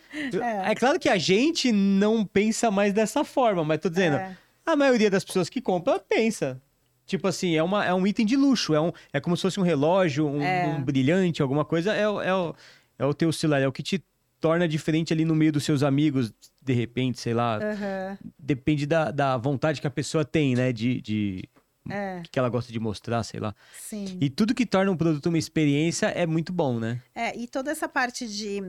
é? 0.64 0.74
claro 0.74 0.98
que 0.98 1.08
a 1.08 1.16
gente 1.18 1.72
não 1.72 2.24
pensa 2.24 2.70
mais 2.70 2.92
dessa 2.92 3.24
forma, 3.24 3.64
mas 3.64 3.78
tô 3.80 3.88
dizendo, 3.88 4.16
É. 4.16 4.36
a 4.66 4.76
maioria 4.76 5.10
das 5.10 5.24
pessoas 5.24 5.48
que 5.48 5.60
compram 5.60 6.00
pensa. 6.08 6.60
Tipo 7.06 7.26
assim, 7.26 7.56
é, 7.56 7.62
uma, 7.62 7.84
é 7.84 7.92
um 7.92 8.06
item 8.06 8.24
de 8.24 8.36
luxo, 8.36 8.72
é, 8.72 8.80
um, 8.80 8.92
é 9.12 9.18
como 9.18 9.36
se 9.36 9.42
fosse 9.42 9.58
um 9.58 9.64
relógio, 9.64 10.28
um, 10.28 10.40
É. 10.40 10.66
um 10.66 10.80
brilhante, 10.82 11.42
alguma 11.42 11.64
coisa. 11.64 11.92
É, 11.92 12.08
o- 12.08 12.20
é, 12.22 12.32
o, 12.32 12.54
é 13.00 13.04
o 13.04 13.12
teu 13.12 13.32
celular, 13.32 13.60
é 13.60 13.66
o 13.66 13.72
que 13.72 13.82
te 13.82 14.00
torna 14.40 14.68
diferente 14.68 15.12
ali 15.12 15.24
no 15.24 15.34
meio 15.34 15.50
dos 15.50 15.64
seus 15.64 15.82
amigos, 15.82 16.32
de 16.62 16.72
repente, 16.72 17.18
sei 17.18 17.34
lá. 17.34 17.56
Aham. 17.56 18.16
Depende 18.38 18.86
da, 18.86 19.10
da 19.10 19.36
vontade 19.36 19.80
que 19.80 19.86
a 19.88 19.90
pessoa 19.90 20.24
tem, 20.24 20.54
né? 20.54 20.72
De, 20.72 21.00
de, 21.00 21.44
É, 21.88 22.22
que 22.30 22.38
ela 22.38 22.48
gosta 22.48 22.72
de 22.72 22.78
mostrar, 22.78 23.22
sei 23.22 23.40
lá. 23.40 23.54
sim. 23.78 24.18
E 24.20 24.28
tudo 24.28 24.54
que 24.54 24.66
torna 24.66 24.90
um 24.90 24.96
produto 24.96 25.26
uma 25.26 25.38
experiência 25.38 26.06
é 26.06 26.26
muito 26.26 26.52
bom, 26.52 26.78
né? 26.78 27.00
É, 27.14 27.36
e 27.36 27.48
toda 27.48 27.70
essa 27.70 27.88
parte 27.88 28.28
de, 28.28 28.60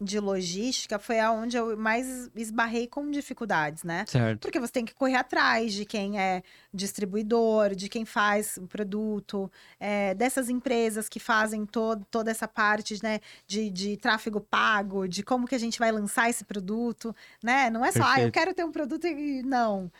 de 0.00 0.18
logística 0.20 0.98
foi 0.98 1.20
aonde 1.20 1.56
eu 1.56 1.76
mais 1.76 2.28
esbarrei 2.34 2.86
com 2.86 3.10
dificuldades, 3.10 3.82
né? 3.82 4.04
Certo. 4.06 4.40
Porque 4.40 4.58
você 4.60 4.72
tem 4.72 4.84
que 4.84 4.94
correr 4.94 5.14
atrás 5.14 5.72
de 5.72 5.84
quem 5.84 6.20
é 6.20 6.42
distribuidor, 6.72 7.74
de 7.74 7.88
quem 7.88 8.04
faz 8.04 8.58
o 8.58 8.66
produto, 8.66 9.50
é, 9.78 10.12
dessas 10.14 10.50
empresas 10.50 11.08
que 11.08 11.20
fazem 11.20 11.64
to 11.64 11.96
toda 12.10 12.30
essa 12.30 12.48
parte 12.48 12.98
né, 13.02 13.20
de, 13.46 13.70
de 13.70 13.96
tráfego 13.96 14.40
pago, 14.40 15.08
de 15.08 15.22
como 15.22 15.46
que 15.46 15.54
a 15.54 15.60
gente 15.60 15.78
vai 15.78 15.92
lançar 15.92 16.28
esse 16.28 16.44
produto, 16.44 17.14
né? 17.42 17.70
Não 17.70 17.84
é 17.84 17.92
só, 17.92 18.02
ah, 18.02 18.20
eu 18.20 18.30
Perfeito. 18.30 18.32
quero 18.34 18.54
ter 18.54 18.64
um 18.64 18.72
produto 18.72 19.06
e 19.06 19.42
não. 19.42 19.90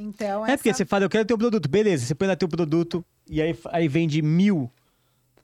Então, 0.00 0.46
É 0.46 0.56
porque 0.56 0.68
essa- 0.70 0.78
você 0.78 0.84
fala, 0.86 1.04
eu 1.04 1.10
quero 1.10 1.24
ter 1.24 1.34
um 1.34 1.38
produto, 1.38 1.68
beleza, 1.68 2.06
você 2.06 2.14
põe 2.14 2.28
lá 2.28 2.36
teu 2.36 2.48
produto 2.48 3.04
e 3.28 3.42
aí, 3.42 3.58
aí 3.72 3.88
vende 3.88 4.22
mil 4.22 4.70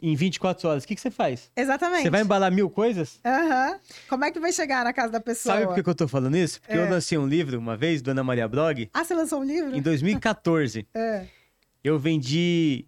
em 0.00 0.14
24 0.14 0.68
horas. 0.68 0.84
O 0.84 0.86
que, 0.86 0.94
que 0.94 1.00
você 1.00 1.10
faz? 1.10 1.50
Exatamente. 1.56 2.02
Você 2.02 2.10
vai 2.10 2.20
embalar 2.22 2.52
mil 2.52 2.70
coisas? 2.70 3.18
Aham. 3.24 3.80
Como 4.08 4.24
é 4.24 4.30
que 4.30 4.38
vai 4.38 4.52
chegar 4.52 4.84
na 4.84 4.92
casa 4.92 5.10
da 5.12 5.20
pessoa? 5.20 5.54
Sabe 5.56 5.66
por 5.74 5.82
que 5.82 5.90
eu 5.90 5.94
tô 5.94 6.06
falando 6.06 6.36
isso? 6.36 6.60
Porque 6.60 6.76
eu 6.76 6.82
É. 6.84 6.88
lancei 6.90 7.18
um 7.18 7.26
livro 7.26 7.58
uma 7.58 7.76
vez, 7.76 8.00
do 8.00 8.12
Ana 8.12 8.22
Maria 8.22 8.46
Blog, 8.46 8.88
Ah, 8.94 9.02
você 9.04 9.12
lançou 9.14 9.40
um 9.40 9.44
livro? 9.44 9.74
em 9.74 9.82
2014. 9.82 10.86
É. 10.94 11.26
eu 11.82 11.98
vendi 11.98 12.86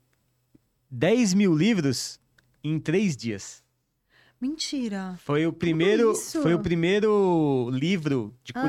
10 0.91 1.35
mil 1.35 1.53
livros 1.53 2.21
em 2.63 2.79
três 2.79 3.17
dias. 3.17 3.63
Mentira. 4.41 5.19
Foi 5.25 5.47
o 5.47 5.53
primeiro, 5.53 6.15
foi 6.15 6.55
o 6.55 6.59
primeiro 6.61 7.69
livro 7.73 8.35
de 8.45 8.53
Ah. 8.55 8.63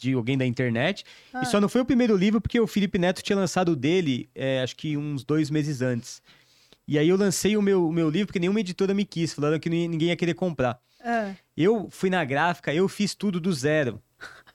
De 0.00 0.14
alguém 0.14 0.36
da 0.38 0.46
internet. 0.46 1.04
Ah. 1.32 1.42
E 1.42 1.46
só 1.46 1.60
não 1.60 1.68
foi 1.68 1.80
o 1.82 1.84
primeiro 1.84 2.16
livro 2.16 2.40
porque 2.40 2.58
o 2.58 2.66
Felipe 2.66 2.98
Neto 2.98 3.22
tinha 3.22 3.36
lançado 3.36 3.72
o 3.72 3.76
dele, 3.76 4.28
é, 4.34 4.62
acho 4.62 4.74
que 4.76 4.96
uns 4.96 5.22
dois 5.22 5.50
meses 5.50 5.82
antes. 5.82 6.22
E 6.88 6.98
aí 6.98 7.08
eu 7.08 7.16
lancei 7.16 7.56
o 7.56 7.62
meu, 7.62 7.86
o 7.86 7.92
meu 7.92 8.08
livro 8.10 8.28
porque 8.28 8.40
nenhuma 8.40 8.60
editora 8.60 8.92
me 8.94 9.04
quis, 9.04 9.32
falando 9.32 9.60
que 9.60 9.68
ninguém 9.70 10.08
ia 10.08 10.16
querer 10.16 10.34
comprar. 10.34 10.80
Ah, 11.04 11.32
Eu 11.56 11.88
fui 11.90 12.10
na 12.10 12.24
gráfica, 12.24 12.74
eu 12.74 12.88
fiz 12.88 13.14
tudo 13.14 13.38
do 13.40 13.52
zero. 13.52 14.02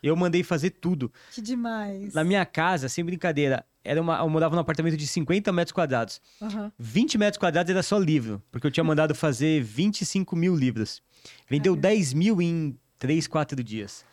Eu 0.03 0.15
mandei 0.15 0.43
fazer 0.43 0.71
tudo. 0.71 1.11
que 1.33 1.41
demais. 1.41 2.13
Na 2.13 2.23
minha 2.23 2.45
casa, 2.45 2.89
sem 2.89 3.03
brincadeira, 3.03 3.65
era 3.83 4.01
uma, 4.01 4.19
eu 4.19 4.29
morava 4.29 4.53
num 4.55 4.61
apartamento 4.61 4.97
de 4.97 5.07
50 5.07 5.51
metros 5.51 5.71
quadrados. 5.71 6.21
Aham. 6.41 6.71
20 6.77 7.17
metros 7.17 7.39
quadrados 7.39 7.69
era 7.69 7.81
só 7.81 7.97
livro, 7.97 8.41
porque 8.51 8.67
eu 8.67 8.71
tinha 8.71 8.83
mandado 8.83 9.15
fazer 9.15 9.63
25 9.63 10.35
mil 10.35 10.55
livros. 10.55 11.01
Vendeu 11.49 11.75
10 11.75 12.13
mil 12.13 12.41
em 12.41 12.77
3, 12.99 13.27
4 13.27 13.63
dias. 13.63 14.05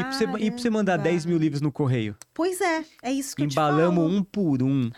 E 0.00 0.02
pra, 0.02 0.12
você, 0.12 0.24
e 0.24 0.50
pra 0.50 0.58
você 0.60 0.70
mandar 0.70 0.92
Caramba. 0.92 1.10
10 1.10 1.26
mil 1.26 1.38
livros 1.38 1.60
no 1.60 1.70
correio? 1.72 2.16
Pois 2.34 2.60
é, 2.60 2.84
é 3.02 3.12
isso 3.12 3.36
que 3.36 3.42
eu 3.42 3.46
Embalamos 3.46 3.94
te 3.94 4.08
falo. 4.08 4.16
um 4.18 4.22
por 4.24 4.62
um. 4.62 4.90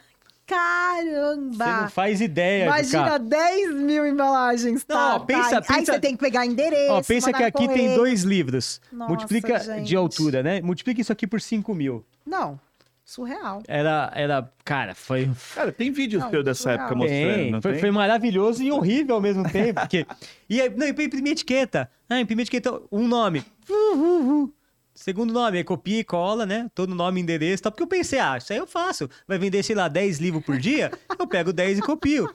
Você 0.46 0.54
Caramba! 0.54 1.80
não 1.82 1.88
faz 1.90 2.20
ideia, 2.20 2.64
Imagina 2.66 3.04
Juca. 3.06 3.18
10 3.18 3.74
mil 3.76 4.06
embalagens, 4.06 4.84
tá? 4.84 4.94
Não, 4.94 5.16
ó, 5.16 5.18
pensa- 5.20 5.62
tá. 5.62 5.74
Aí 5.74 5.80
pensa- 5.80 5.92
você 5.94 5.98
tem 6.00 6.12
que 6.12 6.18
pegar 6.18 6.44
endereço, 6.46 6.92
Ó, 6.92 7.02
pensa 7.02 7.32
que 7.32 7.42
aqui 7.42 7.66
tem 7.68 7.94
dois 7.94 8.22
livros. 8.24 8.80
Nossa, 8.92 9.08
Multiplica 9.10 9.58
gente. 9.58 9.86
de 9.88 9.96
altura, 9.96 10.42
né? 10.42 10.60
Multiplica 10.60 11.00
isso 11.00 11.10
aqui 11.12 11.26
por 11.26 11.40
5 11.40 11.74
mil. 11.74 12.04
Não, 12.26 12.60
surreal. 13.06 13.62
Era, 13.66 14.12
era, 14.14 14.50
cara, 14.64 14.94
foi... 14.94 15.30
Cara, 15.54 15.72
tem 15.72 15.90
vídeo 15.90 16.20
Não, 16.20 16.30
seu 16.30 16.42
dessa 16.42 16.62
surreal. 16.62 16.80
época 16.80 16.94
mostrando, 16.94 17.34
Tem, 17.34 17.50
não 17.50 17.62
foi, 17.62 17.72
tem? 17.72 17.80
foi 17.80 17.90
maravilhoso 17.90 18.62
e 18.62 18.70
horrível 18.70 19.14
ao 19.14 19.20
mesmo 19.22 19.48
tempo. 19.50 19.80
Porque... 19.80 20.06
E 20.48 20.60
aí, 20.60 20.68
não, 20.76 20.86
e 20.86 20.92
pra 20.92 21.04
imprimir 21.04 21.32
etiqueta. 21.32 21.90
Ah, 22.08 22.20
imprimir 22.20 22.42
etiqueta, 22.42 22.80
um 22.92 23.08
nome. 23.08 23.42
Uh, 23.68 23.96
uh, 23.96 24.42
uh. 24.44 24.52
Segundo 24.94 25.32
nome, 25.32 25.58
aí 25.58 25.64
copia 25.64 25.98
e 25.98 26.04
cola, 26.04 26.46
né? 26.46 26.70
Todo 26.74 26.94
nome, 26.94 27.20
endereço 27.20 27.60
e 27.60 27.64
tal. 27.64 27.72
Porque 27.72 27.82
eu 27.82 27.86
pensei, 27.88 28.18
ah, 28.20 28.36
isso 28.38 28.52
aí 28.52 28.58
eu 28.58 28.66
faço. 28.66 29.08
Vai 29.26 29.38
vender, 29.38 29.62
sei 29.62 29.74
lá, 29.74 29.88
10 29.88 30.18
livros 30.18 30.44
por 30.44 30.56
dia? 30.56 30.92
Eu 31.18 31.26
pego 31.26 31.52
10 31.52 31.78
e 31.78 31.82
copio. 31.82 32.32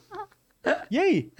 E 0.90 0.98
aí? 0.98 1.30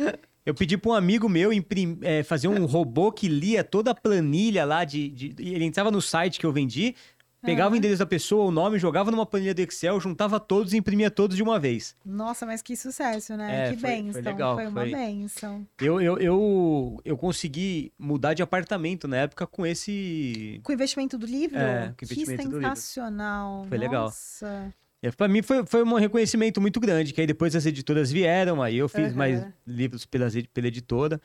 Eu 0.46 0.54
pedi 0.54 0.78
pra 0.78 0.92
um 0.92 0.94
amigo 0.94 1.28
meu 1.28 1.52
imprim- 1.52 1.98
é, 2.00 2.22
fazer 2.22 2.48
um 2.48 2.64
robô 2.64 3.12
que 3.12 3.28
lia 3.28 3.62
toda 3.62 3.90
a 3.90 3.94
planilha 3.94 4.64
lá 4.64 4.84
de, 4.84 5.10
de- 5.10 5.34
Ele 5.38 5.64
entrava 5.66 5.90
no 5.90 6.00
site 6.00 6.40
que 6.40 6.46
eu 6.46 6.52
vendi, 6.52 6.94
pegava 7.42 7.74
o 7.74 7.76
endereço 7.76 7.98
da 8.00 8.06
pessoa, 8.06 8.44
o 8.46 8.50
nome, 8.50 8.78
jogava 8.78 9.10
numa 9.10 9.24
planilha 9.26 9.54
do 9.54 9.60
Excel, 9.60 10.00
juntava 10.00 10.38
todos 10.38 10.72
e 10.72 10.76
imprimia 10.76 11.10
todos 11.10 11.36
de 11.36 11.42
uma 11.42 11.58
vez. 11.58 11.96
Nossa, 12.04 12.44
mas 12.46 12.62
que 12.62 12.76
sucesso, 12.76 13.36
né? 13.36 13.68
É, 13.68 13.70
que 13.72 13.76
foi- 13.78 13.90
foi 13.90 14.02
bênção. 14.02 14.22
legal, 14.22 14.54
Foi 14.56 14.66
uma 14.66 14.80
foi- 14.82 14.90
bênção. 14.90 15.66
Eu, 15.80 16.00
eu, 16.00 16.18
eu, 16.18 17.00
eu 17.04 17.16
consegui 17.16 17.92
mudar 17.98 18.34
de 18.34 18.42
apartamento 18.42 19.06
na 19.08 19.16
época 19.18 19.46
com 19.46 19.66
esse. 19.66 20.60
Com 20.62 20.72
o 20.72 20.74
investimento 20.74 21.16
do 21.18 21.26
livro? 21.26 21.58
É, 21.58 21.86
com 21.88 21.92
o 21.92 21.94
que 21.96 22.04
investimento 22.04 22.48
do 22.50 22.58
livro. 22.58 22.68
sensacional. 22.76 23.64
Foi 23.68 23.78
legal. 23.78 24.04
Nossa. 24.04 24.72
É, 25.02 25.10
Pra 25.10 25.26
mim 25.28 25.40
foi, 25.40 25.64
foi 25.64 25.82
um 25.82 25.94
reconhecimento 25.94 26.60
muito 26.60 26.78
grande, 26.78 27.14
que 27.14 27.20
aí 27.22 27.26
depois 27.26 27.56
as 27.56 27.64
editoras 27.64 28.10
vieram, 28.12 28.60
aí 28.62 28.76
eu 28.76 28.86
fiz 28.86 29.06
Aham. 29.08 29.14
mais 29.16 29.46
livros 29.66 30.04
pelas, 30.04 30.36
ed- 30.36 30.48
pela 30.52 30.66
editora. 30.66 31.18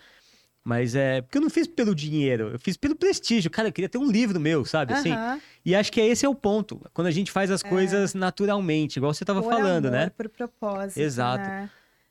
Mas 0.67 0.95
é. 0.95 1.21
Porque 1.21 1.37
eu 1.37 1.41
não 1.43 1.49
fiz 1.49 1.67
pelo 1.67 1.93
dinheiro, 1.93 2.49
eu 2.53 2.59
fiz 2.59 2.75
pelo 2.75 2.95
prestígio. 2.95 3.51
Cara, 3.51 3.67
eu 3.67 3.71
queria 3.71 3.87
ter 3.87 3.99
um 3.99 4.09
livro 4.11 4.39
meu, 4.39 4.65
sabe? 4.65 4.93
Assim. 4.93 5.11
Aham. 5.11 5.39
E 5.63 5.75
acho 5.75 5.91
que 5.91 6.01
esse 6.01 6.25
é 6.25 6.29
o 6.29 6.33
ponto. 6.33 6.81
Quando 6.91 7.05
a 7.05 7.11
gente 7.11 7.31
faz 7.31 7.51
as 7.51 7.61
coisas 7.61 8.15
naturalmente, 8.15 8.97
igual 8.97 9.13
você 9.13 9.23
tava 9.23 9.43
Por 9.43 9.51
falando, 9.53 9.85
amor, 9.87 9.97
né? 9.97 10.09
Por 10.09 10.27
propósito. 10.27 10.97
Exato. 10.99 11.43
né? 11.47 11.69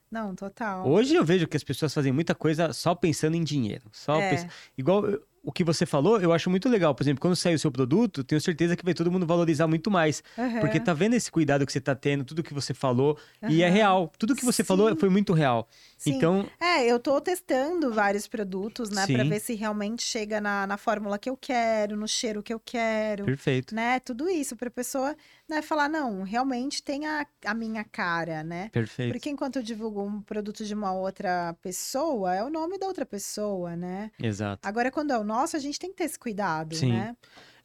Não, 0.09 0.32
total. 0.36 0.89
Hoje 0.89 1.16
eu 1.16 1.24
vejo 1.24 1.48
que 1.48 1.56
as 1.56 1.64
pessoas 1.64 1.93
fazem 1.93 2.12
muita 2.12 2.32
coisa 2.32 2.72
só 2.72 2.94
pensando 2.94 3.35
em 3.35 3.43
dinheiro. 3.43 3.82
Só 3.90 4.20
É. 4.20 4.31
pens- 4.31 4.47
Igual 4.78 5.05
eu- 5.06 5.22
o 5.45 5.53
que 5.53 5.62
você 5.62 5.85
falou, 5.87 6.21
eu 6.21 6.33
acho 6.33 6.49
muito 6.49 6.69
legal. 6.69 6.95
Por 6.95 7.03
exemplo, 7.03 7.21
quando 7.21 7.37
sair 7.37 7.55
o 7.55 7.59
seu 7.59 7.71
produto, 7.71 8.25
tenho 8.25 8.41
certeza 8.41 8.75
que 8.77 8.85
vai 8.85 8.95
todo 8.95 9.11
mundo 9.11 9.27
valorizar 9.27 9.66
muito 9.66 9.91
mais. 9.91 10.23
Aham. 10.39 10.61
Porque 10.61 10.81
tá 10.81 10.93
vendo 10.95 11.15
esse 11.15 11.31
cuidado 11.31 11.66
que 11.66 11.73
você 11.73 11.81
tá 11.81 11.95
tendo, 11.95 12.25
tudo 12.25 12.43
que 12.43 12.55
você 12.55 12.73
falou, 12.73 13.19
e 13.49 13.62
é 13.62 13.69
real. 13.69 14.12
Tudo 14.19 14.35
que 14.35 14.45
você 14.45 14.65
falou 14.65 14.91
Sim. 14.91 14.97
foi 14.97 15.09
muito 15.09 15.33
real. 15.33 15.69
Sim. 15.99 16.16
Então, 16.16 16.47
É, 16.61 16.85
eu 16.87 16.99
tô 16.99 17.21
testando 17.21 17.93
vários 17.93 18.27
produtos, 18.27 18.91
né? 18.91 19.07
Pra 19.07 19.23
Sim. 19.23 19.29
ver 19.29 19.41
se 19.41 19.55
realmente 19.55 20.03
chega 20.03 20.41
na, 20.41 20.66
na 20.66 20.77
fórmula 20.77 21.19
que 21.19 21.29
eu 21.31 21.37
quero, 21.37 21.97
no 21.97 22.09
cheiro 22.09 22.43
que 22.43 22.53
eu 22.53 22.61
quero, 22.61 23.25
perfeito. 23.25 23.75
né? 23.75 24.01
Tudo 24.01 24.29
isso 24.29 24.57
pra 24.57 24.71
pessoa, 24.71 25.15
né, 25.49 25.61
falar, 25.61 25.89
não, 25.89 26.23
realmente 26.23 26.83
tem 26.83 27.07
a, 27.07 27.27
a 27.45 27.55
minha 27.55 27.85
cara, 27.85 28.43
né? 28.43 28.71
Perfeito. 28.71 29.12
Porque 29.12 29.29
enquanto 29.29 29.57
eu 29.57 29.62
divulgo 29.62 30.03
um 30.03 30.23
produto 30.23 30.65
de 30.65 30.75
uma 30.75 30.93
outra 30.93 31.55
pessoa, 31.61 32.35
é 32.35 32.43
o 32.43 32.51
nome 32.51 32.79
da 32.79 32.87
outra 32.87 33.05
pessoa, 33.05 33.77
né? 33.77 34.11
Exato. 34.19 34.66
Agora, 34.66 34.91
quando 34.91 35.12
é 35.12 35.19
o 35.19 35.25
nosso, 35.25 35.57
a 35.57 35.61
gente 35.61 35.79
tem 35.79 35.91
que 35.91 35.97
ter 35.97 36.05
esse 36.05 36.19
cuidado, 36.19 36.75
Sim. 36.75 36.93
né? 36.93 37.16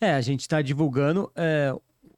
É, 0.02 0.14
a 0.14 0.22
gente 0.22 0.48
tá 0.48 0.62
divulgando 0.62 1.32
é, 1.36 1.74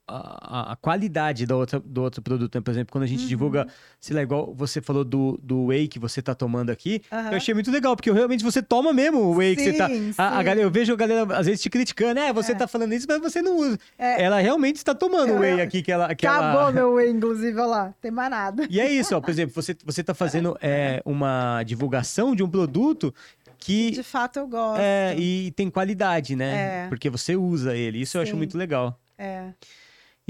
a, 0.08 0.74
a- 0.74 0.76
qualidade 0.76 1.46
do 1.46 1.56
outro, 1.58 1.80
do 1.80 2.02
outro 2.04 2.22
produto. 2.22 2.56
né? 2.56 2.62
Por 2.62 2.72
exemplo, 2.72 2.92
quando 2.92 3.04
a 3.04 3.08
gente 3.08 3.22
Uhum. 3.24 3.28
divulga, 3.28 3.68
sei 4.00 4.16
lá, 4.16 4.22
igual 4.22 4.54
você 4.54 4.82
falou 4.82 5.04
do, 5.06 5.40
do 5.42 5.66
whey 5.68 5.88
que 5.88 5.98
você 6.00 6.22
tá 6.22 6.36
tomando 6.36 6.70
aqui, 6.70 7.02
Aham. 7.12 7.32
eu 7.32 7.38
achei 7.38 7.54
muito 7.54 7.72
legal, 7.72 7.96
porque 7.96 8.12
realmente 8.12 8.44
você 8.44 8.62
toma 8.62 8.92
mesmo 8.92 9.20
o 9.20 9.36
whey 9.38 9.56
que 9.56 9.64
você 9.64 9.74
tá. 9.74 9.88
Sim, 9.88 10.14
A, 10.18 10.28
a 10.28 10.38
sim. 10.40 10.44
galera, 10.44 10.62
eu 10.62 10.72
vejo 10.72 10.92
a 10.94 10.96
galera 10.96 11.38
às 11.38 11.46
vezes 11.46 11.62
te 11.62 11.70
criticando, 11.70 12.20
é, 12.20 12.34
você 12.34 12.52
É. 12.52 12.56
tá 12.56 12.68
falando 12.68 12.94
isso, 12.94 13.06
mas 13.08 13.22
você 13.22 13.42
não 13.42 13.56
usa. 13.58 13.78
É. 13.98 14.24
Ela 14.24 14.40
realmente 14.40 14.78
está 14.78 14.94
tomando 14.94 15.34
o 15.34 15.40
whey 15.40 15.62
aqui 15.62 15.82
que 15.82 15.92
ela. 15.92 16.14
Que 16.14 16.28
Acabou 16.28 16.62
ela... 16.62 16.72
meu 16.72 16.94
whey, 16.96 17.10
inclusive, 17.10 17.58
olha 17.58 17.66
lá, 17.68 17.94
tem 18.02 18.12
mais 18.12 18.30
nada. 18.30 18.68
E 18.70 18.80
é 18.82 18.92
isso, 18.92 19.16
ó, 19.16 19.22
por 19.22 19.30
exemplo, 19.30 19.54
você, 19.56 19.76
você 19.86 20.04
tá 20.04 20.14
fazendo 20.14 20.58
é, 20.62 21.02
uma 21.06 21.64
divulgação 21.64 22.36
de 22.36 22.44
um 22.44 22.50
produto 22.50 23.14
que 23.58 23.92
De 23.92 24.04
fato, 24.04 24.40
eu 24.40 24.48
gosto. 24.48 24.82
é, 24.82 25.16
e 25.18 25.52
tem 25.52 25.70
qualidade, 25.70 26.36
né? 26.36 26.86
É. 26.86 26.88
Porque 26.90 27.10
você 27.10 27.36
usa 27.36 27.78
ele. 27.78 28.02
Isso 28.02 28.18
eu 28.18 28.22
acho 28.24 28.32
Sim. 28.32 28.38
muito 28.38 28.58
legal. 28.58 29.00
É. 29.18 29.50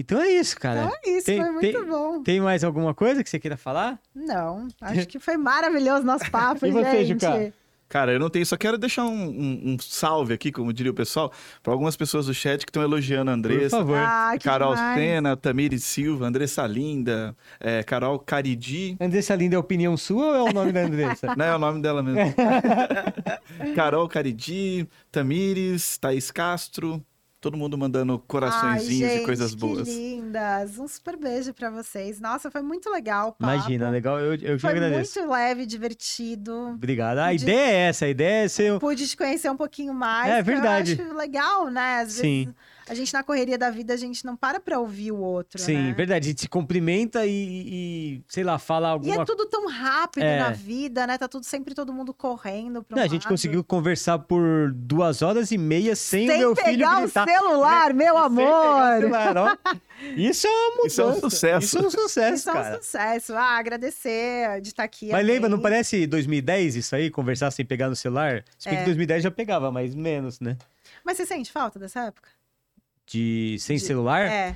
Então 0.02 0.20
é 0.22 0.30
isso, 0.32 0.60
cara. 0.60 0.82
Então 0.84 0.94
é 1.06 1.10
isso, 1.18 1.26
tem- 1.26 1.42
foi 1.42 1.52
muito 1.52 1.72
tem- 1.80 1.86
bom. 1.86 2.24
Tem 2.24 2.40
mais 2.42 2.64
alguma 2.64 2.94
coisa 2.94 3.24
que 3.24 3.30
você 3.30 3.40
queira 3.40 3.58
falar? 3.58 4.00
Não, 4.14 4.68
acho 4.82 5.08
que 5.08 5.20
foi 5.20 5.38
maravilhoso 5.38 6.04
nosso 6.06 6.26
papo, 6.32 6.66
E 6.66 6.72
você, 6.72 7.06
gente. 7.06 7.22
Juca? 7.24 7.54
Cara, 7.90 8.14
eu 8.14 8.20
não 8.22 8.30
tenho, 8.30 8.46
só 8.46 8.56
quero 8.56 8.78
deixar 8.78 9.04
um, 9.04 9.12
um- 9.12 9.62
um 9.74 9.78
salve 9.78 10.34
aqui, 10.34 10.50
como 10.50 10.72
diria 10.72 10.94
o 10.94 10.96
pessoal, 10.96 11.30
para 11.62 11.74
algumas 11.74 11.98
pessoas 11.98 12.26
do 12.28 12.34
chat 12.34 12.66
que 12.66 12.70
estão 12.70 12.82
elogiando 12.82 13.30
a 13.30 13.34
Por 13.34 13.38
Andressa. 13.40 13.78
favor. 13.80 13.98
Ah, 13.98 14.32
Carol 14.42 14.74
demais. 14.76 14.98
Sena, 14.98 15.36
Tamires 15.36 15.84
Silva, 15.84 16.26
Andressa 16.26 16.66
Linda, 16.66 17.36
é, 17.60 17.84
Carol 17.84 18.18
Caridi. 18.18 18.96
Andressa 18.98 19.36
Linda 19.36 19.58
é 19.58 19.60
opinião 19.60 19.98
sua 19.98 20.26
ou 20.26 20.36
é 20.48 20.50
o 20.52 20.54
nome 20.54 20.72
da 20.72 20.84
Andressa? 20.84 21.36
Não 21.36 21.44
é 21.46 21.54
o 21.54 21.60
nome 21.60 21.82
dela 21.82 22.02
mesmo. 22.02 22.34
Carol 23.76 24.08
Caridi, 24.08 24.88
Tamires, 25.12 25.98
Thaís 25.98 26.32
Castro. 26.32 27.04
Todo 27.42 27.58
mundo 27.58 27.76
mandando 27.76 28.20
coraçõezinhos 28.28 29.12
Ai, 29.12 29.18
e 29.18 29.26
coisas 29.26 29.56
boas. 29.56 29.88
Que 29.88 29.94
lindas. 29.96 30.78
Um 30.78 30.88
super 30.88 31.18
beijo 31.18 31.52
pra 31.56 31.72
vocês. 31.72 32.20
Nossa, 32.20 32.52
foi 32.52 32.62
muito 32.62 32.88
legal 32.92 33.30
o 33.30 33.32
papo. 33.32 33.44
Imagina, 33.52 33.90
legal. 33.90 34.20
Eu, 34.20 34.34
eu 34.36 34.38
que 34.56 34.60
Foi 34.60 34.70
agradeço. 34.70 35.20
muito 35.20 35.32
leve, 35.34 35.66
divertido. 35.66 36.54
Obrigado. 36.76 37.18
A 37.18 37.34
De- 37.34 37.42
ideia 37.44 37.60
é 37.72 37.76
essa, 37.90 38.06
a 38.06 38.10
ideia 38.10 38.46
é 38.46 38.48
ser. 38.48 38.80
Pude 38.80 39.08
te 39.08 39.18
conhecer 39.18 39.50
um 39.50 39.58
pouquinho 39.58 39.92
mais. 39.92 40.32
É 40.32 40.42
verdade. 40.44 40.98
Eu 41.00 41.06
acho 41.08 41.18
legal, 41.18 41.68
né? 41.72 42.02
Às 42.02 42.12
Sim. 42.14 42.44
vezes 42.46 42.56
A 42.90 42.94
gente, 42.96 43.14
na 43.14 43.24
correria 43.24 43.58
da 43.58 43.70
vida, 43.70 43.94
a 43.94 43.98
gente 43.98 44.26
não 44.26 44.36
para 44.36 44.60
pra 44.60 44.80
ouvir 44.80 45.12
o 45.12 45.18
outro, 45.20 45.60
Sim, 45.60 45.78
né? 45.78 45.94
verdade. 45.94 46.28
A 46.28 46.30
gente 46.32 46.42
se 46.42 46.48
cumprimenta 46.50 47.26
e, 47.26 47.32
e, 47.32 48.24
sei 48.28 48.44
lá, 48.44 48.58
fala 48.60 48.88
E 48.90 48.92
alguma 48.92 49.22
é 49.22 49.26
tudo 49.26 49.46
tão 49.46 49.68
rápido 49.70 50.24
É. 50.24 50.40
na 50.40 50.50
vida, 50.52 51.06
né? 51.08 51.18
Tá 51.18 51.28
tudo 51.28 51.46
sempre 51.46 51.74
todo 51.76 51.94
mundo 51.94 52.14
correndo 52.14 52.84
pra 52.84 52.96
um 52.96 52.98
Não, 52.98 53.04
a 53.06 53.08
gente 53.08 53.24
lado. 53.24 53.30
conseguiu 53.32 53.64
conversar 53.64 54.20
por 54.20 54.72
duas 54.74 55.22
horas 55.22 55.52
e 55.52 55.58
meia 55.58 55.96
sem, 55.96 56.28
Sem 56.28 56.38
o 56.38 56.40
meu 56.40 56.56
filho 56.56 56.66
pegar 56.66 57.04
o 57.04 57.08
celular, 57.08 57.94
meu 57.94 58.16
Sem 58.16 58.16
pegar 58.16 58.22
o 58.22 58.26
amor! 58.26 59.00
celular, 59.02 59.38
ó. 59.38 59.58
Isso 60.18 60.48
é 60.48 60.50
uma 60.50 60.70
mudança. 60.78 60.88
Isso 60.88 61.02
é 61.02 61.06
um 61.06 61.20
sucesso. 61.20 61.66
Isso 61.66 61.78
é 61.78 61.82
um 61.82 61.90
sucesso, 61.92 62.36
Isso 62.36 62.50
é 62.50 62.52
um 62.52 62.56
cara. 62.56 62.78
sucesso. 62.78 63.34
Ah, 63.36 63.58
agradecer 63.58 64.60
de 64.62 64.70
estar 64.70 64.84
aqui. 64.84 65.12
Mas 65.12 65.26
lembra, 65.26 65.48
não 65.48 65.60
parece 65.60 66.08
2010 66.08 66.76
isso 66.76 66.96
aí? 66.96 67.12
Conversar 67.12 67.52
sem 67.52 67.64
pegar 67.64 67.88
no 67.90 67.96
celular? 67.96 68.44
Se 68.58 68.68
bem 68.68 68.78
que 68.80 68.82
É. 68.84 68.86
2010 68.86 69.22
já 69.24 69.30
pegava, 69.32 69.72
mas 69.72 69.94
menos, 69.94 70.40
né? 70.40 70.58
Mas 71.06 71.18
você 71.18 71.26
sente 71.26 71.52
falta 71.52 71.78
dessa 71.78 72.02
época? 72.06 72.30
De 73.12 73.58
sem 73.60 73.78
De- 73.78 73.84
celular? 73.84 74.26
É. 74.26 74.56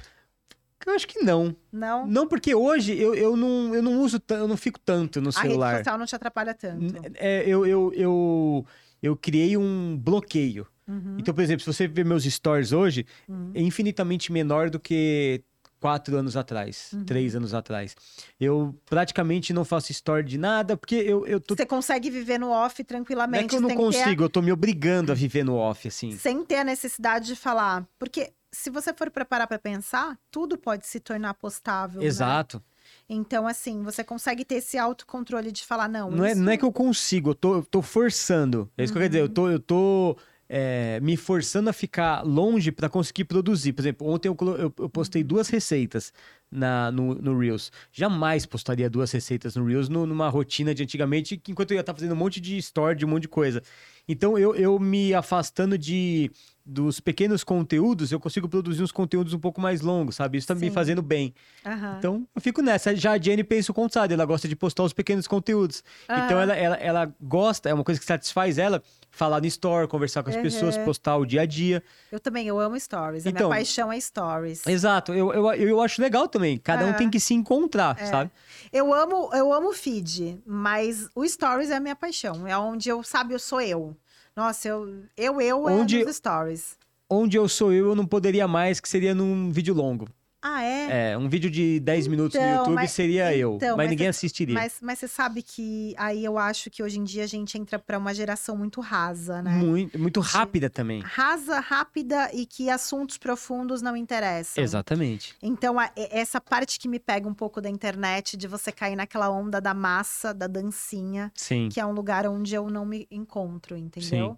Eu 0.85 0.93
acho 0.93 1.07
que 1.07 1.19
não. 1.23 1.55
Não? 1.71 2.05
Não, 2.05 2.27
porque 2.27 2.53
hoje 2.53 2.95
eu, 2.95 3.15
eu, 3.15 3.35
não, 3.35 3.73
eu 3.73 3.81
não 3.81 3.99
uso, 4.01 4.21
eu 4.29 4.47
não 4.47 4.55
fico 4.55 4.79
tanto 4.79 5.19
no 5.19 5.29
A 5.29 5.31
rede 5.31 5.47
celular. 5.49 5.77
social 5.79 5.97
não 5.97 6.05
te 6.05 6.15
atrapalha 6.15 6.53
tanto. 6.53 6.93
É, 7.15 7.43
eu, 7.47 7.65
eu, 7.65 7.91
eu, 7.95 8.65
eu 9.01 9.15
criei 9.17 9.57
um 9.57 9.97
bloqueio. 9.97 10.67
Uhum. 10.87 11.17
Então, 11.17 11.33
por 11.33 11.41
exemplo, 11.43 11.61
se 11.63 11.73
você 11.73 11.87
ver 11.87 12.05
meus 12.05 12.23
stories 12.23 12.71
hoje, 12.71 13.03
Uhum. 13.27 13.51
é 13.55 13.61
infinitamente 13.61 14.31
menor 14.31 14.69
do 14.69 14.79
que 14.79 15.41
quatro 15.79 16.15
anos 16.17 16.37
atrás, 16.37 16.91
Uhum. 16.93 17.03
três 17.03 17.35
anos 17.35 17.55
atrás. 17.55 17.95
Eu 18.39 18.75
praticamente 18.87 19.53
não 19.53 19.65
faço 19.65 19.91
story 19.91 20.23
de 20.23 20.37
nada, 20.37 20.77
porque 20.77 20.95
eu, 20.95 21.25
eu 21.25 21.39
tô. 21.39 21.55
Você 21.55 21.65
consegue 21.65 22.11
viver 22.11 22.37
no 22.39 22.51
off 22.51 22.79
Não 22.83 22.85
tranquilamente. 22.85 23.45
é 23.45 23.47
que 23.47 23.55
eu 23.55 23.61
não 23.61 23.69
ter 23.69 23.75
consigo, 23.75 24.23
eu 24.23 24.29
tô 24.29 24.39
me 24.41 24.51
obrigando 24.51 25.11
a 25.11 25.15
viver 25.15 25.43
no 25.43 25.55
off, 25.55 25.87
assim. 25.87 26.11
sem 26.11 26.45
ter 26.45 26.57
a 26.57 26.63
necessidade 26.63 27.25
de 27.25 27.35
falar. 27.35 27.87
Porque 27.97 28.31
se 28.55 28.69
você 28.69 28.93
for 28.93 29.09
preparar 29.11 29.47
para 29.47 29.59
pensar, 29.59 30.17
tudo 30.31 30.57
pode 30.57 30.85
se 30.87 30.99
tornar 30.99 31.33
postável. 31.35 32.01
né? 32.01 32.07
Exato. 32.07 32.63
Então, 33.09 33.47
assim, 33.47 33.81
você 33.83 34.03
consegue 34.03 34.45
ter 34.45 34.55
esse 34.55 34.77
autocontrole 34.77 35.51
de 35.51 35.63
falar, 35.65 35.87
não. 35.87 36.09
Não 36.11 36.25
é, 36.25 36.31
isso- 36.31 36.41
não 36.41 36.51
é 36.51 36.57
que 36.57 36.65
eu 36.65 36.71
consigo, 36.71 37.31
eu 37.31 37.35
tô, 37.35 37.55
eu 37.55 37.63
tô 37.63 37.81
forçando. 37.81 38.69
É 38.77 38.83
isso 38.83 38.93
que 38.93 38.97
eu 38.97 39.01
quero 39.01 39.11
dizer. 39.11 39.21
Eu 39.23 39.29
tô, 39.29 39.49
eu 39.49 39.59
tô 39.59 40.17
é, 40.47 40.99
me 41.01 41.17
forçando 41.17 41.69
a 41.69 41.73
ficar 41.73 42.21
longe 42.23 42.71
para 42.71 42.87
conseguir 42.87 43.25
produzir. 43.25 43.73
Por 43.73 43.81
exemplo, 43.81 44.07
ontem 44.07 44.27
eu, 44.29 44.37
eu- 44.59 44.73
eu 44.77 44.89
postei 44.89 45.23
duas 45.23 45.49
receitas 45.49 46.13
na, 46.51 46.91
no, 46.91 47.15
no 47.15 47.37
Reels. 47.37 47.71
Jamais 47.91 48.45
postaria 48.45 48.89
duas 48.89 49.11
receitas 49.11 49.55
no 49.55 49.65
Reels 49.65 49.89
no- 49.89 50.05
numa 50.05 50.29
rotina 50.29 50.73
de 50.73 50.83
antigamente, 50.83 51.37
que 51.37 51.51
enquanto 51.51 51.71
eu 51.71 51.75
ia 51.75 51.81
estar 51.81 51.93
fazendo 51.93 52.13
um 52.13 52.17
monte 52.17 52.39
de 52.39 52.57
story, 52.57 52.97
de 52.97 53.05
um 53.05 53.09
monte 53.09 53.23
de 53.23 53.27
coisa. 53.29 53.61
Então, 54.07 54.37
eu, 54.37 54.53
eu 54.55 54.77
me 54.79 55.13
afastando 55.13 55.77
de 55.77 56.29
dos 56.67 56.99
pequenos 56.99 57.43
conteúdos, 57.43 58.11
eu 58.11 58.19
consigo 58.19 58.49
produzir 58.49 58.81
uns 58.81 58.91
conteúdos 58.91 59.33
um 59.33 59.39
pouco 59.39 59.61
mais 59.61 59.81
longos, 59.81 60.15
sabe? 60.15 60.39
Isso 60.39 60.47
tá 60.47 60.55
me 60.55 60.61
Sim. 60.61 60.71
fazendo 60.71 60.99
bem. 61.01 61.31
Aham. 61.63 61.95
Então, 61.99 62.27
eu 62.35 62.41
fico 62.41 62.59
nessa. 62.61 62.95
Já 62.95 63.11
a 63.11 63.17
Jenny 63.19 63.43
pensa 63.43 63.71
o 63.71 63.75
contrário, 63.75 64.13
ela 64.15 64.25
gosta 64.25 64.47
de 64.47 64.55
postar 64.55 64.81
os 64.83 64.91
pequenos 64.93 65.27
conteúdos. 65.27 65.83
Então, 66.05 66.17
Aham. 66.37 66.41
ela, 66.41 66.55
ela, 66.55 66.75
ela 66.77 67.15
gosta, 67.21 67.69
é 67.69 67.73
uma 67.73 67.83
coisa 67.83 67.99
que 67.99 68.05
satisfaz 68.05 68.57
ela, 68.57 68.81
falar 69.11 69.41
no 69.41 69.45
store, 69.47 69.87
conversar 69.87 70.23
com 70.23 70.29
as 70.31 70.35
Uhum. 70.35 70.41
pessoas, 70.41 70.75
postar 70.79 71.17
o 71.17 71.25
dia 71.25 71.41
a 71.41 71.45
dia. 71.45 71.83
Eu 72.11 72.19
também, 72.19 72.47
eu 72.47 72.59
amo 72.59 72.79
stories. 72.79 73.27
A 73.27 73.29
Então- 73.29 73.47
minha 73.49 73.57
paixão 73.59 73.91
é 73.93 73.99
stories. 73.99 74.65
Exato, 74.65 75.13
eu, 75.13 75.31
eu, 75.33 75.51
eu 75.53 75.81
acho 75.81 76.01
legal 76.01 76.27
também. 76.35 76.57
Cada 76.57 76.85
um 76.85 76.89
Aham. 76.89 76.97
tem 76.97 77.09
que 77.09 77.19
se 77.19 77.33
encontrar, 77.33 77.95
É. 77.99 78.05
sabe? 78.05 78.29
Eu 78.71 78.93
amo, 78.93 79.29
eu 79.33 79.53
amo 79.53 79.71
feed, 79.73 80.41
mas 80.45 81.07
o 81.15 81.25
stories 81.25 81.69
é 81.69 81.75
a 81.75 81.79
minha 81.79 81.95
paixão. 81.95 82.45
É 82.45 82.57
onde 82.57 82.89
eu, 82.89 83.01
sabe, 83.03 83.33
eu 83.33 83.39
sou 83.39 83.61
eu. 83.61 83.95
Nossa, 84.35 84.67
eu, 84.67 85.03
eu, 85.15 85.39
eu 85.39 85.63
Onde- 85.65 86.01
é 86.01 86.05
nos 86.05 86.17
stories. 86.17 86.77
Onde 87.09 87.37
eu 87.37 87.47
sou 87.47 87.71
eu, 87.71 87.87
eu 87.89 87.95
não 87.95 88.05
poderia 88.05 88.47
mais, 88.47 88.79
que 88.81 88.89
seria 88.89 89.13
num 89.15 89.49
vídeo 89.51 89.73
longo. 89.73 90.09
Ah, 90.47 90.63
é? 90.63 91.11
É, 91.13 91.17
um 91.17 91.27
vídeo 91.27 91.49
de 91.49 91.79
10 91.79 92.05
minutos 92.05 92.39
no 92.39 92.45
Então, 92.45 92.57
YouTube 92.57 92.75
mas- 92.75 92.91
seria 92.91 93.35
eu. 93.35 93.55
então, 93.55 93.69
Mas, 93.69 93.77
mas 93.77 93.89
ninguém 93.89 94.05
é- 94.05 94.09
assistiria. 94.11 94.53
Mas, 94.53 94.77
mas 94.79 94.99
você 94.99 95.07
sabe 95.07 95.41
que 95.41 95.95
aí 95.97 96.23
eu 96.23 96.37
acho 96.37 96.69
que 96.69 96.83
hoje 96.83 96.99
em 96.99 97.03
dia 97.03 97.23
a 97.23 97.27
gente 97.27 97.57
entra 97.57 97.79
pra 97.79 97.97
uma 97.97 98.13
geração 98.13 98.55
muito 98.55 98.79
rasa, 98.79 99.41
né? 99.41 99.49
Muito, 99.53 99.97
muito 99.97 100.19
rápida 100.19 100.69
também. 100.69 101.01
Rasa, 101.01 101.59
rápida 101.59 102.29
e 102.31 102.45
que 102.45 102.69
assuntos 102.69 103.17
profundos 103.17 103.81
não 103.81 103.97
interessam. 103.97 104.63
Exatamente. 104.63 105.35
Então, 105.41 105.79
a- 105.79 105.89
essa 105.95 106.39
parte 106.39 106.77
que 106.79 106.87
me 106.87 106.99
pega 106.99 107.27
um 107.27 107.33
pouco 107.33 107.59
da 107.59 107.69
internet, 107.69 108.37
de 108.37 108.47
você 108.47 108.71
cair 108.71 108.95
naquela 108.95 109.31
onda 109.31 109.59
da 109.59 109.73
massa, 109.73 110.31
da 110.31 110.45
dancinha, 110.45 111.31
Sim. 111.33 111.69
que 111.69 111.79
é 111.79 111.85
um 111.87 111.91
lugar 111.91 112.27
onde 112.27 112.53
eu 112.53 112.69
não 112.69 112.85
me 112.85 113.07
encontro, 113.09 113.75
entendeu? 113.75 114.37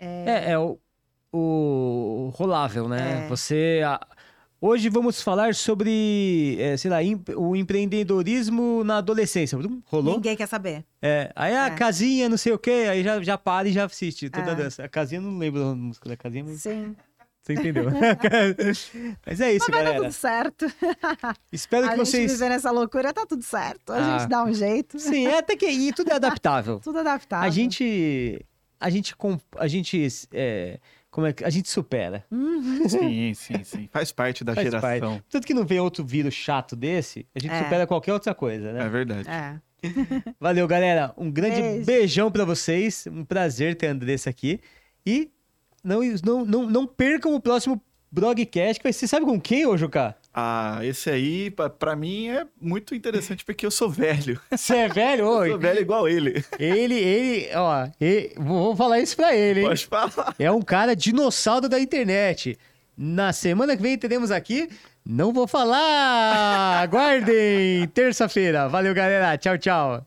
É, 0.00 0.50
é 0.50 0.58
o, 0.58 0.80
o 1.32 2.30
rolável, 2.34 2.88
né? 2.88 3.24
É. 3.24 3.28
Você. 3.28 3.80
A- 4.62 4.66
Hoje 4.66 4.88
vamos 4.88 5.20
falar 5.20 5.54
sobre, 5.54 6.56
é, 6.58 6.76
sei 6.76 6.90
lá, 6.90 6.98
o 7.36 7.56
empreendedorismo 7.56 8.84
na 8.84 8.98
adolescência. 8.98 9.58
Rolou? 9.86 10.14
Ninguém 10.14 10.36
quer 10.36 10.46
saber. 10.46 10.84
É, 11.00 11.32
aí 11.34 11.54
a 11.54 11.66
É. 11.66 11.70
casinha, 11.70 12.28
não 12.28 12.36
sei 12.36 12.52
o 12.52 12.58
quê, 12.58 12.86
aí 12.90 13.02
já, 13.02 13.22
já 13.22 13.36
para 13.38 13.68
e 13.68 13.72
já 13.72 13.84
assiste 13.86 14.30
toda 14.30 14.50
a 14.50 14.52
É. 14.52 14.54
dança. 14.56 14.84
A 14.84 14.88
casinha, 14.88 15.18
eu 15.20 15.22
não 15.22 15.38
lembro 15.38 15.60
da 15.60 15.74
música 15.74 16.08
da 16.08 16.16
casinha, 16.16 16.44
mas 16.44 16.62
Sim. 16.62 16.94
você 17.42 17.54
entendeu. 17.54 17.84
mas 19.26 19.40
é 19.40 19.52
isso, 19.52 19.66
Mas 19.68 19.78
galera. 19.84 20.00
tudo 20.00 20.12
certo. 20.12 20.66
Espero 21.52 21.86
a 21.86 21.90
que 21.90 21.96
gente 21.96 22.06
vocês. 22.06 22.32
viver 22.32 22.48
nessa 22.48 22.70
loucura, 22.70 23.12
tá 23.12 23.26
tudo 23.26 23.42
certo. 23.42 23.90
A 23.92 23.96
Ah. 23.96 24.18
gente 24.18 24.28
dá 24.28 24.44
um 24.44 24.52
jeito. 24.54 24.98
Sim, 24.98 25.26
é 25.26 25.38
até 25.38 25.56
que 25.56 25.66
e 25.66 25.92
tudo 25.92 26.10
é 26.10 26.14
adaptável. 26.14 26.78
Tudo 26.80 26.98
adaptado. 27.00 27.42
A 27.44 27.50
gente. 27.50 28.44
A 28.80 28.90
gente. 28.90 29.14
A 29.58 29.68
gente. 29.68 30.08
é, 30.32 30.78
como 31.12 31.28
é 31.28 31.32
que. 31.32 31.44
A 31.44 31.50
gente 31.50 31.68
supera. 31.70 32.24
Uhum. 32.30 32.88
Sim, 32.88 33.34
sim, 33.34 33.62
sim. 33.62 33.88
Faz 33.92 34.10
parte 34.10 34.42
da 34.42 34.54
Faz 34.54 34.66
geração. 34.68 35.22
Tanto 35.30 35.46
que 35.46 35.54
não 35.54 35.64
vem 35.64 35.78
outro 35.78 36.04
vírus 36.04 36.34
chato 36.34 36.74
desse, 36.74 37.24
a 37.34 37.38
gente 37.38 37.52
É. 37.52 37.62
supera 37.62 37.86
qualquer 37.86 38.12
outra 38.14 38.34
coisa, 38.34 38.72
né? 38.72 38.84
É 38.84 38.88
verdade. 38.88 39.28
É. 39.28 39.60
Valeu, 40.40 40.66
galera. 40.66 41.12
Um 41.16 41.30
grande 41.30 41.60
Beijo. 41.60 41.84
beijão 41.86 42.30
pra 42.32 42.44
vocês. 42.44 43.06
Um 43.06 43.24
prazer 43.24 43.76
ter 43.76 43.88
a 43.88 43.90
Andressa 43.92 44.30
aqui. 44.30 44.58
E 45.04 45.30
não, 45.84 46.00
não, 46.24 46.44
não, 46.44 46.66
não 46.70 46.86
percam 46.86 47.34
o 47.34 47.40
próximo 47.40 47.80
Blogcast, 48.10 48.78
que 48.78 48.84
vai 48.84 48.92
ser, 48.92 49.06
sabe 49.08 49.26
com 49.26 49.40
quem, 49.40 49.66
ô 49.66 49.76
Juca? 49.76 50.16
Ah, 50.34 50.78
esse 50.82 51.10
aí, 51.10 51.50
pra, 51.50 51.68
pra 51.68 51.94
mim, 51.94 52.28
é 52.28 52.46
muito 52.60 52.94
interessante 52.94 53.44
porque 53.44 53.66
eu 53.66 53.70
sou 53.70 53.90
velho. 53.90 54.40
Você 54.50 54.76
é 54.76 54.88
velho? 54.88 55.26
Ô, 55.28 55.44
Eu 55.44 55.50
sou 55.52 55.58
velho 55.60 55.80
igual 55.80 56.08
ele. 56.08 56.42
ele, 56.58 56.94
ele, 56.94 57.50
ó, 57.54 57.86
ele- 58.00 58.32
vou 58.38 58.74
falar 58.74 58.98
isso 59.00 59.14
pra 59.14 59.36
ele, 59.36 59.60
hein? 59.60 59.66
Pode 59.66 59.86
falar. 59.86 60.34
É 60.38 60.50
um 60.50 60.62
cara 60.62 60.96
dinossauro 60.96 61.68
da 61.68 61.78
internet. 61.78 62.58
Na 62.96 63.32
semana 63.32 63.76
que 63.76 63.82
vem 63.82 63.98
teremos 63.98 64.30
aqui. 64.30 64.68
Não 65.04 65.32
vou 65.32 65.48
falar! 65.48 66.80
Aguardem! 66.82 67.86
Terça-feira. 67.92 68.68
Valeu, 68.68 68.94
galera. 68.94 69.36
Tchau, 69.36 69.58
tchau. 69.58 70.06